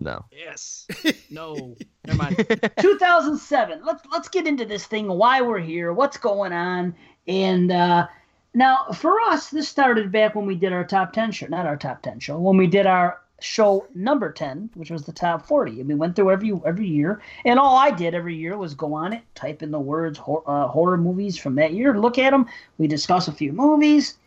No. 0.00 0.24
Yes. 0.30 0.86
No. 1.30 1.76
Never 2.06 2.18
mind. 2.18 2.36
2007. 2.80 3.80
Let's 3.84 4.02
let's 4.12 4.28
get 4.28 4.46
into 4.46 4.64
this 4.64 4.86
thing. 4.86 5.08
Why 5.08 5.40
we're 5.40 5.58
here? 5.58 5.92
What's 5.92 6.16
going 6.16 6.52
on? 6.52 6.94
And 7.26 7.72
uh, 7.72 8.06
now, 8.54 8.86
for 8.94 9.20
us, 9.20 9.50
this 9.50 9.68
started 9.68 10.10
back 10.10 10.34
when 10.34 10.46
we 10.46 10.54
did 10.54 10.72
our 10.72 10.84
top 10.84 11.12
10 11.12 11.32
show. 11.32 11.46
Not 11.46 11.66
our 11.66 11.76
top 11.76 12.02
10 12.02 12.20
show. 12.20 12.38
When 12.38 12.56
we 12.56 12.66
did 12.66 12.86
our 12.86 13.20
show 13.40 13.86
number 13.94 14.32
10, 14.32 14.70
which 14.74 14.90
was 14.90 15.04
the 15.04 15.12
top 15.12 15.46
40. 15.46 15.80
And 15.80 15.88
we 15.88 15.94
went 15.94 16.16
through 16.16 16.30
every 16.30 16.52
every 16.66 16.86
year. 16.86 17.20
And 17.44 17.58
all 17.58 17.76
I 17.76 17.90
did 17.90 18.14
every 18.14 18.34
year 18.34 18.56
was 18.56 18.74
go 18.74 18.94
on 18.94 19.12
it, 19.12 19.22
type 19.34 19.62
in 19.62 19.70
the 19.70 19.78
words 19.78 20.18
hor- 20.18 20.42
uh, 20.46 20.66
horror 20.66 20.96
movies 20.96 21.36
from 21.36 21.54
that 21.56 21.72
year, 21.72 21.98
look 21.98 22.18
at 22.18 22.30
them. 22.30 22.46
We 22.78 22.86
discuss 22.86 23.28
a 23.28 23.32
few 23.32 23.52
movies, 23.52 24.18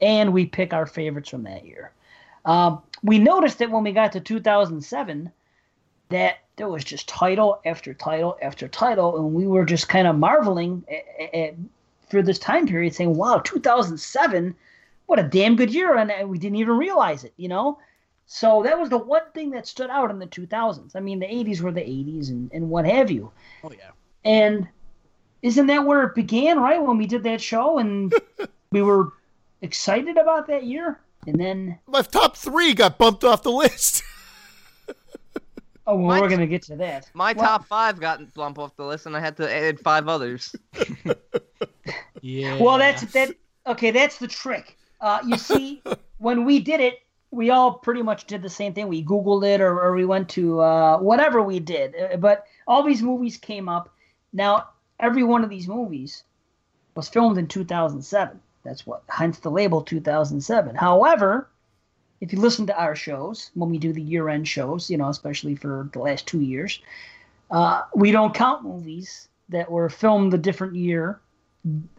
and 0.00 0.32
we 0.32 0.46
pick 0.46 0.72
our 0.72 0.86
favorites 0.86 1.30
from 1.30 1.42
that 1.44 1.66
year. 1.66 1.92
Um, 2.44 2.82
we 3.02 3.18
noticed 3.18 3.58
that 3.58 3.70
when 3.70 3.84
we 3.84 3.92
got 3.92 4.12
to 4.12 4.20
2007, 4.20 5.32
that 6.10 6.36
there 6.56 6.68
was 6.68 6.84
just 6.84 7.08
title 7.08 7.60
after 7.64 7.94
title 7.94 8.36
after 8.42 8.68
title, 8.68 9.16
and 9.16 9.34
we 9.34 9.46
were 9.46 9.64
just 9.64 9.88
kind 9.88 10.06
of 10.06 10.18
marveling 10.18 10.84
at, 10.88 11.34
at, 11.34 11.54
for 12.12 12.22
this 12.22 12.38
time 12.38 12.66
period, 12.66 12.94
saying, 12.94 13.14
"Wow, 13.14 13.38
2007, 13.38 14.54
what 15.06 15.18
a 15.18 15.24
damn 15.24 15.56
good 15.56 15.74
year!" 15.74 15.96
And 15.96 16.28
we 16.28 16.38
didn't 16.38 16.58
even 16.58 16.76
realize 16.76 17.24
it, 17.24 17.32
you 17.36 17.48
know. 17.48 17.78
So 18.26 18.62
that 18.62 18.78
was 18.78 18.88
the 18.88 18.98
one 18.98 19.30
thing 19.34 19.50
that 19.50 19.66
stood 19.66 19.90
out 19.90 20.10
in 20.10 20.18
the 20.18 20.26
2000s. 20.26 20.94
I 20.94 21.00
mean, 21.00 21.18
the 21.18 21.26
80s 21.26 21.60
were 21.60 21.72
the 21.72 21.80
80s 21.80 22.28
and, 22.30 22.50
and 22.52 22.70
what 22.70 22.86
have 22.86 23.10
you. 23.10 23.32
Oh 23.64 23.72
yeah. 23.72 23.90
And 24.24 24.68
isn't 25.42 25.66
that 25.66 25.84
where 25.84 26.04
it 26.04 26.14
began, 26.14 26.60
right? 26.60 26.80
When 26.80 26.98
we 26.98 27.06
did 27.06 27.24
that 27.24 27.40
show 27.40 27.78
and 27.78 28.14
we 28.70 28.82
were 28.82 29.12
excited 29.60 30.16
about 30.16 30.46
that 30.46 30.64
year, 30.64 31.00
and 31.26 31.38
then 31.40 31.78
My 31.86 32.02
top 32.02 32.36
three 32.36 32.74
got 32.74 32.98
bumped 32.98 33.24
off 33.24 33.42
the 33.42 33.52
list. 33.52 34.02
oh, 35.86 35.96
well, 35.96 36.06
My- 36.06 36.20
we're 36.20 36.28
gonna 36.28 36.46
get 36.46 36.62
to 36.62 36.76
that. 36.76 37.10
My 37.14 37.32
Well, 37.32 37.44
top 37.44 37.66
five 37.66 38.00
got 38.00 38.32
bumped 38.34 38.58
off 38.58 38.76
the 38.76 38.84
list, 38.84 39.06
and 39.06 39.16
I 39.16 39.20
had 39.20 39.36
to 39.38 39.52
add 39.52 39.80
five 39.80 40.08
others. 40.08 40.54
Yeah. 42.22 42.60
Well, 42.60 42.78
that's 42.78 43.02
that. 43.12 43.34
Okay, 43.66 43.90
that's 43.90 44.18
the 44.18 44.28
trick. 44.28 44.78
Uh, 45.00 45.18
you 45.26 45.36
see, 45.36 45.82
when 46.18 46.44
we 46.44 46.60
did 46.60 46.80
it, 46.80 47.00
we 47.32 47.50
all 47.50 47.74
pretty 47.74 48.02
much 48.02 48.26
did 48.26 48.42
the 48.42 48.48
same 48.48 48.72
thing. 48.74 48.88
We 48.88 49.04
Googled 49.04 49.44
it, 49.46 49.60
or, 49.60 49.80
or 49.80 49.94
we 49.94 50.04
went 50.04 50.28
to 50.30 50.60
uh, 50.60 50.98
whatever 50.98 51.42
we 51.42 51.58
did. 51.58 51.94
Uh, 51.96 52.16
But 52.16 52.44
all 52.66 52.82
these 52.84 53.02
movies 53.02 53.36
came 53.36 53.68
up. 53.68 53.92
Now, 54.32 54.68
every 55.00 55.24
one 55.24 55.42
of 55.42 55.50
these 55.50 55.66
movies 55.66 56.22
was 56.94 57.08
filmed 57.08 57.38
in 57.38 57.48
2007. 57.48 58.40
That's 58.64 58.86
what, 58.86 59.02
hence 59.08 59.40
the 59.40 59.50
label 59.50 59.82
2007. 59.82 60.76
However, 60.76 61.48
if 62.22 62.32
you 62.32 62.38
listen 62.38 62.66
to 62.68 62.80
our 62.80 62.94
shows 62.94 63.50
when 63.54 63.68
we 63.68 63.78
do 63.78 63.92
the 63.92 64.00
year-end 64.00 64.46
shows, 64.46 64.88
you 64.88 64.96
know, 64.96 65.08
especially 65.08 65.56
for 65.56 65.90
the 65.92 65.98
last 65.98 66.24
two 66.24 66.40
years, 66.40 66.80
uh, 67.50 67.82
we 67.96 68.12
don't 68.12 68.32
count 68.32 68.62
movies 68.62 69.28
that 69.48 69.68
were 69.68 69.90
filmed 69.90 70.32
a 70.32 70.38
different 70.38 70.76
year 70.76 71.20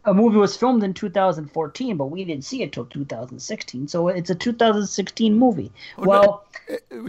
a 0.04 0.14
movie 0.14 0.38
was 0.38 0.58
filmed 0.58 0.84
in 0.84 0.94
2014, 0.94 1.96
but 1.96 2.08
we 2.08 2.26
didn't 2.26 2.44
see 2.44 2.64
it 2.64 2.74
till 2.74 2.86
2016. 2.86 3.88
So 3.88 4.10
it's 4.10 4.30
a 4.30 4.36
2016 4.36 5.34
movie. 5.34 5.72
well, 5.98 6.46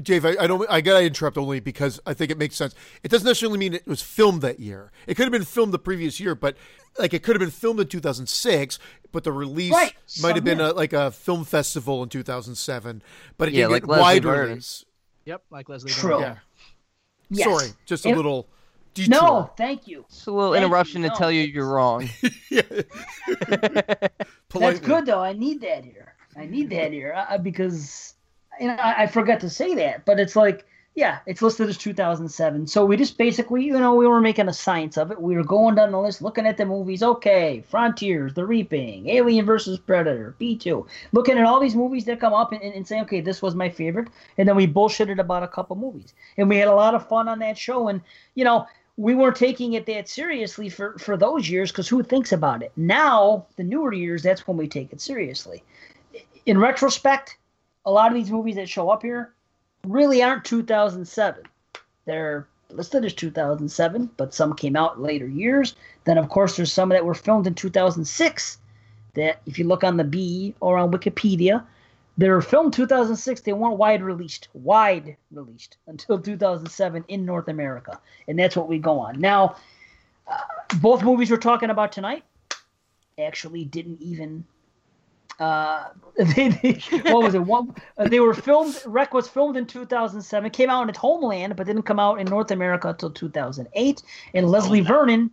Dave, 0.03 0.24
I, 0.24 0.36
I 0.39 0.47
don't. 0.47 0.65
I 0.70 0.81
gotta 0.81 1.05
interrupt 1.05 1.36
only 1.36 1.59
because 1.59 1.99
I 2.07 2.15
think 2.15 2.31
it 2.31 2.39
makes 2.39 2.55
sense. 2.55 2.74
It 3.03 3.11
doesn't 3.11 3.27
necessarily 3.27 3.59
mean 3.59 3.74
it 3.74 3.86
was 3.86 4.03
filmed 4.03 4.43
that 4.43 4.61
year. 4.61 4.93
It 5.09 5.16
could 5.16 5.24
have 5.24 5.32
been 5.32 5.45
filmed 5.45 5.73
the 5.73 5.81
previous 5.81 6.20
year, 6.20 6.36
but 6.36 6.57
like 6.99 7.15
it 7.15 7.23
could 7.23 7.35
have 7.37 7.41
been 7.41 7.51
filmed 7.51 7.81
in 7.81 7.87
2006, 7.89 8.79
but 9.12 9.25
the 9.25 9.33
release 9.33 9.73
Right, 9.73 9.95
might 10.23 10.35
have 10.37 10.45
been 10.45 10.61
a, 10.61 10.73
like 10.73 10.93
a 10.93 11.11
film 11.11 11.45
festival 11.45 12.03
in 12.03 12.09
2007, 12.09 13.03
but 13.37 13.49
it 13.49 13.55
Yeah, 13.55 13.62
didn't 13.62 13.73
like 13.73 13.83
get 13.83 13.89
Leslie 13.91 14.03
wide 14.03 14.23
Vernon. 14.23 14.49
release. 14.51 14.85
Yep, 15.25 15.43
like 15.51 15.69
Leslie. 15.69 15.91
True. 15.91 16.19
Vernon. 16.19 16.37
Yeah. 17.31 17.47
yes. 17.47 17.61
Sorry, 17.61 17.73
just 17.87 18.07
a 18.07 18.11
It- 18.11 18.16
little 18.16 18.49
detour. 18.95 19.21
No, 19.21 19.51
thank 19.57 19.87
you. 19.89 20.05
It's 20.09 20.27
a 20.27 20.31
little 20.33 20.53
Thank 20.53 20.61
you, 20.62 20.66
interruption 20.66 21.03
to 21.03 21.09
no. 21.09 21.15
tell 21.15 21.33
you 21.33 21.43
you're 21.43 21.69
wrong. 21.69 22.09
That's 24.51 24.81
good 24.81 25.07
though. 25.07 25.21
I 25.21 25.33
need 25.33 25.61
that 25.62 25.85
here. 25.85 26.15
I 26.37 26.47
need 26.47 26.71
that 26.71 26.93
here 26.93 27.15
uh, 27.29 27.39
because 27.39 28.15
you 28.61 28.69
know 28.69 28.75
I, 28.75 29.03
I 29.05 29.07
forgot 29.07 29.41
to 29.41 29.51
say 29.51 29.75
that, 29.77 30.05
but 30.05 30.19
it's 30.21 30.37
like 30.37 30.65
yeah, 30.95 31.19
it's 31.27 31.43
listed 31.43 31.69
as 31.69 31.77
2007. 31.77 32.69
So 32.69 32.87
we 32.87 32.97
just 32.97 33.19
basically 33.19 33.65
you 33.65 33.73
know 33.73 33.95
we 33.95 34.07
were 34.07 34.21
making 34.21 34.49
a 34.49 34.53
science 34.53 34.97
of 34.97 35.11
it. 35.11 35.21
We 35.21 35.35
were 35.35 35.43
going 35.43 35.75
down 35.75 35.91
the 35.91 36.01
list, 36.01 36.23
looking 36.23 36.47
at 36.47 36.57
the 36.57 36.66
movies. 36.66 37.03
Okay, 37.03 37.65
Frontiers, 37.69 38.35
The 38.35 38.47
Reaping, 38.47 39.09
Alien 39.09 39.45
versus 39.45 39.79
Predator, 39.79 40.37
P2. 40.41 40.87
Looking 41.12 41.37
at 41.37 41.47
all 41.47 41.59
these 41.59 41.75
movies 41.75 42.05
that 42.05 42.21
come 42.21 42.33
up 42.33 42.53
and, 42.53 42.62
and, 42.62 42.75
and 42.75 42.87
saying 42.87 43.03
okay, 43.03 43.21
this 43.21 43.43
was 43.43 43.57
my 43.57 43.69
favorite, 43.69 44.09
and 44.39 44.49
then 44.49 44.55
we 44.55 44.69
bullshitted 44.69 45.19
about 45.19 45.43
a 45.43 45.49
couple 45.49 45.75
movies, 45.75 46.15
and 46.37 46.49
we 46.49 46.59
had 46.59 46.69
a 46.69 46.75
lot 46.75 46.95
of 46.95 47.09
fun 47.09 47.29
on 47.29 47.41
that 47.41 47.59
show. 47.59 47.89
And 47.89 48.01
you 48.35 48.45
know 48.45 48.66
we 48.97 49.16
weren't 49.16 49.35
taking 49.35 49.73
it 49.73 49.87
that 49.87 50.09
seriously 50.09 50.69
for, 50.69 50.97
for 50.99 51.16
those 51.16 51.49
years 51.49 51.73
because 51.73 51.89
who 51.89 52.01
thinks 52.05 52.31
about 52.31 52.62
it? 52.62 52.71
Now, 52.77 53.45
the 53.57 53.65
newer 53.65 53.93
years, 53.93 54.23
that's 54.23 54.47
when 54.47 54.57
we 54.57 54.69
take 54.69 54.93
it 54.93 55.01
seriously. 55.01 55.65
In 56.47 56.59
retrospect, 56.59 57.37
a 57.85 57.91
lot 57.91 58.12
of 58.12 58.15
these 58.15 58.31
movies 58.31 58.55
that 58.55 58.69
show 58.69 58.91
up 58.91 59.03
here 59.03 59.35
really 59.85 60.23
aren't 60.23 60.44
2007. 60.44 61.43
They're 62.06 62.47
listed 62.70 63.05
as 63.05 63.15
2007, 63.15 64.11
but 64.16 64.35
some 64.35 64.55
came 64.55 64.77
out 64.77 65.01
later 65.01 65.27
years. 65.27 65.74
Then, 66.05 66.19
of 66.19 66.28
course, 66.28 66.56
there's 66.56 66.73
some 66.73 66.89
that 66.90 67.05
were 67.05 67.15
filmed 67.15 67.47
in 67.47 67.55
2006 67.55 68.59
that, 69.15 69.40
if 69.47 69.59
you 69.59 69.66
look 69.66 69.85
on 69.85 69.97
the 69.97 70.05
B 70.05 70.55
or 70.61 70.77
on 70.77 70.90
Wikipedia, 70.90 71.65
they 72.16 72.28
were 72.28 72.43
filmed 72.43 72.73
2006. 72.73 73.40
They 73.40 73.52
weren't 73.52 73.77
wide 73.77 74.02
released, 74.02 74.48
wide 74.55 75.16
released 75.32 75.78
until 75.86 76.19
2007 76.19 77.05
in 77.09 77.24
North 77.24 77.48
America, 77.48 77.98
and 78.28 78.39
that's 78.39 78.56
what 78.56 78.69
we 78.69 78.78
go 78.78 78.98
on 79.01 79.20
now. 79.20 79.56
Uh, 80.27 80.39
both 80.81 81.02
movies 81.02 81.31
we're 81.31 81.36
talking 81.36 81.70
about 81.70 81.93
tonight 81.93 82.24
actually 83.19 83.65
didn't 83.65 84.01
even. 84.01 84.44
Uh, 85.40 85.89
they, 86.16 86.48
they, 86.48 86.73
what 87.11 87.23
was 87.23 87.35
it? 87.35 87.43
One, 87.43 87.74
uh, 87.98 88.09
they 88.09 88.20
were 88.20 88.35
filmed. 88.35 88.81
REC 88.86 89.12
was 89.12 89.28
filmed 89.28 89.56
in 89.56 89.66
2007. 89.66 90.51
Came 90.51 90.70
out 90.70 90.82
in 90.82 90.89
its 90.89 90.98
homeland, 90.98 91.56
but 91.56 91.66
didn't 91.66 91.82
come 91.82 91.98
out 91.98 92.20
in 92.20 92.27
North 92.27 92.51
America 92.51 92.89
until 92.89 93.11
2008. 93.11 94.02
And 94.35 94.48
Leslie 94.48 94.81
Vernon 94.81 95.31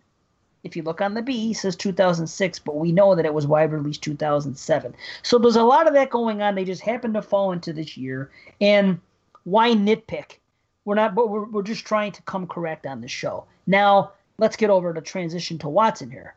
if 0.64 0.76
you 0.76 0.82
look 0.82 1.00
on 1.00 1.14
the 1.14 1.22
B, 1.22 1.52
says 1.52 1.74
2006, 1.76 2.58
but 2.60 2.76
we 2.76 2.92
know 2.92 3.14
that 3.14 3.26
it 3.26 3.34
was 3.34 3.46
wide 3.46 3.72
release 3.72 3.98
2007. 3.98 4.94
So 5.22 5.38
there's 5.38 5.56
a 5.56 5.62
lot 5.62 5.88
of 5.88 5.94
that 5.94 6.10
going 6.10 6.40
on. 6.40 6.54
They 6.54 6.64
just 6.64 6.82
happen 6.82 7.12
to 7.14 7.22
fall 7.22 7.52
into 7.52 7.72
this 7.72 7.96
year. 7.96 8.30
And 8.60 9.00
why 9.44 9.72
nitpick? 9.72 10.38
We're 10.84 10.94
not, 10.94 11.14
but 11.14 11.30
we're, 11.30 11.44
we're 11.44 11.62
just 11.62 11.84
trying 11.84 12.12
to 12.12 12.22
come 12.22 12.46
correct 12.46 12.86
on 12.86 13.00
the 13.00 13.08
show. 13.08 13.44
Now, 13.66 14.12
let's 14.38 14.56
get 14.56 14.70
over 14.70 14.92
to 14.94 15.00
transition 15.00 15.58
to 15.58 15.68
Watson 15.68 16.10
here. 16.10 16.34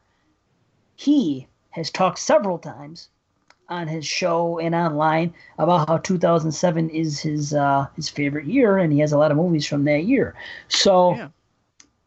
He 0.95 1.47
has 1.71 1.91
talked 1.91 2.19
several 2.19 2.57
times 2.57 3.09
on 3.69 3.87
his 3.87 4.05
show 4.05 4.59
and 4.59 4.75
online 4.75 5.33
about 5.57 5.87
how 5.87 5.97
2007 5.97 6.89
is 6.89 7.19
his 7.19 7.53
uh, 7.53 7.87
his 7.95 8.09
favorite 8.09 8.45
year, 8.45 8.77
and 8.77 8.93
he 8.93 8.99
has 8.99 9.11
a 9.11 9.17
lot 9.17 9.31
of 9.31 9.37
movies 9.37 9.65
from 9.67 9.83
that 9.85 10.05
year. 10.05 10.35
So 10.67 11.15
Yeah. 11.15 11.29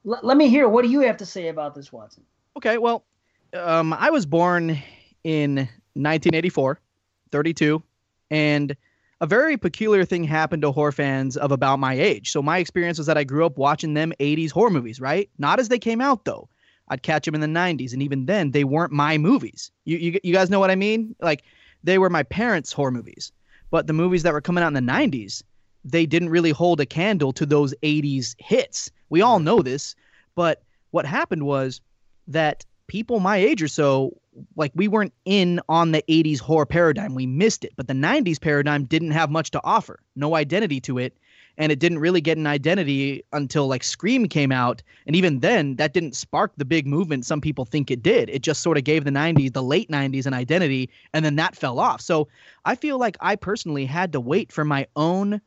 l- 0.06 0.20
let 0.22 0.36
me 0.36 0.48
hear 0.48 0.68
what 0.68 0.84
do 0.84 0.90
you 0.90 1.00
have 1.00 1.16
to 1.18 1.26
say 1.26 1.48
about 1.48 1.74
this, 1.74 1.92
Watson? 1.92 2.24
Okay, 2.56 2.78
well, 2.78 3.04
um, 3.54 3.92
I 3.92 4.10
was 4.10 4.26
born 4.26 4.78
in 5.24 5.54
1984, 5.94 6.80
32, 7.30 7.82
and 8.30 8.76
a 9.20 9.26
very 9.26 9.56
peculiar 9.56 10.04
thing 10.04 10.22
happened 10.24 10.62
to 10.62 10.70
horror 10.70 10.92
fans 10.92 11.36
of 11.36 11.50
about 11.50 11.78
my 11.78 11.94
age. 11.94 12.30
So 12.30 12.40
my 12.40 12.58
experience 12.58 12.98
was 12.98 13.08
that 13.08 13.18
I 13.18 13.24
grew 13.24 13.44
up 13.44 13.58
watching 13.58 13.94
them 13.94 14.12
80s 14.20 14.50
horror 14.52 14.70
movies, 14.70 15.00
right? 15.00 15.28
Not 15.38 15.58
as 15.58 15.68
they 15.68 15.78
came 15.78 16.00
out 16.00 16.24
though. 16.24 16.48
I'd 16.90 17.02
catch 17.02 17.24
them 17.24 17.34
in 17.34 17.40
the 17.40 17.46
90s, 17.46 17.92
and 17.92 18.02
even 18.02 18.26
then, 18.26 18.50
they 18.50 18.64
weren't 18.64 18.92
my 18.92 19.18
movies. 19.18 19.70
You, 19.84 19.98
you, 19.98 20.20
you 20.22 20.32
guys 20.32 20.50
know 20.50 20.60
what 20.60 20.70
I 20.70 20.76
mean? 20.76 21.14
Like, 21.20 21.42
they 21.84 21.98
were 21.98 22.10
my 22.10 22.22
parents' 22.22 22.72
horror 22.72 22.90
movies. 22.90 23.32
But 23.70 23.86
the 23.86 23.92
movies 23.92 24.22
that 24.22 24.32
were 24.32 24.40
coming 24.40 24.64
out 24.64 24.68
in 24.68 24.86
the 24.86 24.92
90s, 24.92 25.42
they 25.84 26.06
didn't 26.06 26.30
really 26.30 26.50
hold 26.50 26.80
a 26.80 26.86
candle 26.86 27.32
to 27.34 27.46
those 27.46 27.74
80s 27.82 28.34
hits. 28.38 28.90
We 29.10 29.20
all 29.20 29.38
know 29.38 29.62
this. 29.62 29.94
But 30.34 30.62
what 30.90 31.04
happened 31.04 31.44
was 31.44 31.80
that 32.28 32.64
people 32.86 33.20
my 33.20 33.36
age 33.36 33.62
or 33.62 33.68
so, 33.68 34.16
like, 34.56 34.72
we 34.74 34.88
weren't 34.88 35.12
in 35.24 35.60
on 35.68 35.92
the 35.92 36.02
80s 36.08 36.40
horror 36.40 36.66
paradigm. 36.66 37.14
We 37.14 37.26
missed 37.26 37.64
it. 37.64 37.72
But 37.76 37.88
the 37.88 37.94
90s 37.94 38.40
paradigm 38.40 38.84
didn't 38.84 39.10
have 39.10 39.30
much 39.30 39.50
to 39.50 39.60
offer, 39.62 40.00
no 40.16 40.34
identity 40.34 40.80
to 40.82 40.98
it 40.98 41.16
and 41.58 41.72
it 41.72 41.80
didn't 41.80 41.98
really 41.98 42.20
get 42.20 42.38
an 42.38 42.46
identity 42.46 43.22
until 43.32 43.66
like 43.66 43.82
Scream 43.82 44.28
came 44.28 44.52
out, 44.52 44.80
and 45.06 45.14
even 45.14 45.40
then, 45.40 45.76
that 45.76 45.92
didn't 45.92 46.14
spark 46.14 46.52
the 46.56 46.64
big 46.64 46.86
movement 46.86 47.26
some 47.26 47.40
people 47.40 47.64
think 47.64 47.90
it 47.90 48.02
did. 48.02 48.30
It 48.30 48.42
just 48.42 48.62
sort 48.62 48.78
of 48.78 48.84
gave 48.84 49.04
the 49.04 49.10
'90s, 49.10 49.52
the 49.52 49.62
late 49.62 49.90
'90s, 49.90 50.24
an 50.24 50.34
identity, 50.34 50.88
and 51.12 51.24
then 51.24 51.36
that 51.36 51.56
fell 51.56 51.80
off. 51.80 52.00
So 52.00 52.28
I 52.64 52.76
feel 52.76 52.98
like 52.98 53.16
I 53.20 53.36
personally 53.36 53.84
had 53.84 54.12
to 54.12 54.20
wait 54.20 54.52
for 54.52 54.64
my 54.64 54.86
own 54.96 55.40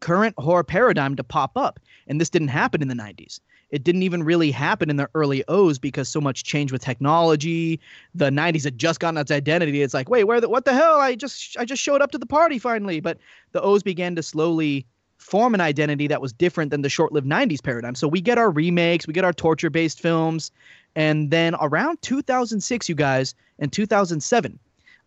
current 0.00 0.34
horror 0.38 0.64
paradigm 0.64 1.16
to 1.16 1.24
pop 1.24 1.56
up, 1.56 1.80
and 2.06 2.20
this 2.20 2.30
didn't 2.30 2.48
happen 2.48 2.80
in 2.80 2.88
the 2.88 2.94
'90s. 2.94 3.40
It 3.70 3.82
didn't 3.82 4.04
even 4.04 4.22
really 4.22 4.52
happen 4.52 4.88
in 4.88 4.96
the 4.96 5.10
early 5.14 5.42
O's 5.48 5.76
because 5.80 6.08
so 6.08 6.20
much 6.20 6.44
change 6.44 6.70
with 6.70 6.80
technology. 6.82 7.80
The 8.14 8.30
'90s 8.30 8.62
had 8.62 8.78
just 8.78 9.00
gotten 9.00 9.18
its 9.18 9.32
identity. 9.32 9.82
It's 9.82 9.94
like, 9.94 10.08
wait, 10.08 10.24
where? 10.24 10.40
The, 10.40 10.48
what 10.48 10.64
the 10.64 10.74
hell? 10.74 11.00
I 11.00 11.16
just 11.16 11.56
I 11.58 11.64
just 11.64 11.82
showed 11.82 12.00
up 12.00 12.12
to 12.12 12.18
the 12.18 12.26
party 12.26 12.60
finally. 12.60 13.00
But 13.00 13.18
the 13.50 13.60
O's 13.60 13.82
began 13.82 14.14
to 14.14 14.22
slowly 14.22 14.86
form 15.18 15.54
an 15.54 15.60
identity 15.60 16.06
that 16.06 16.20
was 16.20 16.32
different 16.32 16.70
than 16.70 16.82
the 16.82 16.88
short-lived 16.88 17.26
90s 17.26 17.62
paradigm. 17.62 17.94
So 17.94 18.06
we 18.06 18.20
get 18.20 18.38
our 18.38 18.50
remakes, 18.50 19.06
we 19.06 19.12
get 19.12 19.24
our 19.24 19.32
torture-based 19.32 20.00
films, 20.00 20.50
and 20.94 21.30
then 21.30 21.54
around 21.60 22.00
2006, 22.02 22.88
you 22.88 22.94
guys, 22.94 23.34
and 23.58 23.72
2007, 23.72 24.58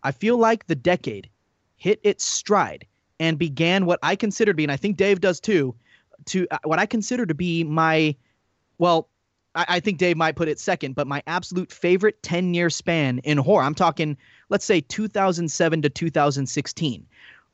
I 0.02 0.12
feel 0.12 0.36
like 0.36 0.66
the 0.66 0.74
decade 0.74 1.28
hit 1.76 2.00
its 2.02 2.24
stride 2.24 2.86
and 3.18 3.38
began 3.38 3.86
what 3.86 3.98
I 4.02 4.16
consider 4.16 4.52
to 4.52 4.56
be, 4.56 4.64
and 4.64 4.72
I 4.72 4.76
think 4.76 4.96
Dave 4.96 5.20
does 5.20 5.40
too, 5.40 5.74
to 6.26 6.46
uh, 6.50 6.58
what 6.64 6.78
I 6.78 6.86
consider 6.86 7.26
to 7.26 7.34
be 7.34 7.64
my, 7.64 8.14
well, 8.78 9.08
I, 9.54 9.66
I 9.68 9.80
think 9.80 9.98
Dave 9.98 10.16
might 10.16 10.36
put 10.36 10.48
it 10.48 10.58
second, 10.58 10.94
but 10.94 11.06
my 11.06 11.22
absolute 11.26 11.72
favorite 11.72 12.22
10-year 12.22 12.70
span 12.70 13.18
in 13.20 13.38
horror. 13.38 13.64
I'm 13.64 13.74
talking, 13.74 14.16
let's 14.48 14.64
say 14.64 14.80
2007 14.80 15.82
to 15.82 15.88
2016. 15.88 17.06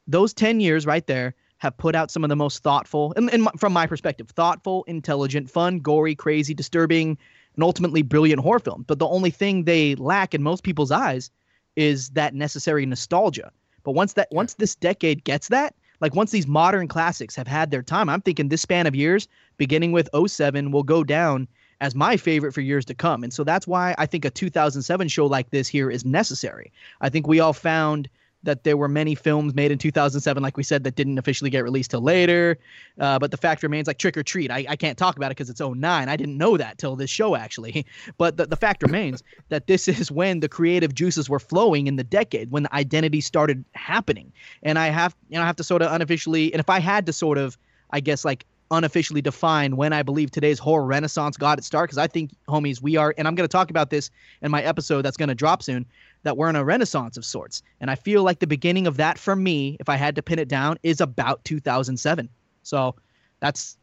Those 0.08 0.32
10 0.34 0.60
years 0.60 0.86
right 0.86 1.06
there 1.06 1.34
have 1.58 1.76
put 1.76 1.94
out 1.94 2.10
some 2.10 2.24
of 2.24 2.28
the 2.28 2.36
most 2.36 2.62
thoughtful, 2.62 3.12
and, 3.16 3.32
and 3.32 3.48
from 3.58 3.72
my 3.72 3.86
perspective, 3.86 4.28
thoughtful, 4.28 4.84
intelligent, 4.86 5.50
fun, 5.50 5.78
gory, 5.78 6.14
crazy, 6.14 6.54
disturbing, 6.54 7.16
and 7.54 7.64
ultimately 7.64 8.02
brilliant 8.02 8.42
horror 8.42 8.58
film. 8.58 8.84
But 8.86 8.98
the 8.98 9.08
only 9.08 9.30
thing 9.30 9.64
they 9.64 9.94
lack 9.94 10.34
in 10.34 10.42
most 10.42 10.62
people's 10.62 10.90
eyes 10.90 11.30
is 11.74 12.10
that 12.10 12.34
necessary 12.34 12.84
nostalgia. 12.86 13.50
But 13.84 13.92
once 13.92 14.14
that 14.14 14.28
once 14.30 14.54
this 14.54 14.74
decade 14.74 15.24
gets 15.24 15.48
that, 15.48 15.74
like 16.00 16.14
once 16.14 16.30
these 16.30 16.46
modern 16.46 16.88
classics 16.88 17.36
have 17.36 17.46
had 17.46 17.70
their 17.70 17.82
time, 17.82 18.08
I'm 18.08 18.20
thinking 18.20 18.48
this 18.48 18.62
span 18.62 18.86
of 18.86 18.94
years, 18.94 19.28
beginning 19.56 19.92
with 19.92 20.10
07, 20.26 20.70
will 20.70 20.82
go 20.82 21.04
down 21.04 21.48
as 21.80 21.94
my 21.94 22.16
favorite 22.16 22.52
for 22.52 22.60
years 22.60 22.84
to 22.86 22.94
come. 22.94 23.22
And 23.22 23.32
so 23.32 23.44
that's 23.44 23.66
why 23.66 23.94
I 23.98 24.06
think 24.06 24.24
a 24.24 24.30
2007 24.30 25.08
show 25.08 25.26
like 25.26 25.50
this 25.50 25.68
here 25.68 25.90
is 25.90 26.04
necessary. 26.04 26.72
I 27.00 27.08
think 27.08 27.26
we 27.26 27.40
all 27.40 27.52
found 27.52 28.08
that 28.46 28.64
there 28.64 28.76
were 28.76 28.88
many 28.88 29.14
films 29.14 29.54
made 29.54 29.70
in 29.70 29.76
2007, 29.76 30.42
like 30.42 30.56
we 30.56 30.62
said, 30.62 30.84
that 30.84 30.94
didn't 30.94 31.18
officially 31.18 31.50
get 31.50 31.62
released 31.62 31.90
till 31.90 32.00
later. 32.00 32.56
Uh, 32.98 33.18
but 33.18 33.30
the 33.30 33.36
fact 33.36 33.62
remains, 33.62 33.86
like 33.86 33.98
Trick 33.98 34.16
or 34.16 34.22
Treat, 34.22 34.50
I, 34.50 34.64
I 34.68 34.76
can't 34.76 34.96
talk 34.96 35.16
about 35.16 35.26
it 35.26 35.36
because 35.36 35.50
it's 35.50 35.60
09. 35.60 36.08
I 36.08 36.16
didn't 36.16 36.38
know 36.38 36.56
that 36.56 36.78
till 36.78 36.96
this 36.96 37.10
show, 37.10 37.36
actually. 37.36 37.84
But 38.18 38.36
the, 38.36 38.46
the 38.46 38.56
fact 38.56 38.82
remains 38.82 39.22
that 39.48 39.66
this 39.66 39.88
is 40.00 40.10
when 40.10 40.40
the 40.40 40.48
creative 40.48 40.94
juices 40.94 41.28
were 41.28 41.40
flowing 41.40 41.86
in 41.86 41.96
the 41.96 42.04
decade, 42.04 42.50
when 42.50 42.62
the 42.62 42.74
identity 42.74 43.20
started 43.20 43.64
happening. 43.74 44.32
And 44.62 44.78
I 44.78 44.88
have, 44.88 45.14
you 45.28 45.36
know, 45.36 45.42
I 45.42 45.46
have 45.46 45.56
to 45.56 45.64
sort 45.64 45.82
of 45.82 45.92
unofficially, 45.92 46.52
and 46.52 46.60
if 46.60 46.70
I 46.70 46.78
had 46.78 47.04
to 47.06 47.12
sort 47.12 47.36
of, 47.36 47.58
I 47.90 48.00
guess, 48.00 48.24
like 48.24 48.46
unofficially 48.70 49.22
define 49.22 49.76
when 49.76 49.92
I 49.92 50.02
believe 50.02 50.30
today's 50.30 50.58
horror 50.58 50.84
renaissance 50.84 51.36
got 51.36 51.58
its 51.58 51.66
start 51.66 51.88
because 51.88 51.98
I 51.98 52.06
think, 52.06 52.30
homies, 52.48 52.80
we 52.80 52.96
are, 52.96 53.14
and 53.16 53.28
I'm 53.28 53.34
going 53.34 53.48
to 53.48 53.52
talk 53.52 53.70
about 53.70 53.90
this 53.90 54.10
in 54.42 54.50
my 54.50 54.62
episode 54.62 55.02
that's 55.02 55.16
going 55.16 55.28
to 55.28 55.34
drop 55.34 55.62
soon, 55.62 55.86
that 56.26 56.36
we're 56.36 56.50
in 56.50 56.56
a 56.56 56.64
renaissance 56.64 57.16
of 57.16 57.24
sorts. 57.24 57.62
And 57.80 57.90
I 57.90 57.94
feel 57.94 58.22
like 58.24 58.40
the 58.40 58.46
beginning 58.46 58.86
of 58.86 58.96
that 58.98 59.16
for 59.18 59.34
me, 59.36 59.76
if 59.80 59.88
I 59.88 59.96
had 59.96 60.14
to 60.16 60.22
pin 60.22 60.38
it 60.38 60.48
down, 60.48 60.76
is 60.82 61.00
about 61.00 61.42
2007. 61.44 62.28
So 62.64 62.94
that's 63.40 63.76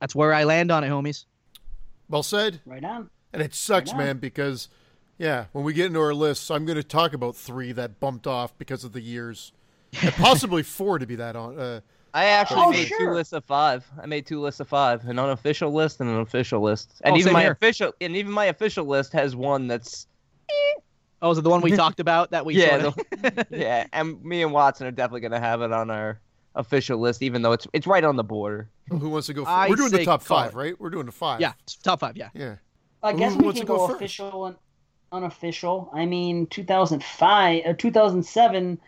that's 0.00 0.14
where 0.14 0.32
I 0.32 0.44
land 0.44 0.70
on 0.70 0.82
it, 0.82 0.88
homies. 0.88 1.26
Well 2.08 2.22
said. 2.22 2.60
Right 2.64 2.82
on. 2.82 3.10
And 3.32 3.42
it 3.42 3.54
sucks, 3.54 3.90
Right 3.92 3.98
man, 3.98 4.16
because 4.18 4.68
yeah, 5.18 5.44
when 5.52 5.62
we 5.64 5.72
get 5.74 5.86
into 5.86 6.00
our 6.00 6.14
lists, 6.14 6.50
I'm 6.50 6.64
going 6.64 6.76
to 6.78 6.82
talk 6.82 7.12
about 7.12 7.36
three 7.36 7.72
that 7.72 8.00
bumped 8.00 8.26
off 8.26 8.56
because 8.56 8.82
of 8.82 8.92
the 8.92 9.02
years, 9.02 9.52
and 10.02 10.12
possibly 10.14 10.62
four 10.64 10.98
to 10.98 11.06
be 11.06 11.16
that 11.16 11.36
on. 11.36 11.58
Uh, 11.58 11.80
I 12.14 12.24
actually 12.24 12.62
Oh, 12.62 12.70
made 12.70 12.88
sure. 12.88 12.98
two 12.98 13.14
lists 13.14 13.32
of 13.34 13.44
five. 13.44 13.86
I 14.02 14.06
made 14.06 14.26
two 14.26 14.40
lists 14.40 14.58
of 14.60 14.68
five, 14.68 15.04
an 15.06 15.18
unofficial 15.18 15.70
list 15.72 16.00
and 16.00 16.08
an 16.10 16.18
official 16.20 16.60
list. 16.62 16.94
And 17.04 17.14
Oh, 17.14 17.18
even 17.18 17.34
my 17.34 17.42
here. 17.42 17.52
official 17.52 17.92
and 18.00 18.16
even 18.16 18.32
my 18.32 18.46
official 18.46 18.86
list 18.86 19.12
has 19.12 19.36
one 19.36 19.68
that's 19.68 20.06
Oh, 21.22 21.30
is 21.30 21.38
it 21.38 21.42
the 21.42 21.50
one 21.50 21.60
we 21.60 21.72
talked 21.76 22.00
about 22.00 22.30
that 22.30 22.44
we 22.46 22.54
yeah, 22.56 22.80
sorta- 22.82 23.04
the- 23.10 23.46
yeah. 23.50 23.86
And 23.92 24.22
me 24.24 24.42
and 24.42 24.52
Watson 24.52 24.86
are 24.86 24.90
definitely 24.90 25.20
gonna 25.20 25.40
have 25.40 25.62
it 25.62 25.72
on 25.72 25.90
our 25.90 26.20
official 26.54 26.98
list, 26.98 27.22
even 27.22 27.42
though 27.42 27.52
it's 27.52 27.66
it's 27.72 27.86
right 27.86 28.02
on 28.04 28.16
the 28.16 28.24
border. 28.24 28.68
who 28.88 29.10
wants 29.10 29.26
to 29.28 29.34
go? 29.34 29.44
First? 29.44 29.70
we're 29.70 29.76
doing 29.76 29.92
the 29.92 30.04
top 30.04 30.22
five, 30.22 30.50
it. 30.50 30.56
right? 30.56 30.80
We're 30.80 30.90
doing 30.90 31.06
the 31.06 31.12
five. 31.12 31.40
yeah, 31.40 31.52
top 31.82 32.00
five, 32.00 32.16
yeah. 32.16 32.30
Yeah. 32.34 32.56
I 33.02 33.12
Who 33.12 33.18
guess 33.18 33.34
we 33.36 33.44
wants 33.44 33.58
can 33.60 33.66
to 33.66 33.72
go 33.72 33.76
go, 33.78 33.86
first? 33.88 33.96
official 33.96 34.46
and 34.46 34.56
unofficial. 35.12 35.90
I 35.94 36.06
mean, 36.06 36.46
2005, 36.48 37.62
uh, 37.66 37.72
2007. 37.74 38.78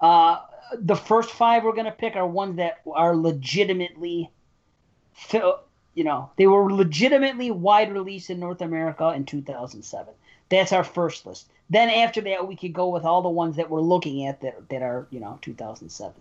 Uh, 0.00 0.38
the 0.78 0.94
first 0.96 1.30
five 1.30 1.64
we're 1.64 1.74
gonna 1.74 1.90
pick 1.92 2.16
are 2.16 2.26
ones 2.26 2.56
that 2.56 2.78
are 2.92 3.14
legitimately, 3.16 4.30
fi- 5.12 5.52
you 5.94 6.04
know, 6.04 6.30
they 6.36 6.46
were 6.46 6.72
legitimately 6.72 7.50
wide 7.50 7.92
release 7.92 8.30
in 8.30 8.38
North 8.40 8.60
America 8.60 9.12
in 9.14 9.24
2007. 9.24 10.14
That's 10.48 10.72
our 10.72 10.84
first 10.84 11.26
list. 11.26 11.48
Then 11.70 11.88
after 11.88 12.20
that, 12.22 12.46
we 12.46 12.56
could 12.56 12.72
go 12.72 12.88
with 12.88 13.04
all 13.04 13.22
the 13.22 13.28
ones 13.28 13.56
that 13.56 13.70
we're 13.70 13.80
looking 13.80 14.26
at 14.26 14.40
that 14.42 14.68
that 14.68 14.82
are 14.82 15.06
you 15.10 15.20
know 15.20 15.38
2007. 15.40 16.12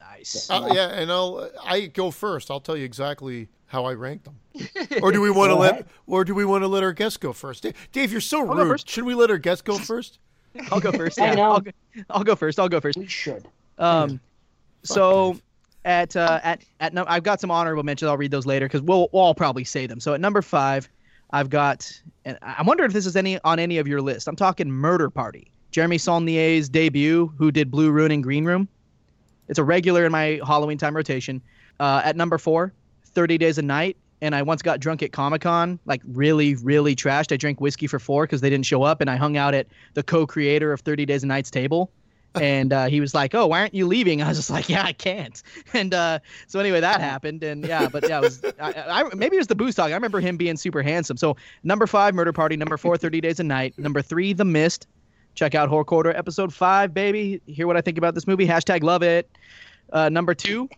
Nice. 0.00 0.48
Uh, 0.50 0.70
yeah, 0.72 0.88
and 0.88 1.10
I'll 1.12 1.50
I 1.62 1.86
go 1.86 2.10
first. 2.10 2.50
I'll 2.50 2.60
tell 2.60 2.76
you 2.76 2.84
exactly 2.84 3.48
how 3.66 3.84
I 3.84 3.92
rank 3.94 4.22
them. 4.24 4.36
or 5.02 5.12
do 5.12 5.20
we 5.20 5.30
want 5.30 5.50
to 5.50 5.54
let 5.54 5.72
ahead. 5.72 5.86
or 6.06 6.24
do 6.24 6.34
we 6.34 6.44
want 6.44 6.62
to 6.62 6.68
let 6.68 6.82
our 6.82 6.92
guests 6.92 7.18
go 7.18 7.32
first? 7.32 7.62
Dave, 7.62 7.74
Dave 7.92 8.10
you're 8.12 8.20
so 8.20 8.44
go 8.46 8.54
rude. 8.54 8.68
first. 8.68 8.88
Should 8.88 9.04
we 9.04 9.14
let 9.14 9.30
our 9.30 9.38
guests 9.38 9.62
go 9.62 9.76
first? 9.78 10.18
I'll 10.70 10.80
go 10.80 10.92
first. 10.92 11.20
I 11.20 11.34
know. 11.34 11.52
I'll 11.52 11.60
go, 11.60 11.70
I'll 12.08 12.24
go 12.24 12.34
first. 12.34 12.58
I'll 12.58 12.68
go 12.68 12.80
first. 12.80 12.96
We 12.96 13.06
should. 13.06 13.46
Um, 13.78 14.20
so 14.82 15.32
Dave. 15.32 15.42
at 15.84 16.16
uh, 16.16 16.40
at 16.42 16.64
at 16.80 16.94
no, 16.94 17.04
I've 17.06 17.24
got 17.24 17.40
some 17.40 17.50
honorable 17.50 17.82
mentions. 17.82 18.08
I'll 18.08 18.16
read 18.16 18.30
those 18.30 18.46
later 18.46 18.66
because 18.66 18.80
we'll 18.80 19.10
we'll 19.12 19.22
all 19.22 19.34
probably 19.34 19.64
say 19.64 19.86
them. 19.86 20.00
So 20.00 20.14
at 20.14 20.20
number 20.20 20.40
five, 20.40 20.88
I've 21.30 21.50
got, 21.50 21.90
and 22.24 22.38
I 22.42 22.62
wonder 22.62 22.84
if 22.84 22.92
this 22.92 23.06
is 23.06 23.16
any 23.16 23.38
on 23.42 23.58
any 23.58 23.78
of 23.78 23.88
your 23.88 24.00
list. 24.00 24.28
I'm 24.28 24.36
talking 24.36 24.70
Murder 24.70 25.10
Party, 25.10 25.50
Jeremy 25.70 25.98
Saulnier's 25.98 26.68
debut, 26.68 27.32
who 27.36 27.50
did 27.50 27.70
Blue 27.70 27.90
Ruin 27.90 28.12
and 28.12 28.22
Green 28.22 28.44
Room. 28.44 28.68
It's 29.48 29.58
a 29.58 29.64
regular 29.64 30.04
in 30.04 30.12
my 30.12 30.40
Halloween 30.46 30.78
time 30.78 30.96
rotation. 30.96 31.42
Uh, 31.78 32.02
at 32.04 32.16
number 32.16 32.38
four, 32.38 32.72
30 33.04 33.38
Days 33.38 33.58
of 33.58 33.64
Night. 33.64 33.96
And 34.22 34.34
I 34.34 34.40
once 34.40 34.62
got 34.62 34.80
drunk 34.80 35.02
at 35.02 35.12
Comic 35.12 35.42
Con, 35.42 35.78
like 35.84 36.00
really, 36.06 36.54
really 36.54 36.96
trashed. 36.96 37.32
I 37.32 37.36
drank 37.36 37.60
whiskey 37.60 37.86
for 37.86 37.98
four 37.98 38.24
because 38.24 38.40
they 38.40 38.48
didn't 38.48 38.64
show 38.64 38.82
up, 38.82 39.02
and 39.02 39.10
I 39.10 39.16
hung 39.16 39.36
out 39.36 39.52
at 39.52 39.66
the 39.92 40.02
co-creator 40.02 40.72
of 40.72 40.80
30 40.80 41.04
Days 41.04 41.22
of 41.22 41.28
Night's 41.28 41.50
table 41.50 41.90
and 42.36 42.72
uh, 42.72 42.86
he 42.86 43.00
was 43.00 43.14
like, 43.14 43.34
"Oh, 43.34 43.46
why 43.46 43.60
aren't 43.60 43.74
you 43.74 43.86
leaving?" 43.86 44.22
I 44.22 44.28
was 44.28 44.38
just 44.38 44.50
like, 44.50 44.68
"Yeah, 44.68 44.84
I 44.84 44.92
can't." 44.92 45.42
And 45.72 45.92
uh, 45.92 46.20
so 46.46 46.58
anyway, 46.58 46.80
that 46.80 47.00
happened, 47.12 47.42
and 47.42 47.64
yeah, 47.64 47.88
but 47.88 48.08
yeah, 48.08 48.18
it 48.18 48.22
was 48.22 48.42
I, 48.60 48.72
I, 48.72 49.14
maybe 49.14 49.36
it 49.36 49.40
was 49.40 49.46
the 49.46 49.54
booze 49.54 49.74
talk. 49.74 49.90
I 49.90 49.94
remember 49.94 50.20
him 50.20 50.36
being 50.36 50.56
super 50.56 50.82
handsome. 50.82 51.16
So 51.16 51.36
number 51.64 51.86
five, 51.86 52.14
Murder 52.14 52.32
Party. 52.32 52.56
Number 52.56 52.76
four, 52.76 52.96
30 52.96 53.20
Days 53.20 53.40
of 53.40 53.46
Night. 53.46 53.78
Number 53.78 54.00
three, 54.02 54.32
The 54.32 54.44
Mist. 54.44 54.86
Check 55.34 55.54
out 55.54 55.68
Horror 55.68 55.84
Corridor 55.84 56.16
episode 56.16 56.52
five, 56.52 56.94
baby. 56.94 57.42
Hear 57.46 57.66
what 57.66 57.76
I 57.76 57.82
think 57.82 57.98
about 57.98 58.14
this 58.14 58.26
movie. 58.26 58.46
Hashtag 58.46 58.82
love 58.82 59.02
it. 59.02 59.30
Uh, 59.92 60.08
number 60.08 60.34
two, 60.34 60.68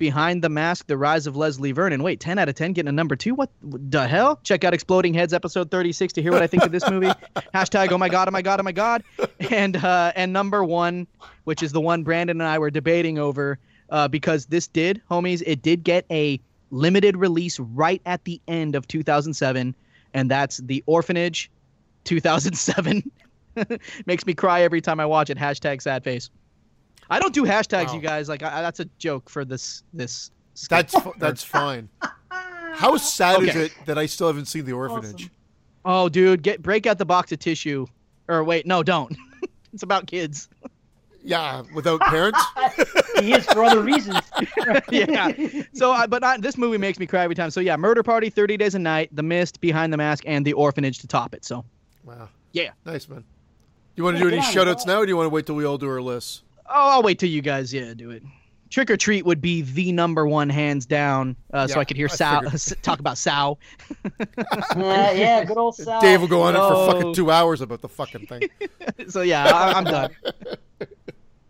Behind 0.00 0.42
the 0.42 0.48
Mask: 0.48 0.86
The 0.86 0.96
Rise 0.96 1.26
of 1.26 1.36
Leslie 1.36 1.72
Vernon. 1.72 2.02
Wait, 2.02 2.20
10 2.20 2.38
out 2.38 2.48
of 2.48 2.54
10 2.54 2.72
getting 2.72 2.88
a 2.88 2.92
number 2.92 3.16
two? 3.16 3.34
What 3.34 3.50
the 3.62 4.08
hell? 4.08 4.40
Check 4.42 4.64
out 4.64 4.72
Exploding 4.72 5.12
Heads 5.12 5.34
episode 5.34 5.70
36 5.70 6.14
to 6.14 6.22
hear 6.22 6.32
what 6.32 6.42
I 6.42 6.46
think 6.46 6.64
of 6.64 6.72
this 6.72 6.88
movie. 6.88 7.10
Hashtag 7.54 7.92
oh 7.92 7.98
my 7.98 8.08
god, 8.08 8.26
oh 8.26 8.30
my 8.30 8.40
god, 8.40 8.58
oh 8.58 8.62
my 8.62 8.72
god. 8.72 9.04
And 9.50 9.76
uh, 9.76 10.12
and 10.16 10.32
number 10.32 10.64
one, 10.64 11.06
which 11.44 11.62
is 11.62 11.72
the 11.72 11.82
one 11.82 12.02
Brandon 12.02 12.40
and 12.40 12.48
I 12.48 12.58
were 12.58 12.70
debating 12.70 13.18
over, 13.18 13.58
uh, 13.90 14.08
because 14.08 14.46
this 14.46 14.66
did, 14.66 15.02
homies, 15.10 15.42
it 15.46 15.60
did 15.60 15.84
get 15.84 16.06
a 16.10 16.40
limited 16.70 17.18
release 17.18 17.60
right 17.60 18.00
at 18.06 18.24
the 18.24 18.40
end 18.48 18.74
of 18.74 18.88
2007, 18.88 19.74
and 20.14 20.30
that's 20.30 20.56
The 20.56 20.82
Orphanage, 20.86 21.50
2007. 22.04 23.10
Makes 24.06 24.24
me 24.24 24.32
cry 24.32 24.62
every 24.62 24.80
time 24.80 24.98
I 24.98 25.04
watch 25.04 25.28
it. 25.28 25.36
Hashtag 25.36 25.82
sad 25.82 26.04
face. 26.04 26.30
I 27.10 27.18
don't 27.18 27.34
do 27.34 27.44
hashtags, 27.44 27.88
Wow. 27.88 27.94
you 27.94 28.00
guys. 28.00 28.28
Like 28.28 28.42
I, 28.42 28.62
that's 28.62 28.80
a 28.80 28.84
joke 28.98 29.28
for 29.28 29.44
this 29.44 29.82
this. 29.92 30.30
skit. 30.54 30.70
That's 30.70 30.96
that's 31.18 31.42
fine. 31.42 31.88
How 32.72 32.96
sad 32.96 33.42
is 33.42 33.56
it 33.56 33.72
that 33.86 33.98
I 33.98 34.06
still 34.06 34.28
haven't 34.28 34.46
seen 34.46 34.64
the 34.64 34.72
orphanage? 34.72 35.24
Awesome. 35.24 35.30
Oh, 35.84 36.08
dude, 36.08 36.42
get 36.42 36.62
break 36.62 36.86
out 36.86 36.98
the 36.98 37.04
box 37.04 37.32
of 37.32 37.38
tissue. 37.40 37.86
Or 38.28 38.44
wait, 38.44 38.64
no, 38.66 38.82
don't. 38.82 39.14
it's 39.72 39.82
about 39.82 40.06
kids. 40.06 40.48
Yeah, 41.22 41.64
without 41.74 42.00
parents. 42.00 42.40
He 43.18 43.34
is 43.34 43.44
for 43.44 43.62
other 43.64 43.80
reasons. 43.82 44.20
yeah. 44.90 45.30
So, 45.74 45.92
I, 45.92 46.06
but 46.06 46.22
not, 46.22 46.40
this 46.40 46.56
movie 46.56 46.78
makes 46.78 46.98
me 46.98 47.06
cry 47.06 47.24
every 47.24 47.34
time. 47.34 47.50
So 47.50 47.60
yeah, 47.60 47.76
Murder 47.76 48.02
Party, 48.02 48.30
Thirty 48.30 48.56
Days 48.56 48.74
of 48.74 48.80
Night, 48.80 49.10
The 49.12 49.22
Mist, 49.22 49.60
Behind 49.60 49.92
the 49.92 49.98
Mask, 49.98 50.24
and 50.26 50.46
The 50.46 50.54
Orphanage 50.54 50.98
to 51.00 51.06
top 51.06 51.34
it. 51.34 51.44
So 51.44 51.64
wow, 52.04 52.28
yeah. 52.52 52.70
nice 52.86 53.06
man. 53.08 53.24
You 53.96 54.04
want 54.04 54.16
to 54.16 54.22
do 54.22 54.28
any 54.28 54.38
get 54.38 54.46
on 54.46 54.52
shout 54.52 54.68
it. 54.68 54.70
outs 54.70 54.86
now, 54.86 54.98
or 55.00 55.04
do 55.06 55.10
you 55.10 55.16
want 55.16 55.26
to 55.26 55.30
wait 55.30 55.44
till 55.44 55.56
we 55.56 55.64
all 55.66 55.76
do 55.76 55.90
our 55.90 56.00
lists? 56.00 56.42
Oh, 56.72 56.90
I'll 56.90 57.02
wait 57.02 57.18
till 57.18 57.28
you 57.28 57.42
guys 57.42 57.72
yeah 57.72 57.94
do 57.94 58.10
it. 58.10 58.22
Trick 58.70 58.88
or 58.88 58.96
Treat 58.96 59.26
would 59.26 59.40
be 59.40 59.62
the 59.62 59.90
number 59.90 60.28
one, 60.28 60.48
hands 60.48 60.86
down. 60.86 61.34
Uh, 61.52 61.66
so 61.66 61.80
I 61.80 61.84
could 61.84 61.96
hear 61.96 62.06
I 62.08 62.14
Sal 62.14 62.42
talk 62.82 63.00
about 63.00 63.18
Sal. 63.18 63.58
Uh, 64.76 65.12
yeah, 65.14 65.44
good 65.44 65.58
old 65.58 65.74
Sal. 65.76 66.00
Dave 66.00 66.20
will 66.20 66.28
go 66.28 66.42
on 66.42 66.54
it 66.54 66.58
for 66.58 66.92
fucking 66.92 67.14
two 67.14 67.30
hours 67.30 67.60
about 67.60 67.80
the 67.80 67.88
fucking 67.88 68.26
thing. 68.26 68.42
so 69.08 69.22
yeah, 69.22 69.44
I, 69.44 69.72
I'm 69.72 69.84
done. 69.84 70.10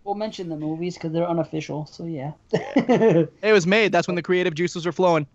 We'll 0.05 0.15
mention 0.15 0.49
the 0.49 0.57
movies 0.57 0.95
because 0.95 1.13
they're 1.13 1.29
unofficial. 1.29 1.85
So 1.87 2.07
yeah. 2.07 2.33
It 2.53 3.53
was 3.53 3.67
made. 3.67 3.93
That's 3.93 4.09
when 4.09 4.17
the 4.17 4.23
creative 4.23 4.55
juices 4.55 4.87
were 4.87 4.93
flowing. 4.93 5.27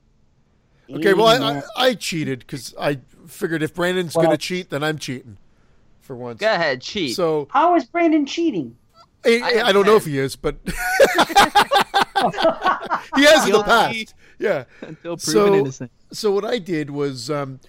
Okay, 0.90 1.14
well, 1.14 1.28
I, 1.28 1.58
I, 1.58 1.64
I 1.90 1.94
cheated 1.94 2.40
because 2.40 2.74
I 2.80 3.00
figured 3.28 3.62
if 3.64 3.74
Brandon's 3.74 4.16
Well- 4.16 4.26
gonna 4.26 4.38
cheat, 4.38 4.70
then 4.72 4.84
I'm 4.84 4.98
cheating 4.98 5.38
for 6.02 6.16
once. 6.16 6.40
Go 6.40 6.52
ahead, 6.52 6.82
cheat. 6.82 7.16
So 7.16 7.48
How 7.52 7.76
is 7.76 7.86
Brandon 7.86 8.26
cheating? 8.26 8.76
I, 9.26 9.42
I, 9.44 9.68
I 9.68 9.72
don't 9.72 9.86
know 9.86 9.96
if 9.96 10.06
he 10.06 10.18
is, 10.20 10.36
but 10.36 10.58
he 13.16 13.24
has 13.26 13.46
in 13.46 13.52
the 13.54 13.64
past. 13.66 14.14
Yeah. 14.40 14.66
Until 14.82 15.18
proven 15.18 15.20
So, 15.20 15.56
innocent. 15.56 15.92
so 16.12 16.32
what 16.32 16.46
I 16.46 16.60
did 16.60 16.90
was 16.90 17.30
um, 17.30 17.60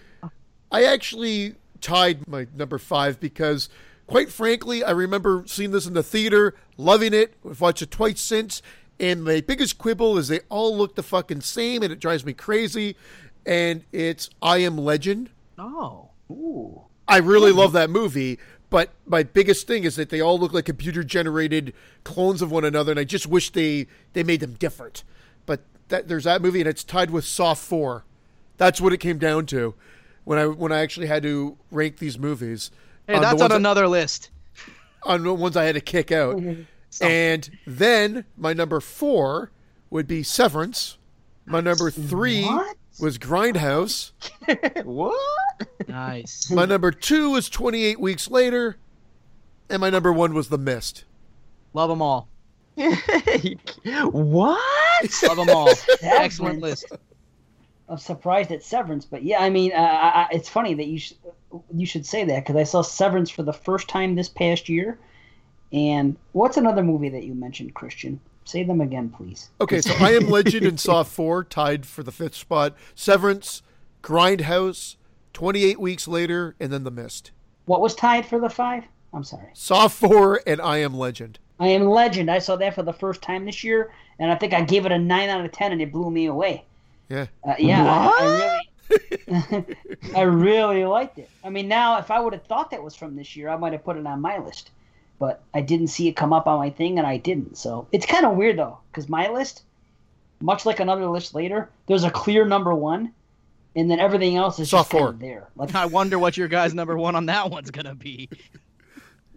I 0.71 0.85
actually 0.85 1.55
tied 1.81 2.27
my 2.27 2.47
number 2.55 2.79
five 2.79 3.21
because, 3.21 3.69
quite 4.07 4.31
frankly, 4.31 4.83
I 4.83 4.91
remember 4.91 5.45
seeing 5.47 5.71
this 5.71 5.87
in 5.87 5.95
the 5.95 6.03
theater, 6.03 6.55
loving 6.77 7.15
it. 7.15 7.35
I've 7.49 7.61
watched 7.61 7.83
it 7.83 7.91
twice 7.91 8.21
since, 8.21 8.63
and 8.99 9.23
my 9.25 9.41
biggest 9.41 9.79
quibble 9.79 10.19
is 10.19 10.29
they 10.29 10.41
all 10.49 10.77
look 10.77 10.95
the 10.97 11.03
fucking 11.03 11.43
same, 11.43 11.83
and 11.83 11.93
it 11.93 12.01
drives 12.01 12.25
me 12.25 12.33
crazy. 12.33 12.97
And 13.45 13.85
it's 13.93 14.29
I 14.43 14.59
Am 14.59 14.77
Legend. 14.77 15.31
Oh. 15.59 16.11
Ooh. 16.31 16.83
I 17.07 17.19
really 17.19 17.53
love 17.53 17.71
that 17.75 17.89
movie, 17.89 18.41
but 18.77 18.91
my 19.07 19.23
biggest 19.23 19.67
thing 19.67 19.85
is 19.85 19.97
that 19.97 20.11
they 20.11 20.21
all 20.21 20.39
look 20.39 20.53
like 20.53 20.67
computer 20.67 21.03
generated 21.03 21.73
clones 22.05 22.43
of 22.43 22.53
one 22.53 22.63
another, 22.63 22.93
and 22.93 23.01
I 23.01 23.05
just 23.05 23.27
wish 23.27 23.49
they 23.49 23.87
they 24.13 24.23
made 24.23 24.41
them 24.41 24.53
different. 24.53 25.03
But 25.47 25.63
that 25.89 26.09
there's 26.09 26.25
that 26.25 26.43
movie, 26.43 26.61
and 26.61 26.69
it's 26.69 26.85
tied 26.85 27.11
with 27.11 27.25
Saw 27.25 27.55
Four. 27.55 28.05
That's 28.59 28.79
what 28.79 28.93
it 28.93 28.99
came 28.99 29.17
down 29.17 29.47
to 29.47 29.73
when 30.25 30.39
I 30.39 30.45
when 30.45 30.73
I 30.73 30.81
actually 30.81 31.07
had 31.07 31.23
to 31.23 31.57
rank 31.71 31.97
these 31.97 32.19
movies. 32.19 32.71
Hey, 33.07 33.15
on 33.15 33.23
that's 33.23 33.41
on 33.41 33.51
another 33.51 33.89
list. 33.89 34.29
on 35.05 35.23
the 35.23 35.33
ones 35.33 35.57
I 35.57 35.65
had 35.65 35.77
to 35.77 35.81
kick 35.81 36.13
out. 36.13 36.39
And 37.01 37.51
then 37.67 38.25
my 38.37 38.53
number 38.53 38.81
four 38.81 39.51
would 39.91 40.07
be 40.07 40.23
Severance. 40.23 40.99
My 41.47 41.61
number 41.61 41.91
three 41.91 42.45
What? 42.45 42.77
Was 43.01 43.19
Grindhouse. 43.19 44.13
what? 44.85 45.89
Nice. 45.89 46.51
My 46.51 46.65
number 46.65 46.91
two 46.91 47.31
was 47.31 47.49
28 47.49 48.01
Weeks 48.01 48.31
Later. 48.31 48.77
And 49.69 49.81
my 49.81 49.91
number 49.91 50.13
one 50.13 50.35
was 50.35 50.49
The 50.49 50.59
Mist. 50.59 51.05
Love 51.73 51.91
them 51.91 52.01
all. 52.01 52.29
what? 52.77 54.59
Love 55.23 55.37
them 55.37 55.51
all. 55.51 55.71
Excellent 56.03 56.61
list. 56.61 56.87
I'm 57.89 57.99
surprised 57.99 58.51
at 58.51 58.63
Severance, 58.63 59.05
but 59.05 59.23
yeah, 59.23 59.41
I 59.41 59.51
mean, 59.51 59.73
uh, 59.73 59.77
I, 59.77 60.23
I, 60.23 60.29
it's 60.33 60.49
funny 60.49 60.75
that 60.75 60.87
you 60.87 60.99
sh- 60.99 61.13
you 61.73 61.87
should 61.87 62.05
say 62.05 62.25
that 62.25 62.45
because 62.45 62.57
I 62.57 62.65
saw 62.65 62.83
Severance 62.83 63.31
for 63.31 63.43
the 63.43 63.53
first 63.53 63.89
time 63.89 64.15
this 64.15 64.29
past 64.29 64.69
year. 64.69 64.99
And 65.73 66.17
what's 66.33 66.57
another 66.57 66.83
movie 66.83 67.09
that 67.11 67.25
you 67.25 67.35
mentioned, 67.35 67.75
Christian? 67.75 68.21
Say 68.47 68.63
them 68.63 68.81
again, 68.81 69.11
please. 69.11 69.51
Okay, 69.61 69.81
so 69.81 69.93
I 70.01 70.13
Am 70.13 70.31
Legend 70.31 70.65
and 70.65 70.79
Saw 70.79 71.03
4 71.03 71.45
tied 71.45 71.85
for 71.85 72.03
the 72.03 72.13
fifth 72.13 72.37
spot. 72.37 72.75
Severance, 72.95 73.63
Grindhouse, 74.03 74.97
28 75.33 75.81
Weeks 75.81 76.07
Later, 76.07 76.55
and 76.61 76.73
then 76.73 76.85
The 76.85 76.93
Mist. 76.93 77.33
What 77.65 77.81
was 77.81 77.97
tied 77.97 78.25
for 78.25 78.39
the 78.39 78.49
five? 78.49 78.85
I'm 79.13 79.25
sorry. 79.25 79.49
Saw 79.53 79.89
4 79.89 80.43
and 80.47 80.61
I 80.61 80.79
Am 80.79 80.95
Legend. 80.95 81.41
I 81.59 81.69
Am 81.69 81.87
Legend. 81.89 82.31
I 82.31 82.39
saw 82.39 82.55
that 82.57 82.75
for 82.77 82.85
the 82.85 82.93
first 82.93 83.21
time 83.21 83.45
this 83.45 83.65
year, 83.65 83.93
and 84.21 84.31
I 84.31 84.37
think 84.37 84.55
I 84.55 84.63
gave 84.63 84.87
it 84.87 84.93
a 84.93 84.99
nine 84.99 85.29
out 85.29 85.45
of 85.45 85.51
ten, 85.53 85.73
and 85.73 85.83
it 85.83 85.91
blew 85.91 86.11
me 86.11 86.27
away. 86.27 86.65
Yeah. 87.09 87.27
Uh, 87.47 87.55
yeah, 87.59 87.85
I, 87.85 88.61
I 88.91 89.45
really, 89.49 89.77
I 90.15 90.21
really 90.23 90.85
liked 90.85 91.19
it. 91.19 91.31
I 91.43 91.51
mean, 91.51 91.67
now 91.67 91.99
if 91.99 92.11
I 92.11 92.21
would 92.21 92.33
have 92.33 92.45
thought 92.45 92.71
that 92.71 92.83
was 92.83 92.95
from 92.95 93.17
this 93.17 93.35
year, 93.35 93.49
I 93.49 93.57
might 93.57 93.73
have 93.73 93.85
put 93.85 93.97
it 93.97 94.07
on 94.07 94.21
my 94.21 94.39
list, 94.39 94.71
but 95.19 95.43
I 95.55 95.61
didn't 95.61 95.89
see 95.89 96.09
it 96.09 96.17
come 96.17 96.33
up 96.33 96.47
on 96.47 96.59
my 96.59 96.71
thing, 96.71 96.99
and 96.99 97.07
I 97.07 97.17
didn't. 97.17 97.57
So 97.59 97.87
it's 97.93 98.07
kind 98.07 98.27
of 98.27 98.37
weird 98.37 98.59
though, 98.59 98.79
because 98.91 99.09
my 99.09 99.29
list, 99.29 99.63
much 100.41 100.67
like 100.67 100.81
another 100.81 101.07
list 101.07 101.35
later, 101.35 101.71
there's 101.87 102.05
a 102.05 102.11
clear 102.11 102.45
number 102.45 102.75
one, 102.75 103.13
and 103.75 103.91
then 103.91 103.99
everything 104.01 104.37
else 104.37 104.59
is 104.59 104.71
Saw 104.71 104.79
just 104.79 104.91
kind 104.91 105.05
of 105.09 105.19
there. 105.19 105.49
Like, 105.57 105.75
I 105.75 105.87
wonder 105.87 106.19
what 106.19 106.37
your 106.37 106.49
guy's 106.49 106.75
number 106.75 106.97
one 106.97 107.15
on 107.17 107.27
that 107.27 107.51
one's 107.51 107.71
gonna 107.71 107.95
be. 107.95 108.29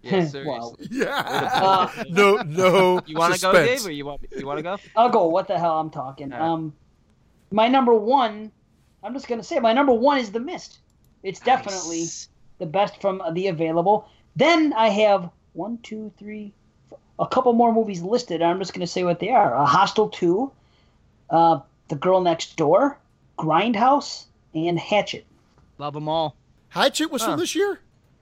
Yeah, 0.02 0.30
well. 0.46 0.78
Yeah. 0.90 1.10
uh, 1.26 2.04
no, 2.10 2.38
no. 2.44 3.02
You 3.06 3.18
want 3.18 3.34
to 3.36 3.42
go, 3.42 3.52
suspense. 3.52 3.82
Dave, 3.82 3.86
or 3.90 3.92
you 3.92 4.06
want 4.06 4.22
you 4.34 4.48
want 4.48 4.58
to 4.60 4.64
go? 4.64 4.78
I'll 4.96 5.10
go. 5.10 5.28
What 5.28 5.50
the 5.50 5.60
hell 5.60 5.78
I'm 5.78 5.90
talking. 5.90 6.32
All 6.32 6.40
right. 6.40 6.48
Um, 6.48 6.74
my 7.52 7.68
number 7.68 7.94
one. 7.94 8.50
I'm 9.04 9.14
just 9.14 9.28
gonna 9.28 9.44
say 9.44 9.60
my 9.60 9.74
number 9.74 9.92
one 9.92 10.18
is 10.20 10.32
The 10.32 10.40
Mist. 10.40 10.80
It's 11.22 11.42
definitely 11.42 12.00
Nice. 12.00 12.30
the 12.60 12.66
best 12.66 13.02
from 13.02 13.22
the 13.34 13.48
available. 13.48 14.08
Then 14.38 14.72
I 14.72 14.88
have 14.88 15.30
one, 15.60 15.78
two, 15.84 16.12
three, 16.18 16.54
f- 16.92 16.98
a 17.20 17.28
couple 17.28 17.52
more 17.54 17.74
movies 17.74 18.02
listed. 18.02 18.42
I'm 18.42 18.60
just 18.60 18.74
gonna 18.74 18.88
say 18.88 19.04
what 19.04 19.20
they 19.20 19.30
are: 19.30 19.54
uh, 19.56 19.66
Hostel 19.66 20.08
Two, 20.10 20.52
uh, 21.30 21.60
The 21.90 21.96
Girl 21.96 22.22
Next 22.22 22.56
Door, 22.56 22.98
Grindhouse, 23.38 24.26
and 24.56 24.80
Hatchet. 24.80 25.26
Love 25.78 25.94
them 25.94 26.08
all. 26.08 26.36
Hatchet 26.70 27.12
was 27.12 27.22
Huh. 27.22 27.32
from 27.32 27.40
this 27.40 27.56
year? 27.56 27.80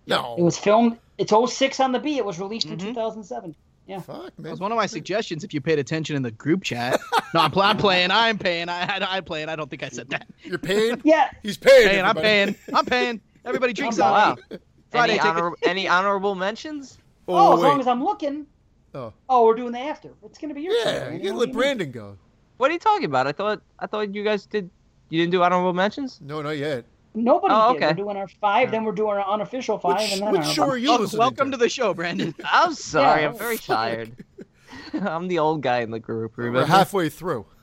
No. 0.07 0.35
It 0.37 0.41
was 0.41 0.57
filmed. 0.57 0.97
It's 1.17 1.31
06 1.33 1.79
on 1.79 1.91
the 1.91 1.99
B. 1.99 2.17
It 2.17 2.25
was 2.25 2.39
released 2.39 2.67
in 2.67 2.77
Mhm. 2.77 2.87
2007. 2.93 3.55
Yeah. 3.87 3.99
Fuck, 3.99 4.25
That 4.35 4.39
man. 4.39 4.51
was 4.51 4.59
one 4.59 4.71
of 4.71 4.75
my 4.77 4.85
suggestions 4.85 5.43
if 5.43 5.53
you 5.53 5.61
paid 5.61 5.79
attention 5.79 6.15
in 6.15 6.21
the 6.21 6.31
group 6.31 6.63
chat. 6.63 6.99
No, 7.33 7.41
I'm, 7.41 7.51
pl- 7.51 7.61
I'm 7.63 7.75
playing. 7.77 8.09
I'm 8.09 8.37
paying. 8.37 8.69
I, 8.69 8.83
I, 8.83 9.17
I'm 9.17 9.23
playing. 9.25 9.49
I 9.49 9.57
don't 9.57 9.69
think 9.69 9.83
I 9.83 9.89
said 9.89 10.09
that. 10.11 10.27
You're 10.43 10.57
paying? 10.57 11.01
Yeah. 11.03 11.29
He's 11.43 11.57
paying. 11.57 11.89
Paying. 11.89 12.05
I'm 12.05 12.15
paying. 12.15 12.55
I'm 12.73 12.85
paying. 12.85 13.19
Everybody 13.43 13.73
drinks 13.79 13.99
I'm 13.99 14.13
on 14.13 14.37
Wow. 14.49 14.57
Friday 14.91 15.13
any, 15.13 15.19
honor- 15.19 15.53
any 15.63 15.87
honorable 15.89 16.35
mentions? 16.35 16.97
Oh, 17.27 17.35
Oh, 17.51 17.57
as 17.57 17.61
long 17.61 17.79
as 17.79 17.87
I'm 17.87 18.03
looking. 18.03 18.45
Oh. 18.93 19.13
Oh, 19.29 19.45
we're 19.45 19.55
doing 19.55 19.71
the 19.73 19.79
after. 19.79 20.11
It's 20.23 20.37
gonna 20.39 20.53
be 20.53 20.61
your 20.61 20.73
turn. 20.83 20.93
Yeah, 20.93 21.11
you 21.11 21.17
know 21.19 21.23
can 21.29 21.35
what 21.35 21.47
let 21.49 21.53
Brandon 21.53 21.91
go. 21.91 22.17
What 22.57 22.69
are 22.71 22.73
you 22.73 22.79
talking 22.79 23.05
about? 23.05 23.27
I 23.27 23.31
thought 23.31 23.61
I 23.79 23.85
thought 23.87 24.13
you 24.15 24.23
guys 24.23 24.45
did. 24.45 24.69
You 25.09 25.19
didn't 25.21 25.31
do 25.31 25.43
honorable 25.43 25.73
mentions? 25.73 26.19
No, 26.21 26.41
not 26.41 26.57
yet. 26.57 26.85
Nobody 27.13 27.53
Oh, 27.55 27.73
did. 27.73 27.77
okay. 27.83 27.87
We're 27.93 28.03
doing 28.05 28.17
our 28.17 28.27
five, 28.27 28.71
then 28.71 28.83
we're 28.83 28.91
doing 28.91 29.17
our 29.17 29.27
unofficial 29.33 29.77
five, 29.79 29.99
Which, 29.99 30.11
and 30.13 30.21
then 30.21 30.31
which 30.31 30.41
our. 30.41 30.53
show 30.53 30.69
are 30.69 30.77
you 30.77 30.89
Welcome, 30.89 31.17
welcome 31.17 31.51
to 31.51 31.57
to? 31.57 31.63
the 31.63 31.69
show, 31.69 31.93
Brandon. 31.93 32.33
I'm 32.45 32.73
sorry. 32.73 33.21
Yeah. 33.21 33.29
I'm 33.29 33.37
very 33.37 33.57
tired. 33.57 34.11
I'm 34.93 35.27
the 35.27 35.39
old 35.39 35.61
guy 35.61 35.79
in 35.79 35.91
the 35.91 35.99
group. 35.99 36.37
We're 36.37 36.65
halfway 36.65 37.09
through. 37.09 37.45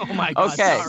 Oh 0.00 0.12
my 0.14 0.32
god. 0.32 0.52
Okay. 0.52 0.80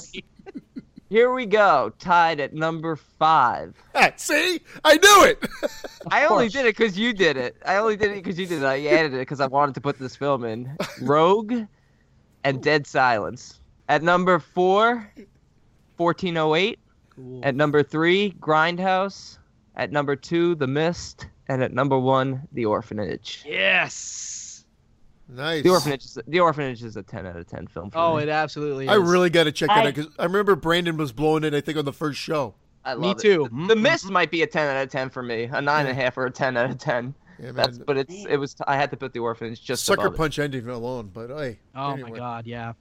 Sorry. 1.10 1.20
Here 1.20 1.34
we 1.34 1.46
go. 1.46 1.92
Tied 2.00 2.40
at 2.40 2.54
number 2.54 2.96
five. 2.96 3.76
Ah, 3.96 4.12
see? 4.16 4.60
I 4.84 4.96
knew 4.98 5.26
it. 5.26 5.48
I 6.12 6.26
only 6.26 6.50
did 6.50 6.66
it 6.66 6.78
because 6.78 6.98
you 6.98 7.14
did 7.14 7.38
it. 7.38 7.56
I 7.66 7.78
only 7.78 7.96
did 7.96 8.12
it 8.12 8.24
because 8.24 8.40
you 8.40 8.46
did 8.46 8.62
it. 8.62 8.66
I 8.66 8.86
added 8.88 9.14
it 9.14 9.20
because 9.20 9.40
I 9.40 9.48
wanted 9.48 9.76
to 9.76 9.82
put 9.82 10.00
this 10.00 10.16
film 10.16 10.44
in. 10.44 10.76
Rogue 11.02 11.54
and 12.44 12.62
Dead 12.62 12.86
Silence. 12.88 13.62
At 13.90 14.04
number 14.04 14.40
four, 14.40 15.12
1408. 15.98 16.80
Cool. 17.16 17.40
At 17.44 17.56
number 17.56 17.84
three, 17.84 18.34
Grindhouse. 18.40 19.38
At 19.76 19.92
number 19.92 20.16
two, 20.16 20.56
The 20.56 20.68
Mist. 20.68 21.28
And 21.50 21.64
at 21.64 21.72
number 21.74 21.98
one, 21.98 22.48
The 22.52 22.66
Orphanage. 22.66 23.44
Yes. 23.46 24.47
Nice. 25.30 25.64
The 25.64 25.70
Orphanage 25.70 26.06
is 26.06 26.18
the 26.28 26.40
Orphanage 26.40 26.84
is 26.84 26.96
a 26.98 27.04
10 27.04 27.26
out 27.26 27.36
of 27.36 27.48
10 27.48 27.68
film 27.68 27.90
for 27.92 27.98
Oh, 27.98 28.18
me. 28.18 28.24
it 28.24 28.30
absolutely 28.30 28.86
is. 28.86 28.92
I 28.92 28.96
really 28.96 29.30
got 29.30 29.46
to 29.46 29.52
check 29.52 29.70
that 29.70 29.78
I- 29.78 29.88
out 29.88 29.96
because 29.96 30.12
I 30.20 30.24
remember 30.26 30.56
Brandon 30.56 30.98
was 30.98 31.12
blowing 31.12 31.44
it, 31.44 31.54
I 31.54 31.62
think, 31.62 31.78
on 31.78 31.86
the 31.86 31.94
first 31.94 32.20
show. 32.20 32.56
I 32.86 32.96
Me 32.96 33.12
it. 33.12 33.18
too. 33.20 33.50
The, 33.52 33.68
the 33.68 33.76
Mist 33.76 34.10
might 34.10 34.32
be 34.32 34.42
a 34.44 34.48
10 34.48 34.76
out 34.78 34.82
of 34.82 34.90
10 34.90 35.10
for 35.10 35.22
me. 35.22 35.44
A 35.44 35.50
9.5 35.62 36.18
or 36.18 36.26
a 36.28 36.32
10 36.32 36.56
out 36.56 36.70
of 36.70 36.78
10. 36.78 37.14
Yeah, 37.40 37.46
man. 37.48 37.56
That's, 37.56 37.78
but 37.78 37.98
it's 37.98 38.26
it 38.26 38.38
was 38.38 38.56
I 38.66 38.78
had 38.78 38.90
to 38.92 38.98
put 38.98 39.14
the 39.14 39.20
orphanage 39.20 39.62
just 39.64 39.84
Sucker 39.86 40.02
above 40.08 40.14
it. 40.14 40.18
Punch 40.18 40.40
ending 40.40 40.68
alone, 40.70 41.12
but 41.14 41.30
hey. 41.30 41.60
Oh 41.76 41.92
anyway. 41.92 42.12
my 42.12 42.18
god. 42.18 42.48
Yeah. 42.48 42.74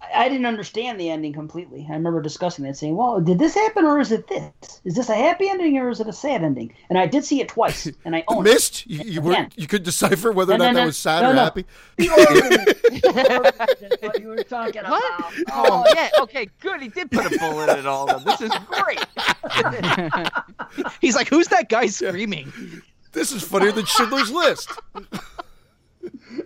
I, 0.00 0.24
I 0.24 0.28
didn't 0.28 0.46
understand 0.46 0.98
the 1.00 1.10
ending 1.10 1.32
completely. 1.32 1.86
I 1.88 1.92
remember 1.94 2.20
discussing 2.22 2.64
that, 2.64 2.76
saying, 2.76 2.96
"Well, 2.96 3.20
did 3.20 3.38
this 3.38 3.54
happen, 3.54 3.84
or 3.84 3.98
is 4.00 4.12
it 4.12 4.28
this? 4.28 4.80
Is 4.84 4.94
this 4.94 5.08
a 5.08 5.14
happy 5.14 5.48
ending, 5.48 5.76
or 5.78 5.88
is 5.88 6.00
it 6.00 6.06
a 6.08 6.12
sad 6.12 6.42
ending?" 6.42 6.74
And 6.88 6.98
I 6.98 7.06
did 7.06 7.24
see 7.24 7.40
it 7.40 7.48
twice, 7.48 7.86
and 8.04 8.14
I 8.16 8.24
own 8.28 8.46
it. 8.46 8.50
Missed? 8.50 8.86
You, 8.86 9.02
you, 9.04 9.20
were, 9.20 9.32
Again. 9.32 9.50
you 9.56 9.66
could 9.66 9.82
decipher 9.82 10.32
whether 10.32 10.54
or 10.54 10.58
No, 10.58 10.64
not 10.66 10.70
no, 10.72 10.74
that 10.74 10.80
no. 10.82 10.86
was 10.86 10.96
sad 10.98 11.22
No, 11.22 11.30
or 11.30 11.34
no. 11.34 11.44
happy. 11.44 11.64
The 11.96 12.08
orphanage. 12.10 13.02
The 13.02 13.42
orphanage 13.44 13.92
is 13.92 13.98
what 14.02 14.20
you 14.20 14.28
were 14.28 14.42
talking 14.42 14.80
about. 14.80 14.90
What? 14.90 15.34
Oh 15.52 15.84
yeah, 15.94 16.10
okay, 16.20 16.48
good. 16.60 16.80
He 16.82 16.88
did 16.88 17.10
put 17.10 17.26
a 17.26 17.38
bullet 17.38 17.70
in 17.70 17.78
it 17.80 17.86
all. 17.86 18.10
Of 18.10 18.24
them. 18.24 18.34
This 18.38 18.40
is 18.42 18.52
great. 18.68 19.04
He's 21.00 21.14
like, 21.16 21.28
who's 21.28 21.48
that 21.48 21.68
guy 21.68 21.86
screaming? 21.86 22.52
This 23.12 23.32
is 23.32 23.42
funnier 23.42 23.72
than 23.72 23.86
Schindler's 23.86 24.30
List. 24.30 24.70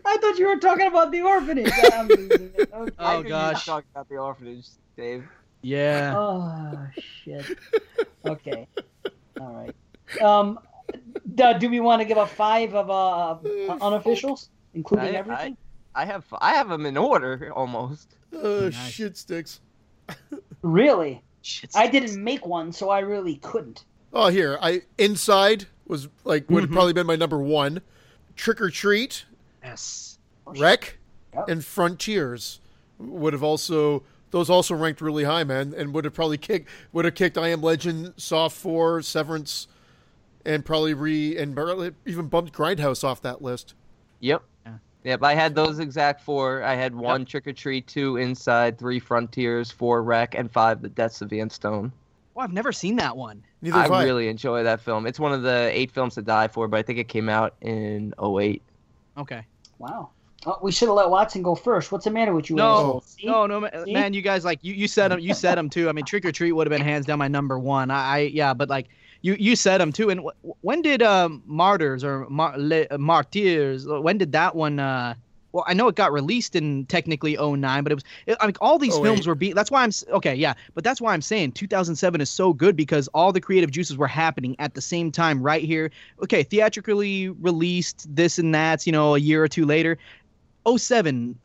I 0.04 0.16
thought 0.18 0.38
you 0.38 0.46
were 0.46 0.58
talking 0.58 0.86
about 0.86 1.10
the 1.12 1.22
orphanage. 1.22 1.72
I'm 1.92 2.10
it. 2.10 2.70
Okay. 2.72 2.92
I 2.98 3.14
Oh, 3.16 3.22
knew 3.22 3.28
you 3.28 3.34
were 3.34 3.40
gosh. 3.40 3.64
talking 3.64 3.88
about 3.94 4.08
the 4.08 4.16
orphanage, 4.16 4.66
Dave. 4.96 5.24
Yeah. 5.62 6.14
Oh 6.16 6.86
shit. 7.24 7.58
Okay. 8.24 8.66
All 9.40 9.52
right. 9.54 9.74
Um, 10.22 10.58
d- 11.34 11.54
do 11.58 11.68
we 11.70 11.80
want 11.80 12.00
to 12.02 12.06
give 12.06 12.16
a 12.18 12.26
five 12.26 12.74
of 12.74 12.90
uh 12.90 13.38
unofficials, 13.78 14.48
including 14.74 15.14
I, 15.14 15.18
everything? 15.18 15.56
I, 15.94 16.02
I 16.02 16.04
have 16.06 16.24
I 16.40 16.54
have 16.54 16.68
them 16.68 16.86
in 16.86 16.96
order 16.96 17.52
almost. 17.54 18.16
Oh, 18.32 18.64
Nice. 18.68 18.74
shit 18.90 19.16
sticks. 19.16 19.60
Really? 20.62 21.22
Shit. 21.42 21.70
I 21.74 21.86
didn't 21.86 22.22
make 22.22 22.44
one, 22.46 22.72
so 22.72 22.90
I 22.90 23.00
really 23.00 23.36
couldn't. 23.36 23.84
Oh, 24.12 24.28
here. 24.28 24.58
I 24.60 24.82
Inside 24.98 25.66
was 25.86 26.08
like 26.24 26.48
would 26.50 26.62
have 26.64 26.70
probably 26.72 26.92
been 26.92 27.06
my 27.06 27.16
number 27.16 27.38
one. 27.38 27.80
Trick 28.36 28.60
or 28.60 28.70
Treat, 28.70 29.24
Yes. 29.62 30.18
Oh, 30.46 30.52
REC, 30.52 30.98
Yep. 31.34 31.48
and 31.48 31.64
Frontiers 31.64 32.60
would 32.98 33.32
have 33.32 33.42
also 33.42 34.02
those 34.30 34.48
also 34.48 34.74
ranked 34.74 35.00
really 35.00 35.24
high, 35.24 35.42
man, 35.44 35.74
and 35.76 35.92
would 35.94 36.04
have 36.04 36.14
probably 36.14 36.38
kicked 36.38 36.68
would 36.92 37.04
have 37.04 37.14
kicked 37.14 37.36
I 37.38 37.48
Am 37.48 37.62
Legend, 37.62 38.14
Saw 38.16 38.48
Four, 38.48 39.02
Severance, 39.02 39.68
and 40.44 40.64
probably 40.64 40.94
re 40.94 41.36
and 41.36 41.54
barely 41.54 41.92
even 42.06 42.28
bumped 42.28 42.52
Grindhouse 42.52 43.04
off 43.04 43.20
that 43.22 43.42
list. 43.42 43.74
Yep. 44.20 44.42
Yeah. 44.66 44.72
Yep, 45.04 45.22
I 45.22 45.34
had 45.34 45.54
those 45.54 45.78
exact 45.78 46.20
four. 46.22 46.62
I 46.62 46.74
had 46.74 46.94
one 46.94 47.24
Trick 47.24 47.46
or 47.46 47.52
Treat, 47.52 47.86
two 47.86 48.16
Inside, 48.16 48.78
three 48.78 48.98
Frontiers, 49.00 49.70
four 49.70 50.02
REC, 50.02 50.34
and 50.34 50.50
five 50.50 50.82
The 50.82 50.88
Deaths 50.90 51.22
of 51.22 51.32
Ian 51.32 51.48
Stone. 51.50 51.92
Oh, 52.36 52.40
I've 52.40 52.52
never 52.52 52.70
seen 52.72 52.96
that 52.96 53.16
one. 53.16 53.42
Neither 53.62 53.78
I 53.78 53.86
I. 53.86 54.04
really 54.04 54.28
enjoy 54.28 54.62
that 54.62 54.80
film. 54.80 55.06
It's 55.06 55.18
one 55.18 55.32
of 55.32 55.42
the 55.42 55.70
eight 55.72 55.90
films 55.90 56.14
to 56.14 56.22
die 56.22 56.48
for, 56.48 56.68
but 56.68 56.76
I 56.78 56.82
think 56.82 56.98
it 56.98 57.08
came 57.08 57.28
out 57.28 57.54
in 57.60 58.14
08. 58.22 58.62
Okay. 59.18 59.46
Wow. 59.78 60.10
Oh, 60.46 60.56
we 60.62 60.72
should 60.72 60.88
have 60.88 60.96
let 60.96 61.10
Watson 61.10 61.42
go 61.42 61.54
first. 61.54 61.92
What's 61.92 62.04
the 62.04 62.10
matter 62.10 62.34
with 62.34 62.48
you? 62.48 62.56
No, 62.56 63.02
no, 63.22 63.46
no, 63.46 63.60
ma- 63.60 63.68
See? 63.84 63.92
man. 63.92 64.14
You 64.14 64.22
guys 64.22 64.42
like 64.42 64.58
you, 64.62 64.72
you 64.72 64.88
said 64.88 65.10
them. 65.10 65.18
You 65.20 65.34
said 65.34 65.56
them 65.56 65.68
too. 65.68 65.88
I 65.88 65.92
mean, 65.92 66.06
Trick 66.06 66.24
or 66.24 66.32
Treat 66.32 66.52
would 66.52 66.66
have 66.66 66.70
been 66.70 66.86
hands 66.86 67.04
down 67.04 67.18
my 67.18 67.28
number 67.28 67.58
one. 67.58 67.90
I, 67.90 68.16
I 68.16 68.18
yeah, 68.20 68.54
but 68.54 68.70
like 68.70 68.86
you, 69.20 69.36
you 69.38 69.54
said 69.54 69.78
them 69.78 69.92
too. 69.92 70.08
And 70.08 70.20
wh- 70.20 70.64
when 70.64 70.80
did 70.80 71.02
um 71.02 71.42
Martyrs 71.44 72.02
or 72.04 72.26
Mar- 72.30 72.56
Le- 72.56 72.98
Martyrs? 72.98 73.86
When 73.86 74.16
did 74.16 74.32
that 74.32 74.54
one 74.54 74.78
uh 74.78 75.14
well, 75.52 75.64
I 75.66 75.74
know 75.74 75.88
it 75.88 75.96
got 75.96 76.12
released 76.12 76.54
in 76.54 76.86
technically 76.86 77.36
09, 77.36 77.82
but 77.82 77.90
it 77.92 77.94
was 77.96 78.04
it, 78.26 78.36
I 78.40 78.46
mean 78.46 78.54
all 78.60 78.78
these 78.78 78.94
Oh, 78.94 79.02
films 79.02 79.20
wait. 79.20 79.26
were 79.26 79.34
being. 79.34 79.54
That's 79.54 79.70
why 79.70 79.82
I'm 79.82 79.90
okay, 80.10 80.34
yeah, 80.34 80.54
but 80.74 80.84
that's 80.84 81.00
why 81.00 81.12
I'm 81.12 81.22
saying 81.22 81.52
2007 81.52 82.20
is 82.20 82.30
so 82.30 82.52
good 82.52 82.76
because 82.76 83.08
all 83.08 83.32
the 83.32 83.40
creative 83.40 83.70
juices 83.70 83.96
were 83.96 84.06
happening 84.06 84.54
at 84.58 84.74
the 84.74 84.80
same 84.80 85.10
time 85.10 85.42
right 85.42 85.64
here. 85.64 85.90
Okay, 86.22 86.42
theatrically 86.42 87.28
released 87.30 88.06
this 88.14 88.38
and 88.38 88.54
that, 88.54 88.86
you 88.86 88.92
know, 88.92 89.14
a 89.14 89.18
year 89.18 89.42
or 89.42 89.48
two 89.48 89.66
later. 89.66 89.98
07 90.76 91.38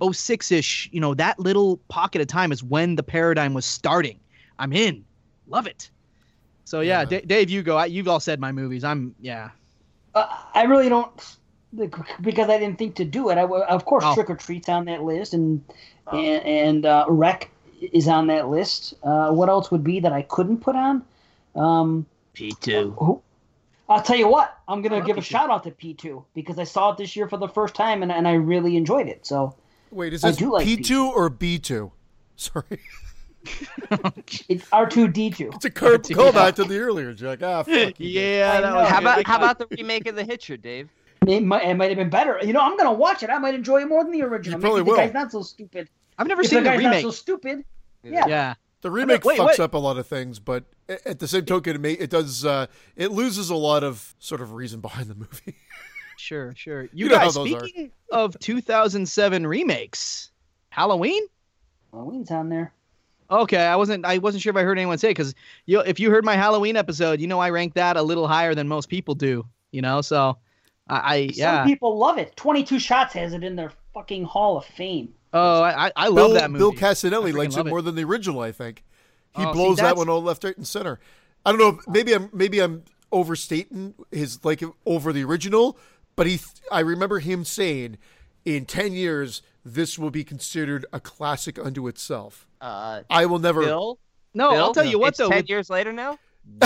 06ish, 0.00 0.88
you 0.92 1.00
know, 1.00 1.14
that 1.14 1.38
little 1.38 1.76
pocket 1.88 2.20
of 2.20 2.26
time 2.26 2.50
is 2.52 2.62
when 2.62 2.96
the 2.96 3.02
paradigm 3.02 3.54
was 3.54 3.64
starting. 3.64 4.18
I'm 4.58 4.72
in. 4.72 5.04
Love 5.46 5.66
it. 5.66 5.90
So 6.64 6.80
yeah, 6.80 7.00
Yeah. 7.02 7.20
D- 7.20 7.26
Dave, 7.26 7.50
you 7.50 7.62
go. 7.62 7.76
I, 7.76 7.86
you've 7.86 8.08
all 8.08 8.20
said 8.20 8.40
my 8.40 8.52
movies. 8.52 8.84
I'm 8.84 9.14
yeah. 9.20 9.50
Uh, 10.14 10.26
I 10.54 10.64
really 10.64 10.88
don't 10.88 11.10
because 11.74 12.48
I 12.48 12.58
didn't 12.58 12.78
think 12.78 12.96
to 12.96 13.04
do 13.04 13.30
it. 13.30 13.38
I 13.38 13.42
w- 13.42 13.62
of 13.64 13.84
course 13.84 14.04
Oh. 14.06 14.14
Trick 14.14 14.30
or 14.30 14.36
Treat's 14.36 14.68
on 14.68 14.84
that 14.86 15.02
list, 15.02 15.34
and 15.34 15.64
and, 16.12 16.44
and 16.44 16.86
uh, 16.86 17.06
REC 17.08 17.50
is 17.92 18.08
on 18.08 18.26
that 18.28 18.48
list. 18.48 18.94
Uh, 19.02 19.30
what 19.30 19.48
else 19.48 19.70
would 19.70 19.82
be 19.84 20.00
that 20.00 20.12
I 20.12 20.22
couldn't 20.22 20.58
put 20.58 20.76
on? 20.76 21.04
Um, 21.54 22.06
P 22.34 22.52
two. 22.60 23.20
I'll 23.88 24.02
tell 24.02 24.16
you 24.16 24.28
what. 24.28 24.56
I'm 24.68 24.80
gonna 24.82 25.02
give 25.02 25.18
a 25.18 25.20
P2. 25.20 25.24
shout 25.24 25.50
out 25.50 25.64
to 25.64 25.70
P2 25.70 26.24
because 26.34 26.58
I 26.58 26.64
saw 26.64 26.92
it 26.92 26.98
this 26.98 27.14
year 27.16 27.28
for 27.28 27.36
the 27.36 27.48
first 27.48 27.74
time 27.74 28.02
and, 28.02 28.10
and 28.12 28.26
I 28.26 28.34
really 28.34 28.76
enjoyed 28.76 29.08
it. 29.08 29.26
So 29.26 29.54
Wait, 29.90 30.12
is 30.14 30.24
I 30.24 30.28
this 30.28 30.36
do 30.38 30.52
like 30.52 30.66
P2 30.66 31.08
or 31.10 31.28
B2? 31.28 31.90
Sorry. 32.36 32.64
it's 34.48 34.64
R2D2. 34.70 35.54
It's 35.56 35.64
a 35.64 35.70
call, 35.70 35.90
callback 35.98 36.54
to 36.54 36.64
the 36.64 36.78
earlier 36.78 37.12
joke. 37.12 37.42
Ah, 37.42 37.62
fuck 37.64 37.98
you. 37.98 38.20
yeah, 38.20 38.60
that 38.60 38.88
How 38.88 38.98
about 38.98 39.26
how 39.26 39.36
about 39.36 39.58
the 39.58 39.66
remake 39.76 40.06
of 40.06 40.14
The 40.16 40.24
Hitcher, 40.24 40.56
Dave? 40.56 40.88
It 41.26 41.42
might, 41.42 41.64
it 41.64 41.74
might 41.74 41.88
have 41.90 41.98
been 41.98 42.10
better. 42.10 42.38
You 42.42 42.52
know, 42.52 42.60
I'm 42.60 42.76
gonna 42.76 42.92
watch 42.92 43.22
it. 43.22 43.30
I 43.30 43.38
might 43.38 43.54
enjoy 43.54 43.82
it 43.82 43.88
more 43.88 44.02
than 44.02 44.12
the 44.12 44.22
original. 44.22 44.58
You 44.58 44.62
probably 44.62 44.80
Maybe 44.80 44.90
the 44.90 44.90
will. 44.92 45.04
guy's 45.06 45.14
not 45.14 45.30
so 45.32 45.42
stupid. 45.42 45.88
I've 46.18 46.26
never 46.26 46.42
If 46.42 46.48
seen 46.48 46.64
the 46.64 46.70
the 46.70 46.76
guy's 46.76 46.82
not 46.82 46.88
remake. 46.90 47.02
so 47.04 47.10
stupid, 47.10 47.64
yeah. 48.02 48.26
Yeah. 48.26 48.54
The 48.82 48.90
remake 48.90 49.24
wait, 49.24 49.38
fucks 49.38 49.46
wait. 49.46 49.60
up 49.60 49.74
a 49.74 49.78
lot 49.78 49.96
of 49.98 50.06
things, 50.08 50.40
but 50.40 50.64
at 50.88 51.20
the 51.20 51.28
same 51.28 51.44
token, 51.44 51.84
it, 51.84 52.00
it 52.00 52.10
does 52.10 52.44
uh, 52.44 52.66
it 52.96 53.12
loses 53.12 53.48
a 53.50 53.54
lot 53.54 53.84
of 53.84 54.14
sort 54.18 54.40
of 54.40 54.52
reason 54.54 54.80
behind 54.80 55.08
the 55.08 55.14
movie. 55.14 55.56
Sure, 56.18 56.52
sure. 56.54 56.82
You, 56.82 56.88
You 56.92 57.08
know 57.08 57.18
how 57.18 57.24
guys, 57.24 57.34
those 57.34 57.52
are. 57.54 57.60
speaking 57.60 57.90
of 58.12 58.38
2007 58.38 59.44
remakes, 59.46 60.30
Halloween? 60.68 61.22
Halloween's 61.92 62.30
on 62.30 62.48
there. 62.48 62.72
Okay, 63.30 63.56
I 63.64 63.74
wasn't 63.76 64.04
I 64.04 64.18
wasn't 64.18 64.42
sure 64.42 64.50
if 64.50 64.56
I 64.56 64.62
heard 64.62 64.78
anyone 64.78 64.98
say 64.98 65.08
because 65.08 65.34
you 65.66 65.80
if 65.80 65.98
you 65.98 66.10
heard 66.10 66.24
my 66.24 66.36
Halloween 66.36 66.76
episode, 66.76 67.20
you 67.20 67.26
know 67.26 67.40
I 67.40 67.50
rank 67.50 67.74
that 67.74 67.96
a 67.96 68.02
little 68.02 68.28
higher 68.28 68.54
than 68.54 68.68
most 68.68 68.88
people 68.88 69.14
do. 69.14 69.44
You 69.72 69.80
know, 69.82 70.00
so 70.00 70.36
I, 70.92 71.14
I 71.14 71.14
yeah. 71.34 71.60
Some 71.60 71.66
people 71.68 71.96
love 71.98 72.18
it. 72.18 72.34
22 72.36 72.78
Shots 72.78 73.14
has 73.14 73.32
it 73.32 73.42
in 73.42 73.56
their 73.56 73.72
fucking 73.94 74.24
Hall 74.24 74.56
of 74.58 74.64
Fame. 74.64 75.14
oh, 75.32 75.62
I 75.62 75.86
I- 75.88 75.92
I 75.96 76.06
love 76.08 76.14
Bill, 76.16 76.32
that 76.34 76.50
movie. 76.50 76.58
Bill 76.60 76.72
I 77.34 77.38
likes 77.38 77.54
it 77.54 77.58
love 77.58 77.66
it. 77.66 77.70
more 77.70 77.82
than 77.82 77.94
the 77.94 78.04
original. 78.04 78.40
I 78.40 78.52
think 78.52 78.84
he 79.36 79.42
Oh, 79.44 79.46
see, 79.46 79.52
blows 79.52 79.76
that 79.78 79.96
one 79.96 80.08
all 80.08 80.22
left, 80.22 80.44
right, 80.44 80.56
and 80.56 80.66
center. 80.66 81.00
I 81.46 81.50
don't 81.52 81.58
know. 81.58 81.68
if- 81.78 81.88
Maybe 81.88 82.12
I'm 82.14 82.28
maybe 82.32 82.60
I'm 82.60 82.84
overstating 83.10 83.94
his 84.10 84.44
like 84.44 84.62
over 84.86 85.12
the 85.12 85.24
original, 85.24 85.78
but 86.16 86.26
he. 86.26 86.40
I 86.70 86.80
remember 86.80 87.18
him 87.20 87.44
saying, 87.44 87.98
"In 88.44 88.66
ten 88.66 88.92
years, 88.92 89.42
this 89.64 89.98
will 89.98 90.10
be 90.10 90.24
considered 90.24 90.84
a 90.92 91.00
classic 91.00 91.58
unto 91.58 91.88
itself." 91.88 92.46
Uh, 92.60 93.02
I 93.10 93.26
will 93.26 93.38
never. 93.38 93.62
Bill. 93.62 93.98
No, 94.34 94.50
Bill? 94.50 94.64
I'll 94.64 94.74
tell 94.74 94.84
you 94.84 94.98
what 94.98 95.08
it's 95.10 95.18
though. 95.18 95.28
Ten 95.28 95.38
with- 95.38 95.48
years 95.50 95.68
later 95.70 95.92
now. 95.92 96.18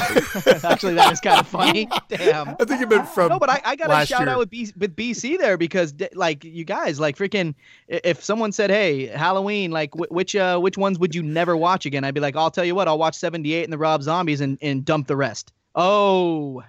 actually, 0.64 0.94
that 0.94 1.12
is 1.12 1.20
kind 1.20 1.40
of 1.40 1.46
funny. 1.46 1.88
Damn. 2.08 2.50
I 2.60 2.64
think 2.64 2.82
it 2.82 2.88
meant 2.88 3.08
from. 3.08 3.28
No, 3.28 3.38
but 3.38 3.48
I, 3.50 3.60
I 3.64 3.76
got 3.76 3.90
a 3.90 4.06
shout 4.06 4.20
year. 4.20 4.28
out 4.30 4.38
with 4.38 4.50
B, 4.50 4.68
with 4.76 4.94
BC 4.96 5.38
there 5.38 5.56
because 5.56 5.94
like 6.14 6.44
you 6.44 6.64
guys 6.64 6.98
like 7.00 7.16
freaking 7.16 7.54
if 7.88 8.22
someone 8.22 8.52
said 8.52 8.70
hey 8.70 9.06
Halloween 9.06 9.70
like 9.70 9.94
wh- 9.94 10.10
which 10.10 10.34
uh 10.36 10.58
which 10.58 10.76
ones 10.76 10.98
would 10.98 11.14
you 11.14 11.22
never 11.22 11.56
watch 11.56 11.86
again 11.86 12.04
I'd 12.04 12.14
be 12.14 12.20
like 12.20 12.36
I'll 12.36 12.50
tell 12.50 12.64
you 12.64 12.74
what 12.74 12.88
I'll 12.88 12.98
watch 12.98 13.14
78 13.16 13.64
and 13.64 13.72
the 13.72 13.78
Rob 13.78 14.02
Zombies 14.02 14.40
and, 14.40 14.58
and 14.60 14.84
dump 14.84 15.06
the 15.06 15.16
rest. 15.16 15.52
Oh, 15.74 16.62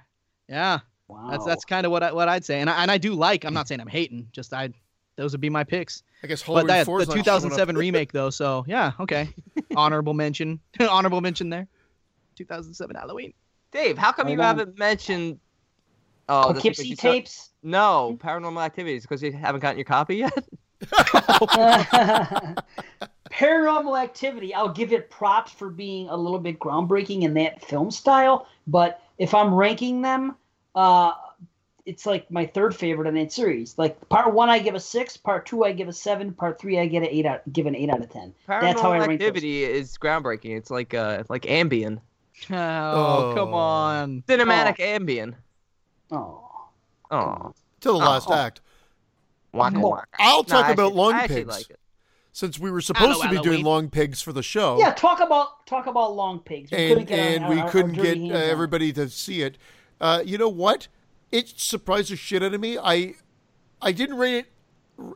yeah, 0.48 0.80
Wow. 1.08 1.30
that's 1.32 1.46
that's 1.46 1.66
kind 1.66 1.86
of 1.86 1.92
what 1.92 2.04
I, 2.04 2.12
what 2.12 2.28
I'd 2.30 2.46
say 2.46 2.60
and 2.62 2.70
I, 2.70 2.82
and 2.82 2.92
I 2.92 2.98
do 2.98 3.14
like 3.14 3.44
I'm 3.46 3.54
not 3.54 3.68
saying 3.68 3.82
I'm 3.82 3.88
hating 3.88 4.28
just 4.32 4.54
I 4.54 4.70
those 5.16 5.32
would 5.32 5.42
be 5.42 5.50
my 5.50 5.64
picks. 5.64 6.04
I 6.24 6.28
guess 6.28 6.42
But 6.44 6.48
Halloween 6.54 6.68
that 6.68 6.86
4 6.86 6.98
the 7.00 7.02
is 7.04 7.08
not 7.10 7.14
showing 7.16 7.24
2007 7.24 7.78
remake 7.78 8.12
though 8.12 8.30
so 8.30 8.64
yeah 8.68 8.92
okay 9.00 9.30
honorable 9.76 10.14
mention 10.14 10.60
honorable 10.80 11.22
mention 11.22 11.50
there 11.50 11.68
2007 12.38 12.95
Halloween. 12.95 13.34
Dave, 13.72 13.97
how 13.97 14.11
come 14.11 14.27
I 14.27 14.31
you 14.31 14.38
know. 14.38 14.43
haven't 14.43 14.77
mentioned? 14.77 15.39
Oh, 16.30 16.53
the 16.53 16.53
thing 16.53 16.53
that 16.53 16.61
Poughkeepsie 16.61 16.88
you 16.88 16.95
saw- 16.95 17.11
tapes. 17.11 17.49
No, 17.64 18.18
Paranormal 18.19 18.64
Activities 18.64 19.01
because 19.03 19.22
you 19.22 19.31
haven't 19.31 19.61
gotten 19.61 19.77
your 19.77 19.85
copy 19.85 20.18
yet. 20.18 20.47
Paranormal 23.31 24.01
Activity, 24.01 24.53
I'll 24.53 24.69
give 24.69 24.93
it 24.93 25.09
props 25.09 25.51
for 25.51 25.69
being 25.69 26.07
a 26.09 26.15
little 26.15 26.39
bit 26.39 26.59
groundbreaking 26.59 27.23
in 27.23 27.34
that 27.35 27.64
film 27.64 27.91
style. 27.91 28.47
But 28.68 29.01
if 29.18 29.34
I'm 29.34 29.53
ranking 29.53 30.01
them, 30.01 30.35
uh, 30.76 31.14
it's 31.85 32.06
like 32.06 32.30
my 32.30 32.45
third 32.45 32.75
favorite 32.75 33.07
in 33.07 33.16
that 33.16 33.32
series. 33.32 33.77
Like 33.77 34.07
part 34.09 34.33
one, 34.33 34.49
I 34.49 34.59
give 34.59 34.75
a 34.75 34.80
six. 34.80 35.17
Part 35.17 35.45
two, 35.45 35.64
I 35.64 35.72
give 35.72 35.88
a 35.88 35.93
seven. 35.93 36.33
Part 36.33 36.59
three, 36.59 36.77
I 36.80 36.85
get 36.85 37.03
an 37.03 37.09
eight 37.09 37.25
out. 37.25 37.41
Give 37.51 37.66
an 37.66 37.75
eight 37.75 37.90
out 37.90 38.01
of 38.01 38.09
ten. 38.09 38.33
That's 38.48 38.82
how 38.82 38.91
I 38.91 38.99
Paranormal 38.99 39.07
rank 39.07 39.19
those. 39.19 39.27
Activity 39.27 39.64
is 39.64 39.98
groundbreaking. 39.98 40.57
It's 40.57 40.69
like 40.69 40.93
uh 40.93 41.24
like 41.30 41.43
Ambien, 41.43 41.99
Oh, 42.51 43.33
come 43.35 43.53
Oh. 43.53 43.57
on. 43.57 44.24
cinematic 44.27 44.77
Ambien. 44.77 45.35
Oh, 46.11 46.43
Oh, 47.09 47.53
Till 47.80 47.93
the 47.93 48.06
last 48.06 48.27
Oh. 48.30 48.33
act. 48.33 48.61
waka 49.53 49.77
Oh. 49.77 49.88
waka. 49.90 50.07
I'll 50.19 50.38
No, 50.40 50.43
talk 50.43 50.66
I 50.66 50.72
about 50.72 50.88
actually- 50.88 50.98
long 50.98 51.14
I 51.14 51.27
pigs. 51.27 51.48
like 51.49 51.69
it. 51.69 51.80
Since 52.33 52.59
we 52.59 52.69
were 52.69 52.82
supposed 52.82 53.22
to 53.22 53.30
be 53.30 53.40
doing 53.40 53.64
long 53.64 53.90
pigs 53.90 54.22
for 54.22 54.32
the 54.32 54.43
show. 54.43 54.77
yeah. 54.80 54.91
Talk 54.93 55.19
about 55.19 55.66
talk 55.66 55.88
about 55.88 56.14
long 56.16 56.40
pigs. 56.40 56.69
We 56.72 56.77
and 56.77 56.90
couldn't 56.90 57.06
get 57.06 57.19
and 57.19 57.43
our, 57.45 57.49
we 57.49 57.57
our- 57.59 57.66
our 57.66 57.72
couldn't 57.72 57.93
dirty 57.95 58.27
get 58.27 58.35
uh, 58.35 58.40
everybody 58.40 58.93
to 58.93 59.09
see 59.09 59.41
it. 59.41 59.57
Uh, 59.99 60.22
you 60.24 60.38
know 60.38 60.49
what? 60.49 60.88
It 61.32 61.49
surprised 61.59 62.11
the 62.11 62.16
shit 62.16 62.43
out 62.43 62.53
of 62.53 62.61
me. 62.61 62.77
I 62.77 63.16
I 63.82 63.91
didn't 63.91 64.17
rate 64.17 64.35
it 64.35 64.45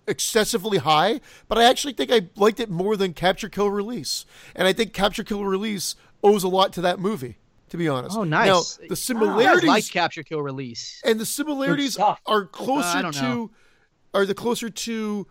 excessively 0.07 0.79
high, 0.79 1.21
but 1.47 1.57
I 1.57 1.63
actually 1.65 1.93
think 1.93 2.11
I 2.11 2.27
liked 2.35 2.59
it 2.59 2.69
more 2.69 2.95
than 2.97 3.13
Capture 3.13 3.49
Kill 3.49 3.69
Release, 3.69 4.25
and 4.55 4.67
I 4.67 4.73
think 4.73 4.93
Capture 4.93 5.23
Kill 5.23 5.45
Release 5.45 5.95
owes 6.23 6.43
a 6.43 6.47
lot 6.47 6.73
to 6.73 6.81
that 6.81 6.99
movie. 6.99 7.37
To 7.69 7.77
be 7.77 7.87
honest. 7.87 8.17
Oh, 8.17 8.25
nice. 8.25 8.47
Now 8.79 8.87
the 8.89 8.97
similarities 8.97 9.63
like 9.69 9.89
capture 9.89 10.23
kill 10.23 10.41
release. 10.41 11.01
and 11.05 11.17
the 11.17 11.25
similarities 11.25 11.97
are 11.97 12.45
closer 12.45 12.97
Uh, 13.05 13.11
to 13.13 13.49
are 14.13 14.25
the 14.25 14.33
closer 14.35 14.69
to 14.69 15.25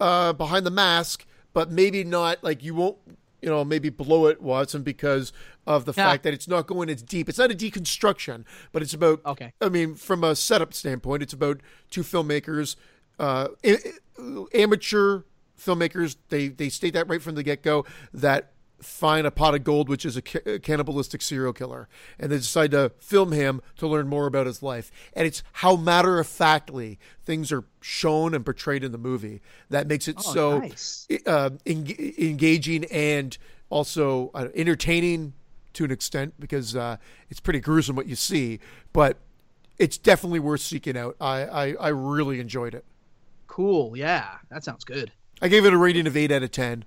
uh, 0.00 0.32
behind 0.34 0.64
the 0.64 0.70
mask, 0.70 1.26
but 1.52 1.68
maybe 1.72 2.04
not 2.04 2.44
like 2.44 2.62
you 2.62 2.76
won't 2.76 2.96
you 3.42 3.48
know 3.48 3.64
maybe 3.64 3.88
blow 3.88 4.26
it 4.26 4.40
Watson 4.40 4.82
because 4.84 5.32
of 5.66 5.84
the 5.84 5.92
Yeah. 5.96 6.04
fact 6.04 6.22
that 6.22 6.32
it's 6.32 6.46
not 6.46 6.68
going 6.68 6.88
as 6.90 7.02
deep. 7.02 7.28
It's 7.28 7.38
not 7.38 7.50
a 7.50 7.54
deconstruction, 7.56 8.44
but 8.70 8.80
it's 8.82 8.94
about 8.94 9.20
Okay. 9.26 9.52
I 9.60 9.68
mean, 9.68 9.96
from 9.96 10.22
a 10.22 10.36
setup 10.36 10.72
standpoint, 10.72 11.24
it's 11.24 11.32
about 11.32 11.60
two 11.90 12.02
filmmakers, 12.04 12.76
uh, 13.18 13.48
amateur 14.54 15.22
filmmakers. 15.58 16.16
They 16.28 16.48
they 16.48 16.68
state 16.68 16.94
that 16.94 17.08
right 17.08 17.20
from 17.22 17.34
the 17.34 17.42
get 17.42 17.62
go 17.62 17.84
that 18.14 18.52
find 18.80 19.26
a 19.26 19.30
pot 19.30 19.54
of 19.54 19.64
gold, 19.64 19.88
which 19.88 20.04
is 20.04 20.16
a, 20.16 20.22
ca- 20.22 20.40
a 20.46 20.58
cannibalistic 20.58 21.20
serial 21.22 21.52
killer, 21.52 21.88
and 22.18 22.30
they 22.30 22.36
decide 22.36 22.70
to 22.70 22.90
film 22.98 23.32
him 23.32 23.60
to 23.76 23.86
learn 23.88 24.08
more 24.08 24.26
about 24.26 24.46
his 24.46 24.62
life. 24.62 24.90
And 25.14 25.26
it's 25.26 25.42
how 25.54 25.76
matter 25.76 26.18
of 26.18 26.26
factly 26.26 26.98
things 27.24 27.50
are 27.50 27.64
shown 27.80 28.34
and 28.34 28.44
portrayed 28.44 28.84
in 28.84 28.92
the 28.92 28.98
movie 28.98 29.40
that 29.70 29.86
makes 29.86 30.06
it 30.08 30.16
Oh, 30.18 30.32
so 30.32 30.58
nice. 30.60 31.06
uh, 31.26 31.50
en- 31.66 31.86
engaging 32.18 32.84
and 32.86 33.36
also 33.70 34.30
uh, 34.34 34.48
entertaining 34.54 35.34
to 35.74 35.84
an 35.84 35.90
extent 35.90 36.34
because 36.38 36.74
uh, 36.76 36.96
it's 37.30 37.40
pretty 37.40 37.60
gruesome 37.60 37.96
what 37.96 38.06
you 38.06 38.16
see, 38.16 38.58
but 38.92 39.16
it's 39.78 39.98
definitely 39.98 40.40
worth 40.40 40.60
seeking 40.60 40.96
out. 40.96 41.16
I, 41.20 41.44
I, 41.44 41.72
I 41.74 41.88
really 41.88 42.40
enjoyed 42.40 42.74
it. 42.74 42.84
Cool. 43.46 43.96
Yeah, 43.96 44.36
that 44.50 44.64
sounds 44.64 44.84
good. 44.84 45.12
I 45.42 45.48
gave 45.48 45.64
it 45.64 45.72
a 45.72 45.76
rating 45.76 46.06
of 46.06 46.16
eight 46.16 46.30
out 46.32 46.42
of 46.42 46.50
ten. 46.50 46.84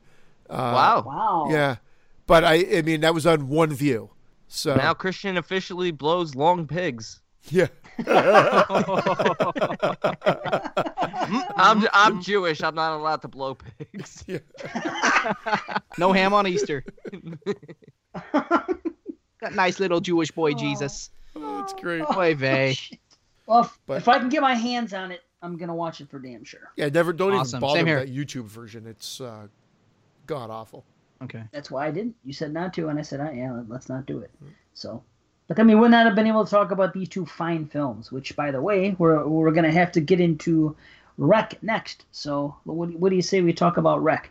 Wow. 0.52 1.04
Wow. 1.06 1.48
Yeah, 1.50 1.78
but 2.28 2.44
I 2.44 2.66
I 2.78 2.82
mean 2.82 3.02
that 3.02 3.14
was 3.14 3.26
on 3.26 3.48
one 3.48 3.74
view. 3.74 4.10
So 4.48 4.76
Now 4.76 4.94
Christian 4.94 5.38
officially 5.38 5.92
blows 5.92 6.36
long 6.36 6.68
pigs. 6.68 7.22
yeah, 7.50 7.68
I'm 11.56 11.88
I'm 11.94 12.22
Jewish. 12.22 12.62
I'm 12.64 12.76
not 12.76 12.96
allowed 12.98 13.22
to 13.24 13.28
blow 13.28 13.56
pigs. 13.56 14.24
No 15.98 16.14
ham 16.14 16.34
on 16.34 16.48
Easter. 16.48 16.84
that 18.34 19.54
nice 19.54 19.80
little 19.80 20.00
Jewish 20.00 20.32
boy 20.32 20.54
Jesus. 20.54 21.10
that's 21.36 21.74
great. 21.74 22.04
Boy 22.10 22.34
vey. 22.36 22.78
Well, 23.46 23.62
if, 23.64 23.78
But- 23.86 23.98
if 23.98 24.08
I 24.08 24.20
can 24.20 24.30
get 24.30 24.42
my 24.42 24.54
hands 24.56 24.94
on 24.94 25.12
it, 25.12 25.22
I'm 25.42 25.58
gonna 25.58 25.76
watch 25.76 26.00
it 26.02 26.10
for 26.10 26.20
damn 26.20 26.44
sure. 26.44 26.72
Yeah, 26.78 26.90
never 26.90 27.12
don't 27.14 27.34
Awesome. 27.34 27.58
even 27.58 27.62
bother 27.62 27.80
Same 27.80 27.86
with 27.86 28.08
here. 28.10 28.26
that 28.26 28.30
YouTube 28.44 28.46
version. 28.46 28.86
It's 28.88 29.20
uh, 29.20 29.48
god 30.28 30.50
awful. 30.50 30.86
Okay. 31.24 31.44
That's 31.52 31.70
why 31.70 31.88
I 31.88 31.92
didn't. 31.92 32.16
You 32.24 32.34
said 32.34 32.52
not 32.52 32.74
to, 32.76 32.90
and 32.90 32.98
I 32.98 33.04
said, 33.04 33.20
oh, 33.20 33.32
yeah, 33.32 33.62
let's 33.68 33.90
not 33.90 34.06
do 34.08 34.20
it. 34.20 34.32
Mm. 34.44 34.50
So, 34.74 35.04
but 35.48 35.56
then 35.56 35.68
we 35.68 35.76
would 35.76 35.92
not 35.92 36.06
have 36.06 36.16
been 36.16 36.28
able 36.28 36.46
to 36.46 36.50
talk 36.50 36.72
about 36.72 36.94
these 36.94 37.10
two 37.10 37.26
fine 37.26 37.68
films. 37.68 38.12
Which, 38.12 38.36
by 38.36 38.52
the 38.52 38.62
way, 38.62 38.96
we're 38.98 39.28
we're 39.28 39.52
gonna 39.52 39.72
have 39.72 39.92
to 39.94 40.02
get 40.02 40.20
into 40.20 40.76
REC 41.18 41.62
next. 41.62 42.06
So 42.12 42.56
what, 42.64 42.90
what 42.94 43.10
do 43.10 43.16
you 43.16 43.22
say 43.22 43.42
we 43.42 43.54
talk 43.54 43.78
about 43.78 44.04
REC? 44.04 44.30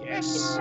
Yes. 0.00 0.58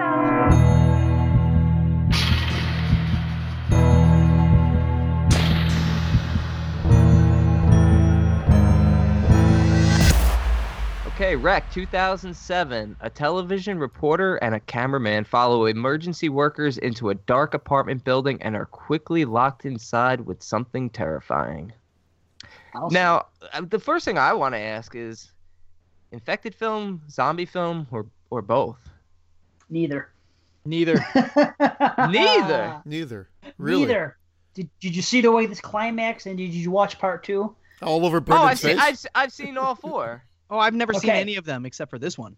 Okay, 11.17 11.35
REC 11.35 11.71
2007. 11.71 12.95
A 13.01 13.09
television 13.09 13.79
reporter 13.79 14.35
and 14.35 14.53
a 14.53 14.59
cameraman 14.59 15.23
follow 15.23 15.65
emergency 15.65 16.29
workers 16.29 16.77
into 16.77 17.09
a 17.09 17.15
dark 17.15 17.55
apartment 17.55 18.03
building 18.03 18.39
and 18.43 18.55
are 18.55 18.67
quickly 18.67 19.25
locked 19.25 19.65
inside 19.65 20.21
with 20.21 20.43
something 20.43 20.91
terrifying. 20.91 21.73
I'll 22.75 22.91
Now, 22.91 23.25
uh, 23.51 23.61
the 23.67 23.79
first 23.79 24.05
thing 24.05 24.19
I 24.19 24.31
want 24.33 24.53
to 24.53 24.59
ask 24.59 24.93
is 24.93 25.31
infected 26.11 26.53
film, 26.53 27.01
zombie 27.09 27.45
film, 27.47 27.87
or 27.89 28.05
or 28.29 28.43
both? 28.43 28.77
neither. 29.71 30.09
Neither. 30.65 31.03
Neither. 32.09 32.81
Neither. 32.85 33.29
Really. 33.57 33.87
Neither. 33.87 34.17
Did, 34.53 34.69
did 34.79 34.95
you 34.95 35.01
see 35.01 35.21
the 35.21 35.31
way 35.31 35.47
this 35.47 35.61
climax 35.61 36.27
and 36.27 36.37
did 36.37 36.53
you 36.53 36.69
watch 36.69 36.99
part 36.99 37.23
two? 37.23 37.55
All 37.81 38.05
over 38.05 38.23
Oh, 38.29 38.33
I've 38.43 38.59
seen, 38.59 38.75
face. 38.75 38.83
I've, 38.85 38.93
s- 38.93 39.05
I've 39.15 39.31
seen 39.33 39.57
all 39.57 39.73
four. 39.73 40.23
Oh, 40.49 40.59
I've 40.59 40.73
never 40.73 40.93
seen 40.93 41.11
any 41.11 41.35
of 41.35 41.45
them 41.45 41.65
except 41.65 41.89
for 41.89 41.99
this 41.99 42.17
one. 42.17 42.35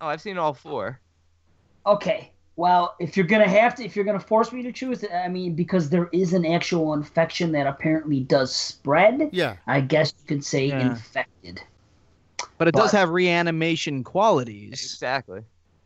Oh, 0.00 0.08
I've 0.08 0.20
seen 0.20 0.38
all 0.38 0.54
four. 0.54 1.00
Okay. 1.86 2.32
Well, 2.56 2.96
if 3.00 3.16
you're 3.16 3.26
gonna 3.26 3.48
have 3.48 3.74
to, 3.76 3.84
if 3.84 3.96
you're 3.96 4.04
gonna 4.04 4.20
force 4.20 4.52
me 4.52 4.62
to 4.62 4.72
choose, 4.72 5.04
I 5.12 5.28
mean, 5.28 5.54
because 5.54 5.88
there 5.88 6.08
is 6.12 6.32
an 6.32 6.44
actual 6.44 6.92
infection 6.92 7.52
that 7.52 7.66
apparently 7.66 8.20
does 8.20 8.54
spread. 8.54 9.30
Yeah. 9.32 9.56
I 9.66 9.80
guess 9.80 10.12
you 10.20 10.26
could 10.26 10.44
say 10.44 10.66
Yeah. 10.66 10.90
infected. 10.90 11.62
But 12.58 12.68
it 12.68 12.74
does 12.74 12.92
have 12.92 13.10
reanimation 13.10 14.04
qualities. 14.04 14.72
Exactly. 14.72 15.42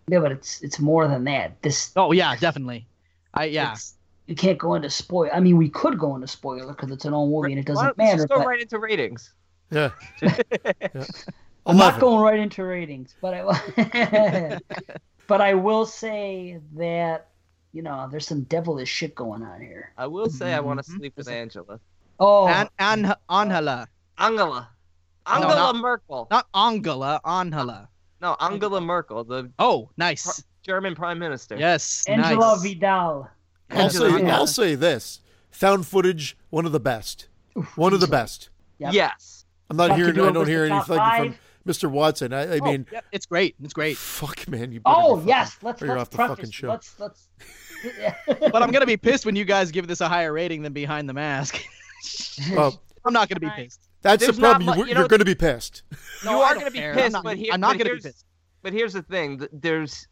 Yeah, 0.08 0.20
but 0.20 0.32
it's 0.32 0.60
it's 0.62 0.78
more 0.78 1.06
than 1.08 1.24
that. 1.24 1.60
This 1.62 1.92
Oh 1.96 2.12
yeah, 2.12 2.34
definitely. 2.36 2.86
I 3.34 3.44
yeah. 3.44 3.76
you 4.26 4.34
can't 4.34 4.58
go 4.58 4.74
into 4.74 4.90
spoil. 4.90 5.30
I 5.32 5.40
mean, 5.40 5.56
we 5.56 5.68
could 5.68 5.98
go 5.98 6.14
into 6.14 6.26
spoiler 6.26 6.72
because 6.72 6.90
it's 6.90 7.04
an 7.04 7.14
old 7.14 7.30
movie 7.30 7.52
and 7.52 7.60
it 7.60 7.66
doesn't 7.66 7.84
don't 7.84 7.98
we 7.98 8.04
matter. 8.04 8.16
Just 8.18 8.28
go 8.28 8.38
But 8.38 8.46
right 8.46 8.60
into 8.60 8.78
ratings. 8.78 9.32
Yeah. 9.70 9.90
I'm 11.66 11.76
not 11.76 11.98
going 12.00 12.20
right 12.22 12.38
into 12.38 12.64
ratings, 12.64 13.14
but 13.20 13.34
I 13.34 14.60
but 15.26 15.40
I 15.40 15.54
will 15.54 15.84
say 15.86 16.60
that 16.76 17.28
you 17.72 17.82
know 17.82 18.08
there's 18.10 18.26
some 18.26 18.42
devilish 18.42 18.88
shit 18.88 19.14
going 19.14 19.42
on 19.42 19.60
here. 19.60 19.92
I 19.98 20.06
will 20.06 20.30
say 20.30 20.54
I 20.54 20.60
want 20.60 20.82
to 20.84 20.90
Mhm. 20.90 20.96
sleep 20.96 21.14
with 21.16 21.28
Angela. 21.28 21.80
Oh, 22.20 22.46
An- 22.48 22.68
An- 22.78 23.14
Angela. 23.28 23.86
Angela. 24.18 24.68
No, 25.28 25.34
Angela 25.34 25.54
not- 25.56 25.76
Merkel. 25.76 26.28
Not 26.30 26.46
Angela, 26.54 27.20
Angela. 27.24 27.88
No, 28.22 28.36
Angela 28.40 28.80
Merkel, 28.80 29.24
the 29.24 29.50
Oh, 29.58 29.90
nice. 29.96 30.42
German 30.62 30.94
prime 30.94 31.18
minister. 31.18 31.56
Yes, 31.56 32.04
Angela 32.08 32.54
nice. 32.54 32.62
Vidal. 32.62 33.28
I'll 33.70 33.90
say, 33.90 34.10
Vidal. 34.10 34.30
I'll 34.30 34.46
say 34.46 34.74
this: 34.76 35.20
found 35.50 35.86
footage, 35.86 36.36
one 36.50 36.64
of 36.64 36.72
the 36.72 36.80
best. 36.80 37.28
One 37.74 37.92
of 37.92 38.00
the 38.00 38.06
best. 38.06 38.50
Yep. 38.78 38.92
Yes. 38.92 39.44
I'm 39.68 39.76
not 39.76 39.88
Fuck, 39.88 39.96
hearing. 39.98 40.20
I 40.20 40.30
don't 40.32 40.46
hear 40.46 40.66
the 40.68 40.74
anything 40.74 40.84
from 40.86 40.96
five? 40.98 41.38
Mr. 41.66 41.90
Watson. 41.90 42.32
I, 42.32 42.54
I 42.54 42.58
Oh, 42.60 42.64
mean, 42.64 42.86
yeah, 42.92 43.00
it's 43.12 43.26
great. 43.26 43.56
It's 43.62 43.72
great. 43.74 43.96
fuck, 43.96 44.46
man. 44.48 44.70
You. 44.72 44.80
better 44.80 44.96
Oh 44.96 45.16
be 45.16 45.20
fucking- 45.20 45.28
yes, 45.28 45.56
let's 45.62 45.82
or 45.82 45.86
you're 45.86 45.96
let's 45.98 46.08
off 46.08 46.28
the 46.28 46.34
fucking 46.34 46.50
show. 46.50 46.68
Let's 46.68 46.98
let's. 47.00 47.28
But 48.26 48.62
I'm 48.62 48.70
gonna 48.70 48.86
be 48.86 48.96
pissed 48.96 49.26
when 49.26 49.36
you 49.36 49.44
guys 49.44 49.70
give 49.70 49.86
this 49.86 50.00
a 50.00 50.08
higher 50.08 50.32
rating 50.32 50.62
than 50.62 50.72
Behind 50.72 51.08
the 51.08 51.12
Mask. 51.12 51.60
Well, 52.52 52.72
oh. 52.76 52.80
I'm 53.04 53.12
not 53.12 53.28
gonna 53.28 53.40
be 53.40 53.50
pissed. 53.50 53.80
that's 54.02 54.24
There's 54.24 54.36
the 54.36 54.42
problem. 54.42 54.66
mu- 54.76 54.82
you, 54.82 54.88
you 54.88 54.94
know- 54.94 55.04
are 55.04 55.08
going 55.08 55.18
to 55.20 55.24
be 55.24 55.34
pissed. 55.34 55.82
No, 56.24 56.30
you 56.32 56.38
are 56.38 56.54
going 56.54 56.66
to 56.66 56.72
be 56.72 56.80
pissed, 56.80 57.14
I'm 57.14 57.22
but 57.22 57.36
here, 57.36 57.52
I'm 57.52 57.60
not 57.60 57.72
gonna 57.72 57.84
be 57.84 57.90
here's- 57.90 58.02
pissed. 58.04 58.24
But 58.62 58.72
here's 58.72 58.94
the 58.94 59.02
thing: 59.02 59.46
there's, 59.52 60.08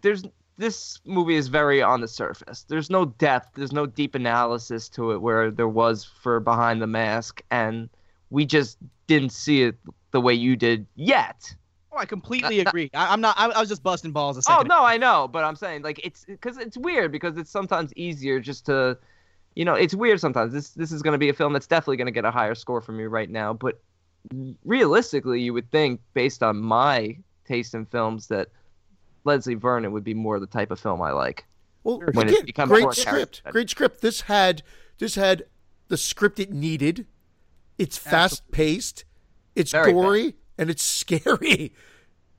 there's 0.00 0.22
this 0.56 1.00
movie 1.04 1.34
is 1.34 1.48
very 1.48 1.82
on 1.82 2.00
the 2.00 2.08
surface. 2.08 2.64
There's 2.68 2.88
no 2.88 3.06
depth. 3.06 3.56
There's 3.56 3.72
no 3.72 3.84
deep 3.86 4.14
analysis 4.14 4.88
to 4.90 5.10
it 5.12 5.20
where 5.20 5.50
there 5.50 5.68
was 5.68 6.04
for 6.22 6.38
Behind 6.40 6.80
the 6.80 6.86
Mask, 6.86 7.42
and 7.50 7.90
we 8.30 8.46
just 8.46 8.78
didn't 9.06 9.32
see 9.32 9.62
it 9.62 9.76
the 10.10 10.20
way 10.20 10.34
you 10.34 10.56
did 10.56 10.86
yet. 10.94 11.54
Oh, 11.92 11.98
I 11.98 12.06
completely 12.06 12.60
uh, 12.60 12.64
uh, 12.64 12.68
agree. 12.68 12.90
I, 12.94 13.12
I'm 13.12 13.20
not. 13.20 13.36
I, 13.38 13.48
I 13.50 13.60
was 13.60 13.68
just 13.68 13.82
busting 13.82 14.12
balls 14.12 14.36
a 14.36 14.42
Oh 14.48 14.62
no, 14.62 14.84
I 14.84 14.96
know, 14.96 15.28
but 15.28 15.44
I'm 15.44 15.56
saying 15.56 15.82
like 15.82 16.00
it's 16.04 16.24
because 16.24 16.58
it's 16.58 16.76
weird 16.76 17.12
because 17.12 17.36
it's 17.36 17.50
sometimes 17.50 17.92
easier 17.94 18.40
just 18.40 18.66
to, 18.66 18.98
you 19.54 19.64
know, 19.64 19.74
it's 19.74 19.94
weird 19.94 20.20
sometimes. 20.20 20.52
This 20.52 20.70
this 20.70 20.90
is 20.90 21.02
going 21.02 21.12
to 21.12 21.18
be 21.18 21.28
a 21.28 21.34
film 21.34 21.52
that's 21.52 21.66
definitely 21.66 21.98
going 21.98 22.06
to 22.06 22.12
get 22.12 22.24
a 22.24 22.30
higher 22.30 22.54
score 22.54 22.80
from 22.80 22.96
me 22.96 23.04
right 23.04 23.30
now, 23.30 23.52
but 23.52 23.80
realistically, 24.64 25.40
you 25.40 25.52
would 25.52 25.70
think 25.70 26.00
based 26.14 26.42
on 26.42 26.60
my 26.60 27.16
taste 27.44 27.74
in 27.74 27.86
films 27.86 28.26
that 28.28 28.48
Leslie 29.24 29.54
Vernon 29.54 29.92
would 29.92 30.04
be 30.04 30.14
more 30.14 30.40
the 30.40 30.46
type 30.46 30.70
of 30.70 30.80
film 30.80 31.00
I 31.02 31.12
like. 31.12 31.44
Well, 31.82 32.00
When 32.12 32.28
it 32.28 32.32
again, 32.32 32.46
becomes 32.46 32.70
great 32.70 32.82
more 32.82 32.92
script. 32.92 33.10
character. 33.10 33.50
Great 33.52 33.70
script. 33.70 34.00
This 34.00 34.22
had 34.22 34.62
this 34.98 35.14
had 35.14 35.44
the 35.88 35.96
script 35.96 36.38
it 36.40 36.50
needed. 36.52 37.06
It's 37.78 37.96
fast 37.96 38.50
paced. 38.50 39.04
It's 39.54 39.72
Very 39.72 39.92
gory 39.92 40.36
and 40.58 40.70
it's 40.70 40.82
scary. 41.00 41.72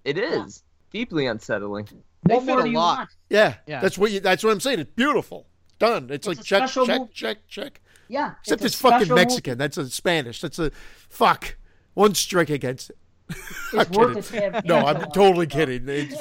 It 0.04 0.18
is 0.18 0.64
deeply 0.92 1.26
unsettling. 1.28 1.88
They 2.28 2.36
what 2.36 2.46
fit 2.46 2.58
a 2.60 2.78
lot. 2.78 3.10
Yeah, 3.30 3.56
Yeah. 3.68 3.82
that's 3.82 3.98
what 3.98 4.12
you, 4.12 4.20
that's 4.20 4.44
what 4.44 4.52
I'm 4.52 4.60
saying. 4.60 4.80
It's 4.80 4.92
beautiful. 4.96 5.48
Done. 5.80 6.06
It's, 6.06 6.26
It's 6.26 6.28
like 6.28 6.40
a 6.40 6.44
check, 6.44 6.70
check, 6.70 6.88
movie. 6.88 7.12
check, 7.14 7.48
check. 7.48 7.82
Yeah. 8.08 8.34
Except 8.42 8.62
a 8.62 8.66
it's, 8.66 8.76
fucking 8.76 8.98
special 9.00 9.16
movie. 9.16 9.26
Mexican. 9.28 9.58
That's 9.58 9.78
a 9.78 9.90
Spanish. 9.90 10.42
That's 10.42 10.60
a 10.60 10.72
fuck. 11.10 11.58
One 11.96 12.14
strike 12.16 12.50
against 12.50 12.92
it. 12.92 12.98
I'm 13.74 13.80
It's 13.82 13.90
worth 13.92 14.32
kidding. 14.32 14.48
it 14.50 14.52
to 14.52 14.56
have 14.56 14.66
No, 14.66 14.86
I'm 14.86 15.12
totally 15.12 15.48
kidding. 15.48 15.86
It's, 15.88 16.16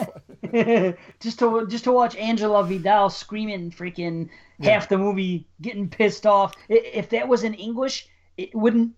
just 1.20 1.38
to 1.40 1.66
just 1.68 1.84
to 1.84 1.92
watch 1.92 2.16
Angela 2.16 2.64
Vidal 2.64 3.10
screaming 3.10 3.70
freaking 3.70 4.28
half 4.60 4.88
the 4.88 4.96
movie, 4.96 5.46
getting 5.60 5.88
pissed 5.88 6.26
off. 6.26 6.54
If 6.68 7.10
that 7.10 7.28
was 7.28 7.44
in 7.44 7.54
English, 7.54 8.08
it 8.38 8.54
wouldn't. 8.54 8.92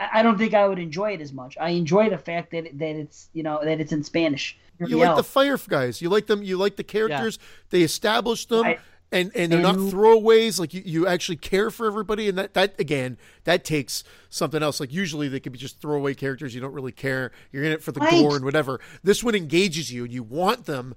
I 0.00 0.20
I 0.20 0.22
don't 0.22 0.38
think 0.38 0.54
I 0.54 0.66
would 0.66 0.78
enjoy 0.78 1.12
it 1.12 1.20
as 1.20 1.32
much. 1.32 1.56
I 1.60 1.70
enjoy 1.70 2.10
the 2.10 2.18
fact 2.18 2.50
that 2.52 2.64
that 2.78 2.96
it's 2.96 3.28
you 3.32 3.42
know 3.42 3.60
that 3.62 3.80
it's 3.80 3.92
in 3.92 4.02
Spanish. 4.02 4.56
you 4.78 4.96
like 4.98 5.16
the 5.16 5.22
fire 5.22 5.58
guys. 5.68 6.00
You 6.00 6.08
like 6.08 6.26
them. 6.26 6.42
You 6.42 6.56
like 6.56 6.76
the 6.76 6.84
characters. 6.84 7.38
They 7.70 7.82
establish 7.82 8.46
them, 8.46 8.64
I- 8.64 8.78
and 9.12 9.30
and 9.34 9.52
they're 9.52 9.60
not 9.60 9.76
throwaways. 9.76 10.58
Like 10.58 10.72
you, 10.72 10.82
you 10.84 11.06
actually 11.06 11.36
care 11.36 11.70
for 11.70 11.86
everybody, 11.86 12.28
and 12.28 12.38
that 12.38 12.54
that 12.54 12.78
again 12.80 13.18
that 13.44 13.64
takes 13.64 14.04
something 14.28 14.62
else. 14.62 14.80
Like 14.80 14.92
usually 14.92 15.28
they 15.28 15.40
could 15.40 15.52
be 15.52 15.58
just 15.58 15.80
throwaway 15.80 16.14
characters. 16.14 16.54
You 16.54 16.60
don't 16.60 16.72
really 16.72 16.92
care. 16.92 17.30
You're 17.52 17.64
in 17.64 17.72
it 17.72 17.82
for 17.82 17.92
the 17.92 18.00
Right. 18.00 18.22
gore 18.22 18.36
and 18.36 18.44
whatever. 18.44 18.80
This 19.02 19.22
one 19.22 19.34
engages 19.34 19.92
you, 19.92 20.04
and 20.04 20.12
you 20.12 20.22
want 20.22 20.64
them 20.66 20.94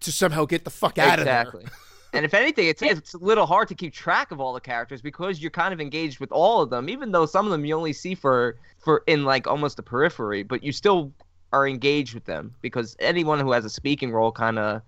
to 0.00 0.12
somehow 0.12 0.44
get 0.44 0.64
the 0.64 0.70
fuck 0.70 0.98
out 0.98 1.18
exactly. 1.18 1.64
of 1.64 1.70
there. 1.70 1.78
And 2.16 2.24
if 2.24 2.34
anything, 2.34 2.66
it's 2.68 2.82
it's 2.82 3.14
a 3.14 3.18
little 3.18 3.46
hard 3.46 3.68
to 3.68 3.74
keep 3.74 3.92
track 3.92 4.30
of 4.32 4.40
all 4.40 4.52
the 4.52 4.60
characters 4.60 5.02
because 5.02 5.40
you're 5.40 5.50
kind 5.50 5.72
of 5.72 5.80
engaged 5.80 6.18
with 6.20 6.32
all 6.32 6.62
of 6.62 6.70
them, 6.70 6.88
even 6.88 7.12
though 7.12 7.26
some 7.26 7.44
of 7.46 7.52
them 7.52 7.64
you 7.64 7.76
only 7.76 7.92
see 7.92 8.14
for 8.14 8.56
for 8.78 9.02
in 9.06 9.24
like 9.24 9.46
almost 9.46 9.76
the 9.76 9.82
periphery, 9.82 10.42
but 10.42 10.62
you 10.62 10.72
still 10.72 11.12
are 11.52 11.68
engaged 11.68 12.14
with 12.14 12.24
them 12.24 12.54
because 12.60 12.96
anyone 12.98 13.38
who 13.40 13.52
has 13.52 13.64
a 13.64 13.70
speaking 13.70 14.12
role 14.12 14.32
kind 14.32 14.58
of 14.58 14.82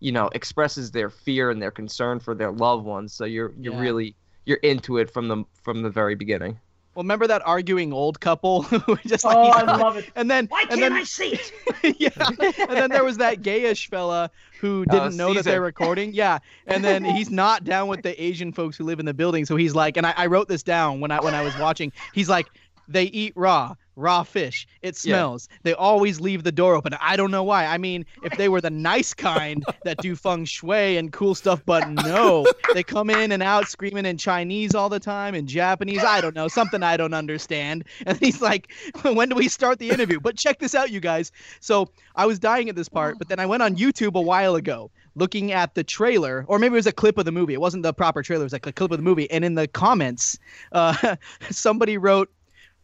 you 0.00 0.12
know 0.12 0.28
expresses 0.34 0.90
their 0.90 1.10
fear 1.10 1.50
and 1.50 1.62
their 1.62 1.70
concern 1.70 2.18
for 2.20 2.34
their 2.34 2.50
loved 2.52 2.84
ones. 2.84 3.12
So 3.12 3.24
you're 3.24 3.52
you're 3.60 3.74
Yeah. 3.74 3.80
really 3.80 4.16
you're 4.46 4.58
into 4.58 4.98
it 4.98 5.10
from 5.10 5.28
the 5.28 5.44
from 5.62 5.82
the 5.82 5.90
very 5.90 6.14
beginning. 6.14 6.58
Well, 6.94 7.04
remember 7.04 7.28
that 7.28 7.42
arguing 7.46 7.92
old 7.92 8.20
couple 8.20 8.62
who 8.64 8.96
just 9.06 9.24
like, 9.24 9.36
Oh, 9.36 9.50
I 9.50 9.76
love 9.76 9.96
it. 9.96 10.10
and 10.16 10.30
then 10.30 10.46
Why 10.46 10.62
and 10.62 10.70
can't 10.70 10.80
then, 10.80 10.92
I 10.92 11.04
see 11.04 11.34
it? 11.34 11.52
yeah, 12.00 12.10
and 12.18 12.76
then 12.76 12.90
there 12.90 13.04
was 13.04 13.18
that 13.18 13.42
gayish 13.42 13.88
fella 13.88 14.30
who 14.60 14.84
oh, 14.90 14.92
didn't 14.92 15.16
know 15.16 15.32
that 15.34 15.44
they're 15.44 15.60
recording. 15.60 16.12
Yeah, 16.12 16.40
and 16.66 16.84
then 16.84 17.04
he's 17.04 17.30
not 17.30 17.64
down 17.64 17.88
with 17.88 18.02
the 18.02 18.20
Asian 18.22 18.52
folks 18.52 18.76
who 18.76 18.84
live 18.84 18.98
in 18.98 19.06
the 19.06 19.14
building, 19.14 19.44
so 19.46 19.56
he's 19.56 19.74
like, 19.74 19.96
and 19.96 20.06
I, 20.06 20.14
I 20.16 20.26
wrote 20.26 20.48
this 20.48 20.62
down 20.62 21.00
when 21.00 21.10
I 21.10 21.20
when 21.20 21.34
I 21.34 21.42
was 21.42 21.56
watching. 21.58 21.92
He's 22.12 22.28
like, 22.28 22.48
they 22.88 23.04
eat 23.04 23.32
raw, 23.36 23.76
raw 24.00 24.22
fish. 24.22 24.66
It 24.82 24.96
Yeah. 25.04 25.12
smells. 25.14 25.48
They 25.62 25.74
always 25.74 26.20
leave 26.20 26.42
the 26.42 26.52
door 26.52 26.74
open. 26.74 26.94
I 27.00 27.16
don't 27.16 27.30
know 27.30 27.44
why. 27.44 27.66
I 27.66 27.78
mean, 27.78 28.04
if 28.22 28.36
they 28.36 28.48
were 28.48 28.60
the 28.60 28.70
nice 28.70 29.14
kind 29.14 29.64
that 29.84 29.98
do 29.98 30.16
feng 30.16 30.44
shui 30.44 30.96
and 30.96 31.12
cool 31.12 31.34
stuff, 31.34 31.62
but 31.66 31.88
no, 31.88 32.46
they 32.74 32.82
come 32.82 33.10
in 33.10 33.32
and 33.32 33.42
out 33.42 33.68
screaming 33.68 34.06
in 34.06 34.16
Chinese 34.16 34.74
all 34.74 34.88
the 34.88 35.00
time 35.00 35.34
and 35.34 35.46
Japanese. 35.48 36.02
I 36.02 36.20
don't 36.20 36.34
know, 36.34 36.48
something 36.48 36.82
I 36.82 36.96
don't 36.96 37.14
understand. 37.14 37.84
And 38.06 38.18
he's 38.18 38.40
like, 38.40 38.72
when 39.02 39.28
do 39.28 39.36
we 39.36 39.48
start 39.48 39.78
the 39.78 39.90
interview? 39.90 40.18
But 40.20 40.36
check 40.36 40.58
this 40.58 40.74
out, 40.74 40.90
you 40.90 41.00
guys. 41.00 41.30
So 41.60 41.90
I 42.16 42.26
was 42.26 42.38
dying 42.38 42.68
at 42.68 42.76
this 42.76 42.88
part, 42.88 43.18
but 43.18 43.28
then 43.28 43.38
I 43.38 43.46
went 43.46 43.62
on 43.62 43.76
YouTube 43.76 44.14
a 44.14 44.20
while 44.20 44.54
ago 44.56 44.90
looking 45.16 45.52
at 45.52 45.74
the 45.74 45.84
trailer, 45.84 46.44
or 46.48 46.58
maybe 46.58 46.72
it 46.72 46.76
was 46.76 46.86
a 46.86 46.92
clip 46.92 47.18
of 47.18 47.24
the 47.24 47.32
movie. 47.32 47.52
It 47.52 47.60
wasn't 47.60 47.82
the 47.82 47.92
proper 47.92 48.22
trailer, 48.22 48.42
it 48.42 48.46
was 48.46 48.52
like 48.52 48.66
a 48.66 48.72
clip 48.72 48.90
of 48.90 48.96
the 48.98 49.02
movie. 49.04 49.30
And 49.30 49.44
in 49.44 49.54
the 49.54 49.68
comments, 49.68 50.38
uh, 50.72 51.16
somebody 51.50 51.98
wrote, 51.98 52.30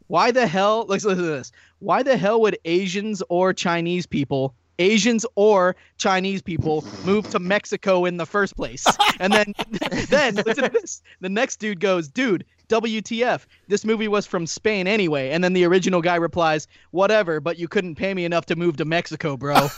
why 0.08 0.30
the 0.30 0.46
hell 0.46 0.84
let's 0.88 1.04
listen 1.04 1.24
to 1.24 1.30
this 1.30 1.52
why 1.78 2.02
the 2.02 2.16
hell 2.16 2.40
would 2.40 2.58
asians 2.64 3.22
or 3.28 3.52
chinese 3.52 4.06
people 4.06 4.54
asians 4.78 5.24
or 5.36 5.74
chinese 5.98 6.42
people 6.42 6.84
move 7.04 7.28
to 7.30 7.38
mexico 7.38 8.04
in 8.04 8.16
the 8.16 8.26
first 8.26 8.56
place 8.56 8.84
and 9.20 9.32
then 9.32 9.52
then 10.08 10.34
listen 10.34 10.64
to 10.64 10.70
this 10.70 11.02
the 11.20 11.28
next 11.28 11.56
dude 11.58 11.80
goes 11.80 12.08
dude 12.08 12.44
WTF? 12.68 13.46
This 13.68 13.84
movie 13.84 14.08
was 14.08 14.26
from 14.26 14.46
Spain 14.46 14.86
anyway. 14.86 15.30
And 15.30 15.42
then 15.44 15.52
the 15.52 15.64
original 15.64 16.00
guy 16.00 16.16
replies, 16.16 16.66
whatever, 16.90 17.40
but 17.40 17.58
you 17.58 17.68
couldn't 17.68 17.94
pay 17.94 18.12
me 18.12 18.24
enough 18.24 18.46
to 18.46 18.56
move 18.56 18.76
to 18.78 18.84
Mexico, 18.84 19.36
bro. 19.36 19.54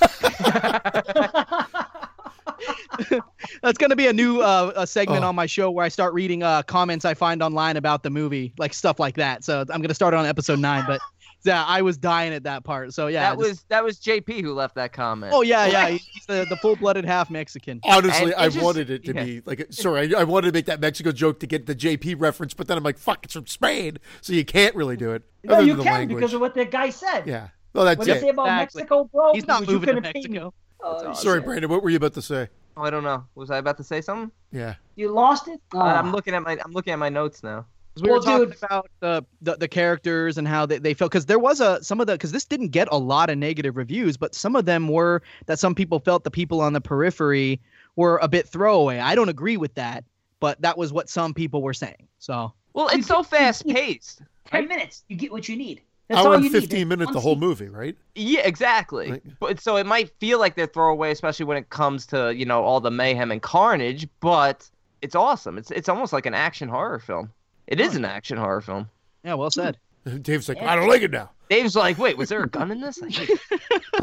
That's 3.62 3.78
gonna 3.78 3.96
be 3.96 4.06
a 4.06 4.12
new 4.12 4.40
uh, 4.40 4.72
a 4.76 4.86
segment 4.86 5.24
Oh. 5.24 5.28
on 5.28 5.34
my 5.34 5.46
show 5.46 5.70
where 5.70 5.84
I 5.84 5.88
start 5.88 6.14
reading 6.14 6.42
uh, 6.42 6.62
comments 6.62 7.04
I 7.04 7.14
find 7.14 7.42
online 7.42 7.76
about 7.76 8.02
the 8.02 8.10
movie, 8.10 8.52
like 8.58 8.74
stuff 8.74 8.98
like 8.98 9.16
that. 9.16 9.44
So 9.44 9.64
I'm 9.70 9.80
gonna 9.82 9.94
start 9.94 10.14
on 10.14 10.26
episode 10.26 10.58
nine. 10.58 10.84
But 10.86 11.00
yeah, 11.44 11.64
I 11.64 11.82
was 11.82 11.96
dying 11.96 12.32
at 12.32 12.42
that 12.44 12.64
part. 12.64 12.92
So 12.94 13.06
yeah, 13.06 13.30
that 13.30 13.38
just- 13.38 13.48
was 13.48 13.62
that 13.68 13.84
was 13.84 13.98
JP 14.00 14.42
who 14.42 14.52
left 14.54 14.74
that 14.76 14.92
comment. 14.92 15.32
Oh 15.34 15.42
yeah, 15.42 15.66
yeah. 15.66 15.88
He's 15.90 16.26
the, 16.26 16.46
the 16.48 16.56
full 16.56 16.76
blooded 16.76 17.04
half 17.04 17.30
Mexican. 17.30 17.80
Honestly, 17.84 18.32
And 18.32 18.34
I 18.34 18.48
just- 18.48 18.64
wanted 18.64 18.90
it 18.90 19.04
to 19.04 19.14
yeah. 19.14 19.24
be 19.24 19.42
like. 19.44 19.66
Sorry, 19.70 20.14
I, 20.14 20.20
I 20.20 20.24
wanted 20.24 20.48
to 20.48 20.52
make 20.52 20.66
that 20.66 20.80
Mexico 20.80 21.12
joke 21.12 21.40
to 21.40 21.46
get 21.46 21.66
the 21.66 21.74
JP 21.74 22.16
reference, 22.20 22.54
but 22.54 22.66
then 22.68 22.76
I'm 22.76 22.84
like, 22.84 22.98
"Fuck, 22.98 23.24
it's 23.24 23.34
from 23.34 23.46
Spain," 23.46 23.98
so 24.20 24.32
you 24.32 24.44
can't 24.44 24.74
really 24.74 24.96
do 24.96 25.12
it. 25.12 25.22
No, 25.44 25.54
other 25.54 25.64
you 25.64 25.74
than 25.74 25.84
can 25.84 25.92
language. 25.94 26.16
because 26.20 26.34
of 26.34 26.40
what 26.40 26.54
that 26.54 26.70
guy 26.70 26.90
said. 26.90 27.26
yeah. 27.26 27.48
Well, 27.74 27.84
that's 27.84 27.98
What 27.98 28.06
did 28.06 28.12
it. 28.12 28.20
he 28.20 28.20
say 28.22 28.28
about 28.30 28.46
Exactly. 28.46 28.80
Mexico, 28.82 29.04
bro? 29.12 29.32
He's 29.34 29.46
not 29.46 29.60
moving 29.66 29.80
to 29.80 29.86
couldn't 29.86 30.02
pay 30.04 30.12
me. 30.14 30.20
Mexico. 30.28 30.54
Oh, 30.80 31.12
Sorry, 31.12 31.40
Brandon. 31.40 31.70
What 31.70 31.82
were 31.82 31.90
you 31.90 31.96
about 31.96 32.14
to 32.14 32.22
say? 32.22 32.48
Oh, 32.76 32.82
I 32.82 32.90
don't 32.90 33.02
know. 33.04 33.24
Was 33.34 33.50
I 33.50 33.58
about 33.58 33.76
to 33.78 33.84
say 33.84 34.00
something? 34.00 34.30
Yeah. 34.52 34.74
You 34.96 35.10
lost 35.10 35.48
it. 35.48 35.60
Uh, 35.74 35.80
I'm 35.80 36.08
Oh. 36.08 36.12
looking 36.12 36.34
at 36.34 36.42
my 36.42 36.58
I'm 36.64 36.72
looking 36.72 36.92
at 36.92 36.98
my 36.98 37.08
notes 37.08 37.42
now. 37.42 37.66
we 37.96 38.02
were 38.08 38.12
Well, 38.14 38.22
talking 38.22 38.48
dude- 38.50 38.58
about 38.62 38.88
the, 39.00 39.24
the 39.42 39.56
the 39.56 39.68
characters 39.68 40.38
and 40.38 40.46
how 40.46 40.64
they, 40.66 40.78
they 40.78 40.94
felt 40.94 41.10
because 41.10 41.26
there 41.26 41.40
was 41.40 41.60
a 41.60 41.82
some 41.82 42.00
of 42.00 42.06
the 42.06 42.12
because 42.14 42.30
this 42.30 42.44
didn't 42.44 42.68
get 42.68 42.86
a 42.92 42.98
lot 42.98 43.28
of 43.30 43.38
negative 43.38 43.76
reviews, 43.76 44.16
but 44.16 44.34
some 44.36 44.54
of 44.54 44.66
them 44.66 44.86
were 44.88 45.20
that 45.46 45.58
some 45.58 45.74
people 45.74 45.98
felt 45.98 46.22
the 46.22 46.30
people 46.30 46.60
on 46.60 46.72
the 46.72 46.80
periphery 46.80 47.60
were 47.96 48.18
a 48.22 48.28
bit 48.28 48.46
throwaway. 48.46 48.98
I 49.00 49.16
don't 49.16 49.28
agree 49.28 49.56
with 49.56 49.74
that, 49.74 50.04
but 50.38 50.60
that 50.62 50.78
was 50.78 50.92
what 50.92 51.08
some 51.08 51.34
people 51.34 51.60
were 51.62 51.74
saying. 51.74 52.06
So 52.20 52.52
Well, 52.74 52.86
it's 52.92 53.08
so 53.08 53.24
fast 53.24 53.66
paced. 53.66 54.22
Ten 54.44 54.68
minutes, 54.68 55.02
you 55.08 55.16
get 55.16 55.32
what 55.32 55.48
you 55.48 55.56
need. 55.56 55.82
That's 56.08 56.20
Hour 56.20 56.28
all 56.28 56.34
and 56.34 56.50
15 56.50 56.88
minutes, 56.88 57.12
the 57.12 57.20
whole 57.20 57.36
movie, 57.36 57.68
right? 57.68 57.94
Yeah, 58.14 58.40
exactly. 58.40 59.10
Right. 59.10 59.22
But 59.40 59.60
so 59.60 59.76
it 59.76 59.84
might 59.86 60.08
feel 60.18 60.38
like 60.38 60.54
they're 60.56 60.66
throwaway, 60.66 61.10
especially 61.10 61.44
when 61.44 61.58
it 61.58 61.68
comes 61.68 62.06
to 62.06 62.34
you 62.34 62.46
know 62.46 62.64
all 62.64 62.80
the 62.80 62.90
mayhem 62.90 63.30
and 63.30 63.42
carnage. 63.42 64.08
But 64.20 64.68
it's 65.02 65.14
awesome. 65.14 65.58
It's 65.58 65.70
it's 65.70 65.88
almost 65.88 66.12
like 66.14 66.24
an 66.24 66.32
action 66.34 66.68
horror 66.68 66.98
film. 66.98 67.30
It 67.66 67.78
is 67.78 67.94
an 67.94 68.06
action 68.06 68.38
horror 68.38 68.62
film. 68.62 68.88
yeah, 69.22 69.34
well 69.34 69.50
said. 69.50 69.76
Dave's 70.22 70.48
like, 70.48 70.62
I 70.62 70.74
don't 70.76 70.88
like 70.88 71.02
it 71.02 71.10
now. 71.10 71.30
Dave's 71.50 71.76
like, 71.76 71.98
wait, 71.98 72.16
was 72.16 72.30
there 72.30 72.42
a 72.42 72.48
gun 72.48 72.70
in 72.70 72.80
this? 72.80 72.98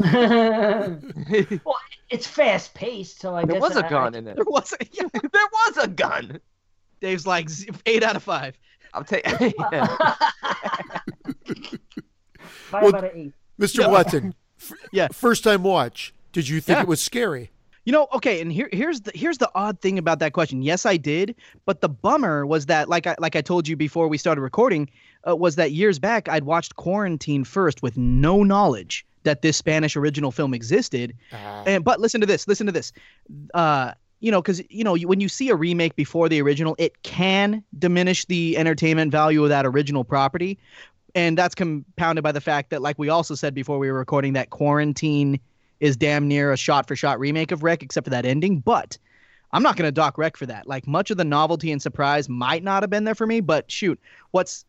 well, 1.64 1.76
it's 2.10 2.26
fast 2.26 2.74
paced, 2.74 3.20
so 3.20 3.34
I 3.34 3.44
there 3.44 3.54
guess 3.60 3.62
was 3.68 3.76
a 3.76 3.84
I- 3.86 3.88
gun 3.88 4.14
in 4.14 4.28
it. 4.28 4.36
There 4.36 4.44
was 4.46 4.72
a, 4.80 4.86
yeah. 4.92 5.08
there 5.12 5.48
was 5.52 5.76
a 5.78 5.88
gun. 5.88 6.40
Dave's 7.00 7.26
like 7.26 7.48
eight 7.86 8.02
out 8.04 8.14
of 8.16 8.22
five. 8.22 8.56
I'll 8.94 9.04
take. 9.04 9.24
yeah. 9.72 9.96
Five 12.40 12.82
Well, 12.82 12.96
out 12.96 13.04
of 13.04 13.10
eight. 13.14 13.32
Mr. 13.60 13.90
Watson, 13.90 14.34
f- 14.60 14.72
Yeah. 14.92 15.08
first 15.12 15.44
time 15.44 15.62
watch. 15.62 16.12
Did 16.32 16.48
you 16.48 16.60
think 16.60 16.76
Yeah. 16.76 16.82
it 16.82 16.88
was 16.88 17.00
scary? 17.00 17.50
You 17.84 17.92
know, 17.92 18.08
okay, 18.14 18.40
and 18.40 18.52
here 18.52 18.68
here's 18.72 19.02
the 19.02 19.12
here's 19.14 19.38
the 19.38 19.48
odd 19.54 19.80
thing 19.80 19.96
about 19.96 20.18
that 20.18 20.32
question. 20.32 20.60
Yes, 20.60 20.84
I 20.84 20.96
did, 20.96 21.36
but 21.66 21.80
the 21.80 21.88
bummer 21.88 22.44
was 22.44 22.66
that 22.66 22.88
like 22.88 23.06
I 23.06 23.14
like 23.20 23.36
I 23.36 23.40
told 23.40 23.68
you 23.68 23.76
before 23.76 24.08
we 24.08 24.18
started 24.18 24.40
recording, 24.40 24.90
uh, 25.26 25.36
was 25.36 25.54
that 25.56 25.70
years 25.72 25.98
back 26.00 26.28
I'd 26.28 26.44
watched 26.44 26.74
Quarantine 26.76 27.44
first 27.44 27.82
with 27.82 27.96
no 27.96 28.42
knowledge 28.42 29.06
that 29.22 29.42
this 29.42 29.56
Spanish 29.56 29.96
original 29.96 30.32
film 30.32 30.52
existed. 30.52 31.14
And 31.32 31.84
but 31.84 32.00
listen 32.00 32.20
to 32.20 32.26
this, 32.26 32.46
listen 32.48 32.66
to 32.66 32.72
this. 32.72 32.92
Uh 33.54 33.92
you 34.18 34.30
know, 34.32 34.40
because 34.42 34.62
you 34.68 34.82
know, 34.82 34.94
you- 34.94 35.06
when 35.06 35.20
you 35.20 35.28
see 35.28 35.50
a 35.50 35.54
remake 35.54 35.94
before 35.94 36.28
the 36.28 36.40
original, 36.42 36.74
it 36.78 37.02
can 37.04 37.62
diminish 37.78 38.24
the 38.24 38.56
entertainment 38.56 39.12
value 39.12 39.42
of 39.44 39.50
that 39.50 39.64
original 39.66 40.02
property, 40.04 40.58
and 41.16 41.36
that's 41.36 41.54
compounded 41.54 42.22
by 42.22 42.30
the 42.30 42.42
fact 42.42 42.68
that, 42.70 42.82
like 42.82 42.98
we 42.98 43.08
also 43.08 43.34
said 43.34 43.54
before 43.54 43.78
we 43.78 43.90
were 43.90 43.98
recording, 43.98 44.34
that 44.34 44.50
Quarantine 44.50 45.40
is 45.80 45.96
damn 45.96 46.28
near 46.28 46.52
a 46.52 46.58
shot-for-shot 46.58 47.18
remake 47.18 47.50
of 47.52 47.62
REC, 47.62 47.82
except 47.82 48.04
for 48.04 48.10
that 48.10 48.26
ending. 48.26 48.60
But 48.60 48.98
I'm 49.50 49.62
not 49.62 49.76
going 49.76 49.88
to 49.88 49.92
dock 49.92 50.18
REC 50.18 50.36
for 50.36 50.44
that. 50.44 50.68
Like 50.68 50.86
much 50.86 51.10
of 51.10 51.16
the 51.16 51.24
novelty 51.24 51.72
and 51.72 51.80
surprise 51.80 52.28
might 52.28 52.62
not 52.62 52.82
have 52.82 52.90
been 52.90 53.04
there 53.04 53.14
for 53.14 53.26
me, 53.26 53.40
but 53.40 53.70
shoot, 53.70 53.98
what's 54.32 54.66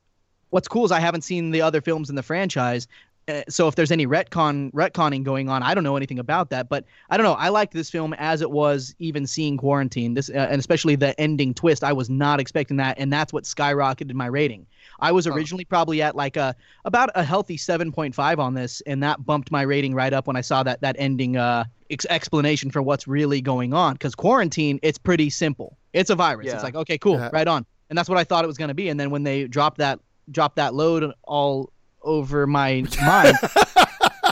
what's 0.50 0.70
cool 0.70 0.86
is 0.86 0.92
I 0.94 1.02
haven't 1.02 1.26
seen 1.26 1.52
the 1.52 1.62
other 1.62 1.82
films 1.82 2.10
in 2.10 2.16
the 2.16 2.24
franchise. 2.24 2.88
Uh, 3.28 3.42
so 3.50 3.68
if 3.68 3.76
there's 3.76 3.92
any 3.92 4.08
retcon 4.08 4.72
retconning 4.72 5.24
going 5.24 5.50
on, 5.50 5.62
I 5.62 5.74
don't 5.74 5.84
know 5.84 5.98
anything 5.98 6.20
about 6.20 6.50
that. 6.52 6.70
But 6.70 6.86
I 7.10 7.18
don't 7.18 7.26
know. 7.26 7.34
I 7.34 7.50
liked 7.50 7.74
this 7.74 7.90
film 7.90 8.14
as 8.14 8.42
it 8.42 8.52
was, 8.52 8.96
even 9.00 9.28
seeing 9.28 9.58
Quarantine. 9.58 10.14
This 10.14 10.30
uh, 10.30 10.48
and 10.50 10.60
especially 10.60 10.96
the 10.96 11.20
ending 11.20 11.54
twist. 11.54 11.84
I 11.84 11.94
was 11.94 12.10
not 12.10 12.40
expecting 12.40 12.78
that, 12.78 12.98
and 13.00 13.12
that's 13.12 13.34
what 13.34 13.44
skyrocketed 13.44 14.14
my 14.14 14.28
rating. 14.28 14.66
I 15.00 15.12
was 15.12 15.28
originally 15.28 15.66
probably 15.66 16.02
at 16.02 16.16
like 16.16 16.38
a 16.38 16.56
about 16.86 17.10
a 17.16 17.24
healthy 17.24 17.58
7.5 17.58 18.40
on 18.40 18.54
this, 18.54 18.82
and 18.88 19.04
that 19.04 19.26
bumped 19.26 19.52
my 19.52 19.62
rating 19.64 19.94
right 19.94 20.14
up 20.14 20.28
when 20.28 20.36
I 20.36 20.42
saw 20.42 20.64
that 20.64 20.82
that 20.82 20.96
ending 20.98 21.38
uh, 21.38 21.66
ex- 21.90 22.06
explanation 22.10 22.72
for 22.72 22.82
what's 22.82 23.08
really 23.08 23.42
going 23.42 23.74
on. 23.74 23.94
Because 23.94 24.16
Quarantine, 24.16 24.80
it's 24.84 24.98
pretty 24.98 25.30
simple. 25.30 25.78
It's 25.94 26.10
a 26.10 26.16
virus. 26.16 26.48
Yeah. 26.48 26.54
It's 26.54 26.64
like 26.64 26.76
okay, 26.76 26.98
cool, 26.98 27.16
Yeah. 27.18 27.30
right 27.34 27.48
on. 27.48 27.66
And 27.90 27.98
that's 27.98 28.10
what 28.10 28.18
I 28.18 28.24
thought 28.24 28.44
it 28.44 28.48
was 28.48 28.58
going 28.58 28.68
to 28.70 28.74
be. 28.74 28.90
And 28.90 29.00
then 29.00 29.12
when 29.12 29.24
they 29.24 29.48
dropped 29.48 29.78
that 29.80 30.00
dropped 30.32 30.58
that 30.58 30.74
load 30.74 31.14
all 31.24 31.72
over 32.08 32.48
my 32.48 32.84
mind, 33.06 33.36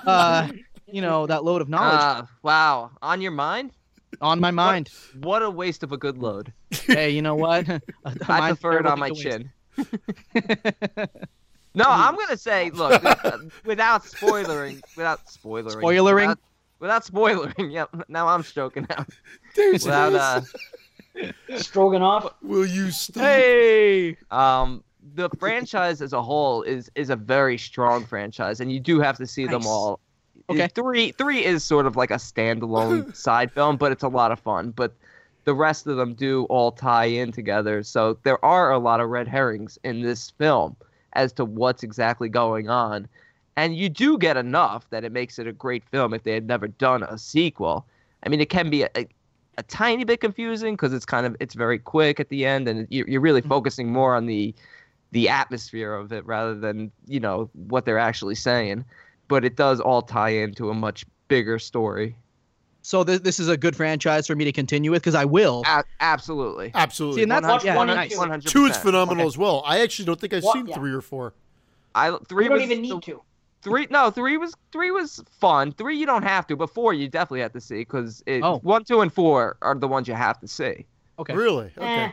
uh, 0.08 0.48
you 0.92 1.02
know, 1.02 1.28
that 1.28 1.44
load 1.44 1.62
of 1.62 1.70
knowledge 1.70 2.00
Ah, 2.02 2.28
wow. 2.42 2.92
On 3.02 3.22
your 3.22 3.32
mind? 3.32 3.72
on 4.22 4.40
my 4.40 4.50
mind. 4.50 4.90
What 5.22 5.44
a 5.44 5.50
waste 5.50 5.84
of 5.84 5.92
a 5.92 5.98
good 5.98 6.18
load. 6.18 6.54
hey, 6.72 7.10
you 7.10 7.22
know 7.22 7.36
what? 7.36 7.68
I 8.06 8.14
Mine's 8.28 8.58
prefer 8.60 8.80
it 8.80 8.84
terrible 8.84 8.92
on 8.92 9.00
my 9.00 9.10
to 9.10 9.16
chin. 9.16 9.52
no, 11.76 11.84
I'm 11.88 12.16
gonna 12.16 12.38
say, 12.38 12.70
look, 12.72 13.04
uh, 13.04 13.38
without 13.66 14.04
spoilering, 14.04 14.82
without 14.96 15.26
spoilering, 15.26 15.82
Spoilering? 15.84 16.16
without, 16.30 16.40
without 16.80 17.04
spoilering. 17.06 17.74
Yep. 17.74 18.06
Now 18.08 18.28
I'm 18.30 18.44
stroking 18.44 18.88
out. 18.90 19.10
Dave's 19.54 19.84
Without 19.84 20.14
face. 20.14 20.54
uh, 21.52 21.58
Stroganoff. 21.58 22.34
Will 22.42 22.66
you 22.66 22.92
stop? 22.92 23.22
Hey, 23.24 24.16
um, 24.32 24.84
the 25.14 25.30
franchise 25.40 26.02
as 26.02 26.14
a 26.14 26.22
whole 26.22 26.64
is 26.64 26.90
is 26.96 27.10
a 27.10 27.16
very 27.16 27.58
strong 27.58 28.06
franchise, 28.06 28.60
and 28.60 28.72
you 28.72 28.80
do 28.80 29.00
have 29.00 29.18
to 29.18 29.28
see 29.28 29.46
them 29.46 29.66
all. 29.66 30.00
Okay. 30.50 30.68
Three 30.68 31.12
three 31.12 31.44
is 31.44 31.64
sort 31.64 31.86
of 31.86 31.96
like 31.96 32.12
a 32.12 32.16
standalone 32.16 33.16
side 33.16 33.52
film, 33.52 33.78
but 33.78 33.92
it's 33.92 34.04
a 34.04 34.08
lot 34.08 34.32
of 34.32 34.40
fun. 34.40 34.72
But 34.72 34.94
the 35.46 35.54
rest 35.54 35.88
of 35.88 35.98
them 35.98 36.14
do 36.14 36.46
all 36.46 36.72
tie 36.72 37.06
in 37.06 37.32
together. 37.32 37.84
So 37.84 38.18
there 38.24 38.44
are 38.44 38.72
a 38.72 38.80
lot 38.80 39.00
of 39.00 39.10
red 39.10 39.28
herrings 39.28 39.78
in 39.84 40.02
this 40.02 40.32
film 40.32 40.76
as 41.14 41.32
to 41.34 41.46
what's 41.46 41.84
exactly 41.84 42.30
going 42.30 42.70
on. 42.70 43.08
And 43.56 43.78
you 43.78 43.88
do 43.88 44.18
get 44.18 44.38
enough 44.38 44.90
that 44.90 45.04
it 45.06 45.12
makes 45.12 45.40
it 45.40 45.48
a 45.48 45.54
great 45.54 45.84
film 45.86 46.14
if 46.14 46.24
they 46.24 46.34
had 46.34 46.46
never 46.46 46.68
done 46.68 47.04
a 47.04 47.18
sequel. 47.18 47.86
I 48.24 48.30
mean, 48.30 48.42
it 48.42 48.50
can 48.50 48.70
be 48.70 48.84
a, 48.84 48.90
a, 48.98 49.08
a 49.58 49.64
tiny 49.64 50.04
bit 50.04 50.20
confusing 50.20 50.74
because 50.74 50.92
it's 50.92 51.06
kind 51.06 51.26
of 51.26 51.38
it's 51.40 51.54
very 51.54 51.80
quick 51.80 52.20
at 52.20 52.30
the 52.30 52.46
end, 52.46 52.68
and 52.68 52.88
you're, 52.90 53.08
you're 53.08 53.22
really 53.22 53.42
mm. 53.42 53.48
focusing 53.48 53.94
more 53.94 54.16
on 54.16 54.26
the 54.26 54.54
the 55.16 55.30
atmosphere 55.30 55.94
of 55.94 56.12
it 56.12 56.26
rather 56.26 56.54
than 56.54 56.92
you 57.08 57.20
know 57.22 57.50
what 57.54 57.86
they're 57.86 57.98
actually 58.00 58.36
saying. 58.36 58.84
But 59.30 59.46
it 59.46 59.56
does 59.56 59.80
all 59.80 60.02
tie 60.02 60.30
into 60.30 60.70
a 60.70 60.74
much 60.74 61.06
bigger 61.30 61.58
story. 61.58 62.16
so 62.84 63.04
th- 63.04 63.22
this 63.24 63.40
is 63.40 63.48
a 63.50 63.58
good 63.58 63.76
franchise 63.76 64.28
for 64.28 64.36
me 64.36 64.44
to 64.46 64.52
continue 64.52 64.92
with 64.92 65.02
because 65.02 65.16
I 65.16 65.26
will. 65.26 65.64
A- 65.66 65.84
absolutely. 66.02 66.70
Absolutely. 66.76 67.20
See, 67.20 67.24
and 67.24 67.32
that's 67.32 67.48
Watch 67.48 67.64
yeah, 67.64 67.76
one 67.76 67.90
and 67.90 67.98
nice. 67.98 68.12
two. 68.12 68.20
100%. 68.20 68.44
Two 68.46 68.66
is 68.66 68.78
phenomenal 68.78 69.26
as 69.26 69.38
well. 69.38 69.64
I 69.66 69.80
actually 69.80 70.06
don't 70.06 70.20
think 70.20 70.34
I've 70.34 70.44
What- 70.44 70.54
seen 70.54 70.68
yeah. 70.68 70.76
three 70.76 70.92
or 70.92 71.02
four. 71.02 71.34
I 71.96 72.16
three 72.30 72.44
You 72.44 72.50
don't 72.50 72.58
was 72.60 72.70
even 72.70 72.82
the- 72.84 72.94
need 72.94 73.02
to. 73.04 73.22
Three 73.64 73.88
no, 73.90 74.12
three 74.12 74.38
was 74.38 74.54
three 74.72 74.92
was 74.92 75.24
fun. 75.40 75.72
Three 75.72 75.98
you 75.98 76.06
don't 76.06 76.22
have 76.22 76.46
to, 76.48 76.56
but 76.56 76.70
four 76.70 76.94
you 76.94 77.08
definitely 77.08 77.40
have 77.42 77.54
to 77.54 77.62
see 77.62 77.80
because 77.80 78.22
Oh. 78.44 78.60
one, 78.60 78.84
two, 78.84 79.02
and 79.02 79.12
four 79.12 79.58
are 79.64 79.74
the 79.74 79.88
ones 79.88 80.08
you 80.08 80.14
have 80.14 80.40
to 80.42 80.48
see. 80.48 80.86
Okay. 81.18 81.34
Really? 81.34 81.72
Okay. 81.78 82.04
Eh, 82.04 82.12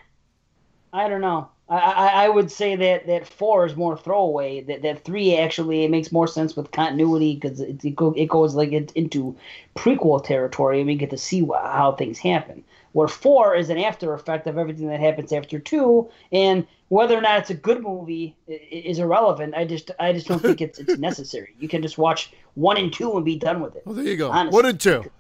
I 0.95 1.09
don't 1.11 1.21
know. 1.21 1.51
I, 1.69 1.79
I 1.79 2.07
I 2.25 2.29
would 2.29 2.51
say 2.51 2.77
that 2.77 3.07
that 3.07 3.27
four 3.27 3.65
is 3.67 3.77
more 3.77 3.97
throwaway. 3.97 4.61
That 4.63 4.83
that 4.83 5.05
three 5.05 5.37
actually 5.37 5.85
it 5.85 5.91
makes 5.91 6.13
more 6.13 6.27
sense 6.27 6.57
with 6.57 6.71
continuity 6.71 7.35
because 7.37 7.61
it 7.61 7.85
it, 7.85 7.97
go, 7.97 8.13
it 8.17 8.27
goes 8.27 8.55
like 8.55 8.73
it, 8.73 8.93
into 8.93 9.37
prequel 9.77 10.23
territory 10.25 10.79
and 10.81 10.87
we 10.87 10.97
get 10.97 11.11
to 11.11 11.19
see 11.19 11.41
wha 11.43 11.61
how 11.73 11.93
things 11.93 12.19
happen. 12.19 12.65
Where 12.93 13.09
four 13.09 13.55
is 13.55 13.71
an 13.71 13.79
after 13.79 14.13
effect 14.13 14.47
of 14.47 14.59
everything 14.59 14.89
that 14.89 15.01
happens 15.01 15.33
after 15.33 15.59
two, 15.59 16.11
and 16.31 16.67
whether 16.89 17.17
or 17.17 17.23
not 17.23 17.39
it's 17.41 17.49
a 17.49 17.55
good 17.55 17.81
movie 17.83 18.37
i- 18.51 18.53
i- 18.53 18.57
is 18.71 18.99
irrelevant. 18.99 19.55
I 19.55 19.65
just 19.65 19.91
I 19.99 20.13
just 20.13 20.27
don't 20.27 20.43
think 20.43 20.61
it's 20.61 20.79
it's 20.79 20.99
necessary. 21.09 21.55
You 21.59 21.69
can 21.69 21.81
just 21.81 21.97
watch 21.97 22.33
one 22.55 22.77
and 22.77 22.93
two 22.93 23.17
and 23.17 23.25
be 23.25 23.37
done 23.39 23.63
with 23.63 23.77
it. 23.77 23.83
Well, 23.87 23.95
there 23.95 24.05
you 24.05 24.17
go. 24.19 24.31
Honestly. 24.31 24.55
One 24.59 24.67
and 24.67 24.79
two. 24.79 25.11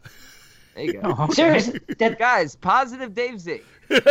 There 0.74 0.84
you 0.84 1.00
go. 1.00 1.28
Seriously, 1.32 1.80
that 1.98 2.18
Guys, 2.18 2.56
positive 2.56 3.14
Dave 3.14 3.40
Z. 3.40 3.60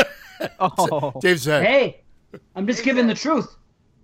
Oh. 0.59 1.13
Dave 1.21 1.39
said. 1.39 1.63
Hey, 1.63 2.00
I'm 2.55 2.67
just 2.67 2.83
giving 2.83 3.07
the 3.07 3.13
truth. 3.13 3.55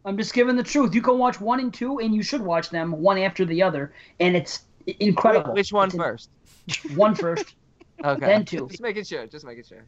I'm 0.05 0.17
just 0.17 0.33
giving 0.33 0.55
the 0.55 0.63
truth. 0.63 0.95
You 0.95 1.01
can 1.01 1.17
watch 1.17 1.41
one 1.41 1.59
and 1.59 1.73
two, 1.73 1.99
and 1.99 2.15
you 2.15 2.23
should 2.23 2.41
watch 2.41 2.69
them 2.69 2.91
one 2.91 3.17
after 3.17 3.43
the 3.43 3.61
other, 3.63 3.93
and 4.19 4.35
it's 4.35 4.63
incredible. 4.99 5.53
Which 5.53 5.73
one 5.73 5.89
it's 5.89 5.97
first? 5.97 6.29
One 6.95 7.15
first. 7.15 7.55
Okay. 8.05 8.27
Then 8.27 8.45
two. 8.45 8.67
Just 8.67 8.79
making 8.79 9.05
sure. 9.05 9.25
Just 9.25 9.43
making 9.43 9.63
sure. 9.63 9.83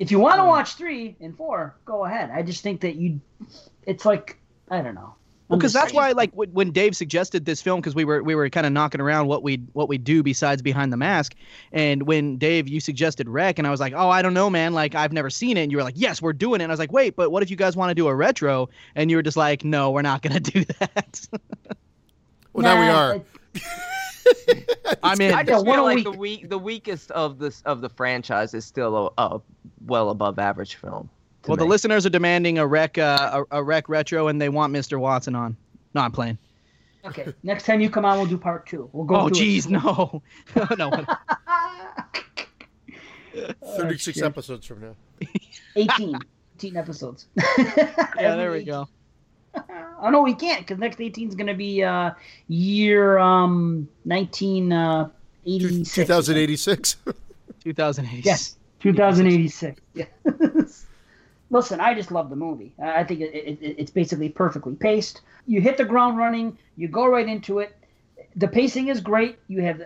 If 0.00 0.10
you 0.10 0.18
want 0.18 0.38
to 0.38 0.44
watch 0.44 0.74
three 0.74 1.14
and 1.20 1.36
four, 1.36 1.76
go 1.84 2.04
ahead. 2.04 2.28
I 2.34 2.42
just 2.42 2.64
think 2.64 2.80
that 2.80 2.96
you 2.96 3.20
it's 3.86 4.04
like 4.04 4.40
I 4.68 4.82
don't 4.82 4.96
know. 4.96 5.14
Well, 5.52 5.58
because 5.58 5.72
just 5.74 5.82
that's 5.84 5.92
why, 5.92 6.12
like, 6.12 6.32
when 6.32 6.50
when 6.52 6.70
Dave 6.72 6.96
suggested 6.96 7.44
this 7.44 7.60
film, 7.60 7.80
because 7.80 7.94
we 7.94 8.04
were 8.04 8.22
we 8.22 8.34
were 8.34 8.48
kind 8.48 8.66
of 8.66 8.72
knocking 8.72 9.00
around 9.00 9.26
what 9.26 9.42
we 9.42 9.56
what 9.74 9.88
we 9.88 9.98
do 9.98 10.22
besides 10.22 10.62
behind 10.62 10.92
the 10.92 10.96
mask, 10.96 11.34
and 11.72 12.04
when 12.04 12.38
Dave 12.38 12.68
you 12.68 12.80
suggested 12.80 13.28
Rec, 13.28 13.58
and 13.58 13.66
I 13.66 13.70
was 13.70 13.78
like, 13.80 13.92
oh, 13.94 14.08
I 14.08 14.22
don't 14.22 14.34
know, 14.34 14.48
man, 14.48 14.72
like 14.72 14.94
I've 14.94 15.12
never 15.12 15.28
seen 15.30 15.56
it, 15.58 15.62
and 15.64 15.70
you 15.70 15.76
were 15.76 15.84
like, 15.84 15.94
yes, 15.96 16.22
we're 16.22 16.32
doing 16.32 16.60
it, 16.60 16.64
and 16.64 16.72
I 16.72 16.74
was 16.74 16.78
like, 16.80 16.92
wait, 16.92 17.16
but 17.16 17.30
what 17.30 17.42
if 17.42 17.50
you 17.50 17.56
guys 17.56 17.76
want 17.76 17.90
to 17.90 17.94
do 17.94 18.08
a 18.08 18.14
retro? 18.14 18.68
And 18.94 19.10
you 19.10 19.16
were 19.18 19.22
just 19.22 19.36
like, 19.36 19.62
no, 19.64 19.90
we're 19.90 20.02
not 20.02 20.22
gonna 20.22 20.40
do 20.40 20.64
that. 20.80 21.26
Well, 22.54 22.62
now 22.64 22.80
we 22.80 22.88
are. 22.88 23.20
I 25.02 25.14
mean, 25.16 25.30
in. 25.30 25.34
I 25.34 25.42
Yeah, 25.44 25.44
just 25.44 25.66
one 25.66 25.76
feel 25.78 25.84
like 25.84 25.96
week. 25.96 26.04
the 26.04 26.12
weak, 26.12 26.48
the 26.48 26.58
weakest 26.58 27.10
of 27.12 27.38
this 27.38 27.60
of 27.62 27.80
the 27.80 27.88
franchise 27.90 28.54
is 28.54 28.64
still 28.64 29.12
a, 29.18 29.22
a 29.36 29.40
well 29.86 30.10
above 30.10 30.38
average 30.38 30.76
film. 30.76 31.10
To 31.42 31.50
well, 31.50 31.56
the 31.56 31.64
listeners 31.64 32.06
are 32.06 32.10
demanding 32.10 32.58
a 32.58 32.66
Rec 32.66 32.98
uh, 32.98 33.44
a, 33.50 33.58
a 33.58 33.62
Rec 33.62 33.88
retro, 33.88 34.28
and 34.28 34.40
they 34.40 34.48
want 34.48 34.72
Mr. 34.72 34.98
Watson 34.98 35.34
on. 35.34 35.56
No, 35.94 36.02
I'm 36.02 36.12
playing. 36.12 36.38
Okay, 37.04 37.32
next 37.42 37.66
time 37.66 37.80
you 37.80 37.90
come 37.90 38.04
on, 38.04 38.18
we'll 38.18 38.26
do 38.26 38.38
part 38.38 38.66
two. 38.66 38.88
We'll 38.92 39.04
go. 39.04 39.16
Oh, 39.16 39.28
jeez, 39.28 39.68
no, 39.70 40.22
no. 40.76 41.04
36 43.76 44.22
episodes 44.22 44.66
from 44.66 44.80
now. 44.80 44.94
18. 45.76 46.18
18 46.56 46.76
episodes. 46.76 47.26
Yeah, 47.36 48.36
there 48.36 48.52
we 48.52 48.64
go. 48.64 48.88
Oh 50.00 50.08
no, 50.10 50.22
we 50.22 50.34
can't 50.34 50.60
because 50.60 50.78
next 50.78 51.00
18 51.00 51.28
is 51.28 51.34
gonna 51.34 51.54
be 51.54 51.82
uh 51.84 52.12
year 52.48 53.18
um 53.18 53.88
1986. 54.04 55.94
2086. 55.94 56.96
2008. 57.62 58.24
Yes, 58.24 58.56
2086. 58.80 59.80
Yeah. 59.94 60.06
Listen, 61.52 61.80
I 61.80 61.92
just 61.94 62.10
love 62.10 62.30
the 62.30 62.36
movie. 62.36 62.72
I 62.82 63.04
think 63.04 63.20
it, 63.20 63.32
it, 63.34 63.58
it- 63.62 63.74
it's 63.78 63.90
basically 63.90 64.28
perfectly 64.30 64.74
paced. 64.74 65.20
You 65.46 65.60
hit 65.60 65.76
the 65.76 65.84
ground 65.84 66.16
running. 66.16 66.56
You 66.76 66.88
go 66.88 67.06
right 67.06 67.28
into 67.28 67.58
it. 67.60 67.76
The 68.36 68.48
pacing 68.48 68.88
is 68.88 69.00
great. 69.00 69.38
You 69.48 69.60
have 69.62 69.80
uh, 69.82 69.84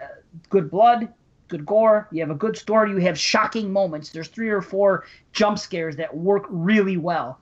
good 0.48 0.70
blood, 0.70 1.12
good 1.48 1.66
gore. 1.66 2.06
You 2.12 2.20
have 2.20 2.30
a 2.30 2.34
good 2.36 2.56
story. 2.56 2.90
You 2.92 2.98
have 2.98 3.18
shocking 3.18 3.72
moments. 3.72 4.10
There's 4.10 4.28
three 4.28 4.48
or 4.50 4.62
four 4.62 5.04
jump 5.32 5.58
scares 5.58 5.96
that 5.96 6.16
work 6.16 6.44
really 6.48 6.96
well, 6.96 7.40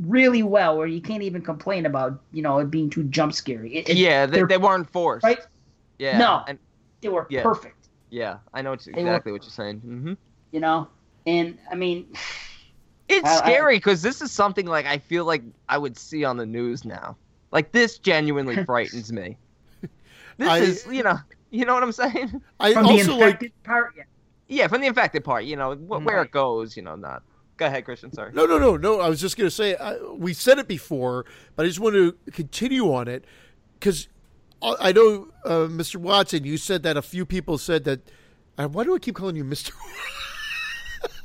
really 0.00 0.42
well, 0.42 0.76
where 0.76 0.88
you 0.88 1.00
can't 1.00 1.22
even 1.22 1.42
complain 1.42 1.86
about 1.86 2.20
you 2.32 2.42
know 2.42 2.58
it 2.58 2.68
being 2.70 2.90
too 2.90 3.04
jump 3.04 3.32
scary. 3.32 3.76
It, 3.76 3.94
yeah, 3.96 4.26
they, 4.26 4.42
they're- 4.42 4.58
weren't 4.58 4.90
forced. 4.90 5.22
right. 5.24 5.38
Yeah. 6.00 6.18
No. 6.18 6.42
And 6.48 6.58
They 7.00 7.08
were 7.10 7.28
Yeah. 7.30 7.42
perfect. 7.44 7.86
yeah, 8.10 8.38
I 8.52 8.62
know 8.62 8.70
were- 8.70 8.76
exactly 8.96 9.30
what 9.30 9.42
you're 9.42 9.50
saying. 9.50 9.78
hmm 9.80 10.14
You 10.50 10.58
know, 10.60 10.88
and 11.26 11.58
I 11.70 11.76
mean. 11.76 12.06
It's 13.12 13.28
I- 13.28 13.34
I- 13.34 13.38
scary 13.38 13.76
because 13.76 14.02
this 14.02 14.20
is 14.22 14.30
something 14.32 14.66
like 14.66 14.86
I 14.86 14.98
feel 14.98 15.24
like 15.24 15.42
I 15.68 15.78
would 15.78 15.96
see 15.98 16.24
on 16.24 16.36
the 16.36 16.46
news 16.46 16.84
now. 16.84 17.16
Like 17.50 17.72
this 17.72 17.98
genuinely 17.98 18.64
frightens 18.64 19.12
me. 19.12 19.36
This 20.38 20.48
I- 20.48 20.58
is, 20.58 20.86
you 20.90 21.02
know, 21.02 21.18
you 21.50 21.64
know 21.64 21.74
what 21.74 21.82
I'm 21.82 21.92
saying? 21.92 22.42
I 22.60 22.72
From 22.72 22.84
the 22.86 22.92
also 22.92 23.16
like. 23.16 23.52
part, 23.64 23.92
yeah. 23.96 24.04
Yeah, 24.48 24.66
from 24.68 24.82
the 24.82 24.86
infected 24.86 25.24
part, 25.24 25.44
you 25.44 25.56
know, 25.56 25.74
wh- 25.74 26.04
where 26.04 26.20
it 26.22 26.30
goes, 26.30 26.76
you 26.76 26.82
know, 26.82 26.94
not. 26.96 27.22
Go 27.56 27.66
ahead, 27.66 27.84
Christian. 27.86 28.12
Sorry. 28.12 28.32
No, 28.32 28.44
no, 28.44 28.58
no, 28.58 28.76
no. 28.76 29.00
I 29.00 29.08
was 29.08 29.18
just 29.20 29.36
going 29.38 29.46
to 29.46 29.54
say, 29.54 29.76
I, 29.76 29.96
we 30.14 30.34
said 30.34 30.58
it 30.58 30.68
before, 30.68 31.24
but 31.56 31.64
I 31.64 31.68
just 31.68 31.80
want 31.80 31.94
to 31.94 32.14
continue 32.32 32.92
on 32.92 33.08
it 33.08 33.24
because 33.78 34.08
I 34.62 34.92
know, 34.92 35.28
uh, 35.44 35.68
Mr. 35.68 35.96
Watson, 35.96 36.44
you 36.44 36.56
said 36.58 36.82
that 36.82 36.96
a 36.96 37.02
few 37.02 37.24
people 37.24 37.56
said 37.58 37.84
that. 37.84 38.00
Uh, 38.58 38.68
why 38.68 38.84
do 38.84 38.94
I 38.94 38.98
keep 38.98 39.14
calling 39.14 39.36
you 39.36 39.44
Mr. 39.44 39.72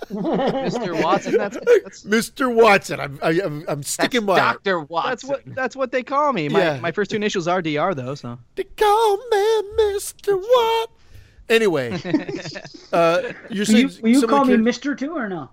Mr. 0.10 1.02
Watson. 1.04 1.38
That's 1.38 1.58
that's 1.84 2.04
Mr. 2.04 2.54
Watson? 2.54 3.00
I'm, 3.00 3.20
I, 3.22 3.42
I'm, 3.44 3.66
I'm 3.68 3.84
sticking 3.84 4.26
by. 4.26 4.38
Doctor 4.38 4.80
Watson. 4.82 5.10
that's 5.10 5.24
what 5.24 5.56
that's 5.56 5.76
what 5.76 5.92
they 5.92 6.04
call 6.04 6.34
me. 6.34 6.50
My 6.50 6.60
Yeah. 6.60 6.80
my 6.80 6.92
first 6.92 7.12
two 7.12 7.18
initials 7.18 7.48
are 7.48 7.62
DR 7.62 7.94
though, 7.94 8.16
so. 8.16 8.40
They 8.56 8.64
call 8.64 9.18
me 9.18 9.62
Mr. 9.80 10.36
Watt. 10.38 10.90
Anyway, 11.50 11.92
uh, 12.94 13.32
you're 13.50 13.66
Will 13.68 13.76
you, 13.78 13.90
will 14.02 14.10
you 14.10 14.16
some 14.20 14.26
of 14.26 14.30
call 14.30 14.46
me 14.46 14.58
Mister 14.58 14.96
too 14.96 15.16
or 15.16 15.30
no? 15.30 15.50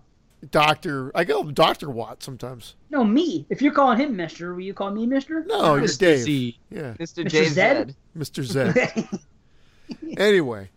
Doctor? 0.51 1.11
I 1.17 1.25
call 1.25 1.43
him 1.43 1.55
Doctor 1.55 1.89
Watt 1.89 2.23
sometimes. 2.23 2.75
No, 2.91 3.05
me. 3.05 3.47
If 3.49 3.63
you're 3.63 3.73
calling 3.73 3.99
him 3.99 4.17
Mister, 4.17 4.55
will 4.55 4.63
you 4.63 4.75
call 4.75 4.91
me 4.91 5.07
Mister? 5.07 5.45
No, 5.47 5.77
you're 5.77 5.85
Mr. 5.85 5.99
Dave. 5.99 6.19
Z. 6.19 6.59
Yeah, 6.71 6.95
Mr. 6.99 7.25
Mr. 7.25 7.29
J. 7.29 7.45
Zed? 7.47 7.87
Zed. 7.89 7.97
Mr. 8.19 8.43
Zed. 8.43 9.09
anyway, 10.19 10.69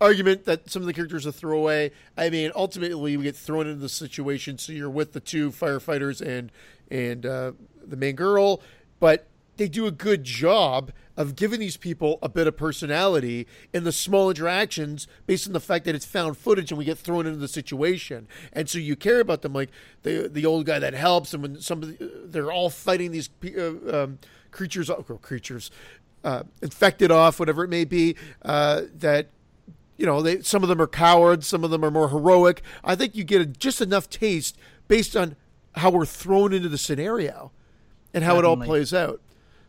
argument 0.00 0.44
that 0.44 0.70
some 0.70 0.82
of 0.82 0.86
the 0.86 0.92
characters 0.92 1.26
are 1.26 1.32
throwaway. 1.32 1.90
I 2.16 2.30
mean, 2.30 2.52
ultimately, 2.54 3.16
we 3.16 3.24
get 3.24 3.36
thrown 3.36 3.66
into 3.66 3.80
the 3.80 3.88
situation. 3.88 4.58
So 4.58 4.72
you're 4.72 4.90
with 4.90 5.12
the 5.12 5.20
two 5.20 5.50
firefighters 5.50 6.20
and 6.20 6.52
and 6.90 7.26
uh, 7.26 7.52
the 7.86 7.96
main 7.96 8.16
girl, 8.16 8.62
but 9.00 9.26
they 9.58 9.68
do 9.68 9.86
a 9.86 9.90
good 9.90 10.24
job 10.24 10.92
of 11.16 11.34
giving 11.34 11.58
these 11.60 11.76
people 11.76 12.18
a 12.22 12.28
bit 12.28 12.46
of 12.46 12.56
personality 12.56 13.46
in 13.74 13.84
the 13.84 13.92
small 13.92 14.30
interactions 14.30 15.06
based 15.26 15.46
on 15.46 15.52
the 15.52 15.60
fact 15.60 15.84
that 15.84 15.94
it's 15.94 16.06
found 16.06 16.38
footage 16.38 16.70
and 16.70 16.78
we 16.78 16.84
get 16.84 16.96
thrown 16.96 17.26
into 17.26 17.38
the 17.38 17.48
situation 17.48 18.28
and 18.52 18.70
so 18.70 18.78
you 18.78 18.94
care 18.94 19.18
about 19.20 19.42
them 19.42 19.52
like 19.52 19.68
the 20.04 20.28
the 20.32 20.46
old 20.46 20.64
guy 20.64 20.78
that 20.78 20.94
helps 20.94 21.34
and 21.34 21.42
when 21.42 21.60
some 21.60 21.96
they're 22.24 22.52
all 22.52 22.70
fighting 22.70 23.10
these 23.10 23.28
uh, 23.58 24.02
um, 24.04 24.18
creatures 24.52 24.88
oh, 24.88 25.02
creatures 25.20 25.72
uh, 26.22 26.44
infected 26.62 27.10
off 27.10 27.40
whatever 27.40 27.64
it 27.64 27.68
may 27.68 27.84
be 27.84 28.14
uh, 28.42 28.82
that 28.94 29.28
you 29.98 30.06
know 30.06 30.22
they 30.22 30.40
some 30.40 30.62
of 30.62 30.68
them 30.70 30.80
are 30.80 30.86
cowards 30.86 31.46
some 31.46 31.64
of 31.64 31.70
them 31.70 31.84
are 31.84 31.90
more 31.90 32.08
heroic 32.08 32.62
i 32.82 32.94
think 32.94 33.14
you 33.14 33.24
get 33.24 33.40
a, 33.40 33.46
just 33.46 33.80
enough 33.80 34.08
taste 34.08 34.56
based 34.86 35.14
on 35.14 35.36
how 35.74 35.90
we're 35.90 36.06
thrown 36.06 36.52
into 36.52 36.68
the 36.68 36.78
scenario 36.78 37.52
and 38.14 38.24
how 38.24 38.38
it 38.38 38.44
all 38.44 38.56
plays 38.56 38.94
out 38.94 39.20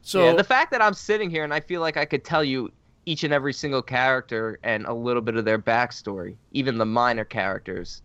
so 0.01 0.25
yeah, 0.25 0.33
the 0.33 0.43
fact 0.43 0.72
that 0.72 0.82
I'm 0.82 0.93
sitting 0.93 1.30
here 1.30 1.43
and 1.43 1.53
I 1.53 1.59
feel 1.59 1.82
like 1.82 1.98
I 1.98 2.06
could 2.06 2.24
tell 2.24 2.43
you 2.43 2.72
each 3.06 3.24
and 3.24 3.33
every 3.33 3.53
single 3.53 3.82
character 3.82 4.59
and 4.64 4.85
a 4.85 4.93
little 4.93 5.22
bit 5.22 5.35
of 5.35 5.45
their 5.45 5.59
backstory, 5.59 6.35
even 6.51 6.77
the 6.77 6.85
minor 6.85 7.25
characters, 7.25 8.01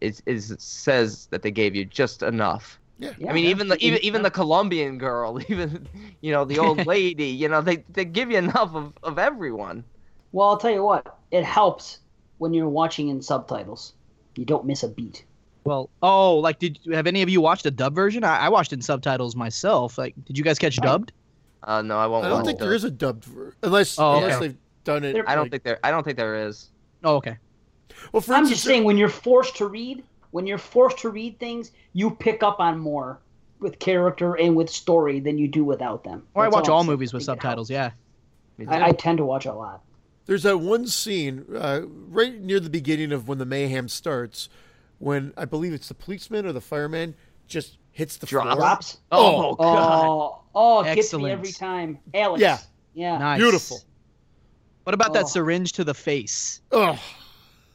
is 0.00 0.22
is 0.26 0.54
says 0.58 1.26
that 1.30 1.42
they 1.42 1.50
gave 1.50 1.74
you 1.74 1.84
just 1.84 2.22
enough. 2.22 2.78
Yeah, 2.98 3.12
I 3.28 3.32
mean, 3.32 3.46
even 3.46 3.68
the 3.68 3.76
even 3.84 4.04
even 4.04 4.22
the 4.22 4.30
Colombian 4.30 4.98
girl, 4.98 5.40
even 5.48 5.88
you 6.20 6.32
know 6.32 6.44
the 6.44 6.58
old 6.58 6.86
lady, 6.86 7.28
you 7.28 7.48
know 7.48 7.60
they 7.60 7.78
they 7.90 8.04
give 8.04 8.30
you 8.30 8.38
enough 8.38 8.74
of 8.74 8.92
of 9.02 9.18
everyone. 9.18 9.84
Well, 10.32 10.48
I'll 10.48 10.56
tell 10.56 10.72
you 10.72 10.82
what. 10.82 11.18
It 11.34 11.44
helps 11.44 11.98
when 12.38 12.54
you're 12.54 12.68
watching 12.68 13.08
in 13.08 13.20
subtitles. 13.20 13.92
You 14.36 14.44
don't 14.44 14.64
miss 14.64 14.84
a 14.84 14.88
beat. 14.88 15.24
Well, 15.64 15.90
oh, 16.00 16.38
like, 16.38 16.60
did 16.60 16.78
have 16.92 17.08
any 17.08 17.22
of 17.22 17.28
you 17.28 17.40
watched 17.40 17.66
a 17.66 17.72
dub 17.72 17.92
version? 17.92 18.22
I, 18.22 18.36
I 18.46 18.48
watched 18.50 18.72
in 18.72 18.80
subtitles 18.80 19.34
myself. 19.34 19.98
Like, 19.98 20.14
did 20.26 20.38
you 20.38 20.44
guys 20.44 20.58
catch 20.60 20.76
dubbed? 20.76 21.12
Uh, 21.64 21.82
no, 21.82 21.98
I 21.98 22.06
won't. 22.06 22.24
I 22.24 22.28
don't 22.28 22.44
think 22.44 22.58
those. 22.60 22.66
there 22.68 22.74
is 22.74 22.84
a 22.84 22.90
dubbed 22.90 23.24
ver- 23.24 23.54
unless 23.64 23.98
Oh, 23.98 24.18
unless 24.18 24.36
okay. 24.36 24.48
they've 24.48 24.56
done 24.84 25.02
it. 25.02 25.14
There- 25.14 25.28
I 25.28 25.34
don't 25.34 25.44
like- 25.46 25.50
think 25.50 25.62
there. 25.64 25.80
I 25.82 25.90
don't 25.90 26.04
think 26.04 26.16
there 26.18 26.46
is. 26.46 26.68
Oh, 27.02 27.16
okay. 27.16 27.36
Well, 28.12 28.20
for 28.20 28.34
I'm 28.34 28.40
instance, 28.40 28.58
just 28.60 28.64
saying, 28.64 28.84
when 28.84 28.96
you're 28.96 29.08
forced 29.08 29.56
to 29.56 29.66
read, 29.66 30.04
when 30.30 30.46
you're 30.46 30.58
forced 30.58 30.98
to 30.98 31.08
read 31.08 31.38
things, 31.40 31.72
you 31.94 32.10
pick 32.10 32.42
up 32.44 32.60
on 32.60 32.78
more 32.78 33.18
with 33.58 33.78
character 33.80 34.34
and 34.34 34.54
with 34.54 34.68
story 34.70 35.18
than 35.18 35.38
you 35.38 35.48
do 35.48 35.64
without 35.64 36.04
them. 36.04 36.22
Or 36.34 36.42
I 36.42 36.46
That's 36.46 36.54
watch 36.54 36.66
I'm 36.68 36.74
all 36.74 36.80
saying. 36.82 36.90
movies 36.92 37.12
with 37.12 37.22
I 37.22 37.26
think 37.26 37.38
it 37.38 37.42
subtitles. 37.42 37.70
Yeah. 37.70 37.90
Me 38.58 38.66
helps. 38.66 38.78
too. 38.78 38.84
I, 38.84 38.88
I 38.88 38.92
tend 38.92 39.18
to 39.18 39.24
watch 39.24 39.46
a 39.46 39.52
lot. 39.54 39.80
There's 40.26 40.42
that 40.44 40.58
one 40.58 40.86
scene 40.86 41.44
uh, 41.56 41.82
right 41.86 42.40
near 42.40 42.60
the 42.60 42.70
beginning 42.70 43.12
of 43.12 43.28
when 43.28 43.38
the 43.38 43.44
mayhem 43.46 43.88
starts, 43.88 44.48
when 44.98 45.32
I 45.36 45.44
believe 45.44 45.72
it's 45.72 45.88
the 45.88 45.94
policeman 45.94 46.46
or 46.46 46.52
the 46.52 46.60
fireman 46.60 47.14
just 47.46 47.78
hits 47.92 48.16
the 48.16 48.26
Drops. 48.26 48.46
floor. 48.46 48.56
Drops. 48.56 48.98
oh, 49.12 49.54
God. 49.56 50.06
Oh, 50.06 50.40
oh, 50.54 50.80
it 50.84 50.94
gets 50.94 51.12
me 51.12 51.30
every 51.30 51.52
time. 51.52 51.98
Alex. 52.14 52.40
Yeah. 52.40 52.58
Yeah. 52.94 53.18
Nice. 53.18 53.38
Beautiful. 53.38 53.80
What 54.84 54.94
about 54.94 55.10
Oh. 55.10 55.14
that 55.14 55.28
syringe 55.28 55.72
to 55.72 55.84
the 55.84 55.94
face? 55.94 56.60
Oh, 56.72 56.98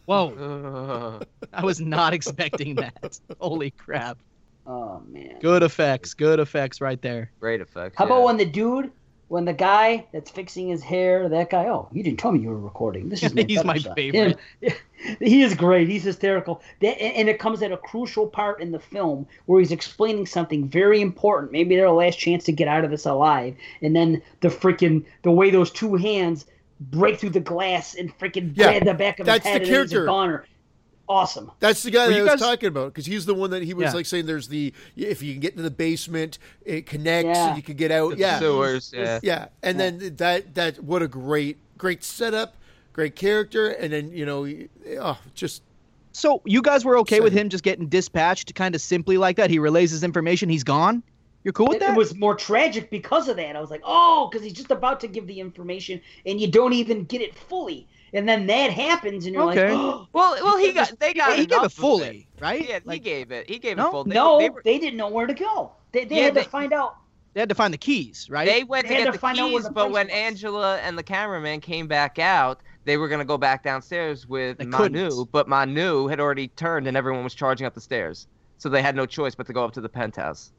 Whoa, 0.05 1.19
Ugh. 1.21 1.27
I 1.53 1.63
was 1.63 1.79
not 1.79 2.13
expecting 2.13 2.73
that. 2.75 3.19
Holy 3.39 3.69
crap. 3.71 4.17
Oh 4.65 5.01
man. 5.07 5.37
Good 5.39 5.61
effects. 5.63 6.13
Good 6.15 6.39
effects 6.39 6.81
right 6.81 6.99
there. 7.01 7.31
great 7.39 7.61
effects. 7.61 7.95
How 7.97 8.05
about 8.05 8.23
when 8.23 8.37
the 8.37 8.45
dude, 8.45 8.91
when 9.29 9.45
the 9.45 9.53
guy 9.53 10.05
that's 10.11 10.29
fixing 10.31 10.69
his 10.69 10.81
hair, 10.81 11.29
that 11.29 11.51
guy, 11.51 11.67
oh, 11.67 11.87
you 11.91 12.01
didn't 12.03 12.19
tell 12.19 12.31
me 12.31 12.39
you 12.39 12.49
were 12.49 12.59
recording. 12.59 13.09
This 13.09 13.23
is 13.23 13.33
my 13.33 13.43
He's 13.47 13.63
my 13.63 13.73
better 13.75 13.93
favorite. 13.93 14.37
Him- 14.59 14.73
he 15.19 15.43
is 15.43 15.53
great. 15.53 15.87
He's 15.87 16.03
hysterical. 16.03 16.61
And 16.81 16.99
and 16.99 17.29
it 17.29 17.39
comes 17.39 17.61
at 17.61 17.71
a 17.71 17.77
crucial 17.77 18.27
part 18.27 18.59
in 18.59 18.71
the 18.71 18.79
film 18.79 19.27
where 19.45 19.59
he's 19.59 19.71
explaining 19.71 20.25
something 20.25 20.67
very 20.67 20.99
important. 20.99 21.51
Maybe 21.51 21.75
their 21.75 21.91
last 21.91 22.17
chance 22.17 22.43
to 22.45 22.51
get 22.51 22.67
out 22.67 22.83
of 22.83 22.89
this 22.89 23.05
alive. 23.05 23.55
And 23.81 23.95
then 23.95 24.21
the 24.41 24.49
freaking, 24.49 25.05
the 25.21 25.31
way 25.31 25.51
those 25.51 25.71
two 25.71 25.95
hands 25.95 26.45
break 26.79 27.19
through 27.19 27.31
the 27.31 27.39
glass 27.39 27.93
and 27.93 28.17
freaking 28.17 28.53
Yeah, 28.55 28.83
the 28.83 28.95
back 28.95 29.19
of 29.19 29.27
that's 29.27 29.45
his 29.45 29.53
head 29.53 29.61
That's 29.61 29.69
the 29.69 29.75
and 29.75 29.83
he's 29.83 29.93
a 29.93 30.05
character. 30.05 30.47
Goner. 31.09 31.19
Awesome. 31.19 31.51
that's 31.59 31.83
the 31.83 31.91
guy 31.91 32.07
Were 32.07 32.13
that 32.13 32.19
I 32.19 32.21
was 32.23 32.29
guys- 32.31 32.39
talking 32.39 32.67
about 32.67 32.93
because 32.93 33.05
he's 33.05 33.25
the 33.25 33.33
one 33.33 33.49
that 33.51 33.63
he 33.63 33.73
was 33.73 33.85
Yeah. 33.85 33.93
like 33.93 34.05
saying 34.05 34.25
there's 34.25 34.47
the 34.47 34.73
if 34.95 35.21
you 35.21 35.33
can 35.33 35.41
get 35.41 35.51
into 35.51 35.63
the 35.63 35.71
basement, 35.71 36.37
it 36.65 36.85
connects 36.85 37.37
Yeah. 37.37 37.47
and 37.49 37.57
you 37.57 37.63
can 37.63 37.75
get 37.75 37.91
out. 37.91 38.11
The 38.11 38.17
yeah, 38.17 38.39
sewers? 38.39 38.91
Yeah. 38.95 39.19
yeah, 39.23 39.47
and 39.63 39.79
then 39.79 40.15
that 40.17 40.55
that 40.55 40.83
what 40.83 41.01
a 41.01 41.07
great 41.07 41.57
great 41.77 42.03
setup, 42.03 42.55
great 42.93 43.15
character, 43.15 43.69
and 43.69 43.91
then 43.91 44.11
you 44.11 44.25
know, 44.25 44.47
oh, 45.01 45.17
just 45.35 45.63
So 46.11 46.41
you 46.45 46.61
guys 46.61 46.83
were 46.83 46.97
okay 46.99 47.19
with 47.21 47.31
him 47.33 47.49
just 47.49 47.63
getting 47.63 47.87
dispatched 47.87 48.53
kind 48.55 48.75
of 48.75 48.81
simply 48.81 49.17
like 49.17 49.35
that? 49.37 49.49
He 49.49 49.59
relays 49.59 49.91
his 49.91 50.03
information, 50.03 50.49
he's 50.49 50.63
gone? 50.63 51.03
You're 51.45 51.53
cool 51.53 51.67
with 51.67 51.77
It, 51.77 51.79
that? 51.81 51.91
it 51.95 51.97
was 51.97 52.13
more 52.15 52.35
tragic 52.35 52.89
because 52.89 53.29
of 53.29 53.37
that. 53.37 53.55
I 53.55 53.61
was 53.61 53.69
like, 53.69 53.81
oh, 53.85 54.27
because 54.29 54.43
he's 54.43 54.53
just 54.53 54.71
about 54.71 54.99
to 55.01 55.07
give 55.07 55.25
the 55.27 55.39
information 55.39 56.01
and 56.25 56.41
you 56.41 56.51
don't 56.51 56.73
even 56.73 57.05
get 57.05 57.21
it 57.21 57.33
fully. 57.35 57.87
And 58.13 58.27
then 58.27 58.47
that 58.47 58.71
happens 58.71 59.25
and 59.25 59.33
you're 59.35 59.49
Okay. 59.51 59.71
like, 59.71 59.79
oh, 59.79 60.07
Well, 60.13 60.37
well, 60.43 60.57
he 60.57 60.67
He 60.67 60.73
got 60.73 60.97
they 60.99 61.13
got 61.13 61.29
Well, 61.29 61.37
he 61.37 61.45
gave 61.45 61.51
it 61.51 61.53
enough 61.59 61.65
of 61.65 61.73
fully, 61.73 62.27
right? 62.39 62.67
Yeah, 62.67 62.79
he 62.91 62.99
gave 62.99 63.31
it. 63.31 63.49
He 63.49 63.59
gave 63.59 63.77
No? 63.77 63.87
it 63.87 63.91
full. 63.91 64.03
They, 64.05 64.13
no, 64.15 64.39
they, 64.39 64.49
they, 64.63 64.79
didn't 64.79 64.97
know 64.97 65.09
where 65.09 65.27
to 65.27 65.33
go. 65.33 65.71
They, 65.91 66.05
they 66.05 66.17
Yeah, 66.17 66.23
had 66.25 66.33
they- 66.35 66.43
to 66.43 66.49
find 66.49 66.73
out. 66.73 66.97
they 67.33 67.39
had 67.41 67.49
to 67.49 67.55
find 67.55 67.73
the 67.73 67.77
keys, 67.77 68.27
right? 68.29 68.47
they 68.47 68.63
went 68.63 68.87
They 68.87 68.95
to 68.95 68.95
had 68.95 68.99
get 69.05 69.05
to 69.07 69.11
the 69.13 69.19
find 69.19 69.39
out 69.39 69.49
keys, 69.49 69.63
the 69.65 69.71
but 69.71 69.91
when 69.91 70.07
was. 70.07 70.13
Angela 70.15 70.77
and 70.79 70.97
the 70.97 71.03
cameraman 71.03 71.61
came 71.61 71.87
back 71.87 72.17
out, 72.19 72.61
they 72.85 72.97
were 72.97 73.07
gonna 73.07 73.25
go 73.25 73.37
back 73.37 73.63
downstairs 73.63 74.25
with 74.27 74.57
They 74.57 74.65
Manu, 74.65 75.09
couldn't. 75.09 75.31
but 75.31 75.47
Manu 75.47 76.07
had 76.07 76.19
already 76.19 76.47
turned 76.49 76.87
and 76.87 76.97
everyone 76.97 77.23
was 77.23 77.35
charging 77.35 77.67
up 77.67 77.73
the 77.75 77.81
stairs, 77.81 78.27
so 78.57 78.67
they 78.69 78.81
had 78.81 78.95
no 78.95 79.05
choice 79.05 79.35
but 79.35 79.45
to 79.47 79.53
go 79.53 79.63
up 79.63 79.73
to 79.73 79.81
the 79.81 79.89
penthouse. 79.89 80.51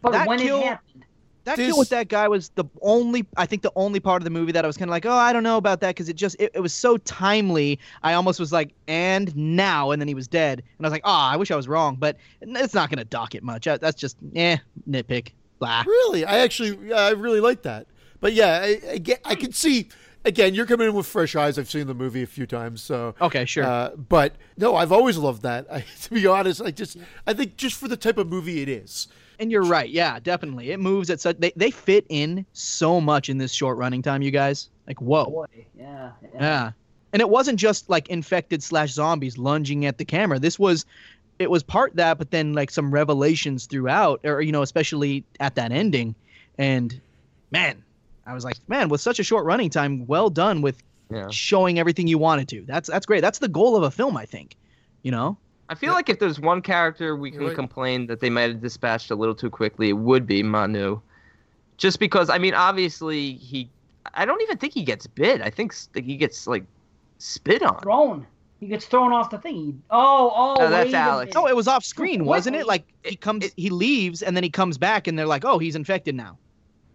But 0.00 0.12
That 0.12 0.26
when 0.28 0.38
kill- 0.38 0.60
it 0.60 0.64
happened, 0.66 1.04
that 1.46 1.56
kill 1.56 1.78
with 1.78 1.88
that 1.90 2.08
guy 2.08 2.28
was 2.28 2.50
the 2.50 2.64
only 2.82 3.24
I 3.36 3.46
think 3.46 3.62
the 3.62 3.72
only 3.76 4.00
part 4.00 4.20
of 4.20 4.24
the 4.24 4.30
movie 4.30 4.52
that 4.52 4.64
I 4.64 4.66
was 4.66 4.76
kind 4.76 4.88
of 4.88 4.92
like, 4.92 5.06
oh, 5.06 5.12
I 5.12 5.32
don't 5.32 5.42
know 5.42 5.56
about 5.56 5.80
that 5.80 5.90
because 5.90 6.08
it 6.08 6.16
just 6.16 6.36
it, 6.38 6.50
it 6.54 6.60
was 6.60 6.74
so 6.74 6.96
timely. 6.98 7.78
I 8.02 8.14
almost 8.14 8.38
was 8.38 8.52
like, 8.52 8.72
and 8.88 9.34
now, 9.36 9.92
and 9.92 10.02
then 10.02 10.08
he 10.08 10.14
was 10.14 10.28
dead, 10.28 10.62
and 10.76 10.84
I 10.84 10.88
was 10.88 10.92
like, 10.92 11.02
oh, 11.04 11.10
I 11.10 11.36
wish 11.36 11.50
I 11.50 11.56
was 11.56 11.68
wrong, 11.68 11.96
but 11.96 12.16
it's 12.40 12.74
not 12.74 12.90
gonna 12.90 13.04
dock 13.04 13.34
it 13.34 13.42
much. 13.42 13.66
Uh, 13.66 13.78
That's 13.78 13.98
just 13.98 14.16
eh, 14.34 14.58
nitpick, 14.88 15.32
blah. 15.58 15.84
Really, 15.86 16.24
I 16.24 16.38
actually, 16.38 16.92
I 16.92 17.10
really 17.10 17.40
like 17.40 17.62
that. 17.62 17.86
But 18.20 18.32
yeah, 18.32 18.60
I, 18.62 18.80
I 18.92 18.98
get, 18.98 19.20
I 19.24 19.34
can 19.34 19.52
see. 19.52 19.88
Again, 20.24 20.54
you're 20.54 20.66
coming 20.66 20.88
in 20.88 20.94
with 20.94 21.06
fresh 21.06 21.36
eyes. 21.36 21.56
I've 21.56 21.70
seen 21.70 21.86
the 21.86 21.94
movie 21.94 22.24
a 22.24 22.26
few 22.26 22.46
times, 22.46 22.82
so 22.82 23.14
Okay, 23.20 23.44
sure. 23.44 23.62
Uh, 23.62 23.90
but 23.90 24.34
no, 24.56 24.74
I've 24.74 24.90
always 24.90 25.16
loved 25.16 25.42
that. 25.42 25.68
I, 25.72 25.84
to 26.02 26.10
be 26.10 26.26
honest, 26.26 26.60
I 26.60 26.72
just, 26.72 26.96
I 27.28 27.32
think 27.32 27.56
just 27.56 27.76
for 27.76 27.86
the 27.86 27.96
type 27.96 28.18
of 28.18 28.28
movie 28.28 28.60
it 28.60 28.68
is. 28.68 29.06
And 29.38 29.50
you're 29.52 29.64
right. 29.64 29.88
Yeah, 29.90 30.18
definitely. 30.18 30.70
It 30.70 30.80
moves 30.80 31.10
at 31.10 31.20
such 31.20 31.36
they, 31.38 31.52
they 31.56 31.70
fit 31.70 32.06
in 32.08 32.46
so 32.52 33.00
much 33.00 33.28
in 33.28 33.38
this 33.38 33.52
short 33.52 33.76
running 33.76 34.02
time, 34.02 34.22
you 34.22 34.30
guys. 34.30 34.68
Like, 34.86 35.00
whoa. 35.00 35.26
boy, 35.26 35.46
yeah, 35.78 36.10
yeah. 36.22 36.40
Yeah. 36.40 36.70
And 37.12 37.20
it 37.20 37.28
wasn't 37.28 37.58
just 37.58 37.88
like 37.88 38.08
infected 38.08 38.62
slash 38.62 38.92
zombies 38.92 39.38
lunging 39.38 39.86
at 39.86 39.98
the 39.98 40.04
camera. 40.04 40.38
This 40.38 40.58
was 40.58 40.84
it 41.38 41.50
was 41.50 41.62
part 41.62 41.94
that, 41.96 42.16
but 42.18 42.30
then 42.30 42.54
like 42.54 42.70
some 42.70 42.90
revelations 42.90 43.66
throughout, 43.66 44.20
or 44.24 44.40
you 44.40 44.52
know, 44.52 44.62
especially 44.62 45.24
at 45.40 45.54
that 45.56 45.70
ending. 45.72 46.14
And 46.58 46.98
man, 47.50 47.82
I 48.26 48.32
was 48.32 48.44
like, 48.44 48.56
man, 48.68 48.88
with 48.88 49.00
such 49.00 49.18
a 49.18 49.22
short 49.22 49.44
running 49.44 49.68
time, 49.70 50.06
well 50.06 50.30
done 50.30 50.62
with 50.62 50.82
Yeah. 51.10 51.28
showing 51.30 51.78
everything 51.78 52.06
you 52.06 52.18
wanted 52.18 52.48
to. 52.48 52.64
That's 52.66 52.88
that's 52.88 53.06
great. 53.06 53.20
That's 53.20 53.38
the 53.38 53.48
goal 53.48 53.76
of 53.76 53.82
a 53.82 53.90
film, 53.90 54.16
I 54.16 54.24
think. 54.24 54.56
You 55.02 55.12
know? 55.12 55.36
I 55.68 55.74
feel 55.74 55.92
like 55.92 56.08
if 56.08 56.18
there's 56.18 56.38
one 56.38 56.62
character 56.62 57.16
we 57.16 57.30
can 57.30 57.46
Right. 57.46 57.54
complain 57.54 58.06
that 58.06 58.20
they 58.20 58.30
might 58.30 58.50
have 58.50 58.60
dispatched 58.62 59.10
a 59.10 59.16
little 59.16 59.34
too 59.34 59.50
quickly, 59.50 59.88
it 59.88 59.98
would 59.98 60.26
be 60.26 60.42
Manu. 60.42 61.00
Just 61.76 61.98
because, 61.98 62.30
I 62.30 62.38
mean, 62.38 62.54
obviously 62.54 63.32
he, 63.34 63.68
I 64.14 64.24
don't 64.24 64.40
even 64.42 64.58
think 64.58 64.72
he 64.72 64.82
gets 64.84 65.06
bit. 65.06 65.42
I 65.42 65.50
think 65.50 65.74
he 65.94 66.16
gets 66.16 66.46
like 66.46 66.64
spit 67.18 67.62
on. 67.62 67.80
thrown. 67.80 68.26
He 68.60 68.68
gets 68.68 68.86
thrown 68.86 69.12
off 69.12 69.28
the 69.30 69.38
thing. 69.38 69.54
He, 69.56 69.74
oh, 69.90 70.32
oh, 70.34 70.54
No, 70.58 70.70
that's 70.70 70.94
Alex. 70.94 71.34
minute. 71.34 71.34
No, 71.34 71.48
it 71.48 71.56
was 71.56 71.68
off 71.68 71.84
screen, 71.84 72.24
wasn't 72.24 72.56
it? 72.56 72.66
Like 72.66 72.84
he 73.02 73.14
It- 73.14 73.20
comes 73.20 73.44
it- 73.44 73.52
he 73.56 73.68
leaves 73.68 74.22
and 74.22 74.34
then 74.36 74.44
he 74.44 74.50
comes 74.50 74.78
back 74.78 75.06
and 75.06 75.18
they're 75.18 75.26
like, 75.26 75.44
Oh, 75.44 75.58
he's 75.58 75.76
infected 75.76 76.14
now. 76.14 76.38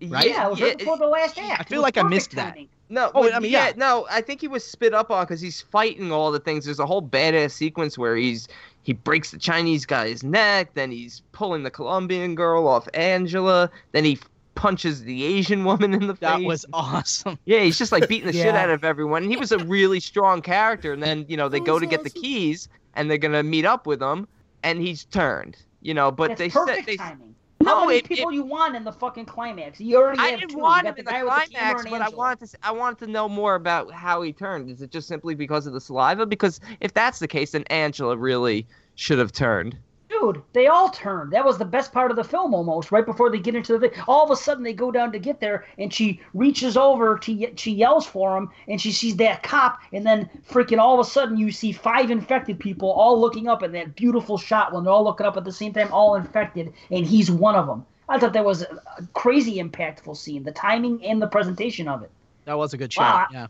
Right? 0.07 0.29
Yeah, 0.29 0.47
it 0.47 0.49
was 0.51 0.61
right 0.61 0.77
before 0.77 0.97
the 0.97 1.07
last 1.07 1.37
act. 1.37 1.61
I 1.61 1.63
feel 1.63 1.81
like 1.81 1.97
I 1.97 2.01
perfect 2.01 2.15
missed 2.15 2.31
that. 2.35 2.57
No, 2.89 3.11
Oh, 3.13 3.21
well, 3.21 3.33
I 3.33 3.39
mean, 3.39 3.51
yeah, 3.51 3.67
yeah. 3.67 3.73
no. 3.77 4.05
I 4.09 4.21
think 4.21 4.41
he 4.41 4.47
was 4.49 4.65
spit 4.65 4.93
up 4.93 5.11
on 5.11 5.23
because 5.23 5.39
he's 5.39 5.61
fighting 5.61 6.11
all 6.11 6.31
the 6.31 6.39
things. 6.39 6.65
There's 6.65 6.79
a 6.79 6.85
whole 6.85 7.01
badass 7.01 7.51
sequence 7.51 7.97
where 7.97 8.17
he's 8.17 8.47
he 8.83 8.93
breaks 8.93 9.31
the 9.31 9.37
Chinese 9.37 9.85
guy's 9.85 10.23
neck, 10.23 10.73
then 10.73 10.91
he's 10.91 11.21
pulling 11.31 11.63
the 11.63 11.71
Colombian 11.71 12.35
girl 12.35 12.67
off 12.67 12.87
Angela, 12.93 13.69
then 13.91 14.03
he 14.03 14.19
punches 14.55 15.03
the 15.03 15.23
Asian 15.23 15.63
woman 15.63 15.93
in 15.93 16.07
the 16.07 16.13
That 16.15 16.37
face. 16.37 16.41
That 16.41 16.45
was 16.45 16.65
awesome. 16.73 17.39
Yeah, 17.45 17.59
he's 17.61 17.77
just 17.77 17.91
like 17.91 18.07
beating 18.09 18.27
the 18.27 18.33
shit 18.33 18.55
out 18.55 18.69
of 18.69 18.83
everyone. 18.83 19.23
And 19.23 19.31
he 19.31 19.37
was 19.37 19.51
a 19.51 19.59
really 19.59 19.99
strong 19.99 20.41
character. 20.41 20.91
And 20.93 21.01
then, 21.01 21.25
you 21.29 21.37
know, 21.37 21.47
they 21.47 21.59
go 21.59 21.73
was 21.73 21.81
to 21.81 21.87
get 21.87 22.03
the 22.03 22.09
keys 22.09 22.67
and 22.95 23.09
they're 23.09 23.17
going 23.17 23.31
to 23.33 23.43
meet 23.43 23.65
up 23.65 23.87
with 23.87 24.01
him 24.01 24.27
and 24.63 24.81
he's 24.81 25.05
turned. 25.05 25.57
You 25.81 25.93
know, 25.93 26.11
but 26.11 26.29
That's 26.29 26.39
they 26.39 26.49
perfect 26.49 26.77
said 26.79 26.85
they 26.85 26.97
timing. 26.97 27.35
No, 27.63 27.75
How 27.79 27.85
many 27.85 27.99
it- 27.99 28.05
people 28.05 28.31
you 28.31 28.43
want 28.43 28.75
in 28.75 28.83
the 28.83 28.91
fucking 28.91 29.25
climax? 29.25 29.79
You 29.79 29.97
already 29.97 30.19
I 30.19 30.27
have 30.29 30.39
didn't 30.39 30.51
two. 30.51 30.57
Want 30.59 30.87
him 30.87 30.95
in 30.97 31.05
the 31.05 31.11
guy 31.11 31.23
with 31.23 31.31
camera 31.31 31.45
climax, 31.51 31.85
and 31.85 31.91
but 31.91 32.01
I 32.01 32.09
wanted 32.09 32.49
to 32.49 32.57
I 32.63 32.71
wanted 32.71 33.05
to 33.05 33.07
know 33.11 33.29
more 33.29 33.55
about 33.55 33.91
how 33.91 34.21
he 34.21 34.33
turned. 34.33 34.69
Is 34.69 34.81
it 34.81 34.91
just 34.91 35.07
simply 35.07 35.35
because 35.35 35.67
of 35.67 35.73
the 35.73 35.81
saliva? 35.81 36.25
Because 36.25 36.59
if 36.79 36.93
that's 36.93 37.19
the 37.19 37.27
case, 37.27 37.51
then 37.51 37.63
Angela 37.65 38.17
really 38.17 38.65
should 38.95 39.19
have 39.19 39.31
turned. 39.31 39.77
Dude, 40.21 40.43
they 40.53 40.67
all 40.67 40.89
turn. 40.89 41.31
That 41.31 41.45
was 41.45 41.57
the 41.57 41.65
best 41.65 41.91
part 41.91 42.11
of 42.11 42.17
the 42.17 42.23
film 42.23 42.53
almost, 42.53 42.91
right 42.91 43.05
before 43.05 43.31
they 43.31 43.39
get 43.39 43.55
into 43.55 43.77
the 43.77 43.89
thing. 43.89 43.99
All 44.07 44.23
of 44.23 44.29
a 44.29 44.35
sudden 44.35 44.63
they 44.63 44.73
go 44.73 44.91
down 44.91 45.11
to 45.13 45.19
get 45.19 45.39
there 45.39 45.65
and 45.79 45.91
she 45.91 46.21
reaches 46.35 46.77
over 46.77 47.17
to 47.17 47.51
she 47.55 47.71
yells 47.71 48.05
for 48.05 48.37
him 48.37 48.49
and 48.67 48.79
she 48.79 48.91
sees 48.91 49.15
that 49.17 49.41
cop 49.41 49.79
and 49.91 50.05
then 50.05 50.29
freaking 50.47 50.77
all 50.77 50.99
of 50.99 51.05
a 51.05 51.09
sudden 51.09 51.37
you 51.37 51.51
see 51.51 51.71
five 51.71 52.11
infected 52.11 52.59
people 52.59 52.91
all 52.91 53.19
looking 53.19 53.47
up 53.47 53.63
in 53.63 53.71
that 53.71 53.95
beautiful 53.95 54.37
shot 54.37 54.73
when 54.73 54.83
they're 54.83 54.93
all 54.93 55.03
looking 55.03 55.25
up 55.25 55.37
at 55.37 55.43
the 55.43 55.51
same 55.51 55.73
time 55.73 55.91
all 55.91 56.15
infected 56.15 56.71
and 56.91 57.05
he's 57.07 57.31
one 57.31 57.55
of 57.55 57.65
them. 57.65 57.83
I 58.07 58.19
thought 58.19 58.33
that 58.33 58.45
was 58.45 58.61
a 58.61 59.07
crazy 59.13 59.55
impactful 59.55 60.17
scene, 60.17 60.43
the 60.43 60.51
timing 60.51 61.03
and 61.03 61.21
the 61.21 61.27
presentation 61.27 61.87
of 61.87 62.03
it. 62.03 62.11
That 62.45 62.57
was 62.57 62.73
a 62.73 62.77
good 62.77 62.93
Wow. 62.95 63.13
shot. 63.13 63.27
Yeah. 63.31 63.47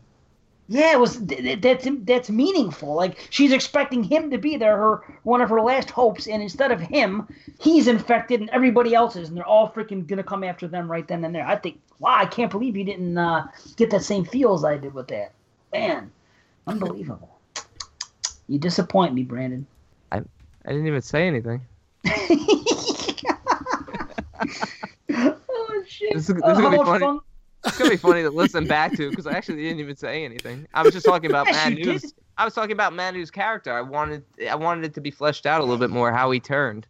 Yeah, 0.68 0.92
it 0.92 1.00
was 1.00 1.18
th- 1.18 1.40
th- 1.42 1.60
that's 1.60 1.86
that's 2.04 2.30
meaningful. 2.30 2.94
Like 2.94 3.18
she's 3.30 3.52
expecting 3.52 4.02
him 4.02 4.30
to 4.30 4.38
be 4.38 4.56
there, 4.56 4.76
her 4.76 5.18
one 5.24 5.40
of 5.42 5.50
her 5.50 5.60
last 5.60 5.90
hopes, 5.90 6.26
and 6.26 6.42
instead 6.42 6.70
of 6.70 6.80
him, 6.80 7.26
he's 7.60 7.88
infected, 7.88 8.40
and 8.40 8.48
everybody 8.50 8.94
else 8.94 9.16
is, 9.16 9.28
and 9.28 9.36
they're 9.36 9.44
all 9.46 9.70
freaking 9.70 10.06
gonna 10.06 10.22
come 10.22 10.44
after 10.44 10.68
them 10.68 10.90
right 10.90 11.06
then 11.06 11.24
and 11.24 11.34
there. 11.34 11.44
I 11.46 11.56
think, 11.56 11.80
wow, 11.98 12.14
I 12.16 12.26
can't 12.26 12.50
believe 12.50 12.76
you 12.76 12.84
didn't 12.84 13.18
uh, 13.18 13.48
get 13.76 13.90
that 13.90 14.02
same 14.02 14.24
feel 14.24 14.54
as 14.54 14.64
I 14.64 14.76
did 14.78 14.94
with 14.94 15.08
that. 15.08 15.32
Man, 15.74 16.10
unbelievable. 16.66 17.28
You 18.48 18.58
disappoint 18.58 19.14
me, 19.14 19.24
Brandon. 19.24 19.66
I 20.10 20.18
I 20.64 20.70
didn't 20.70 20.86
even 20.86 21.02
say 21.02 21.26
anything. 21.26 21.60
oh 25.14 25.82
shit! 25.86 26.14
This 26.14 26.28
is- 26.30 26.36
this 26.36 26.44
Uh, 26.44 26.50
is 26.52 26.56
how 26.56 26.62
gonna 26.62 26.78
be 26.78 26.84
funny. 26.84 27.04
fun- 27.04 27.20
It's 27.64 27.78
gonna 27.78 27.90
be 27.90 27.96
funny 27.96 28.22
to 28.22 28.30
listen 28.30 28.66
back 28.66 28.92
to 28.96 29.08
because 29.10 29.26
I 29.26 29.32
actually 29.32 29.62
didn't 29.62 29.80
even 29.80 29.96
say 29.96 30.24
anything. 30.24 30.66
I 30.74 30.82
was 30.82 30.92
just 30.92 31.06
talking 31.06 31.30
about 31.30 31.46
Yes, 31.50 32.02
did. 32.02 32.12
I 32.36 32.44
was 32.44 32.54
talking 32.54 32.72
about 32.72 32.92
Manu's 32.92 33.30
character. 33.30 33.72
I 33.72 33.80
wanted 33.82 34.24
I 34.50 34.54
wanted 34.56 34.84
it 34.84 34.94
to 34.94 35.00
be 35.00 35.10
fleshed 35.10 35.46
out 35.46 35.60
a 35.60 35.64
little 35.64 35.78
bit 35.78 35.90
more 35.90 36.12
how 36.12 36.30
he 36.30 36.40
turned. 36.40 36.86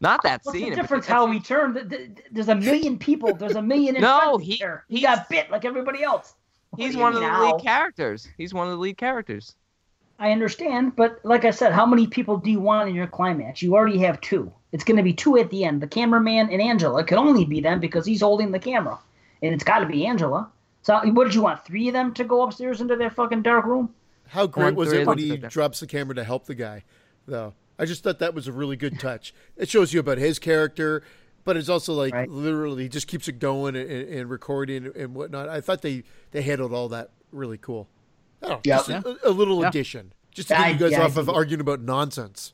Not 0.00 0.22
that 0.24 0.40
What's 0.42 0.58
scene. 0.58 0.70
the 0.70 0.76
difference? 0.76 1.06
How 1.06 1.30
he 1.30 1.40
turned? 1.40 1.74
Th- 1.74 1.88
th- 1.88 2.10
There's 2.30 2.48
a 2.48 2.54
million 2.54 2.98
people. 2.98 3.34
There's 3.34 3.56
a 3.56 3.62
million. 3.62 3.96
No, 4.00 4.36
he- 4.36 4.58
there. 4.58 4.84
he 4.88 5.00
got 5.00 5.28
bit 5.28 5.50
like 5.50 5.64
everybody 5.64 6.02
else. 6.02 6.34
What 6.70 6.82
He's 6.82 6.96
one 6.96 7.14
of 7.14 7.20
the 7.20 7.28
mean, 7.30 7.52
lead 7.52 7.62
characters. 7.62 8.28
He's 8.36 8.52
one 8.52 8.66
of 8.66 8.72
the 8.72 8.78
lead 8.78 8.98
characters. 8.98 9.54
I 10.18 10.32
understand, 10.32 10.96
but 10.96 11.20
like 11.24 11.44
I 11.44 11.50
said, 11.50 11.72
how 11.72 11.84
many 11.86 12.06
people 12.06 12.38
do 12.38 12.50
you 12.50 12.58
want 12.60 12.88
in 12.88 12.94
your 12.94 13.06
climax? 13.06 13.62
You 13.62 13.74
already 13.74 13.98
have 13.98 14.20
two. 14.22 14.50
It's 14.72 14.82
going 14.84 14.96
to 14.96 15.02
be 15.02 15.12
two 15.12 15.36
at 15.38 15.50
the 15.50 15.64
end. 15.64 15.80
The 15.82 15.86
cameraman 15.86 16.50
and 16.50 16.60
Angela. 16.60 17.00
It 17.00 17.06
could 17.06 17.18
only 17.18 17.44
be 17.44 17.60
them 17.60 17.80
because 17.80 18.04
he's 18.06 18.22
holding 18.22 18.50
the 18.50 18.58
camera, 18.58 18.98
and 19.42 19.54
it's 19.54 19.64
got 19.64 19.80
to 19.80 19.86
be 19.86 20.06
Angela. 20.06 20.50
So 20.82 21.00
what 21.12 21.24
did 21.24 21.34
you 21.34 21.42
want? 21.42 21.64
Three 21.64 21.88
of 21.88 21.94
them 21.94 22.14
to 22.14 22.24
go 22.24 22.42
upstairs 22.42 22.80
into 22.80 22.96
their 22.96 23.10
fucking 23.10 23.42
dark 23.42 23.64
room? 23.64 23.92
How 24.28 24.46
great 24.46 24.66
One, 24.66 24.74
was 24.76 24.92
it 24.92 25.06
when 25.06 25.18
he 25.18 25.36
drops 25.36 25.80
the 25.80 25.86
camera 25.86 26.14
to 26.14 26.24
help 26.24 26.46
the 26.46 26.54
guy, 26.54 26.84
though? 27.26 27.54
I 27.78 27.84
just 27.84 28.02
thought 28.02 28.18
that 28.20 28.34
was 28.34 28.48
a 28.48 28.52
really 28.52 28.76
good 28.76 28.98
touch. 28.98 29.34
It 29.56 29.68
shows 29.68 29.92
you 29.92 30.00
about 30.00 30.18
his 30.18 30.38
character, 30.38 31.02
but 31.44 31.56
it's 31.56 31.68
also 31.68 31.92
like 31.92 32.14
Right. 32.14 32.28
literally 32.30 32.84
he 32.84 32.88
just 32.88 33.06
keeps 33.06 33.28
it 33.28 33.38
going 33.38 33.76
and, 33.76 33.88
and, 33.90 34.08
and 34.08 34.30
recording 34.30 34.90
and 34.96 35.14
whatnot. 35.14 35.48
I 35.48 35.60
thought 35.60 35.82
they, 35.82 36.02
they 36.30 36.42
handled 36.42 36.72
all 36.72 36.88
that 36.88 37.10
really 37.32 37.58
cool. 37.58 37.88
Oh, 38.42 38.46
I 38.46 38.48
don't 38.50 38.66
Yep. 38.66 38.86
just 38.86 38.90
a, 39.06 39.28
a 39.28 39.30
little 39.30 39.60
Yeah. 39.62 39.68
addition, 39.68 40.12
just 40.32 40.48
to 40.48 40.58
I- 40.58 40.72
get 40.72 40.72
you 40.72 40.78
guys 40.86 40.92
yeah, 40.92 41.04
off 41.04 41.16
of 41.16 41.28
arguing 41.28 41.60
about 41.60 41.80
nonsense. 41.80 42.52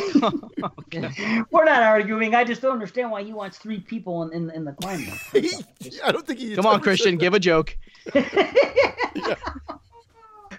We're 1.50 1.64
not 1.64 1.82
arguing. 1.82 2.34
I 2.34 2.44
just 2.44 2.62
don't 2.62 2.72
understand 2.72 3.10
why 3.10 3.22
he 3.22 3.32
wants 3.32 3.58
three 3.58 3.80
people 3.80 4.22
in, 4.24 4.32
in, 4.32 4.50
in 4.50 4.64
the 4.64 4.72
climax. 4.72 5.34
I 6.04 6.12
don't 6.12 6.26
think 6.26 6.38
he. 6.40 6.54
Come 6.54 6.66
on, 6.66 6.80
Christian, 6.80 7.16
give 7.16 7.34
a 7.34 7.40
joke. 7.40 7.76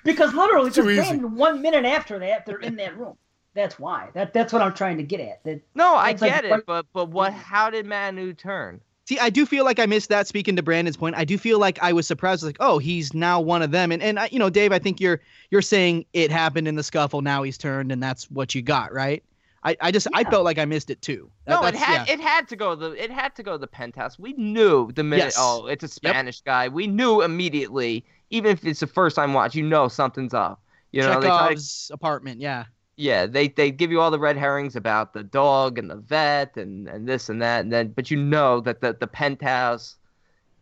because 0.04 0.34
literally, 0.34 0.72
Too 0.72 0.86
because 0.86 1.08
easy. 1.14 1.18
One 1.18 1.62
minute 1.62 1.86
after 1.86 2.20
that, 2.20 2.46
they're 2.46 2.60
in 2.60 2.76
that 2.78 2.98
room. 2.98 3.18
That's 3.54 3.78
why. 3.78 4.10
That 4.14 4.34
that's 4.34 4.52
what 4.52 4.62
I'm 4.62 4.74
trying 4.74 4.98
to 4.98 5.04
get 5.04 5.20
at. 5.20 5.44
That 5.44 5.62
No, 5.76 5.96
I 5.96 6.14
get 6.14 6.44
like- 6.46 6.60
it, 6.62 6.66
but 6.66 6.86
but 6.94 7.10
what? 7.10 7.34
How 7.34 7.70
did 7.70 7.86
Manu 7.86 8.34
turn? 8.34 8.82
See, 9.06 9.20
I 9.20 9.30
do 9.30 9.46
feel 9.46 9.66
like 9.66 9.80
I 9.80 9.86
missed 9.86 10.10
that. 10.10 10.28
Speaking 10.28 10.56
to 10.56 10.64
Brandon's 10.64 10.96
point, 10.96 11.16
I 11.18 11.26
do 11.26 11.38
feel 11.38 11.60
like 11.60 11.78
I 11.82 11.92
was 11.92 12.08
surprised. 12.08 12.42
Like, 12.44 12.56
oh, 12.62 12.78
he's 12.78 13.14
now 13.14 13.42
one 13.42 13.62
of 13.62 13.72
them. 13.72 13.92
And 13.92 14.02
and 14.02 14.18
I- 14.18 14.30
you 14.32 14.40
know, 14.40 14.50
Dave, 14.50 14.72
I 14.72 14.80
think 14.80 15.02
you're 15.02 15.20
you're 15.52 15.62
saying 15.62 16.06
it 16.14 16.32
happened 16.32 16.68
in 16.68 16.76
the 16.76 16.84
scuffle. 16.84 17.22
Now 17.22 17.44
he's 17.44 17.58
turned, 17.58 17.92
and 17.92 18.02
that's 18.02 18.32
what 18.32 18.56
you 18.56 18.62
got, 18.62 18.94
right? 18.94 19.22
I, 19.66 19.78
I 19.80 19.92
just 19.92 20.08
I 20.14 20.24
felt 20.26 20.44
like 20.44 20.58
I 20.58 20.66
missed 20.66 20.90
it 20.90 21.02
too. 21.02 21.30
That- 21.46 21.62
No, 21.62 21.68
it 21.68 21.76
had 21.76 22.08
yeah. 22.08 22.14
it 22.14 22.20
had 22.20 22.48
to 22.50 22.56
go 22.56 22.76
the 22.76 22.92
it 23.02 23.10
had 23.12 23.36
to 23.36 23.44
go 23.44 23.58
the 23.58 23.68
penthouse. 23.68 24.18
We 24.20 24.34
knew 24.34 24.92
the 24.92 25.04
minute. 25.04 25.24
Yes. 25.24 25.36
Oh, 25.38 25.68
it's 25.68 25.84
a 25.84 25.88
Spanish 25.90 26.42
guy. 26.42 26.68
We 26.70 26.88
knew 26.88 27.22
immediately. 27.22 28.06
Even 28.30 28.52
if 28.52 28.66
it's 28.66 28.80
the 28.80 28.88
first 28.88 29.16
time 29.16 29.34
watch, 29.34 29.54
you 29.56 29.64
know 29.64 29.88
something's 29.90 30.34
up. 30.34 30.62
You 30.92 31.02
know, 31.02 31.20
to 31.20 31.28
Chekhov's 31.28 31.92
apartment. 31.94 32.40
Yeah. 32.42 32.66
Yeah, 32.96 33.26
they 33.26 33.48
they 33.48 33.72
give 33.72 33.92
you 33.92 34.00
all 34.02 34.12
the 34.12 34.20
red 34.20 34.38
herrings 34.38 34.76
about 34.76 35.14
the 35.14 35.24
dog 35.24 35.80
and 35.80 35.90
the 35.90 35.96
vet 35.96 36.56
and, 36.58 36.88
and 36.88 37.08
this 37.08 37.28
and 37.30 37.42
that, 37.42 37.62
and 37.62 37.72
then 37.74 37.88
but 37.90 38.12
you 38.12 38.18
know 38.18 38.60
that 38.62 38.82
the, 38.82 38.94
the 39.00 39.08
penthouse 39.08 39.96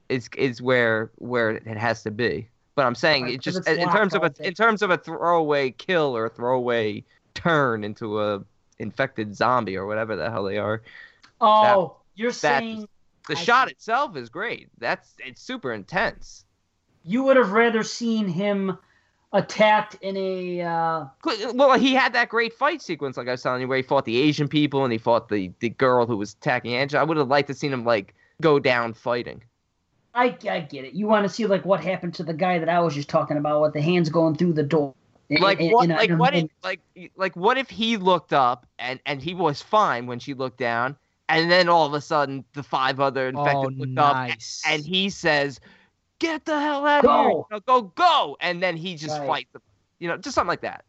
is 0.07 0.29
is 0.37 0.61
where 0.61 1.11
where 1.17 1.51
it 1.51 1.65
has 1.77 2.03
to 2.03 2.11
be. 2.11 2.47
But 2.75 2.85
I'm 2.85 2.95
saying 2.95 3.23
Right, 3.23 3.33
it 3.35 3.41
just 3.41 3.67
in 3.67 3.89
terms 3.89 4.15
of 4.15 4.23
a 4.23 4.31
in 4.39 4.53
terms 4.53 4.81
of 4.81 4.91
a 4.91 4.97
throwaway 4.97 5.71
kill 5.71 6.15
or 6.15 6.25
a 6.27 6.29
throwaway 6.29 7.03
turn 7.33 7.83
into 7.83 8.21
a 8.21 8.41
infected 8.79 9.35
zombie 9.35 9.75
or 9.75 9.85
whatever 9.85 10.15
the 10.15 10.31
hell 10.31 10.45
they 10.45 10.57
are. 10.57 10.81
Oh, 11.41 11.97
you're 12.15 12.31
that- 12.31 12.35
saying 12.61 12.87
The 13.27 13.35
I 13.35 13.39
shot 13.41 13.67
see. 13.67 13.73
itself 13.73 14.15
is 14.15 14.29
great. 14.29 14.69
That's 14.77 15.13
it's 15.19 15.41
super 15.41 15.73
intense. 15.73 16.45
you 17.03 17.23
would 17.23 17.35
have 17.35 17.51
rather 17.51 17.83
seen 17.83 18.27
him 18.27 18.77
attacked 19.33 19.95
in 20.01 20.17
a 20.17 20.61
uh, 20.61 21.05
Well, 21.53 21.77
he 21.79 21.93
had 21.93 22.13
that 22.13 22.29
great 22.29 22.53
fight 22.53 22.81
sequence, 22.81 23.17
like 23.17 23.27
I 23.27 23.31
was 23.31 23.41
telling 23.41 23.61
you, 23.61 23.67
where 23.67 23.77
he 23.77 23.83
fought 23.83 24.05
the 24.05 24.17
Asian 24.17 24.47
people 24.47 24.83
and 24.83 24.91
he 24.91 24.97
fought 24.97 25.29
the, 25.29 25.51
the 25.59 25.69
girl 25.69 26.05
who 26.05 26.17
was 26.17 26.33
attacking 26.33 26.75
Angela. 26.75 27.01
I 27.01 27.05
would 27.05 27.17
have 27.17 27.27
liked 27.27 27.47
to 27.47 27.53
seen 27.53 27.71
him 27.71 27.85
like 27.85 28.13
go 28.41 28.59
down 28.59 28.93
fighting. 28.93 29.43
I, 30.13 30.35
I 30.49 30.59
get 30.59 30.83
it. 30.83 30.93
You 30.93 31.07
want 31.07 31.25
to 31.25 31.33
see 31.33 31.45
like 31.45 31.63
what 31.63 31.81
happened 31.81 32.13
to 32.15 32.23
the 32.23 32.33
guy 32.33 32.59
that 32.59 32.67
I 32.67 32.79
was 32.81 32.93
just 32.93 33.07
talking 33.07 33.37
about 33.37 33.61
with 33.61 33.73
the 33.73 33.81
hands 33.81 34.09
going 34.09 34.35
through 34.35 34.53
the 34.53 34.63
door. 34.63 34.93
Like 35.29 35.61
in- 35.61 35.71
what? 35.71 35.85
in 35.85 35.91
a- 35.91 35.95
like 35.95 36.09
in 36.09 36.17
what? 36.17 36.35
If, 36.35 36.49
like 36.61 36.81
like 37.15 37.35
what 37.37 37.57
if 37.57 37.69
he 37.69 37.95
looked 37.95 38.33
up 38.33 38.65
and 38.79 38.99
and 39.05 39.21
he 39.21 39.33
was 39.33 39.61
fine 39.61 40.05
when 40.07 40.19
she 40.19 40.33
looked 40.33 40.57
down, 40.57 40.97
and 41.29 41.49
then 41.49 41.69
all 41.69 41.85
of 41.85 41.93
a 41.93 42.01
sudden 42.01 42.43
the 42.53 42.63
five 42.63 42.99
other 42.99 43.29
infected 43.29 43.55
Oh, 43.55 43.67
looked 43.69 43.97
up 43.97 44.13
nice. 44.15 44.61
and 44.67 44.85
he 44.85 45.09
says, 45.09 45.61
"Get 46.21 46.45
the 46.45 46.59
hell 46.59 46.85
out 46.85 47.03
of 47.03 47.11
here! 47.11 47.29
You 47.31 47.45
know, 47.51 47.59
go 47.61 47.81
go!" 47.81 48.37
And 48.39 48.61
then 48.63 48.77
he 48.77 48.95
just 48.95 49.17
Right. 49.19 49.27
fights 49.27 49.51
them. 49.53 49.61
You 49.99 50.07
know, 50.07 50.17
just 50.17 50.35
something 50.35 50.47
like 50.47 50.61
that. 50.61 50.85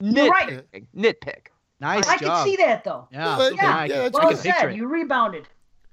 You're 0.00 0.28
right. 0.28 0.62
Nitpick. 0.94 1.46
nice 1.80 2.06
I 2.08 2.16
job. 2.18 2.44
can 2.44 2.44
see 2.44 2.56
that 2.56 2.84
though. 2.84 3.08
Yeah, 3.10 3.38
Yeah, 3.38 3.38
yeah, 3.38 3.54
yeah, 3.62 3.76
I 3.76 3.88
can- 3.88 3.98
that's 3.98 4.16
I 4.16 4.18
Well 4.24 4.28
can 4.34 4.42
picture 4.42 4.58
said. 4.60 4.70
it. 4.70 4.76
You 4.76 4.86
rebounded. 4.88 5.48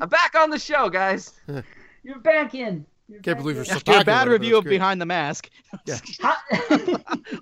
I'm 0.00 0.08
back 0.08 0.34
on 0.34 0.50
the 0.50 0.58
show, 0.58 0.88
guys. 0.88 1.32
You're 2.02 2.18
back 2.20 2.54
in. 2.54 2.84
You're 3.08 3.20
Can't 3.20 3.36
back 3.36 3.42
believe 3.42 3.56
you're 3.56 3.64
in. 3.64 3.66
still 3.66 3.76
After 3.78 3.92
a 3.92 3.94
bad 3.96 4.02
about 4.02 4.22
it, 4.22 4.30
but 4.30 4.32
review 4.32 4.56
of 4.58 4.64
great. 4.64 4.72
Behind 4.78 5.00
the 5.00 5.06
Mask. 5.06 5.50
How- 6.20 6.36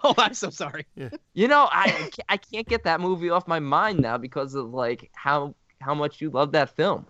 oh, 0.03 0.15
I'm 0.19 0.35
so 0.35 0.51
sorry. 0.51 0.87
Yeah. 0.97 1.09
You 1.35 1.49
know, 1.49 1.69
I 1.71 1.83
I 1.85 1.89
can't- 1.89 2.21
I 2.31 2.37
can't 2.37 2.69
get 2.69 2.85
that 2.85 3.01
movie 3.01 3.31
off 3.31 3.47
my 3.49 3.61
mind 3.61 4.01
now 4.01 4.19
because 4.19 4.55
of 4.55 4.73
like 4.75 5.11
how 5.15 5.55
how 5.81 5.95
much 5.95 6.21
you 6.21 6.31
love 6.31 6.53
that 6.53 6.71
film. 6.77 7.07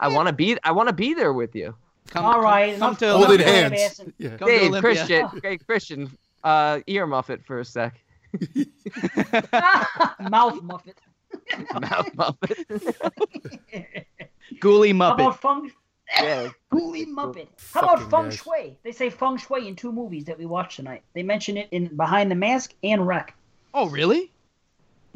I 0.00 0.08
want 0.08 0.28
to 0.28 0.32
be 0.32 0.56
I 0.62 0.72
want 0.72 0.88
to 0.88 0.92
be 0.94 1.14
there 1.14 1.32
with 1.32 1.54
you. 1.56 1.74
Come, 2.10 2.24
All 2.24 2.40
right, 2.40 2.72
Come, 2.78 2.80
come 2.80 2.96
to 2.96 3.04
enough 3.06 3.16
Holding 3.26 3.40
Olympia. 3.46 3.58
Olympia. 3.66 3.78
hands. 3.80 4.00
Yeah. 4.18 4.36
Come 4.36 4.48
Dave, 4.48 4.60
Olympia. 4.70 4.80
Christian, 4.80 5.24
okay, 5.36 5.58
Christian, 5.58 6.18
uh, 6.44 6.80
ear 6.86 7.06
muffet 7.06 7.44
for 7.44 7.60
a 7.60 7.64
sec. 7.64 8.00
Mouth 10.30 10.62
muffet. 10.62 10.98
Mouth 11.80 12.14
muffet. 12.14 12.66
Ghoulie 14.60 14.92
How 14.98 15.14
Muppet. 15.16 15.20
about 15.20 15.40
feng? 15.40 15.70
yeah. 16.22 16.48
Ghoulie 16.72 17.06
Muppet. 17.06 17.48
How 17.74 17.80
about 17.80 18.10
feng 18.10 18.24
guys. 18.24 18.36
shui? 18.36 18.78
They 18.82 18.92
say 18.92 19.10
feng 19.10 19.36
shui 19.36 19.68
in 19.68 19.76
two 19.76 19.92
movies 19.92 20.24
that 20.24 20.38
we 20.38 20.46
watched 20.46 20.76
tonight. 20.76 21.02
They 21.14 21.22
mention 21.22 21.56
it 21.56 21.68
in 21.70 21.94
Behind 21.96 22.30
the 22.30 22.34
Mask 22.34 22.72
and 22.82 23.06
REC. 23.06 23.34
Oh, 23.74 23.88
really? 23.88 24.32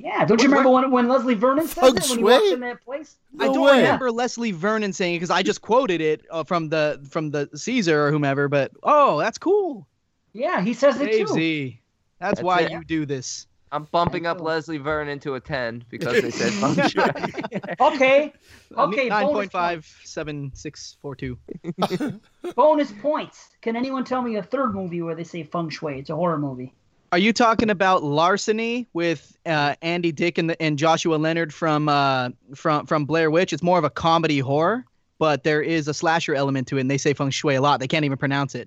Yeah, 0.02 0.24
don't 0.24 0.42
you 0.42 0.48
remember 0.48 0.70
when, 0.70 0.90
when 0.90 1.08
Leslie 1.08 1.34
Vernon 1.34 1.68
said 1.68 1.80
Feng 1.80 1.94
that 1.94 2.08
when 2.08 2.18
he 2.18 2.24
walked 2.24 2.46
in 2.46 2.60
that 2.60 2.84
place? 2.84 3.16
I 3.38 3.46
don't 3.46 3.60
way. 3.60 3.76
remember 3.78 4.10
Leslie 4.10 4.50
Vernon 4.50 4.92
saying 4.92 5.14
it 5.14 5.18
because 5.18 5.30
I 5.30 5.42
just 5.44 5.62
quoted 5.62 6.00
it 6.00 6.26
uh, 6.30 6.42
from 6.42 6.68
the 6.70 7.00
from 7.08 7.30
the 7.30 7.48
Caesar 7.54 8.06
or 8.06 8.10
whomever. 8.10 8.48
But 8.48 8.72
oh, 8.82 9.20
that's 9.20 9.38
cool. 9.38 9.86
Yeah, 10.32 10.60
he 10.60 10.74
says 10.74 11.00
it 11.00 11.06
Dave 11.10 11.28
too. 11.28 11.34
Z. 11.34 11.80
That's, 12.18 12.36
That's 12.36 12.42
why 12.44 12.60
it. 12.62 12.72
you 12.72 12.82
do 12.84 13.06
this. 13.06 13.46
I'm 13.70 13.84
bumping 13.84 14.26
up 14.26 14.40
Leslie 14.40 14.76
Vernon 14.78 15.18
to 15.20 15.34
a 15.36 15.40
10 15.40 15.84
because 15.88 16.20
they 16.20 16.30
said 16.30 16.52
feng 16.74 16.88
shui. 16.88 17.70
Okay, 17.80 18.32
Uh, 18.76 18.84
okay. 18.86 19.08
Nine 19.08 19.22
bonus 19.26 19.34
point 19.34 19.52
five 19.52 19.86
seven 20.04 20.50
six 20.54 20.96
four 21.00 21.14
two. 21.14 21.38
points. 21.78 22.02
Bonus 22.56 22.92
points. 23.00 23.48
Can 23.62 23.76
anyone 23.76 24.04
tell 24.04 24.20
me 24.20 24.36
a 24.36 24.42
third 24.42 24.74
movie 24.74 25.00
where 25.00 25.14
they 25.14 25.24
say 25.24 25.42
feng 25.44 25.70
shui? 25.70 26.00
It's 26.00 26.10
a 26.10 26.16
horror 26.16 26.38
movie. 26.38 26.74
Are 27.12 27.18
you 27.18 27.34
talking 27.34 27.68
about 27.68 28.02
Larceny 28.02 28.88
with 28.94 29.36
uh, 29.44 29.74
Andy 29.82 30.12
Dick 30.12 30.38
and, 30.38 30.48
the, 30.48 30.60
and 30.62 30.78
Joshua 30.78 31.16
Leonard 31.16 31.52
from 31.52 31.86
uh, 31.90 32.30
from 32.54 32.86
from 32.86 33.04
Blair 33.04 33.30
Witch? 33.30 33.52
It's 33.52 33.62
more 33.62 33.76
of 33.78 33.84
a 33.84 33.90
comedy 33.90 34.38
horror, 34.38 34.86
but 35.18 35.44
there 35.44 35.60
is 35.60 35.88
a 35.88 35.94
slasher 35.94 36.34
element 36.34 36.68
to 36.68 36.78
it, 36.78 36.80
and 36.80 36.90
they 36.90 36.96
say 36.96 37.12
feng 37.12 37.28
shui 37.28 37.54
a 37.54 37.60
lot. 37.60 37.80
They 37.80 37.86
can't 37.86 38.06
even 38.06 38.16
pronounce 38.16 38.54
it. 38.54 38.66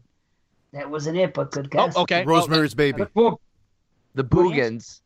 That 0.73 0.91
wasn't 0.91 1.17
it, 1.17 1.33
but 1.33 1.51
good 1.51 1.69
Oh, 1.75 1.87
guess. 1.87 1.97
okay. 1.97 2.23
well, 2.23 2.35
Rosemary's 2.41 2.75
Baby. 2.75 3.05
But, 3.15 3.39
The 4.13 4.23
Boogens. 4.23 5.01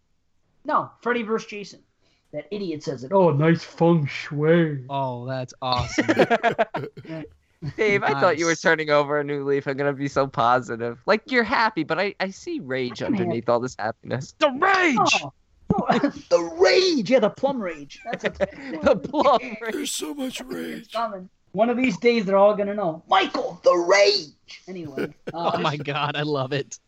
no, 0.66 0.92
Freddy 1.02 1.24
vs. 1.24 1.48
Jason. 1.50 1.80
That 2.34 2.46
idiot 2.52 2.84
says 2.84 3.04
it. 3.06 3.12
Oh, 3.14 3.32
nice 3.32 3.64
feng 3.64 4.06
shui. 4.06 4.84
oh, 4.90 5.26
that's 5.26 5.54
awesome. 5.62 6.06
Dave, 7.76 8.04
I 8.04 8.20
thought 8.20 8.38
you 8.38 8.46
were 8.46 8.56
turning 8.56 8.90
over 8.90 9.20
a 9.20 9.24
new 9.24 9.44
leaf. 9.44 9.68
I'm 9.68 9.76
going 9.76 9.92
to 9.94 9.98
be 9.98 10.08
so 10.08 10.28
positive. 10.28 11.02
Like, 11.06 11.30
you're 11.30 11.44
happy, 11.44 11.84
but 11.84 12.00
I, 12.00 12.16
I 12.20 12.30
see 12.30 12.60
rage 12.62 13.02
I'm 13.02 13.14
underneath 13.14 13.50
all 13.50 13.60
this 13.60 13.76
happiness. 13.78 14.34
the 14.40 14.50
rage. 14.52 14.98
Oh, 15.24 15.32
oh, 15.76 16.00
the 16.30 16.56
rage. 16.58 17.12
Yeah, 17.12 17.20
the 17.20 17.30
plum 17.30 17.62
rage. 17.62 18.00
That's 18.06 18.24
a, 18.26 18.30
The 18.82 18.96
plum 18.96 19.40
rage. 19.62 19.74
There's 19.74 19.92
so 19.92 20.14
much 20.14 20.40
rage. 20.42 20.92
coming. 20.94 21.30
One 21.52 21.70
of 21.70 21.78
these 21.78 21.98
days, 21.98 22.26
they're 22.26 22.38
all 22.38 22.56
gonna 22.56 22.76
know. 22.76 23.04
Michael, 23.10 23.60
the 23.64 23.76
rage. 23.76 24.62
Anyway, 24.68 25.14
uh, 25.34 25.52
Oh 25.56 25.58
my 25.60 25.76
god, 25.78 26.16
I 26.16 26.22
love 26.22 26.54
it. 26.54 26.80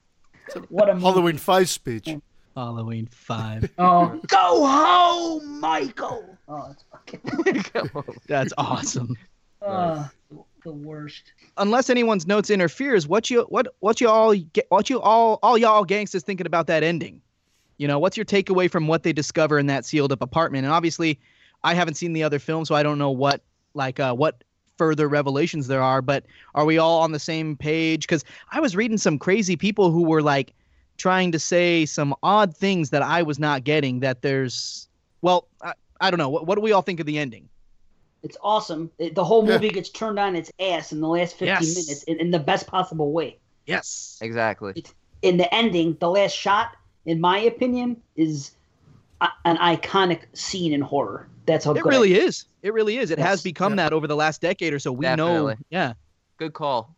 what 0.70 0.88
a 0.90 0.94
movie. 0.94 1.06
Halloween 1.06 1.38
5 1.38 1.70
speech. 1.70 2.10
Halloween 2.56 3.08
five. 3.08 3.70
Oh, 3.78 4.20
go 4.28 4.66
home, 4.68 5.60
Michael. 5.62 6.38
Oh, 6.50 6.70
it's 6.72 6.84
fucking. 6.92 7.64
Come 7.64 7.90
on. 7.96 8.04
That's 8.28 8.54
awesome. 8.58 9.16
Uh, 9.62 10.08
the 10.64 10.72
worst. 10.72 11.34
Unless 11.58 11.90
anyone's 11.90 12.28
notes 12.28 12.50
interferes, 12.50 13.08
what 13.08 13.30
you 13.30 13.44
what 13.50 13.68
what 13.80 14.02
you 14.02 14.10
all 14.10 14.34
get 14.36 14.66
what 14.70 14.90
you 14.90 15.02
all 15.02 15.40
all 15.44 15.58
y'all 15.58 15.84
gangsters 15.84 16.24
thinking 16.24 16.46
about 16.46 16.68
that 16.68 16.84
ending? 16.84 17.22
You 17.78 17.88
know, 17.88 18.00
what's 18.00 18.16
your 18.16 18.26
takeaway 18.26 18.70
from 18.70 18.88
what 18.88 19.04
they 19.04 19.14
discover 19.14 19.58
in 19.58 19.68
that 19.68 19.86
sealed 19.86 20.12
up 20.12 20.22
apartment? 20.22 20.66
And 20.66 20.74
obviously, 20.74 21.20
I 21.64 21.74
haven't 21.74 21.96
seen 21.96 22.14
the 22.14 22.24
other 22.24 22.40
film, 22.40 22.66
so 22.66 22.76
I 22.76 22.84
don't 22.84 22.98
know 22.98 23.12
what 23.12 23.42
like 23.74 24.00
uh, 24.00 24.14
what 24.14 24.44
further 24.78 25.08
revelations 25.08 25.68
there 25.68 25.82
are. 25.82 26.02
But 26.02 26.26
are 26.56 26.66
we 26.66 26.78
all 26.78 27.02
on 27.02 27.12
the 27.12 27.20
same 27.20 27.56
page? 27.56 28.08
Because 28.08 28.24
I 28.52 28.60
was 28.60 28.76
reading 28.76 28.98
some 28.98 29.18
crazy 29.18 29.56
people 29.56 29.92
who 29.92 30.04
were 30.04 30.22
like 30.22 30.54
trying 30.98 31.32
to 31.32 31.40
say 31.40 31.86
some 31.86 32.16
odd 32.22 32.56
things 32.56 32.92
that 32.92 33.02
I 33.02 33.24
was 33.24 33.40
not 33.40 33.64
getting. 33.64 34.00
That 34.02 34.22
there's 34.22 34.88
well, 35.22 35.48
I, 35.62 35.74
I 36.00 36.12
don't 36.12 36.20
know. 36.20 36.30
What, 36.30 36.46
what 36.46 36.56
do 36.56 36.62
we 36.62 36.72
all 36.72 36.82
think 36.84 37.00
of 37.00 37.06
the 37.06 37.18
ending? 37.18 37.50
It's 38.24 38.38
awesome. 38.44 38.92
It- 39.00 39.16
the 39.16 39.24
whole 39.24 39.46
Yeah. 39.48 39.54
movie 39.56 39.70
gets 39.70 39.90
turned 39.90 40.20
on 40.20 40.36
its 40.36 40.52
ass 40.60 40.92
in 40.92 41.02
the 41.02 41.08
last 41.08 41.32
15 41.36 41.48
Yes. 41.48 41.76
minutes 41.76 42.04
in, 42.04 42.20
in 42.20 42.32
the 42.32 42.40
best 42.40 42.68
possible 42.68 43.12
way. 43.12 43.38
Yes. 43.66 44.18
Exactly. 44.22 44.84
In 45.22 45.38
the 45.38 45.54
ending, 45.54 45.98
the 46.00 46.10
last 46.10 46.34
shot, 46.36 46.76
in 47.06 47.20
my 47.22 47.40
opinion, 47.40 47.98
is 48.16 48.52
a, 49.22 49.30
an 49.46 49.58
iconic 49.58 50.22
scene 50.34 50.74
in 50.74 50.82
horror. 50.82 51.28
That's 51.46 51.66
how 51.66 51.72
It 51.72 51.82
good 51.82 51.90
really 51.90 52.14
is. 52.14 52.46
It 52.62 52.74
really 52.74 52.98
is. 52.98 53.10
It 53.12 53.20
has 53.20 53.42
become 53.42 53.74
Yeah. 53.74 53.78
that 53.78 53.94
over 53.94 54.08
the 54.08 54.16
last 54.16 54.42
decade 54.42 54.74
or 54.74 54.80
so. 54.80 54.92
We 54.92 55.04
Definitely. 55.04 55.54
know. 55.54 55.60
Yeah. 55.70 55.94
Good 56.38 56.54
call. 56.54 56.96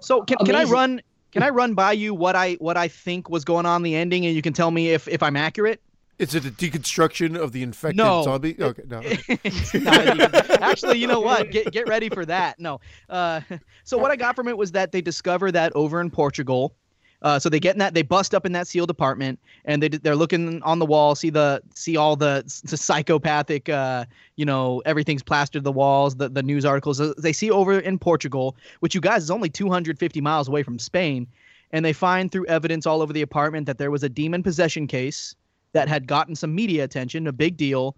So 0.00 0.22
can, 0.22 0.38
can 0.44 0.54
I 0.54 0.64
run? 0.64 1.00
Can 1.32 1.42
I 1.42 1.50
run 1.50 1.74
by 1.74 1.92
you 1.92 2.12
what 2.14 2.34
I 2.34 2.54
what 2.54 2.76
I 2.76 2.88
think 2.88 3.28
was 3.30 3.44
going 3.44 3.64
on 3.66 3.76
in 3.80 3.82
the 3.84 3.94
ending, 3.94 4.26
and 4.26 4.34
you 4.34 4.42
can 4.42 4.52
tell 4.52 4.70
me 4.70 4.90
if 4.90 5.06
if 5.06 5.22
I'm 5.22 5.36
accurate? 5.36 5.80
Is 6.20 6.34
it 6.34 6.44
a 6.44 6.50
deconstruction 6.50 7.34
of 7.34 7.52
the 7.52 7.62
infected 7.62 7.96
No. 7.96 8.22
zombie? 8.22 8.54
Okay, 8.60 8.82
no. 8.86 9.00
Actually, 10.60 10.98
you 10.98 11.06
know 11.06 11.20
what? 11.20 11.50
Get 11.50 11.72
get 11.72 11.88
ready 11.88 12.10
for 12.10 12.26
that. 12.26 12.60
No. 12.60 12.78
Uh, 13.08 13.40
so 13.84 13.96
what 13.96 14.10
I 14.10 14.16
got 14.16 14.36
from 14.36 14.46
it 14.46 14.56
was 14.56 14.72
that 14.72 14.92
they 14.92 15.00
discover 15.00 15.50
that 15.52 15.72
over 15.74 15.98
in 16.00 16.10
Portugal. 16.10 16.74
Uh, 17.22 17.38
so 17.38 17.48
they 17.48 17.60
get 17.60 17.74
in 17.74 17.78
that 17.78 17.94
they 17.94 18.02
bust 18.02 18.34
up 18.34 18.44
in 18.46 18.52
that 18.52 18.66
sealed 18.66 18.90
apartment 18.90 19.38
and 19.66 19.82
they 19.82 19.88
they're 19.88 20.16
looking 20.16 20.62
on 20.62 20.78
the 20.78 20.86
wall 20.86 21.14
see 21.14 21.28
the 21.28 21.60
see 21.74 21.96
all 21.96 22.16
the, 22.16 22.42
the 22.64 22.76
psychopathic 22.78 23.68
uh, 23.68 24.04
you 24.36 24.44
know 24.46 24.80
everything's 24.86 25.22
plastered 25.22 25.60
to 25.60 25.64
the 25.64 25.72
walls 25.72 26.16
the 26.16 26.30
the 26.30 26.42
news 26.42 26.64
articles 26.64 26.98
they 27.16 27.32
see 27.32 27.50
over 27.50 27.78
in 27.78 27.98
Portugal 27.98 28.56
which 28.78 28.94
you 28.94 29.02
guys 29.02 29.22
is 29.22 29.30
only 29.30 29.50
250 29.50 30.20
miles 30.22 30.48
away 30.48 30.62
from 30.62 30.78
Spain 30.78 31.26
and 31.72 31.84
they 31.84 31.92
find 31.92 32.32
through 32.32 32.46
evidence 32.46 32.86
all 32.86 33.02
over 33.02 33.12
the 33.12 33.20
apartment 33.22 33.66
that 33.66 33.76
there 33.76 33.90
was 33.90 34.02
a 34.02 34.08
demon 34.08 34.42
possession 34.42 34.86
case 34.86 35.34
that 35.72 35.88
had 35.88 36.06
gotten 36.06 36.34
some 36.34 36.54
media 36.54 36.84
attention 36.84 37.26
a 37.26 37.32
big 37.32 37.56
deal 37.56 37.96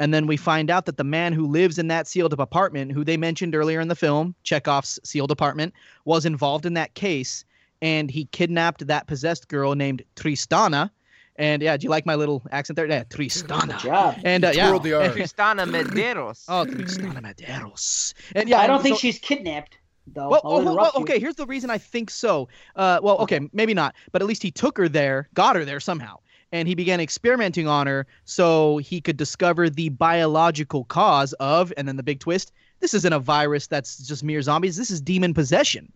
and 0.00 0.14
then 0.14 0.26
we 0.26 0.38
find 0.38 0.70
out 0.70 0.86
that 0.86 0.96
the 0.96 1.04
man 1.04 1.34
who 1.34 1.46
lives 1.46 1.78
in 1.78 1.88
that 1.88 2.08
sealed 2.08 2.32
up 2.32 2.38
apartment, 2.38 2.90
who 2.90 3.04
they 3.04 3.18
mentioned 3.18 3.54
earlier 3.54 3.80
in 3.80 3.88
the 3.88 3.94
film, 3.94 4.34
Chekhov's 4.44 4.98
sealed 5.04 5.30
apartment, 5.30 5.74
was 6.06 6.24
involved 6.24 6.64
in 6.64 6.72
that 6.72 6.94
case. 6.94 7.44
And 7.82 8.10
he 8.10 8.24
kidnapped 8.24 8.86
that 8.86 9.06
possessed 9.06 9.48
girl 9.48 9.74
named 9.74 10.02
Tristana. 10.16 10.90
And 11.36 11.60
yeah, 11.60 11.76
do 11.76 11.84
you 11.84 11.90
like 11.90 12.06
my 12.06 12.14
little 12.14 12.42
accent 12.50 12.76
there? 12.76 12.86
Yeah, 12.86 13.04
Tristana. 13.04 13.78
job. 13.78 14.16
And 14.24 14.42
uh, 14.42 14.52
yeah. 14.54 14.70
The 14.70 14.78
Tristana 15.14 15.68
Medeiros. 15.68 16.46
oh, 16.48 16.64
Tristana 16.64 17.20
Medeiros. 17.20 18.14
And 18.34 18.48
yeah, 18.48 18.60
I 18.60 18.66
don't 18.66 18.76
and 18.76 18.82
think 18.82 18.96
so- 18.96 19.00
she's 19.00 19.18
kidnapped, 19.18 19.76
though. 20.06 20.30
well, 20.30 20.40
I'll 20.44 20.52
oh, 20.52 20.64
well, 20.64 20.72
interrupt 20.72 20.96
okay. 20.96 21.18
Here's 21.18 21.36
the 21.36 21.46
reason 21.46 21.68
I 21.68 21.76
think 21.76 22.08
so. 22.08 22.48
Uh, 22.74 23.00
well, 23.02 23.18
okay, 23.18 23.40
maybe 23.52 23.74
not, 23.74 23.94
but 24.12 24.22
at 24.22 24.28
least 24.28 24.42
he 24.42 24.50
took 24.50 24.78
her 24.78 24.88
there, 24.88 25.28
got 25.34 25.56
her 25.56 25.66
there 25.66 25.80
somehow, 25.80 26.16
and 26.52 26.66
he 26.66 26.74
began 26.74 27.00
experimenting 27.00 27.68
on 27.68 27.86
her 27.86 28.06
so 28.24 28.78
he 28.78 29.00
could 29.00 29.16
discover 29.16 29.70
the 29.70 29.88
biological 29.90 30.84
cause 30.84 31.32
of, 31.34 31.72
and 31.76 31.86
then 31.86 31.96
the 31.96 32.02
big 32.02 32.20
twist 32.20 32.52
this 32.80 32.94
isn't 32.94 33.12
a 33.12 33.18
virus 33.18 33.66
that's 33.66 33.98
just 33.98 34.24
mere 34.24 34.42
zombies, 34.42 34.76
this 34.76 34.90
is 34.90 35.00
demon 35.00 35.34
possession. 35.34 35.92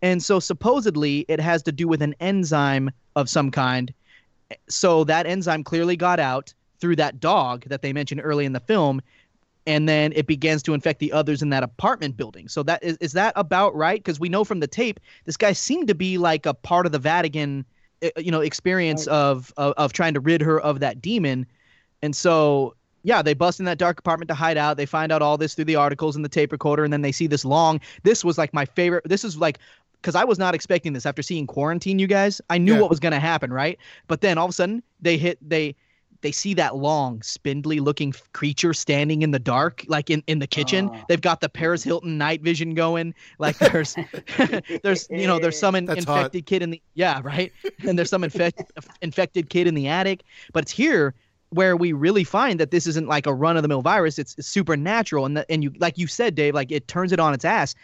And 0.00 0.22
so 0.22 0.40
supposedly 0.40 1.24
it 1.28 1.38
has 1.40 1.62
to 1.64 1.72
do 1.72 1.86
with 1.86 2.02
an 2.02 2.14
enzyme 2.18 2.90
of 3.14 3.28
some 3.28 3.50
kind. 3.50 3.94
So 4.68 5.04
that 5.04 5.26
enzyme 5.26 5.62
clearly 5.62 5.96
got 5.96 6.18
out 6.18 6.52
through 6.80 6.96
that 6.96 7.20
dog 7.20 7.64
that 7.68 7.82
they 7.82 7.92
mentioned 7.92 8.22
early 8.24 8.44
in 8.44 8.52
the 8.52 8.60
film. 8.60 9.00
And 9.64 9.88
then 9.88 10.12
it 10.16 10.26
begins 10.26 10.62
to 10.64 10.74
infect 10.74 10.98
the 10.98 11.12
others 11.12 11.40
in 11.40 11.50
that 11.50 11.62
apartment 11.62 12.16
building. 12.16 12.48
So 12.48 12.64
that 12.64 12.82
is 12.82 12.96
is 12.96 13.12
that 13.12 13.32
about 13.36 13.76
right? 13.76 14.00
Because 14.02 14.18
we 14.18 14.28
know 14.28 14.42
from 14.42 14.58
the 14.58 14.66
tape, 14.66 14.98
this 15.24 15.36
guy 15.36 15.52
seemed 15.52 15.86
to 15.86 15.94
be 15.94 16.18
like 16.18 16.46
a 16.46 16.54
part 16.54 16.84
of 16.84 16.90
the 16.90 16.98
Vatican, 16.98 17.64
you 18.16 18.30
know, 18.30 18.40
experience 18.40 19.06
of, 19.06 19.52
of 19.56 19.74
of 19.76 19.92
trying 19.92 20.14
to 20.14 20.20
rid 20.20 20.40
her 20.42 20.60
of 20.60 20.80
that 20.80 21.00
demon. 21.00 21.46
And 22.02 22.14
so 22.16 22.74
yeah, 23.04 23.20
they 23.22 23.34
bust 23.34 23.58
in 23.58 23.66
that 23.66 23.78
dark 23.78 23.98
apartment 23.98 24.28
to 24.28 24.34
hide 24.34 24.56
out. 24.56 24.76
They 24.76 24.86
find 24.86 25.10
out 25.10 25.22
all 25.22 25.36
this 25.36 25.54
through 25.54 25.64
the 25.64 25.76
articles 25.76 26.14
and 26.14 26.24
the 26.24 26.28
tape 26.28 26.52
recorder, 26.52 26.84
and 26.84 26.92
then 26.92 27.02
they 27.02 27.12
see 27.12 27.26
this 27.26 27.44
long. 27.44 27.80
This 28.04 28.24
was 28.24 28.38
like 28.38 28.54
my 28.54 28.64
favorite. 28.64 29.04
This 29.08 29.24
is 29.24 29.36
like 29.36 29.58
because 30.00 30.14
I 30.14 30.24
was 30.24 30.38
not 30.38 30.54
expecting 30.54 30.92
this 30.92 31.06
after 31.06 31.22
seeing 31.22 31.46
Quarantine. 31.46 31.98
You 31.98 32.06
guys, 32.08 32.40
I 32.50 32.58
knew 32.58 32.74
Yeah. 32.74 32.80
what 32.80 32.90
was 32.90 32.98
going 33.00 33.12
to 33.12 33.20
happen, 33.20 33.52
right? 33.52 33.78
But 34.08 34.20
then 34.20 34.38
all 34.38 34.46
of 34.46 34.50
a 34.50 34.52
sudden 34.52 34.82
they 35.00 35.16
hit 35.16 35.38
they 35.48 35.74
they 36.22 36.32
see 36.32 36.54
that 36.54 36.76
long, 36.76 37.20
spindly 37.22 37.80
looking 37.80 38.14
creature 38.32 38.72
standing 38.72 39.22
in 39.22 39.32
the 39.32 39.38
dark, 39.38 39.84
like 39.88 40.08
in, 40.08 40.22
in 40.26 40.38
the 40.38 40.46
kitchen. 40.46 40.90
Ah. 40.92 41.04
They've 41.08 41.20
got 41.20 41.40
the 41.40 41.48
Paris 41.48 41.82
Hilton 41.82 42.16
night 42.16 42.42
vision 42.42 42.74
going. 42.74 43.14
Like 43.38 43.58
there's 43.58 43.96
there's 44.82 45.08
you 45.10 45.26
know 45.26 45.38
there's 45.38 45.58
some 45.58 45.74
in, 45.74 45.84
That's 45.84 46.04
hot. 46.04 46.18
infected 46.18 46.46
kid 46.46 46.62
in 46.62 46.70
the 46.70 46.82
yeah 46.94 47.20
right, 47.22 47.52
and 47.86 47.98
there's 47.98 48.10
some 48.10 48.24
infect, 48.24 48.62
infected 49.02 49.50
kid 49.50 49.66
in 49.66 49.74
the 49.74 49.88
attic. 49.88 50.22
But 50.52 50.64
it's 50.64 50.72
here 50.72 51.14
where 51.50 51.76
we 51.76 51.92
really 51.92 52.24
find 52.24 52.58
that 52.58 52.70
this 52.70 52.86
isn't 52.86 53.08
like 53.08 53.26
a 53.26 53.34
run 53.34 53.56
of 53.56 53.62
the 53.62 53.68
mill 53.68 53.82
virus. 53.82 54.18
It's, 54.18 54.34
it's 54.38 54.48
supernatural, 54.48 55.26
and 55.26 55.36
that 55.36 55.46
and 55.50 55.62
you 55.62 55.72
like 55.78 55.98
you 55.98 56.06
said, 56.06 56.34
Dave, 56.34 56.54
like 56.54 56.72
it 56.72 56.88
turns 56.88 57.12
it 57.12 57.20
on 57.20 57.34
its 57.34 57.44
ass. 57.44 57.74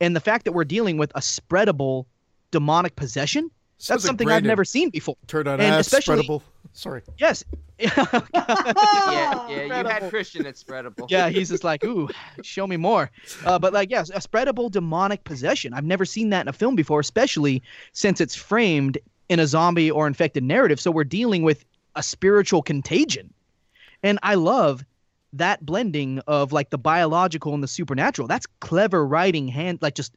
And 0.00 0.14
the 0.14 0.20
fact 0.20 0.44
that 0.44 0.52
we're 0.52 0.64
dealing 0.64 0.96
with 0.96 1.10
a 1.14 1.20
spreadable 1.20 2.06
demonic 2.50 2.96
possession. 2.96 3.50
Sounds 3.80 4.02
That's 4.02 4.06
something 4.08 4.28
I've 4.28 4.42
never 4.42 4.64
seen 4.64 4.90
before. 4.90 5.16
Turn 5.28 5.46
on 5.46 5.60
And 5.60 5.74
ass, 5.74 5.86
especially- 5.86 6.24
spreadable. 6.24 6.42
Sorry. 6.72 7.02
Yes. 7.18 7.44
Yeah, 7.78 9.48
yeah. 9.48 9.82
You 9.82 9.88
had 9.88 10.10
Christian 10.10 10.46
at 10.46 10.54
spreadable. 10.56 11.06
yeah, 11.08 11.28
he's 11.28 11.48
just 11.48 11.64
like, 11.64 11.84
ooh, 11.84 12.08
show 12.42 12.66
me 12.66 12.76
more. 12.76 13.10
Uh, 13.44 13.58
but 13.58 13.72
like, 13.72 13.90
yes, 13.90 14.10
a 14.10 14.18
spreadable 14.18 14.70
demonic 14.70 15.24
possession. 15.24 15.72
I've 15.74 15.84
never 15.84 16.04
seen 16.04 16.30
that 16.30 16.42
in 16.42 16.48
a 16.48 16.52
film 16.52 16.74
before, 16.74 17.00
especially 17.00 17.62
since 17.92 18.20
it's 18.20 18.34
framed 18.34 18.98
in 19.28 19.38
a 19.40 19.46
zombie 19.46 19.90
or 19.90 20.06
infected 20.06 20.42
narrative. 20.44 20.80
So 20.80 20.90
we're 20.90 21.04
dealing 21.04 21.42
with 21.42 21.64
a 21.96 22.02
spiritual 22.02 22.62
contagion, 22.62 23.32
and 24.02 24.18
I 24.22 24.34
love 24.34 24.84
that 25.34 25.64
blending 25.64 26.20
of 26.26 26.52
like 26.52 26.70
the 26.70 26.78
biological 26.78 27.54
and 27.54 27.62
the 27.62 27.68
supernatural. 27.68 28.28
That's 28.28 28.46
clever 28.60 29.06
writing, 29.06 29.48
hand 29.48 29.78
like 29.82 29.94
just 29.94 30.12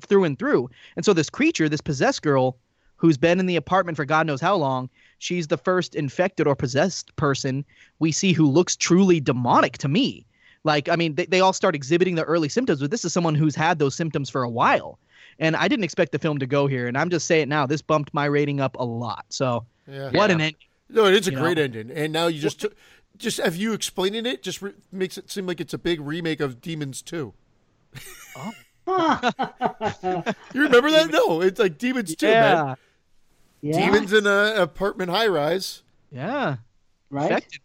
through 0.00 0.24
and 0.24 0.38
through. 0.38 0.70
And 0.96 1.04
so 1.04 1.12
this 1.12 1.30
creature, 1.30 1.68
this 1.68 1.80
possessed 1.80 2.22
girl, 2.22 2.56
who's 3.00 3.16
been 3.16 3.40
in 3.40 3.46
the 3.46 3.56
apartment 3.56 3.96
for 3.96 4.04
God 4.04 4.26
knows 4.26 4.42
how 4.42 4.54
long, 4.56 4.90
she's 5.18 5.46
the 5.46 5.56
first 5.56 5.94
infected 5.94 6.46
or 6.46 6.54
possessed 6.54 7.16
person 7.16 7.64
we 7.98 8.12
see 8.12 8.34
who 8.34 8.46
looks 8.46 8.76
truly 8.76 9.20
demonic 9.20 9.78
to 9.78 9.88
me. 9.88 10.26
Like, 10.64 10.90
I 10.90 10.96
mean, 10.96 11.14
they, 11.14 11.24
they 11.24 11.40
all 11.40 11.54
start 11.54 11.74
exhibiting 11.74 12.14
the 12.14 12.24
early 12.24 12.50
symptoms, 12.50 12.80
but 12.80 12.90
this 12.90 13.02
is 13.06 13.12
someone 13.14 13.34
who's 13.34 13.54
had 13.54 13.78
those 13.78 13.94
symptoms 13.94 14.28
for 14.28 14.42
a 14.42 14.50
while. 14.50 14.98
And 15.38 15.56
I 15.56 15.66
didn't 15.68 15.84
expect 15.84 16.12
the 16.12 16.18
film 16.18 16.38
to 16.40 16.46
go 16.46 16.66
here. 16.66 16.86
And 16.86 16.98
I'm 16.98 17.08
just 17.08 17.26
saying 17.26 17.48
now, 17.48 17.64
this 17.64 17.80
bumped 17.80 18.12
my 18.12 18.26
rating 18.26 18.60
up 18.60 18.76
a 18.78 18.84
lot. 18.84 19.24
So, 19.30 19.64
Yeah. 19.88 20.10
what 20.10 20.28
Yeah. 20.28 20.34
an 20.34 20.40
end. 20.42 20.56
No, 20.90 21.06
it 21.06 21.14
is 21.14 21.26
a 21.28 21.30
great 21.30 21.56
know? 21.56 21.62
ending. 21.62 21.90
And 21.90 22.12
now 22.12 22.26
you 22.26 22.38
just 22.38 22.60
took, 22.60 22.76
just 23.16 23.38
have 23.38 23.56
you 23.56 23.72
explaining 23.72 24.26
it 24.26 24.42
just 24.42 24.60
re- 24.60 24.74
makes 24.92 25.16
it 25.16 25.30
seem 25.30 25.46
like 25.46 25.60
it's 25.60 25.72
a 25.72 25.78
big 25.78 26.00
remake 26.02 26.40
of 26.40 26.60
Demons 26.60 27.00
2. 27.00 27.32
you 30.54 30.62
remember 30.62 30.90
that? 30.90 31.08
No, 31.10 31.40
it's 31.40 31.58
like 31.60 31.78
Demons 31.78 32.14
2, 32.16 32.26
man. 32.26 32.76
Yeah. 33.62 33.78
Yeah, 33.78 33.90
Demons 33.92 34.12
in 34.12 34.26
an 34.26 34.56
apartment 34.56 35.10
high 35.10 35.26
rise. 35.28 35.82
Yeah. 36.12 36.56
right. 37.10 37.30
Infected. 37.30 37.60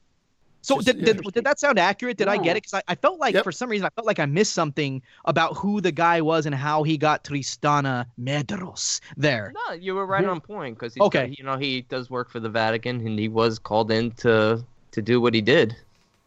So 0.62 0.76
Just- 0.78 0.88
did, 0.88 0.98
yeah. 0.98 1.14
did, 1.14 1.22
did 1.34 1.44
that 1.46 1.60
sound 1.60 1.78
accurate? 1.78 2.18
Did 2.18 2.28
I 2.28 2.38
get 2.38 2.58
it? 2.58 2.64
Because 2.64 2.74
I, 2.74 2.82
I 2.88 2.96
felt 2.96 3.20
like 3.20 3.36
Yep. 3.36 3.44
for 3.44 3.52
some 3.52 3.70
reason 3.70 3.86
I 3.86 3.90
felt 3.92 4.08
like 4.08 4.18
I 4.20 4.26
missed 4.26 4.54
something 4.54 5.00
about 5.26 5.56
who 5.56 5.80
the 5.80 5.92
guy 5.92 6.22
was 6.22 6.48
and 6.48 6.56
how 6.56 6.82
he 6.82 6.98
got 6.98 7.24
Tristana 7.24 8.08
Medeiros 8.20 9.00
there. 9.16 9.54
No, 9.68 9.74
you 9.76 9.94
were 9.94 10.08
right 10.08 10.26
on 10.26 10.42
point 10.42 10.80
because 10.80 10.98
Okay. 11.00 11.36
you 11.38 11.44
know 11.44 11.56
he 11.58 11.82
does 11.84 12.10
work 12.10 12.32
for 12.32 12.40
the 12.40 12.50
Vatican 12.50 13.06
and 13.06 13.20
he 13.20 13.28
was 13.30 13.60
called 13.60 13.92
in 13.92 14.10
to 14.14 14.64
to 14.92 15.02
do 15.04 15.22
what 15.22 15.34
he 15.36 15.42
did, 15.42 15.76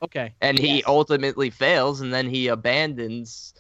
Okay. 0.03 0.33
and 0.41 0.57
he 0.59 0.77
Yes. 0.77 0.83
ultimately 0.87 1.51
fails, 1.51 2.01
and 2.01 2.15
then 2.15 2.29
he 2.31 2.47
abandons 2.49 3.55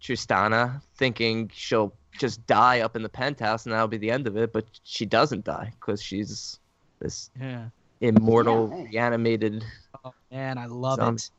Tristana, 0.00 0.80
thinking 0.96 1.50
she'll 1.54 1.92
just 2.18 2.44
die 2.46 2.80
up 2.80 2.96
in 2.96 3.02
the 3.02 3.08
penthouse 3.08 3.64
and 3.66 3.72
that'll 3.72 3.88
be 3.88 3.98
the 3.98 4.10
end 4.10 4.26
of 4.26 4.36
it, 4.36 4.52
but 4.52 4.66
she 4.84 5.06
doesn't 5.06 5.44
die 5.44 5.72
because 5.80 6.02
she's 6.02 6.58
this 7.00 7.30
Yeah. 7.40 7.66
immortal, 8.00 8.68
Yeah, 8.70 8.76
hey. 8.76 8.88
reanimated. 8.92 9.64
Oh 10.04 10.12
man, 10.30 10.58
I 10.58 10.66
love 10.66 10.96
Some- 10.98 11.16
it. 11.16 11.30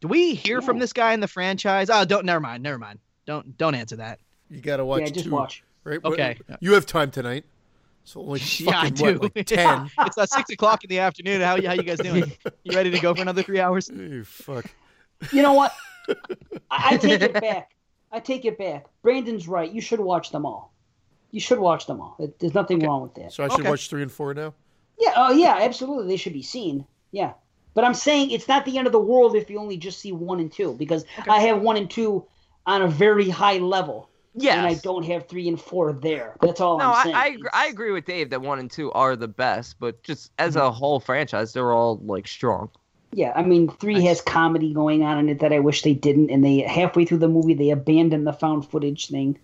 Do 0.00 0.08
we 0.08 0.34
hear 0.34 0.60
from 0.60 0.78
this 0.78 0.92
guy 0.92 1.14
in 1.14 1.20
the 1.20 1.28
franchise? 1.28 1.88
Oh, 1.88 2.04
don't. 2.04 2.26
Never 2.26 2.40
mind. 2.40 2.62
Never 2.62 2.78
mind. 2.78 2.98
Don't 3.26 3.56
don't 3.56 3.74
answer 3.74 3.96
that. 3.96 4.18
You 4.50 4.60
got 4.60 4.76
to 4.76 4.84
watch 4.84 5.00
Yeah, 5.00 5.08
just 5.08 5.24
two, 5.26 5.30
watch. 5.30 5.62
Right? 5.84 5.98
Okay. 6.04 6.36
You 6.60 6.74
have 6.74 6.84
time 6.84 7.10
tonight. 7.10 7.44
So 8.04 8.20
only 8.20 8.40
Yeah, 8.58 8.80
I 8.80 8.90
fucking, 8.90 8.94
do. 8.94 9.18
what, 9.20 9.34
like 9.36 9.46
10? 9.46 9.90
it's 10.00 10.18
uh, 10.18 10.26
six 10.26 10.50
o'clock 10.50 10.84
in 10.84 10.88
the 10.90 10.98
afternoon. 10.98 11.40
How 11.40 11.52
how 11.62 11.72
you 11.72 11.82
guys 11.82 11.98
doing? 12.00 12.30
You 12.64 12.76
ready 12.76 12.90
to 12.90 12.98
go 12.98 13.14
for 13.14 13.22
another 13.22 13.42
three 13.42 13.60
hours? 13.60 13.88
you 13.94 14.24
fuck. 14.24 14.66
You 15.32 15.40
know 15.40 15.54
what? 15.54 15.72
I, 16.70 16.94
I 16.94 16.96
take 16.98 17.22
it 17.22 17.32
back. 17.32 17.73
I 18.14 18.20
take 18.20 18.44
it 18.44 18.56
back. 18.56 18.86
Brandon's 19.02 19.48
right. 19.48 19.70
You 19.70 19.80
should 19.80 19.98
watch 19.98 20.30
them 20.30 20.46
all. 20.46 20.72
You 21.32 21.40
should 21.40 21.58
watch 21.58 21.86
them 21.86 22.00
all. 22.00 22.14
It- 22.20 22.38
There's 22.38 22.54
nothing 22.54 22.78
wrong 22.78 23.02
with 23.02 23.14
that. 23.14 23.32
So 23.32 23.42
I 23.44 23.48
should 23.48 23.60
Okay. 23.60 23.70
watch 23.70 23.90
3 23.90 24.02
and 24.02 24.12
4 24.12 24.34
now? 24.34 24.54
Yeah, 25.00 25.12
oh 25.16 25.32
yeah, 25.32 25.58
absolutely. 25.60 26.06
They 26.06 26.16
should 26.16 26.32
be 26.32 26.42
seen. 26.42 26.86
Yeah. 27.10 27.32
But 27.74 27.82
I'm 27.82 27.94
saying 27.94 28.30
it's 28.30 28.46
not 28.46 28.64
the 28.64 28.78
end 28.78 28.86
of 28.86 28.92
the 28.92 29.00
world 29.00 29.34
if 29.34 29.50
you 29.50 29.58
only 29.58 29.76
just 29.76 29.98
see 29.98 30.12
one 30.12 30.38
and 30.38 30.52
two, 30.52 30.74
because 30.74 31.04
I 31.28 31.40
have 31.40 31.60
one 31.60 31.76
and 31.76 31.90
two 31.90 32.24
on 32.66 32.82
a 32.82 32.86
very 32.86 33.28
high 33.28 33.58
level. 33.58 34.08
Yeah. 34.34 34.58
And 34.58 34.66
I 34.66 34.74
don't 34.74 35.04
have 35.06 35.26
three 35.26 35.48
and 35.48 35.60
four 35.60 35.92
there. 35.92 36.36
That's 36.40 36.60
all 36.60 36.78
No, 36.78 36.92
I'm 36.92 37.02
saying. 37.02 37.16
I, 37.16 37.26
agree, 37.26 37.50
I 37.52 37.66
agree 37.66 37.90
with 37.90 38.04
Dave 38.04 38.30
that 38.30 38.40
one 38.40 38.60
and 38.60 38.70
two 38.70 38.92
are 38.92 39.16
the 39.16 39.26
best, 39.26 39.80
but 39.80 40.00
just 40.04 40.30
as 40.38 40.54
mm-hmm. 40.54 40.66
a 40.66 40.70
whole 40.70 41.00
franchise, 41.00 41.52
they're 41.52 41.72
all 41.72 41.96
like 42.04 42.28
strong. 42.28 42.70
Yeah, 43.16 43.32
I 43.36 43.42
mean, 43.42 43.68
three 43.68 44.02
has 44.06 44.20
comedy 44.20 44.74
going 44.74 45.04
on 45.04 45.18
in 45.18 45.28
it 45.28 45.38
that 45.38 45.52
I 45.52 45.60
wish 45.60 45.82
they 45.82 45.94
didn't, 45.94 46.30
and 46.30 46.44
they 46.44 46.58
halfway 46.62 47.04
through 47.04 47.18
the 47.18 47.28
movie 47.28 47.54
they 47.54 47.70
abandoned 47.70 48.26
the 48.26 48.32
found 48.32 48.68
footage 48.68 49.06
thing, 49.08 49.38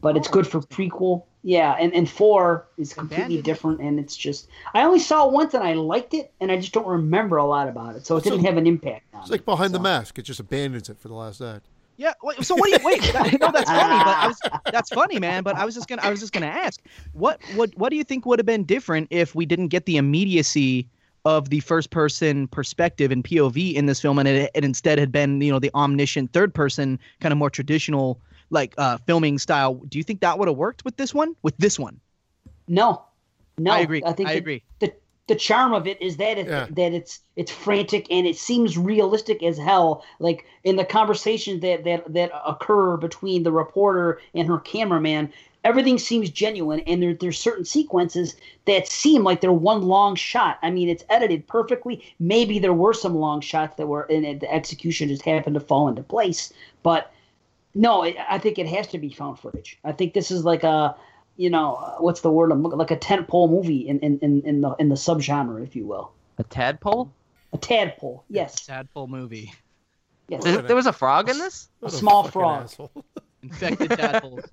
but 0.00 0.16
it's 0.16 0.26
good 0.26 0.46
oh, 0.46 0.48
for 0.48 0.60
prequel. 0.60 1.24
Yeah, 1.42 1.76
and 1.78 1.94
and 1.94 2.08
four 2.08 2.66
is 2.78 2.94
completely 2.94 3.24
Abandoned? 3.24 3.44
different, 3.44 3.80
and 3.80 3.98
it's 4.00 4.16
just 4.16 4.48
I 4.74 4.82
only 4.84 5.00
saw 5.00 5.26
it 5.26 5.32
once 5.32 5.52
and 5.52 5.62
I 5.62 5.74
liked 5.74 6.14
it, 6.14 6.32
and 6.40 6.50
I 6.50 6.56
just 6.56 6.72
don't 6.72 6.86
remember 6.86 7.36
a 7.36 7.44
lot 7.44 7.68
about 7.68 7.94
it, 7.94 8.06
so 8.06 8.16
it 8.16 8.24
didn't 8.24 8.44
have 8.44 8.56
an 8.56 8.66
impact 8.66 9.04
on 9.12 9.20
It's 9.20 9.30
me. 9.30 9.34
like 9.34 9.44
behind 9.44 9.74
the 9.74 9.78
So- 9.78 9.82
mask. 9.82 10.18
It 10.18 10.22
just 10.22 10.40
abandons 10.40 10.88
it 10.88 10.98
for 10.98 11.08
the 11.08 11.14
last 11.14 11.42
act. 11.42 11.66
Yeah. 11.98 12.14
Wait, 12.22 12.42
so 12.42 12.54
what 12.54 12.64
do 12.64 12.70
you 12.72 12.78
wait? 12.82 13.02
that- 13.12 13.38
no, 13.38 13.52
that's 13.52 13.70
funny. 13.70 14.04
But 14.04 14.16
I 14.16 14.26
was 14.28 14.40
that's 14.72 14.88
funny, 14.88 15.18
man. 15.18 15.42
But 15.42 15.56
I 15.56 15.66
was 15.66 15.74
just 15.74 15.88
gonna 15.88 16.00
I 16.02 16.08
was 16.08 16.20
just 16.20 16.32
gonna 16.32 16.46
ask 16.46 16.80
what 17.12 17.38
what 17.54 17.76
what 17.76 17.90
do 17.90 17.96
you 17.96 18.04
think 18.04 18.24
would 18.24 18.38
have 18.38 18.46
been 18.46 18.64
different 18.64 19.08
if 19.10 19.34
we 19.34 19.44
didn't 19.44 19.68
get 19.68 19.84
the 19.84 19.98
immediacy 19.98 20.88
of 21.24 21.50
the 21.50 21.60
first 21.60 21.90
person 21.90 22.48
perspective 22.48 23.10
and 23.10 23.22
POV 23.24 23.74
in 23.74 23.86
this 23.86 24.00
film, 24.00 24.18
and 24.18 24.26
it, 24.28 24.50
it 24.54 24.64
instead 24.64 24.98
had 24.98 25.12
been 25.12 25.40
you 25.40 25.52
know 25.52 25.58
the 25.58 25.70
omniscient 25.74 26.32
third 26.32 26.54
person 26.54 26.98
kind 27.20 27.32
of 27.32 27.38
more 27.38 27.50
traditional 27.50 28.20
like 28.50 28.74
uh, 28.78 28.96
filming 29.06 29.38
style. 29.38 29.74
Do 29.88 29.98
you 29.98 30.04
think 30.04 30.20
that 30.20 30.38
would 30.38 30.48
have 30.48 30.56
worked 30.56 30.84
with 30.84 30.96
this 30.96 31.14
one? 31.14 31.36
With 31.42 31.56
this 31.58 31.78
one? 31.78 32.00
No, 32.68 33.02
no, 33.58 33.72
I 33.72 33.80
agree. 33.80 34.02
I 34.04 34.12
think 34.12 34.28
I 34.28 34.32
the- 34.34 34.38
agree. 34.38 34.62
The 34.78 34.92
the 35.26 35.34
charm 35.36 35.72
of 35.72 35.86
it 35.86 36.00
is 36.02 36.16
that 36.16 36.38
it 36.38 36.46
Yeah. 36.48 36.66
that 36.70 36.92
it's 36.92 37.20
it's 37.36 37.52
frantic 37.52 38.06
and 38.10 38.26
it 38.26 38.36
seems 38.36 38.76
realistic 38.76 39.42
as 39.44 39.58
hell. 39.58 40.04
Like 40.18 40.44
in 40.64 40.76
the 40.76 40.84
conversations 40.84 41.60
that 41.60 41.84
that 41.84 42.12
that 42.12 42.32
occur 42.46 42.96
between 42.96 43.42
the 43.44 43.52
reporter 43.52 44.20
and 44.34 44.48
her 44.48 44.58
cameraman, 44.58 45.32
everything 45.64 45.98
seems 45.98 46.30
genuine, 46.30 46.80
and 46.80 47.02
there 47.02 47.14
there's 47.14 47.38
certain 47.38 47.64
sequences 47.64 48.36
that 48.66 48.88
seem 48.88 49.22
like 49.24 49.40
they're 49.40 49.52
one 49.52 49.82
long 49.82 50.14
shot. 50.14 50.58
I 50.62 50.70
mean, 50.70 50.88
it's 50.88 51.04
edited 51.10 51.46
perfectly. 51.46 52.02
Maybe 52.18 52.58
there 52.58 52.72
were 52.72 52.94
some 52.94 53.14
long 53.16 53.40
shots 53.40 53.76
that 53.76 53.86
were 53.86 54.02
and 54.10 54.24
it- 54.24 54.40
the 54.40 54.52
execution 54.52 55.08
just 55.08 55.22
happened 55.22 55.54
to 55.54 55.60
fall 55.60 55.88
into 55.88 56.02
place, 56.02 56.52
but. 56.82 57.12
No, 57.72 58.02
it, 58.02 58.16
I 58.28 58.38
think 58.38 58.58
it 58.58 58.66
has 58.66 58.88
to 58.88 58.98
be 58.98 59.10
found 59.10 59.38
footage. 59.38 59.78
I 59.84 59.92
think 59.92 60.12
this 60.12 60.32
is 60.32 60.44
like 60.44 60.64
a, 60.64 60.96
you 61.36 61.48
know, 61.48 61.76
uh, 61.76 61.98
what's 61.98 62.20
the 62.20 62.28
word? 62.30 62.50
I'm 62.50 62.64
looking 62.64 62.80
like 62.80 62.90
a 62.90 62.96
tentpole 62.96 63.48
movie 63.48 63.86
in, 63.86 64.00
in, 64.00 64.18
in, 64.18 64.42
in 64.42 64.60
the 64.60 64.70
in 64.80 64.88
the 64.88 64.96
subgenre, 64.96 65.62
if 65.62 65.76
you 65.76 65.86
will. 65.86 66.10
A 66.38 66.42
tadpole? 66.42 67.12
A 67.52 67.58
tadpole, 67.58 68.24
yes, 68.28 68.66
Tadpole 68.66 69.06
movie. 69.06 69.52
yes. 70.26 70.42
There, 70.42 70.62
there 70.62 70.74
was 70.74 70.86
a 70.86 70.92
frog 70.92 71.28
in 71.28 71.38
this? 71.38 71.68
A 71.84 71.90
small 71.90 72.24
frog. 72.24 72.64
asshole. 72.64 72.90
Infected 73.44 73.90
tadpoles. 73.90 74.46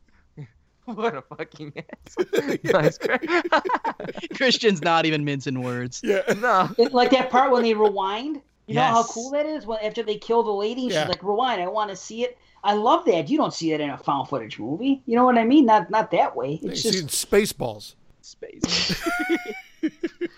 what 0.96 1.16
a 1.16 1.22
fucking 1.22 1.74
ass. 1.78 2.58
nice. 2.64 2.98
Christian's 4.36 4.82
not 4.82 5.06
even 5.06 5.26
mincing 5.26 5.62
words. 5.62 6.02
Yeah. 6.04 6.22
no. 6.40 6.70
It- 6.78 6.94
like 6.94 7.12
that 7.12 7.30
part 7.30 7.52
when 7.52 7.64
they 7.64 7.74
rewind. 7.74 8.42
You 8.68 8.76
know 8.76 8.82
how 8.84 9.04
cool 9.04 9.30
that 9.32 9.46
is? 9.46 9.66
When 9.66 9.80
after 9.80 10.04
they 10.04 10.18
kill 10.18 10.44
the 10.44 10.52
lady, 10.52 10.82
Yeah. 10.82 11.04
she's 11.04 11.10
like, 11.10 11.24
"Rewind! 11.24 11.62
I 11.62 11.68
want 11.68 11.90
to 11.90 11.96
see 11.96 12.24
it." 12.26 12.38
I 12.66 12.74
love 12.74 13.06
that. 13.06 13.30
You 13.30 13.38
don't 13.38 13.54
see 13.54 13.72
that 13.72 13.80
in 13.80 13.90
a 13.92 13.98
found 13.98 14.28
footage 14.28 14.60
movie. 14.60 15.02
You 15.06 15.16
know 15.16 15.24
what 15.24 15.38
I 15.38 15.46
mean? 15.46 15.66
Not 15.66 15.90
not 15.90 16.12
that 16.12 16.36
way. 16.36 16.60
It's 16.62 16.82
see 16.82 16.92
just 16.92 17.30
Spaceballs. 17.32 17.96
Space. 18.22 19.02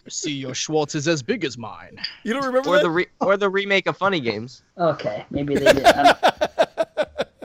See, 0.07 0.33
your 0.33 0.53
Schwartz 0.53 0.93
is 0.93 1.07
as 1.07 1.23
big 1.23 1.43
as 1.43 1.57
mine. 1.57 1.97
You 2.23 2.33
don't 2.33 2.45
remember 2.45 2.69
Or 2.69 2.75
that? 2.75 2.83
the 2.83 2.89
re- 2.91 3.07
or 3.19 3.35
the 3.37 3.49
remake 3.49 3.87
of 3.87 3.97
Funny 3.97 4.19
Games. 4.19 4.61
okay. 4.77 5.25
Maybe 5.31 5.55
they 5.55 5.73
did, 5.73 5.83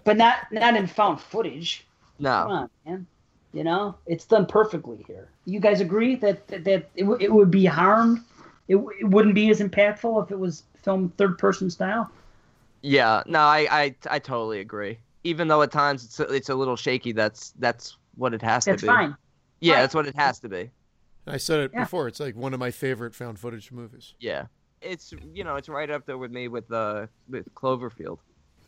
but 0.04 0.16
not 0.18 0.52
not 0.52 0.76
in 0.76 0.86
found 0.86 1.18
footage. 1.20 1.86
Come 2.18 2.24
No. 2.24 2.30
on, 2.54 2.70
man. 2.86 3.06
You 3.52 3.62
know, 3.64 3.94
it's 4.06 4.24
done 4.24 4.46
perfectly 4.46 5.04
here. 5.06 5.28
You 5.44 5.60
guys 5.60 5.80
agree 5.80 6.16
that 6.16 6.46
that, 6.48 6.64
that 6.64 6.90
it, 6.96 7.02
w- 7.04 7.18
it 7.20 7.32
would 7.32 7.50
be 7.50 7.64
harmed? 7.64 8.20
It, 8.66 8.74
w- 8.74 8.96
it 9.00 9.04
wouldn't 9.04 9.34
be 9.36 9.48
as 9.50 9.60
impactful 9.60 10.24
if 10.24 10.30
it 10.32 10.38
was 10.38 10.64
filmed 10.82 11.16
third 11.16 11.38
person 11.38 11.70
style. 11.70 12.10
Yeah. 12.82 13.22
No, 13.26 13.38
I, 13.40 13.66
I 13.70 13.94
I 14.10 14.18
totally 14.18 14.58
agree. 14.60 14.98
Even 15.22 15.46
though 15.48 15.62
at 15.62 15.70
times 15.70 16.04
it's 16.04 16.18
a, 16.20 16.24
it's 16.24 16.48
a 16.48 16.54
little 16.54 16.74
shaky, 16.76 17.12
that's 17.12 17.52
that's 17.60 17.96
what 18.16 18.34
it 18.34 18.42
has 18.42 18.64
That's 18.64 18.80
to 18.82 18.86
be. 18.86 18.88
That's 18.88 18.98
fine. 18.98 19.16
Yeah, 19.60 19.74
Fine. 19.74 19.82
that's 19.82 19.94
what 19.94 20.06
it 20.06 20.16
has 20.16 20.38
to 20.40 20.48
be. 20.48 20.70
I 21.26 21.36
said 21.36 21.60
it 21.60 21.70
Yeah. 21.72 21.84
before. 21.84 22.08
It's 22.08 22.20
like 22.20 22.34
one 22.36 22.52
of 22.54 22.60
my 22.60 22.70
favorite 22.72 23.14
found 23.14 23.38
footage 23.38 23.70
movies. 23.72 24.14
Yeah. 24.18 24.46
It's 24.82 25.14
you 25.32 25.44
know 25.44 25.54
it's 25.56 25.68
right 25.68 25.88
up 25.90 26.06
there 26.06 26.18
with 26.18 26.32
me 26.32 26.48
with 26.48 26.70
uh 26.72 27.06
with 27.28 27.54
Cloverfield. 27.54 28.18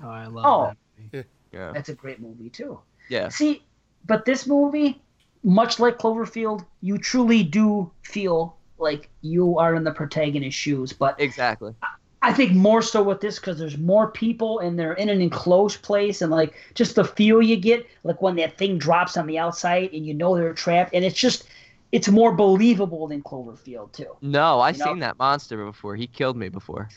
Oh, 0.02 0.08
I 0.08 0.26
love 0.26 0.44
Oh. 0.46 0.72
that. 1.12 1.26
Yeah. 1.52 1.72
That's 1.72 1.88
a 1.88 1.94
great 1.94 2.20
movie 2.20 2.50
too. 2.50 2.78
Yeah. 3.08 3.28
See, 3.28 3.62
but 4.06 4.24
this 4.24 4.46
movie, 4.46 5.00
much 5.44 5.78
like 5.78 5.98
Cloverfield, 5.98 6.64
you 6.82 6.98
truly 6.98 7.42
do 7.42 7.90
feel 8.02 8.56
like 8.78 9.08
you 9.22 9.58
are 9.58 9.74
in 9.74 9.84
the 9.84 9.92
protagonist's 9.92 10.58
shoes. 10.58 10.92
But 10.92 11.18
Exactly. 11.20 11.74
I 12.22 12.32
think 12.32 12.52
more 12.52 12.82
so 12.82 13.02
with 13.02 13.20
this 13.20 13.38
because 13.38 13.58
there's 13.58 13.78
more 13.78 14.10
people 14.10 14.58
and 14.58 14.76
they're 14.78 14.94
in 14.94 15.08
an 15.08 15.20
enclosed 15.20 15.82
place 15.82 16.20
and 16.22 16.30
like 16.32 16.54
just 16.74 16.96
the 16.96 17.04
feel 17.04 17.40
you 17.40 17.56
get, 17.56 17.86
like 18.02 18.20
when 18.20 18.34
that 18.36 18.58
thing 18.58 18.78
drops 18.78 19.16
on 19.16 19.26
the 19.26 19.38
outside 19.38 19.90
and 19.92 20.04
you 20.04 20.12
know 20.12 20.34
they're 20.36 20.52
trapped, 20.52 20.92
and 20.92 21.04
it's 21.04 21.16
just 21.16 21.44
it's 21.92 22.08
more 22.08 22.32
believable 22.34 23.06
than 23.06 23.22
Cloverfield 23.22 23.92
too. 23.92 24.16
No, 24.22 24.58
I 24.58 24.70
You 24.70 24.78
know- 24.78 24.84
seen 24.86 24.98
that 25.00 25.18
monster 25.18 25.64
before. 25.64 25.94
He 25.94 26.06
killed 26.08 26.36
me 26.36 26.48
before. 26.48 26.88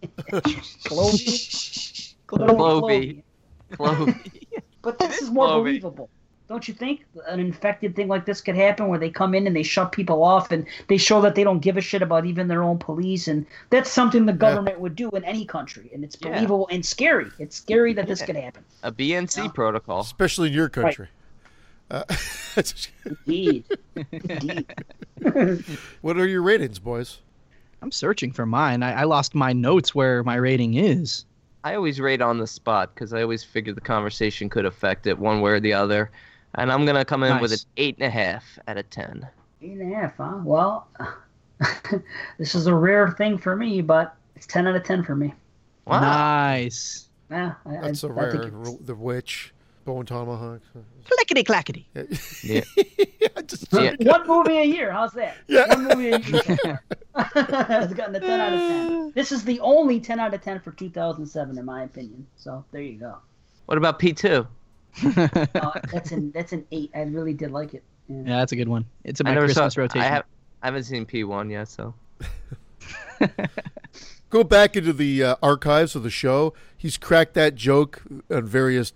Clovey, 0.30 2.14
Clovey. 2.28 3.22
Clovey. 3.72 4.32
But 4.82 4.98
this 4.98 5.20
is 5.20 5.30
more 5.30 5.46
Clovey. 5.48 5.60
believable. 5.64 6.10
Don't 6.48 6.66
you 6.66 6.72
think 6.72 7.04
an 7.26 7.40
infected 7.40 7.94
thing 7.94 8.08
like 8.08 8.24
this 8.24 8.40
could 8.40 8.56
happen 8.56 8.88
where 8.88 8.98
they 8.98 9.10
come 9.10 9.34
in 9.34 9.46
and 9.46 9.54
they 9.54 9.62
shut 9.62 9.92
people 9.92 10.24
off 10.24 10.50
and 10.50 10.66
they 10.88 10.96
show 10.96 11.20
that 11.20 11.34
they 11.34 11.44
don't 11.44 11.58
give 11.58 11.76
a 11.76 11.80
shit 11.82 12.00
about 12.00 12.24
even 12.24 12.48
their 12.48 12.62
own 12.62 12.78
police 12.78 13.28
and 13.28 13.44
that's 13.68 13.90
something 13.90 14.24
the 14.24 14.32
government 14.32 14.80
would 14.80 14.96
do 14.96 15.10
in 15.10 15.24
any 15.24 15.44
country 15.44 15.90
and 15.92 16.02
it's 16.04 16.16
Yeah. 16.18 16.30
believable 16.30 16.66
and 16.70 16.86
scary. 16.86 17.30
It's 17.38 17.56
scary 17.56 17.92
that 17.92 18.06
this 18.08 18.20
Yeah. 18.20 18.26
could 18.26 18.36
happen. 18.36 18.64
A 18.82 18.90
BNC 18.90 19.42
Yeah. 19.42 19.48
protocol. 19.48 20.00
Especially 20.00 20.48
in 20.48 20.54
your 20.54 20.70
country. 20.70 21.08
Uh, 21.90 22.04
Indeed. 23.26 23.64
Indeed. 24.12 24.66
what 26.00 26.16
are 26.18 26.26
your 26.26 26.40
ratings, 26.42 26.78
boys? 26.78 27.18
I'm 27.82 27.92
searching 27.92 28.32
for 28.32 28.46
mine. 28.46 28.82
I, 28.82 29.00
I 29.00 29.04
lost 29.04 29.34
my 29.34 29.52
notes 29.52 29.94
where 29.94 30.24
my 30.24 30.36
rating 30.36 30.74
is. 30.74 31.26
I 31.64 31.74
always 31.74 32.00
rate 32.00 32.22
on 32.22 32.38
the 32.38 32.46
spot 32.46 32.94
because 32.94 33.12
I 33.12 33.22
always 33.22 33.42
figured 33.44 33.76
the 33.76 33.80
conversation 33.80 34.48
could 34.48 34.64
affect 34.64 35.06
it 35.06 35.18
one 35.18 35.40
way 35.40 35.52
or 35.52 35.60
the 35.60 35.72
other. 35.72 36.10
And 36.54 36.72
I'm 36.72 36.86
gonna 36.86 37.04
come 37.04 37.22
in 37.22 37.40
with 37.40 37.52
an 37.52 37.58
eight 37.76 37.96
and 37.98 38.06
a 38.06 38.10
half 38.10 38.58
out 38.68 38.78
of 38.78 38.88
ten. 38.90 39.26
Eight 39.60 39.72
and 39.72 39.92
a 39.92 39.96
half, 39.96 40.16
huh? 40.16 40.40
Well, 40.44 40.88
this 42.38 42.54
is 42.54 42.66
a 42.66 42.74
rare 42.74 43.10
thing 43.10 43.38
for 43.38 43.56
me, 43.56 43.80
but 43.80 44.14
it's 44.36 44.46
10 44.46 44.66
out 44.68 44.76
of 44.76 44.84
10 44.84 45.02
for 45.02 45.16
me. 45.16 45.34
Wow. 45.86 46.00
Nice. 46.00 47.08
Yeah, 47.30 47.54
I, 47.66 47.76
That's 47.82 48.04
I, 48.04 48.08
a 48.08 48.10
I 48.10 48.14
rare. 48.14 48.30
think 48.50 48.86
The 48.86 48.94
Witch, 48.94 49.52
Bone 49.88 50.04
Tomahawk. 50.04 50.60
Clickety 51.08 51.44
clackety. 51.44 51.88
Yeah. 51.94 52.02
Yeah, 52.42 53.28
just- 53.46 53.72
Yeah. 53.72 53.94
One 54.00 54.26
movie 54.28 54.58
a 54.58 54.64
year. 54.64 54.92
How's 54.92 55.14
that? 55.14 55.38
Yeah. 55.46 55.66
One 55.68 55.84
movie 55.84 56.10
a 56.10 56.18
year. 56.18 56.82
it's 57.16 57.94
gotten 57.94 58.14
a 58.14 58.20
10 58.20 58.40
out 58.40 58.52
of 58.52 58.58
10. 58.60 59.12
This 59.14 59.32
is 59.32 59.44
the 59.44 59.58
only 59.60 59.98
10 59.98 60.20
out 60.20 60.34
of 60.34 60.42
10 60.42 60.60
for 60.60 60.72
2007, 60.72 61.56
in 61.56 61.64
my 61.64 61.84
opinion. 61.84 62.26
So 62.36 62.62
there 62.70 62.82
you 62.82 62.98
go. 62.98 63.16
What 63.64 63.78
about 63.78 63.98
P 63.98 64.12
two? 64.12 64.46
Uh, 65.02 65.28
that's 65.90 66.12
an 66.12 66.32
that's 66.32 66.52
an 66.52 66.66
eight. 66.70 66.90
I 66.94 67.00
really 67.04 67.32
did 67.32 67.50
like 67.50 67.72
it. 67.72 67.82
Yeah. 68.08 68.16
Yeah, 68.26 68.36
that's 68.40 68.52
a 68.52 68.56
good 68.56 68.68
one. 68.68 68.84
It's 69.04 69.20
a 69.22 69.26
I 69.26 69.32
my 69.34 69.40
Christmas 69.40 69.72
saw. 69.72 69.80
rotation. 69.80 70.02
I 70.02 70.08
have. 70.08 70.24
I 70.62 70.66
haven't 70.66 70.84
seen 70.84 71.06
P 71.06 71.24
one 71.24 71.48
yet, 71.48 71.68
so. 71.68 71.94
Go 74.30 74.44
back 74.44 74.76
into 74.76 74.92
the 74.92 75.24
uh, 75.24 75.36
archives 75.42 75.96
of 75.96 76.02
the 76.02 76.10
show. 76.10 76.52
He's 76.76 76.98
cracked 76.98 77.32
that 77.34 77.54
joke 77.54 78.02
on 78.30 78.44
various 78.44 78.92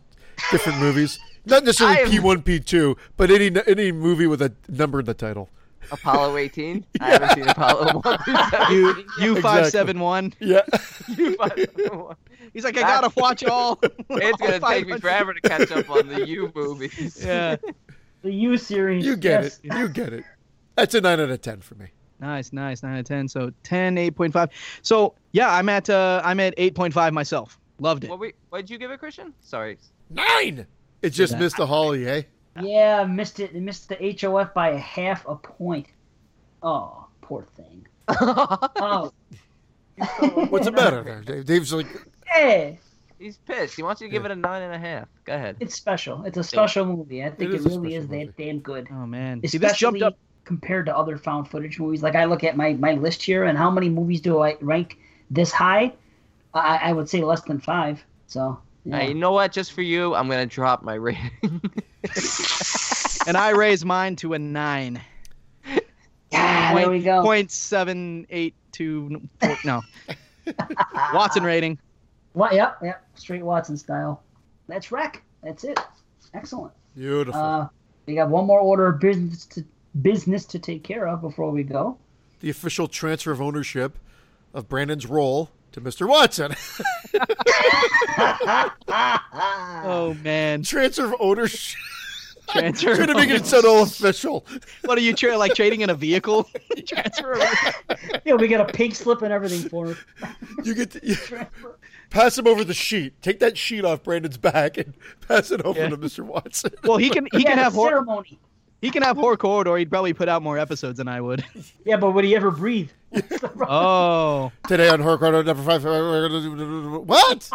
different 0.50 0.78
movies. 0.78 1.18
Not 1.44 1.64
necessarily 1.64 2.10
P 2.10 2.20
one, 2.20 2.42
P 2.42 2.60
two, 2.60 2.96
but 3.16 3.30
any 3.30 3.50
any 3.66 3.92
movie 3.92 4.26
with 4.26 4.42
a 4.42 4.52
number 4.68 5.00
in 5.00 5.06
the 5.06 5.14
title. 5.14 5.48
Apollo 5.90 6.36
18. 6.36 6.86
I 7.00 7.10
haven't 7.10 7.34
seen 7.34 7.48
Apollo 7.48 8.00
1 8.00 8.18
through 8.18 8.34
17. 8.34 8.76
you 8.76 8.96
yet. 8.96 9.06
you 9.20 9.40
five 9.42 9.66
seven 9.68 9.98
one. 9.98 10.32
Yeah. 10.38 10.62
U 11.16 11.34
five 11.36 11.52
seven 11.56 11.98
one. 11.98 12.16
He's 12.52 12.64
like, 12.64 12.76
I 12.76 12.82
gotta 12.82 13.12
watch 13.16 13.44
all. 13.44 13.78
It's 13.82 14.42
all 14.42 14.48
gonna 14.48 14.60
take 14.60 14.86
me 14.86 14.98
forever 14.98 15.34
to 15.34 15.40
catch 15.40 15.70
up 15.70 15.90
on 15.90 16.08
the 16.08 16.26
U 16.26 16.52
movies. 16.54 17.22
Yeah. 17.24 17.56
The 18.22 18.32
U 18.32 18.56
series. 18.56 19.04
You 19.04 19.16
get 19.16 19.42
yes. 19.42 19.60
it. 19.62 19.74
You 19.74 19.88
get 19.88 20.12
it. 20.12 20.24
That's 20.76 20.94
a 20.94 21.00
nine 21.00 21.20
out 21.20 21.30
of 21.30 21.40
ten 21.40 21.60
for 21.60 21.74
me. 21.74 21.86
Nice, 22.20 22.52
nice, 22.52 22.82
nine 22.82 22.94
out 22.94 23.00
of 23.00 23.06
ten. 23.06 23.26
So 23.26 23.52
10, 23.64 23.96
8.5. 23.96 24.50
So 24.82 25.14
yeah, 25.32 25.52
I'm 25.52 25.68
at 25.68 25.90
uh, 25.90 26.22
I'm 26.24 26.40
at 26.40 26.54
eight 26.56 26.74
point 26.74 26.94
five 26.94 27.12
myself. 27.12 27.58
Loved 27.80 28.04
it. 28.04 28.10
What 28.10 28.20
we? 28.20 28.32
What 28.50 28.60
did 28.60 28.70
you 28.70 28.78
give 28.78 28.90
it, 28.90 29.00
Christian? 29.00 29.34
Sorry. 29.40 29.76
Nine. 30.12 30.66
It 31.02 31.10
just 31.10 31.38
missed 31.38 31.56
the 31.56 31.66
Holly, 31.66 32.06
eh? 32.08 32.22
Yeah, 32.60 33.04
missed 33.04 33.40
it. 33.40 33.54
It 33.54 33.60
Missed 33.62 33.88
the 33.88 34.16
HOF 34.20 34.52
by 34.54 34.70
a 34.70 34.78
half 34.78 35.26
a 35.26 35.34
point. 35.36 35.86
Oh, 36.62 37.06
poor 37.20 37.46
thing. 37.56 37.86
Oh. 38.10 39.12
What's 40.48 40.64
the 40.66 40.72
matter 40.72 41.02
there? 41.02 41.20
Dave? 41.22 41.44
Dave's 41.44 41.72
like, 41.72 41.86
Hey, 42.26 42.78
He's 43.18 43.36
pissed. 43.36 43.76
He 43.76 43.82
wants 43.82 44.00
you 44.00 44.08
to 44.08 44.10
give 44.12 44.24
it 44.24 44.30
a 44.32 44.36
nine 44.36 44.62
and 44.62 44.74
a 44.74 44.78
half. 44.78 45.06
Go 45.24 45.34
ahead. 45.34 45.56
it's 45.60 45.74
special. 45.76 46.24
It's 46.24 46.36
a 46.38 46.42
special 46.42 46.84
movie. 46.84 47.22
I 47.24 47.30
think 47.30 47.50
It 47.52 47.54
it, 47.54 47.58
is 47.60 47.66
a 47.66 47.68
really 47.68 47.94
is 47.94 48.04
special 48.06 48.26
that 48.26 48.36
damn 48.36 48.58
good. 48.58 48.88
Oh 48.90 49.06
man. 49.06 49.40
See, 49.42 49.56
Especially 49.56 49.68
this 49.68 49.76
jumped 49.78 50.02
up. 50.02 50.16
compared 50.44 50.86
to 50.86 50.96
other 50.96 51.16
found 51.18 51.48
footage 51.48 51.78
movies. 51.78 52.02
Like 52.02 52.16
I 52.16 52.24
look 52.24 52.42
at 52.42 52.56
my, 52.56 52.72
my 52.74 52.92
list 52.94 53.22
here, 53.22 53.44
and 53.44 53.56
how 53.56 53.70
many 53.70 53.88
movies 53.88 54.20
do 54.20 54.40
I 54.40 54.56
rank 54.60 54.98
this 55.30 55.52
high? 55.52 55.92
I, 56.52 56.78
I 56.78 56.92
would 56.92 57.08
say 57.08 57.22
less 57.22 57.42
than 57.42 57.60
five. 57.60 58.02
So 58.26 58.58
yeah. 58.84 58.98
Hey, 58.98 59.08
you 59.08 59.14
know 59.14 59.32
what? 59.32 59.52
Just 59.52 59.72
for 59.72 59.82
you, 59.82 60.14
I'm 60.14 60.28
gonna 60.28 60.46
drop 60.46 60.82
my 60.82 60.94
rating. 60.94 61.30
and 63.26 63.36
I 63.36 63.50
raise 63.50 63.84
mine 63.84 64.16
to 64.16 64.34
a 64.34 64.38
nine. 64.38 65.00
yeah, 66.32 66.74
there 66.74 66.90
we 66.90 67.00
go. 67.02 67.22
Point 67.22 67.50
seven 67.50 68.26
eight 68.30 68.54
two. 68.72 69.20
four- 69.40 69.56
No. 69.64 69.82
Watson 71.14 71.44
rating. 71.44 71.78
What? 72.32 72.54
Yep, 72.54 72.78
yep. 72.82 73.04
Straight 73.14 73.42
Watson 73.42 73.76
style. 73.76 74.22
That's 74.68 74.90
REC. 74.90 75.22
That's 75.42 75.64
it. 75.64 75.78
Excellent. 76.34 76.72
beautiful. 76.96 77.40
Uh, 77.40 77.68
we 78.06 78.14
got 78.14 78.30
one 78.30 78.46
more 78.46 78.60
order 78.60 78.86
of 78.88 79.00
business 79.00 79.44
to 79.46 79.64
business 80.00 80.44
to 80.46 80.58
take 80.58 80.82
care 80.82 81.06
of 81.06 81.20
before 81.20 81.50
we 81.50 81.62
go. 81.62 81.98
the 82.40 82.48
official 82.48 82.88
transfer 82.88 83.30
of 83.32 83.40
ownership 83.42 83.98
of 84.54 84.68
Brandon's 84.68 85.06
role 85.06 85.50
to 85.72 85.80
Mr. 85.80 86.08
Watson. 86.08 86.54
Oh 89.84 90.14
man. 90.22 90.62
transfer 90.62 91.04
of 91.06 91.14
ownership. 91.20 91.78
Transfer. 92.48 92.94
Trying 92.96 93.08
to 93.08 93.14
make 93.14 93.30
it 93.30 93.46
sound 93.46 93.64
all 93.64 93.82
official. 93.82 94.44
What 94.84 94.98
are 94.98 95.00
you 95.00 95.14
tra- 95.14 95.36
like 95.38 95.54
trading 95.54 95.80
in 95.80 95.90
a 95.90 95.94
vehicle? 95.94 96.48
Transfer. 96.86 97.38
Yeah, 98.24 98.34
we 98.34 98.48
got 98.48 98.68
a 98.68 98.72
pink 98.72 98.94
slip 98.94 99.22
and 99.22 99.32
everything 99.32 99.68
for 99.68 99.86
him. 99.88 99.96
You 100.64 100.74
get 100.74 100.90
to, 100.92 101.00
you, 101.06 101.16
pass 102.10 102.36
him 102.38 102.46
over 102.46 102.62
the 102.62 102.74
sheet. 102.74 103.20
Take 103.22 103.40
that 103.40 103.56
sheet 103.56 103.84
off 103.84 104.02
Brandon's 104.02 104.36
back 104.36 104.76
and 104.76 104.92
pass 105.26 105.50
it 105.50 105.62
over 105.62 105.80
Yeah. 105.80 105.88
to 105.88 105.96
Mr. 105.96 106.20
Watson. 106.24 106.72
Well, 106.84 106.98
he 106.98 107.08
can 107.10 107.26
he 107.32 107.38
yeah, 107.42 107.48
can 107.50 107.56
the 107.56 107.62
have 107.64 107.72
hor- 107.74 107.88
ceremony. 107.88 108.38
He 108.82 108.90
can 108.90 109.02
have 109.02 109.16
horror 109.16 109.36
corridor. 109.38 109.76
He'd 109.78 109.88
probably 109.88 110.12
put 110.12 110.28
out 110.28 110.42
more 110.42 110.58
episodes 110.58 110.98
than 110.98 111.08
I 111.08 111.20
would. 111.20 111.42
Yeah, 111.86 111.96
but 111.96 112.10
would 112.12 112.24
he 112.24 112.36
ever 112.36 112.50
breathe? 112.50 112.90
Oh. 113.68 114.52
Today 114.68 114.88
on 114.88 115.00
Horror 115.00 115.18
Corridor 115.18 115.42
number 115.44 115.62
five. 115.62 115.84
What? 117.06 117.50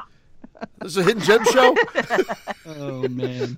This 0.82 0.92
is 0.92 0.98
a 0.98 1.04
hidden 1.04 1.22
gem 1.22 1.44
show. 1.46 1.76
Oh 2.68 3.08
man. 3.08 3.58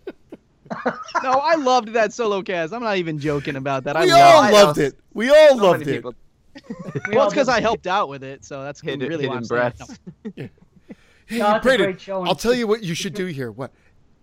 No, 1.24 1.32
I 1.32 1.56
loved 1.56 1.90
that 1.94 2.14
solo 2.14 2.42
cast. 2.44 2.74
I'm 2.74 2.84
not 2.84 2.98
even 2.98 3.18
joking 3.20 3.56
about 3.56 3.84
that. 3.86 3.96
I 3.98 4.06
We 4.06 4.12
loved 4.12 4.22
all 4.22 4.42
I 4.42 4.52
loved 4.52 4.78
know. 4.80 4.84
it. 4.86 5.00
We 5.14 5.30
all 5.30 5.50
So 5.58 5.64
loved 5.64 5.82
it. 5.88 5.96
people 5.96 6.14
We 7.08 7.16
Well, 7.16 7.26
it's 7.26 7.34
because. 7.34 7.50
I 7.50 7.60
helped 7.62 7.88
out 7.88 8.10
with 8.10 8.24
it, 8.24 8.44
so 8.46 8.64
that's 8.64 8.80
hidden, 8.82 9.08
really 9.10 9.28
why 9.28 9.36
I'm 9.38 9.44
hidden 9.44 9.74
saying 9.78 9.94
it. 10.26 10.34
breaths. 10.36 10.50
Hey, 11.28 11.38
No, 11.40 11.60
Brandon, 11.60 11.88
great 11.88 12.02
show, 12.02 12.20
and 12.20 12.28
I'll 12.30 12.36
tell 12.36 12.54
you 12.54 12.68
what 12.68 12.84
you 12.84 12.94
should 12.96 13.14
do 13.14 13.26
here. 13.28 13.52
What? 13.52 13.72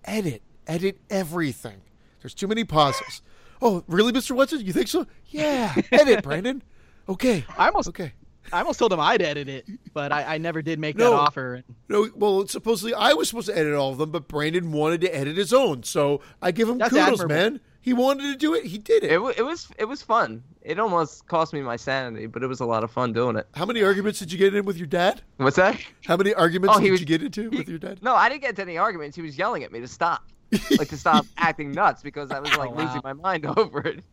Edit. 0.05 0.43
Edit 0.67 0.99
everything. 1.11 1.81
There's 2.23 2.35
too 2.35 2.47
many 2.49 2.65
pauses. 2.65 3.23
Oh, 3.63 3.85
really, 3.87 4.13
Mr. 4.13 4.33
Watson? 4.37 4.61
You 4.65 4.73
think 4.73 4.89
so? 4.89 5.07
Yeah. 5.27 5.75
Edit, 5.93 6.23
Brandon. 6.23 6.63
Okay. 7.09 7.45
I 7.57 7.67
almost 7.69 7.89
Okay. 7.89 8.13
I 8.53 8.61
almost 8.61 8.79
told 8.79 8.93
him 8.93 9.01
I'd 9.01 9.23
edit 9.23 9.49
it, 9.49 9.67
but 9.93 10.13
I, 10.13 10.35
I 10.37 10.39
never 10.39 10.63
did 10.63 10.79
make 10.79 10.97
No. 10.97 11.11
that 11.11 11.17
offer. 11.17 11.65
No, 11.89 12.09
well, 12.15 12.47
supposedly 12.47 12.95
I 12.95 13.13
was 13.13 13.29
supposed 13.29 13.49
to 13.49 13.59
edit 13.59 13.75
all 13.75 13.91
of 13.91 13.99
them, 13.99 14.13
but 14.13 14.29
Brandon 14.29 14.71
wanted 14.71 15.01
to 15.01 15.13
edit 15.13 15.37
his 15.37 15.53
own. 15.53 15.83
So 15.83 16.21
I 16.41 16.53
give 16.53 16.69
him 16.69 16.79
That's 16.79 16.91
kudos, 16.91 17.21
admirable. 17.21 17.35
man. 17.35 17.61
He 17.81 17.93
wanted 17.93 18.23
to 18.33 18.37
do 18.37 18.55
it. 18.55 18.65
He 18.65 18.79
did 18.79 19.03
it. 19.03 19.11
It, 19.13 19.19
wa- 19.21 19.33
it 19.37 19.43
was 19.43 19.67
it 19.79 19.85
was 19.87 20.01
fun. 20.01 20.45
It 20.63 20.79
almost 20.79 21.27
cost 21.27 21.53
me 21.53 21.61
my 21.63 21.75
sanity, 21.77 22.27
but 22.27 22.45
it 22.45 22.47
was 22.47 22.61
a 22.61 22.65
lot 22.67 22.85
of 22.85 22.91
fun 22.93 23.13
doing 23.13 23.35
it. 23.37 23.49
How 23.55 23.65
many 23.67 23.83
arguments 23.83 24.21
did 24.21 24.31
you 24.31 24.39
get 24.39 24.55
in 24.55 24.65
with 24.65 24.77
your 24.77 24.87
dad? 24.89 25.23
What's 25.39 25.57
that? 25.57 25.81
How 26.05 26.17
many 26.17 26.33
arguments 26.33 26.77
Oh, 26.77 26.79
he 26.81 26.87
did 26.87 26.93
was- 26.93 27.01
you 27.01 27.07
get 27.07 27.23
into 27.25 27.51
he- 27.51 27.57
with 27.59 27.69
your 27.69 27.79
dad? 27.81 28.01
No, 28.01 28.15
I 28.15 28.29
didn't 28.29 28.43
get 28.43 28.51
into 28.51 28.63
any 28.63 28.79
arguments. 28.79 29.17
He 29.17 29.23
was 29.23 29.37
yelling 29.37 29.65
at 29.65 29.73
me 29.73 29.81
to 29.81 29.89
stop, 29.89 30.23
like 30.79 30.89
to 30.89 30.97
stop 30.97 31.27
acting 31.37 31.73
nuts 31.73 32.03
because 32.03 32.31
I 32.31 32.41
was 32.41 32.55
like 32.57 32.71
Oh, 32.71 32.73
wow. 32.75 32.85
losing 32.85 33.01
my 33.05 33.13
mind 33.13 33.47
over 33.57 33.81
it. 33.81 34.05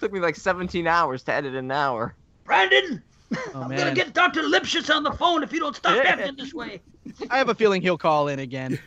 took 0.00 0.12
me 0.12 0.20
like 0.20 0.36
17 0.36 0.86
hours 0.86 1.22
to 1.24 1.32
edit 1.32 1.54
an 1.54 1.70
hour. 1.70 2.14
Brandon, 2.44 3.02
Oh 3.54 3.62
I'm 3.62 3.68
man, 3.70 3.78
gonna 3.78 3.94
get 3.94 4.12
Dr. 4.14 4.42
Lipschitz 4.42 4.94
on 4.94 5.02
the 5.02 5.10
phone 5.12 5.42
if 5.42 5.52
you 5.52 5.58
don't 5.60 5.74
stop 5.76 5.96
acting 6.04 6.36
this 6.36 6.54
way. 6.54 6.80
I 7.30 7.38
have 7.38 7.48
a 7.48 7.54
feeling 7.54 7.82
he'll 7.82 7.98
call 7.98 8.28
in 8.28 8.38
again. 8.38 8.78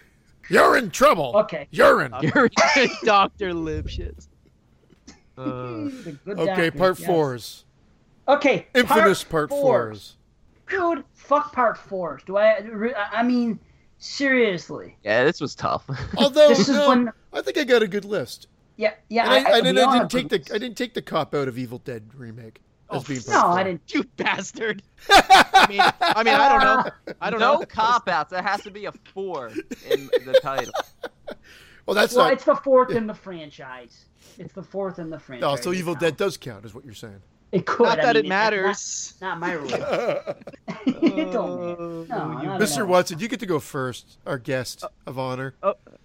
You're 0.49 0.77
in 0.77 0.89
trouble. 0.89 1.33
Okay. 1.35 1.67
You're 1.71 2.01
in. 2.03 2.13
You're 2.21 2.49
Doctor 3.03 3.53
Lipschitz. 3.53 4.27
Uh, 5.37 5.83
He's 5.89 6.07
a 6.07 6.11
good 6.13 6.39
Okay, 6.39 6.45
doctor, 6.45 6.71
part 6.71 6.99
yes. 6.99 7.07
fours. 7.07 7.65
Okay, 8.27 8.67
Infamous 8.75 9.23
part, 9.23 9.49
fours. 9.49 10.15
fours. 10.69 10.95
Dude, 10.95 11.03
fuck 11.15 11.51
part 11.53 11.77
fours. 11.77 12.21
Do 12.25 12.37
I? 12.37 12.61
I 13.11 13.23
mean, 13.23 13.59
seriously. 13.99 14.97
yeah, 15.03 15.23
this 15.23 15.39
was 15.39 15.53
tough. 15.55 15.85
Although 16.17 16.49
This 16.49 16.67
no, 16.67 16.89
when- 16.89 17.11
I 17.31 17.41
think 17.41 17.57
I 17.57 17.63
got 17.63 17.83
a 17.83 17.87
good 17.87 18.05
list. 18.05 18.47
Yeah, 18.77 18.93
yeah. 19.09 19.23
And 19.23 19.47
I, 19.47 19.51
I, 19.51 19.53
I, 19.55 19.61
didn't, 19.61 19.77
I 19.77 19.97
didn't 19.99 20.09
take 20.11 20.29
the 20.29 20.55
I 20.55 20.57
didn't 20.57 20.77
take 20.77 20.93
the 20.93 21.01
cop 21.01 21.35
out 21.35 21.47
of 21.49 21.57
Evil 21.57 21.79
Dead 21.79 22.09
remake 22.15 22.61
oh, 22.89 22.97
as 22.97 23.03
being 23.03 23.19
No, 23.27 23.41
four. 23.41 23.59
I 23.59 23.63
didn't. 23.63 23.93
You 23.93 24.05
bastard. 24.15 24.81
I 25.09 25.65
mean, 25.67 25.81
I 25.99 26.23
mean, 26.23 26.33
I 26.33 26.49
don't 26.49 26.61
know. 26.61 27.15
I 27.19 27.29
don't 27.29 27.39
no 27.41 27.53
know. 27.53 27.59
No 27.59 27.65
cop 27.65 28.07
outs. 28.07 28.31
There 28.31 28.41
has 28.41 28.61
to 28.63 28.71
be 28.71 28.85
a 28.85 28.93
four 29.13 29.49
in 29.49 30.09
the 30.25 30.39
title. 30.41 30.73
Well, 31.85 31.95
that's 31.95 32.13
Well, 32.13 32.25
not. 32.25 32.33
it's 32.33 32.43
the 32.43 32.55
fourth 32.55 32.91
in 32.91 33.07
the 33.07 33.15
franchise. 33.15 34.05
It's 34.37 34.53
the 34.53 34.61
fourth 34.61 34.99
in 34.99 35.09
the 35.09 35.17
franchise. 35.17 35.57
Oh, 35.59 35.59
so 35.59 35.73
Evil 35.73 35.93
It 35.95 35.99
Dead 35.99 36.17
does 36.17 36.37
count, 36.37 36.63
is 36.63 36.71
what 36.75 36.85
you're 36.85 36.93
saying. 36.93 37.19
It 37.51 37.65
could. 37.65 37.83
Not 37.83 37.99
I 37.99 38.03
that 38.03 38.15
mean, 38.15 38.25
it 38.25 38.29
matters. 38.29 39.15
Not, 39.21 39.27
not 39.27 39.39
my 39.39 39.53
rule. 39.53 39.69
it 40.85 41.31
don't 41.31 42.07
matter. 42.07 42.43
No, 42.43 42.57
Mr. 42.59 42.87
Watson, 42.87 43.19
you 43.19 43.27
get 43.27 43.39
to 43.39 43.45
go 43.45 43.59
first, 43.59 44.17
our 44.25 44.37
guest 44.37 44.83
of 45.07 45.17
honor. 45.17 45.55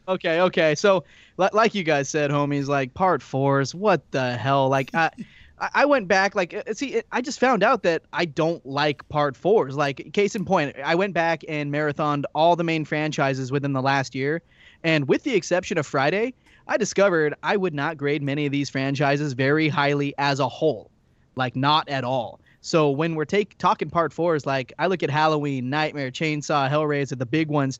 Okay, 0.08 0.40
okay. 0.40 0.74
So, 0.74 1.04
li- 1.36 1.48
like 1.52 1.74
you 1.74 1.82
guys 1.82 2.08
said, 2.08 2.30
homies, 2.30 2.66
like 2.66 2.94
part 2.94 3.22
fours. 3.22 3.74
What 3.74 4.10
the 4.10 4.36
hell? 4.36 4.68
Like, 4.68 4.94
I, 4.94 5.10
I 5.58 5.70
I 5.74 5.84
went 5.84 6.08
back. 6.08 6.34
Like, 6.34 6.54
uh, 6.54 6.72
see, 6.72 6.94
it, 6.94 7.06
I 7.12 7.20
just 7.20 7.40
found 7.40 7.62
out 7.62 7.82
that 7.82 8.02
I 8.12 8.24
don't 8.24 8.64
like 8.64 9.06
part 9.08 9.36
fours. 9.36 9.76
Like, 9.76 10.12
case 10.12 10.34
in 10.34 10.44
point, 10.44 10.76
I 10.82 10.94
went 10.94 11.14
back 11.14 11.42
and 11.46 11.72
marathoned 11.72 12.24
all 12.34 12.56
the 12.56 12.64
main 12.64 12.84
franchises 12.84 13.52
within 13.52 13.72
the 13.72 13.82
last 13.82 14.14
year, 14.14 14.42
and 14.82 15.08
with 15.08 15.22
the 15.24 15.34
exception 15.34 15.76
of 15.78 15.86
Friday, 15.86 16.34
I 16.66 16.78
discovered 16.78 17.34
I 17.42 17.56
would 17.56 17.74
not 17.74 17.98
grade 17.98 18.22
many 18.22 18.46
of 18.46 18.52
these 18.52 18.70
franchises 18.70 19.34
very 19.34 19.68
highly 19.68 20.14
as 20.16 20.40
a 20.40 20.48
whole. 20.48 20.90
Like, 21.36 21.56
not 21.56 21.88
at 21.88 22.04
all. 22.04 22.40
So 22.60 22.90
when 22.90 23.14
we're 23.14 23.26
take 23.26 23.58
talking 23.58 23.90
part 23.90 24.12
four 24.12 24.34
is 24.34 24.46
like 24.46 24.72
I 24.78 24.86
look 24.86 25.02
at 25.02 25.10
Halloween, 25.10 25.68
Nightmare, 25.68 26.10
Chainsaw, 26.10 26.70
Hellraiser, 26.70 27.18
the 27.18 27.26
big 27.26 27.48
ones, 27.48 27.78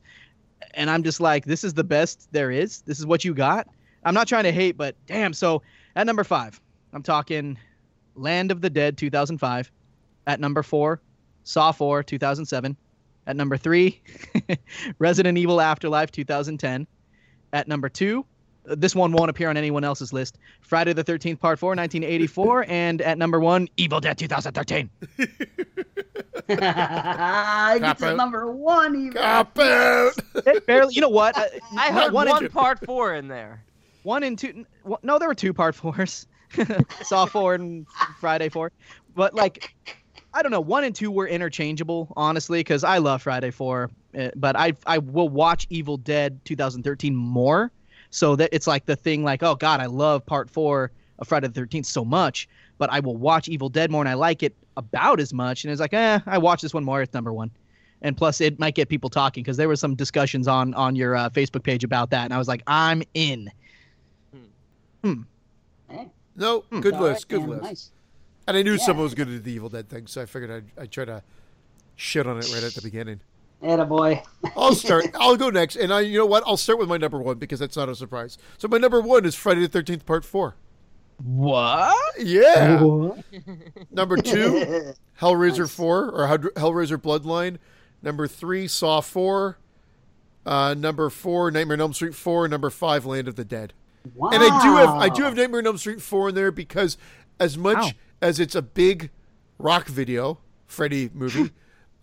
and 0.75 0.91
I'm 0.91 1.01
just 1.01 1.19
like, 1.19 1.45
this 1.45 1.63
is 1.63 1.73
the 1.73 1.83
best 1.83 2.27
there 2.31 2.51
is. 2.51 2.81
This 2.81 2.99
is 2.99 3.05
what 3.05 3.25
you 3.25 3.33
got. 3.33 3.67
I'm 4.03 4.13
not 4.13 4.27
trying 4.27 4.43
to 4.43 4.51
hate, 4.51 4.77
but 4.77 4.95
damn. 5.07 5.33
So 5.33 5.63
at 5.95 6.05
number 6.05 6.23
five, 6.23 6.61
I'm 6.93 7.01
talking 7.01 7.57
Land 8.15 8.51
of 8.51 8.61
the 8.61 8.69
Dead 8.69 8.95
2005. 8.97 9.71
At 10.27 10.39
number 10.39 10.61
four, 10.61 11.01
Saw 11.43 11.71
4 11.71 12.03
2007. 12.03 12.77
At 13.27 13.35
number 13.35 13.57
three, 13.57 14.01
Resident 14.99 15.37
Evil 15.37 15.61
Afterlife 15.61 16.11
2010. 16.11 16.85
At 17.53 17.67
number 17.67 17.89
two, 17.89 18.25
this 18.67 18.95
one 18.95 19.11
won't 19.11 19.29
appear 19.29 19.49
on 19.49 19.57
anyone 19.57 19.83
else's 19.83 20.11
list. 20.13 20.37
Friday 20.61 20.93
the 20.93 21.03
13th 21.03 21.39
Part 21.39 21.59
4 21.59 21.69
1984. 21.69 22.65
and 22.69 23.01
at 23.01 23.17
number 23.17 23.39
one, 23.39 23.67
Evil 23.77 23.99
Dead 23.99 24.17
2013. 24.17 24.89
Gets 26.47 26.59
Cop 26.59 27.99
his 27.99 28.15
number 28.15 28.51
one. 28.51 28.95
Even. 28.95 29.13
Cop 29.13 29.57
out! 29.59 30.13
It 30.45 30.65
barely, 30.65 30.93
you 30.93 31.01
know 31.01 31.09
what? 31.09 31.37
Uh, 31.37 31.45
I 31.77 31.89
not 31.89 32.03
heard 32.03 32.13
one 32.13 32.29
one, 32.29 32.49
part 32.49 32.85
four 32.85 33.15
in 33.15 33.27
there. 33.27 33.63
one 34.03 34.23
and 34.23 34.37
two. 34.37 34.65
No, 35.03 35.17
there 35.17 35.27
were 35.27 35.35
two 35.35 35.53
part 35.53 35.75
fours. 35.75 36.27
Saw 37.03 37.25
four 37.25 37.55
and 37.55 37.85
Friday 38.19 38.49
four, 38.49 38.71
but 39.15 39.33
like, 39.33 39.75
I 40.33 40.41
don't 40.41 40.51
know. 40.51 40.61
One 40.61 40.83
and 40.83 40.95
two 40.95 41.11
were 41.11 41.27
interchangeable, 41.27 42.13
honestly, 42.15 42.59
because 42.59 42.83
I 42.83 42.99
love 42.99 43.23
Friday 43.23 43.51
four, 43.51 43.89
uh, 44.17 44.29
but 44.35 44.55
I 44.55 44.73
I 44.85 44.99
will 44.99 45.29
watch 45.29 45.67
Evil 45.69 45.97
Dead 45.97 46.39
2013 46.45 47.15
more, 47.15 47.71
so 48.15 48.33
that 48.37 48.49
it's 48.53 48.65
like 48.65 48.85
the 48.85 48.95
thing 48.95 49.25
like, 49.25 49.43
oh 49.43 49.55
God, 49.55 49.81
I 49.81 49.87
love 49.87 50.25
part 50.25 50.49
four 50.49 50.91
of 51.19 51.27
Friday 51.27 51.49
the 51.49 51.59
13th 51.61 51.85
so 51.85 52.05
much, 52.05 52.47
but 52.77 52.89
I 52.89 53.01
will 53.01 53.17
watch 53.17 53.49
Evil 53.49 53.67
Dead 53.67 53.91
more 53.91 54.01
and 54.01 54.07
I 54.07 54.13
like 54.13 54.41
it 54.41 54.55
about 54.77 55.19
as 55.19 55.33
much, 55.33 55.63
and 55.65 55.71
it's 55.71 55.81
like, 55.81 55.93
eh, 55.93 56.19
I 56.25 56.37
watch 56.37 56.61
this 56.61 56.73
one 56.73 56.83
more. 56.85 57.01
It's 57.01 57.13
number 57.13 57.33
one. 57.33 57.51
And 58.01 58.15
plus, 58.15 58.39
it 58.39 58.57
might 58.59 58.75
get 58.75 58.87
people 58.87 59.09
talking 59.09 59.43
because 59.43 59.57
there 59.57 59.67
were 59.67 59.75
some 59.75 59.95
discussions 59.95 60.47
on 60.47 60.73
on 60.75 60.95
your 60.95 61.15
uh, 61.15 61.29
Facebook 61.29 61.63
page 61.63 61.83
about 61.83 62.09
that, 62.11 62.23
and 62.25 62.33
I 62.33 62.37
was 62.37 62.47
like, 62.47 62.61
I'm 62.67 63.03
in. 63.13 63.49
Hey, 65.89 66.09
No, 66.35 66.61
Hmm. 66.69 66.79
good 66.79 66.93
all 66.93 67.01
list, 67.01 67.25
right, 67.25 67.27
good 67.29 67.41
man, 67.41 67.49
list. 67.49 67.63
Nice. 67.63 67.91
And 68.47 68.57
I 68.57 68.61
knew 68.61 68.73
Yeah. 68.73 68.77
someone 68.77 69.03
was 69.03 69.13
going 69.15 69.27
to 69.27 69.33
do 69.35 69.39
the 69.39 69.51
Evil 69.51 69.69
Dead 69.69 69.89
thing, 69.89 70.07
so 70.07 70.21
I 70.21 70.25
figured 70.25 70.51
I'd, 70.51 70.81
I'd 70.83 70.91
try 70.91 71.05
to 71.05 71.21
shit 71.95 72.27
on 72.27 72.37
it 72.39 72.47
right 72.53 72.63
at 72.63 72.75
the 72.75 72.81
beginning. 72.81 73.19
Boy. 73.61 74.23
I'll 74.55 74.75
start. 74.75 75.05
I'll 75.15 75.35
go 75.37 75.49
next, 75.49 75.75
and 75.75 75.93
I, 75.93 76.01
you 76.01 76.17
know 76.17 76.25
what? 76.25 76.43
I'll 76.45 76.57
start 76.57 76.79
with 76.79 76.89
my 76.89 76.97
number 76.97 77.19
one 77.19 77.37
because 77.37 77.59
that's 77.59 77.75
not 77.75 77.89
a 77.89 77.95
surprise. 77.95 78.37
So 78.57 78.67
my 78.67 78.77
number 78.77 79.01
one 79.01 79.25
is 79.25 79.35
Friday 79.35 79.61
the 79.61 79.67
Thirteenth 79.67 80.05
Part 80.05 80.23
Four. 80.25 80.55
What? 81.23 81.95
Yeah. 82.19 82.77
Number 83.91 84.17
two, 84.17 84.93
Hellraiser 85.21 85.69
Four 85.69 86.09
or 86.11 86.27
Hell- 86.27 86.37
Hellraiser 86.39 86.97
Bloodline. 86.97 87.57
Number 88.01 88.27
three, 88.27 88.67
Saw 88.67 88.99
Four. 88.99 89.57
Uh, 90.45 90.75
number 90.77 91.09
four, 91.09 91.49
Nightmare 91.51 91.75
on 91.75 91.81
Elm 91.81 91.93
Street 91.93 92.13
Four. 92.15 92.47
Number 92.49 92.69
five, 92.69 93.05
Land 93.05 93.27
of 93.29 93.35
the 93.35 93.45
Dead. 93.45 93.73
Wow. 94.13 94.29
And 94.31 94.43
I 94.43 94.61
do 94.61 94.75
have 94.75 94.89
I 94.89 95.09
do 95.09 95.23
have 95.23 95.35
Nightmare 95.35 95.61
on 95.61 95.67
Elm 95.67 95.77
Street 95.77 96.01
four 96.01 96.29
in 96.29 96.35
there 96.35 96.51
because 96.51 96.97
as 97.39 97.57
much 97.57 97.77
Wow. 97.77 97.89
as 98.21 98.39
it's 98.39 98.53
a 98.53 98.61
big 98.61 99.09
rock 99.57 99.87
video, 99.87 100.39
Freddy 100.67 101.09
movie, 101.13 101.51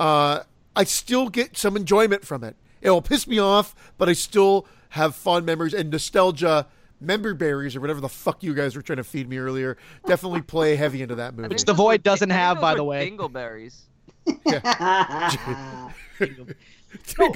uh, 0.00 0.40
I 0.74 0.84
still 0.84 1.28
get 1.28 1.56
some 1.56 1.76
enjoyment 1.76 2.24
from 2.24 2.44
it. 2.44 2.56
It'll 2.80 3.02
piss 3.02 3.26
me 3.26 3.38
off, 3.38 3.74
but 3.98 4.08
I 4.08 4.12
still 4.12 4.66
have 4.90 5.14
fond 5.14 5.46
memories 5.46 5.74
and 5.74 5.90
nostalgia. 5.90 6.66
Member 7.00 7.34
berries 7.34 7.74
or 7.74 7.80
whatever 7.80 8.00
the 8.00 8.08
fuck 8.08 8.44
you 8.44 8.54
guys 8.54 8.76
were 8.76 8.82
trying 8.82 8.98
to 8.98 9.04
feed 9.04 9.28
me 9.28 9.36
earlier 9.38 9.76
definitely 10.06 10.40
play 10.40 10.76
heavy 10.76 11.02
into 11.02 11.16
that 11.16 11.34
movie. 11.34 11.48
Which 11.48 11.64
the 11.64 11.74
Void 11.74 12.04
doesn't 12.04 12.30
have, 12.30 12.60
by 12.60 12.76
the 12.76 12.84
way. 12.84 13.10
Dingleberries. 13.10 13.80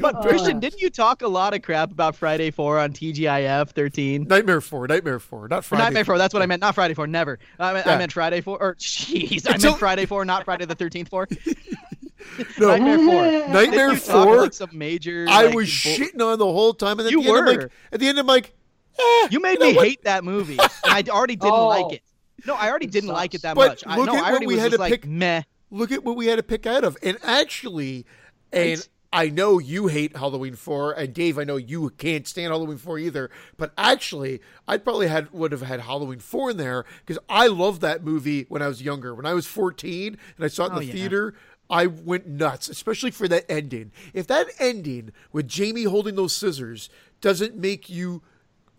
But 0.00 0.20
Christian, 0.22 0.60
didn't 0.60 0.80
you 0.80 0.90
talk 0.90 1.22
a 1.22 1.28
lot 1.28 1.54
of 1.54 1.62
crap 1.62 1.90
about 1.90 2.14
Friday 2.14 2.50
4 2.50 2.78
on 2.78 2.92
TGIF 2.92 3.70
13? 3.70 4.24
Nightmare 4.24 4.60
four, 4.60 4.86
Nightmare 4.86 5.18
four, 5.18 5.48
not 5.48 5.64
Friday. 5.64 5.84
Nightmare 5.84 6.04
4, 6.04 6.18
that's 6.18 6.34
what 6.34 6.42
I 6.42 6.46
meant. 6.46 6.60
Not 6.60 6.74
Friday 6.74 6.94
4, 6.94 7.06
never. 7.06 7.38
I 7.58 7.72
meant, 7.72 7.86
I 7.86 7.96
meant 7.96 8.12
Friday 8.12 8.40
4, 8.40 8.62
or 8.62 8.74
jeez, 8.74 9.46
I 9.48 9.56
meant 9.56 9.78
Friday 9.78 10.06
4, 10.06 10.24
not 10.24 10.44
Friday 10.44 10.66
the 10.66 10.76
13th 10.76 11.08
4. 11.08 11.28
No, 12.58 12.68
Nightmare 12.76 12.98
4. 12.98 13.04
Nightmare 13.52 13.88
Didn't 13.90 14.06
you 14.06 14.12
talk 14.12 14.24
four. 14.26 14.36
like 14.42 14.52
some 14.52 14.70
major. 14.72 15.26
I 15.28 15.46
like, 15.46 15.54
was 15.54 15.82
bull- 15.82 15.92
shitting 15.94 16.20
on 16.20 16.38
the 16.38 16.44
whole 16.46 16.74
time, 16.74 16.98
and 16.98 17.06
at 17.06 17.12
You 17.12 17.22
the 17.22 17.28
end, 17.28 17.38
I'm 17.38 17.44
were. 17.44 17.60
like, 17.62 17.70
at 17.92 18.00
the 18.00 18.08
end, 18.08 18.18
I'm 18.18 18.26
like, 18.26 18.54
eh, 18.98 19.28
You 19.30 19.40
made 19.40 19.58
know 19.60 19.66
me 19.70 19.76
what? 19.76 19.86
hate 19.86 20.04
that 20.04 20.24
movie. 20.24 20.58
And 20.58 20.70
I 20.84 21.02
already 21.10 21.36
didn't 21.36 21.52
Oh. 21.54 21.68
like 21.68 21.92
it. 21.94 22.02
No, 22.46 22.54
I 22.54 22.68
already 22.70 22.86
didn't 22.86 23.10
like 23.10 23.34
it 23.34 23.42
that 23.42 23.56
But 23.56 23.68
much. 23.70 23.84
I, 23.86 23.96
look 23.96 24.06
no, 24.06 24.14
at 24.14 24.18
I 24.18 24.22
what 24.22 24.30
already 24.32 24.46
we 24.46 24.54
was 24.54 24.62
had 24.62 24.70
just 24.72 24.76
to 24.78 24.80
like, 24.82 24.92
pick- 24.92 25.06
meh. 25.06 25.42
look 25.70 25.90
at 25.92 26.04
what 26.04 26.16
we 26.16 26.26
had 26.26 26.36
to 26.36 26.42
pick 26.42 26.66
out 26.66 26.84
of. 26.84 26.96
And 27.02 27.18
actually, 27.22 28.06
and 28.52 28.78
Right. 28.78 28.88
I 29.12 29.28
know 29.30 29.58
you 29.58 29.86
hate 29.86 30.16
Halloween 30.16 30.54
four, 30.56 30.92
and 30.92 31.14
Dave, 31.14 31.38
I 31.38 31.44
know 31.44 31.56
you 31.56 31.88
can't 31.90 32.26
stand 32.28 32.48
Halloween 32.52 32.76
four 32.76 32.98
either. 32.98 33.30
But 33.56 33.72
actually, 33.78 34.40
I 34.68 34.76
probably 34.76 35.06
had 35.06 35.32
would 35.32 35.52
have 35.52 35.62
had 35.62 35.80
Halloween 35.80 36.18
four 36.18 36.50
in 36.50 36.56
there 36.58 36.84
because 37.04 37.18
I 37.28 37.46
loved 37.46 37.80
that 37.80 38.04
movie 38.04 38.44
when 38.48 38.60
I 38.62 38.68
was 38.68 38.82
younger. 38.82 39.14
When 39.14 39.24
I 39.24 39.32
was 39.32 39.46
fourteen 39.46 40.18
and 40.36 40.44
I 40.44 40.48
saw 40.48 40.64
it 40.64 40.70
in 40.70 40.72
Oh, 40.74 40.78
the 40.80 40.84
yeah. 40.86 40.92
theater. 40.92 41.34
I 41.68 41.86
went 41.86 42.26
nuts, 42.28 42.68
especially 42.68 43.10
for 43.10 43.26
that 43.28 43.44
ending. 43.50 43.90
If 44.14 44.26
that 44.28 44.46
ending 44.58 45.12
with 45.32 45.48
Jamie 45.48 45.84
holding 45.84 46.14
those 46.14 46.32
scissors 46.34 46.88
doesn't 47.20 47.56
make 47.56 47.88
you 47.90 48.22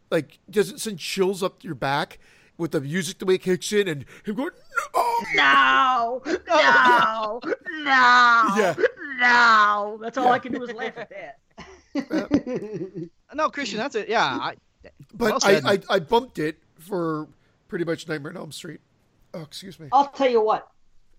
like 0.10 0.40
doesn't 0.50 0.80
send 0.80 1.00
chills 1.00 1.44
up 1.44 1.64
your 1.64 1.76
back 1.76 2.20
with 2.58 2.72
the 2.72 2.82
music 2.82 3.20
the 3.20 3.26
way 3.26 3.36
it 3.36 3.42
kicks 3.42 3.72
in 3.74 3.88
and 3.88 4.06
him 4.26 4.36
going 4.36 4.52
no, 5.36 6.22
No, 6.24 6.24
no, 6.48 7.40
no, 7.44 7.84
Yeah. 7.84 8.76
no. 9.20 10.00
That's 10.02 10.18
all 10.18 10.32
I 10.32 10.40
can 10.40 10.54
do 10.54 10.64
is 10.64 10.72
laugh 10.74 10.98
at 10.98 11.10
that. 11.10 11.40
No, 13.34 13.50
Christian, 13.50 13.78
that's 13.78 13.96
it. 13.96 14.08
Yeah, 14.08 14.24
I, 14.24 14.56
But 15.14 15.32
Well. 15.32 15.40
I, 15.44 15.74
I 15.74 15.80
I 15.96 16.00
bumped 16.00 16.40
it 16.40 16.58
for 16.80 17.28
pretty 17.68 17.84
much 17.84 18.08
Nightmare 18.08 18.32
on 18.32 18.38
Elm 18.38 18.52
Street. 18.54 18.80
Oh, 19.34 19.42
excuse 19.42 19.78
me. 19.80 19.90
I'll 19.92 20.08
tell 20.08 20.30
you 20.30 20.42
what. 20.42 20.70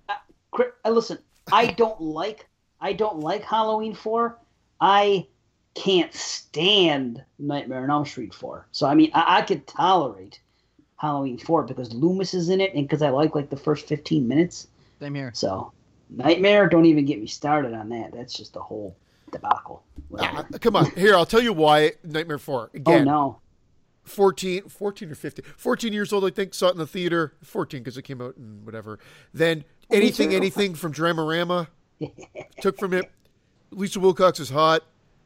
Uh, 0.08 0.14
Chri- 0.52 0.72
uh, 0.86 0.90
listen, 0.90 1.18
I 1.52 1.66
don't 1.66 2.00
like 2.00 2.46
I 2.80 2.92
don't 2.92 3.20
like 3.20 3.42
Halloween 3.42 3.94
four. 3.94 4.38
I 4.80 5.26
can't 5.74 6.12
stand 6.14 7.22
Nightmare 7.38 7.82
on 7.82 7.90
Elm 7.90 8.04
Street 8.04 8.34
four. 8.34 8.66
So 8.72 8.86
I 8.86 8.94
mean, 8.94 9.10
I, 9.14 9.38
I 9.38 9.42
could 9.42 9.66
tolerate 9.66 10.40
Halloween 10.96 11.38
four 11.38 11.62
because 11.62 11.92
Loomis 11.92 12.34
is 12.34 12.48
in 12.48 12.60
it 12.60 12.74
and 12.74 12.84
because 12.84 13.02
I 13.02 13.10
like 13.10 13.34
like 13.34 13.50
the 13.50 13.56
first 13.56 13.86
fifteen 13.86 14.26
minutes. 14.28 14.68
Same 15.00 15.14
here. 15.14 15.30
So 15.34 15.72
Nightmare, 16.10 16.68
don't 16.68 16.86
even 16.86 17.04
get 17.04 17.20
me 17.20 17.26
started 17.26 17.74
on 17.74 17.88
that. 17.90 18.12
That's 18.12 18.34
just 18.34 18.56
a 18.56 18.60
whole 18.60 18.96
debacle. 19.30 19.82
Whatever. 20.08 20.46
Ah, 20.52 20.58
come 20.58 20.76
on, 20.76 20.90
here 20.92 21.14
I'll 21.14 21.26
tell 21.26 21.42
you 21.42 21.52
why 21.52 21.92
Nightmare 22.04 22.38
four 22.38 22.70
again. 22.74 23.08
Oh 23.08 23.12
no. 23.12 23.40
14, 24.04 24.70
14 24.70 25.10
or 25.10 25.14
15, 25.14 25.44
14 25.56 25.92
years 25.92 26.14
old, 26.14 26.24
I 26.24 26.30
think, 26.30 26.54
saw 26.54 26.68
it 26.68 26.72
in 26.72 26.78
the 26.78 26.86
theater. 26.86 27.34
14 27.42 27.80
because 27.80 27.98
it 27.98 28.02
came 28.02 28.22
out 28.22 28.38
and 28.38 28.64
whatever. 28.64 28.98
Then 29.34 29.64
anything, 29.90 30.34
anything 30.34 30.74
from 30.74 30.92
Dramarama 30.92 31.68
took 32.60 32.78
from 32.78 32.94
it. 32.94 33.10
Lisa 33.70 34.00
Wilcox 34.00 34.40
is 34.40 34.50
hot, 34.50 34.84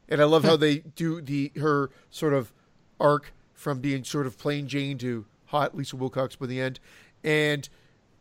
and 0.09 0.21
I 0.21 0.25
love 0.25 0.45
how 0.45 0.57
they 0.57 0.79
do 0.97 1.21
the 1.21 1.53
her 1.61 1.91
sort 2.11 2.35
of 2.35 2.53
arc 3.01 3.33
from 3.55 3.81
being 3.81 4.05
sort 4.05 4.27
of 4.27 4.39
plain 4.39 4.67
Jane 4.67 4.99
to 4.99 5.25
hot 5.47 5.77
Lisa 5.77 5.97
Wilcox 5.97 6.37
by 6.37 6.47
the 6.47 6.61
end. 6.61 6.81
And 7.23 7.69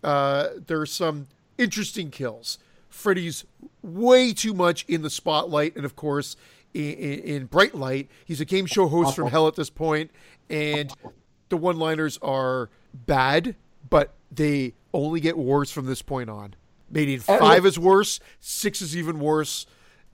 uh, 0.04 0.50
there 0.68 0.80
are 0.80 0.86
some 0.86 1.28
interesting 1.58 2.12
kills. 2.12 2.60
Freddy's 2.90 3.46
way 3.82 4.34
too 4.34 4.54
much 4.54 4.86
in 4.88 5.02
the 5.02 5.10
spotlight, 5.10 5.76
and 5.76 5.86
of 5.86 5.96
course, 5.96 6.36
in, 6.74 6.94
in, 6.94 7.20
in 7.20 7.46
bright 7.46 7.74
light. 7.74 8.10
He's 8.26 8.42
a 8.42 8.46
game 8.46 8.66
show 8.66 8.88
host 8.88 9.16
from 9.16 9.30
hell 9.30 9.48
at 9.48 9.56
this 9.56 9.70
point, 9.70 10.12
and 10.50 10.92
the 11.50 11.58
one-liners 11.58 12.20
are 12.22 12.70
bad, 12.94 13.56
but 13.90 14.14
they 14.30 14.74
only 14.94 15.20
get 15.20 15.38
worse 15.38 15.72
from 15.72 15.86
this 15.86 16.02
point 16.02 16.30
on. 16.30 16.56
Maybe 16.90 17.18
five 17.18 17.66
is 17.66 17.80
worse, 17.80 18.20
six 18.40 18.82
is 18.82 18.96
even 18.98 19.20
worse, 19.20 19.66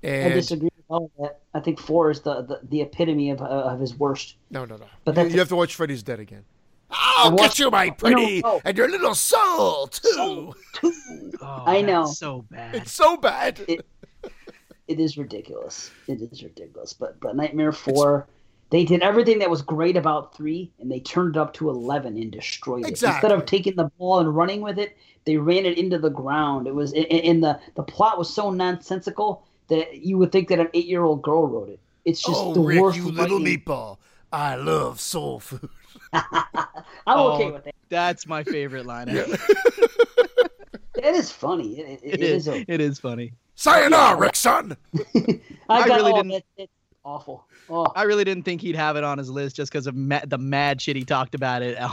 I 0.04 0.30
disagree 0.30 0.70
with 0.76 0.86
all 0.90 1.06
of 1.06 1.24
that. 1.24 1.40
I 1.54 1.60
think 1.60 1.80
four 1.80 2.12
is 2.12 2.22
the, 2.22 2.44
the, 2.44 2.60
the 2.64 2.82
epitome 2.82 3.32
of, 3.32 3.42
uh, 3.42 3.46
of 3.46 3.80
his 3.80 3.96
worst. 3.96 4.36
no, 4.52 4.64
no, 4.66 4.78
no. 4.78 4.86
But 5.04 5.18
you, 5.18 5.24
you 5.34 5.40
have 5.40 5.50
to 5.50 5.56
watch 5.56 5.74
Freddy's 5.76 6.04
Dead 6.04 6.20
again. 6.20 6.46
I'll 6.92 7.32
watched- 7.32 7.58
get 7.58 7.60
you, 7.60 7.72
my 7.72 7.90
pretty, 7.90 8.42
no. 8.42 8.62
and 8.64 8.78
your 8.78 8.90
little 8.90 9.16
soul 9.16 9.88
too. 9.88 10.54
Oh, 10.84 11.64
I 11.66 11.82
know. 11.82 12.06
So 12.06 12.46
bad. 12.50 12.76
It's 12.76 12.92
so 12.92 13.18
bad. 13.18 13.60
It- 13.68 13.86
it 14.88 15.02
is 15.02 15.18
ridiculous. 15.18 15.92
It 16.08 16.22
is 16.22 16.42
ridiculous. 16.44 16.94
But 16.94 17.20
but 17.20 17.36
Nightmare 17.36 17.74
Four, 17.74 18.26
they 18.70 18.84
did 18.86 19.02
everything 19.02 19.40
that 19.40 19.50
was 19.50 19.62
great 19.62 19.96
about 19.98 20.36
three, 20.36 20.72
and 20.80 20.92
they 20.92 21.00
turned 21.00 21.36
it 21.36 21.40
up 21.40 21.54
to 21.56 21.70
eleven 21.70 22.18
and 22.18 22.32
destroyed 22.32 22.84
it. 22.86 22.90
Instead 22.90 23.32
of 23.32 23.46
taking 23.46 23.76
the 23.76 23.86
ball 23.98 24.20
and 24.20 24.36
running 24.36 24.62
with 24.62 24.78
it, 24.78 24.98
they 25.26 25.38
ran 25.38 25.66
it 25.66 25.78
into 25.78 25.98
the 26.00 26.10
ground. 26.10 26.68
It 26.68 26.76
was 26.76 26.94
and- 26.94 27.06
and 27.06 27.44
the 27.44 27.60
the 27.76 27.84
plot 27.84 28.18
was 28.18 28.34
so 28.34 28.50
nonsensical 28.52 29.46
that 29.70 29.98
you 30.06 30.18
would 30.18 30.32
think 30.32 30.48
that 30.50 30.60
an 30.60 30.70
eight 30.74 30.86
year 30.88 31.04
old 31.04 31.22
girl 31.22 31.48
wrote 31.48 31.70
it. 31.70 31.80
It's 32.06 32.22
just 32.22 32.40
oh, 32.40 32.54
the 32.54 32.62
Rick, 32.62 32.82
worst. 32.82 32.98
you 32.98 33.12
little 33.12 33.40
writing. 33.40 33.60
meatball. 33.62 33.98
I 34.32 34.56
love 34.56 35.00
soul 35.00 35.40
food. 35.40 35.70
I'm 36.14 36.24
okay 36.26 37.46
Oh, 37.46 37.52
with 37.54 37.64
that. 37.66 37.76
That's 37.90 38.28
my 38.28 38.44
favorite 38.44 38.86
line. 38.86 39.08
It 39.10 39.40
is 41.04 41.32
funny. 41.32 41.80
It, 41.80 42.00
it, 42.04 42.04
It 42.04 42.14
it 42.16 42.22
is. 42.22 42.48
is. 42.48 42.54
a- 42.54 42.66
It 42.72 42.82
is 42.82 43.00
funny. 43.00 43.34
Sayonara, 43.56 44.18
Rick, 44.20 44.36
son. 44.36 44.76
I, 45.16 45.40
I 45.70 45.88
got, 45.88 45.96
really 45.98 46.12
oh, 46.12 46.16
didn't- 46.24 46.32
It, 46.34 46.46
it's 46.58 46.74
awful. 47.08 47.48
Oh, 47.70 47.88
I 47.96 48.04
really 48.04 48.26
didn't 48.26 48.44
think 48.44 48.62
he'd 48.62 48.76
have 48.76 48.98
it 48.98 49.04
on 49.04 49.18
his 49.18 49.30
list 49.30 49.56
just 49.56 49.72
because 49.72 49.88
of 49.88 49.96
ma- 49.96 50.26
the 50.26 50.38
mad 50.38 50.82
shit 50.82 50.98
he 50.98 51.06
talked 51.06 51.34
about 51.34 51.62
it. 51.62 51.78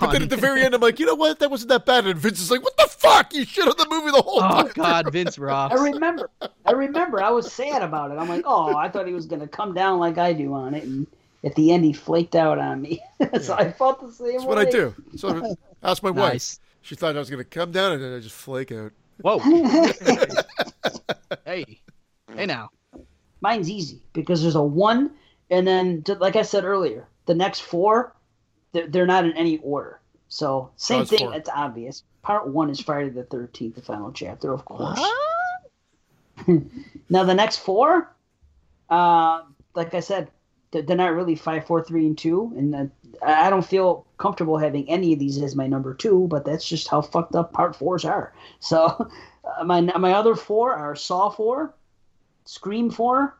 But 0.00 0.12
then 0.12 0.22
at 0.22 0.30
the 0.30 0.36
very 0.36 0.62
end, 0.62 0.74
I'm 0.74 0.80
like, 0.80 0.98
you 0.98 1.06
know 1.06 1.14
what? 1.14 1.38
That 1.38 1.50
wasn't 1.50 1.68
that 1.68 1.86
bad. 1.86 2.06
And 2.06 2.18
Vince 2.18 2.40
is 2.40 2.50
like, 2.50 2.62
what 2.62 2.76
the 2.76 2.86
fuck? 2.86 3.34
You 3.34 3.44
shit 3.44 3.66
on 3.66 3.74
the 3.76 3.86
movie 3.88 4.10
the 4.10 4.22
whole 4.22 4.38
oh 4.38 4.40
time. 4.40 4.66
Oh 4.66 4.72
God, 4.74 5.12
Vince 5.12 5.38
rocks. 5.38 5.78
I 5.78 5.82
remember. 5.82 6.30
I 6.64 6.72
remember. 6.72 7.22
I 7.22 7.30
was 7.30 7.52
sad 7.52 7.82
about 7.82 8.10
it. 8.10 8.14
I'm 8.14 8.28
like, 8.28 8.42
oh, 8.44 8.76
I 8.76 8.88
thought 8.88 9.06
he 9.06 9.12
was 9.12 9.26
gonna 9.26 9.48
come 9.48 9.74
down 9.74 9.98
like 9.98 10.18
I 10.18 10.32
do 10.32 10.52
on 10.54 10.74
it, 10.74 10.84
and 10.84 11.06
at 11.44 11.54
the 11.54 11.72
end 11.72 11.84
he 11.84 11.92
flaked 11.92 12.34
out 12.34 12.58
on 12.58 12.82
me. 12.82 13.02
so 13.40 13.54
I 13.54 13.70
felt 13.72 14.00
the 14.00 14.12
same 14.12 14.32
That's 14.32 14.42
way. 14.42 14.48
what 14.48 14.58
I 14.58 14.64
do. 14.64 14.94
So 15.16 15.28
ask 15.36 15.58
asked 15.82 16.02
my 16.02 16.10
wife. 16.10 16.32
Nice. 16.32 16.60
She 16.82 16.94
thought 16.94 17.16
I 17.16 17.18
was 17.18 17.30
going 17.30 17.42
to 17.42 17.48
come 17.48 17.72
down 17.72 17.92
and 17.92 18.02
then 18.02 18.14
I 18.14 18.20
just 18.20 18.34
flake 18.34 18.70
out. 18.70 18.92
Whoa. 19.22 19.38
hey. 21.46 21.80
Hey 22.36 22.46
now. 22.46 22.68
Mine's 23.44 23.68
easy 23.68 24.00
because 24.14 24.40
there's 24.40 24.54
a 24.54 24.62
one, 24.62 25.10
and 25.50 25.68
then 25.68 26.02
just 26.02 26.18
like 26.18 26.34
I 26.34 26.40
said 26.40 26.64
earlier, 26.64 27.06
the 27.26 27.34
next 27.34 27.60
four, 27.60 28.16
they're, 28.72 28.86
they're 28.86 29.06
not 29.06 29.26
in 29.26 29.32
any 29.34 29.58
order. 29.58 30.00
So 30.28 30.70
same 30.76 31.02
it's 31.02 31.10
thing. 31.10 31.18
four. 31.18 31.34
It's 31.34 31.50
obvious. 31.54 32.04
Part 32.22 32.48
one 32.48 32.70
is 32.70 32.80
Friday 32.80 33.10
the 33.10 33.24
Thirteenth, 33.24 33.74
the 33.74 33.82
final 33.82 34.10
chapter, 34.12 34.50
of 34.52 34.64
course. 34.64 34.98
Now 37.10 37.22
the 37.22 37.34
next 37.34 37.58
four, 37.58 38.10
uh, 38.88 39.42
like 39.74 39.94
I 39.94 40.00
said, 40.00 40.30
they're, 40.70 40.82
they're 40.82 40.96
not 40.96 41.14
really 41.14 41.36
five, 41.36 41.66
four, 41.66 41.84
three, 41.84 42.06
and 42.06 42.16
two, 42.16 42.52
and 42.56 42.74
uh, 42.74 42.86
I 43.22 43.46
I 43.46 43.50
don't 43.50 43.64
feel 43.64 44.06
comfortable 44.16 44.56
having 44.56 44.88
any 44.88 45.12
of 45.12 45.18
these 45.18 45.40
as 45.40 45.54
my 45.54 45.66
number 45.66 45.92
two. 45.94 46.26
But 46.28 46.46
that's 46.46 46.66
just 46.66 46.88
how 46.88 47.02
fucked 47.02 47.36
up 47.36 47.52
part 47.52 47.76
fours 47.76 48.06
are. 48.06 48.32
So 48.58 48.74
uh, 49.44 49.64
my 49.64 49.82
my 49.82 50.12
other 50.14 50.34
four 50.34 50.74
are 50.74 50.96
Saw 50.96 51.28
four, 51.28 51.74
Scream 52.44 52.90
four, 52.90 53.36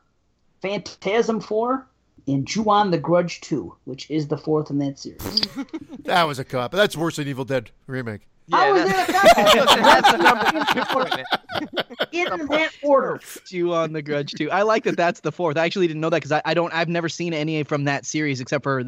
Phantasm 0.63 1.41
four, 1.41 1.87
and 2.27 2.47
Ju-on 2.47 2.91
the 2.91 2.99
Grudge 2.99 3.41
two, 3.41 3.75
which 3.85 4.11
is 4.11 4.29
the 4.29 4.39
fourth 4.39 4.71
in 4.71 4.79
that 4.79 4.99
series. 4.99 5.43
That 6.05 6.25
was 6.25 6.39
a 6.39 6.45
cop. 6.45 6.71
But 6.71 6.77
that's 6.77 6.99
worse 6.99 7.17
than 7.17 7.29
Evil 7.29 7.47
Dead 7.47 7.71
remake. 7.87 8.29
How 8.53 8.75
is 8.75 8.85
that's, 8.85 9.13
that 9.13 9.79
a 9.79 9.83
that's 9.83 10.13
the 10.13 10.19
number 10.19 11.25
two. 12.13 12.41
in 12.41 12.47
that 12.49 12.73
order? 12.83 13.19
Two 13.47 13.73
on 13.73 13.95
the 13.95 14.03
Grudge 14.03 14.33
too. 14.33 14.51
I 14.51 14.63
like 14.63 14.85
that. 14.85 14.99
That's 14.99 15.21
the 15.21 15.33
fourth. 15.33 15.57
I 15.57 15.65
actually 15.65 15.87
didn't 15.87 16.03
know 16.03 16.11
that 16.11 16.19
because 16.19 16.33
I, 16.33 16.43
I 16.45 16.53
don't. 16.53 16.75
I've 16.75 16.91
never 16.91 17.09
seen 17.09 17.33
any 17.33 17.63
from 17.63 17.85
that 17.85 18.05
series 18.05 18.41
except 18.43 18.65
for, 18.65 18.85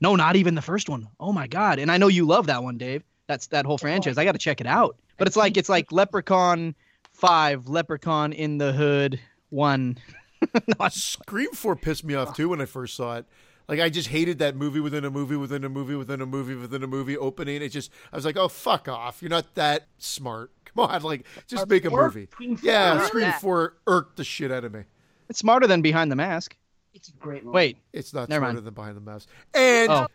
no, 0.00 0.14
not 0.14 0.36
even 0.36 0.54
the 0.54 0.62
first 0.62 0.88
one. 0.88 1.08
Oh 1.18 1.32
my 1.32 1.48
God! 1.48 1.80
And 1.80 1.90
I 1.90 1.98
know 1.98 2.06
you 2.06 2.24
love 2.24 2.46
that 2.46 2.62
one, 2.62 2.78
Dave. 2.78 3.02
That's 3.26 3.48
that 3.48 3.66
whole 3.66 3.78
franchise. 3.78 4.16
I 4.16 4.24
got 4.24 4.32
to 4.32 4.38
check 4.38 4.60
it 4.60 4.66
out. 4.68 4.96
But 5.18 5.26
it's 5.26 5.36
like 5.36 5.56
it's 5.56 5.68
like 5.68 5.90
Leprechaun 5.90 6.76
five, 7.12 7.68
Leprechaun 7.68 8.32
in 8.32 8.58
the 8.58 8.72
Hood 8.72 9.18
one. 9.50 9.98
no, 10.78 10.88
Scream 10.88 11.50
4 11.52 11.76
pissed 11.76 12.02
me 12.04 12.14
off 12.14 12.34
too 12.34 12.48
when 12.48 12.60
I 12.60 12.64
first 12.64 12.94
saw 12.96 13.16
it. 13.18 13.26
Like 13.68 13.78
I 13.78 13.88
just 13.88 14.08
hated 14.08 14.38
that 14.40 14.56
movie 14.56 14.80
within 14.80 15.04
a 15.04 15.10
movie 15.10 15.36
within 15.36 15.62
a 15.64 15.68
movie 15.68 15.94
within 15.94 16.20
a 16.22 16.26
movie 16.26 16.54
within 16.56 16.82
a 16.82 16.86
movie 16.88 17.16
opening. 17.16 17.62
It 17.62 17.68
just 17.68 17.92
I 18.12 18.16
was 18.16 18.24
like, 18.24 18.36
oh 18.36 18.48
fuck 18.48 18.88
off! 18.88 19.22
You're 19.22 19.30
not 19.30 19.54
that 19.54 19.86
smart. 19.98 20.50
Come 20.74 20.88
on, 20.88 21.02
like 21.02 21.24
just 21.46 21.68
make 21.68 21.84
a 21.84 21.90
movie. 21.90 22.26
Scream 22.32 22.58
Yeah. 22.62 23.06
Scream 23.06 23.26
That. 23.26 23.40
Four 23.40 23.74
irked 23.86 24.16
the 24.16 24.24
shit 24.24 24.50
out 24.50 24.64
of 24.64 24.72
me. 24.72 24.84
it's 25.28 25.38
smarter 25.38 25.66
than 25.68 25.82
Behind 25.82 26.10
the 26.10 26.16
Mask. 26.16 26.56
It's 26.94 27.08
a 27.08 27.12
great 27.12 27.44
movie. 27.44 27.54
Wait, 27.54 27.76
It's 27.92 28.12
not 28.12 28.28
Never 28.28 28.40
smarter 28.40 28.54
mind. 28.54 28.66
than 28.66 28.74
Behind 28.74 28.96
the 28.96 29.00
Mask. 29.00 29.28
And 29.54 29.90
Oh. 29.92 30.06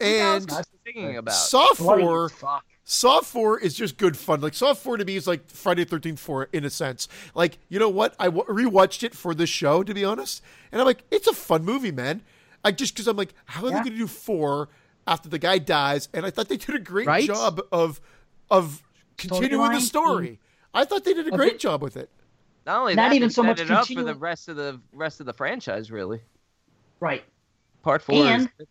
and 0.00 0.50
I 0.50 0.56
was 0.56 0.66
thinking 0.84 1.16
about. 1.18 1.34
Saw 1.34 1.66
Bloody 1.76 2.02
Four. 2.04 2.30
As 2.86 3.00
fuck. 3.02 3.20
Saw 3.20 3.20
4 3.20 3.58
is 3.60 3.74
just 3.74 3.96
good 3.96 4.16
fun. 4.16 4.40
Like, 4.40 4.54
Saw 4.54 4.74
4 4.74 4.98
to 4.98 5.04
me 5.04 5.16
is 5.16 5.26
like 5.26 5.48
Friday 5.50 5.84
the 5.84 5.98
13th 5.98 6.18
4 6.18 6.48
in 6.52 6.64
a 6.64 6.70
sense. 6.70 7.08
Like, 7.34 7.58
you 7.68 7.78
know 7.78 7.88
what? 7.88 8.14
I 8.18 8.26
w- 8.26 8.44
rewatched 8.44 9.02
it 9.02 9.14
for 9.14 9.34
this 9.34 9.50
show, 9.50 9.82
to 9.82 9.94
be 9.94 10.04
honest. 10.04 10.42
And 10.72 10.80
I'm 10.80 10.86
like, 10.86 11.04
it's 11.10 11.26
a 11.26 11.32
fun 11.32 11.64
movie, 11.64 11.92
man. 11.92 12.22
I 12.64 12.72
just, 12.72 12.94
because 12.94 13.06
I'm 13.08 13.16
like, 13.16 13.34
how 13.46 13.62
are 13.64 13.68
they 13.70 13.74
going 13.74 13.84
to 13.90 13.96
do 13.96 14.06
4 14.06 14.68
after 15.06 15.28
the 15.28 15.38
guy 15.38 15.58
dies? 15.58 16.08
And 16.14 16.24
I 16.26 16.30
thought 16.30 16.48
they 16.48 16.56
did 16.56 16.74
a 16.74 16.78
great 16.78 17.06
Right? 17.06 17.26
job 17.26 17.60
of 17.72 18.00
of 18.50 18.82
continuing 19.16 19.72
the 19.72 19.78
Storyline? 19.78 19.80
story. 19.80 20.26
Mm-hmm. 20.28 20.76
I 20.76 20.84
thought 20.84 21.04
they 21.04 21.14
did 21.14 21.26
a 21.28 21.34
A 21.34 21.36
great 21.36 21.52
bit- 21.52 21.60
job 21.60 21.82
with 21.82 21.96
it. 21.96 22.10
Not 22.66 22.80
only 22.80 22.94
Not 22.94 23.10
that, 23.10 23.16
even 23.16 23.28
they 23.28 23.32
so 23.32 23.42
set 23.42 23.48
much 23.48 23.60
it 23.60 23.70
up 23.70 23.86
for 23.86 24.02
the 24.02 24.14
rest 24.14 24.48
of 24.48 24.56
the 24.56 24.80
rest 24.92 25.20
of 25.20 25.26
the 25.26 25.32
franchise, 25.34 25.90
really. 25.90 26.20
Right. 27.00 27.24
Part 27.82 28.02
four 28.02 28.24
And- 28.24 28.50
is 28.58 28.66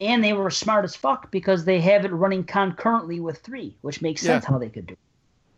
and 0.00 0.22
they 0.22 0.32
were 0.32 0.50
smart 0.50 0.84
as 0.84 0.94
fuck 0.94 1.30
because 1.30 1.64
they 1.64 1.80
have 1.80 2.04
it 2.04 2.12
running 2.12 2.44
concurrently 2.44 3.20
with 3.20 3.38
three, 3.38 3.76
which 3.82 4.00
makes 4.02 4.22
sense 4.22 4.44
Yeah. 4.44 4.50
how 4.50 4.58
they 4.58 4.68
could 4.68 4.86
do 4.86 4.92
it. 4.92 4.98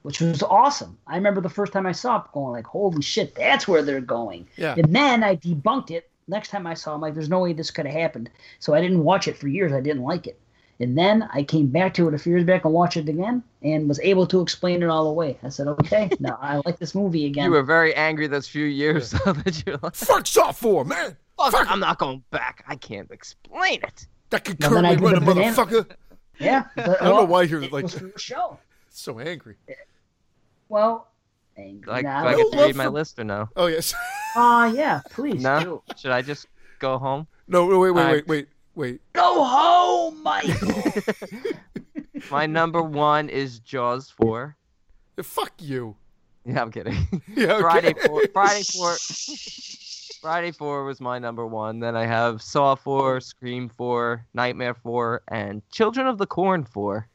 Which 0.02 0.20
was 0.20 0.42
awesome. 0.42 0.96
I 1.06 1.16
remember 1.16 1.40
the 1.42 1.50
first 1.50 1.72
time 1.74 1.84
I 1.86 1.92
saw 1.92 2.16
it 2.20 2.32
going 2.32 2.52
like, 2.52 2.66
holy 2.66 3.02
shit, 3.02 3.34
that's 3.34 3.68
where 3.68 3.82
they're 3.82 4.00
going. 4.00 4.48
Yeah. 4.56 4.74
And 4.78 4.94
then 4.96 5.22
I 5.22 5.36
debunked 5.36 5.90
it. 5.90 6.08
Next 6.26 6.48
time 6.48 6.66
I 6.66 6.74
saw 6.74 6.92
it, 6.92 6.94
I'm 6.94 7.00
like, 7.02 7.12
there's 7.14 7.28
no 7.28 7.40
way 7.40 7.52
this 7.52 7.70
could 7.70 7.84
have 7.86 7.94
happened. 7.94 8.30
So 8.60 8.72
I 8.72 8.80
didn't 8.80 9.04
watch 9.04 9.28
it 9.28 9.36
for 9.36 9.48
years. 9.48 9.72
I 9.72 9.80
didn't 9.80 10.02
like 10.02 10.26
it. 10.26 10.40
And 10.78 10.96
then 10.96 11.28
I 11.34 11.42
came 11.42 11.66
back 11.66 11.92
to 11.94 12.08
it 12.08 12.14
a 12.14 12.18
few 12.18 12.32
years 12.32 12.44
back 12.44 12.64
and 12.64 12.72
watched 12.72 12.96
it 12.96 13.06
again 13.10 13.42
and 13.62 13.86
was 13.86 14.00
able 14.00 14.26
to 14.28 14.40
explain 14.40 14.82
it 14.82 14.86
all 14.88 15.06
away. 15.08 15.38
I 15.42 15.50
said, 15.50 15.66
okay, 15.68 16.08
now 16.20 16.38
I 16.40 16.62
like 16.64 16.78
this 16.78 16.94
movie 16.94 17.26
again. 17.26 17.44
You 17.44 17.50
were 17.50 17.62
very 17.62 17.94
angry 17.94 18.26
those 18.28 18.48
few 18.48 18.64
years 18.64 19.10
though, 19.24 19.34
that 19.34 19.62
you're 19.66 19.76
like, 19.82 19.94
Fuck 19.94 20.26
Saw 20.26 20.52
4, 20.52 20.86
man! 20.86 21.18
Fuck, 21.36 21.70
I'm 21.70 21.80
not 21.80 21.98
going 21.98 22.22
back. 22.30 22.64
I 22.66 22.76
can't 22.76 23.10
explain 23.10 23.80
it. 23.82 24.06
That 24.30 24.44
could 24.44 24.60
Now, 24.60 24.68
then 24.70 24.84
currently 24.84 25.04
run 25.04 25.16
a 25.16 25.20
the 25.20 25.26
banana- 25.26 25.52
motherfucker. 25.56 25.90
yeah. 26.38 26.64
I 26.76 26.82
don't 26.82 27.02
know 27.02 27.24
why 27.24 27.42
you're 27.42 27.62
like 27.68 27.84
was 27.84 28.02
show. 28.16 28.58
so 28.88 29.18
angry. 29.18 29.56
Well, 30.68 31.08
angry. 31.56 31.90
Like, 31.92 32.04
Nah, 32.04 32.22
do 32.22 32.28
I 32.28 32.32
no 32.32 32.36
get 32.38 32.52
to 32.58 32.64
read 32.66 32.76
my 32.76 32.84
for- 32.84 32.90
list 32.90 33.18
or 33.18 33.24
no? 33.24 33.48
Oh, 33.56 33.66
yes. 33.66 33.92
Uh, 34.36 34.70
yeah, 34.74 35.00
please 35.10 35.42
No. 35.42 35.60
do. 35.60 35.82
Should 35.96 36.12
I 36.12 36.22
just 36.22 36.46
go 36.78 36.98
home? 36.98 37.26
no, 37.48 37.66
wait, 37.66 37.76
wait, 37.78 37.90
wait, 37.90 38.06
wait, 38.06 38.26
wait. 38.28 38.48
Wait. 38.76 39.00
Go 39.14 39.42
home, 39.44 40.22
Michael. 40.22 41.02
My 42.30 42.46
number 42.46 42.80
one 42.80 43.28
is 43.28 43.58
Jaws 43.58 44.08
four. 44.10 44.56
Fuck 45.20 45.52
you. 45.58 45.96
Yeah, 46.46 46.62
I'm 46.62 46.70
kidding. 46.70 46.96
Yeah, 47.34 47.54
okay. 47.54 47.60
Friday 47.62 47.94
four. 48.06 48.22
Friday 48.32 48.62
four. 48.62 48.94
Friday 50.20 50.52
four 50.52 50.84
was 50.84 51.00
my 51.00 51.18
number 51.18 51.46
one. 51.46 51.80
Then 51.80 51.96
I 51.96 52.04
have 52.04 52.42
Saw 52.42 52.74
four, 52.74 53.20
Scream 53.20 53.68
four, 53.68 54.26
Nightmare 54.34 54.74
four, 54.74 55.22
and 55.28 55.62
Children 55.70 56.06
of 56.06 56.18
the 56.18 56.26
Corn 56.26 56.64
four. 56.64 57.08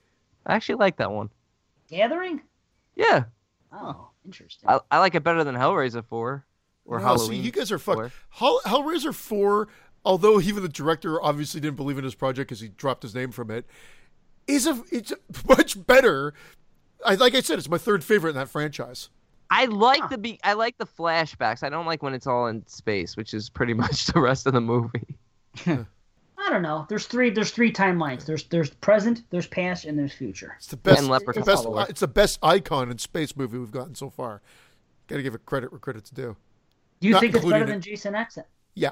I 0.45 0.55
actually 0.55 0.75
like 0.75 0.97
that 0.97 1.11
one. 1.11 1.29
Gathering? 1.87 2.41
Yeah, 2.95 3.25
oh, 3.71 3.77
oh, 3.97 4.09
interesting. 4.25 4.69
I, 4.69 4.79
I 4.89 4.99
like 4.99 5.15
it 5.15 5.23
better 5.23 5.43
than 5.43 5.55
Hellraiser 5.55 6.03
four 6.05 6.45
or 6.85 6.99
No, 6.99 7.05
Halloween. 7.05 7.41
See, 7.41 7.45
you 7.45 7.51
guys 7.51 7.71
are 7.71 7.79
four. 7.79 8.09
fucked. 8.09 8.15
Hell, 8.29 8.61
Hellraiser 8.65 9.13
4, 9.13 9.67
although 10.03 10.39
even 10.39 10.63
the 10.63 10.69
director 10.69 11.21
obviously 11.21 11.59
didn't 11.59 11.75
believe 11.75 11.97
in 11.97 12.03
his 12.03 12.15
project 12.15 12.49
because 12.49 12.61
he 12.61 12.69
dropped 12.69 13.03
his 13.03 13.13
name 13.13 13.31
from 13.31 13.51
it, 13.51 13.65
is 14.47 14.65
a 14.65 14.81
it's 14.91 15.13
much 15.47 15.85
better. 15.85 16.33
I 17.05 17.15
like 17.15 17.35
I 17.35 17.41
said, 17.41 17.59
it's 17.59 17.69
my 17.69 17.77
third 17.77 18.03
favorite 18.03 18.31
in 18.31 18.35
that 18.37 18.49
franchise. 18.49 19.09
I 19.49 19.65
like 19.65 20.09
the 20.09 20.17
be- 20.17 20.39
I 20.43 20.53
like 20.53 20.77
the 20.77 20.85
flashbacks. 20.85 21.63
I 21.63 21.69
don't 21.69 21.85
like 21.85 22.01
when 22.03 22.13
it's 22.13 22.27
all 22.27 22.47
in 22.47 22.65
space, 22.67 23.15
which 23.15 23.33
is 23.33 23.49
pretty 23.49 23.73
much 23.83 24.07
the 24.07 24.19
rest 24.19 24.47
of 24.47 24.53
the 24.53 24.61
movie. 24.61 25.15
I 26.37 26.49
don't 26.49 26.61
know. 26.61 26.85
There's 26.89 27.05
three. 27.07 27.29
There's 27.29 27.51
three 27.51 27.71
timelines. 27.71 28.25
There's 28.25 28.43
there's 28.45 28.69
present, 28.69 29.23
there's 29.29 29.47
past, 29.47 29.85
and 29.85 29.97
there's 29.97 30.13
future. 30.13 30.55
It's 30.57 30.67
the 30.67 30.77
best. 30.77 30.99
And 30.99 31.07
Leprechaun. 31.07 31.41
the 31.43 31.45
best 31.45 31.59
It's 31.61 31.65
all 31.65 31.79
over. 31.79 31.87
it's 31.89 31.99
the 32.01 32.07
best 32.07 32.39
icon 32.43 32.91
in 32.91 32.97
space 32.97 33.35
movie 33.35 33.57
we've 33.57 33.71
gotten 33.71 33.95
so 33.95 34.09
far. 34.09 34.41
Got 35.07 35.17
to 35.17 35.23
give 35.23 35.33
it 35.35 35.45
credit 35.45 35.71
where 35.71 35.79
credit's 35.79 36.09
due. 36.09 36.35
Do 36.99 37.07
you 37.07 37.13
Not 37.13 37.21
think 37.21 37.35
it's 37.35 37.43
better 37.45 37.55
including 37.57 37.67
than 37.67 37.77
it. 37.79 37.81
Jason 37.83 38.15
X? 38.15 38.37
Yeah, 38.75 38.91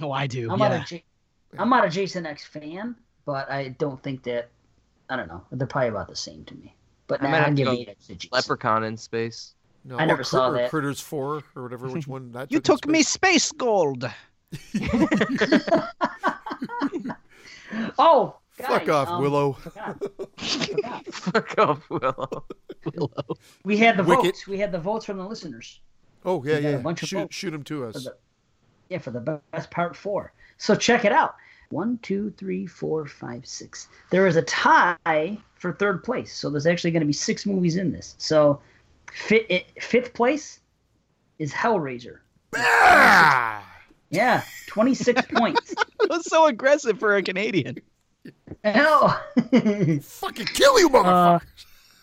Oh, 0.00 0.10
I 0.12 0.26
do. 0.26 0.50
I'm 0.50 0.58
yeah. 0.58 0.68
not 0.68 0.80
a 0.82 0.84
J- 0.84 1.04
I'm 1.58 1.68
not 1.70 1.84
a 1.86 1.88
Jason 1.88 2.26
X 2.26 2.44
fan, 2.44 2.96
but 3.24 3.50
I 3.50 3.68
don't 3.78 4.02
think 4.02 4.22
that. 4.24 4.50
I 5.08 5.16
don't 5.16 5.28
know. 5.28 5.42
They're 5.52 5.66
probably 5.66 5.88
about 5.90 6.08
the 6.08 6.16
same 6.16 6.44
to 6.46 6.54
me. 6.56 6.74
But 7.06 7.22
nah, 7.22 7.28
I'm 7.30 7.54
to 7.56 7.62
giving 7.64 7.80
it 7.82 8.00
to 8.08 8.14
Jason. 8.16 8.30
Leprechaun 8.32 8.84
in 8.84 8.96
space. 8.96 9.54
No, 9.86 9.96
I 9.96 10.02
or 10.02 10.06
never 10.06 10.24
saw 10.24 10.50
that. 10.50 10.70
Critters 10.70 11.00
Four 11.00 11.42
or 11.54 11.62
whatever. 11.62 11.88
Which 11.88 12.06
one? 12.06 12.32
That 12.32 12.50
You 12.50 12.56
in 12.58 12.62
took 12.62 12.86
me 12.86 13.02
space. 13.02 13.44
space 13.44 13.52
gold. 13.52 14.10
Oh, 17.98 18.36
Fuck 18.52 18.88
off, 18.88 19.08
um, 19.08 19.20
Willow. 19.22 19.52
forgot. 19.54 19.98
Forgot. 20.38 21.06
Fuck 21.12 21.58
off, 21.58 21.90
Willow. 21.90 22.44
Willow. 22.94 23.36
We 23.64 23.76
had 23.76 23.98
the 23.98 24.04
Wicket. 24.04 24.24
votes. 24.24 24.46
We 24.46 24.58
had 24.58 24.72
the 24.72 24.78
votes 24.78 25.04
from 25.04 25.18
the 25.18 25.26
listeners. 25.26 25.80
Oh 26.24 26.42
yeah, 26.44 26.56
We 26.56 26.62
got 26.62 26.68
a 26.68 26.70
yeah. 26.72 26.76
bunch 26.78 27.02
of 27.02 27.08
Shoot, 27.10 27.18
votes. 27.18 27.36
shoot 27.36 27.52
him 27.52 27.62
to 27.64 27.80
for 27.80 27.88
us. 27.88 28.04
the, 28.04 28.16
yeah, 28.88 28.98
for 28.98 29.10
the 29.10 29.40
best 29.52 29.70
part 29.70 29.94
four. 29.94 30.32
So 30.56 30.74
check 30.74 31.04
it 31.04 31.12
out. 31.12 31.34
One, 31.70 31.98
two, 32.02 32.30
three, 32.38 32.66
four, 32.66 33.04
five, 33.06 33.44
six. 33.44 33.88
There 34.10 34.26
is 34.26 34.36
a 34.36 34.42
tie 34.42 35.36
for 35.56 35.72
third 35.74 36.02
place. 36.02 36.32
So 36.32 36.48
there's 36.48 36.66
actually 36.66 36.92
going 36.92 37.00
to 37.02 37.06
be 37.06 37.12
six 37.12 37.44
movies 37.44 37.76
in 37.76 37.92
this. 37.92 38.14
So 38.18 38.60
fit, 39.12 39.46
eh, 39.50 39.60
fifth 39.80 40.12
place 40.14 40.60
is 41.38 41.52
Hellraiser. 41.52 42.18
Ah! 42.56 43.64
Yeah, 44.10 44.42
26 44.68 45.22
points. 45.34 45.74
That 45.74 46.08
was 46.10 46.26
so 46.26 46.46
aggressive 46.46 46.98
for 46.98 47.16
a 47.16 47.22
Canadian. 47.22 47.78
Hell. 48.64 49.08
Fucking 49.52 50.46
kill 50.46 50.78
you, 50.78 50.88
motherfuckers! 50.88 51.42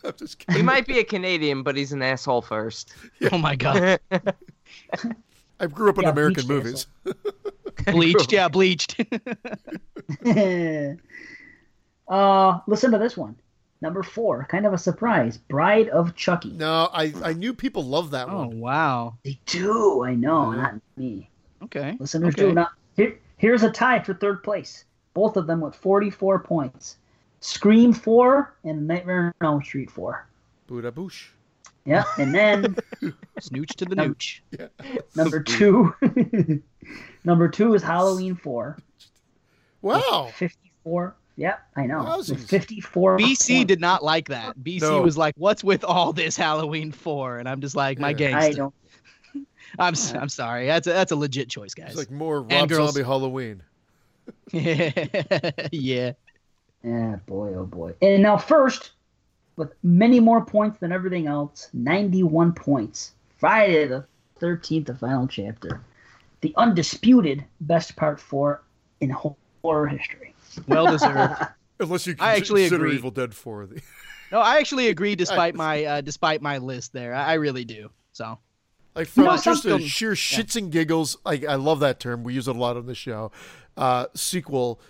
Uh, 0.03 0.07
I'm 0.07 0.13
just 0.17 0.39
kidding. 0.39 0.55
He 0.57 0.61
might 0.61 0.85
be 0.85 0.99
a 0.99 1.03
Canadian, 1.03 1.63
but 1.63 1.75
he's 1.77 1.93
an 1.93 2.01
asshole 2.01 2.41
first. 2.41 2.93
Oh 3.31 3.37
my 3.37 3.55
god. 3.55 3.99
I 5.59 5.67
grew 5.67 5.89
up 5.89 5.97
in 5.97 6.03
Yeah, 6.03 6.09
American 6.09 6.45
Bleach 6.45 6.63
movies. 6.63 6.87
bleached. 7.85 8.31
Yeah, 8.33 8.49
bleached. 8.49 8.99
uh, 12.09 12.59
listen 12.67 12.91
to 12.91 12.97
this 12.97 13.15
one. 13.15 13.35
Number 13.83 14.01
four, 14.01 14.47
kind 14.49 14.65
of 14.65 14.71
a 14.71 14.77
surprise. 14.77 15.37
Bride 15.37 15.89
of 15.89 16.15
Chucky. 16.15 16.51
No, 16.51 16.89
I 16.93 17.13
I 17.21 17.33
knew 17.33 17.53
people 17.53 17.83
love 17.83 18.11
that 18.11 18.29
oh 18.29 18.47
one. 18.47 18.61
wow. 18.61 19.15
They 19.25 19.37
do. 19.45 20.05
I 20.05 20.15
know, 20.15 20.51
not 20.53 20.75
me. 20.95 21.29
Okay. 21.63 21.97
Listeners 21.99 22.33
okay. 22.33 22.43
do 22.43 22.53
not. 22.53 22.71
Here, 22.95 23.19
here's 23.35 23.61
a 23.61 23.69
tie 23.69 23.99
for 23.99 24.13
third 24.13 24.41
place. 24.41 24.85
Both 25.13 25.35
of 25.35 25.47
them 25.47 25.59
with 25.59 25.75
44 25.75 26.39
points. 26.39 26.95
Scream 27.41 27.91
4 27.91 28.53
and 28.63 28.87
Nightmare 28.87 29.33
on 29.41 29.47
Elm 29.47 29.61
Street 29.61 29.91
4. 29.91 30.27
Buddha 30.67 30.89
boosh. 30.89 31.27
Yeah, 31.83 32.05
and 32.17 32.33
then 32.33 32.77
Snooch 33.41 33.75
to 33.75 33.83
the 33.83 33.97
nooch. 33.97 34.39
number 35.13 35.43
two, 35.43 35.93
number 37.25 37.49
two 37.49 37.73
is 37.73 37.83
Halloween 37.83 38.35
4. 38.35 38.77
Wow. 39.81 40.31
54. 40.37 41.15
Yeah, 41.35 41.57
I 41.75 41.85
know. 41.87 42.03
Wowzers. 42.03 42.29
With 42.31 42.47
54. 42.49 43.17
BC 43.17 43.25
points. 43.25 43.65
did 43.67 43.81
not 43.81 44.03
like 44.03 44.27
that. 44.29 44.57
BC 44.63 44.81
No. 44.81 45.01
was 45.01 45.17
like, 45.17 45.33
"What's 45.37 45.63
with 45.63 45.83
all 45.83 46.13
this 46.13 46.37
Halloween 46.37 46.91
for?" 46.91 47.39
And 47.39 47.49
I'm 47.49 47.59
just 47.61 47.75
like, 47.75 47.97
"My 47.99 48.09
Yeah. 48.09 48.13
gangster." 48.13 48.39
I 48.51 48.53
don't. 48.53 48.73
I'm 49.79 49.93
s- 49.95 50.13
I'm 50.13 50.29
sorry. 50.29 50.67
That's 50.67 50.85
a, 50.85 50.91
that's 50.93 51.11
a 51.11 51.15
legit 51.15 51.49
choice, 51.49 51.73
guys. 51.73 51.87
It's 51.89 51.97
like 51.97 52.11
more 52.11 52.39
And 52.41 52.51
Rob 52.51 52.69
girls. 52.69 52.93
Zombie 52.93 53.05
Halloween. 53.07 53.63
yeah. 54.51 56.11
Yeah, 56.83 57.15
boy, 57.25 57.53
oh 57.55 57.65
boy. 57.65 57.93
And 58.01 58.21
now, 58.21 58.37
first, 58.37 58.91
with 59.55 59.73
many 59.83 60.19
more 60.19 60.45
points 60.45 60.79
than 60.79 60.91
everything 60.91 61.27
else, 61.27 61.69
91 61.73 62.53
points. 62.53 63.13
Friday 63.37 63.85
the 63.87 64.05
13th, 64.39 64.85
the 64.87 64.95
final 64.95 65.27
chapter. 65.27 65.81
The 66.41 66.53
undisputed 66.57 67.43
best 67.61 67.95
part 67.95 68.19
four 68.19 68.61
in 68.99 69.09
ho- 69.09 69.37
horror 69.61 69.87
history. 69.87 70.32
Well 70.67 70.87
deserved. 70.87 71.41
Unless 71.79 72.07
you 72.07 72.15
I 72.19 72.35
actually 72.35 72.61
consider 72.61 72.85
agree. 72.85 72.95
Evil 72.95 73.11
Dead 73.11 73.33
4. 73.33 73.65
The, 73.65 73.81
No, 74.31 74.39
I 74.39 74.57
actually 74.57 74.87
agree. 74.87 75.15
Despite 75.15 75.53
my 75.53 75.85
uh, 75.85 76.01
despite 76.01 76.41
my 76.41 76.57
list 76.57 76.91
there, 76.91 77.13
I, 77.13 77.23
I 77.23 77.33
really 77.33 77.65
do. 77.65 77.91
So 78.13 78.39
like 78.95 79.07
from 79.07 79.25
know 79.25 79.37
just 79.37 79.65
a 79.65 79.79
sheer 79.79 80.13
shits 80.13 80.55
and 80.55 80.71
giggles, 80.71 81.17
like 81.23 81.45
I 81.45 81.55
love 81.55 81.81
that 81.81 81.99
term. 81.99 82.23
We 82.23 82.33
use 82.33 82.47
it 82.47 82.55
a 82.55 82.59
lot 82.59 82.75
on 82.75 82.87
the 82.87 82.95
show. 82.95 83.31
Uh, 83.77 84.07
sequel, 84.15 84.81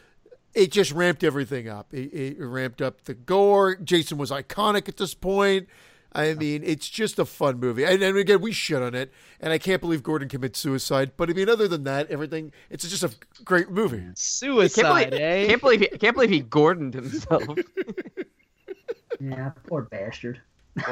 it 0.53 0.71
just 0.71 0.93
ramped 0.93 1.25
everything 1.25 1.67
up. 1.67 1.93
It, 1.93 2.37
it 2.37 2.41
ramped 2.45 2.81
up 2.81 3.03
the 3.03 3.13
gore. 3.13 3.75
Jason 3.75 4.17
was 4.17 4.31
iconic 4.31 4.87
at 4.87 4.95
this 4.95 5.13
point. 5.13 5.67
I 6.15 6.33
mean, 6.35 6.61
it's 6.63 6.87
just 6.89 7.17
a 7.17 7.25
fun 7.25 7.59
movie. 7.59 7.83
And, 7.83 8.01
and 8.03 8.17
again, 8.17 8.39
we 8.41 8.51
shit 8.51 8.81
on 8.81 8.93
it, 8.93 9.11
and 9.41 9.51
I 9.51 9.57
can't 9.57 9.81
believe 9.81 10.03
Gordon 10.03 10.29
commits 10.29 10.59
suicide. 10.59 11.13
But 11.17 11.29
I 11.29 11.33
mean, 11.33 11.49
other 11.49 11.67
than 11.67 11.83
that, 11.85 12.09
everything, 12.11 12.51
it's 12.69 12.87
just 12.87 13.03
a 13.03 13.11
great 13.43 13.69
movie. 13.71 13.97
Can't 13.99 14.17
suicide, 14.17 15.09
believe, 15.09 15.21
eh? 15.21 15.47
can't 15.47 15.61
believe 15.61 15.79
he 15.79 15.87
can't 15.87 16.15
believe 16.15 16.29
he 16.29 16.41
Gordoned 16.43 16.93
himself. 16.93 17.43
Yeah, 19.19 19.51
poor 19.67 19.83
bastard. 19.83 20.41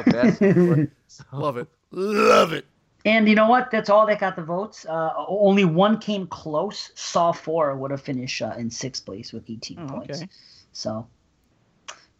Bastard. 0.05 0.91
Love 1.33 1.57
it. 1.57 1.67
Love 1.91 2.53
it. 2.53 2.65
And 3.03 3.27
you 3.27 3.35
know 3.35 3.49
what? 3.49 3.71
That's 3.71 3.89
all 3.89 4.05
that 4.07 4.19
got 4.19 4.35
the 4.35 4.43
votes. 4.43 4.85
Uh, 4.85 5.11
only 5.27 5.65
one 5.65 5.97
came 5.99 6.27
close. 6.27 6.91
Saw 6.95 7.31
4 7.31 7.75
would 7.75 7.91
have 7.91 8.01
finished 8.01 8.41
uh, 8.41 8.53
in 8.57 8.69
sixth 8.69 9.05
place 9.05 9.33
with 9.33 9.49
18 9.49 9.79
Oh, 9.79 9.87
points. 9.87 10.19
okay. 10.21 10.29
So, 10.71 11.07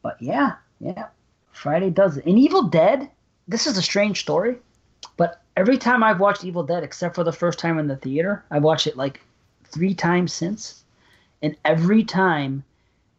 but 0.02 0.18
yeah, 0.20 0.54
yeah. 0.80 1.08
Friday 1.52 1.90
does 1.90 2.18
it. 2.18 2.26
In 2.26 2.38
Evil 2.38 2.64
Dead, 2.64 3.10
this 3.48 3.68
is 3.68 3.78
a 3.78 3.82
strange 3.82 4.20
story, 4.20 4.58
but 5.18 5.42
every 5.58 5.78
time 5.78 6.04
I've 6.04 6.20
watched 6.20 6.44
Evil 6.44 6.64
Dead, 6.64 6.84
except 6.84 7.16
for 7.16 7.24
the 7.24 7.32
first 7.32 7.60
time 7.60 7.80
in 7.80 7.88
the 7.88 7.98
theater, 7.98 8.44
I've 8.52 8.64
watched 8.64 8.88
it 8.88 8.98
like 8.98 9.22
three 9.66 9.94
times 9.94 10.34
since, 10.34 10.84
and 11.42 11.56
every 11.66 12.04
time 12.04 12.64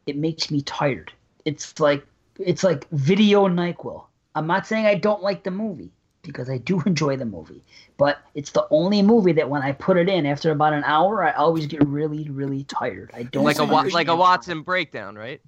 it 0.06 0.16
makes 0.16 0.50
me 0.50 0.62
tired. 0.62 1.12
It's 1.44 1.78
like 1.80 2.06
it's 2.38 2.64
like 2.64 2.88
video 2.90 3.48
Nyquil. 3.48 4.04
I'm 4.34 4.46
not 4.46 4.66
saying 4.66 4.86
I 4.86 4.94
don't 4.94 5.22
like 5.22 5.42
the 5.44 5.50
movie 5.50 5.90
because 6.22 6.48
I 6.48 6.58
do 6.58 6.80
enjoy 6.86 7.16
the 7.16 7.24
movie, 7.24 7.62
but 7.98 8.22
it's 8.34 8.50
the 8.50 8.66
only 8.70 9.02
movie 9.02 9.32
that 9.32 9.48
when 9.48 9.62
I 9.62 9.72
put 9.72 9.96
it 9.96 10.08
in 10.08 10.26
after 10.26 10.50
about 10.50 10.72
an 10.72 10.84
hour, 10.84 11.22
I 11.22 11.32
always 11.32 11.66
get 11.66 11.86
really, 11.86 12.28
really 12.30 12.64
tired. 12.64 13.10
I 13.14 13.24
don't 13.24 13.44
like 13.44 13.58
a 13.58 13.64
Wa- 13.64 13.86
like 13.92 14.08
a 14.08 14.16
Watson 14.16 14.62
breakdown, 14.62 15.16
right? 15.16 15.40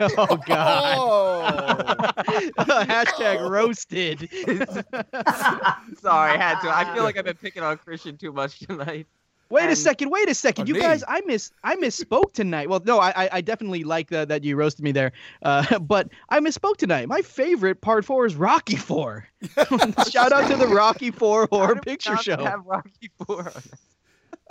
Oh 0.00 0.36
God. 0.46 0.96
Oh, 0.98 2.54
Hashtag 2.58 3.48
roasted. 3.48 4.28
Sorry, 6.00 6.32
I 6.32 6.36
had 6.36 6.60
to. 6.62 6.68
I 6.76 6.92
feel 6.94 7.04
like 7.04 7.16
I've 7.16 7.24
been 7.24 7.36
picking 7.36 7.62
on 7.62 7.76
Christian 7.78 8.16
too 8.16 8.32
much 8.32 8.58
tonight. 8.60 9.06
Wait 9.48 9.70
a 9.70 9.76
second. 9.76 10.10
Wait 10.10 10.28
a 10.28 10.34
second. 10.34 10.66
You 10.66 10.74
me. 10.74 10.80
guys, 10.80 11.04
I 11.06 11.20
miss 11.24 11.52
I 11.62 11.76
misspoke 11.76 12.32
tonight. 12.32 12.68
Well, 12.68 12.82
no, 12.84 12.98
I 12.98 13.10
I- 13.26 13.28
I 13.34 13.40
definitely 13.40 13.84
like 13.84 14.08
the, 14.10 14.26
that 14.26 14.42
you 14.42 14.56
roasted 14.56 14.82
me 14.84 14.90
there. 14.90 15.12
Uh, 15.42 15.78
but 15.80 16.08
I 16.30 16.40
misspoke 16.40 16.78
tonight. 16.78 17.06
My 17.08 17.22
favorite 17.22 17.80
part 17.80 18.04
four 18.04 18.26
is 18.26 18.34
Rocky 18.34 18.74
Four. 18.76 19.28
Shout 20.10 20.32
out 20.32 20.50
to 20.50 20.56
the 20.56 20.66
Rocky 20.66 21.12
Four 21.12 21.46
horror 21.52 21.76
How 21.76 21.80
picture 21.80 22.16
show. 22.16 22.42
Have 22.44 22.66
Rocky 22.66 23.10
Four. 23.24 23.52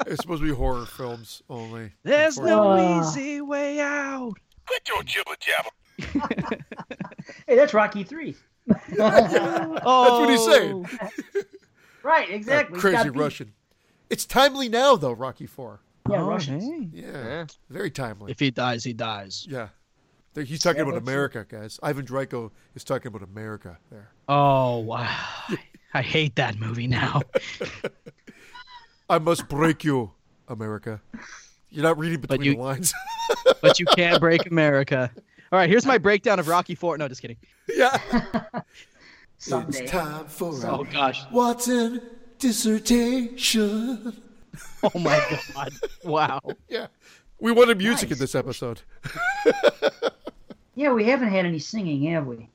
it's 0.07 0.21
supposed 0.21 0.41
to 0.41 0.47
be 0.47 0.53
horror 0.55 0.85
films 0.85 1.41
only. 1.49 1.91
There's 2.03 2.37
no 2.39 2.71
Uh. 2.71 3.01
easy 3.01 3.41
way 3.41 3.81
out. 3.81 4.35
Quit 4.67 4.87
your 4.87 5.03
jibber 5.03 5.35
jabber. 5.39 6.65
Hey, 7.47 7.55
that's 7.55 7.73
Rocky 7.73 8.03
Three. 8.03 8.35
Oh, 8.99 10.19
what 10.21 10.29
he's 10.29 10.45
saying. 10.45 10.87
Oh. 11.35 11.41
right, 12.03 12.29
exactly. 12.29 12.79
Crazy 12.79 12.97
Got 12.97 13.13
beat. 13.13 13.19
Russian. 13.19 13.53
It's 14.09 14.25
timely 14.25 14.69
now, 14.69 14.95
though. 14.95 15.11
Rocky 15.11 15.47
Four. 15.47 15.81
Yeah, 16.09 16.21
Oh, 16.21 16.27
Russians. 16.27 16.63
hey. 16.63 16.89
Yeah, 16.93 17.11
Yeah. 17.25 17.45
very 17.69 17.89
timely. 17.91 18.31
If 18.31 18.39
he 18.39 18.51
dies, 18.51 18.83
he 18.83 18.93
dies. 18.93 19.47
yeah, 19.49 19.69
There- 20.33 20.43
he's 20.43 20.61
talking 20.61 20.81
about 20.81 20.93
what's- 20.95 21.07
America, 21.07 21.45
guys. 21.49 21.79
Ivan 21.81 22.05
Drago 22.05 22.51
is 22.75 22.83
talking 22.83 23.07
about 23.07 23.23
America 23.23 23.77
there. 23.91 24.09
Oh 24.27 24.77
wow. 24.79 25.17
I 25.93 26.01
hate 26.01 26.35
that 26.35 26.59
movie 26.59 26.87
now. 26.87 27.21
I 29.09 29.17
must 29.19 29.47
break 29.47 29.83
you, 29.83 30.11
America. 30.47 31.01
You're 31.75 31.83
not 31.83 31.97
reading 31.99 32.21
between 32.21 32.41
you- 32.41 32.55
the 32.55 32.61
lines. 32.61 32.93
but 33.61 33.79
you 33.79 33.85
can't 33.95 34.19
break 34.21 34.45
America. 34.49 35.11
All 35.51 35.59
right, 35.59 35.69
here's 35.69 35.85
my 35.85 35.97
breakdown 35.97 36.39
of 36.39 36.47
Rocky 36.47 36.73
Four. 36.73 36.97
No, 36.97 37.07
just 37.09 37.21
kidding. 37.21 37.37
yeah. 37.67 37.97
Someday. 39.37 39.83
It's 39.83 39.91
time 39.91 40.25
for 40.27 40.53
Oh 40.65 40.81
a 40.81 40.85
gosh. 40.85 41.21
Watson 41.31 42.01
dissertation. 42.39 44.21
Oh 44.83 44.99
my 44.99 45.21
god. 45.53 45.73
Wow. 46.05 46.39
Yeah. 46.69 46.87
We 47.39 47.51
wanted 47.51 47.77
music 47.77 48.09
Nice. 48.09 48.17
in 48.17 48.23
this 48.23 48.35
episode. 48.35 48.81
Yeah, 50.75 50.93
we 50.93 51.03
haven't 51.03 51.29
had 51.29 51.45
any 51.45 51.59
singing, 51.59 52.03
have 52.11 52.25
we? 52.25 52.49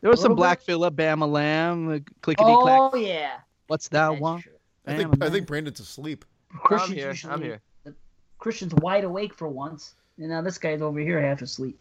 There 0.00 0.10
was 0.10 0.20
some 0.20 0.30
little 0.32 0.36
Black 0.36 0.60
Phillip, 0.62 0.94
Bama 0.94 1.28
Lamb, 1.30 1.88
uh, 1.90 1.98
clickety 2.22 2.44
clack. 2.62 2.80
Oh 2.92 2.96
yeah. 2.96 3.38
What's 3.66 3.88
that 3.88 4.10
That's 4.10 4.20
one? 4.20 4.42
I 4.86 4.96
think 4.96 5.22
I 5.22 5.28
think 5.30 5.46
Brandon's 5.46 5.80
asleep. 5.80 6.24
I'm 6.70 6.90
here. 6.92 7.08
usually 7.08 7.32
I'm 7.32 7.42
here. 7.42 7.60
Christian's 8.38 8.74
wide 8.74 9.04
awake 9.04 9.34
for 9.34 9.48
once, 9.48 9.94
and 10.18 10.28
now 10.28 10.42
this 10.42 10.58
guy's 10.58 10.82
over 10.82 11.00
here 11.00 11.20
half 11.20 11.42
asleep. 11.42 11.80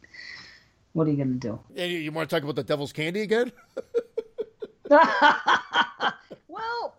What 0.93 1.07
are 1.07 1.11
you 1.11 1.17
gonna 1.17 1.33
do? 1.33 1.59
And 1.75 1.91
you, 1.91 1.99
you 1.99 2.11
want 2.11 2.29
to 2.29 2.35
talk 2.35 2.43
about 2.43 2.55
the 2.55 2.63
devil's 2.63 2.93
candy 2.93 3.21
again? 3.21 3.51
well, 4.89 5.01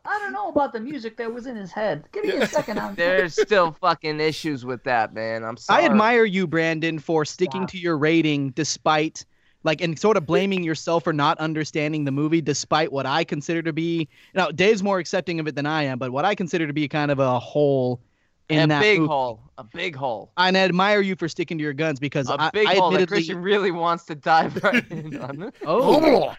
I 0.04 0.18
don't 0.18 0.32
know 0.32 0.48
about 0.48 0.72
the 0.72 0.80
music 0.80 1.16
that 1.18 1.32
was 1.32 1.46
in 1.46 1.56
his 1.56 1.70
head. 1.70 2.04
Give 2.12 2.24
me 2.24 2.32
a 2.32 2.46
second. 2.46 2.78
I'm 2.78 2.94
There's 2.96 3.40
still 3.40 3.72
fucking 3.72 4.20
issues 4.20 4.64
with 4.64 4.82
that, 4.84 5.14
man. 5.14 5.44
I'm 5.44 5.56
sorry. 5.56 5.82
I 5.82 5.86
admire 5.86 6.24
you, 6.24 6.46
Brandon, 6.46 6.98
for 6.98 7.24
sticking 7.24 7.62
Stop. 7.62 7.70
to 7.70 7.78
your 7.78 7.96
rating 7.96 8.50
despite 8.50 9.24
like 9.62 9.80
and 9.80 9.98
sort 9.98 10.16
of 10.16 10.26
blaming 10.26 10.62
yourself 10.62 11.04
for 11.04 11.12
not 11.12 11.38
understanding 11.38 12.04
the 12.04 12.12
movie 12.12 12.40
despite 12.40 12.92
what 12.92 13.06
I 13.06 13.24
consider 13.24 13.62
to 13.62 13.72
be 13.72 14.08
now 14.34 14.50
Dave's 14.50 14.82
more 14.82 14.98
accepting 14.98 15.40
of 15.40 15.48
it 15.48 15.54
than 15.54 15.66
I 15.66 15.84
am, 15.84 15.98
but 15.98 16.12
what 16.12 16.24
I 16.24 16.34
consider 16.34 16.66
to 16.66 16.72
be 16.72 16.88
kind 16.88 17.10
of 17.10 17.18
a 17.18 17.38
hole 17.38 18.00
in 18.48 18.58
a 18.58 18.66
that 18.74 18.80
big 18.80 19.00
movie. 19.00 19.08
hole. 19.08 19.40
A 19.58 19.64
big 19.64 19.96
hole. 19.96 20.30
And 20.36 20.56
I 20.56 20.60
admire 20.60 21.00
you 21.00 21.16
for 21.16 21.28
sticking 21.28 21.58
to 21.58 21.64
your 21.64 21.72
guns 21.72 21.98
because 21.98 22.28
A 22.28 22.36
I, 22.40 22.50
big 22.50 22.66
I 22.66 22.74
hole 22.74 22.90
that 22.90 22.96
admittedly 22.96 23.16
Christian 23.16 23.42
really 23.42 23.70
wants 23.70 24.04
to 24.06 24.14
dive 24.14 24.56
right 24.62 24.86
in 24.90 25.16
on. 25.18 25.52
oh 25.66 26.34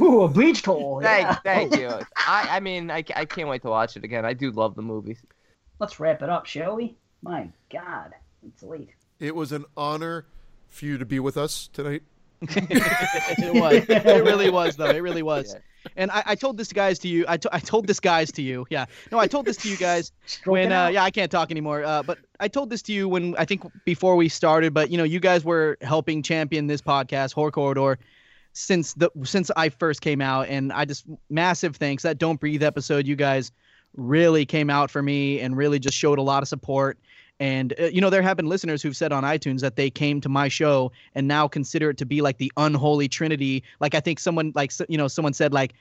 Ooh, 0.00 0.22
a 0.22 0.28
bleached 0.28 0.66
hole. 0.66 1.00
Thank, 1.00 1.26
Yeah. 1.28 1.34
thank 1.36 1.76
you. 1.76 1.88
I, 2.16 2.48
I 2.56 2.60
mean, 2.60 2.90
I, 2.90 3.04
I 3.14 3.24
can't 3.24 3.48
wait 3.48 3.62
to 3.62 3.68
watch 3.68 3.96
it 3.96 4.04
again. 4.04 4.24
I 4.24 4.32
do 4.32 4.50
love 4.50 4.74
the 4.74 4.82
movie. 4.82 5.16
Let's 5.78 5.98
wrap 6.00 6.22
it 6.22 6.28
up, 6.28 6.46
shall 6.46 6.76
we? 6.76 6.96
My 7.22 7.48
God, 7.72 8.12
it's 8.46 8.62
late. 8.62 8.90
It 9.20 9.34
was 9.34 9.52
an 9.52 9.64
honor 9.76 10.26
for 10.68 10.84
you 10.86 10.98
to 10.98 11.04
be 11.06 11.20
with 11.20 11.36
us 11.36 11.68
tonight. 11.72 12.02
it 12.40 13.54
was. 13.54 13.84
It 13.88 14.24
really 14.24 14.50
was, 14.50 14.76
though. 14.76 14.86
It 14.86 14.98
really 15.02 15.22
was. 15.22 15.52
Yeah. 15.54 15.60
And 15.96 16.10
I, 16.10 16.22
I 16.26 16.34
told 16.34 16.56
this 16.56 16.72
guys 16.72 16.98
to 17.00 17.08
you. 17.08 17.24
I, 17.28 17.36
to, 17.36 17.50
I 17.52 17.58
told 17.58 17.86
this 17.86 18.00
guys 18.00 18.32
to 18.32 18.42
you. 18.42 18.66
Yeah. 18.70 18.86
No, 19.10 19.18
I 19.18 19.26
told 19.26 19.46
this 19.46 19.56
to 19.58 19.68
you 19.68 19.76
guys 19.76 20.12
when. 20.44 20.72
Uh, 20.72 20.88
yeah, 20.88 21.04
I 21.04 21.10
can't 21.10 21.30
talk 21.30 21.50
anymore. 21.50 21.84
Uh, 21.84 22.02
but 22.02 22.18
I 22.40 22.48
told 22.48 22.70
this 22.70 22.82
to 22.82 22.92
you 22.92 23.08
when 23.08 23.36
I 23.36 23.44
think 23.44 23.62
before 23.84 24.16
we 24.16 24.28
started. 24.28 24.74
But 24.74 24.90
you 24.90 24.98
know, 24.98 25.04
you 25.04 25.20
guys 25.20 25.44
were 25.44 25.78
helping 25.80 26.22
champion 26.22 26.66
this 26.66 26.82
podcast, 26.82 27.34
Horror 27.34 27.50
Corridor, 27.50 27.98
since 28.52 28.94
the 28.94 29.10
since 29.24 29.50
I 29.56 29.68
first 29.68 30.00
came 30.00 30.20
out, 30.20 30.48
and 30.48 30.72
I 30.72 30.84
just 30.84 31.04
massive 31.30 31.76
thanks. 31.76 32.02
That 32.02 32.18
Don't 32.18 32.38
Breathe 32.40 32.62
episode, 32.62 33.06
you 33.06 33.16
guys 33.16 33.52
really 33.96 34.46
came 34.46 34.70
out 34.70 34.90
for 34.90 35.02
me 35.02 35.40
and 35.40 35.56
really 35.56 35.78
just 35.78 35.96
showed 35.96 36.18
a 36.18 36.22
lot 36.22 36.42
of 36.42 36.48
support. 36.48 36.98
And 37.42 37.74
uh, 37.80 37.86
you 37.86 38.00
know, 38.00 38.08
there 38.08 38.22
have 38.22 38.36
been 38.36 38.46
listeners 38.46 38.82
who've 38.82 38.96
said 38.96 39.10
on 39.10 39.24
iTunes 39.24 39.62
that 39.62 39.74
they 39.74 39.90
came 39.90 40.20
to 40.20 40.28
my 40.28 40.46
show 40.46 40.92
and 41.16 41.26
now 41.26 41.48
consider 41.48 41.90
it 41.90 41.98
to 41.98 42.06
be 42.06 42.22
like 42.22 42.38
the 42.38 42.52
unholy 42.56 43.08
trinity. 43.08 43.64
Like 43.80 43.96
I 43.96 44.00
think 44.00 44.20
someone 44.20 44.52
like 44.54 44.70
you 44.88 44.96
know 44.96 45.08
someone 45.08 45.32
said 45.32 45.52
like, 45.52 45.72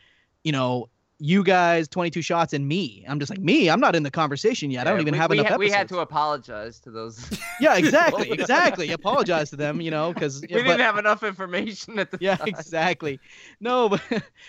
you 0.43 0.51
know, 0.51 0.89
you 1.19 1.43
guys, 1.43 1.87
twenty 1.87 2.09
two 2.09 2.23
shots, 2.23 2.53
and 2.53 2.67
me. 2.67 3.05
I'm 3.07 3.19
just 3.19 3.29
like 3.29 3.41
me. 3.41 3.69
I'm 3.69 3.79
not 3.79 3.95
in 3.95 4.01
the 4.01 4.09
conversation 4.09 4.71
yet. 4.71 4.87
I 4.87 4.89
don't 4.89 5.01
even 5.01 5.11
we, 5.11 5.17
have 5.19 5.29
we 5.29 5.37
enough 5.37 5.51
had, 5.51 5.59
we 5.59 5.69
had 5.69 5.87
to 5.89 5.99
apologize 5.99 6.79
to 6.79 6.89
those. 6.89 7.29
yeah, 7.61 7.77
exactly, 7.77 8.31
exactly. 8.31 8.91
Apologize 8.91 9.51
to 9.51 9.55
them, 9.55 9.81
you 9.81 9.91
know, 9.91 10.13
because 10.13 10.41
we 10.41 10.47
didn't 10.47 10.79
have 10.79 10.97
enough 10.97 11.21
information 11.21 11.99
at 11.99 12.09
the 12.09 12.17
yeah, 12.19 12.37
time. 12.37 12.47
exactly. 12.47 13.19
No, 13.59 13.87
but 13.87 14.01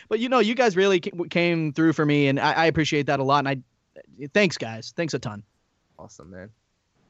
but 0.09 0.19
you 0.19 0.31
know, 0.31 0.39
you 0.39 0.55
guys 0.55 0.79
really 0.79 0.99
came 0.99 1.75
through 1.75 1.93
for 1.93 2.07
me, 2.07 2.29
and 2.29 2.41
I, 2.41 2.53
I 2.53 2.67
appreciate 2.67 3.05
that 3.05 3.21
a 3.21 3.23
lot. 3.23 3.47
And 3.47 3.49
I 3.51 4.27
thanks, 4.33 4.57
guys. 4.57 4.95
Thanks 4.97 5.13
a 5.13 5.19
ton. 5.19 5.43
Awesome, 5.99 6.31
man. 6.31 6.49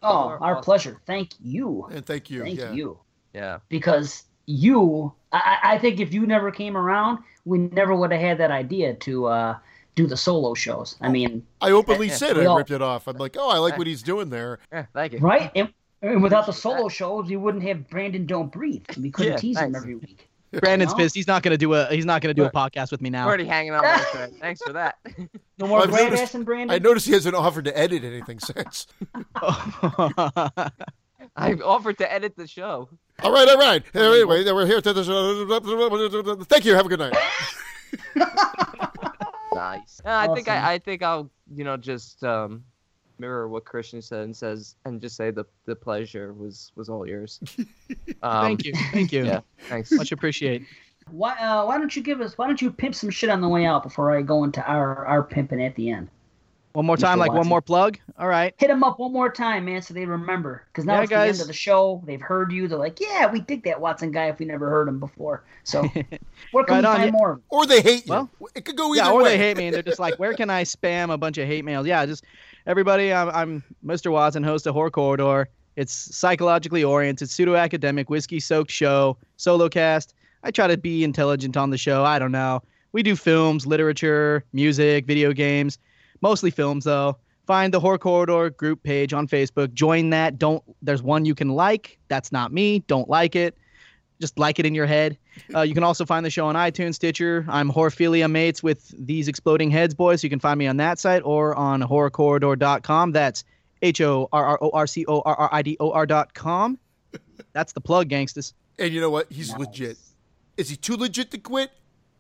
Oh, 0.03 0.37
our 0.41 0.53
awesome. 0.57 0.65
pleasure. 0.65 1.01
Thank 1.07 1.31
you. 1.43 1.87
And 1.91 2.05
thank 2.05 2.31
you. 2.31 2.43
Thank 2.43 2.59
yeah. 2.59 2.73
you. 2.73 2.99
Yeah. 3.35 3.59
Because 3.69 4.25
you, 4.47 5.13
I, 5.33 5.59
I 5.63 5.75
I 5.75 5.79
think 5.79 6.01
if 6.01 6.13
you 6.13 6.27
never 6.27 6.51
came 6.51 6.77
around, 6.77 7.19
we 7.45 7.59
never 7.59 7.95
would 7.95 8.13
have 8.13 8.21
had 8.21 8.39
that 8.39 8.51
idea 8.51 8.95
to 8.95 9.27
uh, 9.27 9.57
do 9.95 10.07
the 10.07 10.17
solo 10.17 10.55
shows. 10.55 10.97
I 11.01 11.09
mean, 11.09 11.47
I 11.61 11.71
openly 11.71 12.09
Yeah, 12.09 12.15
said 12.15 12.37
we 12.37 12.43
I 12.43 12.47
all- 12.47 12.57
ripped 12.59 12.71
it 12.71 12.83
off. 12.83 13.07
I'm 13.09 13.17
like, 13.19 13.37
oh, 13.39 13.49
I 13.51 13.59
like 13.59 13.79
what 13.79 13.87
he's 13.87 14.03
doing 14.03 14.31
there. 14.31 14.59
Yeah. 14.73 14.87
Thank 14.93 15.13
you. 15.15 15.19
right? 15.21 15.51
And, 15.55 15.73
and 16.03 16.23
without 16.23 16.47
the 16.47 16.53
solo 16.53 16.89
shows, 16.89 17.29
we 17.29 17.37
wouldn't 17.37 17.63
have 17.63 17.89
Brandon 17.89 18.27
Don't 18.27 18.51
Breathe. 18.51 18.85
We 18.99 19.11
couldn't 19.11 19.33
Yeah, 19.33 19.39
tease 19.39 19.59
him 19.61 19.75
every 19.77 19.95
week. 19.95 20.29
Brandon's 20.61 20.93
know? 20.93 20.99
pissed. 20.99 21.15
He's 21.15 21.27
not 21.27 21.43
gonna 21.43 21.57
do 21.57 21.73
a 21.75 21.87
he's 21.87 22.05
not 22.05 22.21
gonna 22.23 22.35
do 22.35 22.45
a 22.45 22.51
podcast 22.51 22.91
with 22.91 23.01
me 23.01 23.09
I'm 23.09 23.13
now. 23.13 23.27
already 23.27 23.47
hanging 23.47 23.73
on 23.73 23.83
by 23.83 23.95
a 23.95 23.99
thread. 23.99 24.33
Thanks 24.41 24.61
for 24.63 24.73
that. 24.75 24.97
No 25.59 25.69
more 25.69 25.83
I've 25.83 25.91
noticed- 25.91 26.35
and 26.35 26.45
Brandon. 26.45 26.75
I 26.75 26.79
noticed 26.79 27.07
he 27.07 27.13
hasn't 27.13 27.37
offered 27.37 27.67
to 27.67 27.79
edit 27.79 28.03
anything 28.03 28.41
since. 28.41 28.89
I've 31.37 31.63
offered 31.63 31.99
to 31.99 32.13
edit 32.13 32.35
the 32.37 32.49
show. 32.49 32.89
all 33.23 33.33
right, 33.33 33.49
all 33.49 33.59
right. 33.59 33.85
Anyway, 33.95 34.45
we're 34.51 34.67
here. 34.67 34.81
To 34.81 36.45
Thank 36.49 36.65
you. 36.65 36.75
Have 36.75 36.87
a 36.87 36.89
good 36.89 36.99
night. 36.99 37.15
Nice. 39.55 40.01
Uh, 40.05 40.09
I 40.09 40.35
think 40.35 40.49
I, 40.49 40.73
I 40.75 40.79
think 40.79 41.03
I'll 41.03 41.31
you 41.55 41.63
know 41.63 41.77
just 41.77 42.25
um, 42.25 42.65
mirror 43.23 43.49
what 43.49 43.65
Christian 43.65 44.03
said 44.03 44.25
and 44.25 44.37
says 44.37 44.75
and 44.85 45.01
just 45.01 45.17
say 45.17 45.31
the 45.31 45.45
the 45.65 45.75
pleasure 45.77 46.33
was 46.35 46.73
was 46.77 46.89
all 46.89 47.07
yours. 47.07 47.41
Um, 48.25 48.45
Thank 48.45 48.65
you, 48.65 48.73
thank 48.93 49.13
you. 49.13 49.25
Yeah. 49.25 49.41
Thanks. 49.69 49.91
Much 49.91 50.13
appreciate. 50.13 50.63
Why, 51.11 51.33
uh, 51.35 51.65
why 51.67 51.77
don't 51.79 51.95
you 51.97 52.03
give 52.03 52.21
us? 52.21 52.39
Why 52.39 52.47
don't 52.47 52.63
you 52.63 52.71
pimp 52.71 52.95
some 52.95 53.11
shit 53.11 53.31
on 53.31 53.41
the 53.41 53.49
way 53.49 53.65
out 53.67 53.83
before 53.83 54.17
I 54.17 54.23
go 54.23 54.45
into 54.45 54.63
our 54.65 55.05
our 55.07 55.25
pimping 55.25 55.61
at 55.65 55.75
the 55.75 55.91
end? 55.91 56.09
One 56.75 56.87
more 56.87 56.97
time, 56.97 57.17
Mr. 57.19 57.21
like 57.27 57.33
one 57.33 57.49
more 57.49 57.61
plug. 57.61 57.99
All 58.19 58.29
right. 58.29 58.55
Hit 58.59 58.69
them 58.69 58.83
up 58.85 58.99
one 59.01 59.13
more 59.13 59.31
time, 59.31 59.65
man, 59.67 59.83
so 59.83 59.93
they 59.93 60.07
remember. 60.07 60.65
Because 60.69 60.85
now 60.87 60.95
Yeah, 60.95 61.03
it's 61.03 61.11
guys. 61.11 61.25
the 61.25 61.29
end 61.33 61.41
of 61.43 61.47
the 61.49 61.53
show. 61.53 62.03
They've 62.07 62.21
heard 62.21 62.51
you. 62.53 62.69
They're 62.69 62.79
like, 62.79 62.99
"Yeah, 63.01 63.31
we 63.31 63.41
dig 63.41 63.65
that 63.65 63.81
Watson 63.81 64.11
guy 64.13 64.29
if 64.29 64.39
we 64.39 64.47
never 64.47 64.71
heard 64.71 64.87
him 64.89 65.01
before." 65.01 65.43
So 65.65 65.83
where 66.53 66.65
can 66.65 66.77
Right 66.77 66.81
we 66.83 66.87
on, 66.87 66.97
find 66.97 67.05
yeah. 67.07 67.11
more? 67.11 67.41
Or 67.51 67.67
they 67.67 67.81
hate 67.83 68.07
you. 68.07 68.13
Well, 68.13 68.31
it 68.55 68.65
could 68.65 68.77
go 68.77 68.95
either 68.95 69.03
yeah, 69.05 69.11
or 69.11 69.23
way. 69.23 69.31
they 69.31 69.39
hate 69.39 69.57
me 69.57 69.67
and 69.67 69.75
they're 69.75 69.83
just 69.83 69.99
like, 70.01 70.19
where 70.19 70.33
can 70.35 70.49
I 70.49 70.63
spam 70.63 71.13
a 71.13 71.19
bunch 71.19 71.37
of 71.39 71.47
hate 71.49 71.65
mails? 71.65 71.87
Yeah, 71.87 72.07
just 72.07 72.25
everybody. 72.67 73.13
I'm, 73.13 73.31
I'm 73.31 73.65
Mr. 73.85 74.13
Watson, 74.13 74.43
host 74.43 74.67
of 74.67 74.75
Horror 74.75 74.91
Corridor. 74.91 75.49
It's 75.77 75.93
psychologically 75.93 76.85
oriented, 76.85 77.31
pseudo 77.31 77.57
academic, 77.57 78.11
whiskey 78.11 78.41
soaked 78.41 78.71
show, 78.71 79.17
solo 79.37 79.69
cast. 79.69 80.15
I 80.43 80.51
try 80.51 80.67
to 80.67 80.77
be 80.77 81.05
intelligent 81.05 81.57
on 81.57 81.71
the 81.71 81.79
show. 81.79 82.05
I 82.05 82.19
don't 82.19 82.33
know. 82.33 82.63
We 82.93 83.03
do 83.03 83.17
films, 83.17 83.67
literature, 83.67 84.45
music, 84.53 85.07
video 85.07 85.33
games, 85.33 85.79
mostly 86.21 86.51
films 86.51 86.85
though. 86.85 87.17
Find 87.47 87.73
the 87.73 87.81
Horror 87.81 87.99
Corridor 87.99 88.51
group 88.51 88.83
page 88.83 89.13
on 89.13 89.27
Facebook. 89.27 89.73
Join 89.73 90.11
that. 90.11 90.39
Don't. 90.39 90.63
There's 90.81 91.03
one 91.03 91.25
you 91.25 91.35
can 91.35 91.49
like. 91.49 91.99
That's 92.09 92.31
not 92.31 92.53
me. 92.53 92.81
Don't 92.81 93.09
like 93.09 93.35
it. 93.35 93.57
Just 94.21 94.39
like 94.39 94.59
it 94.59 94.67
in 94.67 94.75
your 94.75 94.87
head. 94.87 95.19
Uh, 95.55 95.61
you 95.63 95.75
can 95.75 95.83
also 95.83 96.05
find 96.05 96.25
the 96.25 96.31
show 96.31 96.47
on 96.47 96.55
iTunes, 96.55 96.95
Stitcher. 96.95 97.45
I'm 97.49 97.71
Horphilia 97.71 98.31
Mates 98.31 98.63
with 98.63 98.95
These 98.99 99.29
Exploding 99.29 99.71
Heads 99.71 99.95
Boys. 99.95 100.23
You 100.23 100.31
can 100.31 100.41
find 100.41 100.59
me 100.59 100.67
on 100.67 100.77
that 100.79 100.99
site 100.99 101.23
or 101.25 101.55
on 101.55 101.83
horrorcorridor.com. 101.83 103.13
That's 103.13 103.45
H 103.83 104.01
O 104.01 104.29
R 104.33 104.45
R 104.45 104.59
O 104.63 104.71
R 104.71 104.87
C 104.87 105.05
O 105.07 105.21
R 105.25 105.35
R 105.35 105.49
I 105.53 105.63
D 105.63 105.77
O 105.81 105.91
R 105.91 106.07
dot 106.07 106.35
com. 106.35 106.79
That's 107.53 107.73
the 107.73 107.81
plug, 107.81 108.09
gangsters. 108.09 108.55
And 108.79 108.93
you 108.93 109.01
know 109.01 109.11
what? 109.11 109.31
He's 109.31 109.55
legit. 109.57 109.99
Is 110.57 110.69
he 110.69 110.77
too 110.77 110.97
legit 110.97 111.31
to 111.33 111.39
quit? 111.39 111.71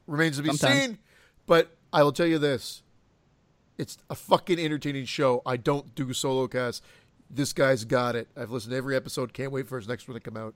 Remains 0.07 0.37
to 0.37 0.43
be 0.43 0.51
Sometimes. 0.51 0.81
seen. 0.81 0.99
But 1.47 1.77
I 1.93 2.03
will 2.03 2.13
tell 2.13 2.27
you 2.27 2.39
this: 2.39 2.83
it's 3.79 3.97
a 4.11 4.15
fucking 4.15 4.59
entertaining 4.59 5.05
show. 5.05 5.43
I 5.47 5.57
don't 5.57 5.95
do 5.95 6.13
solo 6.13 6.49
casts. 6.49 6.83
This 7.31 7.53
guy's 7.53 7.85
got 7.85 8.15
it. 8.15 8.29
I've 8.37 8.51
listened 8.51 8.73
to 8.73 8.77
every 8.77 8.95
episode. 8.95 9.33
Can't 9.33 9.53
wait 9.53 9.67
for 9.67 9.79
his 9.79 9.89
next 9.89 10.07
one 10.09 10.15
to 10.15 10.21
come 10.21 10.37
out. 10.37 10.55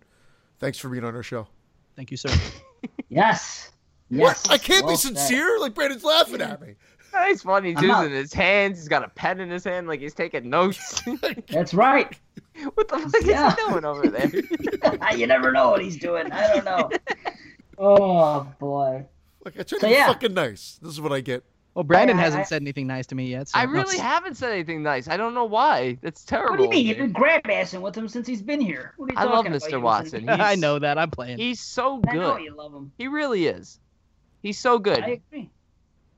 Thanks 0.59 0.79
for 0.79 0.89
being 0.89 1.05
on 1.05 1.15
our 1.15 1.23
show. 1.23 1.49
Thank 1.97 2.11
you, 2.11 2.17
sir. 2.17 2.29
Yes. 3.09 3.73
What? 4.09 4.19
Yes. 4.19 4.49
I 4.51 4.59
can't 4.59 4.85
Well 4.85 4.93
be 4.95 4.97
said. 4.99 5.17
sincere. 5.17 5.59
Like 5.59 5.75
Brandon's 5.75 6.05
laughing 6.05 6.41
at 6.41 6.61
me. 6.61 6.75
He's 7.29 7.43
funny. 7.43 7.71
He's 7.71 7.79
I'm 7.79 7.87
not- 7.87 8.03
using 8.03 8.17
his 8.17 8.33
hands. 8.33 8.79
He's 8.79 8.89
got 8.89 9.03
a 9.05 9.09
pen 9.09 9.41
in 9.41 9.49
his 9.51 9.65
hand, 9.65 9.89
like 9.89 10.01
he's 10.01 10.13
taking 10.15 10.51
notes. 10.51 11.03
That's 11.49 11.73
right. 11.73 12.15
what 12.75 12.89
the 12.89 12.99
fuck 12.99 13.23
Yeah. 13.25 13.49
is 13.49 13.55
he 13.55 13.71
doing 13.71 13.85
over 13.85 14.09
there? 14.09 15.17
you 15.17 15.27
never 15.27 15.51
know 15.53 15.71
what 15.71 15.81
he's 15.83 15.97
doing. 15.97 16.31
I 16.31 16.53
don't 16.55 16.65
know. 16.65 16.91
oh 17.79 18.47
boy. 18.59 19.07
Like 19.45 19.59
I 19.59 19.63
try 19.63 19.79
to 19.79 19.87
be 19.87 19.93
yeah. 19.93 20.09
fucking 20.09 20.35
nice. 20.35 20.79
This 20.83 20.93
is 20.93 21.01
what 21.01 21.13
I 21.13 21.21
get 21.21 21.43
Well, 21.77 21.85
Brandon 21.85 22.17
I- 22.17 22.21
I- 22.21 22.25
hasn't 22.25 22.41
I- 22.41 22.45
said 22.47 22.63
anything 22.63 22.87
nice 22.87 23.07
to 23.09 23.15
me 23.15 23.27
yet. 23.29 23.49
So 23.49 23.59
I 23.59 23.65
really 23.65 23.99
haven't 23.99 24.37
said 24.39 24.51
anything 24.51 24.83
nice. 24.83 25.09
I 25.09 25.19
don't 25.19 25.35
know 25.35 25.45
why. 25.45 25.99
That's 26.01 26.25
terrible. 26.25 26.53
What 26.53 26.57
do 26.57 26.63
you 26.65 26.71
mean? 26.71 26.87
You've 26.87 26.97
been 26.97 27.13
grab 27.13 27.43
assing 27.45 27.83
with 27.83 27.95
him 27.95 28.09
since 28.09 28.27
he's 28.27 28.41
been 28.41 28.63
here. 28.63 28.95
What 28.97 29.11
are 29.11 29.13
you 29.13 29.19
I 29.19 29.25
love 29.25 29.33
talking 29.45 29.53
about? 29.53 29.63
Mr. 29.69 29.71
You 29.73 29.81
Watson. 29.83 30.25
listen- 30.25 30.41
I 30.53 30.55
know 30.55 30.79
that. 30.79 30.97
I'm 30.97 31.11
playing. 31.11 31.37
He's 31.37 31.61
so 31.61 31.99
good. 31.99 32.13
I 32.13 32.17
know 32.17 32.37
you 32.39 32.55
love 32.57 32.73
him. 32.73 32.93
He 32.97 33.09
really 33.09 33.47
is. 33.47 33.79
He's 34.43 34.59
so 34.59 34.79
good. 34.79 35.03
I 35.05 35.21
agree. 35.29 35.51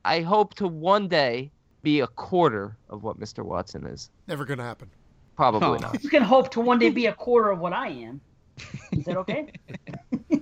I 0.04 0.20
hope 0.20 0.54
to 0.54 0.68
one 0.68 1.08
day 1.08 1.50
be 1.82 2.00
a 2.00 2.06
quarter 2.06 2.76
of 2.88 3.02
what 3.02 3.18
Mr. 3.18 3.44
Watson 3.44 3.84
is. 3.84 4.10
Never 4.28 4.44
gonna 4.44 4.62
happen. 4.62 4.88
Probably 5.34 5.66
Oh. 5.66 5.74
not. 5.76 6.04
You 6.04 6.08
can 6.08 6.22
hope 6.22 6.50
to 6.52 6.60
one 6.60 6.78
day 6.78 6.90
be 6.90 7.06
a 7.06 7.12
quarter 7.24 7.50
of 7.50 7.58
what 7.58 7.72
I 7.72 7.88
am. 7.88 8.20
Is 8.92 9.04
that 9.06 9.16
okay? 9.16 9.48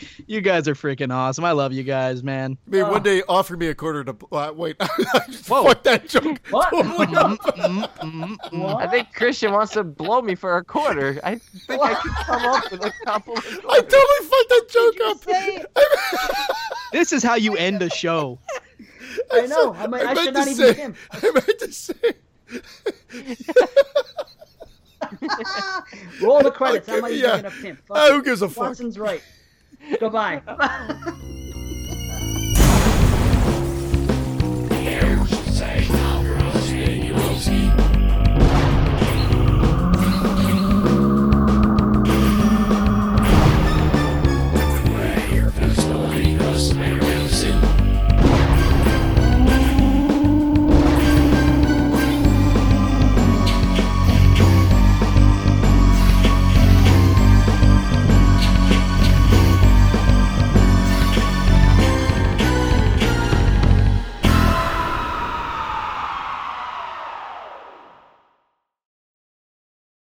You 0.26 0.40
guys 0.42 0.68
are 0.68 0.74
freaking 0.74 1.12
awesome. 1.12 1.44
I 1.44 1.52
love 1.52 1.72
you 1.72 1.82
guys, 1.82 2.22
man. 2.22 2.58
I 2.66 2.70
mean, 2.70 2.82
Oh. 2.82 2.90
one 2.92 3.02
day 3.02 3.22
offer 3.28 3.56
me 3.56 3.68
a 3.68 3.74
quarter 3.74 4.04
to. 4.04 4.16
Uh, 4.30 4.52
wait, 4.54 4.76
Whoa. 5.48 5.64
fuck 5.64 5.82
that 5.84 6.08
joke. 6.08 6.38
What? 6.50 6.70
Totally 6.70 7.06
mm-hmm, 7.06 7.16
off. 7.16 7.38
What? 7.44 7.56
Mm-hmm, 7.56 8.34
mm-hmm. 8.34 8.76
I 8.76 8.86
think 8.88 9.12
Christian 9.14 9.52
wants 9.52 9.72
to 9.72 9.84
blow 9.84 10.20
me 10.20 10.34
for 10.34 10.56
a 10.58 10.64
quarter. 10.64 11.18
I 11.24 11.36
think 11.36 11.80
I 11.82 11.94
can 11.94 12.12
come 12.24 12.44
up 12.44 12.70
with 12.70 12.84
a 12.84 12.92
couple. 13.04 13.34
Of 13.38 13.44
I 13.68 13.80
totally 13.80 14.28
fucked 14.28 14.48
that 14.50 14.66
joke 14.68 15.22
Say- 15.22 15.64
up. 15.76 16.56
This 16.92 17.12
is 17.12 17.22
how 17.22 17.34
you 17.36 17.56
end 17.56 17.80
a 17.82 17.90
show. 17.90 18.38
I 19.32 19.46
know. 19.46 19.74
I, 19.74 19.86
mean, 19.86 20.06
I, 20.06 20.14
meant 20.14 20.18
should 20.18 20.26
to 20.26 20.32
not 20.32 20.48
even 20.48 20.56
say- 20.56 20.74
him. 20.74 20.94
I 21.10 21.30
meant 21.32 21.58
to 21.60 21.72
say. 21.72 21.94
Roll 26.22 26.42
the 26.42 26.50
credits. 26.50 26.88
I'm 26.88 26.94
Okay, 26.96 27.00
not 27.00 27.10
even 27.12 27.24
yeah. 27.30 27.36
gonna 27.42 27.50
pimp. 27.62 27.80
Uh, 27.90 27.94
fuck 27.94 28.08
it. 28.10 28.12
who 28.14 28.22
gives 28.22 28.42
a 28.42 28.48
fuck? 28.48 28.64
Watson's 28.68 28.98
right. 28.98 29.22
Goodbye. 30.00 30.42